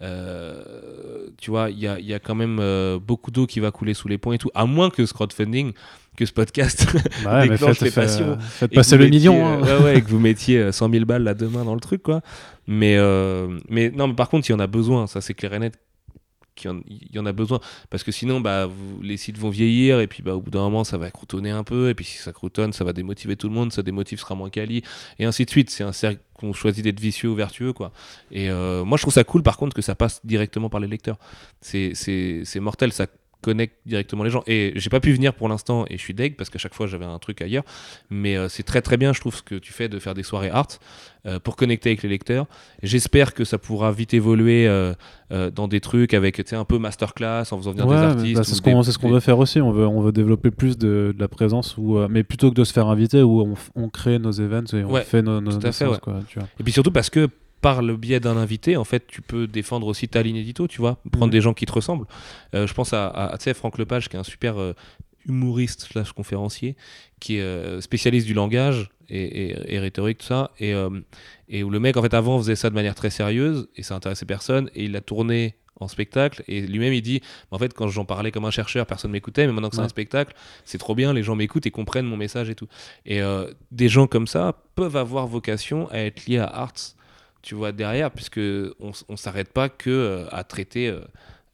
Euh, 0.00 1.26
tu 1.38 1.50
vois, 1.50 1.70
il 1.70 1.78
y 1.78 1.88
a, 1.88 1.98
il 1.98 2.06
y 2.06 2.14
a 2.14 2.20
quand 2.20 2.34
même 2.36 2.58
euh, 2.60 2.98
beaucoup 3.00 3.30
d'eau 3.32 3.46
qui 3.46 3.58
va 3.58 3.70
couler 3.72 3.94
sous 3.94 4.06
les 4.08 4.16
ponts 4.18 4.32
et 4.32 4.38
tout, 4.38 4.50
à 4.54 4.64
moins 4.64 4.90
que 4.90 5.04
ce 5.04 5.12
crowdfunding, 5.12 5.72
que 6.16 6.24
ce 6.24 6.32
podcast 6.32 6.86
bah 7.24 7.40
ouais, 7.40 7.48
déclenche 7.48 7.78
faites, 7.78 7.88
les 7.88 7.90
passions 7.90 8.38
faites 8.40 8.72
passer 8.74 8.96
le 8.96 9.04
mettiez, 9.04 9.18
million. 9.30 9.34
euh, 9.34 9.62
hein. 9.62 9.78
ouais, 9.78 9.84
ouais, 9.84 9.98
et 9.98 10.02
que 10.02 10.08
vous 10.08 10.18
mettiez 10.20 10.58
euh, 10.58 10.72
100 10.72 10.90
000 10.90 11.04
balles 11.04 11.24
là 11.24 11.34
demain 11.34 11.64
dans 11.64 11.74
le 11.74 11.80
truc, 11.80 12.02
quoi. 12.02 12.20
Mais, 12.66 12.96
euh, 12.96 13.58
mais 13.68 13.90
non, 13.90 14.06
mais 14.08 14.14
par 14.14 14.28
contre, 14.28 14.48
il 14.48 14.52
y 14.52 14.54
en 14.54 14.60
a 14.60 14.66
besoin, 14.68 15.06
ça 15.06 15.20
c'est 15.20 15.34
clair 15.34 15.54
et 15.54 15.58
net. 15.58 15.74
Qu'il 16.58 16.70
y 16.70 16.74
en- 16.74 16.80
Il 16.88 17.14
y 17.14 17.18
en 17.18 17.24
a 17.26 17.32
besoin. 17.32 17.60
Parce 17.88 18.02
que 18.04 18.12
sinon 18.12 18.40
bah 18.40 18.68
les 19.02 19.16
sites 19.16 19.38
vont 19.38 19.48
vieillir 19.50 20.00
et 20.00 20.06
puis 20.06 20.22
bah 20.22 20.34
au 20.34 20.40
bout 20.42 20.50
d'un 20.50 20.60
moment 20.60 20.84
ça 20.84 20.98
va 20.98 21.10
croutonner 21.10 21.50
un 21.50 21.64
peu. 21.64 21.88
Et 21.88 21.94
puis 21.94 22.04
si 22.04 22.18
ça 22.18 22.32
croutonne 22.32 22.72
ça 22.74 22.84
va 22.84 22.92
démotiver 22.92 23.36
tout 23.36 23.48
le 23.48 23.54
monde 23.54 23.72
ça 23.72 23.82
démotive 23.82 24.20
sera 24.20 24.34
moins 24.34 24.50
quali. 24.50 24.82
Et 25.18 25.24
ainsi 25.24 25.44
de 25.44 25.50
suite. 25.50 25.70
C'est 25.70 25.84
un 25.84 25.92
cercle 25.92 26.20
qu'on 26.34 26.52
choisit 26.52 26.84
d'être 26.84 27.00
vicieux 27.00 27.30
ou 27.30 27.34
vertueux 27.34 27.72
quoi. 27.72 27.92
Et 28.30 28.50
euh, 28.50 28.84
moi 28.84 28.96
je 28.98 29.02
trouve 29.02 29.14
ça 29.14 29.24
cool 29.24 29.42
par 29.42 29.56
contre 29.56 29.74
que 29.74 29.82
ça 29.82 29.94
passe 29.94 30.20
directement 30.24 30.68
par 30.68 30.80
les 30.80 30.88
lecteurs. 30.88 31.18
C'est 31.60 31.94
mortel. 32.60 32.92
Ça 32.92 33.06
connecte 33.40 33.76
directement 33.86 34.24
les 34.24 34.30
gens 34.30 34.42
et 34.46 34.72
j'ai 34.76 34.90
pas 34.90 35.00
pu 35.00 35.12
venir 35.12 35.32
pour 35.34 35.48
l'instant 35.48 35.84
et 35.88 35.96
je 35.96 36.02
suis 36.02 36.14
deg 36.14 36.36
parce 36.36 36.50
qu'à 36.50 36.58
chaque 36.58 36.74
fois 36.74 36.86
j'avais 36.88 37.04
un 37.04 37.18
truc 37.18 37.40
ailleurs 37.40 37.62
mais 38.10 38.36
euh, 38.36 38.48
c'est 38.48 38.64
très 38.64 38.82
très 38.82 38.96
bien 38.96 39.12
je 39.12 39.20
trouve 39.20 39.36
ce 39.36 39.42
que 39.42 39.54
tu 39.54 39.72
fais 39.72 39.88
de 39.88 39.98
faire 40.00 40.14
des 40.14 40.24
soirées 40.24 40.50
art 40.50 40.66
euh, 41.26 41.38
pour 41.38 41.54
connecter 41.54 41.90
avec 41.90 42.02
les 42.02 42.08
lecteurs 42.08 42.46
j'espère 42.82 43.34
que 43.34 43.44
ça 43.44 43.58
pourra 43.58 43.92
vite 43.92 44.12
évoluer 44.12 44.66
euh, 44.66 44.94
dans 45.54 45.68
des 45.68 45.80
trucs 45.80 46.14
avec 46.14 46.52
un 46.52 46.64
peu 46.64 46.78
masterclass 46.78 47.44
en 47.52 47.58
faisant 47.58 47.70
venir 47.72 47.86
Ouais, 47.86 47.96
des 47.96 48.02
artistes 48.02 48.34
bah, 48.36 48.44
c'est 48.44 48.54
ce 48.54 48.62
qu'on 48.62 48.80
des- 48.80 48.90
ce 48.90 48.98
veut 49.06 49.20
faire 49.20 49.38
aussi. 49.38 49.60
On 49.60 49.70
veut, 49.72 49.86
on 49.86 50.00
veut 50.00 50.12
développer 50.12 50.50
plus 50.50 50.78
de, 50.78 51.12
de 51.14 51.20
la 51.20 51.28
présence, 51.28 51.76
où, 51.76 51.98
mais 52.08 52.22
plutôt 52.24 52.50
que 52.50 52.54
de 52.56 52.64
se 52.64 52.72
faire 52.72 52.86
inviter, 52.88 53.22
où 53.22 53.54
on, 53.76 53.88
crée 53.90 54.18
nos 54.18 54.32
events 54.32 54.72
et 54.74 54.84
on 54.84 54.90
Ouais, 54.90 55.02
fait 55.02 55.22
nos, 55.22 55.40
nos, 55.40 55.50
tout 55.50 55.56
à 55.56 55.60
nos 55.60 55.60
fait, 55.66 55.72
séances, 55.72 55.94
ouais. 55.94 56.00
quoi, 56.00 56.20
tu 56.28 56.38
vois. 56.38 56.48
Et 56.58 56.62
puis 56.64 56.72
surtout 56.72 56.90
parce 56.92 57.10
que 57.10 57.28
par 57.60 57.82
le 57.82 57.96
biais 57.96 58.20
d'un 58.20 58.36
invité, 58.36 58.76
en 58.76 58.84
fait, 58.84 59.06
tu 59.06 59.20
peux 59.22 59.46
défendre 59.46 59.86
aussi 59.86 60.08
ta 60.08 60.22
ligne 60.22 60.36
édito, 60.36 60.68
tu 60.68 60.80
vois, 60.80 60.98
prendre 61.10 61.26
Mhm. 61.26 61.30
des 61.32 61.40
gens 61.40 61.54
qui 61.54 61.66
te 61.66 61.72
ressemblent. 61.72 62.06
Euh, 62.54 62.66
je 62.66 62.74
pense 62.74 62.92
à, 62.92 63.08
à, 63.08 63.36
tu 63.38 63.44
sais, 63.44 63.54
Franck 63.54 63.78
Lepage, 63.78 64.08
qui 64.08 64.16
est 64.16 64.20
un 64.20 64.24
super 64.24 64.58
euh, 64.60 64.74
humoriste 65.26 65.82
slash 65.90 66.12
conférencier, 66.12 66.76
qui 67.20 67.36
est 67.36 67.42
euh, 67.42 67.80
spécialiste 67.80 68.26
du 68.26 68.34
langage 68.34 68.90
et, 69.08 69.48
et- 69.50 69.74
et 69.74 69.78
rhétorique, 69.78 70.18
tout 70.18 70.26
ça, 70.26 70.52
et, 70.60 70.72
et 71.48 71.62
où 71.62 71.70
le 71.70 71.80
mec, 71.80 71.96
en 71.96 72.02
fait, 72.02 72.14
avant, 72.14 72.38
faisait 72.38 72.56
ça 72.56 72.70
de 72.70 72.74
manière 72.74 72.94
très 72.94 73.10
sérieuse, 73.10 73.68
et 73.76 73.82
ça 73.82 73.94
intéressait 73.94 74.26
personne, 74.26 74.70
et 74.74 74.84
il 74.84 74.92
l'a 74.92 75.00
tourné 75.00 75.56
en 75.80 75.86
spectacle 75.86 76.42
et 76.48 76.62
lui-même 76.62 76.92
il 76.92 77.02
dit 77.02 77.20
en 77.52 77.58
fait 77.60 77.72
quand 77.72 77.86
j'en 77.86 78.04
parlais 78.04 78.32
comme 78.32 78.44
un 78.44 78.50
chercheur 78.50 78.84
personne 78.84 79.12
m'écoutait 79.12 79.46
mais 79.46 79.52
maintenant 79.52 79.68
que 79.70 79.76
c'est 79.76 79.82
un 79.82 79.88
spectacle 79.88 80.34
c'est 80.64 80.76
trop 80.76 80.96
bien 80.96 81.12
les 81.12 81.22
gens 81.22 81.36
m'écoutent 81.36 81.66
et 81.66 81.70
comprennent 81.70 82.04
mon 82.06 82.16
message 82.16 82.50
et 82.50 82.56
tout 82.56 82.66
et 83.06 83.22
euh, 83.22 83.46
des 83.70 83.88
gens 83.88 84.08
comme 84.08 84.26
ça 84.26 84.56
peuvent 84.74 84.96
avoir 84.96 85.28
vocation 85.28 85.88
à 85.92 85.98
être 86.00 86.26
liés 86.26 86.38
à 86.38 86.46
Arts 86.48 86.96
tu 87.42 87.54
vois 87.54 87.72
derrière 87.72 88.10
puisque 88.10 88.38
on, 88.80 88.92
on 89.08 89.16
s'arrête 89.16 89.52
pas 89.52 89.68
que 89.68 89.90
euh, 89.90 90.26
à 90.30 90.44
traiter 90.44 90.88
euh, 90.88 91.00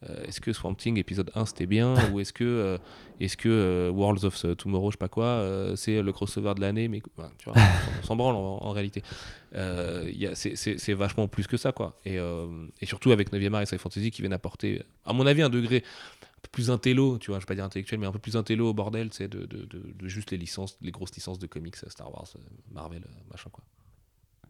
euh, 0.09 0.23
est-ce 0.25 0.41
que 0.41 0.51
Swamp 0.53 0.75
Thing 0.75 0.97
épisode 0.97 1.31
1 1.35 1.45
c'était 1.45 1.65
bien 1.67 1.93
ou 2.11 2.19
est-ce 2.19 2.33
que 2.33 2.77
est-ce 3.19 3.37
que 3.37 3.89
Worlds 3.93 4.25
of 4.25 4.45
Tomorrow 4.57 4.91
je 4.91 4.95
sais 4.95 4.97
pas 4.99 5.07
quoi 5.07 5.45
c'est 5.75 6.01
le 6.01 6.11
crossover 6.11 6.53
de 6.55 6.61
l'année 6.61 6.87
mais 6.87 7.01
tu 7.37 7.45
vois 7.49 7.55
on 8.01 8.05
s'en 8.05 8.15
branle 8.15 8.35
en, 8.35 8.57
en 8.63 8.71
réalité 8.71 9.03
il 9.53 10.17
y 10.17 10.27
a- 10.27 10.35
c'est- 10.35 10.55
c'est 10.55 10.77
c'est 10.77 10.93
vachement 10.93 11.27
plus 11.27 11.47
que 11.47 11.57
ça 11.57 11.71
quoi 11.71 11.99
et, 12.05 12.15
et 12.81 12.85
surtout 12.85 13.11
avec 13.11 13.31
9e 13.31 13.53
art 13.53 13.61
et 13.61 13.65
Sci 13.65 13.77
Fantasy 13.77 14.11
qui 14.11 14.21
viennent 14.21 14.33
apporter 14.33 14.83
à 15.05 15.13
mon 15.13 15.25
avis 15.25 15.41
un 15.43 15.49
degré 15.49 15.83
plus 16.51 16.69
intello, 16.69 17.17
tu 17.17 17.31
vois, 17.31 17.39
je 17.39 17.43
vais 17.43 17.47
pas 17.47 17.55
dire 17.55 17.65
intellectuel, 17.65 17.99
mais 17.99 18.05
un 18.05 18.11
peu 18.11 18.19
plus 18.19 18.37
intello 18.37 18.69
au 18.69 18.73
bordel, 18.73 19.09
c'est 19.11 19.27
de, 19.27 19.45
de, 19.47 19.65
de, 19.65 19.81
de 19.93 20.07
juste 20.07 20.29
les 20.29 20.37
licences, 20.37 20.77
les 20.79 20.91
grosses 20.91 21.13
licences 21.15 21.39
de 21.39 21.47
comics, 21.47 21.75
Star 21.75 22.13
Wars, 22.13 22.27
Marvel, 22.71 23.03
machin 23.31 23.49
quoi. 23.51 23.63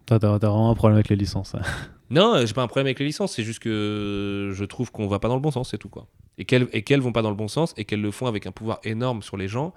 T'as 0.06 0.18
vraiment 0.19 0.69
un 0.72 0.76
problème 0.76 0.95
avec 0.98 1.10
les 1.10 1.15
licences. 1.15 1.56
hein. 1.56 1.61
Non, 2.11 2.36
euh, 2.36 2.45
j'ai 2.45 2.53
pas 2.53 2.61
un 2.61 2.68
problème 2.68 2.86
avec 2.86 2.99
les 2.99 3.06
licences, 3.07 3.34
c'est 3.34 3.44
juste 3.44 3.57
que 3.60 4.52
je 4.53 4.64
trouve 4.65 4.91
qu'on 4.91 5.07
va 5.07 5.18
pas 5.18 5.27
dans 5.27 5.34
le 5.36 5.41
bon 5.41 5.49
sens, 5.49 5.72
c'est 5.72 5.80
tout 5.80 5.90
quoi. 5.90 6.06
Et 6.38 6.45
qu'elles 6.45 7.02
vont 7.02 7.11
pas 7.11 7.23
dans 7.23 7.32
le 7.32 7.36
bon 7.36 7.48
sens 7.48 7.73
et 7.77 7.86
qu'elles 7.86 8.02
le 8.02 8.11
font 8.11 8.27
avec 8.27 8.45
un 8.45 8.52
pouvoir 8.52 8.80
énorme 8.84 9.23
sur 9.23 9.38
les 9.38 9.48
gens 9.48 9.73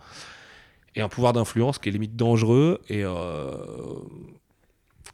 et 0.95 1.01
un 1.01 1.09
pouvoir 1.09 1.33
d'influence 1.33 1.79
qui 1.79 1.89
est 1.89 1.93
limite 1.93 2.17
dangereux 2.17 2.81
et 2.91 3.03
euh, 3.05 3.53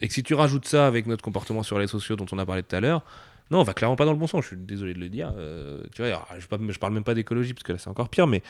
et 0.01 0.09
que 0.09 0.15
si 0.15 0.25
tu 0.25 0.35
rajoutes 0.35 0.67
ça 0.67 0.87
avec 0.89 1.07
notre 1.07 1.23
comportement 1.23 1.63
sur 1.63 1.79
les 1.79 1.87
sociaux 1.87 2.17
dont 2.17 2.27
on 2.33 2.39
a 2.39 2.47
parlé 2.47 2.65
tout 2.65 2.75
à 2.75 2.81
l'heure, 2.81 3.03
non, 3.53 3.61
on 3.61 3.63
va 3.63 3.75
clairement 3.75 3.95
pas 3.97 4.07
dans 4.07 4.13
le 4.13 4.19
bon 4.19 4.27
sens. 4.27 4.43
Je 4.43 4.49
suis 4.49 4.57
désolé 4.57 4.95
de 4.95 4.99
le 4.99 5.09
dire. 5.09 5.33
euh, 5.37 5.83
tu 5.95 6.03
vois, 6.03 6.27
je, 6.39 6.73
je 6.73 6.79
parle 6.81 6.93
même 6.95 7.05
pas 7.05 7.15
d'écologie 7.15 7.55
parce 7.55 7.63
que 7.63 7.73
là 7.73 7.79
c'est 7.79 7.91
encore 7.91 8.09
pire, 8.09 8.27
mais 8.27 8.43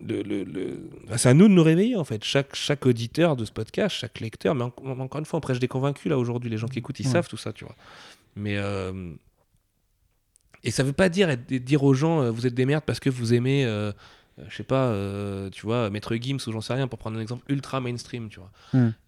le- 0.00 0.22
le- 0.22 0.44
le- 0.44 0.90
c'est 1.16 1.28
à 1.30 1.34
nous 1.34 1.48
de 1.48 1.52
nous 1.54 1.62
réveiller 1.62 1.96
en 1.96 2.04
fait. 2.04 2.22
Chaque, 2.24 2.54
chaque 2.54 2.86
auditeur 2.86 3.36
de 3.36 3.44
ce 3.44 3.52
podcast, 3.52 3.96
chaque 3.96 4.20
lecteur, 4.20 4.54
mais 4.54 4.64
en- 4.64 4.72
en- 4.84 5.00
encore 5.00 5.18
une 5.18 5.24
fois, 5.24 5.38
on 5.38 5.40
prêche 5.40 5.58
des 5.58 5.68
convaincus 5.68 6.08
là 6.10 6.18
aujourd'hui. 6.18 6.50
Les 6.50 6.58
gens 6.58 6.68
qui 6.68 6.78
écoutent, 6.78 7.00
ils 7.00 7.06
Ouais. 7.06 7.12
savent 7.12 7.28
tout 7.28 7.36
ça, 7.36 7.52
tu 7.52 7.64
vois. 7.64 7.74
Mais 8.36 8.56
euh, 8.58 9.12
et 10.64 10.70
ça 10.70 10.82
veut 10.82 10.92
pas 10.92 11.08
dire 11.08 11.36
dire 11.36 11.82
aux 11.84 11.94
gens 11.94 12.22
euh, 12.22 12.30
vous 12.30 12.46
êtes 12.46 12.54
des 12.54 12.66
merdes 12.66 12.84
parce 12.84 13.00
que 13.00 13.10
vous 13.10 13.34
aimez, 13.34 13.64
euh, 13.64 13.92
je 14.48 14.56
sais 14.56 14.62
pas, 14.62 14.86
euh, 14.86 15.50
tu 15.50 15.62
vois, 15.66 15.90
Maître 15.90 16.14
Gims 16.16 16.38
ou 16.46 16.52
j'en 16.52 16.60
sais 16.60 16.74
rien 16.74 16.86
pour 16.88 16.98
prendre 16.98 17.16
un 17.18 17.20
exemple 17.20 17.44
ultra 17.48 17.80
mainstream, 17.80 18.28
tu 18.28 18.38
vois. 18.40 18.50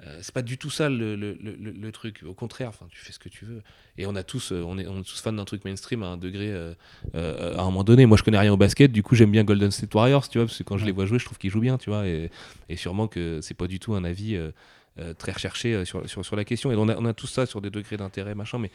Euh, 0.07 0.19
c'est 0.23 0.35
pas 0.35 0.43
du 0.43 0.59
tout 0.59 0.70
ça 0.70 0.89
le, 0.89 1.15
le- 1.16 1.36
le- 1.40 1.93
truc. 1.93 2.23
Au 2.27 2.35
contraire, 2.35 2.73
tu 2.89 2.98
fais 2.98 3.12
ce 3.12 3.19
que 3.19 3.28
tu 3.28 3.44
veux. 3.44 3.62
Et 3.98 4.07
on 4.07 4.15
a 4.16 4.23
tous, 4.23 4.52
euh, 4.52 4.62
on 4.66 4.78
est, 4.78 4.86
on 4.86 5.01
est 5.01 5.05
tous 5.05 5.20
fans 5.20 5.32
d'un 5.32 5.44
truc 5.44 5.65
mainstream 5.65 6.02
à 6.02 6.07
un 6.07 6.16
degré, 6.16 6.51
euh, 6.51 6.73
euh, 7.15 7.57
à 7.57 7.61
un 7.62 7.65
moment 7.66 7.85
donné. 7.85 8.07
Moi, 8.07 8.16
je 8.16 8.23
connais 8.23 8.39
rien 8.39 8.52
au 8.52 8.57
basket, 8.57 8.90
du 8.93 9.02
coup, 9.02 9.15
j'aime 9.15 9.31
bien 9.31 9.44
Golden 9.44 9.70
State 9.70 9.94
Warriors, 9.94 10.28
tu 10.28 10.39
vois, 10.39 10.47
parce 10.47 10.59
que 10.59 10.62
quand 10.62 10.78
je 10.78 10.85
les 10.86 10.93
vois 10.93 11.07
jouer, 11.07 11.19
je 11.19 11.24
trouve 11.24 11.39
qu'ils 11.39 11.51
jouent 11.51 11.61
bien, 11.61 11.78
tu 11.78 11.90
vois. 11.90 12.07
Et, 12.07 12.31
et 12.69 12.77
sûrement 12.77 13.07
que 13.09 13.40
c'est 13.43 13.55
pas 13.55 13.66
du 13.66 13.78
tout 13.78 13.94
un 13.94 14.05
avis 14.05 14.36
euh, 14.36 14.51
euh, 14.98 15.15
très 15.15 15.32
recherché 15.32 15.74
euh, 15.74 15.85
sur, 15.85 16.09
sur, 16.09 16.24
sur 16.24 16.36
la 16.36 16.44
question. 16.44 16.73
Et 16.73 16.77
on 16.77 16.89
a, 16.89 16.97
on 16.97 17.05
a 17.05 17.12
tout 17.12 17.27
ça 17.27 17.47
sur 17.47 17.61
des 17.61 17.70
degrés 17.70 17.97
d'intérêt, 17.97 18.35
machin, 18.35 18.59
mais 18.59 18.70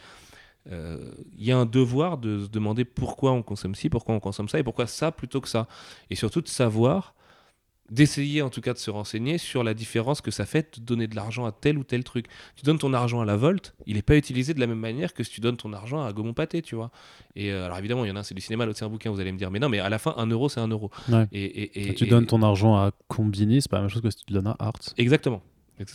euh, 0.72 1.12
il 1.38 1.44
y 1.44 1.52
a 1.52 1.56
un 1.58 1.66
devoir 1.66 2.18
de 2.18 2.44
se 2.44 2.48
demander 2.48 2.84
pourquoi 2.84 3.32
on 3.32 3.42
consomme 3.42 3.74
ci, 3.74 3.88
pourquoi 3.88 4.14
on 4.14 4.20
consomme 4.20 4.48
ça, 4.48 4.58
et 4.58 4.62
pourquoi 4.62 4.86
ça 4.86 5.12
plutôt 5.12 5.40
que 5.40 5.48
ça. 5.48 5.66
Et 6.10 6.14
surtout 6.16 6.40
de 6.40 6.48
savoir, 6.48 7.14
d'essayer 7.88 8.42
en 8.42 8.50
tout 8.50 8.60
cas 8.60 8.72
de 8.72 8.78
se 8.78 8.90
renseigner 8.90 9.38
sur 9.38 9.62
la 9.62 9.72
différence 9.72 10.20
que 10.20 10.32
ça 10.32 10.44
fait 10.44 10.80
de 10.80 10.84
donner 10.84 11.06
de 11.06 11.14
l'argent 11.14 11.46
à 11.46 11.52
tel 11.52 11.78
ou 11.78 11.84
tel 11.84 12.02
truc. 12.02 12.26
Tu 12.56 12.64
donnes 12.64 12.78
ton 12.80 12.92
argent 12.92 13.20
à 13.20 13.24
la 13.24 13.36
Volt, 13.36 13.76
il 13.86 13.94
n'est 13.94 14.02
pas 14.02 14.16
utilisé 14.16 14.54
de 14.54 14.58
la 14.60 14.66
même 14.66 14.80
manière 14.80 15.14
que 15.14 15.22
si 15.22 15.30
tu 15.30 15.40
donnes 15.40 15.56
ton 15.56 15.72
argent 15.72 16.02
à 16.02 16.12
Gaumont 16.12 16.34
Pâté, 16.34 16.62
tu 16.62 16.74
vois. 16.74 16.90
Et 17.36 17.52
euh, 17.52 17.64
alors 17.66 17.78
évidemment, 17.78 18.04
il 18.04 18.08
y 18.08 18.10
en 18.10 18.16
a 18.16 18.20
un, 18.20 18.22
c'est 18.24 18.34
du 18.34 18.40
cinéma, 18.40 18.66
l'autre 18.66 18.76
c'est 18.80 18.84
un 18.84 18.88
bouquin, 18.88 19.12
vous 19.12 19.20
allez 19.20 19.30
me 19.30 19.38
dire, 19.38 19.52
mais 19.52 19.60
non, 19.60 19.68
mais 19.68 19.78
à 19.78 19.88
la 19.88 20.00
fin, 20.00 20.14
un 20.16 20.26
euro, 20.26 20.48
c'est 20.48 20.58
un 20.58 20.66
euro. 20.66 20.90
Ouais. 21.08 21.28
Et, 21.30 21.44
et- 21.44 21.90
et- 21.90 21.94
tu 21.94 22.08
donnes 22.08 22.26
ton 22.26 22.42
argent 22.42 22.74
à 22.74 22.90
Combini, 23.06 23.62
c'est 23.62 23.70
pas 23.70 23.76
la 23.76 23.82
même 23.82 23.90
chose 23.90 24.02
que 24.02 24.10
si 24.10 24.16
tu 24.16 24.32
le 24.32 24.40
donnes 24.40 24.48
à 24.48 24.56
Arts. 24.58 24.72
Exactement. 24.98 25.40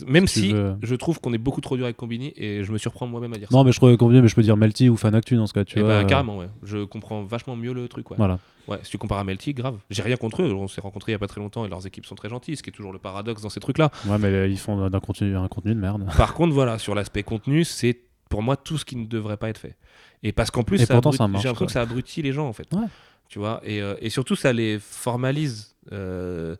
Même 0.06 0.28
Si 0.28 0.42
tu 0.42 0.48
si 0.48 0.54
veux. 0.54 0.76
je 0.84 0.94
trouve 0.96 1.20
qu'on 1.20 1.34
est 1.34 1.38
beaucoup 1.40 1.62
trop 1.62 1.76
dur 1.76 1.86
avec 1.86 1.98
Combini 1.98 2.34
et 2.36 2.64
je 2.64 2.72
me 2.72 2.78
surprends 2.78 3.08
moi-même 3.08 3.34
à 3.34 3.38
dire 3.38 3.50
ça. 3.50 3.58
Non, 3.58 3.64
mais 3.64 3.72
je 3.72 3.78
trouve 3.78 3.96
Combini, 3.98 4.22
mais 4.22 4.28
je 4.28 4.36
peux 4.36 4.44
dire 4.44 4.56
Melty 4.58 4.90
ou 4.90 4.96
Fanactu 4.98 5.36
dans 5.36 5.48
ce 5.48 5.54
cas, 5.54 5.66
tu 5.66 5.80
Eh 5.80 5.82
vois. 5.82 5.90
bah, 5.90 6.00
euh, 6.02 6.04
carrément, 6.04 6.38
ouais. 6.38 6.50
Je 6.64 6.84
comprends 6.84 7.24
vachement 7.24 7.56
mieux 7.56 7.74
le 7.74 7.88
truc, 7.88 8.12
ouais. 8.12 8.18
Voilà. 8.18 8.38
Ouais, 8.68 8.78
si 8.84 8.92
tu 8.92 8.98
compares 9.00 9.18
à 9.18 9.24
Melty, 9.24 9.54
grave. 9.56 9.78
J'ai 9.90 10.04
rien 10.04 10.18
contre 10.18 10.44
eux, 10.44 10.54
on 10.54 10.68
s'est 10.68 10.82
rencontrés 10.82 11.12
il 11.12 11.14
y 11.14 11.16
a 11.16 11.20
pas 11.20 11.28
très 11.28 11.42
longtemps 11.42 11.66
et 11.66 11.70
leurs 11.70 11.86
équipes 11.88 12.06
sont 12.06 12.14
très 12.16 12.30
gentilles, 12.30 12.56
ce 12.58 12.62
qui 12.64 12.70
est 12.70 12.74
toujours 12.74 12.94
le 12.94 13.00
paradoxe 13.00 13.42
dans 13.42 13.50
ces 13.50 13.60
trucs-là. 13.60 13.90
Ouais, 14.08 14.20
mais 14.20 14.52
ils 14.52 14.60
font 14.60 14.88
d'un 14.90 15.00
contenu, 15.00 15.36
un 15.36 15.48
contenu 15.48 15.74
de 15.74 15.80
merde. 15.80 16.06
Par 16.16 16.34
contre, 16.36 16.54
voilà, 16.54 16.78
sur 16.78 16.94
l'aspect 16.94 17.24
contenu, 17.24 17.64
c'est 17.64 17.98
pour 18.30 18.44
moi 18.44 18.56
tout 18.58 18.78
ce 18.78 18.86
qui 18.86 18.96
ne 18.96 19.06
devrait 19.08 19.38
pas 19.38 19.50
être 19.50 19.58
fait. 19.58 19.76
Et 20.24 20.32
parce 20.32 20.52
qu'en 20.52 20.62
plus, 20.64 20.80
Et 20.80 20.86
j'ai 20.86 20.94
l'impression 20.94 21.66
que 21.66 21.72
ça 21.72 21.82
abrutit 21.82 22.22
les 22.22 22.32
gens, 22.34 22.48
en 22.48 22.54
fait. 22.54 22.68
Ouais. 22.74 22.86
Tu 23.30 23.40
vois, 23.40 23.62
et, 23.64 23.82
euh, 23.82 23.96
et 24.02 24.10
surtout, 24.10 24.36
ça 24.36 24.54
les 24.54 24.78
formalise. 24.80 25.76
Euh, 25.92 26.56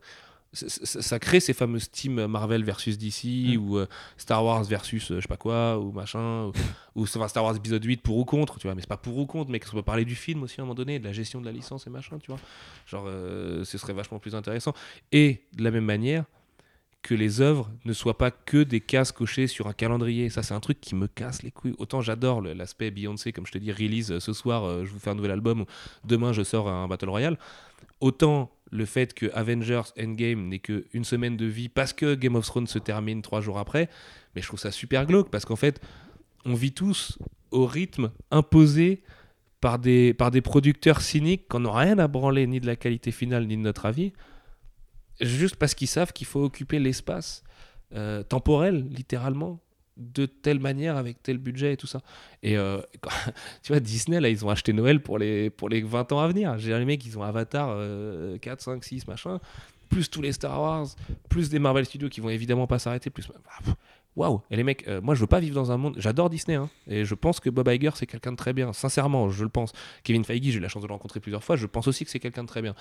ça, 0.52 1.18
crée 1.18 1.40
ces 1.40 1.54
fameuses 1.54 1.90
teams 1.90 2.26
Marvel 2.26 2.62
versus 2.62 2.98
DC 2.98 3.24
Mm. 3.24 3.56
ou 3.56 3.78
euh, 3.78 3.86
Star 4.16 4.44
Wars 4.44 4.64
versus 4.64 5.10
euh, 5.10 5.16
je 5.16 5.20
sais 5.22 5.28
pas 5.28 5.36
quoi 5.36 5.78
ou 5.78 5.92
machin 5.92 6.46
ou, 6.46 6.52
ou 6.94 7.02
enfin, 7.04 7.28
Star 7.28 7.44
Wars 7.44 7.56
épisode 7.56 7.84
8 7.84 8.02
pour 8.02 8.18
ou 8.18 8.24
contre 8.24 8.58
tu 8.58 8.66
vois 8.66 8.74
mais 8.74 8.82
c'est 8.82 8.88
pas 8.88 8.96
pour 8.96 9.16
ou 9.16 9.26
contre 9.26 9.50
mais 9.50 9.60
qu'on 9.60 9.72
peut 9.72 9.82
parler 9.82 10.04
du 10.04 10.14
film 10.14 10.42
aussi 10.42 10.60
à 10.60 10.62
un 10.62 10.66
moment 10.66 10.74
donné 10.74 10.98
de 10.98 11.04
la 11.04 11.12
gestion 11.12 11.40
de 11.40 11.46
la 11.46 11.52
licence 11.52 11.86
et 11.86 11.90
machin 11.90 12.18
tu 12.18 12.30
vois 12.30 12.40
genre 12.86 13.04
euh, 13.06 13.64
ce 13.64 13.78
serait 13.78 13.92
vachement 13.92 14.18
plus 14.18 14.34
intéressant 14.34 14.74
et 15.10 15.42
de 15.54 15.64
la 15.64 15.70
même 15.70 15.84
manière 15.84 16.24
que 17.00 17.14
les 17.14 17.40
œuvres 17.40 17.68
ne 17.84 17.92
soient 17.92 18.16
pas 18.16 18.30
que 18.30 18.62
des 18.62 18.80
cases 18.80 19.10
cochées 19.10 19.48
sur 19.48 19.66
un 19.66 19.72
calendrier. 19.72 20.30
Ça, 20.30 20.44
c'est 20.44 20.54
un 20.54 20.60
truc 20.60 20.80
qui 20.80 20.94
me 20.94 21.08
casse 21.08 21.42
les 21.42 21.50
couilles. 21.50 21.74
Autant 21.78 22.00
j'adore 22.00 22.40
l'aspect 22.40 22.92
Beyoncé, 22.92 23.32
comme 23.32 23.44
je 23.44 23.50
te 23.50 23.58
dis, 23.58 23.72
release 23.72 24.20
ce 24.20 24.32
soir, 24.32 24.84
je 24.84 24.88
vous 24.88 25.00
fais 25.00 25.10
un 25.10 25.16
nouvel 25.16 25.32
album, 25.32 25.62
ou 25.62 25.66
demain 26.04 26.32
je 26.32 26.44
sors 26.44 26.68
un 26.68 26.86
Battle 26.86 27.08
Royale. 27.08 27.38
Autant 28.00 28.52
le 28.72 28.86
fait 28.86 29.12
que 29.12 29.26
Avengers 29.34 29.92
Endgame 30.00 30.48
n'ait 30.48 30.58
que 30.58 30.86
une 30.92 31.04
semaine 31.04 31.36
de 31.36 31.44
vie 31.44 31.68
parce 31.68 31.92
que 31.92 32.14
Game 32.14 32.34
of 32.34 32.46
Thrones 32.46 32.66
se 32.66 32.78
termine 32.78 33.20
trois 33.20 33.40
jours 33.40 33.58
après, 33.58 33.88
mais 34.34 34.40
je 34.40 34.46
trouve 34.46 34.58
ça 34.58 34.70
super 34.70 35.06
glauque 35.06 35.30
parce 35.30 35.44
qu'en 35.44 35.56
fait, 35.56 35.80
on 36.46 36.54
vit 36.54 36.72
tous 36.72 37.18
au 37.50 37.66
rythme 37.66 38.10
imposé 38.30 39.02
par 39.60 39.78
des, 39.78 40.14
par 40.14 40.30
des 40.30 40.40
producteurs 40.40 41.02
cyniques 41.02 41.48
qui 41.48 41.58
n'ont 41.58 41.72
rien 41.72 41.98
à 41.98 42.08
branler 42.08 42.46
ni 42.46 42.60
de 42.60 42.66
la 42.66 42.74
qualité 42.74 43.12
finale 43.12 43.46
ni 43.46 43.56
de 43.56 43.62
notre 43.62 43.84
avis, 43.84 44.12
juste 45.20 45.56
parce 45.56 45.74
qu'ils 45.74 45.86
savent 45.86 46.12
qu'il 46.12 46.26
faut 46.26 46.42
occuper 46.42 46.78
l'espace 46.78 47.44
euh, 47.94 48.22
temporel, 48.22 48.88
littéralement, 48.88 49.60
de 49.96 50.26
telle 50.26 50.60
manière, 50.60 50.96
avec 50.96 51.22
tel 51.22 51.38
budget 51.38 51.74
et 51.74 51.76
tout 51.76 51.86
ça. 51.86 52.00
Et 52.42 52.56
euh, 52.56 52.80
tu 53.62 53.72
vois, 53.72 53.80
Disney, 53.80 54.20
là, 54.20 54.28
ils 54.28 54.44
ont 54.44 54.50
acheté 54.50 54.72
Noël 54.72 55.02
pour 55.02 55.18
les, 55.18 55.50
pour 55.50 55.68
les 55.68 55.82
20 55.82 56.12
ans 56.12 56.20
à 56.20 56.28
venir. 56.28 56.58
J'ai 56.58 56.76
les 56.78 56.84
mecs, 56.84 57.04
ils 57.04 57.18
ont 57.18 57.22
Avatar 57.22 57.68
euh, 57.70 58.38
4, 58.38 58.60
5, 58.60 58.84
6, 58.84 59.06
machin, 59.06 59.38
plus 59.88 60.10
tous 60.10 60.22
les 60.22 60.32
Star 60.32 60.60
Wars, 60.60 60.86
plus 61.28 61.50
des 61.50 61.58
Marvel 61.58 61.84
Studios 61.84 62.08
qui 62.08 62.20
vont 62.20 62.30
évidemment 62.30 62.66
pas 62.66 62.78
s'arrêter, 62.78 63.10
plus... 63.10 63.30
Ah, 63.48 63.62
pff, 63.64 63.74
Waouh 64.14 64.42
Et 64.50 64.56
les 64.56 64.64
mecs, 64.64 64.86
euh, 64.88 65.00
moi 65.00 65.14
je 65.14 65.20
veux 65.20 65.26
pas 65.26 65.40
vivre 65.40 65.54
dans 65.54 65.72
un 65.72 65.78
monde... 65.78 65.94
J'adore 65.96 66.28
Disney, 66.28 66.56
hein, 66.56 66.68
et 66.86 67.04
je 67.04 67.14
pense 67.14 67.40
que 67.40 67.48
Bob 67.48 67.68
Iger 67.68 67.90
c'est 67.94 68.06
quelqu'un 68.06 68.32
de 68.32 68.36
très 68.36 68.52
bien, 68.52 68.72
sincèrement, 68.72 69.30
je 69.30 69.42
le 69.42 69.48
pense. 69.48 69.72
Kevin 70.04 70.24
Feige, 70.24 70.42
j'ai 70.44 70.58
eu 70.58 70.60
la 70.60 70.68
chance 70.68 70.82
de 70.82 70.88
le 70.88 70.92
rencontrer 70.92 71.20
plusieurs 71.20 71.42
fois, 71.42 71.56
je 71.56 71.66
pense 71.66 71.88
aussi 71.88 72.04
que 72.04 72.10
c'est 72.10 72.20
quelqu'un 72.20 72.42
de 72.42 72.48
très 72.48 72.60
bien. 72.60 72.74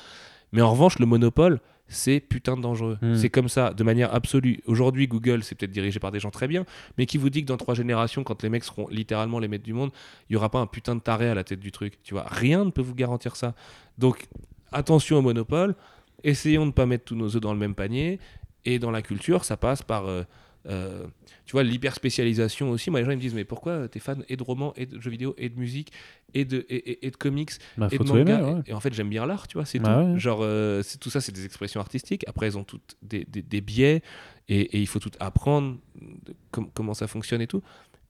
Mais 0.52 0.62
en 0.62 0.72
revanche, 0.72 1.00
le 1.00 1.06
monopole, 1.06 1.62
c'est 1.88 2.20
putain 2.20 2.56
de 2.58 2.62
dangereux. 2.62 2.98
Hmm. 3.02 3.16
C'est 3.16 3.30
comme 3.30 3.50
ça, 3.50 3.74
de 3.74 3.84
manière 3.84 4.14
absolue. 4.14 4.62
Aujourd'hui, 4.66 5.08
Google, 5.08 5.44
c'est 5.44 5.56
peut-être 5.56 5.72
dirigé 5.72 6.00
par 6.00 6.12
des 6.12 6.20
gens 6.20 6.32
très 6.32 6.48
bien, 6.48 6.66
mais 6.98 7.06
qui 7.06 7.18
vous 7.18 7.30
dit 7.30 7.42
que 7.42 7.48
dans 7.48 7.58
trois 7.58 7.76
générations, 7.76 8.24
quand 8.24 8.44
les 8.44 8.50
mecs 8.50 8.64
seront 8.64 8.88
littéralement 8.90 9.40
les 9.40 9.48
maîtres 9.48 9.64
du 9.64 9.74
monde, 9.74 9.92
il 10.30 10.34
y 10.34 10.36
aura 10.36 10.50
pas 10.50 10.60
un 10.60 10.68
putain 10.68 10.96
de 10.96 11.02
taré 11.02 11.30
à 11.30 11.36
la 11.36 11.44
tête 11.44 11.60
du 11.60 11.72
truc. 11.72 12.00
Tu 12.04 12.14
vois, 12.14 12.26
rien 12.28 12.66
ne 12.66 12.72
peut 12.72 12.82
vous 12.82 12.96
garantir 12.96 13.36
ça. 13.36 13.54
Donc, 13.98 14.28
attention 14.72 15.18
au 15.18 15.22
monopole. 15.22 15.76
Essayons 16.24 16.62
de 16.62 16.68
ne 16.68 16.72
pas 16.72 16.86
mettre 16.86 17.06
tous 17.06 17.16
nos 17.16 17.36
œufs 17.36 17.42
dans 17.42 17.54
le 17.54 17.60
même 17.60 17.76
panier. 17.76 18.20
Et 18.64 18.80
dans 18.80 18.92
la 18.92 19.02
culture, 19.02 19.44
ça 19.44 19.58
passe 19.58 19.82
par, 19.82 20.06
euh, 20.06 20.24
euh, 20.68 21.08
tu 21.46 21.54
vois, 21.54 21.64
l'hyper 21.64 21.96
spécialisation 21.96 22.70
aussi. 22.70 22.92
Moi, 22.92 23.00
les 23.00 23.06
gens 23.06 23.12
ils 23.12 23.18
me 23.18 23.22
disent, 23.22 23.34
mais 23.34 23.44
pourquoi 23.46 23.88
t'es 23.88 24.00
fan 24.00 24.24
et 24.30 24.38
de 24.38 24.44
romans, 24.44 24.74
et 24.76 24.86
de 24.86 25.00
jeux 25.00 25.10
vidéo, 25.12 25.34
et 25.38 25.50
de 25.50 25.60
musique, 25.60 25.92
et 26.34 26.46
de, 26.46 26.66
et, 26.70 26.76
et- 26.92 27.08
et 27.08 27.12
de 27.12 27.16
comics 27.16 27.52
Bah, 27.78 27.88
et 27.92 27.98
de 27.98 28.04
aimer, 28.04 28.20
manga. 28.20 28.44
ouais. 28.54 28.62
Et, 28.68 28.72
et 28.72 28.74
en 28.74 28.80
fait, 28.80 28.94
j'aime 28.94 29.10
bien 29.10 29.26
l'art, 29.26 29.48
tu 29.48 29.58
vois, 29.58 29.66
c'est 29.66 29.80
Bah 29.80 30.02
tout. 30.04 30.12
ouais. 30.14 30.20
Genre, 30.20 30.40
euh, 30.44 30.84
tout 31.00 31.10
ça, 31.10 31.20
c'est 31.22 31.32
des 31.32 31.46
expressions 31.46 31.80
artistiques. 31.82 32.24
Après, 32.28 32.46
elles 32.48 32.58
ont 32.58 32.64
toutes 32.64 32.96
des, 33.02 33.26
des- 33.26 33.42
des 33.42 33.62
biais 33.62 34.02
et, 34.50 34.80
il 34.80 34.88
faut 34.88 35.00
tout 35.00 35.12
apprendre 35.20 35.78
de 36.00 36.34
com- 36.52 36.70
comment 36.74 36.94
ça 36.94 37.08
fonctionne 37.08 37.42
et 37.42 37.48
tout. 37.48 37.62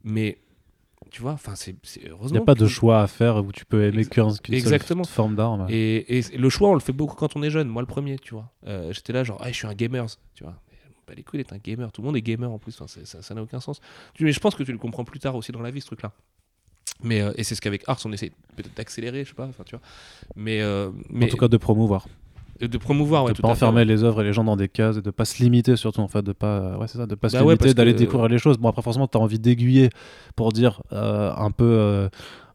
Mais 0.04 0.40
tu 1.10 1.22
vois, 1.22 1.32
enfin, 1.34 1.56
c'est 1.56 1.76
c'est- 1.84 2.00
Il 2.02 2.06
n'y 2.06 2.10
heureusement. 2.12 2.42
a 2.42 2.46
pas 2.46 2.54
de 2.56 2.68
choix 2.68 3.02
à 3.02 3.08
faire 3.08 3.38
où 3.44 3.52
tu 3.52 3.66
peux 3.66 3.84
aimer 3.84 4.04
qu'une 4.06 4.54
seule 4.62 4.80
forme 5.06 5.36
d'art. 5.36 5.66
Et, 5.70 6.18
et 6.20 6.38
le 6.38 6.50
choix, 6.50 6.70
on 6.70 6.74
le 6.74 6.80
fait 6.80 6.94
beaucoup 6.94 7.16
quand 7.16 7.36
on 7.36 7.44
est 7.44 7.50
jeune. 7.50 7.68
Moi, 7.68 7.82
le 7.82 7.88
premier, 7.88 8.18
tu 8.20 8.34
vois. 8.34 8.52
Euh, 8.68 8.92
J'étais 8.94 9.14
là, 9.14 9.24
genre, 9.24 9.38
ah, 9.42 9.50
je 9.52 9.56
suis 9.56 9.68
un 9.68 9.74
gamer, 9.74 10.06
tu 10.36 10.44
vois. 10.44 10.60
Bah, 11.08 11.14
les 11.16 11.24
couilles 11.24 11.40
d'être 11.40 11.54
un 11.54 11.58
gamer. 11.58 11.92
Tout 11.92 12.02
le 12.02 12.08
monde 12.08 12.18
est 12.18 12.22
gamer 12.22 12.52
en 12.52 12.60
plus. 12.60 12.80
Enfin, 12.82 13.02
ça 13.06 13.34
n'a 13.36 13.42
aucun 13.42 13.60
sens. 13.60 13.80
Mais 14.20 14.32
je 14.32 14.40
pense 14.40 14.56
que 14.56 14.64
tu 14.64 14.72
le 14.72 14.78
comprends 14.78 15.04
plus 15.04 15.20
tard 15.20 15.36
aussi 15.36 15.52
dans 15.52 15.62
la 15.62 15.72
vie, 15.72 15.82
ce 15.82 15.88
truc-là. 15.88 16.12
Mais, 17.04 17.22
euh, 17.22 17.32
et 17.36 17.44
c'est 17.44 17.56
ce 17.56 17.62
qu'avec 17.62 17.84
Arts, 17.88 18.00
on 18.06 18.12
essaie 18.12 18.32
peut-être 18.56 18.76
d'accélérer, 18.78 19.24
je 19.24 19.30
sais 19.30 19.36
pas. 19.36 19.50
Tu 19.66 19.76
vois. 19.76 19.82
Mais, 20.36 20.62
euh, 20.62 20.92
mais 21.10 21.26
En 21.26 21.30
tout 21.30 21.38
cas, 21.38 21.48
de 21.48 21.58
promouvoir. 21.58 22.08
de, 22.60 22.68
de 22.68 22.78
promouvoir, 22.78 23.24
ouais, 23.24 23.32
de 23.32 23.36
tout 23.38 23.42
pas 23.42 23.48
à 23.48 23.52
enfermer 23.54 23.86
les 23.86 24.04
œuvres 24.04 24.22
et 24.22 24.26
les 24.26 24.34
gens 24.34 24.44
dans 24.44 24.56
des 24.56 24.68
cases 24.70 24.98
et 24.98 25.02
de 25.02 25.10
pas 25.10 25.26
se 25.26 25.42
limiter 25.42 25.76
surtout 25.78 26.02
en 26.02 26.08
fait 26.08 26.22
de 26.22 26.32
pas 26.32 26.78
ouais 26.78 26.88
c'est 26.88 27.00
ça 27.00 27.08
de 27.08 27.16
pas 27.16 27.30
se 27.30 27.34
Bah 27.38 27.44
ouais, 27.44 27.56
limiter 27.56 27.74
d'aller 27.74 27.94
que- 27.94 27.98
découvrir 27.98 28.30
les 28.30 28.38
choses 28.38 28.60
bon 28.60 28.70
après 28.70 28.84
forcément 28.84 29.08
tu 29.08 29.18
as 29.18 29.22
envie 29.22 29.40
d'aiguiller 29.40 29.90
pour 30.36 30.52
dire 30.52 30.84
euh, 30.94 31.34
un 31.36 31.50
peu 31.50 31.64
euh, 31.66 32.10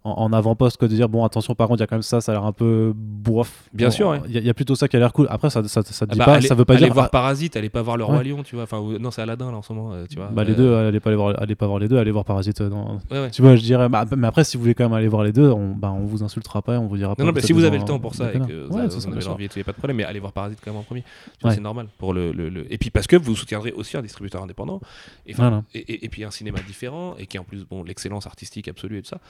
en, 0.07 0.33
avant-poste 0.33 0.77
que 0.79 0.87
de 0.87 0.95
dire 0.95 1.09
bon 1.09 1.25
attention 1.25 1.55
par 1.55 1.69
contre 1.69 1.79
il 1.81 1.83
y 1.83 1.85
a 1.85 1.87
quand 1.87 1.97
même 1.97 2.03
ça 2.03 2.21
ça 2.21 2.33
a 2.33 2.35
l'air 2.37 2.45
un 2.45 2.53
peu 2.53 2.93
bof 2.95 3.65
Bien 3.73 3.89
Bon, 3.89 3.93
sûr, 3.93 4.09
ouais. 4.09 4.21
il 4.27 4.33
y, 4.33 4.37
a- 4.39 4.41
il 4.41 4.47
y 4.47 4.51
a 4.51 4.55
plutôt 4.55 4.75
ça 4.75 4.89
qui 4.89 4.97
a 4.97 4.99
l'air 4.99 5.13
cool 5.13 5.27
après 5.31 5.51
ça 5.51 5.63
ça, 5.69 5.83
ça 5.83 6.07
te 6.07 6.13
Ah 6.13 6.15
dit 6.15 6.19
bah, 6.19 6.25
pas 6.27 6.35
allez- 6.35 6.47
ça 6.49 6.55
veut 6.55 6.65
pas 6.65 6.75
allez 6.75 6.85
dire 6.85 6.95
voir 6.95 7.07
ah, 7.07 7.11
Parasite, 7.11 7.57
allez 7.57 7.69
pas 7.71 7.83
voir 7.83 7.97
le 7.97 8.05
Ouais. 8.05 8.11
Roi 8.11 8.23
Lion, 8.23 8.43
tu 8.43 8.55
vois. 8.55 8.65
Enfin, 8.65 8.81
non, 9.01 9.11
c'est 9.11 9.23
Aladdin 9.23 9.51
là 9.51 9.57
en 9.59 9.63
ce 9.63 9.73
moment, 9.73 9.93
euh, 9.93 10.07
tu 10.09 10.17
vois. 10.17 10.29
bah, 10.29 10.45
les 10.45 10.53
Euh, 10.53 10.57
deux 10.57 10.75
allez 10.75 11.01
pas 11.01 11.11
les 11.11 11.17
voir 11.17 11.41
allez 11.41 11.55
pas 11.55 11.67
voir 11.67 11.79
les 11.79 11.89
deux 11.89 11.99
allez 11.99 12.11
voir 12.11 12.25
Parasite 12.25 12.61
euh. 12.61 12.69
Ouais, 13.11 13.21
ouais. 13.21 13.31
tu 13.31 13.43
vois 13.43 13.57
je 13.57 13.63
dirais 13.63 13.89
bah, 13.89 14.05
mais 14.17 14.27
après 14.27 14.45
si 14.45 14.57
vous 14.57 14.63
voulez 14.63 14.75
quand 14.75 14.85
même 14.85 14.93
aller 14.93 15.09
voir 15.09 15.25
les 15.25 15.33
deux 15.33 15.51
on 15.51 15.75
bah 15.75 15.91
on 15.93 16.05
vous 16.05 16.23
insultera 16.23 16.63
pas 16.63 16.75
et 16.75 16.79
on 16.79 16.87
vous 16.87 16.97
dira 16.97 17.15
pas 17.17 17.23
Non, 17.23 17.29
non, 17.29 17.33
bah, 17.33 17.41
si 17.41 17.53
vous 17.53 17.65
avez 17.65 17.79
le 17.79 17.85
temps 17.85 17.99
pour 17.99 18.15
ça 18.15 18.31
et 18.33 18.39
que 18.39 18.67
vous, 18.67 18.75
Ouais, 18.77 18.83
avez 18.83 18.91
sûr. 19.21 19.31
l'envie 19.31 19.47
et 19.57 19.65
pas 19.65 19.73
de 19.73 19.77
problème, 19.77 19.97
mais 19.97 20.05
allez 20.05 20.21
voir 20.21 20.33
Parasite 20.33 20.59
quand 20.65 20.71
même 20.71 20.81
en 20.81 20.85
premier. 20.85 21.05
Ouais. 21.45 21.53
C'est 21.55 21.61
normal. 21.61 21.87
Pour 21.99 22.13
le, 22.13 22.33
Et 22.71 22.79
puis 22.79 22.91
parce 22.91 23.07
que 23.07 23.17
vous 23.17 23.35
soutiendrez 23.37 23.73
aussi 23.73 23.97
un 23.97 24.03
distributeur 24.03 24.43
indépendant. 24.43 24.81
Et, 25.27 26.09
puis 26.09 26.25
un 26.25 26.31
cinéma 26.31 26.59
différent 26.67 27.15
et 27.19 27.27
qui 27.27 27.37
est 27.37 27.41
en 27.41 27.45
plus 27.45 27.65
bon 27.65 27.83
l'excellence 27.83 28.27
artistique 28.27 28.69
absolue 28.69 28.99
et 28.99 29.03
tout 29.03 29.09
ça. 29.11 29.21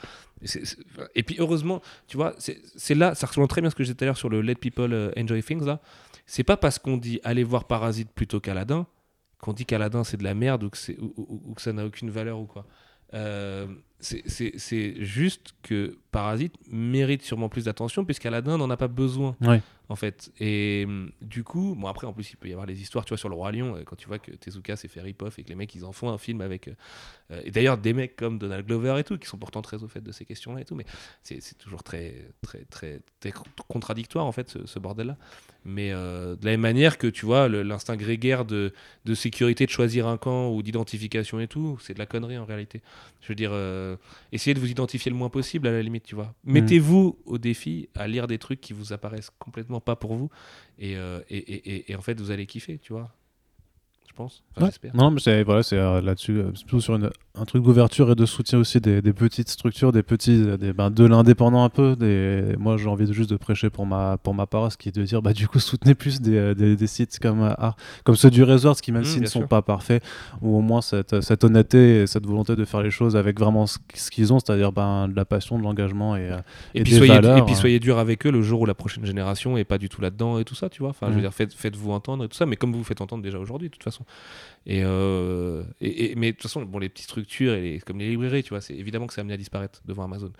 Et 1.15 1.23
puis 1.23 1.35
heureusement, 1.39 1.81
tu 2.07 2.17
vois, 2.17 2.35
c'est 2.37 2.95
là, 2.95 3.15
ça 3.15 3.27
rejoint 3.27 3.47
très 3.47 3.61
bien 3.61 3.69
ce 3.69 3.75
que 3.75 3.83
j'ai 3.83 3.93
dit 3.93 3.97
tout 3.97 4.03
à 4.03 4.07
l'heure 4.07 4.17
sur 4.17 4.29
le 4.29 4.41
Let 4.41 4.55
People 4.55 4.93
euh, 4.93 5.11
Enjoy 5.17 5.43
Things 5.43 5.65
là. 5.65 5.79
C'est 6.25 6.43
pas 6.43 6.57
parce 6.57 6.77
qu'on 6.79 6.97
dit 6.97 7.19
allez 7.23 7.43
voir 7.43 7.65
Parasite 7.65 8.11
plutôt 8.11 8.39
qu'Aladin 8.39 8.85
qu'on 9.39 9.53
dit 9.53 9.65
qu'Aladin 9.65 10.03
c'est 10.03 10.17
de 10.17 10.23
la 10.23 10.33
merde 10.33 10.63
ou 10.63 10.69
que, 10.69 10.77
ou, 10.99 11.41
ou, 11.45 11.53
que 11.53 11.61
ça 11.61 11.73
n'a 11.73 11.85
aucune 11.85 12.09
valeur 12.09 12.39
ou 12.39 12.45
quoi. 12.45 12.65
Euh, 13.13 13.67
c'est 13.99 15.03
juste 15.03 15.53
que 15.63 15.97
Parasite 16.11 16.55
mérite 16.69 17.23
sûrement 17.23 17.49
plus 17.49 17.65
d'attention 17.65 18.05
puisqu'Aladin 18.05 18.57
n'en 18.57 18.69
a 18.69 18.77
pas 18.77 18.87
besoin. 18.87 19.35
Ouais 19.41 19.61
en 19.89 19.95
fait. 19.95 20.31
Et 20.39 20.83
hum, 20.85 21.11
du 21.21 21.43
coup, 21.43 21.75
bon 21.77 21.87
après 21.87 22.07
en 22.07 22.13
plus 22.13 22.31
il 22.31 22.37
peut 22.37 22.47
y 22.47 22.51
avoir 22.51 22.65
les 22.65 22.81
histoires, 22.81 23.05
tu 23.05 23.09
vois, 23.09 23.17
sur 23.17 23.29
le 23.29 23.35
roi 23.35 23.51
lion, 23.51 23.75
euh, 23.75 23.83
quand 23.85 23.95
tu 23.95 24.07
vois 24.07 24.19
que 24.19 24.31
Tezuka 24.31 24.75
s'est 24.75 24.87
fait 24.87 25.01
rip-off 25.01 25.39
et 25.39 25.43
que 25.43 25.49
les 25.49 25.55
mecs 25.55 25.73
ils 25.75 25.85
en 25.85 25.91
font 25.91 26.09
un 26.09 26.17
film 26.17 26.41
avec, 26.41 26.67
euh, 26.67 26.73
euh, 27.31 27.41
et 27.43 27.51
d'ailleurs 27.51 27.77
des 27.77 27.93
mecs 27.93 28.15
comme 28.15 28.37
Donald 28.37 28.65
Glover 28.65 28.99
et 28.99 29.03
tout, 29.03 29.17
qui 29.17 29.27
sont 29.27 29.37
pourtant 29.37 29.61
très 29.61 29.83
au 29.83 29.87
fait 29.87 30.01
de 30.01 30.11
ces 30.11 30.25
questions-là 30.25 30.61
et 30.61 30.65
tout, 30.65 30.75
mais 30.75 30.85
c'est 31.23 31.57
toujours 31.57 31.83
très, 31.83 32.31
très, 32.41 32.65
très, 32.69 33.01
contradictoire 33.67 34.25
en 34.25 34.31
fait 34.31 34.57
ce, 34.65 34.79
bordel-là. 34.79 35.17
Mais 35.65 35.91
de 35.91 36.37
la 36.43 36.51
même 36.51 36.61
manière 36.61 36.97
que 36.97 37.07
tu 37.07 37.25
vois 37.25 37.49
l'instinct 37.49 37.97
grégaire 37.97 38.45
de, 38.45 38.73
de, 39.03 39.13
sécurité 39.13 39.65
de 39.65 39.71
choisir 39.71 40.07
un 40.07 40.17
camp 40.17 40.49
ou 40.49 40.63
d'identification 40.63 41.41
et 41.41 41.47
tout, 41.47 41.77
c'est 41.81 41.93
de 41.93 41.99
la 41.99 42.05
connerie 42.05 42.37
en 42.37 42.45
réalité. 42.45 42.81
Je 43.19 43.27
veux 43.27 43.35
dire, 43.35 43.51
essayez 44.31 44.53
de 44.53 44.59
vous 44.59 44.69
identifier 44.69 45.11
le 45.11 45.17
moins 45.17 45.29
possible 45.29 45.67
à 45.67 45.71
la 45.71 45.81
limite, 45.81 46.03
tu 46.03 46.15
vois. 46.15 46.33
Mm. 46.43 46.53
Mettez-vous 46.53 47.19
au 47.25 47.37
défi 47.37 47.89
à 47.95 48.07
lire 48.07 48.27
des 48.27 48.37
trucs 48.37 48.61
qui 48.61 48.73
vous 48.73 48.93
apparaissent 48.93 49.31
complètement 49.39 49.81
pas 49.81 49.95
pour 49.95 50.15
vous. 50.15 50.29
Euh, 50.81 51.21
et, 51.29 51.37
et, 51.37 51.75
et, 51.75 51.91
et, 51.91 51.95
en 51.95 52.01
fait, 52.01 52.19
vous 52.19 52.31
allez 52.31 52.45
kiffer, 52.45 52.77
tu 52.77 52.93
vois. 52.93 53.11
Je 54.07 54.13
pense. 54.13 54.43
j'espère. 54.59 54.95
Non, 54.95 55.11
mais 55.11 55.19
c'est 55.19 55.43
voilà, 55.43 55.63
c'est 55.63 55.77
euh, 55.77 56.01
là-dessus, 56.01 56.39
euh, 56.39 56.51
plutôt 56.51 56.79
sur 56.79 56.95
une, 56.95 57.11
un 57.39 57.45
truc 57.45 57.63
d'ouverture 57.63 58.11
et 58.11 58.15
de 58.15 58.25
soutien 58.25 58.59
aussi 58.59 58.79
des, 58.79 59.01
des 59.01 59.13
petites 59.13 59.49
structures, 59.49 59.91
des 59.91 60.03
petits, 60.03 60.43
des, 60.57 60.73
ben, 60.73 60.89
de 60.89 61.05
l'indépendant 61.05 61.63
un 61.63 61.69
peu. 61.69 61.95
Des... 61.95 62.55
Moi, 62.57 62.77
j'ai 62.77 62.87
envie 62.87 63.05
de, 63.05 63.13
juste 63.13 63.29
de 63.29 63.37
prêcher 63.37 63.69
pour 63.69 63.85
ma, 63.85 64.17
pour 64.17 64.33
ma 64.33 64.45
part, 64.47 64.71
ce 64.71 64.77
qui 64.77 64.89
est 64.89 64.95
de 64.95 65.03
dire, 65.03 65.21
bah, 65.21 65.33
du 65.33 65.47
coup, 65.47 65.59
soutenez 65.59 65.95
plus 65.95 66.21
des, 66.21 66.55
des, 66.55 66.87
sites 66.87 67.19
comme, 67.19 67.41
ah, 67.41 67.75
comme 68.03 68.15
ceux 68.15 68.29
du 68.29 68.43
Resort, 68.43 68.77
qui 68.81 68.91
même 68.91 69.01
mmh, 69.01 69.05
s'ils 69.05 69.21
ne 69.21 69.27
sont 69.27 69.47
pas 69.47 69.61
parfaits, 69.61 70.03
ou 70.41 70.57
au 70.57 70.61
moins 70.61 70.81
cette, 70.81 71.21
cette, 71.21 71.43
honnêteté 71.43 72.01
et 72.01 72.07
cette 72.07 72.25
volonté 72.25 72.55
de 72.55 72.65
faire 72.65 72.81
les 72.81 72.91
choses 72.91 73.15
avec 73.15 73.39
vraiment 73.39 73.67
ce, 73.67 73.77
qu'ils 74.11 74.33
ont, 74.33 74.39
c'est-à-dire 74.39 74.71
ben, 74.71 75.07
de 75.07 75.15
la 75.15 75.25
passion, 75.25 75.57
de 75.57 75.63
l'engagement 75.63 76.15
et, 76.15 76.31
et, 76.73 76.83
puis 76.83 76.91
des 76.91 76.97
soyez, 76.97 77.13
valeurs. 77.13 77.37
Et 77.37 77.45
puis 77.45 77.55
soyez 77.55 77.79
dur 77.79 77.99
avec 77.99 78.25
eux 78.25 78.31
le 78.31 78.41
jour 78.41 78.61
où 78.61 78.65
la 78.65 78.75
prochaine 78.75 79.05
génération 79.05 79.57
est 79.57 79.63
pas 79.63 79.77
du 79.77 79.89
tout 79.89 80.01
là-dedans 80.01 80.39
et 80.39 80.45
tout 80.45 80.55
ça, 80.55 80.69
tu 80.69 80.81
vois. 80.81 80.89
Enfin, 80.89 81.07
je 81.07 81.13
veux 81.13 81.17
mmh. 81.17 81.21
dire, 81.21 81.33
faites, 81.33 81.53
faites-vous 81.53 81.91
entendre 81.91 82.23
et 82.23 82.27
tout 82.27 82.37
ça, 82.37 82.45
mais 82.45 82.55
comme 82.55 82.71
vous 82.71 82.79
vous 82.79 82.83
faites 82.83 83.01
entendre 83.01 83.23
déjà 83.23 83.39
aujourd'hui, 83.39 83.69
de 83.69 83.73
toute 83.73 83.83
façon. 83.83 84.03
Et, 84.69 84.81
euh, 84.83 85.63
et, 85.79 86.13
mais 86.17 86.27
de 86.27 86.31
toute 86.33 86.43
façon, 86.43 86.61
bon, 86.63 86.77
les 86.77 86.89
petites 86.89 87.05
structures, 87.05 87.53
et 87.53 87.61
les, 87.61 87.79
comme 87.79 87.99
les 87.99 88.09
librairies, 88.09 88.43
tu 88.43 88.49
vois, 88.49 88.59
c'est 88.59 88.75
évidemment 88.75 89.07
que 89.07 89.13
c'est 89.13 89.21
amené 89.21 89.33
à 89.33 89.37
disparaître 89.37 89.81
devant 89.85 90.03
Amazon. 90.03 90.31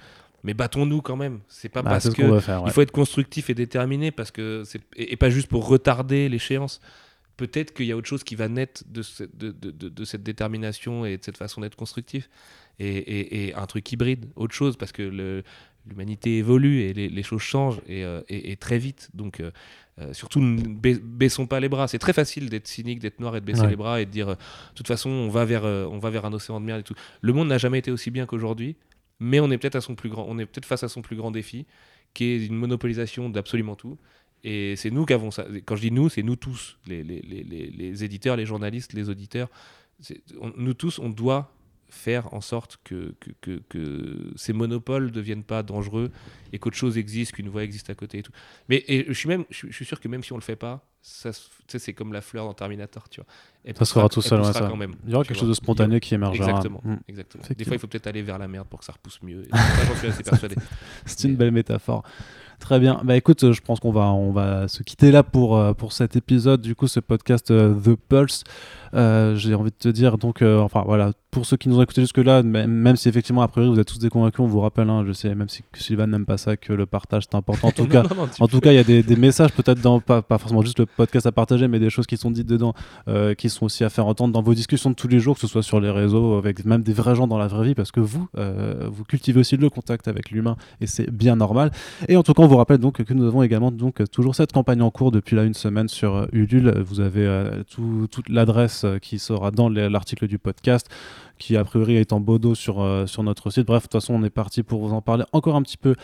Mais 0.44 0.54
battons-nous 0.54 1.02
quand 1.02 1.16
même. 1.16 1.40
C'est 1.48 1.70
pas 1.70 1.82
bah, 1.82 1.92
parce 1.92 2.10
que 2.10 2.66
il 2.66 2.72
faut 2.72 2.82
être 2.82 2.92
constructif 2.92 3.50
et 3.50 3.54
déterminé 3.54 4.12
parce 4.12 4.32
que 4.32 4.64
et, 4.96 5.16
pas 5.16 5.30
juste 5.30 5.48
pour 5.48 5.66
retarder 5.66 6.28
l'échéance. 6.28 6.82
Peut-être 7.38 7.74
qu'il 7.74 7.86
y 7.86 7.92
a 7.92 7.98
autre 7.98 8.08
chose 8.08 8.24
qui 8.24 8.36
va 8.36 8.50
naître 8.50 8.84
de, 8.88 9.02
de, 9.34 9.52
de, 9.52 9.90
de, 9.90 10.06
cette 10.06 10.24
détermination 10.24 11.06
et 11.06 11.18
de 11.18 11.24
cette 11.24 11.38
façon 11.38 11.62
d'être 11.62 11.76
constructif. 11.76 12.30
Et, 12.80 13.48
et, 13.48 13.54
un 13.56 13.66
truc 13.66 13.92
hybride, 13.92 14.26
autre 14.36 14.54
chose, 14.54 14.76
parce 14.76 14.92
que 14.92 15.44
l'humanité 15.90 16.38
évolue 16.38 16.82
et 16.82 16.94
les, 16.94 17.10
les, 17.10 17.24
choses 17.24 17.42
changent 17.42 17.82
et, 17.88 18.04
euh, 18.04 18.22
très 18.60 18.78
vite. 18.78 19.10
Donc, 19.14 19.40
euh, 19.40 19.52
euh, 20.00 20.14
surtout, 20.14 20.40
ne 20.40 20.78
baissons 20.78 21.48
pas 21.48 21.60
les 21.60 21.70
bras. 21.70 21.88
C'est 21.88 21.98
très 21.98 22.14
facile 22.14 22.50
d'être 22.50 22.68
cynique, 22.68 23.00
d'être 23.00 23.20
noir 23.20 23.36
et 23.36 23.42
de 23.42 23.46
baisser 23.46 23.66
les 23.66 23.76
bras 23.76 24.00
et 24.00 24.06
de 24.06 24.12
dire, 24.12 24.30
euh, 24.30 24.36
de 24.36 24.76
toute 24.76 24.88
façon, 24.88 25.10
on 25.10 25.30
va 25.30 25.44
vers, 25.46 25.64
on 25.64 25.98
va 25.98 26.10
vers 26.10 26.26
un 26.26 26.34
océan 26.34 26.60
de 26.60 26.66
merde 26.66 26.82
et 26.82 26.84
tout. 26.84 26.96
Le 27.22 27.34
monde 27.34 27.48
n'a 27.48 27.58
jamais 27.58 27.80
été 27.80 27.92
aussi 27.92 28.12
bien 28.12 28.26
qu'aujourd'hui, 28.26 28.76
mais 29.20 29.40
on 29.40 29.50
est 29.50 29.58
peut-être 29.58 29.80
peut-être 29.94 30.66
face 30.66 30.84
à 30.84 30.90
son 30.90 31.02
plus 31.02 31.16
grand 31.16 31.32
défi, 31.32 31.66
qui 32.14 32.26
est 32.26 32.46
une 32.46 32.56
monopolisation 32.56 33.30
d'absolument 33.30 33.76
tout. 33.76 33.98
Et 34.44 34.76
c'est 34.76 34.92
nous 34.92 35.06
qui 35.06 35.14
avons 35.14 35.32
ça. 35.32 35.48
Quand 35.66 35.76
je 35.76 35.82
dis 35.82 35.92
nous, 35.92 36.10
c'est 36.10 36.22
nous 36.22 36.36
tous, 36.36 36.78
les, 36.86 37.04
les, 37.04 37.22
les, 37.22 37.44
les, 37.44 38.04
éditeurs, 38.04 38.36
les 38.36 38.46
journalistes, 38.46 38.94
les 38.94 39.10
auditeurs. 39.10 39.50
nous 40.58 40.76
tous, 40.76 41.00
on 41.00 41.10
doit 41.10 41.52
faire 41.90 42.34
en 42.34 42.42
sorte 42.42 42.78
que, 42.84 43.16
que, 43.42 43.62
que, 43.70 44.34
ces 44.36 44.54
monopoles 44.54 45.06
ne 45.06 45.10
deviennent 45.10 45.44
pas 45.44 45.64
dangereux 45.64 46.12
et 46.52 46.60
qu'autre 46.60 46.76
chose 46.76 46.98
existe, 46.98 47.34
qu'une 47.34 47.50
voie 47.50 47.64
existe 47.64 47.90
à 47.90 47.96
côté 47.96 48.20
et 48.20 48.24
tout. 48.24 48.32
Mais 48.70 48.84
et 48.88 49.06
je, 49.08 49.14
suis 49.14 49.30
même, 49.30 49.46
je, 49.50 49.72
suis 49.72 49.86
sûr 49.86 50.00
que 50.00 50.08
même 50.08 50.24
si 50.24 50.34
on 50.34 50.38
le 50.38 50.42
fait 50.42 50.56
pas, 50.56 50.86
ça, 51.02 51.32
c'est 51.68 51.94
comme 51.94 52.12
la 52.12 52.22
fleur 52.22 52.46
dans 52.46 52.54
Terminator, 52.54 53.08
tu 53.08 53.22
vois. 53.22 53.74
ça 53.74 53.86
sera 53.86 54.10
tout 54.10 54.22
seul, 54.22 54.44
ça. 54.44 54.68
Quand 54.68 54.76
même, 54.76 54.96
Il 55.06 55.12
y 55.12 55.16
aura 55.16 55.24
quelque 55.24 55.40
chose 55.40 55.48
de 55.48 55.54
spontané 55.54 56.02
qui 56.02 56.14
émergera. 56.16 56.50
Exactement. 56.50 56.82
Hmm. 56.84 56.98
exactement. 57.08 57.44
Des 57.56 57.64
fois, 57.64 57.76
il 57.76 57.80
faut 57.80 57.88
peut-être 57.88 58.08
aller 58.08 58.22
vers 58.22 58.38
la 58.38 58.48
merde 58.50 58.68
pour 58.68 58.80
que 58.80 58.86
ça 58.86 58.92
repousse 58.92 59.22
mieux. 59.22 59.44
C'est 61.06 61.28
une 61.28 61.36
belle 61.36 61.52
métaphore. 61.52 62.04
Très 62.60 62.80
bien. 62.80 63.00
Bah 63.04 63.16
écoute, 63.16 63.52
je 63.54 63.62
pense 63.62 63.80
qu'on 63.80 63.92
va, 63.92 64.12
on 64.12 64.32
va 64.32 64.68
se 64.68 64.82
quitter 64.82 65.12
là 65.12 65.24
pour, 65.24 65.58
euh, 65.58 65.74
pour 65.74 65.94
cet 65.94 66.16
épisode, 66.16 66.62
du 66.62 66.76
coup, 66.76 66.88
ce 66.88 67.00
podcast 67.00 67.52
euh, 67.52 67.74
The 67.74 67.96
Pulse. 67.96 68.44
Euh, 68.94 69.36
j'ai 69.36 69.54
envie 69.54 69.70
de 69.70 69.76
te 69.76 69.90
dire, 69.90 70.18
donc, 70.18 70.42
enfin 70.42 70.84
voilà, 70.86 71.12
pour 71.38 71.46
ceux 71.46 71.58
qui 71.58 71.70
nous 71.70 71.78
ont 71.80 71.82
écoutés 71.82 72.02
jusque-là, 72.02 72.44
même, 72.44 72.96
si 72.96 73.10
effectivement, 73.10 73.42
a 73.42 73.48
priori, 73.48 73.70
vous 73.70 73.80
êtes 73.80 73.88
tous 73.88 74.00
déconvaincus, 74.00 74.40
on 74.40 74.48
vous 74.48 74.60
rappelle, 74.60 74.90
hein, 74.90 75.04
je 75.06 75.12
sais, 75.14 75.34
même 75.34 75.50
si 75.50 75.64
Sylvain 75.74 76.08
n'aime 76.08 76.26
pas 76.26 76.38
ça, 76.38 76.58
que 76.58 76.74
le 76.74 76.86
partage 76.86 77.24
c'est 77.30 77.36
important. 77.36 77.68
En 77.68 77.72
tout 77.76 77.88
cas, 77.88 78.04
en 78.40 78.48
tout 78.48 78.60
cas, 78.60 78.72
il 78.72 78.76
y 78.76 78.80
a 78.80 78.84
des, 78.84 79.04
des 79.04 79.16
messages 79.16 79.52
peut-être 79.52 79.82
dans, 79.82 80.00
pas, 80.00 80.22
pas, 80.22 80.38
forcément 80.38 80.62
juste 80.62 80.80
le 80.80 80.86
podcast 80.86 81.26
à 81.26 81.32
partager, 81.32 81.68
mais 81.68 81.80
des 81.80 81.90
choses 81.90 82.08
qui 82.08 82.18
sont 82.18 82.32
dites 82.32 82.48
dedans, 82.48 82.74
qui 83.38 83.50
sont 83.50 83.66
aussi 83.66 83.84
à 83.84 83.90
faire 83.90 84.08
entendre 84.08 84.34
dans 84.34 84.42
vos 84.42 84.54
discussions 84.54 84.90
de 84.90 84.96
tous 84.96 85.08
les 85.08 85.20
jours, 85.20 85.36
que 85.36 85.42
ce 85.42 85.48
soit 85.48 85.64
sur 85.64 85.80
les 85.80 85.90
réseaux, 85.90 86.36
avec 86.38 86.66
même 86.66 86.82
des 86.82 86.94
vrais 86.94 87.16
gens 87.16 87.28
dans 87.28 87.38
la 87.38 87.48
vraie 87.48 87.68
vie, 87.68 87.76
parce 87.76 87.92
que 87.92 88.00
vous, 88.00 88.28
vous 88.36 89.04
cultivez 89.04 89.40
aussi 89.40 89.58
le 89.58 89.70
contact 89.70 90.08
avec 90.08 90.32
l'humain, 90.32 90.58
et 90.82 90.88
c'est 90.88 91.10
bien 91.12 91.36
normal. 91.36 91.72
Et 92.08 92.18
en 92.18 92.24
tout 92.24 92.34
cas, 92.34 92.44
on 92.44 92.48
vous 92.48 92.58
rappelle 92.58 92.80
donc 92.80 93.04
que 93.04 93.14
nous 93.14 93.26
avons 93.26 93.44
également 93.44 93.72
donc 93.72 94.02
toujours 94.12 94.36
cette 94.36 94.52
campagne 94.52 94.82
en 94.82 94.92
cours 94.92 95.12
depuis 95.12 95.36
là 95.36 95.44
une 95.44 95.54
semaine 95.54 95.88
sur 95.88 96.16
euh, 96.16 96.26
Ulule. 96.32 96.74
Vous 96.86 97.00
avez 97.00 97.26
euh, 97.26 97.64
toute 98.10 98.30
l'adresse 98.30 98.84
euh, 98.84 99.00
qui 99.00 99.20
sera 99.20 99.52
dans 99.52 99.70
l'article 99.70 100.28
du 100.28 100.40
podcast 100.40 100.90
qui 101.38 101.58
a 101.58 101.64
priori 101.64 101.96
est 101.96 102.14
en 102.14 102.20
bodo 102.20 102.56
sur, 102.56 102.86
sur 103.08 103.24
notre 103.24 103.50
site. 103.50 103.68
Bref, 103.68 103.84
de 103.84 103.88
toute 103.88 103.94
façon, 103.94 104.14
on 104.14 104.24
est 104.24 104.30
parti 104.30 104.64
pour 104.64 104.86
vous 104.86 104.94
en 104.94 105.02
parler 105.02 105.26
encore 105.32 105.56
un 105.56 105.62
petit 105.62 105.78
peu 105.78 105.96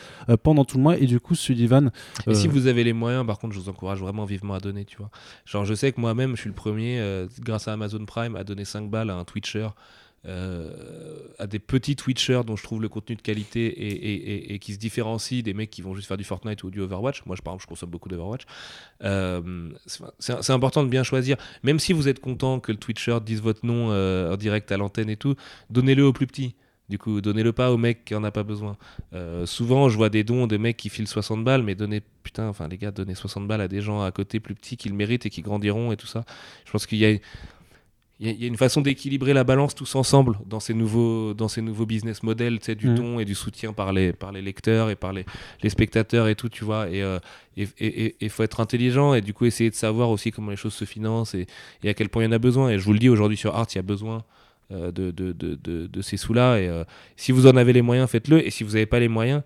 pendant 0.43 0.65
tout 0.65 0.77
le 0.77 0.83
mois. 0.83 0.97
Et 0.97 1.05
du 1.05 1.19
coup, 1.19 1.35
Sullivan. 1.35 1.91
Et 2.27 2.35
si 2.35 2.47
vous 2.47 2.67
avez 2.67 2.83
les 2.83 2.93
moyens, 2.93 3.25
par 3.25 3.39
contre, 3.39 3.53
je 3.53 3.59
vous 3.59 3.69
encourage 3.69 3.99
vraiment 3.99 4.25
vivement 4.25 4.53
à 4.53 4.59
donner, 4.59 4.85
tu 4.85 4.97
vois. 4.97 5.09
Genre, 5.45 5.65
je 5.65 5.73
sais 5.73 5.91
que 5.91 5.99
moi-même, 5.99 6.35
je 6.35 6.41
suis 6.41 6.49
le 6.49 6.55
premier, 6.55 7.25
grâce 7.39 7.67
à 7.67 7.73
Amazon 7.73 8.05
Prime, 8.05 8.35
à 8.35 8.43
donner 8.43 8.65
5 8.65 8.89
balles 8.89 9.09
à 9.09 9.15
un 9.15 9.23
Twitcher 9.23 9.69
euh, 10.25 10.69
à 11.37 11.47
des 11.47 11.59
petits 11.59 11.97
Twitchers 11.97 12.43
dont 12.45 12.55
je 12.55 12.63
trouve 12.63 12.81
le 12.81 12.87
contenu 12.87 13.15
de 13.15 13.21
qualité 13.21 14.53
et, 14.53 14.59
qui 14.59 14.73
se 14.73 14.77
différencient 14.77 15.41
des 15.41 15.53
mecs 15.53 15.69
qui 15.69 15.81
vont 15.81 15.95
juste 15.95 16.07
faire 16.07 16.17
du 16.17 16.23
Fortnite 16.23 16.63
ou 16.63 16.71
du 16.71 16.79
Overwatch. 16.79 17.25
Moi, 17.25 17.35
je, 17.35 17.41
par 17.41 17.53
exemple, 17.53 17.63
je 17.63 17.67
consomme 17.67 17.89
beaucoup 17.89 18.07
d'Overwatch. 18.07 18.43
Euh, 19.03 19.69
c'est 20.19 20.51
important 20.51 20.83
de 20.83 20.89
bien 20.89 21.03
choisir. 21.03 21.35
Même 21.63 21.79
si 21.79 21.91
vous 21.91 22.07
êtes 22.07 22.19
content 22.19 22.61
que 22.61 22.71
le 22.71 22.77
Twitcher 22.77 23.17
dise 23.25 23.41
votre 23.41 23.65
nom 23.65 23.91
euh, 23.91 24.33
en 24.33 24.37
direct 24.37 24.71
à 24.71 24.77
l'antenne 24.77 25.09
et 25.09 25.17
tout, 25.17 25.35
donnez-le 25.69 26.05
au 26.05 26.13
plus 26.13 26.27
petit. 26.27 26.55
Du 26.87 26.97
coup, 26.97 27.19
donnez-le 27.21 27.51
pas 27.51 27.71
au 27.71 27.77
mec 27.77 28.05
qui 28.05 28.15
en 28.15 28.23
a 28.23 28.31
pas 28.31 28.43
besoin. 28.43 28.77
souvent, 29.45 29.89
je 29.89 29.97
vois 29.97 30.09
des 30.09 30.23
dons 30.23 30.47
de 30.47 30.57
mecs 30.57 30.77
qui 30.77 30.89
filent 30.89 31.07
60 31.07 31.43
balles, 31.43 31.63
mais 31.63 31.75
donnez, 31.75 32.01
putain, 32.23 32.47
enfin, 32.47 32.67
les 32.67 32.77
gars, 32.77 32.91
donnez 32.91 33.15
60 33.15 33.47
balles 33.47 33.61
à 33.61 33.67
des 33.67 33.81
gens 33.81 34.03
à 34.03 34.11
côté 34.11 34.39
plus 34.39 34.53
petits 34.53 34.77
qui 34.77 34.89
le 34.89 34.95
méritent 34.95 35.25
et 35.25 35.29
qui 35.29 35.41
grandiront 35.41 35.91
et 35.91 35.97
tout 35.97 36.07
ça. 36.07 36.23
Je 36.65 36.71
pense 36.71 36.85
qu'il 36.85 36.99
y 36.99 37.05
a 37.05 37.17
il 38.31 38.41
y, 38.41 38.45
a 38.45 38.47
une 38.47 38.57
façon 38.57 38.79
d'équilibrer 38.79 39.33
la 39.33 39.43
balance 39.43 39.75
tous 39.75 39.95
ensemble 39.95 40.39
dans 40.45 40.61
ces 40.61 40.73
nouveaux, 40.73 41.33
dans 41.33 41.49
ces 41.49 41.61
nouveaux 41.61 41.85
business 41.85 42.23
models, 42.23 42.59
tu 42.59 42.65
sais, 42.65 42.75
du 42.75 42.89
mmh. 42.89 42.95
don 42.95 43.19
et 43.19 43.25
du 43.25 43.35
soutien 43.35 43.73
par 43.73 43.91
les, 43.91 44.13
par 44.13 44.31
les 44.31 44.41
lecteurs 44.41 44.89
et 44.89 44.95
par 44.95 45.11
les, 45.11 45.25
les 45.61 45.69
spectateurs 45.69 46.29
et 46.29 46.35
tout, 46.35 46.47
tu 46.47 46.63
vois. 46.63 46.89
Et 46.89 46.99
il 46.99 47.03
euh, 47.03 47.19
et, 47.79 48.29
faut 48.29 48.43
être 48.43 48.61
intelligent 48.61 49.13
et 49.13 49.21
du 49.21 49.33
coup 49.33 49.45
essayer 49.45 49.69
de 49.69 49.75
savoir 49.75 50.09
aussi 50.09 50.31
comment 50.31 50.51
les 50.51 50.55
choses 50.55 50.73
se 50.73 50.85
financent 50.85 51.35
et, 51.35 51.47
et 51.83 51.89
à 51.89 51.93
quel 51.93 52.07
point 52.07 52.23
il 52.23 52.27
y 52.27 52.29
en 52.29 52.31
a 52.31 52.39
besoin. 52.39 52.69
Et 52.69 52.79
je 52.79 52.85
vous 52.85 52.93
le 52.93 52.99
dis 52.99 53.09
aujourd'hui 53.09 53.37
sur 53.37 53.55
Art, 53.55 53.67
il 53.71 53.75
y 53.75 53.79
a 53.79 53.83
besoin 53.83 54.23
euh, 54.71 54.91
de, 54.91 55.11
de, 55.11 55.33
de, 55.33 55.55
de, 55.87 56.01
ces 56.01 56.15
sous-là. 56.15 56.57
Et 56.59 56.69
euh, 56.69 56.85
si 57.17 57.33
vous 57.33 57.45
en 57.45 57.57
avez 57.57 57.73
les 57.73 57.81
moyens, 57.81 58.09
faites-le. 58.09 58.45
Et 58.45 58.49
si 58.49 58.63
vous 58.63 58.71
n'avez 58.71 58.85
pas 58.85 58.99
les 58.99 59.09
moyens, 59.09 59.43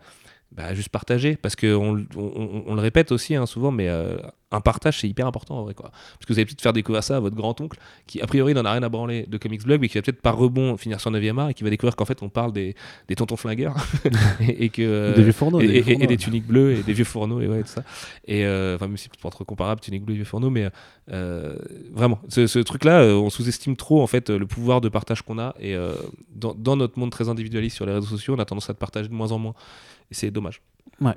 bah, 0.51 0.73
juste 0.73 0.89
partager 0.89 1.35
parce 1.35 1.55
qu'on 1.55 2.05
on, 2.15 2.63
on, 2.65 2.75
le 2.75 2.81
répète 2.81 3.11
aussi 3.11 3.35
hein, 3.35 3.45
souvent 3.45 3.69
mais 3.69 3.89
euh, 3.89 4.15
un 4.51 4.61
partage 4.61 5.01
c'est 5.01 5.07
hyper 5.09 5.27
important 5.27 5.59
en 5.59 5.63
vrai 5.63 5.73
quoi. 5.73 5.91
Parce 5.91 6.25
que 6.25 6.31
vous 6.31 6.39
allez 6.39 6.45
peut-être 6.45 6.61
faire 6.61 6.71
découvrir 6.71 7.03
ça 7.03 7.17
à 7.17 7.19
votre 7.19 7.35
grand 7.35 7.59
oncle 7.59 7.77
qui 8.07 8.21
a 8.21 8.27
priori 8.27 8.53
n'en 8.53 8.63
a 8.63 8.71
rien 8.71 8.81
à 8.81 8.87
branler 8.87 9.25
de 9.27 9.37
comics 9.37 9.63
blog 9.63 9.81
mais 9.81 9.89
qui 9.89 9.97
va 9.97 10.01
peut-être 10.03 10.21
par 10.21 10.37
rebond 10.37 10.77
finir 10.77 11.01
sur 11.01 11.11
9 11.11 11.37
art 11.37 11.49
et 11.49 11.53
qui 11.53 11.65
va 11.65 11.69
découvrir 11.69 11.97
qu'en 11.97 12.05
fait 12.05 12.23
on 12.23 12.29
parle 12.29 12.53
des, 12.53 12.75
des 13.09 13.15
tontons 13.15 13.35
flingueurs 13.35 13.75
et, 14.39 14.69
que 14.69 15.13
des 15.15 15.23
vieux 15.23 15.33
fourneaux 15.33 15.59
et, 15.59 15.81
des, 15.81 16.07
des, 16.07 16.17
tuniques 16.17 16.47
bleues 16.47 16.75
et 16.75 16.83
des 16.83 16.93
vieux 16.93 17.03
fourneaux 17.03 17.41
et 17.41 17.47
ouais 17.47 17.61
tout 17.63 17.67
ça. 17.67 17.83
Et 18.25 18.45
euh, 18.45 18.75
enfin 18.75 18.87
même 18.87 18.95
si 18.95 19.09
c'est 19.11 19.21
pas 19.21 19.29
trop 19.29 19.43
comparable 19.43 19.81
tuniques 19.81 20.05
bleues 20.05 20.13
et 20.13 20.17
vieux 20.17 20.25
fourneaux 20.25 20.49
mais 20.49 20.69
euh, 21.11 21.57
vraiment 21.91 22.19
ce, 22.29 22.47
ce, 22.47 22.59
truc 22.59 22.85
là 22.85 23.03
on 23.03 23.29
sous-estime 23.29 23.75
trop 23.75 24.01
en 24.01 24.07
fait 24.07 24.29
le 24.29 24.47
pouvoir 24.47 24.79
de 24.79 24.87
partage 24.87 25.23
qu'on 25.23 25.39
a 25.39 25.55
et 25.59 25.75
dans, 26.33 26.55
dans 26.55 26.77
notre 26.77 26.97
monde 26.97 27.11
très 27.11 27.27
individualiste 27.27 27.75
sur 27.75 27.85
les 27.85 27.93
réseaux 27.93 28.07
sociaux 28.07 28.35
on 28.37 28.39
a 28.39 28.45
tendance 28.45 28.69
à 28.69 28.73
te 28.73 28.79
partager 28.79 29.09
de 29.09 29.13
moins 29.13 29.33
en 29.33 29.39
moins 29.39 29.53
et 30.11 30.13
c'est 30.13 30.31
dommage. 30.31 30.61
Ouais. 31.01 31.13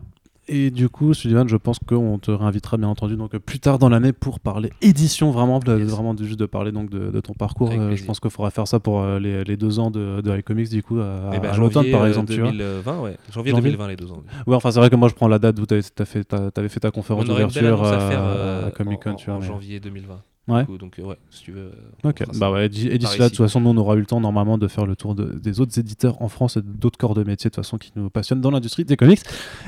Et 0.52 0.72
du 0.72 0.88
coup, 0.88 1.14
Sullivan, 1.14 1.46
je 1.46 1.56
pense 1.56 1.78
qu'on 1.78 2.18
te 2.18 2.32
réinvitera 2.32 2.76
bien 2.76 2.88
entendu 2.88 3.14
donc 3.16 3.36
plus 3.38 3.60
tard 3.60 3.78
dans 3.78 3.88
l'année 3.88 4.12
pour 4.12 4.40
parler 4.40 4.72
édition 4.82 5.30
vraiment, 5.30 5.60
Yes. 5.64 5.88
vraiment 5.90 6.16
juste 6.16 6.40
de 6.40 6.46
parler 6.46 6.72
donc 6.72 6.90
de, 6.90 7.10
de 7.12 7.20
ton 7.20 7.34
parcours. 7.34 7.70
Euh, 7.70 7.94
je 7.94 8.04
pense 8.04 8.18
qu'il 8.18 8.30
faudra 8.30 8.50
faire 8.50 8.66
ça 8.66 8.80
pour 8.80 9.00
euh, 9.00 9.20
les, 9.20 9.44
les 9.44 9.56
deux 9.56 9.78
ans 9.78 9.92
de, 9.92 10.20
de 10.22 10.38
iComics 10.38 10.70
du 10.70 10.82
coup 10.82 10.98
à, 10.98 11.30
Eh 11.34 11.38
ben, 11.38 11.50
à 11.50 11.56
l'automne 11.56 11.82
janvier, 11.84 11.92
par 11.92 12.02
euh, 12.02 12.08
exemple. 12.08 12.32
tu 12.32 12.40
vois. 12.40 12.50
2020, 12.50 13.00
ouais. 13.00 13.16
Janvier, 13.32 13.50
Janvier 13.52 13.70
2020, 13.70 13.88
les 13.88 13.96
deux 13.96 14.10
ans. 14.10 14.22
Ouais, 14.46 14.56
enfin 14.56 14.72
c'est 14.72 14.80
vrai 14.80 14.90
que 14.90 14.96
moi 14.96 15.08
je 15.08 15.14
prends 15.14 15.28
la 15.28 15.38
date 15.38 15.60
où 15.60 15.66
t'avais 15.66 15.82
as 15.98 16.04
fait, 16.04 16.24
ta- 16.24 16.90
conférence 16.90 17.26
d'ouverture 17.26 17.84
à 17.84 17.94
euh, 17.94 18.70
Comic 18.70 19.00
Con, 19.04 19.10
en, 19.10 19.14
tu 19.14 19.26
vois. 19.26 19.34
en 19.36 19.40
mais- 19.40 19.46
janvier 19.46 19.78
2020. 19.78 20.20
Ouais. 20.50 20.64
Coup, 20.64 20.78
donc, 20.78 20.98
euh, 20.98 21.02
ouais, 21.04 21.16
si 21.30 21.44
tu 21.44 21.52
veux. 21.52 21.70
euh, 22.04 22.08
Ok, 22.08 22.22
bah 22.38 22.50
ouais, 22.50 22.66
et 22.66 22.68
d'ici 22.68 22.88
là, 23.18 23.24
de 23.24 23.28
toute 23.28 23.38
façon, 23.38 23.60
nous 23.60 23.70
on 23.70 23.76
aura 23.76 23.94
eu 23.96 24.00
le 24.00 24.06
temps 24.06 24.20
normalement 24.20 24.58
de 24.58 24.68
faire 24.68 24.86
le 24.86 24.96
tour 24.96 25.14
de- 25.14 25.38
des 25.38 25.60
autres 25.60 25.78
éditeurs 25.78 26.20
en 26.22 26.28
France 26.28 26.56
et 26.56 26.62
d'autres 26.62 26.98
corps 26.98 27.14
de 27.14 27.22
métier 27.24 27.50
de 27.50 27.54
toute 27.54 27.64
façon 27.64 27.78
qui 27.78 27.92
nous 27.96 28.10
passionnent 28.10 28.40
dans 28.40 28.50
l'industrie 28.50 28.84
des 28.84 28.96
comics. 28.96 29.20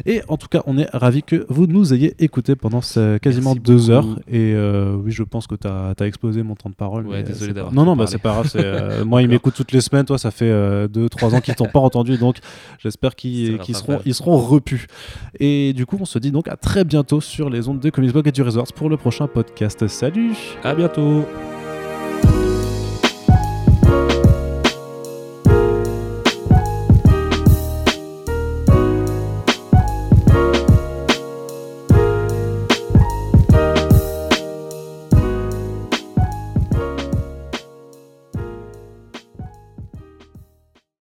Et 0.06 0.22
en 0.28 0.36
tout 0.36 0.48
cas, 0.48 0.62
on 0.66 0.78
est 0.78 0.88
ravis 0.92 1.22
que 1.22 1.46
vous 1.48 1.66
nous 1.66 1.92
ayez 1.94 2.14
écoutés 2.22 2.56
pendant 2.56 2.80
ce- 2.80 3.18
quasiment 3.18 3.54
Merci 3.54 3.60
deux 3.60 3.76
beaucoup. 3.76 3.90
heures. 3.92 4.18
Et 4.28 4.52
euh, 4.54 4.94
oui, 4.96 5.10
je 5.12 5.22
pense 5.22 5.46
que 5.46 5.54
tu 5.54 5.68
as, 5.68 5.94
explosé 6.06 6.42
mon 6.42 6.54
temps 6.56 6.70
de 6.70 6.74
parole. 6.74 7.06
Ouais, 7.06 7.22
désolé 7.22 7.52
d'avoir 7.52 7.72
Non, 7.72 7.84
non, 7.84 7.96
bah, 7.96 8.06
c'est 8.06 8.18
pas 8.18 8.32
grave. 8.32 8.50
euh, 8.56 9.04
moi, 9.04 9.22
ils 9.22 9.28
m'écoutent 9.28 9.54
toutes 9.54 9.72
les 9.72 9.80
semaines. 9.80 10.04
Toi, 10.04 10.18
ça 10.18 10.30
fait 10.30 10.50
euh, 10.50 10.88
deux, 10.88 11.09
trois 11.09 11.34
ans 11.34 11.40
qu'ils 11.40 11.54
t'ont 11.54 11.66
pas 11.66 11.80
entendu. 11.80 12.18
Donc, 12.18 12.38
j'espère 12.78 13.14
qu'ils 13.14 13.59
ils 14.04 14.14
seront 14.14 14.38
repus. 14.38 14.86
Et 15.38 15.72
du 15.74 15.86
coup, 15.86 15.96
on 16.00 16.04
se 16.04 16.18
dit 16.18 16.30
donc 16.30 16.48
à 16.48 16.56
très 16.56 16.84
bientôt 16.84 17.20
sur 17.20 17.50
les 17.50 17.68
ondes 17.68 17.80
de 17.80 17.90
Comics 17.90 18.12
Blog 18.12 18.26
et 18.28 18.32
du 18.32 18.42
Resorts 18.42 18.72
pour 18.74 18.88
le 18.90 18.96
prochain 18.96 19.26
podcast. 19.28 19.86
Salut 19.86 20.32
À 20.72 20.74
bientôt. 20.74 21.28